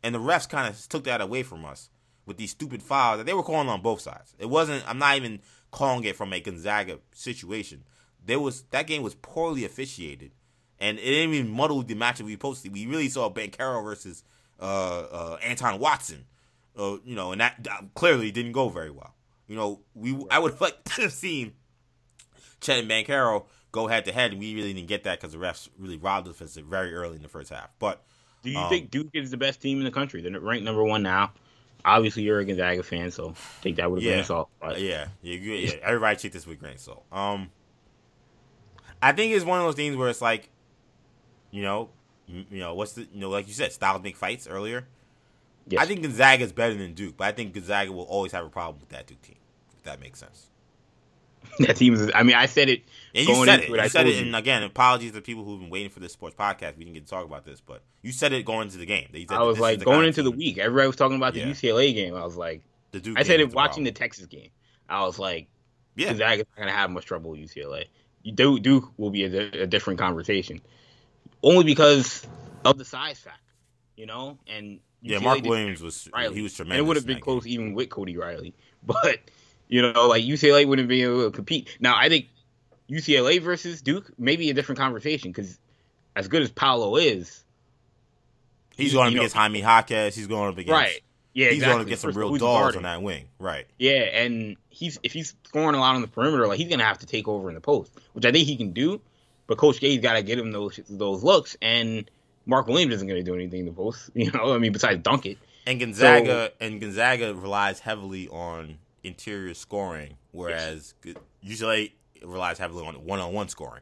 And 0.04 0.14
the 0.14 0.20
refs 0.20 0.48
kind 0.48 0.68
of 0.68 0.88
took 0.90 1.06
that 1.06 1.22
away 1.22 1.42
from 1.42 1.66
us 1.66 1.90
with 2.26 2.38
these 2.38 2.52
stupid 2.52 2.84
fouls 2.84 3.18
that 3.18 3.26
they 3.26 3.34
were 3.34 3.44
calling 3.44 3.70
on 3.70 3.82
both 3.82 4.02
sides. 4.02 4.36
It 4.38 4.48
wasn't. 4.48 4.88
I'm 4.88 5.00
not 5.00 5.16
even 5.16 5.40
calling 5.72 6.04
it 6.04 6.16
from 6.16 6.34
a 6.34 6.40
Gonzaga 6.40 7.00
situation. 7.14 7.84
There 8.24 8.40
was 8.40 8.64
that 8.72 8.88
game 8.88 9.02
was 9.02 9.16
poorly 9.16 9.64
officiated, 9.66 10.32
and 10.80 11.00
it 11.00 11.04
didn't 11.04 11.34
even 11.34 11.50
muddle 11.50 11.82
the 11.82 11.96
matchup 11.96 12.26
we 12.26 12.38
posted. 12.38 12.74
We 12.74 12.86
really 12.86 13.10
saw 13.10 13.32
Banchero 13.32 13.84
versus 13.84 14.24
uh, 14.60 14.64
uh, 14.64 15.38
Anton 15.42 15.80
Watson, 15.80 16.26
uh, 16.78 16.98
you 17.04 17.16
know, 17.16 17.32
and 17.32 17.42
that, 17.42 17.64
that 17.64 17.94
clearly 17.96 18.32
didn't 18.32 18.52
go 18.54 18.70
very 18.70 18.92
well. 18.92 19.14
You 19.48 19.56
know, 19.56 19.82
we 19.94 20.18
I 20.30 20.40
would 20.40 20.52
have 20.54 20.62
liked 20.62 20.86
to 20.96 21.04
have 21.04 21.14
seen 21.14 21.54
Chet 22.62 22.80
and 22.80 22.90
Banchero 22.90 23.46
go 23.72 23.88
head 23.88 24.06
to 24.06 24.12
head, 24.12 24.32
and 24.32 24.40
we 24.40 24.56
really 24.56 24.74
didn't 24.74 24.88
get 24.88 25.04
that 25.06 25.20
because 25.20 25.34
the 25.34 25.38
refs 25.40 25.70
really 25.78 25.98
robbed 25.98 26.28
us 26.28 26.56
very 26.56 26.94
early 26.94 27.16
in 27.16 27.22
the 27.22 27.28
first 27.30 27.50
half. 27.50 27.70
But 27.80 28.04
Do 28.44 28.50
you 28.50 28.58
Um, 28.60 28.70
think 28.70 28.92
Duke 28.92 29.10
is 29.14 29.32
the 29.32 29.38
best 29.38 29.62
team 29.62 29.78
in 29.80 29.84
the 29.86 29.92
country? 29.92 30.22
They're 30.22 30.40
ranked 30.40 30.64
number 30.66 30.84
one 30.84 31.04
now. 31.04 31.34
Obviously, 31.86 32.24
you're 32.24 32.40
a 32.40 32.46
Gonzaga 32.46 32.84
fan, 32.84 33.12
so 33.12 33.34
take 33.62 33.76
that 33.78 33.90
with 33.90 34.00
a 34.00 34.04
grain 34.04 34.16
Yeah. 34.16 34.20
of 34.22 34.26
salt. 34.26 34.50
But 34.60 34.82
yeah, 34.82 35.08
yeah, 35.22 35.36
yeah. 35.36 35.72
Everybody 35.84 36.18
take 36.18 36.34
this 36.34 36.46
with 36.46 36.58
a 36.58 36.60
grain 36.60 36.74
of 36.74 36.80
salt. 36.82 37.06
Um, 37.12 37.50
I 39.02 39.12
think 39.12 39.34
it's 39.34 39.46
one 39.46 39.60
of 39.60 39.66
those 39.66 39.76
things 39.76 39.96
where 39.96 40.10
it's 40.10 40.22
like, 40.22 40.50
you 41.52 41.62
know, 41.62 41.90
you 42.28 42.46
know, 42.60 42.74
what's 42.74 42.94
the, 42.94 43.04
you 43.14 43.20
know, 43.22 43.30
like 43.30 43.48
you 43.48 43.54
said, 43.54 43.72
styles 43.72 44.02
make 44.04 44.18
fights 44.18 44.48
earlier. 44.48 44.88
Yes. 45.70 45.82
I 45.82 45.86
think 45.86 46.02
Gonzaga 46.02 46.44
is 46.44 46.52
better 46.52 46.74
than 46.74 46.94
Duke, 46.94 47.16
but 47.18 47.28
I 47.28 47.32
think 47.32 47.54
Gonzaga 47.54 47.92
will 47.92 48.04
always 48.06 48.32
have 48.32 48.46
a 48.46 48.50
problem 48.50 48.80
with 48.80 48.90
that 48.90 49.08
Duke 49.08 49.22
team. 49.22 49.38
If 49.78 49.84
that 49.84 50.00
makes 50.00 50.20
sense. 50.20 50.48
that 51.60 51.78
team 51.78 51.94
is. 51.94 52.12
I 52.14 52.24
mean, 52.24 52.36
I 52.36 52.46
said 52.46 52.70
it. 52.70 52.84
And 53.16 53.28
you 53.28 53.34
going 53.34 53.48
said 53.48 53.62
into 53.62 53.74
it. 53.74 53.80
I 53.80 53.84
You 53.84 53.90
said 53.90 54.04
told 54.04 54.16
it. 54.16 54.26
And 54.26 54.36
again, 54.36 54.64
apologies 54.64 55.14
to 55.14 55.22
people 55.22 55.44
who've 55.44 55.60
been 55.60 55.70
waiting 55.70 55.90
for 55.90 56.00
this 56.00 56.14
sports 56.14 56.36
podcast. 56.38 56.78
We 56.78 56.84
didn't 56.84 56.96
get 56.96 57.06
to 57.06 57.10
talk 57.10 57.26
about 57.26 57.46
this, 57.46 57.62
but 57.62 57.82
you 58.02 58.12
said 58.12 58.34
it 58.34 58.46
going 58.46 58.68
into 58.68 58.78
the 58.78 58.86
game. 58.86 59.08
You 59.14 59.26
said 59.28 59.38
I 59.38 59.44
was 59.44 59.60
like 59.60 59.84
going 59.84 60.08
into 60.08 60.24
the 60.24 60.32
week. 60.32 60.58
Everybody 60.58 60.88
was 60.88 60.96
talking 60.96 61.18
about 61.18 61.34
the 61.34 61.40
Yeah. 61.40 61.48
UCLA 61.48 61.94
game. 61.94 62.16
I 62.16 62.24
was 62.24 62.36
like, 62.36 62.62
The 62.92 63.00
Duke 63.00 63.18
I 63.18 63.24
said 63.24 63.40
it 63.40 63.54
watching 63.54 63.84
the. 63.84 63.92
Texas 63.92 64.26
game. 64.26 64.50
I 64.90 65.04
was 65.04 65.18
like, 65.20 65.48
yeah. 65.96 66.08
Gonzaga's 66.10 66.46
not 66.56 66.60
gonna 66.60 66.72
have 66.72 66.90
much 66.92 67.06
trouble 67.06 67.32
with 67.32 67.40
UCLA. 67.40 67.86
Duke, 68.34 68.62
Duke 68.62 68.92
will 68.98 69.10
be 69.10 69.24
a, 69.24 69.64
a 69.64 69.68
different 69.68 70.00
conversation, 70.00 70.62
only 71.42 71.64
because 71.64 72.26
of 72.66 72.78
the 72.78 72.86
size 72.86 73.20
factor, 73.20 73.40
you 73.96 74.06
know. 74.06 74.38
And 74.48 74.80
Yeah, 75.02 75.20
Mark 75.20 75.44
Williams 75.44 75.82
was 75.82 76.10
Riley. 76.14 76.36
he 76.36 76.42
was 76.42 76.52
and 76.54 76.68
tremendous. 76.68 76.80
it 76.84 76.88
would 76.88 76.96
have 76.98 77.06
been 77.06 77.20
close 77.20 77.44
game. 77.44 77.54
even 77.54 77.74
with 77.74 77.90
Cody 77.90 78.18
Riley. 78.18 78.54
But 78.84 79.20
you 79.68 79.82
know, 79.82 80.08
like 80.08 80.24
UCLA 80.24 80.66
wouldn't 80.66 80.88
be 80.88 81.04
able 81.04 81.26
to 81.26 81.32
compete. 81.32 81.76
Now, 81.80 81.96
I 81.98 82.08
think 82.08 82.28
UCLA 82.90 83.42
versus 83.42 83.82
Duke 83.82 84.12
may 84.18 84.38
be 84.38 84.50
a 84.50 84.54
different 84.54 84.80
conversation 84.80 85.32
because 85.32 85.60
as 86.16 86.28
good 86.30 86.42
as 86.42 86.50
Paolo 86.52 86.96
is, 86.96 87.44
He's 88.78 88.94
going 88.94 89.08
up 89.08 89.12
you 89.12 89.18
know- 89.18 89.22
against 89.24 89.36
Jaime 89.36 89.60
Jaquez. 89.60 90.16
He's 90.16 90.28
going 90.28 90.50
up 90.50 90.58
against 90.58 90.72
right? 90.72 91.02
Yeah, 91.34 91.48
he's 91.50 91.58
exactly. 91.58 91.74
going 91.76 91.86
to 91.86 91.90
get 91.90 92.00
some 92.00 92.08
First 92.10 92.18
real 92.18 92.36
dogs 92.38 92.76
on 92.76 92.84
that 92.84 93.02
wing. 93.04 93.26
Right. 93.40 93.66
Yeah, 93.78 93.92
and 94.04 94.56
he's 94.70 95.00
if 95.04 95.14
he's 95.14 95.36
scoring 95.44 95.76
a 95.76 95.80
lot 95.80 95.96
on 95.96 96.02
the 96.02 96.08
perimeter, 96.08 96.48
like 96.48 96.58
he's 96.58 96.70
gonna 96.70 96.84
have 96.84 97.00
to 97.00 97.06
take 97.06 97.28
over 97.28 97.50
in 97.50 97.56
the 97.56 97.62
post, 97.62 97.92
which 98.14 98.26
I 98.26 98.32
think 98.32 98.48
he 98.48 98.56
can 98.56 98.72
do. 98.72 99.02
But 99.46 99.58
Coach 99.60 99.80
K's 99.80 100.00
got 100.02 100.14
to 100.14 100.24
get 100.24 100.40
him 100.40 100.52
those 100.52 100.80
those 100.90 101.24
looks, 101.24 101.56
and 101.62 102.10
Mark 102.48 102.68
Williams 102.68 102.96
isn't 102.96 103.08
gonna 103.08 103.22
do 103.22 103.36
anything 103.36 103.66
to 103.66 103.72
the 103.72 103.76
post. 103.76 104.10
You 104.16 104.32
know, 104.32 104.54
I 104.54 104.58
mean, 104.58 104.72
besides 104.72 105.04
dunk 105.04 105.26
it. 105.26 105.38
And 105.68 105.80
Gonzaga 105.80 106.52
and 106.60 106.80
Gonzaga 106.80 107.36
relies 107.36 107.82
heavily 107.82 108.30
on 108.30 108.78
interior 109.04 109.54
scoring, 109.54 110.18
whereas 110.32 110.94
usually 111.42 111.94
it 112.16 112.26
relies 112.26 112.58
heavily 112.58 112.88
on 112.88 112.96
one-on-one 113.06 113.50
scoring. 113.50 113.82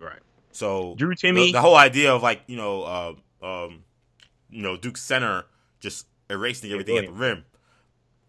Right. 0.00 0.20
So 0.52 0.94
Drew 0.96 1.10
the, 1.10 1.16
Timme. 1.16 1.52
the 1.52 1.60
whole 1.60 1.76
idea 1.76 2.14
of 2.14 2.22
like 2.22 2.42
you 2.46 2.56
know, 2.56 2.82
uh, 2.82 3.14
um, 3.46 3.84
you 4.50 4.62
know, 4.62 4.76
Duke's 4.76 5.02
center 5.02 5.44
just 5.80 6.06
erasing 6.30 6.72
everything 6.72 6.96
at 6.96 7.06
the 7.06 7.12
rim. 7.12 7.44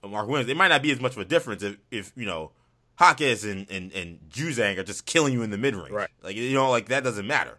Mark 0.05 0.27
Williams, 0.27 0.49
it 0.49 0.57
might 0.57 0.69
not 0.69 0.81
be 0.81 0.91
as 0.91 0.99
much 1.01 1.13
of 1.13 1.19
a 1.19 1.25
difference 1.25 1.63
if, 1.63 1.77
if 1.91 2.11
you 2.15 2.25
know, 2.25 2.51
Hawkins 2.95 3.45
and 3.45 3.65
and 3.71 3.93
and 3.93 4.19
Juzang 4.29 4.77
are 4.77 4.83
just 4.83 5.05
killing 5.05 5.33
you 5.33 5.41
in 5.41 5.51
the 5.51 5.57
mid 5.57 5.75
range. 5.75 5.91
Right. 5.91 6.09
Like 6.21 6.35
you 6.35 6.53
know, 6.53 6.69
like 6.69 6.89
that 6.89 7.03
doesn't 7.03 7.25
matter. 7.25 7.57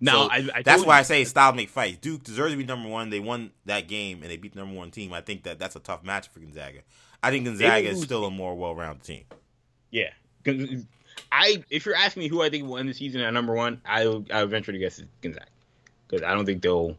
Now, 0.00 0.24
So, 0.28 0.30
I, 0.30 0.48
I 0.54 0.62
that's 0.62 0.84
why 0.84 0.96
you- 0.96 1.00
I 1.00 1.02
say 1.02 1.24
styles 1.24 1.54
make 1.56 1.68
fights. 1.68 1.98
Duke 2.00 2.22
deserves 2.24 2.52
to 2.52 2.56
be 2.58 2.64
number 2.64 2.88
one. 2.88 3.10
They 3.10 3.20
won 3.20 3.50
that 3.66 3.88
game 3.88 4.22
and 4.22 4.30
they 4.30 4.36
beat 4.36 4.54
the 4.54 4.60
number 4.60 4.76
one 4.76 4.90
team. 4.90 5.12
I 5.12 5.20
think 5.20 5.42
that 5.44 5.58
that's 5.58 5.76
a 5.76 5.80
tough 5.80 6.02
match 6.04 6.28
for 6.28 6.40
Gonzaga. 6.40 6.80
I 7.22 7.30
think 7.30 7.44
Gonzaga 7.46 7.88
is 7.88 8.02
still 8.02 8.24
a 8.24 8.30
more 8.30 8.54
well-rounded 8.54 9.02
team. 9.02 9.24
Yeah, 9.90 10.10
I 11.32 11.62
if 11.70 11.84
you're 11.86 11.94
asking 11.96 12.22
me 12.22 12.28
who 12.28 12.42
I 12.42 12.50
think 12.50 12.66
will 12.66 12.78
end 12.78 12.88
the 12.88 12.94
season 12.94 13.20
at 13.20 13.32
number 13.32 13.54
one, 13.54 13.80
I 13.84 14.06
would, 14.06 14.30
I 14.30 14.42
would 14.42 14.50
venture 14.50 14.72
to 14.72 14.78
guess 14.78 14.98
it's 14.98 15.08
Gonzaga 15.20 15.46
because 16.06 16.22
I 16.24 16.34
don't 16.34 16.46
think 16.46 16.62
they'll 16.62 16.96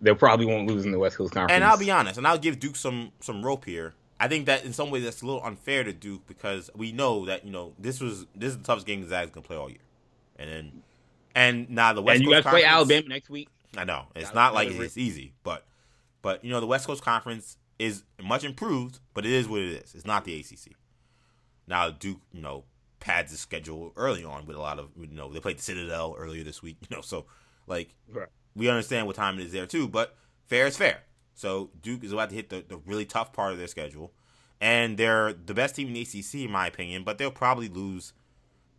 they 0.00 0.14
probably 0.14 0.46
won't 0.46 0.68
lose 0.68 0.84
in 0.84 0.92
the 0.92 0.98
West 0.98 1.16
Coast 1.16 1.32
Conference. 1.32 1.52
And 1.52 1.64
I'll 1.64 1.78
be 1.78 1.90
honest, 1.90 2.18
and 2.18 2.26
I'll 2.26 2.38
give 2.38 2.60
Duke 2.60 2.76
some 2.76 3.12
some 3.20 3.44
rope 3.44 3.64
here. 3.64 3.94
I 4.20 4.28
think 4.28 4.46
that 4.46 4.64
in 4.64 4.72
some 4.72 4.90
ways 4.90 5.04
that's 5.04 5.22
a 5.22 5.26
little 5.26 5.42
unfair 5.42 5.84
to 5.84 5.92
Duke 5.92 6.26
because 6.26 6.70
we 6.74 6.92
know 6.92 7.24
that 7.26 7.44
you 7.44 7.50
know 7.50 7.72
this 7.78 8.00
was 8.00 8.26
this 8.34 8.50
is 8.50 8.58
the 8.58 8.64
toughest 8.64 8.86
game 8.86 9.00
Gonzaga's 9.00 9.30
gonna 9.30 9.46
play 9.46 9.56
all 9.56 9.68
year, 9.70 9.78
and 10.38 10.50
then 10.50 10.82
and 11.36 11.70
now 11.70 11.92
the 11.92 12.02
West 12.02 12.16
Coast. 12.16 12.22
and 12.22 12.24
you 12.28 12.34
Coast 12.34 12.44
guys 12.44 12.50
play 12.52 12.64
Alabama 12.64 13.08
next 13.08 13.30
week. 13.30 13.48
I 13.76 13.84
know 13.84 14.06
it's 14.16 14.34
not 14.34 14.54
like 14.54 14.70
it's 14.70 14.96
easy, 14.96 15.34
but 15.44 15.64
but 16.22 16.42
you 16.44 16.50
know 16.50 16.58
the 16.60 16.66
West 16.66 16.86
Coast 16.88 17.02
Conference 17.04 17.58
is 17.78 18.02
much 18.20 18.42
improved, 18.42 18.98
but 19.14 19.24
it 19.26 19.32
is 19.32 19.46
what 19.46 19.60
it 19.60 19.68
is. 19.84 19.94
It's 19.94 20.06
not 20.06 20.24
the 20.24 20.34
ACC. 20.40 20.72
Now 21.68 21.90
Duke, 21.90 22.20
you 22.32 22.40
know, 22.42 22.64
pads 23.00 23.32
the 23.32 23.38
schedule 23.38 23.92
early 23.96 24.24
on 24.24 24.46
with 24.46 24.56
a 24.56 24.60
lot 24.60 24.78
of 24.78 24.88
you 24.98 25.06
know 25.08 25.32
they 25.32 25.40
played 25.40 25.58
the 25.58 25.62
Citadel 25.62 26.16
earlier 26.18 26.42
this 26.42 26.62
week, 26.62 26.78
you 26.88 26.96
know, 26.96 27.02
so 27.02 27.26
like 27.66 27.94
Right. 28.10 28.28
we 28.54 28.68
understand 28.68 29.06
what 29.06 29.16
time 29.16 29.38
it 29.38 29.44
is 29.44 29.52
there 29.52 29.66
too, 29.66 29.88
but 29.88 30.16
fair 30.46 30.66
is 30.66 30.76
fair. 30.76 31.00
So 31.34 31.70
Duke 31.82 32.02
is 32.02 32.12
about 32.12 32.30
to 32.30 32.34
hit 32.34 32.48
the, 32.48 32.64
the 32.66 32.78
really 32.78 33.04
tough 33.04 33.34
part 33.34 33.52
of 33.52 33.58
their 33.58 33.66
schedule, 33.66 34.14
and 34.58 34.96
they're 34.96 35.34
the 35.34 35.52
best 35.52 35.76
team 35.76 35.88
in 35.88 35.92
the 35.92 36.00
ACC 36.00 36.46
in 36.46 36.50
my 36.50 36.66
opinion, 36.66 37.04
but 37.04 37.18
they'll 37.18 37.30
probably 37.30 37.68
lose 37.68 38.14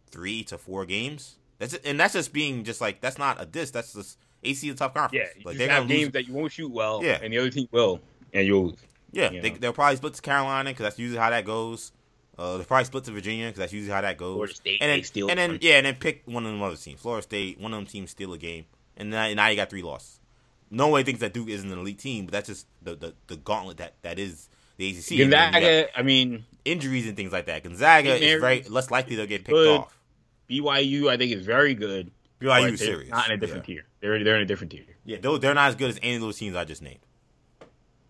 three 0.09 0.43
to 0.45 0.57
four 0.57 0.85
games. 0.85 1.35
That's 1.59 1.73
and 1.75 1.99
that's 1.99 2.13
just 2.13 2.34
being 2.34 2.63
just 2.63 2.81
like 2.81 3.01
that's 3.01 3.17
not 3.17 3.41
a 3.41 3.45
diss. 3.45 3.71
That's 3.71 3.93
just 3.93 4.17
AC 4.43 4.67
is 4.67 4.73
a 4.75 4.77
tough 4.77 4.91
Yeah, 4.95 5.01
conference. 5.01 5.29
you 5.38 5.41
like 5.45 5.57
they're 5.57 5.69
have 5.69 5.84
gonna 5.84 5.89
lose. 5.93 5.99
games 6.03 6.13
that 6.13 6.27
you 6.27 6.34
won't 6.34 6.51
shoot 6.51 6.71
well, 6.71 7.03
Yeah. 7.03 7.19
and 7.21 7.34
the 7.34 7.38
other 7.39 7.49
team 7.49 7.67
will, 7.71 7.99
and 8.34 8.45
you'll 8.45 8.67
lose. 8.67 8.79
Yeah, 9.11 9.31
you 9.31 9.41
they, 9.41 9.49
they'll 9.51 9.73
probably 9.73 9.95
split 9.95 10.13
to 10.15 10.21
Carolina 10.21 10.69
because 10.71 10.84
that's 10.84 10.99
usually 10.99 11.19
how 11.19 11.29
that 11.31 11.45
goes. 11.45 11.91
Uh, 12.38 12.57
they'll 12.57 12.65
probably 12.65 12.85
split 12.85 13.03
to 13.05 13.11
Virginia 13.11 13.47
because 13.47 13.59
that's 13.59 13.73
usually 13.73 13.91
how 13.93 14.01
that 14.01 14.17
goes. 14.17 14.35
Florida 14.35 14.53
State, 14.53 14.77
and 14.81 14.89
then, 14.91 14.99
they 14.99 15.03
steal 15.03 15.29
and 15.29 15.39
then 15.39 15.57
yeah, 15.61 15.77
and 15.77 15.85
then 15.88 15.95
pick 15.95 16.21
one 16.25 16.45
of 16.45 16.51
them 16.51 16.61
other 16.61 16.75
teams. 16.75 16.99
Florida 16.99 17.23
State, 17.23 17.59
one 17.59 17.73
of 17.73 17.79
them 17.79 17.88
teams 17.88 18.11
steal 18.11 18.31
a 18.34 18.38
game, 18.38 18.65
and 18.95 19.09
now, 19.09 19.34
now 19.34 19.47
you 19.47 19.55
got 19.55 19.69
three 19.71 19.81
losses. 19.81 20.19
No 20.69 20.89
one 20.89 21.03
thinks 21.05 21.21
that 21.21 21.34
Duke 21.34 21.47
isn't 21.47 21.71
an 21.71 21.79
elite 21.79 21.97
team, 21.97 22.25
but 22.25 22.34
that's 22.34 22.47
just 22.47 22.67
the 22.84 22.95
the, 22.95 23.13
the 23.25 23.38
gauntlet 23.38 23.77
that, 23.77 23.95
that 24.03 24.19
is 24.19 24.49
the 24.75 24.89
ACC. 24.89 25.11
And 25.11 25.19
then 25.19 25.25
you 25.25 25.31
got 25.31 25.53
Gonzaga, 25.53 25.97
I 25.99 26.01
mean, 26.03 26.45
injuries 26.65 27.07
and 27.07 27.15
things 27.15 27.31
like 27.31 27.45
that. 27.47 27.63
Gonzaga 27.63 28.13
is 28.23 28.39
very 28.41 28.61
less 28.63 28.91
likely 28.91 29.15
they'll 29.15 29.25
get 29.25 29.39
picked 29.45 29.55
good. 29.55 29.79
off. 29.79 29.97
BYU, 30.49 31.10
I 31.10 31.18
think 31.18 31.32
is 31.34 31.45
very 31.45 31.74
good. 31.76 32.11
BYU 32.40 32.74
is 32.74 32.80
serious. 32.80 33.10
Not 33.10 33.28
in 33.28 33.34
a 33.34 33.38
different 33.38 33.68
yeah. 33.68 33.76
tier. 33.76 33.86
They're 33.99 34.24
they're 34.24 34.36
in 34.36 34.44
a 34.44 34.45
different 34.45 34.72
tier. 34.72 34.84
Yeah, 35.06 35.18
they're, 35.22 35.38
they're 35.38 35.53
not 35.53 35.69
as 35.69 35.76
good 35.76 35.90
as 35.90 35.99
any 36.02 36.15
of 36.15 36.22
those 36.22 36.38
teams 36.38 36.56
I 36.56 36.65
just 36.65 36.82
named. 36.82 36.99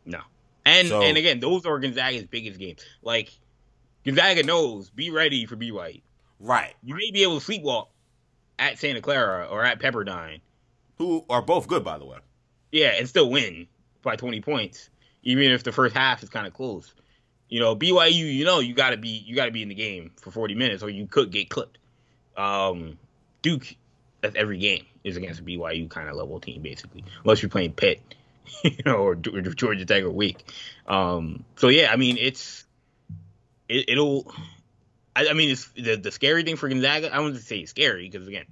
No. 0.06 0.20
And 0.66 0.88
So- 0.88 1.02
and 1.02 1.18
again, 1.18 1.40
those 1.40 1.66
are 1.66 1.80
Gonzaga's 1.80 2.26
biggest 2.26 2.60
games. 2.60 2.82
Like 3.02 3.32
Gonzaga 4.04 4.44
knows, 4.44 4.90
be 4.90 5.12
ready 5.12 5.46
for 5.46 5.56
BYU. 5.56 6.02
Right. 6.40 6.76
You 6.84 6.96
may 6.96 7.12
be 7.12 7.24
able 7.24 7.40
to 7.40 7.46
sleepwalk 7.46 7.88
at 8.60 8.78
Santa 8.80 9.02
Clara 9.02 9.46
or 9.46 9.64
at 9.64 9.80
Pepperdine, 9.80 10.42
Who 10.98 11.26
are 11.30 11.42
both 11.42 11.68
good, 11.68 11.84
by 11.84 11.98
the 11.98 12.06
way. 12.06 12.18
yeah, 12.72 12.90
and 12.98 13.08
still 13.08 13.30
win 13.30 13.68
by 14.04 14.16
20 14.16 14.42
points, 14.42 14.90
even 15.24 15.52
if 15.52 15.64
the 15.64 15.72
first 15.72 15.96
half 15.96 16.24
is 16.24 16.30
kind 16.30 16.48
of 16.48 16.54
close. 16.54 16.94
You 17.50 17.60
know, 17.60 17.76
BYU, 17.76 18.34
you 18.34 18.46
know, 18.46 18.60
you 18.60 18.74
gotta 18.74 18.98
be 18.98 19.10
you 19.10 19.36
gotta 19.36 19.52
be 19.52 19.62
in 19.62 19.70
the 19.70 19.76
game 19.76 20.12
for 20.20 20.32
40 20.32 20.54
minutes, 20.56 20.84
or 20.84 20.90
you 20.90 21.08
could 21.08 21.32
get 21.32 21.50
clipped. 21.50 21.78
Um, 22.38 22.98
Duke, 23.42 23.76
that's 24.22 24.36
every 24.36 24.58
game 24.60 24.86
is 25.04 25.18
against 25.18 25.40
a 25.40 25.44
BYU 25.44 25.90
kind 25.90 26.08
of 26.10 26.16
level 26.16 26.40
team, 26.40 26.62
basically, 26.62 27.04
unless 27.24 27.42
you're 27.42 27.50
playing 27.50 27.74
Pitt, 27.74 28.02
you 28.64 28.78
know, 28.86 28.98
or, 28.98 29.12
or 29.12 29.42
Georgia 29.42 29.86
Tech 29.86 30.04
or 30.04 30.12
Wake. 30.12 30.44
Um, 30.88 31.44
so 31.56 31.70
yeah, 31.70 31.92
I 31.92 31.96
mean, 31.96 32.18
it's 32.20 32.66
it, 33.68 33.90
it'll. 33.90 34.32
I, 35.16 35.30
I 35.30 35.34
mean, 35.34 35.50
it's 35.50 35.68
the 35.76 35.96
the 35.96 36.12
scary 36.12 36.44
thing 36.44 36.56
for 36.56 36.70
Gonzaga. 36.70 37.14
I 37.14 37.20
wouldn't 37.20 37.42
say 37.42 37.66
scary 37.66 38.10
because 38.10 38.28
again, 38.28 38.46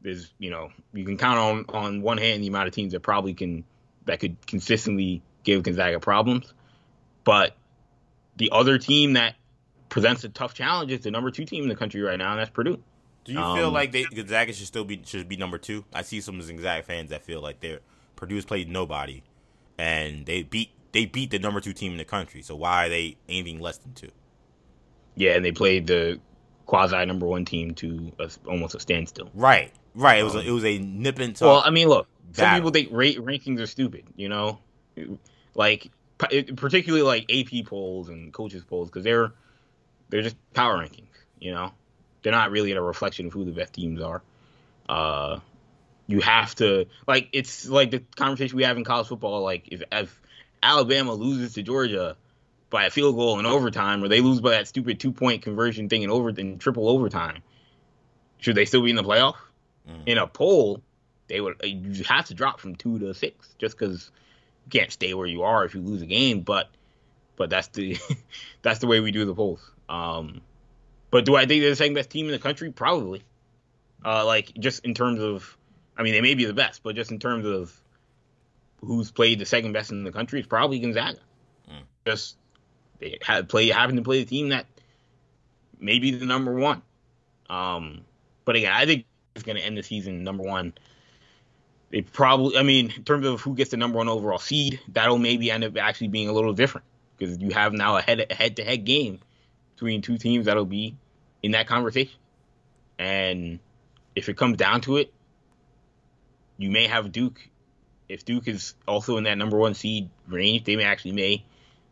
there's 0.00 0.32
you 0.38 0.50
know 0.50 0.70
you 0.92 1.04
can 1.04 1.18
count 1.18 1.38
on 1.38 1.64
on 1.68 2.02
one 2.02 2.18
hand 2.18 2.42
the 2.42 2.48
amount 2.48 2.68
of 2.68 2.74
teams 2.74 2.92
that 2.92 3.00
probably 3.00 3.34
can 3.34 3.64
that 4.04 4.20
could 4.20 4.36
consistently 4.46 5.22
give 5.42 5.62
Gonzaga 5.62 5.98
problems. 5.98 6.52
But 7.24 7.56
the 8.36 8.50
other 8.52 8.78
team 8.78 9.14
that 9.14 9.34
presents 9.88 10.24
a 10.24 10.28
tough 10.28 10.54
challenge 10.54 10.92
is 10.92 11.00
the 11.00 11.10
number 11.10 11.30
two 11.30 11.44
team 11.44 11.62
in 11.62 11.68
the 11.68 11.76
country 11.76 12.02
right 12.02 12.18
now, 12.18 12.32
and 12.32 12.40
that's 12.40 12.50
Purdue. 12.50 12.80
Do 13.24 13.32
you 13.32 13.38
um, 13.38 13.56
feel 13.56 13.70
like 13.70 13.92
they, 13.92 14.04
Gonzaga 14.04 14.52
should 14.52 14.66
still 14.66 14.84
be 14.84 15.02
should 15.04 15.28
be 15.28 15.36
number 15.36 15.58
two? 15.58 15.84
I 15.92 16.02
see 16.02 16.20
some 16.20 16.38
Gonzaga 16.38 16.82
fans 16.82 17.10
that 17.10 17.22
feel 17.22 17.40
like 17.40 17.60
they're 17.60 17.80
Purdue's 18.16 18.44
played 18.44 18.68
nobody, 18.68 19.22
and 19.78 20.26
they 20.26 20.42
beat 20.42 20.70
they 20.92 21.06
beat 21.06 21.30
the 21.30 21.38
number 21.38 21.60
two 21.60 21.72
team 21.72 21.92
in 21.92 21.98
the 21.98 22.04
country. 22.04 22.42
So 22.42 22.54
why 22.54 22.86
are 22.86 22.88
they 22.88 23.16
anything 23.28 23.60
less 23.60 23.78
than 23.78 23.94
two? 23.94 24.10
Yeah, 25.16 25.32
and 25.32 25.44
they 25.44 25.52
played 25.52 25.86
the 25.86 26.20
quasi 26.66 27.04
number 27.04 27.26
one 27.26 27.44
team 27.44 27.74
to 27.74 28.12
a, 28.18 28.30
almost 28.46 28.74
a 28.74 28.80
standstill. 28.80 29.30
Right, 29.34 29.72
right. 29.94 30.20
It 30.20 30.24
was 30.24 30.34
um, 30.34 30.42
a, 30.42 30.44
it 30.44 30.50
was 30.50 30.64
a 30.64 30.78
nip 30.78 31.18
and 31.18 31.36
Well, 31.40 31.62
I 31.64 31.70
mean, 31.70 31.88
look, 31.88 32.06
battle. 32.32 32.44
some 32.44 32.54
people 32.56 32.70
think 32.70 32.88
rate 32.92 33.18
rankings 33.18 33.60
are 33.60 33.66
stupid. 33.66 34.04
You 34.16 34.28
know, 34.28 34.58
like 35.54 35.90
particularly 36.18 37.02
like 37.02 37.30
AP 37.32 37.66
polls 37.66 38.08
and 38.08 38.32
coaches 38.32 38.64
polls 38.64 38.88
because 38.88 39.04
they're 39.04 39.32
they're 40.10 40.22
just 40.22 40.36
power 40.52 40.78
rankings. 40.78 41.08
You 41.38 41.52
know, 41.52 41.72
they're 42.24 42.32
not 42.32 42.50
really 42.50 42.72
a 42.72 42.82
reflection 42.82 43.26
of 43.26 43.32
who 43.32 43.44
the 43.44 43.52
best 43.52 43.74
teams 43.74 44.00
are. 44.00 44.22
Uh, 44.88 45.38
you 46.06 46.20
have 46.20 46.54
to 46.56 46.86
like 47.06 47.28
it's 47.32 47.68
like 47.68 47.90
the 47.90 48.02
conversation 48.16 48.56
we 48.56 48.64
have 48.64 48.76
in 48.76 48.82
college 48.82 49.06
football. 49.06 49.42
Like 49.42 49.68
if 49.68 49.82
if 49.92 50.20
Alabama 50.62 51.12
loses 51.12 51.54
to 51.54 51.62
Georgia 51.62 52.16
by 52.70 52.86
a 52.86 52.90
field 52.90 53.14
goal 53.14 53.38
in 53.38 53.46
overtime, 53.46 54.02
or 54.02 54.08
they 54.08 54.20
lose 54.20 54.40
by 54.40 54.50
that 54.50 54.66
stupid 54.66 54.98
two 54.98 55.12
point 55.12 55.42
conversion 55.42 55.88
thing 55.88 56.02
in 56.02 56.10
over 56.10 56.30
in 56.30 56.58
triple 56.58 56.88
overtime, 56.88 57.42
should 58.38 58.56
they 58.56 58.64
still 58.64 58.82
be 58.82 58.90
in 58.90 58.96
the 58.96 59.04
playoff? 59.04 59.36
Mm. 59.88 60.02
In 60.06 60.18
a 60.18 60.26
poll, 60.26 60.82
they 61.28 61.40
would 61.40 61.56
you 61.62 62.04
have 62.04 62.26
to 62.26 62.34
drop 62.34 62.58
from 62.58 62.74
two 62.74 62.98
to 62.98 63.14
six 63.14 63.54
just 63.58 63.78
because 63.78 64.10
you 64.66 64.80
can't 64.80 64.90
stay 64.90 65.12
where 65.12 65.26
you 65.26 65.42
are 65.42 65.64
if 65.64 65.74
you 65.74 65.82
lose 65.82 66.02
a 66.02 66.06
game. 66.06 66.40
But 66.40 66.70
but 67.36 67.50
that's 67.50 67.68
the 67.68 67.98
that's 68.62 68.78
the 68.78 68.86
way 68.86 69.00
we 69.00 69.10
do 69.10 69.26
the 69.26 69.34
polls. 69.34 69.60
Um, 69.88 70.40
but 71.14 71.24
do 71.24 71.36
I 71.36 71.46
think 71.46 71.62
they're 71.62 71.70
the 71.70 71.76
second 71.76 71.94
best 71.94 72.10
team 72.10 72.26
in 72.26 72.32
the 72.32 72.40
country? 72.40 72.72
Probably. 72.72 73.22
Uh, 74.04 74.26
like 74.26 74.52
just 74.58 74.84
in 74.84 74.94
terms 74.94 75.20
of 75.20 75.56
I 75.96 76.02
mean, 76.02 76.12
they 76.12 76.20
may 76.20 76.34
be 76.34 76.44
the 76.44 76.52
best, 76.52 76.82
but 76.82 76.96
just 76.96 77.12
in 77.12 77.20
terms 77.20 77.46
of 77.46 77.72
who's 78.80 79.12
played 79.12 79.38
the 79.38 79.46
second 79.46 79.74
best 79.74 79.92
in 79.92 80.02
the 80.02 80.10
country, 80.10 80.40
it's 80.40 80.48
probably 80.48 80.80
Gonzaga. 80.80 81.20
Mm. 81.70 81.82
Just 82.04 82.36
they 82.98 83.18
had 83.22 83.48
play 83.48 83.68
having 83.68 83.94
to 83.94 84.02
play 84.02 84.24
the 84.24 84.28
team 84.28 84.48
that 84.48 84.66
may 85.78 86.00
be 86.00 86.10
the 86.10 86.26
number 86.26 86.52
one. 86.52 86.82
Um, 87.48 88.00
but 88.44 88.56
again, 88.56 88.72
I 88.72 88.84
think 88.84 89.04
it's 89.36 89.44
going 89.44 89.56
to 89.56 89.62
end 89.62 89.78
the 89.78 89.84
season 89.84 90.24
number 90.24 90.42
one. 90.42 90.72
They 91.90 92.02
probably, 92.02 92.58
I 92.58 92.64
mean, 92.64 92.90
in 92.90 93.04
terms 93.04 93.24
of 93.24 93.40
who 93.40 93.54
gets 93.54 93.70
the 93.70 93.76
number 93.76 93.98
one 93.98 94.08
overall 94.08 94.40
seed, 94.40 94.80
that'll 94.88 95.18
maybe 95.18 95.52
end 95.52 95.62
up 95.62 95.76
actually 95.76 96.08
being 96.08 96.28
a 96.28 96.32
little 96.32 96.54
different 96.54 96.88
because 97.16 97.38
you 97.38 97.50
have 97.50 97.72
now 97.72 97.98
a 97.98 98.02
head 98.02 98.32
head 98.32 98.56
to 98.56 98.64
head 98.64 98.84
game 98.84 99.20
between 99.76 100.02
two 100.02 100.18
teams 100.18 100.46
that'll 100.46 100.64
be 100.64 100.96
in 101.44 101.50
that 101.50 101.66
conversation. 101.66 102.18
And 102.98 103.58
if 104.16 104.30
it 104.30 104.36
comes 104.38 104.56
down 104.56 104.80
to 104.82 104.96
it, 104.96 105.12
you 106.56 106.70
may 106.70 106.86
have 106.86 107.12
Duke. 107.12 107.38
If 108.08 108.24
Duke 108.24 108.48
is 108.48 108.74
also 108.88 109.18
in 109.18 109.24
that 109.24 109.36
number 109.36 109.58
one 109.58 109.74
seed 109.74 110.08
range, 110.26 110.64
they 110.64 110.74
may 110.76 110.84
actually 110.84 111.12
may 111.12 111.44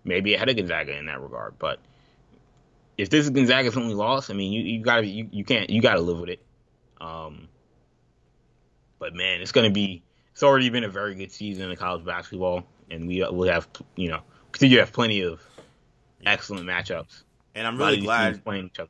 maybe 0.05 0.33
ahead 0.33 0.49
of 0.49 0.57
Gonzaga 0.57 0.97
in 0.97 1.05
that 1.07 1.21
regard. 1.21 1.59
But 1.59 1.81
if 2.97 3.11
this 3.11 3.27
is 3.27 3.31
Gonzaga's 3.31 3.77
only 3.77 3.95
loss, 3.95 4.31
I 4.31 4.33
mean, 4.33 4.53
you, 4.53 4.63
you 4.63 4.83
gotta 4.83 5.07
you, 5.07 5.29
you 5.31 5.45
can't 5.45 5.69
you 5.69 5.83
gotta 5.83 6.01
live 6.01 6.19
with 6.19 6.31
it. 6.31 6.43
Um, 6.99 7.49
but 8.99 9.15
man, 9.15 9.43
it's 9.43 9.53
gonna 9.53 9.71
be 9.71 10.03
it's 10.33 10.43
already 10.43 10.71
been 10.71 10.85
a 10.85 10.89
very 10.89 11.15
good 11.15 11.31
season 11.31 11.71
in 11.71 11.77
college 11.77 12.07
basketball, 12.07 12.65
and 12.91 13.07
we 13.07 13.21
will 13.21 13.53
have 13.53 13.69
you 13.97 14.09
know 14.09 14.23
continue 14.51 14.79
to 14.79 14.83
have 14.85 14.95
plenty 14.95 15.21
of 15.21 15.43
excellent 16.25 16.67
matchups. 16.67 17.25
And 17.55 17.67
I'm 17.67 17.77
really 17.77 18.01
glad 18.01 18.43
playing 18.45 18.67
each 18.67 18.81
other. 18.81 18.89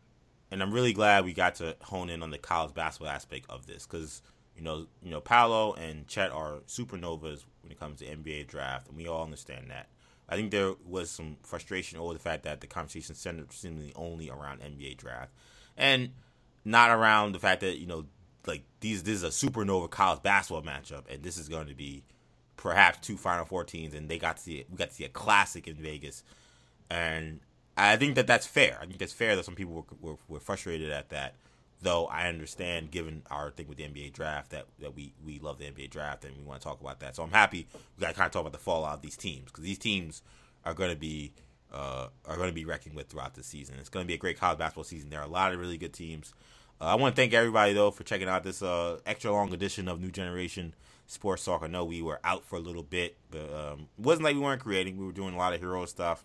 And 0.53 0.62
I'm 0.62 0.70
really 0.70 0.93
glad 0.93 1.24
we 1.24 1.33
got 1.33 1.55
to 1.57 1.77
hone 1.81 2.11
in 2.11 2.23
on 2.23 2.31
the 2.31 2.37
college 2.37 2.74
basketball 2.74 3.11
aspect 3.11 3.47
of 3.49 3.66
this 3.66 3.87
because 3.87 4.20
you 4.55 4.62
know, 4.62 4.87
you 5.03 5.11
know, 5.11 5.20
Paolo 5.20 5.73
and 5.73 6.07
Chet 6.07 6.31
are 6.31 6.59
supernovas 6.69 7.45
when 7.62 7.73
it 7.73 7.81
comes 7.81 8.01
to 8.01 8.05
NBA 8.05 8.49
draft, 8.49 8.87
and 8.89 8.97
we 8.97 9.09
all 9.09 9.24
understand 9.24 9.70
that. 9.70 9.89
I 10.29 10.37
think 10.37 10.51
there 10.51 10.74
was 10.87 11.11
some 11.11 11.39
frustration 11.43 11.99
over 11.99 12.12
the 12.12 12.19
fact 12.19 12.45
that 12.45 12.61
the 12.61 12.66
conversation 12.66 13.15
centered 13.15 13.51
seemingly 13.53 13.95
only 13.97 14.29
around 14.29 14.61
NBA 14.61 14.99
draft, 14.99 15.33
and 15.77 16.11
not 16.66 16.90
around 16.90 17.32
the 17.32 17.39
fact 17.39 17.63
that 17.63 17.79
you 17.79 17.87
know, 17.87 18.05
like 18.47 18.63
these 18.81 19.03
this 19.05 19.22
is 19.22 19.24
a 19.24 19.29
supernova 19.29 19.89
college 19.89 20.22
basketball 20.22 20.63
matchup, 20.63 21.05
and 21.11 21.22
this 21.22 21.39
is 21.39 21.48
going 21.48 21.69
to 21.69 21.74
be 21.74 22.03
perhaps 22.59 22.98
two 22.98 23.16
Final 23.16 23.47
Four 23.47 23.64
teams, 23.64 23.95
and 23.95 24.06
they 24.06 24.19
got 24.19 24.37
to 24.37 24.43
see 24.43 24.56
it. 24.56 24.66
We 24.71 24.77
got 24.77 24.90
to 24.90 24.95
see 24.95 25.05
a 25.05 25.09
classic 25.09 25.66
in 25.66 25.77
Vegas, 25.77 26.22
and 26.90 27.40
I 27.76 27.96
think 27.96 28.16
that 28.16 28.26
that's 28.26 28.46
fair. 28.46 28.78
I 28.80 28.86
think 28.86 28.98
that's 28.98 29.12
fair 29.12 29.36
that 29.36 29.44
some 29.44 29.54
people 29.54 29.74
were, 29.74 30.10
were, 30.10 30.18
were 30.28 30.40
frustrated 30.40 30.90
at 30.90 31.10
that. 31.10 31.34
Though 31.80 32.06
I 32.06 32.28
understand, 32.28 32.92
given 32.92 33.22
our 33.28 33.51
thing 33.51 33.66
with 33.66 33.76
the 33.76 33.84
NBA 33.84 34.12
draft, 34.12 34.51
that, 34.51 34.66
that 34.78 34.94
we, 34.94 35.14
we 35.24 35.40
love 35.40 35.59
the 35.59 35.64
NBA 35.64 35.90
draft 35.90 36.24
and 36.24 36.36
we 36.36 36.44
want 36.44 36.60
to 36.60 36.64
talk 36.64 36.80
about 36.80 37.01
that. 37.01 37.16
So 37.16 37.24
I'm 37.24 37.32
happy 37.32 37.66
we 37.96 38.01
got 38.01 38.10
to 38.10 38.14
kind 38.14 38.26
of 38.26 38.32
talk 38.32 38.42
about 38.42 38.52
the 38.52 38.59
fallout 38.59 38.94
of 38.94 39.02
these 39.02 39.16
teams 39.16 39.46
because 39.46 39.64
these 39.64 39.78
teams 39.78 40.22
are 40.64 40.74
going 40.74 40.90
to 40.90 40.96
be 40.96 41.32
uh, 41.72 42.09
are 42.26 42.36
going 42.36 42.48
to 42.48 42.54
be 42.54 42.64
reckoning 42.64 42.94
with 42.94 43.09
throughout 43.09 43.34
the 43.34 43.42
season. 43.42 43.76
It's 43.80 43.88
going 43.88 44.04
to 44.04 44.09
be 44.09 44.14
a 44.14 44.18
great 44.18 44.38
college 44.38 44.59
basketball 44.59 44.84
season. 44.84 45.10
There 45.10 45.20
are 45.20 45.26
a 45.26 45.30
lot 45.30 45.52
of 45.52 45.59
really 45.59 45.78
good 45.78 45.94
teams. 45.94 46.34
Uh, 46.80 46.84
I 46.84 46.94
want 46.96 47.16
to 47.16 47.20
thank 47.20 47.32
everybody 47.32 47.72
though 47.72 47.90
for 47.90 48.04
checking 48.04 48.28
out 48.28 48.44
this 48.44 48.62
uh, 48.62 48.98
extra 49.06 49.32
long 49.32 49.52
edition 49.52 49.88
of 49.88 50.01
New 50.01 50.10
Generation 50.10 50.74
Sports 51.06 51.44
Talk. 51.44 51.62
I 51.62 51.66
know 51.66 51.84
we 51.84 52.02
were 52.02 52.20
out 52.24 52.44
for 52.44 52.56
a 52.56 52.60
little 52.60 52.82
bit, 52.82 53.16
but 53.30 53.52
um, 53.52 53.88
it 53.98 54.04
wasn't 54.04 54.24
like 54.24 54.34
we 54.34 54.40
weren't 54.40 54.62
creating. 54.62 54.98
We 54.98 55.06
were 55.06 55.12
doing 55.12 55.34
a 55.34 55.38
lot 55.38 55.54
of 55.54 55.60
hero 55.60 55.84
stuff. 55.86 56.24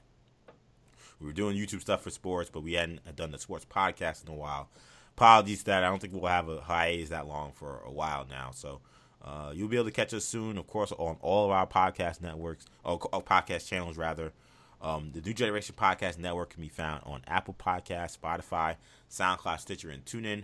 We 1.19 1.25
were 1.25 1.33
doing 1.33 1.57
YouTube 1.57 1.81
stuff 1.81 2.03
for 2.03 2.09
sports, 2.09 2.49
but 2.51 2.61
we 2.63 2.73
hadn't 2.73 3.15
done 3.15 3.31
the 3.31 3.39
sports 3.39 3.65
podcast 3.65 4.25
in 4.25 4.31
a 4.31 4.35
while 4.35 4.69
apologies 5.17 5.63
that 5.63 5.83
I 5.83 5.87
don't 5.87 5.99
think 5.99 6.13
we'll 6.13 6.29
have 6.29 6.47
a 6.47 6.61
hiatus 6.61 7.09
that 7.09 7.27
long 7.27 7.51
for 7.51 7.81
a 7.85 7.91
while 7.91 8.27
now. 8.29 8.51
So 8.53 8.81
uh, 9.23 9.51
you'll 9.53 9.67
be 9.67 9.75
able 9.75 9.87
to 9.87 9.91
catch 9.91 10.13
us 10.13 10.23
soon, 10.23 10.59
of 10.59 10.67
course, 10.67 10.91
on 10.91 11.17
all 11.21 11.45
of 11.45 11.51
our 11.51 11.65
podcast 11.65 12.21
networks, 12.21 12.65
or, 12.83 12.99
or 13.11 13.23
podcast 13.23 13.67
channels 13.67 13.97
rather. 13.97 14.31
Um, 14.79 15.09
the 15.11 15.21
New 15.21 15.33
Generation 15.33 15.73
Podcast 15.75 16.19
Network 16.19 16.51
can 16.51 16.61
be 16.61 16.69
found 16.69 17.01
on 17.03 17.21
Apple 17.25 17.55
Podcasts, 17.55 18.15
Spotify, 18.15 18.75
SoundCloud, 19.09 19.59
Stitcher, 19.59 19.89
and 19.89 20.05
TuneIn. 20.05 20.43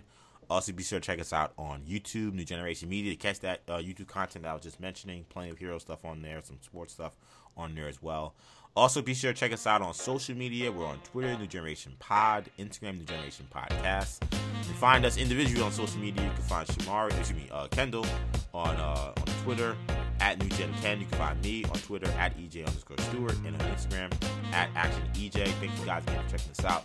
Also, 0.50 0.72
be 0.72 0.82
sure 0.82 0.98
to 0.98 1.06
check 1.06 1.20
us 1.20 1.32
out 1.32 1.52
on 1.56 1.82
YouTube, 1.82 2.34
New 2.34 2.44
Generation 2.44 2.88
Media, 2.88 3.12
to 3.12 3.16
catch 3.16 3.38
that 3.40 3.62
uh, 3.68 3.78
YouTube 3.78 4.08
content 4.08 4.42
that 4.42 4.50
I 4.50 4.54
was 4.54 4.64
just 4.64 4.80
mentioning. 4.80 5.24
Plenty 5.28 5.50
of 5.50 5.58
hero 5.58 5.78
stuff 5.78 6.04
on 6.04 6.20
there, 6.20 6.40
some 6.42 6.58
sports 6.62 6.94
stuff 6.94 7.16
on 7.56 7.76
there 7.76 7.86
as 7.86 8.02
well. 8.02 8.34
Also, 8.76 9.00
be 9.00 9.14
sure 9.14 9.32
to 9.32 9.38
check 9.38 9.52
us 9.52 9.68
out 9.68 9.82
on 9.82 9.94
social 9.94 10.36
media. 10.36 10.70
We're 10.70 10.86
on 10.86 10.98
Twitter, 11.04 11.38
New 11.38 11.46
Generation 11.46 11.92
Pod, 12.00 12.50
Instagram, 12.58 12.98
New 12.98 13.04
Generation 13.04 13.46
Podcast. 13.54 14.20
You 14.32 14.64
can 14.64 14.74
find 14.74 15.06
us 15.06 15.16
individually 15.16 15.62
on 15.62 15.70
social 15.70 16.00
media. 16.00 16.24
You 16.24 16.30
can 16.30 16.42
find 16.42 16.66
Shamari, 16.66 17.16
excuse 17.16 17.38
me, 17.38 17.48
uh, 17.52 17.68
Kendall 17.68 18.04
on 18.52 18.74
uh, 18.74 19.12
on 19.16 19.26
Twitter 19.44 19.76
at 20.18 20.42
New 20.42 20.48
Gen 20.56 20.74
Ken. 20.82 20.98
You 20.98 21.06
can 21.06 21.18
find 21.18 21.40
me 21.40 21.62
on 21.66 21.74
Twitter 21.74 22.10
at 22.18 22.36
EJ 22.36 22.66
underscore 22.66 22.98
Stewart 22.98 23.36
and 23.46 23.54
on 23.62 23.68
Instagram 23.70 24.12
at 24.52 24.68
Action 24.74 25.02
EJ. 25.14 25.46
Thank 25.46 25.78
you 25.78 25.86
guys 25.86 26.02
again 26.02 26.24
for 26.24 26.36
checking 26.36 26.50
us 26.50 26.64
out. 26.64 26.84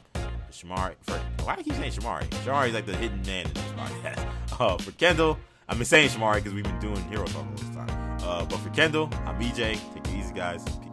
Shamari, 0.52 0.94
for, 1.02 1.14
why 1.44 1.56
do 1.56 1.62
I 1.62 1.64
keep 1.64 1.74
saying 1.74 1.94
Shamari? 1.94 2.28
Shamari 2.44 2.68
is 2.68 2.74
like 2.76 2.86
the 2.86 2.96
hidden 2.96 3.22
man 3.24 3.48
in 3.48 3.54
this 3.54 3.64
podcast. 3.76 4.26
Uh, 4.60 4.78
for 4.78 4.92
Kendall, 4.92 5.38
I've 5.70 5.78
been 5.78 5.86
saying 5.86 6.10
Shamari 6.10 6.36
because 6.36 6.54
we've 6.54 6.66
been 6.66 6.80
doing 6.80 7.02
Hero 7.08 7.24
Talk 7.28 7.46
all 7.46 7.52
this 7.56 7.70
time. 7.70 8.18
Uh, 8.22 8.44
but 8.44 8.58
for 8.58 8.70
Kendall, 8.72 9.10
I'm 9.26 9.40
EJ. 9.40 9.56
Take 9.56 10.06
it 10.06 10.14
easy, 10.20 10.34
guys. 10.34 10.62
Peace. 10.66 10.89